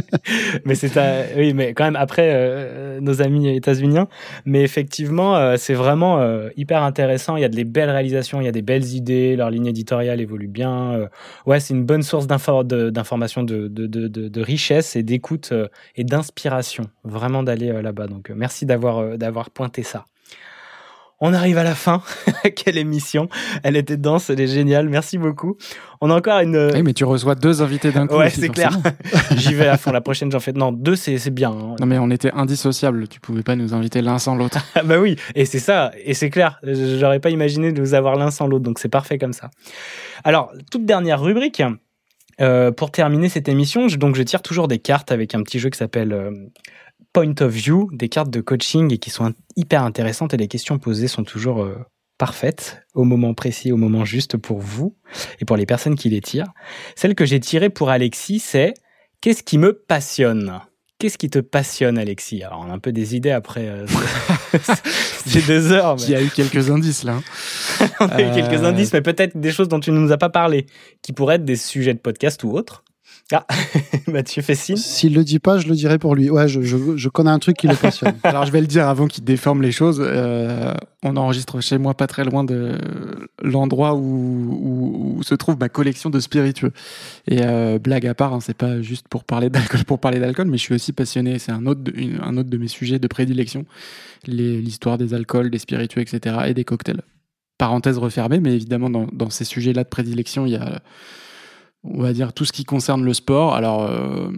mais 0.64 0.76
c'est 0.76 0.92
oui, 1.36 1.52
mais 1.52 1.74
quand 1.74 1.84
même 1.84 1.96
après 1.96 2.98
nos 3.00 3.22
amis 3.22 3.48
états-uniens. 3.48 4.06
Mais 4.44 4.62
effectivement, 4.62 5.56
c'est 5.56 5.74
vraiment 5.74 6.20
hyper 6.56 6.82
intéressant. 6.82 7.07
Il 7.36 7.40
y 7.40 7.44
a 7.44 7.48
de 7.48 7.56
les 7.56 7.64
belles 7.64 7.90
réalisations, 7.90 8.40
il 8.40 8.44
y 8.44 8.48
a 8.48 8.52
des 8.52 8.62
belles 8.62 8.84
idées. 8.94 9.36
Leur 9.36 9.50
ligne 9.50 9.66
éditoriale 9.66 10.20
évolue 10.20 10.48
bien. 10.48 10.92
Euh, 10.92 11.08
ouais, 11.46 11.60
c'est 11.60 11.74
une 11.74 11.84
bonne 11.84 12.02
source 12.02 12.26
d'infor- 12.26 12.64
de- 12.64 12.90
richesse 14.40 14.96
et 14.96 15.02
d'écoute 15.02 15.50
euh, 15.52 15.68
et 15.96 16.04
d'inspiration. 16.04 16.84
Vraiment 17.04 17.42
d'aller 17.42 17.70
euh, 17.70 17.82
là-bas. 17.82 18.06
Donc 18.06 18.30
merci 18.30 18.66
d'avoir 18.66 19.50
pointé 19.50 19.82
ça. 19.82 20.04
On 21.20 21.34
arrive 21.34 21.58
à 21.58 21.64
la 21.64 21.74
fin. 21.74 22.00
Quelle 22.56 22.78
émission 22.78 23.28
Elle 23.64 23.76
était 23.76 23.96
dense, 23.96 24.30
elle 24.30 24.40
est 24.40 24.46
géniale. 24.46 24.88
Merci 24.88 25.18
beaucoup. 25.18 25.56
On 26.00 26.10
a 26.10 26.14
encore 26.16 26.38
une. 26.40 26.70
Oui, 26.72 26.82
mais 26.84 26.92
tu 26.92 27.04
reçois 27.04 27.34
deux 27.34 27.60
invités 27.60 27.90
d'un 27.90 28.06
coup. 28.06 28.16
Ouais, 28.16 28.30
c'est 28.30 28.48
clair. 28.48 28.70
J'y 29.36 29.54
vais 29.54 29.66
à 29.66 29.76
fond. 29.76 29.90
La 29.90 30.00
prochaine, 30.00 30.30
j'en 30.30 30.38
fais. 30.38 30.52
Non, 30.52 30.70
deux, 30.70 30.94
c'est 30.94 31.30
bien. 31.30 31.50
hein. 31.50 31.74
Non, 31.80 31.86
mais 31.86 31.98
on 31.98 32.10
était 32.10 32.30
indissociables. 32.32 33.08
Tu 33.08 33.18
pouvais 33.18 33.42
pas 33.42 33.56
nous 33.56 33.74
inviter 33.74 34.00
l'un 34.00 34.18
sans 34.18 34.36
l'autre. 34.36 34.58
Ah 34.76 34.82
bah 34.84 34.98
oui, 35.00 35.16
et 35.34 35.44
c'est 35.44 35.58
ça, 35.58 35.90
et 36.04 36.14
c'est 36.14 36.30
clair. 36.30 36.60
J'aurais 36.62 37.18
pas 37.20 37.30
imaginé 37.30 37.72
de 37.72 37.80
vous 37.80 37.94
avoir 37.94 38.14
l'un 38.14 38.30
sans 38.30 38.46
l'autre, 38.46 38.64
donc 38.64 38.78
c'est 38.78 38.88
parfait 38.88 39.18
comme 39.18 39.32
ça. 39.32 39.50
Alors, 40.22 40.52
toute 40.70 40.84
dernière 40.84 41.20
rubrique. 41.20 41.62
euh, 42.40 42.70
pour 42.70 42.92
terminer 42.92 43.28
cette 43.28 43.48
émission, 43.48 43.88
je, 43.88 43.96
donc 43.96 44.14
je 44.14 44.22
tire 44.22 44.42
toujours 44.42 44.68
des 44.68 44.78
cartes 44.78 45.10
avec 45.10 45.34
un 45.34 45.42
petit 45.42 45.58
jeu 45.58 45.70
qui 45.70 45.78
s'appelle 45.78 46.12
euh, 46.12 46.30
Point 47.12 47.34
of 47.40 47.52
View, 47.52 47.88
des 47.92 48.08
cartes 48.08 48.30
de 48.30 48.40
coaching 48.40 48.92
et 48.92 48.98
qui 48.98 49.10
sont 49.10 49.32
hyper 49.56 49.82
intéressantes 49.82 50.34
et 50.34 50.36
les 50.36 50.48
questions 50.48 50.78
posées 50.78 51.08
sont 51.08 51.24
toujours 51.24 51.62
euh, 51.62 51.76
parfaites 52.18 52.82
au 52.94 53.04
moment 53.04 53.34
précis, 53.34 53.72
au 53.72 53.76
moment 53.76 54.04
juste 54.04 54.36
pour 54.36 54.58
vous 54.60 54.96
et 55.40 55.44
pour 55.44 55.56
les 55.56 55.66
personnes 55.66 55.96
qui 55.96 56.10
les 56.10 56.20
tirent. 56.20 56.52
Celle 56.96 57.14
que 57.14 57.24
j'ai 57.24 57.40
tirée 57.40 57.70
pour 57.70 57.90
Alexis, 57.90 58.40
c'est 58.40 58.74
qu'est-ce 59.20 59.42
qui 59.42 59.58
me 59.58 59.72
passionne? 59.72 60.60
Qu'est-ce 60.98 61.16
qui 61.16 61.30
te 61.30 61.38
passionne, 61.38 61.96
Alexis? 61.96 62.42
Alors, 62.42 62.64
on 62.66 62.70
a 62.70 62.74
un 62.74 62.80
peu 62.80 62.90
des 62.92 63.14
idées 63.14 63.30
après 63.30 63.68
euh, 63.68 63.86
ces 65.26 65.42
deux 65.42 65.70
heures. 65.72 65.96
mais- 65.96 66.02
Il 66.02 66.10
y 66.10 66.14
a 66.16 66.22
eu 66.22 66.28
quelques 66.28 66.70
indices 66.70 67.04
là. 67.04 67.14
hein. 67.80 67.88
on 68.00 68.06
a 68.08 68.20
eu 68.20 68.34
quelques 68.34 68.62
Euh, 68.62 68.68
indices, 68.68 68.92
mais 68.92 69.00
peut-être 69.02 69.36
des 69.38 69.52
choses 69.52 69.68
dont 69.68 69.78
tu 69.80 69.92
ne 69.92 69.98
nous 69.98 70.12
as 70.12 70.18
pas 70.18 70.28
parlé, 70.30 70.66
qui 71.02 71.12
pourraient 71.12 71.36
être 71.36 71.44
des 71.44 71.56
sujets 71.56 71.94
de 71.94 72.00
podcast 72.00 72.42
ou 72.44 72.50
autres. 72.52 72.84
Ah, 73.30 73.46
Mathieu 74.06 74.40
fait 74.40 74.54
signe. 74.54 74.76
S'il 74.76 75.14
le 75.14 75.22
dit 75.22 75.38
pas, 75.38 75.58
je 75.58 75.68
le 75.68 75.74
dirai 75.74 75.98
pour 75.98 76.14
lui. 76.14 76.30
Ouais, 76.30 76.48
je, 76.48 76.62
je, 76.62 76.96
je 76.96 77.08
connais 77.10 77.30
un 77.30 77.38
truc 77.38 77.58
qui 77.58 77.68
le 77.68 77.74
passionne. 77.80 78.14
Alors 78.22 78.46
je 78.46 78.52
vais 78.52 78.60
le 78.62 78.66
dire 78.66 78.88
avant 78.88 79.06
qu'il 79.06 79.22
déforme 79.22 79.60
les 79.60 79.70
choses. 79.72 80.00
Euh, 80.02 80.72
on 81.02 81.14
enregistre 81.16 81.60
chez 81.60 81.76
moi 81.76 81.92
pas 81.94 82.06
très 82.06 82.24
loin 82.24 82.42
de 82.42 82.78
l'endroit 83.42 83.94
où, 83.94 83.98
où- 84.00 85.14
où 85.18 85.22
se 85.22 85.34
trouve 85.34 85.58
ma 85.60 85.68
collection 85.68 86.08
de 86.08 86.20
spiritueux. 86.20 86.72
Et 87.26 87.40
euh, 87.42 87.78
blague 87.78 88.06
à 88.06 88.14
part, 88.14 88.32
hein, 88.32 88.40
c'est 88.40 88.56
pas 88.56 88.80
juste 88.80 89.06
pour 89.08 89.24
parler 89.24 89.50
d'alcool 89.50 89.84
pour 89.84 89.98
parler 89.98 90.20
d'alcool, 90.20 90.48
mais 90.48 90.56
je 90.56 90.62
suis 90.62 90.74
aussi 90.74 90.92
passionné. 90.94 91.38
C'est 91.38 91.52
un 91.52 91.66
autre 91.66 91.82
de, 91.82 91.92
une- 91.94 92.20
un 92.22 92.36
autre 92.38 92.48
de 92.48 92.56
mes 92.56 92.68
sujets 92.68 92.98
de 92.98 93.06
prédilection, 93.08 93.66
l'histoire 94.26 94.96
des 94.96 95.12
alcools, 95.12 95.50
des 95.50 95.58
spiritueux, 95.58 96.00
etc. 96.00 96.36
et 96.46 96.54
des 96.54 96.64
cocktails. 96.64 97.02
Parenthèse 97.58 97.98
refermée, 97.98 98.40
mais 98.40 98.54
évidemment 98.54 98.88
dans, 98.88 99.06
dans 99.12 99.30
ces 99.30 99.44
sujets-là 99.44 99.84
de 99.84 99.88
prédilection, 99.88 100.46
il 100.46 100.52
y 100.52 100.56
a 100.56 100.80
on 101.94 102.02
va 102.02 102.12
dire 102.12 102.32
tout 102.32 102.44
ce 102.44 102.52
qui 102.52 102.64
concerne 102.64 103.04
le 103.04 103.14
sport. 103.14 103.54
Alors, 103.54 103.82
euh, 103.82 104.30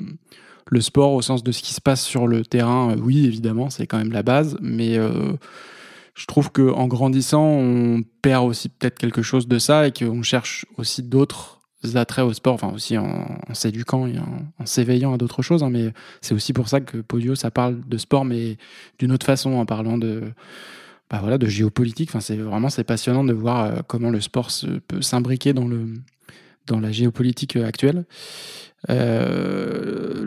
le 0.71 0.81
sport 0.81 1.13
au 1.13 1.23
sens 1.23 1.43
de 1.43 1.53
ce 1.53 1.63
qui 1.63 1.75
se 1.75 1.81
passe 1.81 2.03
sur 2.03 2.27
le 2.27 2.45
terrain, 2.45 2.93
euh, 2.93 2.97
oui, 3.01 3.27
évidemment, 3.27 3.71
c'est 3.71 3.87
quand 3.87 3.99
même 3.99 4.13
la 4.13 4.23
base, 4.23 4.57
mais 4.61 4.97
euh, 4.97 5.33
je 6.15 6.27
trouve 6.27 6.51
que 6.53 6.71
en 6.71 6.87
grandissant, 6.87 7.45
on 7.45 8.03
perd 8.23 8.47
aussi 8.47 8.69
peut-être 8.69 8.99
quelque 8.99 9.23
chose 9.23 9.49
de 9.49 9.59
ça 9.59 9.87
et 9.87 9.93
qu'on 9.93 10.23
cherche 10.23 10.67
aussi 10.77 11.03
d'autres 11.03 11.59
attraits 11.95 12.27
au 12.27 12.33
sport, 12.35 12.55
enfin 12.55 12.73
aussi 12.75 12.99
en, 12.99 13.27
s'éduquant 13.55 14.07
et 14.07 14.19
en, 14.19 14.67
s'éveillant 14.67 15.15
à 15.15 15.17
d'autres 15.17 15.43
choses. 15.43 15.63
hein, 15.63 15.71
mais 15.71 15.93
c'est 16.21 16.35
aussi 16.35 16.53
pour 16.53 16.69
ça 16.69 16.81
que 16.81 16.99
Podio, 16.99 17.35
ça 17.35 17.51
parle 17.51 17.81
de 17.89 17.97
sport, 17.97 18.25
mais 18.25 18.59
d'une 18.99 19.13
autre 19.13 19.25
façon, 19.25 19.53
en 19.55 19.65
parlant 19.65 19.97
de 19.97 20.23
bah 21.09 21.19
voilà, 21.21 21.39
de 21.39 21.47
géopolitique. 21.47 22.11
Enfin, 22.11 22.21
c'est 22.21 22.37
vraiment 22.37 22.69
c'est 22.69 22.85
passionnant 22.85 23.25
de 23.25 23.33
voir 23.33 23.83
comment 23.89 24.11
le 24.11 24.21
sport 24.21 24.51
peut 24.87 25.03
s'imbriquer 25.03 25.53
dans 25.53 25.67
le 25.67 25.89
dans 26.67 26.81
la 26.81 26.93
géopolitique 26.93 27.57
actuelle. 27.57 28.05
Euh, 28.89 30.25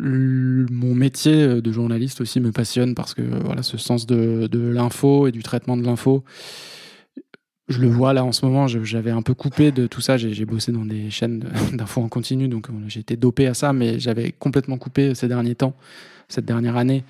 mon 0.69 0.93
métier 0.93 1.61
de 1.61 1.71
journaliste 1.71 2.21
aussi 2.21 2.39
me 2.39 2.51
passionne 2.51 2.93
parce 2.93 3.13
que 3.13 3.21
voilà 3.21 3.63
ce 3.63 3.77
sens 3.77 4.05
de, 4.05 4.47
de 4.47 4.59
l'info 4.59 5.27
et 5.27 5.31
du 5.31 5.41
traitement 5.41 5.75
de 5.75 5.83
l'info. 5.83 6.23
Je 7.69 7.79
le 7.79 7.87
vois 7.87 8.13
là 8.13 8.25
en 8.25 8.33
ce 8.33 8.45
moment, 8.45 8.67
j'avais 8.67 9.11
un 9.11 9.21
peu 9.21 9.33
coupé 9.33 9.71
de 9.71 9.87
tout 9.87 10.01
ça. 10.01 10.17
J'ai 10.17 10.45
bossé 10.45 10.71
dans 10.71 10.85
des 10.85 11.09
chaînes 11.09 11.45
d'infos 11.73 12.01
en 12.01 12.09
continu, 12.09 12.47
donc 12.49 12.67
j'ai 12.87 12.99
été 12.99 13.15
dopé 13.15 13.47
à 13.47 13.53
ça, 13.53 13.71
mais 13.71 13.99
j'avais 13.99 14.33
complètement 14.33 14.77
coupé 14.77 15.15
ces 15.15 15.29
derniers 15.29 15.55
temps, 15.55 15.73
cette 16.27 16.45
dernière 16.45 16.75
année. 16.75 17.05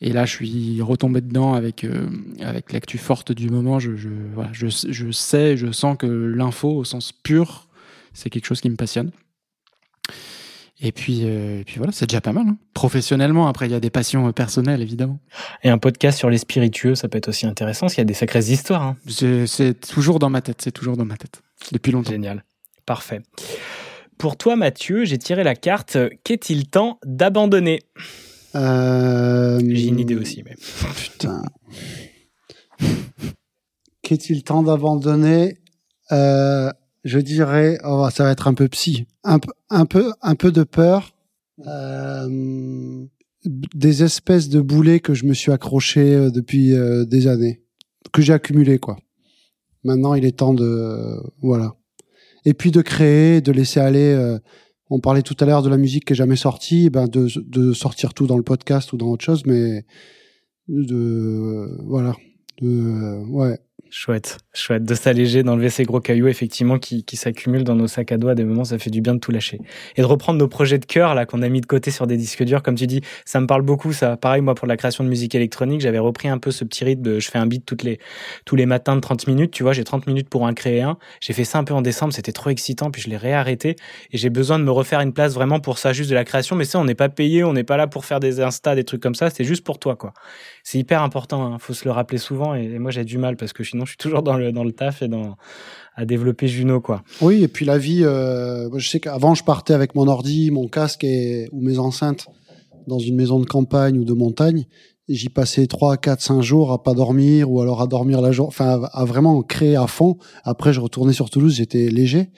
Et 0.00 0.12
là, 0.12 0.26
je 0.26 0.32
suis 0.32 0.82
retombé 0.82 1.20
dedans 1.20 1.54
avec, 1.54 1.84
euh, 1.84 2.08
avec 2.40 2.72
l'actu 2.72 2.98
forte 2.98 3.32
du 3.32 3.48
moment. 3.48 3.78
Je, 3.78 3.94
je, 3.96 4.08
voilà, 4.34 4.50
je, 4.52 4.66
je 4.66 5.10
sais, 5.12 5.56
je 5.56 5.70
sens 5.70 5.96
que 5.96 6.06
l'info, 6.06 6.70
au 6.70 6.84
sens 6.84 7.12
pur, 7.12 7.68
c'est 8.14 8.30
quelque 8.30 8.46
chose 8.46 8.60
qui 8.60 8.70
me 8.70 8.76
passionne. 8.76 9.10
Et 10.80 10.90
puis, 10.92 11.20
euh, 11.24 11.60
et 11.60 11.64
puis 11.64 11.76
voilà, 11.78 11.92
c'est 11.92 12.06
déjà 12.06 12.20
pas 12.20 12.32
mal. 12.32 12.46
hein. 12.48 12.56
Professionnellement, 12.74 13.46
après, 13.46 13.66
il 13.66 13.72
y 13.72 13.74
a 13.76 13.80
des 13.80 13.90
passions 13.90 14.26
euh, 14.28 14.32
personnelles, 14.32 14.82
évidemment. 14.82 15.20
Et 15.62 15.68
un 15.70 15.78
podcast 15.78 16.18
sur 16.18 16.30
les 16.30 16.38
spiritueux, 16.38 16.94
ça 16.94 17.08
peut 17.08 17.16
être 17.18 17.28
aussi 17.28 17.46
intéressant, 17.46 17.86
qu'il 17.86 17.98
y 17.98 18.00
a 18.00 18.04
des 18.04 18.12
sacrées 18.14 18.40
histoires. 18.50 18.82
hein. 18.82 18.96
C'est 19.46 19.80
toujours 19.80 20.18
dans 20.18 20.30
ma 20.30 20.42
tête, 20.42 20.60
c'est 20.62 20.72
toujours 20.72 20.96
dans 20.96 21.04
ma 21.04 21.16
tête. 21.16 21.42
Depuis 21.72 21.92
longtemps. 21.92 22.10
Génial. 22.10 22.44
Parfait. 22.86 23.20
Pour 24.18 24.36
toi, 24.36 24.56
Mathieu, 24.56 25.04
j'ai 25.04 25.16
tiré 25.18 25.42
la 25.44 25.54
carte 25.54 25.96
Qu'est-il 26.24 26.68
temps 26.68 26.98
d'abandonner? 27.04 27.80
Euh, 28.56 29.58
J'ai 29.60 29.86
une 29.86 30.00
idée 30.00 30.16
aussi, 30.16 30.42
mais. 30.44 30.54
Putain. 30.96 31.42
Qu'est-il 34.02 34.42
temps 34.44 34.62
d'abandonner? 34.62 35.56
Euh, 36.12 36.70
Je 37.04 37.18
dirais, 37.18 37.78
oh, 37.84 38.08
ça 38.10 38.24
va 38.24 38.30
être 38.32 38.48
un 38.48 38.54
peu 38.54 38.66
psy, 38.68 39.06
un, 39.24 39.38
un 39.70 39.84
peu, 39.86 40.12
un 40.22 40.34
peu 40.34 40.50
de 40.50 40.62
peur, 40.62 41.14
euh, 41.66 43.04
des 43.44 44.02
espèces 44.02 44.48
de 44.48 44.60
boulets 44.60 45.00
que 45.00 45.12
je 45.14 45.26
me 45.26 45.34
suis 45.34 45.52
accroché 45.52 46.14
euh, 46.14 46.30
depuis 46.30 46.72
euh, 46.74 47.04
des 47.04 47.26
années, 47.26 47.62
que 48.12 48.22
j'ai 48.22 48.32
accumulé 48.32 48.78
quoi. 48.78 48.96
Maintenant, 49.84 50.14
il 50.14 50.24
est 50.24 50.38
temps 50.38 50.54
de, 50.54 51.20
voilà. 51.42 51.74
Et 52.46 52.54
puis 52.54 52.70
de 52.70 52.80
créer, 52.80 53.42
de 53.42 53.52
laisser 53.52 53.80
aller. 53.80 54.14
euh, 54.14 54.38
on 54.88 54.98
parlait 54.98 55.22
tout 55.22 55.36
à 55.40 55.44
l'heure 55.44 55.62
de 55.62 55.68
la 55.68 55.76
musique 55.76 56.06
qui 56.06 56.12
est 56.14 56.16
jamais 56.16 56.36
sortie, 56.36 56.88
ben 56.88 57.06
de, 57.06 57.28
de 57.36 57.72
sortir 57.74 58.14
tout 58.14 58.26
dans 58.26 58.36
le 58.38 58.42
podcast 58.42 58.92
ou 58.92 58.96
dans 58.96 59.08
autre 59.08 59.24
chose, 59.24 59.42
mais 59.44 59.84
de 60.68 61.68
voilà, 61.84 62.14
de, 62.62 63.22
ouais, 63.28 63.58
Chouette, 63.96 64.38
chouette 64.52 64.84
de 64.84 64.92
s'alléger, 64.96 65.44
d'enlever 65.44 65.70
ces 65.70 65.84
gros 65.84 66.00
cailloux 66.00 66.26
effectivement 66.26 66.80
qui, 66.80 67.04
qui 67.04 67.16
s'accumulent 67.16 67.62
dans 67.62 67.76
nos 67.76 67.86
sacs 67.86 68.10
à 68.10 68.16
dos 68.16 68.26
à 68.26 68.34
des 68.34 68.42
moments, 68.42 68.64
ça 68.64 68.76
fait 68.76 68.90
du 68.90 69.00
bien 69.00 69.14
de 69.14 69.20
tout 69.20 69.30
lâcher. 69.30 69.60
Et 69.94 70.00
de 70.00 70.06
reprendre 70.06 70.36
nos 70.36 70.48
projets 70.48 70.80
de 70.80 70.84
cœur 70.84 71.14
là 71.14 71.26
qu'on 71.26 71.42
a 71.42 71.48
mis 71.48 71.60
de 71.60 71.66
côté 71.66 71.92
sur 71.92 72.08
des 72.08 72.16
disques 72.16 72.42
durs, 72.42 72.64
comme 72.64 72.74
tu 72.74 72.88
dis, 72.88 73.02
ça 73.24 73.40
me 73.40 73.46
parle 73.46 73.62
beaucoup 73.62 73.92
ça. 73.92 74.16
Pareil 74.16 74.42
moi 74.42 74.56
pour 74.56 74.66
la 74.66 74.76
création 74.76 75.04
de 75.04 75.08
musique 75.08 75.36
électronique, 75.36 75.80
j'avais 75.80 76.00
repris 76.00 76.26
un 76.26 76.38
peu 76.38 76.50
ce 76.50 76.64
petit 76.64 76.82
rythme 76.82 77.02
de 77.02 77.20
je 77.20 77.30
fais 77.30 77.38
un 77.38 77.46
beat 77.46 77.64
toutes 77.64 77.84
les 77.84 78.00
tous 78.44 78.56
les 78.56 78.66
matins 78.66 78.96
de 78.96 79.00
30 79.00 79.28
minutes, 79.28 79.52
tu 79.52 79.62
vois, 79.62 79.72
j'ai 79.72 79.84
30 79.84 80.08
minutes 80.08 80.28
pour 80.28 80.42
en 80.42 80.52
créer 80.54 80.82
un. 80.82 80.98
J'ai 81.20 81.32
fait 81.32 81.44
ça 81.44 81.58
un 81.58 81.64
peu 81.64 81.74
en 81.74 81.80
décembre, 81.80 82.12
c'était 82.12 82.32
trop 82.32 82.50
excitant, 82.50 82.90
puis 82.90 83.00
je 83.00 83.08
l'ai 83.08 83.16
réarrêté 83.16 83.76
et 84.10 84.18
j'ai 84.18 84.28
besoin 84.28 84.58
de 84.58 84.64
me 84.64 84.72
refaire 84.72 85.02
une 85.02 85.12
place 85.12 85.34
vraiment 85.34 85.60
pour 85.60 85.78
ça, 85.78 85.92
juste 85.92 86.10
de 86.10 86.16
la 86.16 86.24
création. 86.24 86.56
Mais 86.56 86.64
ça, 86.64 86.80
on 86.80 86.84
n'est 86.84 86.96
pas 86.96 87.08
payé, 87.08 87.44
on 87.44 87.52
n'est 87.52 87.62
pas 87.62 87.76
là 87.76 87.86
pour 87.86 88.06
faire 88.06 88.18
des 88.18 88.40
Insta, 88.40 88.74
des 88.74 88.82
trucs 88.82 89.00
comme 89.00 89.14
ça, 89.14 89.30
c'est 89.30 89.44
juste 89.44 89.62
pour 89.62 89.78
toi 89.78 89.94
quoi. 89.94 90.12
C'est 90.66 90.78
hyper 90.78 91.02
important, 91.02 91.44
hein. 91.44 91.58
faut 91.58 91.74
se 91.74 91.84
le 91.84 91.90
rappeler 91.90 92.16
souvent 92.16 92.54
et, 92.54 92.78
moi 92.78 92.90
j'ai 92.90 93.04
du 93.04 93.18
mal 93.18 93.36
parce 93.36 93.52
que 93.52 93.62
sinon 93.62 93.84
je 93.84 93.90
suis 93.90 93.98
toujours 93.98 94.22
dans 94.22 94.38
le 94.38 94.50
dans 94.50 94.64
le 94.64 94.72
taf 94.72 95.02
et 95.02 95.08
dans 95.08 95.36
à 95.94 96.06
développer 96.06 96.48
Juno 96.48 96.80
quoi. 96.80 97.02
Oui, 97.20 97.42
et 97.42 97.48
puis 97.48 97.66
la 97.66 97.76
vie, 97.76 98.02
euh, 98.02 98.70
je 98.78 98.88
sais 98.88 98.98
qu'avant 98.98 99.34
je 99.34 99.44
partais 99.44 99.74
avec 99.74 99.94
mon 99.94 100.08
ordi, 100.08 100.50
mon 100.50 100.66
casque 100.66 101.04
et, 101.04 101.50
ou 101.52 101.60
mes 101.60 101.78
enceintes 101.78 102.28
dans 102.86 102.98
une 102.98 103.14
maison 103.14 103.40
de 103.40 103.44
campagne 103.44 103.98
ou 103.98 104.04
de 104.04 104.14
montagne. 104.14 104.64
J'y 105.06 105.28
passais 105.28 105.66
3, 105.66 105.98
4, 105.98 106.22
5 106.22 106.40
jours 106.40 106.72
à 106.72 106.82
pas 106.82 106.94
dormir 106.94 107.50
ou 107.50 107.60
alors 107.60 107.82
à 107.82 107.86
dormir 107.86 108.22
la 108.22 108.32
journée, 108.32 108.48
enfin 108.48 108.82
à, 108.84 109.00
à 109.02 109.04
vraiment 109.04 109.42
créer 109.42 109.76
à 109.76 109.86
fond. 109.86 110.16
Après, 110.44 110.72
je 110.72 110.80
retournais 110.80 111.12
sur 111.12 111.28
Toulouse, 111.28 111.56
j'étais 111.56 111.90
léger. 111.90 112.30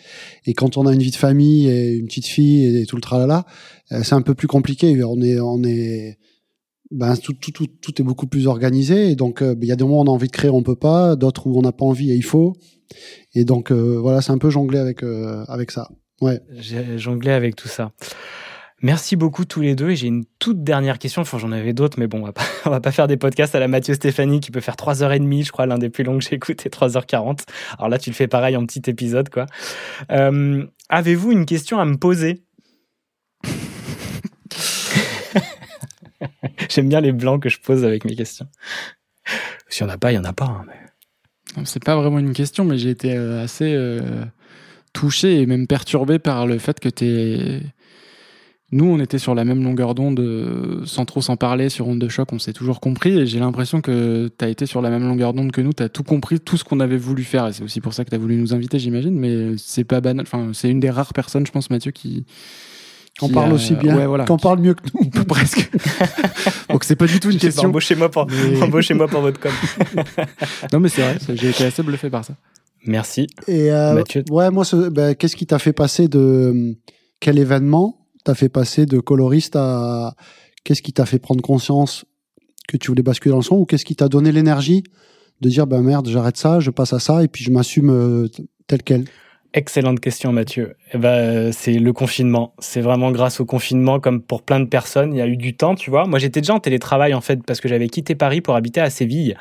Et 0.46 0.52
quand 0.52 0.76
on 0.76 0.84
a 0.86 0.92
une 0.92 1.00
vie 1.00 1.12
de 1.12 1.16
famille 1.16 1.68
et 1.68 1.92
une 1.92 2.06
petite 2.06 2.26
fille 2.26 2.76
et 2.76 2.86
tout 2.86 2.96
le 2.96 3.02
tralala, 3.02 3.46
euh, 3.92 4.00
c'est 4.02 4.16
un 4.16 4.22
peu 4.22 4.34
plus 4.34 4.48
compliqué. 4.48 5.00
On 5.04 5.20
est, 5.20 5.38
on 5.38 5.62
est, 5.62 6.18
ben, 6.90 7.16
tout, 7.16 7.32
tout, 7.32 7.66
tout, 7.66 8.00
est 8.00 8.04
beaucoup 8.04 8.26
plus 8.26 8.46
organisé. 8.46 9.10
Et 9.10 9.16
donc, 9.16 9.42
euh, 9.42 9.54
il 9.60 9.68
y 9.68 9.72
a 9.72 9.76
des 9.76 9.84
moments 9.84 10.00
où 10.00 10.04
on 10.04 10.06
a 10.06 10.10
envie 10.10 10.28
de 10.28 10.32
créer, 10.32 10.50
on 10.50 10.62
peut 10.62 10.76
pas. 10.76 11.16
D'autres 11.16 11.46
où 11.46 11.58
on 11.58 11.62
n'a 11.62 11.72
pas 11.72 11.84
envie 11.84 12.10
et 12.10 12.14
il 12.14 12.24
faut. 12.24 12.54
Et 13.34 13.44
donc, 13.44 13.70
euh, 13.70 13.98
voilà, 14.00 14.20
c'est 14.20 14.32
un 14.32 14.38
peu 14.38 14.50
jonglé 14.50 14.78
avec, 14.78 15.02
euh, 15.02 15.44
avec 15.48 15.70
ça. 15.70 15.88
Ouais. 16.20 16.40
J'ai 16.52 16.98
jonglé 16.98 17.32
avec 17.32 17.56
tout 17.56 17.68
ça. 17.68 17.92
Merci 18.82 19.16
beaucoup 19.16 19.44
tous 19.44 19.62
les 19.62 19.74
deux. 19.74 19.90
Et 19.90 19.96
j'ai 19.96 20.06
une 20.06 20.24
toute 20.38 20.62
dernière 20.62 20.98
question. 20.98 21.22
Enfin, 21.22 21.38
j'en 21.38 21.50
avais 21.50 21.72
d'autres, 21.72 21.98
mais 21.98 22.06
bon, 22.06 22.20
on 22.20 22.26
va, 22.26 22.32
pas, 22.32 22.44
va 22.70 22.80
pas 22.80 22.92
faire 22.92 23.08
des 23.08 23.16
podcasts 23.16 23.54
à 23.54 23.60
la 23.60 23.68
Mathieu 23.68 23.94
Stéphanie 23.94 24.40
qui 24.40 24.50
peut 24.50 24.60
faire 24.60 24.76
3h30, 24.76 25.44
je 25.44 25.52
crois, 25.52 25.66
l'un 25.66 25.78
des 25.78 25.90
plus 25.90 26.04
longs 26.04 26.18
que 26.18 26.24
j'ai 26.24 26.36
écouté, 26.36 26.68
3h40. 26.68 27.40
Alors 27.78 27.88
là, 27.88 27.98
tu 27.98 28.10
le 28.10 28.14
fais 28.14 28.28
pareil 28.28 28.56
en 28.56 28.64
petit 28.64 28.88
épisode, 28.88 29.28
quoi. 29.28 29.46
Avez-vous 30.88 31.32
une 31.32 31.46
question 31.46 31.80
à 31.80 31.84
me 31.84 31.96
poser? 31.96 32.44
J'aime 36.70 36.88
bien 36.88 37.00
les 37.00 37.12
blancs 37.12 37.42
que 37.42 37.48
je 37.48 37.60
pose 37.60 37.84
avec 37.84 38.04
mes 38.04 38.14
questions. 38.16 38.46
S'il 39.68 39.86
n'y 39.86 39.90
en 39.92 39.94
a 39.94 39.98
pas, 39.98 40.12
il 40.12 40.14
n'y 40.14 40.20
en 40.20 40.28
a 40.28 40.32
pas. 40.32 40.44
hein, 40.46 40.64
mais- 40.66 41.64
C'est 41.64 41.82
pas 41.84 41.96
vraiment 41.96 42.18
une 42.18 42.32
question, 42.32 42.64
mais 42.64 42.78
j'ai 42.78 42.90
été 42.90 43.14
euh, 43.16 43.42
assez 43.42 43.72
euh, 43.74 44.24
touché 44.92 45.40
et 45.40 45.46
même 45.46 45.66
perturbé 45.66 46.18
par 46.18 46.46
le 46.46 46.58
fait 46.58 46.78
que 46.80 46.88
t'es. 46.88 47.60
Nous, 48.72 48.84
on 48.84 48.98
était 48.98 49.18
sur 49.20 49.36
la 49.36 49.44
même 49.44 49.62
longueur 49.62 49.94
d'onde, 49.94 50.18
euh, 50.18 50.84
sans 50.86 51.04
trop 51.04 51.22
s'en 51.22 51.36
parler, 51.36 51.68
sur 51.68 51.86
Onde 51.86 52.00
de 52.00 52.08
choc, 52.08 52.32
on 52.32 52.40
s'est 52.40 52.52
toujours 52.52 52.80
compris, 52.80 53.16
et 53.16 53.24
j'ai 53.24 53.38
l'impression 53.38 53.80
que 53.80 54.26
t'as 54.36 54.48
été 54.48 54.66
sur 54.66 54.82
la 54.82 54.90
même 54.90 55.04
longueur 55.06 55.34
d'onde 55.34 55.52
que 55.52 55.60
nous, 55.60 55.72
t'as 55.72 55.88
tout 55.88 56.02
compris, 56.02 56.40
tout 56.40 56.56
ce 56.56 56.64
qu'on 56.64 56.80
avait 56.80 56.96
voulu 56.96 57.22
faire, 57.22 57.46
et 57.46 57.52
c'est 57.52 57.62
aussi 57.62 57.80
pour 57.80 57.94
ça 57.94 58.04
que 58.04 58.10
t'as 58.10 58.18
voulu 58.18 58.34
nous 58.36 58.54
inviter, 58.54 58.80
j'imagine, 58.80 59.14
mais 59.16 59.56
c'est 59.56 59.84
pas 59.84 60.00
banal, 60.00 60.26
enfin, 60.26 60.50
c'est 60.52 60.68
une 60.68 60.80
des 60.80 60.90
rares 60.90 61.12
personnes, 61.14 61.46
je 61.46 61.52
pense, 61.52 61.70
Mathieu, 61.70 61.92
qui. 61.92 62.26
Qu'on 63.18 63.28
qui 63.28 63.32
parle 63.34 63.51
a- 63.51 63.55
aussi 63.55 63.74
bien, 63.74 63.97
Ouais, 63.97 64.06
voilà. 64.06 64.24
qu'on 64.26 64.36
parle 64.36 64.60
mieux 64.60 64.74
que 64.74 64.82
nous. 64.94 65.09
Presque. 65.24 65.70
Donc 66.70 66.84
c'est 66.84 66.97
pas 66.97 67.06
du 67.06 67.18
tout 67.18 67.30
une 67.30 67.38
pas, 67.38 67.47
question. 67.47 67.68
Embauchez-moi 67.68 68.10
pour, 68.10 68.26
Mais- 68.26 68.62
embauchez-moi 68.62 69.09
pour 69.09 69.20
votre 69.22 69.40
com. 69.40 69.52
non, 70.72 70.80
mais 70.80 70.88
c'est 70.88 71.02
vrai, 71.02 71.16
j'ai 71.34 71.48
été 71.51 71.64
assez 71.64 71.82
bluffé 71.82 72.10
par 72.10 72.24
ça. 72.24 72.34
Merci. 72.86 73.26
Et 73.48 73.70
euh, 73.72 73.94
Mathieu. 73.94 74.22
ouais, 74.30 74.51
moi, 74.51 74.64
ce- 74.64 74.88
ben, 74.90 75.14
qu'est-ce 75.14 75.34
qui 75.36 75.47
t'a 75.47 75.59
fait 75.59 75.72
passer 75.72 76.09
de 76.09 76.76
quel 77.20 77.38
événement 77.38 78.06
t'a 78.24 78.34
fait 78.34 78.48
passer 78.48 78.86
de 78.86 78.98
coloriste 79.01 79.56
à 79.56 80.14
qu'est-ce 80.64 80.82
qui 80.82 80.93
t'a 80.93 81.06
fait 81.06 81.18
prendre 81.18 81.43
conscience 81.43 82.05
que 82.68 82.76
tu 82.76 82.88
voulais 82.88 83.02
basculer 83.02 83.30
dans 83.30 83.38
le 83.38 83.43
son 83.44 83.56
ou 83.56 83.64
qu'est-ce 83.64 83.84
qui 83.84 83.97
t'a 83.97 84.09
donné 84.09 84.30
l'énergie 84.32 84.82
de 85.40 85.48
dire 85.48 85.66
ben 85.66 85.80
merde, 85.82 86.09
j'arrête 86.09 86.36
ça, 86.36 86.60
je 86.60 86.70
passe 86.70 86.93
à 86.93 86.98
ça 86.98 87.22
et 87.22 87.28
puis 87.28 87.44
je 87.44 87.51
m'assume 87.51 87.90
euh, 87.90 88.28
tel 88.66 88.82
quel? 88.82 89.05
Excellente 89.58 90.00
question, 90.00 90.32
Mathieu. 90.32 90.74
Eh 90.92 90.98
ben, 90.98 91.08
euh, 91.08 91.50
c'est 91.50 91.78
le 91.78 91.92
confinement. 91.94 92.52
C'est 92.58 92.82
vraiment 92.82 93.10
grâce 93.10 93.40
au 93.40 93.46
confinement, 93.46 94.00
comme 94.00 94.20
pour 94.20 94.42
plein 94.42 94.60
de 94.60 94.66
personnes, 94.66 95.14
il 95.14 95.16
y 95.16 95.22
a 95.22 95.26
eu 95.26 95.38
du 95.38 95.56
temps, 95.56 95.74
tu 95.74 95.88
vois. 95.88 96.04
Moi, 96.04 96.18
j'étais 96.18 96.42
déjà 96.42 96.52
en 96.52 96.60
télétravail, 96.60 97.14
en 97.14 97.22
fait, 97.22 97.42
parce 97.42 97.62
que 97.62 97.66
j'avais 97.66 97.88
quitté 97.88 98.14
Paris 98.14 98.42
pour 98.42 98.54
habiter 98.54 98.82
à 98.82 98.90
Séville. 98.90 99.34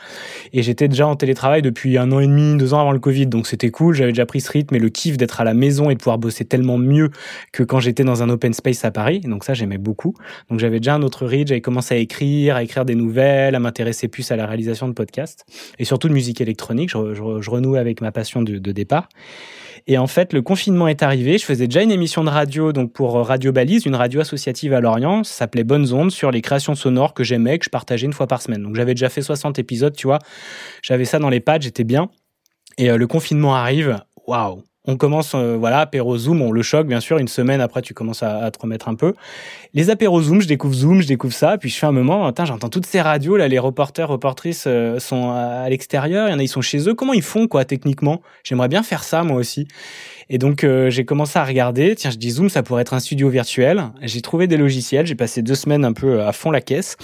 Et 0.54 0.64
j'étais 0.64 0.88
déjà 0.88 1.06
en 1.06 1.18
télétravail 1.18 1.62
depuis 1.62 1.98
un 1.98 2.14
an 2.14 2.22
et 2.22 2.28
demi, 2.28 2.56
deux 2.56 2.74
ans 2.74 2.80
avant 2.80 2.94
le 2.94 3.00
Covid. 3.00 3.28
Donc, 3.28 3.46
c'était 3.46 3.72
cool. 3.72 3.94
J'avais 3.94 4.14
déjà 4.14 4.26
pris 4.26 4.40
ce 4.40 4.50
rythme 4.50 4.74
et 4.76 4.80
le 4.80 4.88
kiff 4.88 5.18
d'être 5.18 5.42
à 5.42 5.44
la 5.44 5.54
maison 5.54 5.90
et 5.90 5.96
de 5.96 6.00
pouvoir 6.00 6.18
bosser 6.18 6.46
tellement 6.46 6.78
mieux 6.78 7.10
que 7.52 7.64
quand 7.64 7.82
j'étais 7.82 8.06
dans 8.06 8.24
un 8.24 8.30
open 8.30 8.54
space 8.54 8.86
à 8.86 8.92
Paris. 8.92 9.20
Donc, 9.20 9.44
ça, 9.44 9.54
j'aimais 9.54 9.80
beaucoup. 9.80 10.16
Donc, 10.50 10.60
j'avais 10.60 10.80
déjà 10.80 10.96
un 10.96 11.02
autre 11.02 11.26
rythme. 11.26 11.50
J'avais 11.50 11.60
commencé 11.60 11.94
à 11.94 11.98
écrire, 11.98 12.56
à 12.56 12.64
écrire 12.64 12.86
des 12.86 12.96
nouvelles, 12.96 13.54
à 13.54 13.60
m'intéresser 13.60 14.08
plus 14.08 14.32
à 14.32 14.38
la 14.38 14.46
réalisation 14.46 14.88
de 14.88 14.94
podcasts 14.94 15.46
et 15.78 15.84
surtout 15.84 16.08
de 16.08 16.14
musique 16.14 16.40
électronique. 16.40 16.90
Je, 16.90 17.14
je, 17.14 17.50
renouais 17.50 17.80
avec 17.80 18.00
ma 18.00 18.14
passion 18.14 18.42
de 18.42 18.72
départ. 18.72 19.10
Et 19.88 20.00
en 20.00 20.08
fait, 20.08 20.34
le 20.34 20.42
confinement 20.42 20.88
est 20.88 21.04
arrivé. 21.04 21.38
Je 21.38 21.46
faisais 21.46 21.68
déjà 21.68 21.84
une 21.84 21.92
émission 21.92 22.24
de 22.24 22.30
radio 22.30 22.74
donc 22.74 22.92
pour 22.92 23.14
Radio 23.14 23.52
Balise, 23.52 23.86
une 23.86 23.96
radio 23.96 24.20
associative 24.22 24.74
à 24.74 24.82
Lorient. 24.82 25.24
Ça 25.24 25.34
s'appelait 25.34 25.64
Bonnes 25.64 25.94
Ondes 25.94 26.12
sur 26.12 26.32
les 26.32 26.42
créations 26.42 26.74
sonores 26.74 27.14
que 27.14 27.24
j'aimais, 27.24 27.60
que 27.60 27.66
je 27.66 27.70
partageais 27.70 28.08
une 28.08 28.14
fois 28.14 28.26
par 28.26 28.42
semaine. 28.42 28.64
Donc 28.64 28.76
j'avais 28.76 28.96
déjà 28.96 29.10
fait 29.10 29.22
60 29.22 29.60
épisodes, 29.60 29.96
tu 29.96 30.08
vois. 30.08 30.20
J'avais 30.82 31.06
ça 31.06 31.20
dans 31.20 31.30
les 31.30 31.40
pattes, 31.40 31.62
j'étais 31.62 31.84
bien. 31.84 32.10
Et 32.78 32.90
euh, 32.90 32.98
le 32.98 33.06
confinement 33.06 33.56
arrive. 33.56 34.00
Waouh! 34.26 34.64
On 34.88 34.98
commence, 34.98 35.34
euh, 35.36 35.56
voilà, 35.58 35.80
apéro 35.80 36.18
Zoom, 36.18 36.42
on 36.42 36.52
le 36.52 36.62
choque, 36.62 36.88
bien 36.88 37.00
sûr. 37.00 37.18
Une 37.18 37.28
semaine 37.28 37.62
après, 37.62 37.82
tu 37.82 37.94
commences 37.94 38.24
à, 38.24 38.38
à 38.38 38.52
te 38.52 38.60
remettre 38.60 38.88
un 38.88 38.96
peu. 38.96 39.14
Les 39.74 39.90
apéros 39.90 40.22
Zoom, 40.22 40.42
je 40.42 40.48
découvre 40.48 40.74
Zoom, 40.74 41.02
je 41.02 41.08
découvre 41.08 41.34
ça. 41.34 41.58
Puis 41.58 41.70
je 41.70 41.78
fais 41.78 41.88
un 41.88 41.92
moment, 41.92 42.32
j'entends 42.44 42.70
toutes 42.70 42.86
ces 42.86 43.02
radios, 43.02 43.38
là, 43.38 43.48
les 43.48 43.60
reporters, 43.60 44.08
reportrices 44.08 44.66
euh, 44.68 45.00
sont 45.00 45.32
à, 45.32 45.64
à 45.64 45.70
l'extérieur. 45.70 46.28
Il 46.28 46.32
y 46.32 46.34
en 46.36 46.40
a, 46.40 46.44
ils 46.44 46.48
sont 46.48 46.62
chez 46.62 46.88
eux. 46.88 46.94
Comment 46.94 47.14
ils 47.14 47.22
font, 47.22 47.48
quoi, 47.48 47.66
techniquement? 47.66 48.22
J'aimerais 48.44 48.68
bien 48.68 48.84
faire 48.84 49.04
ça, 49.04 49.24
moi 49.24 49.38
aussi. 49.38 49.68
Et 50.30 50.40
donc, 50.40 50.64
euh, 50.64 50.90
j'ai 50.90 51.06
commencé 51.06 51.38
à 51.38 51.44
regarder. 51.44 51.96
Tiens, 51.96 52.10
je 52.10 52.18
dis 52.18 52.32
Zoom, 52.32 52.50
ça 52.50 52.64
pourrait 52.64 52.82
être 52.82 52.94
un 52.96 53.00
studio 53.00 53.30
virtuel. 53.30 53.84
J'ai 54.02 54.22
trouvé 54.22 54.48
des 54.48 54.58
logiciels. 54.58 55.06
J'ai 55.06 55.14
passé 55.16 55.44
deux 55.44 55.54
semaines 55.54 55.86
un 55.86 55.94
peu 55.94 56.24
à 56.24 56.32
fond 56.32 56.50
la 56.50 56.62
caisse. 56.62 56.98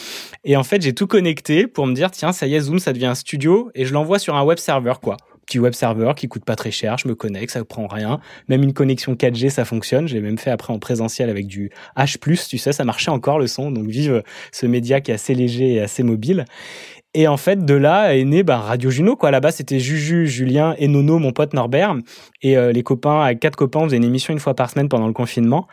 Et 0.43 0.55
en 0.55 0.63
fait, 0.63 0.81
j'ai 0.81 0.93
tout 0.93 1.05
connecté 1.05 1.67
pour 1.67 1.85
me 1.85 1.93
dire, 1.93 2.09
tiens, 2.09 2.31
ça 2.31 2.47
y 2.47 2.55
est, 2.55 2.61
Zoom, 2.61 2.79
ça 2.79 2.93
devient 2.93 3.05
un 3.07 3.15
studio. 3.15 3.69
Et 3.75 3.85
je 3.85 3.93
l'envoie 3.93 4.17
sur 4.17 4.35
un 4.35 4.43
web 4.43 4.57
server, 4.57 4.93
quoi. 5.03 5.17
Web 5.60 5.73
server 5.73 6.14
qui 6.15 6.28
coûte 6.28 6.45
pas 6.45 6.56
très 6.56 6.72
cher. 6.72 6.98
Je 6.98 7.07
me 7.07 7.15
connecte, 7.15 7.52
ça 7.52 7.64
prend 7.64 7.88
rien. 7.88 8.19
Même 8.48 8.64
une 8.64 8.73
connexion 8.73 9.14
4G, 9.15 9.49
ça 9.49 9.65
fonctionne. 9.65 10.07
Je 10.07 10.15
l'ai 10.15 10.22
même 10.22 10.38
fait 10.38 10.52
après 10.52 10.73
en 10.73 10.80
présentiel 10.80 11.30
avec 11.30 11.48
du 11.48 11.72
H+, 11.98 12.48
tu 12.48 12.57
sais, 12.57 12.72
ça 12.72 12.84
marchait 12.84 13.11
encore 13.11 13.40
le 13.40 13.48
son. 13.48 13.72
Donc, 13.72 13.88
vive 13.88 14.23
ce 14.52 14.65
média 14.65 15.02
qui 15.02 15.11
est 15.11 15.15
assez 15.15 15.36
léger 15.36 15.73
et 15.73 15.82
assez 15.82 16.03
mobile. 16.03 16.45
Et 17.13 17.27
en 17.27 17.35
fait, 17.35 17.65
de 17.65 17.73
là 17.73 18.15
est 18.15 18.23
né 18.23 18.41
bah, 18.41 18.57
Radio 18.57 18.89
Juno. 18.89 19.17
Quoi. 19.17 19.31
Là-bas, 19.31 19.51
c'était 19.51 19.79
Juju, 19.79 20.27
Julien 20.27 20.75
et 20.77 20.88
Nono, 20.88 21.19
mon 21.19 21.33
pote 21.33 21.53
Norbert. 21.53 21.95
Et 22.41 22.57
euh, 22.57 22.71
les 22.71 22.83
copains, 22.83 23.21
avec 23.21 23.41
quatre 23.41 23.57
copains, 23.57 23.81
on 23.81 23.83
faisait 23.85 23.97
une 23.97 24.05
émission 24.05 24.31
une 24.33 24.39
fois 24.39 24.53
par 24.53 24.69
semaine 24.69 24.88
pendant 24.88 25.07
le 25.07 25.13
confinement. 25.13 25.67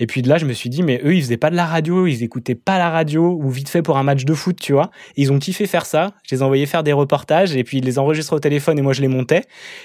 Et 0.00 0.08
puis 0.08 0.20
de 0.20 0.28
là, 0.28 0.36
je 0.38 0.46
me 0.46 0.52
suis 0.52 0.68
dit, 0.68 0.82
mais 0.82 1.00
eux, 1.04 1.14
ils 1.14 1.22
faisaient 1.22 1.36
pas 1.36 1.50
de 1.50 1.54
la 1.54 1.64
radio, 1.64 2.08
ils 2.08 2.24
écoutaient 2.24 2.56
pas 2.56 2.76
la 2.76 2.90
radio, 2.90 3.38
ou 3.40 3.50
vite 3.50 3.68
fait 3.68 3.82
pour 3.82 3.98
un 3.98 4.02
match 4.02 4.24
de 4.24 4.34
foot, 4.34 4.56
tu 4.60 4.72
vois. 4.72 4.90
Ils 5.16 5.30
ont 5.30 5.38
kiffé 5.38 5.68
faire 5.68 5.86
ça. 5.86 6.10
Je 6.28 6.34
les 6.34 6.42
envoyais 6.42 6.66
faire 6.66 6.82
des 6.82 6.92
reportages, 6.92 7.54
et 7.54 7.62
puis 7.62 7.78
ils 7.78 7.84
les 7.84 8.00
enregistraient 8.00 8.36
au 8.36 8.40
téléphone, 8.40 8.76
et 8.76 8.82
moi, 8.82 8.92
je 8.92 9.00
les 9.00 9.08
montais. 9.08 9.42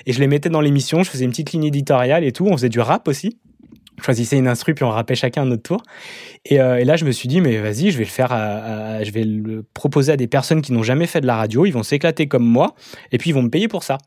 Et 0.07 0.14
je 0.14 0.19
les 0.19 0.27
mettais 0.27 0.49
dans 0.49 0.61
l'émission, 0.61 1.03
je 1.03 1.11
faisais 1.11 1.26
une 1.26 1.32
petite 1.32 1.52
ligne 1.52 1.65
éditoriale 1.65 2.23
et 2.23 2.32
tout. 2.32 2.48
On 2.48 2.53
faisait 2.53 2.69
du 2.69 2.80
rap 2.80 3.07
aussi 3.07 3.38
je 3.98 4.04
choisissais 4.04 4.38
une 4.38 4.48
instru 4.48 4.74
puis 4.74 4.84
on 4.84 4.90
rappait 4.90 5.16
chacun 5.16 5.44
à 5.44 5.46
notre 5.46 5.64
tour. 5.64 5.82
Et, 6.46 6.60
euh, 6.60 6.78
et 6.78 6.86
là, 6.86 6.96
je 6.96 7.06
me 7.06 7.12
suis 7.12 7.28
dit, 7.28 7.42
mais 7.42 7.58
vas-y, 7.58 7.92
je 7.92 7.98
vais 7.98 8.04
le 8.04 8.10
faire, 8.10 8.32
à, 8.32 9.04
je 9.04 9.12
vais 9.12 9.24
le 9.24 9.64
proposer 9.74 10.12
à 10.12 10.18
des 10.18 10.28
personnes 10.28 10.62
qui 10.62 10.74
n'ont 10.74 10.84
jamais 10.84 11.08
fait 11.08 11.22
de 11.22 11.28
la 11.28 11.36
radio. 11.36 11.66
Ils 11.66 11.72
vont 11.72 11.84
s'éclater 11.84 12.28
comme 12.28 12.46
moi, 12.46 12.76
et 13.12 13.18
puis 13.18 13.32
ils 13.32 13.34
vont 13.34 13.42
me 13.42 13.50
payer 13.50 13.68
pour 13.68 13.84
ça. 13.84 13.98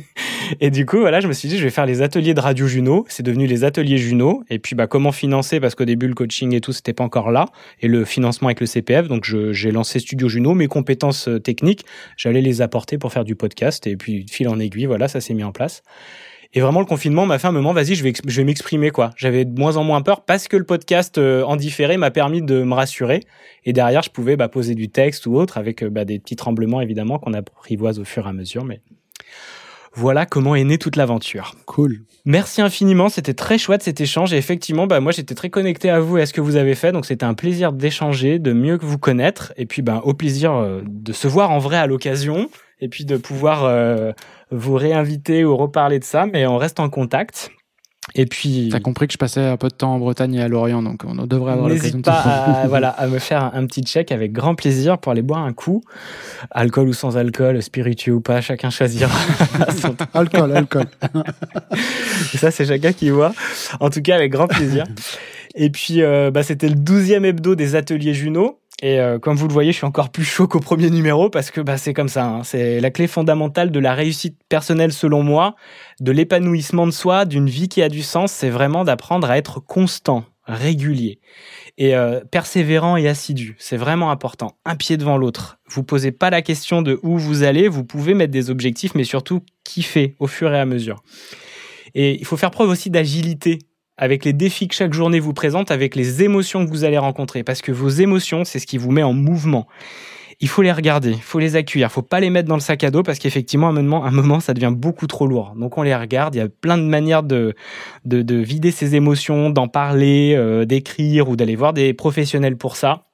et 0.60 0.70
du 0.70 0.84
coup, 0.84 0.98
voilà, 0.98 1.20
je 1.20 1.28
me 1.28 1.32
suis 1.32 1.48
dit, 1.48 1.56
je 1.56 1.64
vais 1.64 1.70
faire 1.70 1.86
les 1.86 2.02
ateliers 2.02 2.34
de 2.34 2.40
Radio 2.40 2.66
Juno. 2.66 3.06
C'est 3.08 3.22
devenu 3.22 3.46
les 3.46 3.64
ateliers 3.64 3.96
Juno. 3.96 4.42
Et 4.50 4.58
puis, 4.58 4.74
bah, 4.74 4.86
comment 4.86 5.12
financer? 5.12 5.60
Parce 5.60 5.74
qu'au 5.74 5.86
début, 5.86 6.08
le 6.08 6.14
coaching 6.14 6.54
et 6.54 6.60
tout, 6.60 6.72
c'était 6.72 6.92
pas 6.92 7.04
encore 7.04 7.30
là, 7.30 7.46
et 7.80 7.88
le 7.88 8.04
financement 8.04 8.48
avec 8.48 8.60
le 8.60 8.66
CPF. 8.66 9.08
Donc, 9.08 9.24
j'ai 9.24 9.70
lancé 9.70 9.98
Studio 9.98 10.28
Juno. 10.28 10.54
Mes 10.54 10.68
compétences 10.68 11.28
euh, 11.28 11.38
techniques, 11.38 11.84
j'allais 12.16 12.42
les 12.42 12.60
apporter 12.60 12.98
pour 12.98 13.12
faire 13.12 13.24
du 13.24 13.34
podcast. 13.34 13.86
Et 13.86 13.96
puis, 13.96 14.26
fil 14.30 14.48
en 14.48 14.58
aiguille, 14.58 14.86
voilà, 14.86 15.08
ça 15.08 15.20
s'est 15.20 15.34
mis 15.34 15.44
en 15.44 15.52
place. 15.52 15.82
Et 16.54 16.60
vraiment, 16.60 16.80
le 16.80 16.86
confinement 16.86 17.26
m'a 17.26 17.38
fait 17.38 17.46
un 17.46 17.52
moment, 17.52 17.74
vas-y, 17.74 17.94
je 17.94 18.02
vais, 18.02 18.14
je 18.26 18.36
vais 18.40 18.44
m'exprimer, 18.44 18.90
quoi. 18.90 19.10
J'avais 19.16 19.44
de 19.44 19.58
moins 19.58 19.76
en 19.76 19.84
moins 19.84 20.00
peur 20.00 20.24
parce 20.24 20.48
que 20.48 20.56
le 20.56 20.64
podcast 20.64 21.18
euh, 21.18 21.42
en 21.42 21.56
différé 21.56 21.98
m'a 21.98 22.10
permis 22.10 22.40
de 22.40 22.62
me 22.62 22.74
rassurer. 22.74 23.20
Et 23.64 23.74
derrière, 23.74 24.02
je 24.02 24.10
pouvais 24.10 24.36
bah, 24.36 24.48
poser 24.48 24.74
du 24.74 24.88
texte 24.88 25.26
ou 25.26 25.36
autre 25.36 25.58
avec 25.58 25.82
euh, 25.82 25.90
bah, 25.90 26.06
des 26.06 26.18
petits 26.18 26.36
tremblements, 26.36 26.80
évidemment, 26.80 27.18
qu'on 27.18 27.34
apprivoise 27.34 27.98
au 27.98 28.04
fur 28.04 28.26
et 28.26 28.30
à 28.30 28.32
mesure. 28.32 28.64
Mais 28.64 28.80
voilà 29.92 30.26
comment 30.26 30.54
est 30.54 30.64
née 30.64 30.78
toute 30.78 30.96
l'aventure. 30.96 31.54
Cool. 31.66 32.00
Merci 32.24 32.60
infiniment, 32.62 33.08
c'était 33.08 33.34
très 33.34 33.58
chouette 33.58 33.82
cet 33.82 34.00
échange. 34.00 34.32
Et 34.32 34.36
effectivement, 34.36 34.86
bah, 34.86 35.00
moi, 35.00 35.12
j'étais 35.12 35.34
très 35.34 35.50
connecté 35.50 35.90
à 35.90 36.00
vous 36.00 36.18
et 36.18 36.22
à 36.22 36.26
ce 36.26 36.32
que 36.32 36.40
vous 36.40 36.56
avez 36.56 36.74
fait. 36.74 36.92
Donc, 36.92 37.04
c'était 37.04 37.24
un 37.24 37.34
plaisir 37.34 37.72
d'échanger, 37.72 38.38
de 38.38 38.52
mieux 38.52 38.78
vous 38.80 38.98
connaître. 38.98 39.52
Et 39.56 39.66
puis, 39.66 39.82
bah, 39.82 40.00
au 40.04 40.14
plaisir 40.14 40.54
euh, 40.54 40.80
de 40.86 41.12
se 41.12 41.28
voir 41.28 41.50
en 41.50 41.58
vrai 41.58 41.76
à 41.76 41.86
l'occasion. 41.86 42.48
Et 42.80 42.88
puis 42.88 43.04
de 43.04 43.16
pouvoir 43.16 43.64
euh, 43.64 44.12
vous 44.50 44.74
réinviter 44.74 45.44
ou 45.44 45.56
reparler 45.56 45.98
de 45.98 46.04
ça, 46.04 46.26
mais 46.26 46.46
on 46.46 46.56
reste 46.56 46.80
en 46.80 46.88
contact. 46.88 47.50
Et 48.14 48.24
puis. 48.24 48.70
T'as 48.72 48.80
compris 48.80 49.06
que 49.06 49.12
je 49.12 49.18
passais 49.18 49.44
un 49.44 49.58
peu 49.58 49.68
de 49.68 49.74
temps 49.74 49.92
en 49.92 49.98
Bretagne 49.98 50.34
et 50.36 50.40
à 50.42 50.48
Lorient, 50.48 50.82
donc 50.82 51.02
on 51.06 51.14
devrait 51.26 51.52
avoir 51.52 51.68
l'occasion 51.68 51.98
N'hésite 51.98 52.06
de 52.06 52.10
pas 52.10 52.16
à, 52.20 52.66
voilà, 52.66 52.88
à 52.98 53.06
me 53.06 53.18
faire 53.18 53.44
un, 53.44 53.50
un 53.54 53.66
petit 53.66 53.82
check 53.82 54.12
avec 54.12 54.32
grand 54.32 54.54
plaisir 54.54 54.96
pour 54.96 55.12
aller 55.12 55.20
boire 55.20 55.44
un 55.44 55.52
coup. 55.52 55.82
Alcool 56.50 56.88
ou 56.88 56.92
sans 56.94 57.18
alcool, 57.18 57.62
spiritueux 57.62 58.14
ou 58.14 58.20
pas, 58.22 58.40
chacun 58.40 58.70
choisira. 58.70 59.10
son- 59.82 59.94
Alcool, 60.14 60.56
alcool. 60.56 60.86
Et 62.32 62.38
ça, 62.38 62.50
c'est 62.50 62.64
chacun 62.64 62.92
qui 62.92 63.10
voit. 63.10 63.32
En 63.80 63.90
tout 63.90 64.00
cas, 64.00 64.14
avec 64.14 64.32
grand 64.32 64.46
plaisir. 64.46 64.84
Et 65.54 65.68
puis, 65.70 66.02
euh, 66.02 66.30
bah, 66.30 66.42
c'était 66.42 66.68
le 66.68 66.76
12e 66.76 67.24
hebdo 67.24 67.54
des 67.56 67.74
ateliers 67.74 68.14
Juno. 68.14 68.58
Et 68.80 69.00
euh, 69.00 69.18
comme 69.18 69.36
vous 69.36 69.48
le 69.48 69.52
voyez, 69.52 69.72
je 69.72 69.78
suis 69.78 69.86
encore 69.86 70.10
plus 70.10 70.24
chaud 70.24 70.46
qu'au 70.46 70.60
premier 70.60 70.88
numéro 70.90 71.30
parce 71.30 71.50
que 71.50 71.60
bah, 71.60 71.78
c'est 71.78 71.92
comme 71.94 72.08
ça. 72.08 72.26
hein. 72.26 72.44
C'est 72.44 72.80
la 72.80 72.90
clé 72.90 73.08
fondamentale 73.08 73.72
de 73.72 73.80
la 73.80 73.94
réussite 73.94 74.38
personnelle 74.48 74.92
selon 74.92 75.24
moi, 75.24 75.56
de 76.00 76.12
l'épanouissement 76.12 76.86
de 76.86 76.92
soi, 76.92 77.24
d'une 77.24 77.48
vie 77.48 77.68
qui 77.68 77.82
a 77.82 77.88
du 77.88 78.02
sens. 78.02 78.30
C'est 78.30 78.50
vraiment 78.50 78.84
d'apprendre 78.84 79.28
à 79.28 79.36
être 79.36 79.58
constant, 79.58 80.24
régulier 80.44 81.18
et 81.76 81.96
euh, 81.96 82.20
persévérant 82.30 82.96
et 82.96 83.08
assidu. 83.08 83.56
C'est 83.58 83.76
vraiment 83.76 84.12
important. 84.12 84.56
Un 84.64 84.76
pied 84.76 84.96
devant 84.96 85.16
l'autre. 85.16 85.58
Vous 85.68 85.82
posez 85.82 86.12
pas 86.12 86.30
la 86.30 86.42
question 86.42 86.80
de 86.80 87.00
où 87.02 87.18
vous 87.18 87.42
allez. 87.42 87.66
Vous 87.66 87.84
pouvez 87.84 88.14
mettre 88.14 88.32
des 88.32 88.48
objectifs, 88.48 88.94
mais 88.94 89.04
surtout 89.04 89.42
kiffer 89.64 90.14
au 90.20 90.28
fur 90.28 90.54
et 90.54 90.58
à 90.58 90.64
mesure. 90.64 91.02
Et 91.94 92.18
il 92.18 92.24
faut 92.24 92.36
faire 92.36 92.50
preuve 92.52 92.68
aussi 92.68 92.90
d'agilité 92.90 93.58
avec 93.98 94.24
les 94.24 94.32
défis 94.32 94.68
que 94.68 94.74
chaque 94.74 94.94
journée 94.94 95.20
vous 95.20 95.34
présente, 95.34 95.70
avec 95.70 95.96
les 95.96 96.22
émotions 96.22 96.64
que 96.64 96.70
vous 96.70 96.84
allez 96.84 96.98
rencontrer. 96.98 97.42
Parce 97.42 97.60
que 97.60 97.72
vos 97.72 97.88
émotions, 97.88 98.44
c'est 98.44 98.60
ce 98.60 98.66
qui 98.66 98.78
vous 98.78 98.92
met 98.92 99.02
en 99.02 99.12
mouvement. 99.12 99.66
Il 100.40 100.48
faut 100.48 100.62
les 100.62 100.70
regarder, 100.70 101.10
il 101.10 101.20
faut 101.20 101.40
les 101.40 101.56
accueillir, 101.56 101.90
faut 101.90 102.00
pas 102.00 102.20
les 102.20 102.30
mettre 102.30 102.48
dans 102.48 102.54
le 102.54 102.60
sac 102.60 102.84
à 102.84 102.92
dos 102.92 103.02
parce 103.02 103.18
qu'effectivement, 103.18 103.66
à 103.66 103.70
un 103.70 103.72
moment, 103.72 104.04
un 104.04 104.12
moment, 104.12 104.38
ça 104.38 104.54
devient 104.54 104.72
beaucoup 104.72 105.08
trop 105.08 105.26
lourd. 105.26 105.54
Donc 105.56 105.76
on 105.78 105.82
les 105.82 105.96
regarde, 105.96 106.36
il 106.36 106.38
y 106.38 106.40
a 106.40 106.48
plein 106.48 106.78
de 106.78 106.84
manières 106.84 107.24
de, 107.24 107.56
de, 108.04 108.22
de 108.22 108.36
vider 108.36 108.70
ses 108.70 108.94
émotions, 108.94 109.50
d'en 109.50 109.66
parler, 109.66 110.34
euh, 110.36 110.64
d'écrire 110.64 111.28
ou 111.28 111.34
d'aller 111.34 111.56
voir 111.56 111.72
des 111.72 111.92
professionnels 111.92 112.56
pour 112.56 112.76
ça 112.76 113.07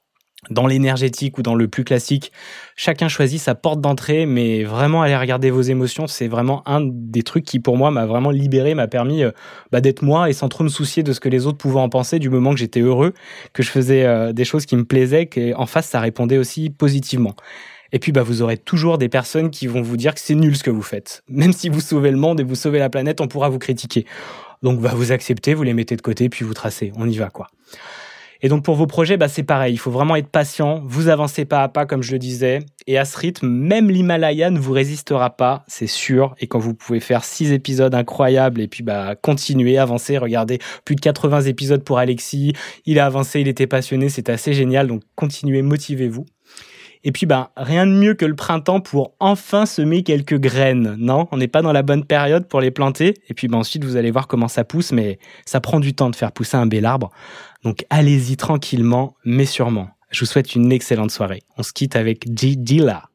dans 0.49 0.67
l'énergétique 0.67 1.37
ou 1.37 1.41
dans 1.41 1.55
le 1.55 1.67
plus 1.67 1.83
classique, 1.83 2.31
chacun 2.75 3.07
choisit 3.07 3.39
sa 3.39 3.55
porte 3.55 3.81
d'entrée, 3.81 4.25
mais 4.25 4.63
vraiment 4.63 5.01
aller 5.01 5.15
regarder 5.15 5.49
vos 5.49 5.61
émotions, 5.61 6.07
c'est 6.07 6.27
vraiment 6.27 6.67
un 6.67 6.81
des 6.83 7.23
trucs 7.23 7.45
qui 7.45 7.59
pour 7.59 7.77
moi 7.77 7.91
m'a 7.91 8.05
vraiment 8.05 8.31
libéré, 8.31 8.75
m'a 8.75 8.87
permis 8.87 9.23
euh, 9.23 9.31
bah, 9.71 9.81
d'être 9.81 10.01
moi 10.01 10.29
et 10.29 10.33
sans 10.33 10.49
trop 10.49 10.63
me 10.63 10.69
soucier 10.69 11.03
de 11.03 11.13
ce 11.13 11.19
que 11.19 11.29
les 11.29 11.47
autres 11.47 11.57
pouvaient 11.57 11.79
en 11.79 11.89
penser, 11.89 12.19
du 12.19 12.29
moment 12.29 12.51
que 12.51 12.59
j'étais 12.59 12.81
heureux, 12.81 13.13
que 13.53 13.63
je 13.63 13.69
faisais 13.69 14.05
euh, 14.05 14.33
des 14.33 14.45
choses 14.45 14.65
qui 14.65 14.75
me 14.75 14.85
plaisaient, 14.85 15.27
qu'en 15.27 15.65
face 15.65 15.87
ça 15.87 15.99
répondait 15.99 16.37
aussi 16.37 16.69
positivement. 16.69 17.35
Et 17.91 17.99
puis 17.99 18.11
bah 18.11 18.23
vous 18.23 18.41
aurez 18.41 18.57
toujours 18.57 18.97
des 18.97 19.09
personnes 19.09 19.49
qui 19.49 19.67
vont 19.67 19.81
vous 19.81 19.97
dire 19.97 20.13
que 20.13 20.19
c'est 20.19 20.35
nul 20.35 20.55
ce 20.55 20.63
que 20.63 20.71
vous 20.71 20.81
faites. 20.81 21.23
Même 21.29 21.53
si 21.53 21.69
vous 21.69 21.81
sauvez 21.81 22.11
le 22.11 22.17
monde 22.17 22.39
et 22.39 22.43
vous 22.43 22.55
sauvez 22.55 22.79
la 22.79 22.89
planète, 22.89 23.21
on 23.21 23.27
pourra 23.27 23.49
vous 23.49 23.59
critiquer. 23.59 24.05
Donc 24.63 24.81
bah 24.81 24.91
vous 24.95 25.11
acceptez, 25.11 25.53
vous 25.53 25.63
les 25.63 25.73
mettez 25.73 25.95
de 25.95 26.01
côté, 26.01 26.29
puis 26.29 26.43
vous 26.43 26.53
tracez. 26.53 26.91
On 26.97 27.09
y 27.09 27.17
va 27.17 27.29
quoi. 27.29 27.47
Et 28.41 28.49
donc 28.49 28.63
pour 28.63 28.75
vos 28.75 28.87
projets, 28.87 29.17
bah, 29.17 29.27
c'est 29.27 29.43
pareil, 29.43 29.73
il 29.73 29.77
faut 29.77 29.91
vraiment 29.91 30.15
être 30.15 30.29
patient, 30.29 30.81
vous 30.85 31.09
avancez 31.09 31.45
pas 31.45 31.63
à 31.63 31.67
pas 31.69 31.85
comme 31.85 32.03
je 32.03 32.11
le 32.11 32.19
disais, 32.19 32.59
et 32.87 32.97
à 32.97 33.05
ce 33.05 33.17
rythme, 33.17 33.47
même 33.47 33.89
l'Himalaya 33.89 34.49
ne 34.49 34.59
vous 34.59 34.73
résistera 34.73 35.31
pas, 35.31 35.63
c'est 35.67 35.87
sûr, 35.87 36.35
et 36.39 36.47
quand 36.47 36.59
vous 36.59 36.73
pouvez 36.73 36.99
faire 36.99 37.23
six 37.23 37.51
épisodes 37.51 37.95
incroyables, 37.95 38.61
et 38.61 38.67
puis 38.67 38.83
bah 38.83 39.15
continuer, 39.15 39.77
avancer, 39.77 40.17
regardez, 40.17 40.59
plus 40.83 40.95
de 40.95 41.01
80 41.01 41.41
épisodes 41.41 41.83
pour 41.83 41.97
Alexis, 41.97 42.53
il 42.85 42.99
a 42.99 43.05
avancé, 43.05 43.41
il 43.41 43.47
était 43.47 43.67
passionné, 43.67 44.09
c'est 44.09 44.29
assez 44.29 44.53
génial, 44.53 44.87
donc 44.87 45.01
continuez, 45.15 45.61
motivez-vous. 45.61 46.25
Et 47.07 47.11
puis, 47.11 47.27
ben, 47.27 47.49
rien 47.55 47.85
de 47.85 47.91
mieux 47.91 48.15
que 48.15 48.25
le 48.25 48.35
printemps 48.35 48.79
pour 48.79 49.13
enfin 49.19 49.67
semer 49.67 50.01
quelques 50.01 50.39
graines. 50.39 50.95
Non, 50.97 51.27
on 51.31 51.37
n'est 51.37 51.47
pas 51.47 51.61
dans 51.61 51.71
la 51.71 51.83
bonne 51.83 52.03
période 52.03 52.47
pour 52.47 52.61
les 52.61 52.71
planter. 52.71 53.13
Et 53.29 53.35
puis, 53.35 53.47
ben, 53.47 53.59
ensuite, 53.59 53.85
vous 53.85 53.95
allez 53.95 54.09
voir 54.09 54.27
comment 54.27 54.47
ça 54.47 54.63
pousse, 54.63 54.91
mais 54.91 55.19
ça 55.45 55.61
prend 55.61 55.79
du 55.79 55.93
temps 55.93 56.09
de 56.09 56.15
faire 56.15 56.31
pousser 56.31 56.57
un 56.57 56.65
bel 56.65 56.83
arbre. 56.83 57.11
Donc, 57.65 57.83
allez-y 57.89 58.37
tranquillement, 58.37 59.15
mais 59.25 59.45
sûrement. 59.45 59.89
Je 60.11 60.19
vous 60.19 60.27
souhaite 60.27 60.53
une 60.53 60.71
excellente 60.71 61.09
soirée. 61.09 61.41
On 61.57 61.63
se 61.63 61.73
quitte 61.73 61.95
avec 61.95 62.25
G. 62.37 62.55
Dilla. 62.55 63.09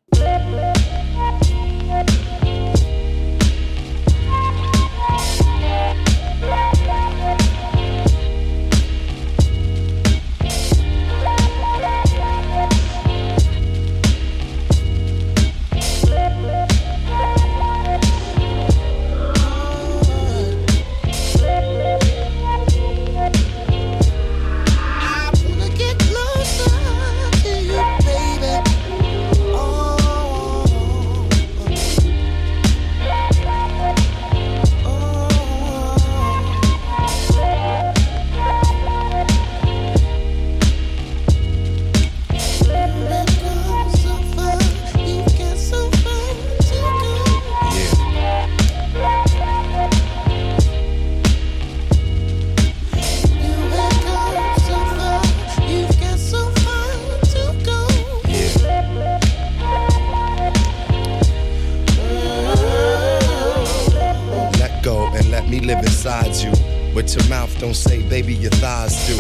Live 65.75 65.85
inside 65.85 66.35
you. 66.37 66.51
But 66.95 67.15
your 67.15 67.27
mouth 67.29 67.57
don't 67.61 67.75
say, 67.75 68.03
baby, 68.09 68.35
your 68.35 68.51
thighs 68.51 69.07
do. 69.07 69.17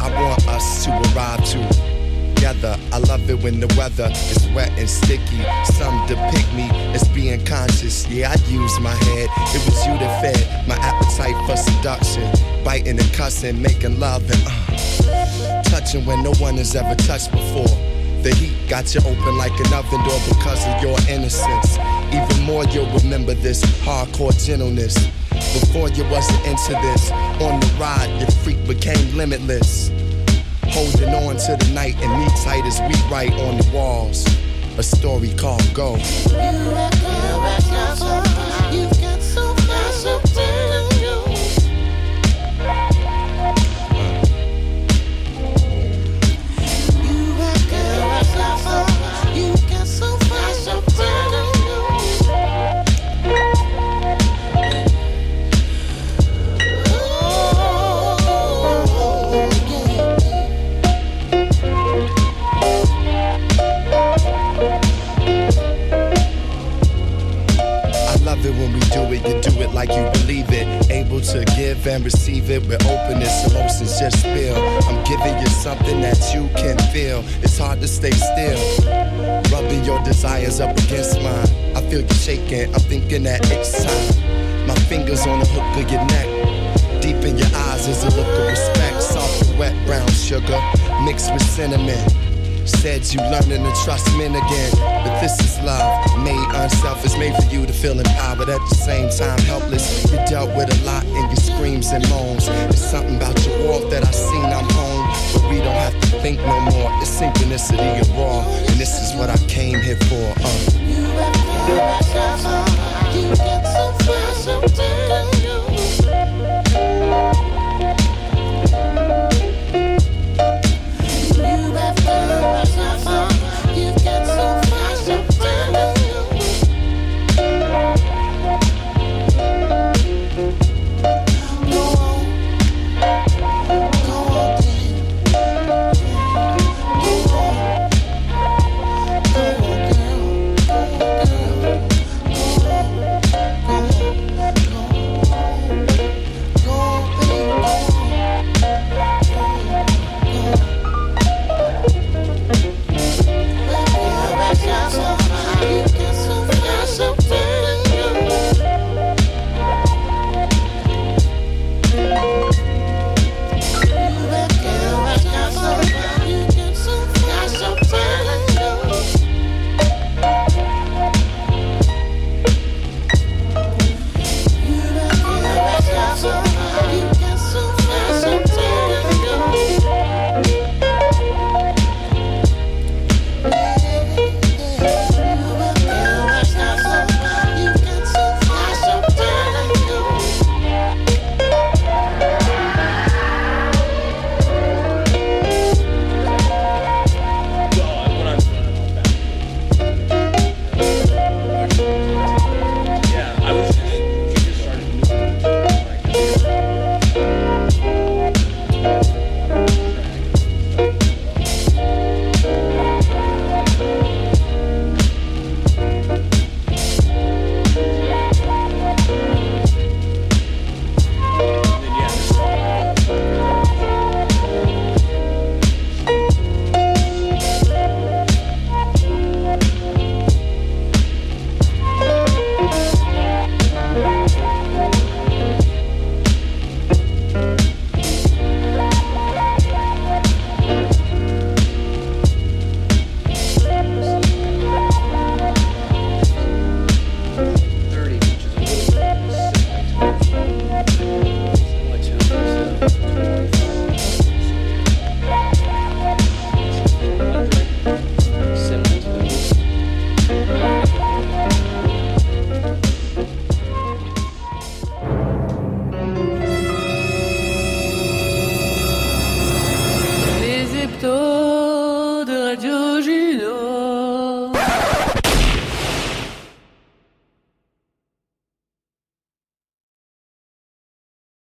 I 0.00 0.08
want 0.20 0.46
us 0.48 0.84
to 0.84 0.90
arrive 0.90 1.42
together. 1.44 2.76
I 2.92 2.98
love 2.98 3.28
it 3.30 3.42
when 3.42 3.60
the 3.60 3.72
weather 3.78 4.10
is 4.12 4.46
wet 4.54 4.70
and 4.78 4.88
sticky. 4.88 5.40
Some 5.64 6.06
depict 6.06 6.52
me 6.52 6.68
as 6.92 7.08
being 7.08 7.42
conscious. 7.46 8.06
Yeah, 8.08 8.32
I 8.32 8.50
use 8.50 8.78
my 8.80 8.94
head. 8.94 9.28
It 9.54 9.64
was 9.64 9.86
you 9.86 9.94
that 9.98 10.20
fed 10.20 10.68
my 10.68 10.76
appetite 10.76 11.36
for 11.46 11.56
seduction. 11.56 12.30
Biting 12.62 12.98
and 12.98 13.12
cussing, 13.14 13.62
making 13.62 13.98
love 13.98 14.28
and 14.30 14.42
uh, 14.46 15.62
touching 15.62 16.04
when 16.04 16.22
no 16.22 16.34
one 16.34 16.56
has 16.58 16.76
ever 16.76 16.94
touched 16.94 17.32
before. 17.32 17.76
The 18.22 18.34
heat 18.34 18.68
got 18.68 18.94
you 18.94 19.00
open 19.00 19.38
like 19.38 19.52
an 19.52 19.72
oven 19.72 20.02
door 20.04 20.20
because 20.28 20.66
of 20.66 20.82
your 20.82 20.98
innocence. 21.08 21.78
Even 22.12 22.42
more, 22.44 22.64
you'll 22.66 22.90
remember 22.98 23.32
this 23.32 23.64
hardcore 23.86 24.34
gentleness. 24.44 24.96
Before 25.60 25.88
you 25.90 26.04
wasn't 26.10 26.44
into 26.46 26.72
this, 26.82 27.10
on 27.10 27.60
the 27.60 27.76
ride, 27.78 28.14
your 28.18 28.30
freak 28.42 28.66
became 28.66 29.16
limitless. 29.16 29.90
Holding 30.64 31.14
on 31.14 31.36
to 31.36 31.56
the 31.56 31.70
night 31.72 31.96
and 32.02 32.20
me 32.20 32.28
tight 32.42 32.64
as 32.64 32.80
we 32.80 32.94
write 33.10 33.32
on 33.32 33.58
the 33.58 33.70
walls. 33.72 34.26
A 34.78 34.82
story 34.82 35.32
called 35.34 35.62
Go. 35.72 35.96